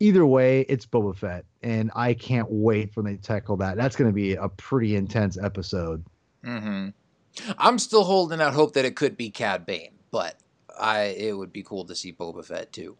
either 0.00 0.24
way, 0.26 0.60
it's 0.68 0.86
Boba 0.86 1.16
Fett, 1.16 1.44
and 1.62 1.90
I 1.94 2.14
can't 2.14 2.48
wait 2.50 2.92
for 2.92 3.02
when 3.02 3.12
they 3.12 3.18
tackle 3.18 3.56
that. 3.58 3.76
That's 3.76 3.96
gonna 3.96 4.12
be 4.12 4.34
a 4.34 4.48
pretty 4.48 4.96
intense 4.96 5.36
episode. 5.38 6.04
hmm 6.42 6.88
I'm 7.58 7.78
still 7.78 8.04
holding 8.04 8.40
out 8.40 8.54
hope 8.54 8.74
that 8.74 8.84
it 8.84 8.96
could 8.96 9.16
be 9.16 9.30
Cad 9.30 9.66
Bane, 9.66 9.92
but 10.10 10.36
I 10.78 11.14
it 11.18 11.36
would 11.36 11.52
be 11.52 11.62
cool 11.62 11.84
to 11.86 11.94
see 11.94 12.12
Boba 12.12 12.44
Fett 12.44 12.72
too. 12.72 12.96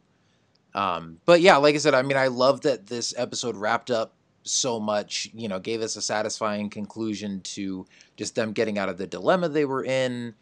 Um, 0.74 1.20
but 1.24 1.40
yeah, 1.40 1.56
like 1.56 1.74
I 1.74 1.78
said, 1.78 1.94
I 1.94 2.02
mean, 2.02 2.16
I 2.16 2.26
love 2.26 2.62
that 2.62 2.86
this 2.88 3.14
episode 3.16 3.56
wrapped 3.56 3.90
up 3.90 4.14
so 4.42 4.80
much. 4.80 5.30
You 5.34 5.48
know, 5.48 5.58
gave 5.60 5.80
us 5.82 5.96
a 5.96 6.02
satisfying 6.02 6.68
conclusion 6.68 7.40
to 7.42 7.86
just 8.16 8.34
them 8.34 8.52
getting 8.52 8.78
out 8.78 8.88
of 8.88 8.98
the 8.98 9.06
dilemma 9.06 9.48
they 9.48 9.64
were 9.64 9.84
in. 9.84 10.34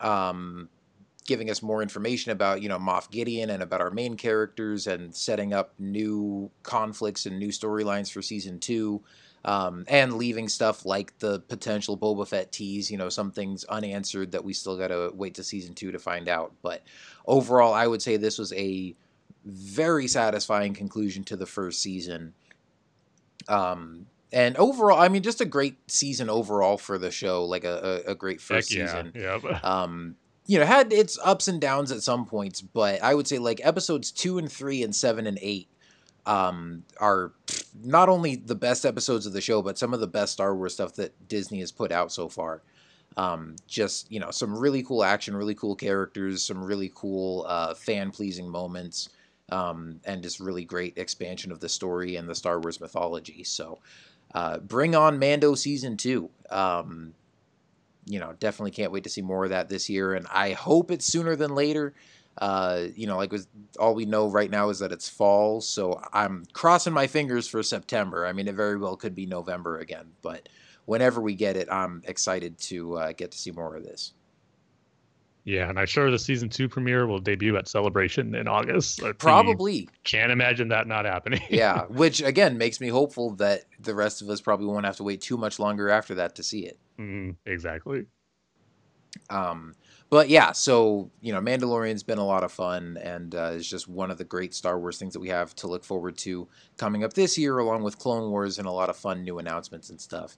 Um, 0.00 0.68
giving 1.24 1.50
us 1.50 1.62
more 1.62 1.82
information 1.82 2.32
about 2.32 2.62
you 2.62 2.68
know 2.68 2.78
Moff 2.78 3.10
Gideon 3.10 3.50
and 3.50 3.62
about 3.62 3.80
our 3.80 3.90
main 3.90 4.16
characters 4.16 4.88
and 4.88 5.14
setting 5.14 5.52
up 5.52 5.72
new 5.78 6.50
conflicts 6.64 7.26
and 7.26 7.38
new 7.38 7.50
storylines 7.50 8.10
for 8.10 8.22
season 8.22 8.58
two 8.58 9.02
um, 9.44 9.84
and 9.88 10.14
leaving 10.14 10.48
stuff 10.48 10.84
like 10.84 11.18
the 11.18 11.40
potential 11.40 11.98
Boba 11.98 12.26
Fett 12.26 12.52
tease, 12.52 12.90
you 12.90 12.96
know, 12.96 13.08
some 13.08 13.32
things 13.32 13.64
unanswered 13.64 14.32
that 14.32 14.44
we 14.44 14.52
still 14.52 14.76
got 14.76 14.88
to 14.88 15.10
wait 15.14 15.34
to 15.34 15.44
season 15.44 15.74
two 15.74 15.90
to 15.92 15.98
find 15.98 16.28
out. 16.28 16.52
But 16.62 16.82
overall, 17.26 17.74
I 17.74 17.86
would 17.86 18.02
say 18.02 18.16
this 18.16 18.38
was 18.38 18.52
a 18.52 18.94
very 19.44 20.06
satisfying 20.06 20.74
conclusion 20.74 21.24
to 21.24 21.36
the 21.36 21.46
first 21.46 21.82
season. 21.82 22.34
Um, 23.48 24.06
and 24.32 24.56
overall, 24.56 24.98
I 24.98 25.08
mean, 25.08 25.22
just 25.22 25.40
a 25.40 25.44
great 25.44 25.90
season 25.90 26.30
overall 26.30 26.78
for 26.78 26.98
the 26.98 27.10
show, 27.10 27.44
like 27.44 27.64
a, 27.64 28.02
a, 28.06 28.12
a 28.12 28.14
great 28.14 28.40
first 28.40 28.72
yeah. 28.72 28.86
season 28.86 29.12
Yeah. 29.14 29.60
um 29.62 30.16
you 30.46 30.58
know 30.58 30.66
had 30.66 30.92
its 30.92 31.18
ups 31.24 31.48
and 31.48 31.60
downs 31.60 31.92
at 31.92 32.02
some 32.02 32.24
points 32.24 32.60
but 32.60 33.02
i 33.02 33.14
would 33.14 33.26
say 33.26 33.38
like 33.38 33.60
episodes 33.64 34.10
two 34.10 34.38
and 34.38 34.50
three 34.50 34.82
and 34.82 34.94
seven 34.94 35.26
and 35.26 35.38
eight 35.40 35.68
um 36.26 36.84
are 36.98 37.32
not 37.82 38.08
only 38.08 38.36
the 38.36 38.54
best 38.54 38.84
episodes 38.84 39.26
of 39.26 39.32
the 39.32 39.40
show 39.40 39.62
but 39.62 39.78
some 39.78 39.94
of 39.94 40.00
the 40.00 40.06
best 40.06 40.32
star 40.32 40.54
wars 40.54 40.74
stuff 40.74 40.94
that 40.94 41.12
disney 41.28 41.60
has 41.60 41.72
put 41.72 41.92
out 41.92 42.12
so 42.12 42.28
far 42.28 42.62
um 43.16 43.56
just 43.66 44.10
you 44.10 44.20
know 44.20 44.30
some 44.30 44.56
really 44.56 44.82
cool 44.82 45.04
action 45.04 45.36
really 45.36 45.54
cool 45.54 45.74
characters 45.74 46.42
some 46.42 46.62
really 46.62 46.90
cool 46.94 47.44
uh 47.48 47.74
fan 47.74 48.10
pleasing 48.10 48.48
moments 48.48 49.10
um 49.50 50.00
and 50.04 50.22
just 50.22 50.40
really 50.40 50.64
great 50.64 50.96
expansion 50.96 51.52
of 51.52 51.60
the 51.60 51.68
story 51.68 52.16
and 52.16 52.28
the 52.28 52.34
star 52.34 52.60
wars 52.60 52.80
mythology 52.80 53.44
so 53.44 53.78
uh 54.34 54.58
bring 54.58 54.94
on 54.94 55.18
mando 55.18 55.54
season 55.54 55.96
two 55.96 56.30
um 56.50 57.14
you 58.06 58.18
know, 58.18 58.34
definitely 58.38 58.72
can't 58.72 58.92
wait 58.92 59.04
to 59.04 59.10
see 59.10 59.22
more 59.22 59.44
of 59.44 59.50
that 59.50 59.68
this 59.68 59.88
year, 59.88 60.14
and 60.14 60.26
I 60.30 60.52
hope 60.52 60.90
it's 60.90 61.06
sooner 61.06 61.36
than 61.36 61.54
later. 61.54 61.94
Uh, 62.38 62.86
you 62.96 63.06
know, 63.06 63.16
like 63.16 63.30
with 63.30 63.46
all 63.78 63.94
we 63.94 64.06
know 64.06 64.28
right 64.28 64.50
now 64.50 64.70
is 64.70 64.78
that 64.78 64.92
it's 64.92 65.08
fall, 65.08 65.60
so 65.60 66.02
I'm 66.12 66.44
crossing 66.52 66.92
my 66.92 67.06
fingers 67.06 67.46
for 67.46 67.62
September. 67.62 68.26
I 68.26 68.32
mean, 68.32 68.48
it 68.48 68.54
very 68.54 68.78
well 68.78 68.96
could 68.96 69.14
be 69.14 69.26
November 69.26 69.78
again, 69.78 70.12
but 70.22 70.48
whenever 70.86 71.20
we 71.20 71.34
get 71.34 71.56
it, 71.56 71.68
I'm 71.70 72.02
excited 72.06 72.58
to 72.60 72.96
uh, 72.96 73.12
get 73.12 73.32
to 73.32 73.38
see 73.38 73.50
more 73.50 73.76
of 73.76 73.84
this. 73.84 74.14
Yeah, 75.44 75.68
and 75.68 75.78
I'm 75.78 75.86
sure 75.86 76.10
the 76.10 76.18
season 76.18 76.48
two 76.48 76.68
premiere 76.68 77.06
will 77.06 77.18
debut 77.18 77.56
at 77.56 77.66
Celebration 77.66 78.34
in 78.34 78.46
August. 78.46 79.00
Probably, 79.18 79.88
Can't 80.04 80.30
imagine 80.30 80.68
that 80.68 80.86
not 80.86 81.04
happening. 81.04 81.40
yeah. 81.50 81.82
Which 81.88 82.22
again 82.22 82.58
makes 82.58 82.80
me 82.80 82.88
hopeful 82.88 83.34
that 83.36 83.64
the 83.80 83.94
rest 83.94 84.22
of 84.22 84.28
us 84.28 84.40
probably 84.40 84.66
won't 84.66 84.86
have 84.86 84.96
to 84.98 85.02
wait 85.02 85.20
too 85.20 85.36
much 85.36 85.58
longer 85.58 85.88
after 85.88 86.14
that 86.16 86.36
to 86.36 86.42
see 86.44 86.66
it. 86.66 86.78
Mm, 86.98 87.36
exactly. 87.44 88.06
Um, 89.30 89.74
but 90.10 90.28
yeah, 90.28 90.52
so 90.52 91.10
you 91.20 91.32
know, 91.32 91.40
Mandalorian's 91.40 92.02
been 92.02 92.18
a 92.18 92.26
lot 92.26 92.44
of 92.44 92.52
fun, 92.52 92.98
and 93.02 93.34
uh, 93.34 93.52
it's 93.54 93.66
just 93.66 93.88
one 93.88 94.10
of 94.10 94.18
the 94.18 94.24
great 94.24 94.54
Star 94.54 94.78
Wars 94.78 94.98
things 94.98 95.12
that 95.14 95.20
we 95.20 95.30
have 95.30 95.56
to 95.56 95.66
look 95.66 95.84
forward 95.84 96.16
to 96.18 96.46
coming 96.76 97.02
up 97.02 97.14
this 97.14 97.36
year, 97.36 97.58
along 97.58 97.82
with 97.82 97.98
Clone 97.98 98.30
Wars 98.30 98.58
and 98.58 98.68
a 98.68 98.70
lot 98.70 98.90
of 98.90 98.96
fun 98.96 99.24
new 99.24 99.38
announcements 99.38 99.90
and 99.90 100.00
stuff. 100.00 100.36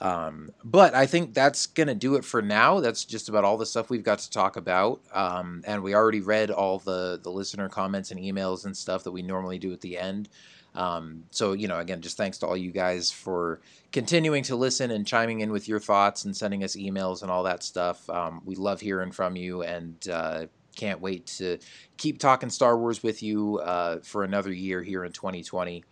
Um, 0.00 0.52
but 0.64 0.94
I 0.94 1.06
think 1.06 1.34
that's 1.34 1.66
gonna 1.66 1.94
do 1.94 2.14
it 2.14 2.24
for 2.24 2.40
now. 2.40 2.80
That's 2.80 3.04
just 3.04 3.28
about 3.28 3.44
all 3.44 3.58
the 3.58 3.66
stuff 3.66 3.90
we've 3.90 4.02
got 4.02 4.20
to 4.20 4.30
talk 4.30 4.56
about, 4.56 5.02
um, 5.12 5.62
and 5.66 5.82
we 5.82 5.94
already 5.94 6.20
read 6.20 6.50
all 6.50 6.78
the 6.78 7.20
the 7.22 7.30
listener 7.30 7.68
comments 7.68 8.10
and 8.10 8.18
emails 8.18 8.64
and 8.64 8.76
stuff 8.76 9.04
that 9.04 9.12
we 9.12 9.22
normally 9.22 9.58
do 9.58 9.72
at 9.72 9.80
the 9.82 9.98
end. 9.98 10.28
Um, 10.74 11.24
so 11.30 11.52
you 11.52 11.68
know, 11.68 11.78
again, 11.78 12.00
just 12.00 12.16
thanks 12.16 12.38
to 12.38 12.46
all 12.46 12.56
you 12.56 12.70
guys 12.70 13.10
for 13.10 13.60
continuing 13.92 14.42
to 14.44 14.56
listen 14.56 14.90
and 14.90 15.06
chiming 15.06 15.40
in 15.40 15.50
with 15.52 15.68
your 15.68 15.80
thoughts 15.80 16.24
and 16.24 16.36
sending 16.36 16.64
us 16.64 16.76
emails 16.76 17.22
and 17.22 17.30
all 17.30 17.42
that 17.42 17.62
stuff. 17.62 18.08
Um, 18.08 18.40
we 18.44 18.54
love 18.54 18.80
hearing 18.80 19.12
from 19.12 19.36
you 19.36 19.62
and 19.62 19.96
uh, 20.08 20.46
can't 20.76 21.00
wait 21.00 21.26
to 21.26 21.58
keep 21.96 22.18
talking 22.18 22.50
Star 22.50 22.78
Wars 22.78 23.02
with 23.02 23.22
you 23.22 23.58
uh, 23.58 23.98
for 24.02 24.24
another 24.24 24.52
year 24.52 24.82
here 24.82 25.04
in 25.04 25.12
2020. 25.12 25.84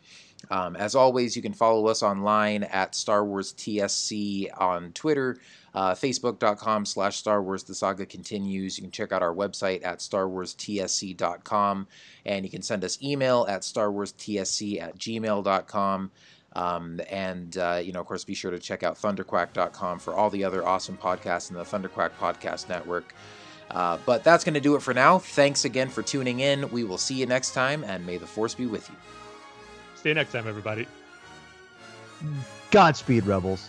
Um, 0.51 0.77
as 0.77 0.95
always, 0.95 1.37
you 1.37 1.43
can 1.43 1.53
follow 1.53 1.89
us 1.89 2.03
online 2.03 2.63
at 2.65 2.95
Star 2.95 3.25
Wars 3.25 3.53
TSC 3.53 4.49
on 4.57 4.93
Twitter, 4.93 5.39
uh, 5.75 5.93
Facebook.com 5.95 6.87
slash 6.87 7.17
Star 7.17 7.43
Wars 7.43 7.65
The 7.65 7.75
Saga 7.75 8.07
Continues. 8.07 8.79
You 8.79 8.83
can 8.83 8.91
check 8.91 9.13
out 9.13 9.23
our 9.23 9.35
website 9.35 9.85
at 9.85 9.99
StarWarsTSC.com, 9.99 11.87
and 12.25 12.45
you 12.45 12.51
can 12.51 12.63
send 12.63 12.85
us 12.85 13.03
email 13.03 13.47
at 13.49 13.63
StarWarsTSC 13.63 14.81
at 14.81 14.97
gmail.com. 14.97 16.11
Um, 16.55 17.01
and, 17.11 17.57
uh, 17.59 17.81
you 17.83 17.93
know, 17.93 18.01
of 18.01 18.07
course, 18.07 18.25
be 18.25 18.35
sure 18.35 18.51
to 18.51 18.59
check 18.59 18.83
out 18.83 18.97
thunderquack.com 18.97 19.99
for 19.99 20.15
all 20.15 20.31
the 20.31 20.45
other 20.45 20.67
awesome 20.67 20.97
podcasts 20.97 21.51
in 21.51 21.57
the 21.57 21.63
Thunderquack 21.63 22.13
Podcast 22.19 22.69
Network. 22.69 23.15
Uh, 23.71 23.99
but 24.07 24.25
that's 24.25 24.45
going 24.45 24.55
to 24.55 24.61
do 24.61 24.75
it 24.75 24.83
for 24.83 24.95
now. 24.95 25.19
Thanks 25.19 25.67
again 25.67 25.91
for 25.91 26.03
tuning 26.03 26.41
in. 26.41 26.71
We 26.71 26.85
will 26.85 26.97
see 26.97 27.17
you 27.17 27.27
next 27.27 27.53
time, 27.53 27.85
and 27.85 28.07
may 28.07 28.17
the 28.17 28.27
Force 28.27 28.55
be 28.55 28.67
with 28.67 28.89
you. 28.89 28.97
See 30.03 30.11
you 30.11 30.15
next 30.15 30.31
time, 30.31 30.47
everybody. 30.47 30.87
Godspeed, 32.71 33.27
Rebels. 33.27 33.69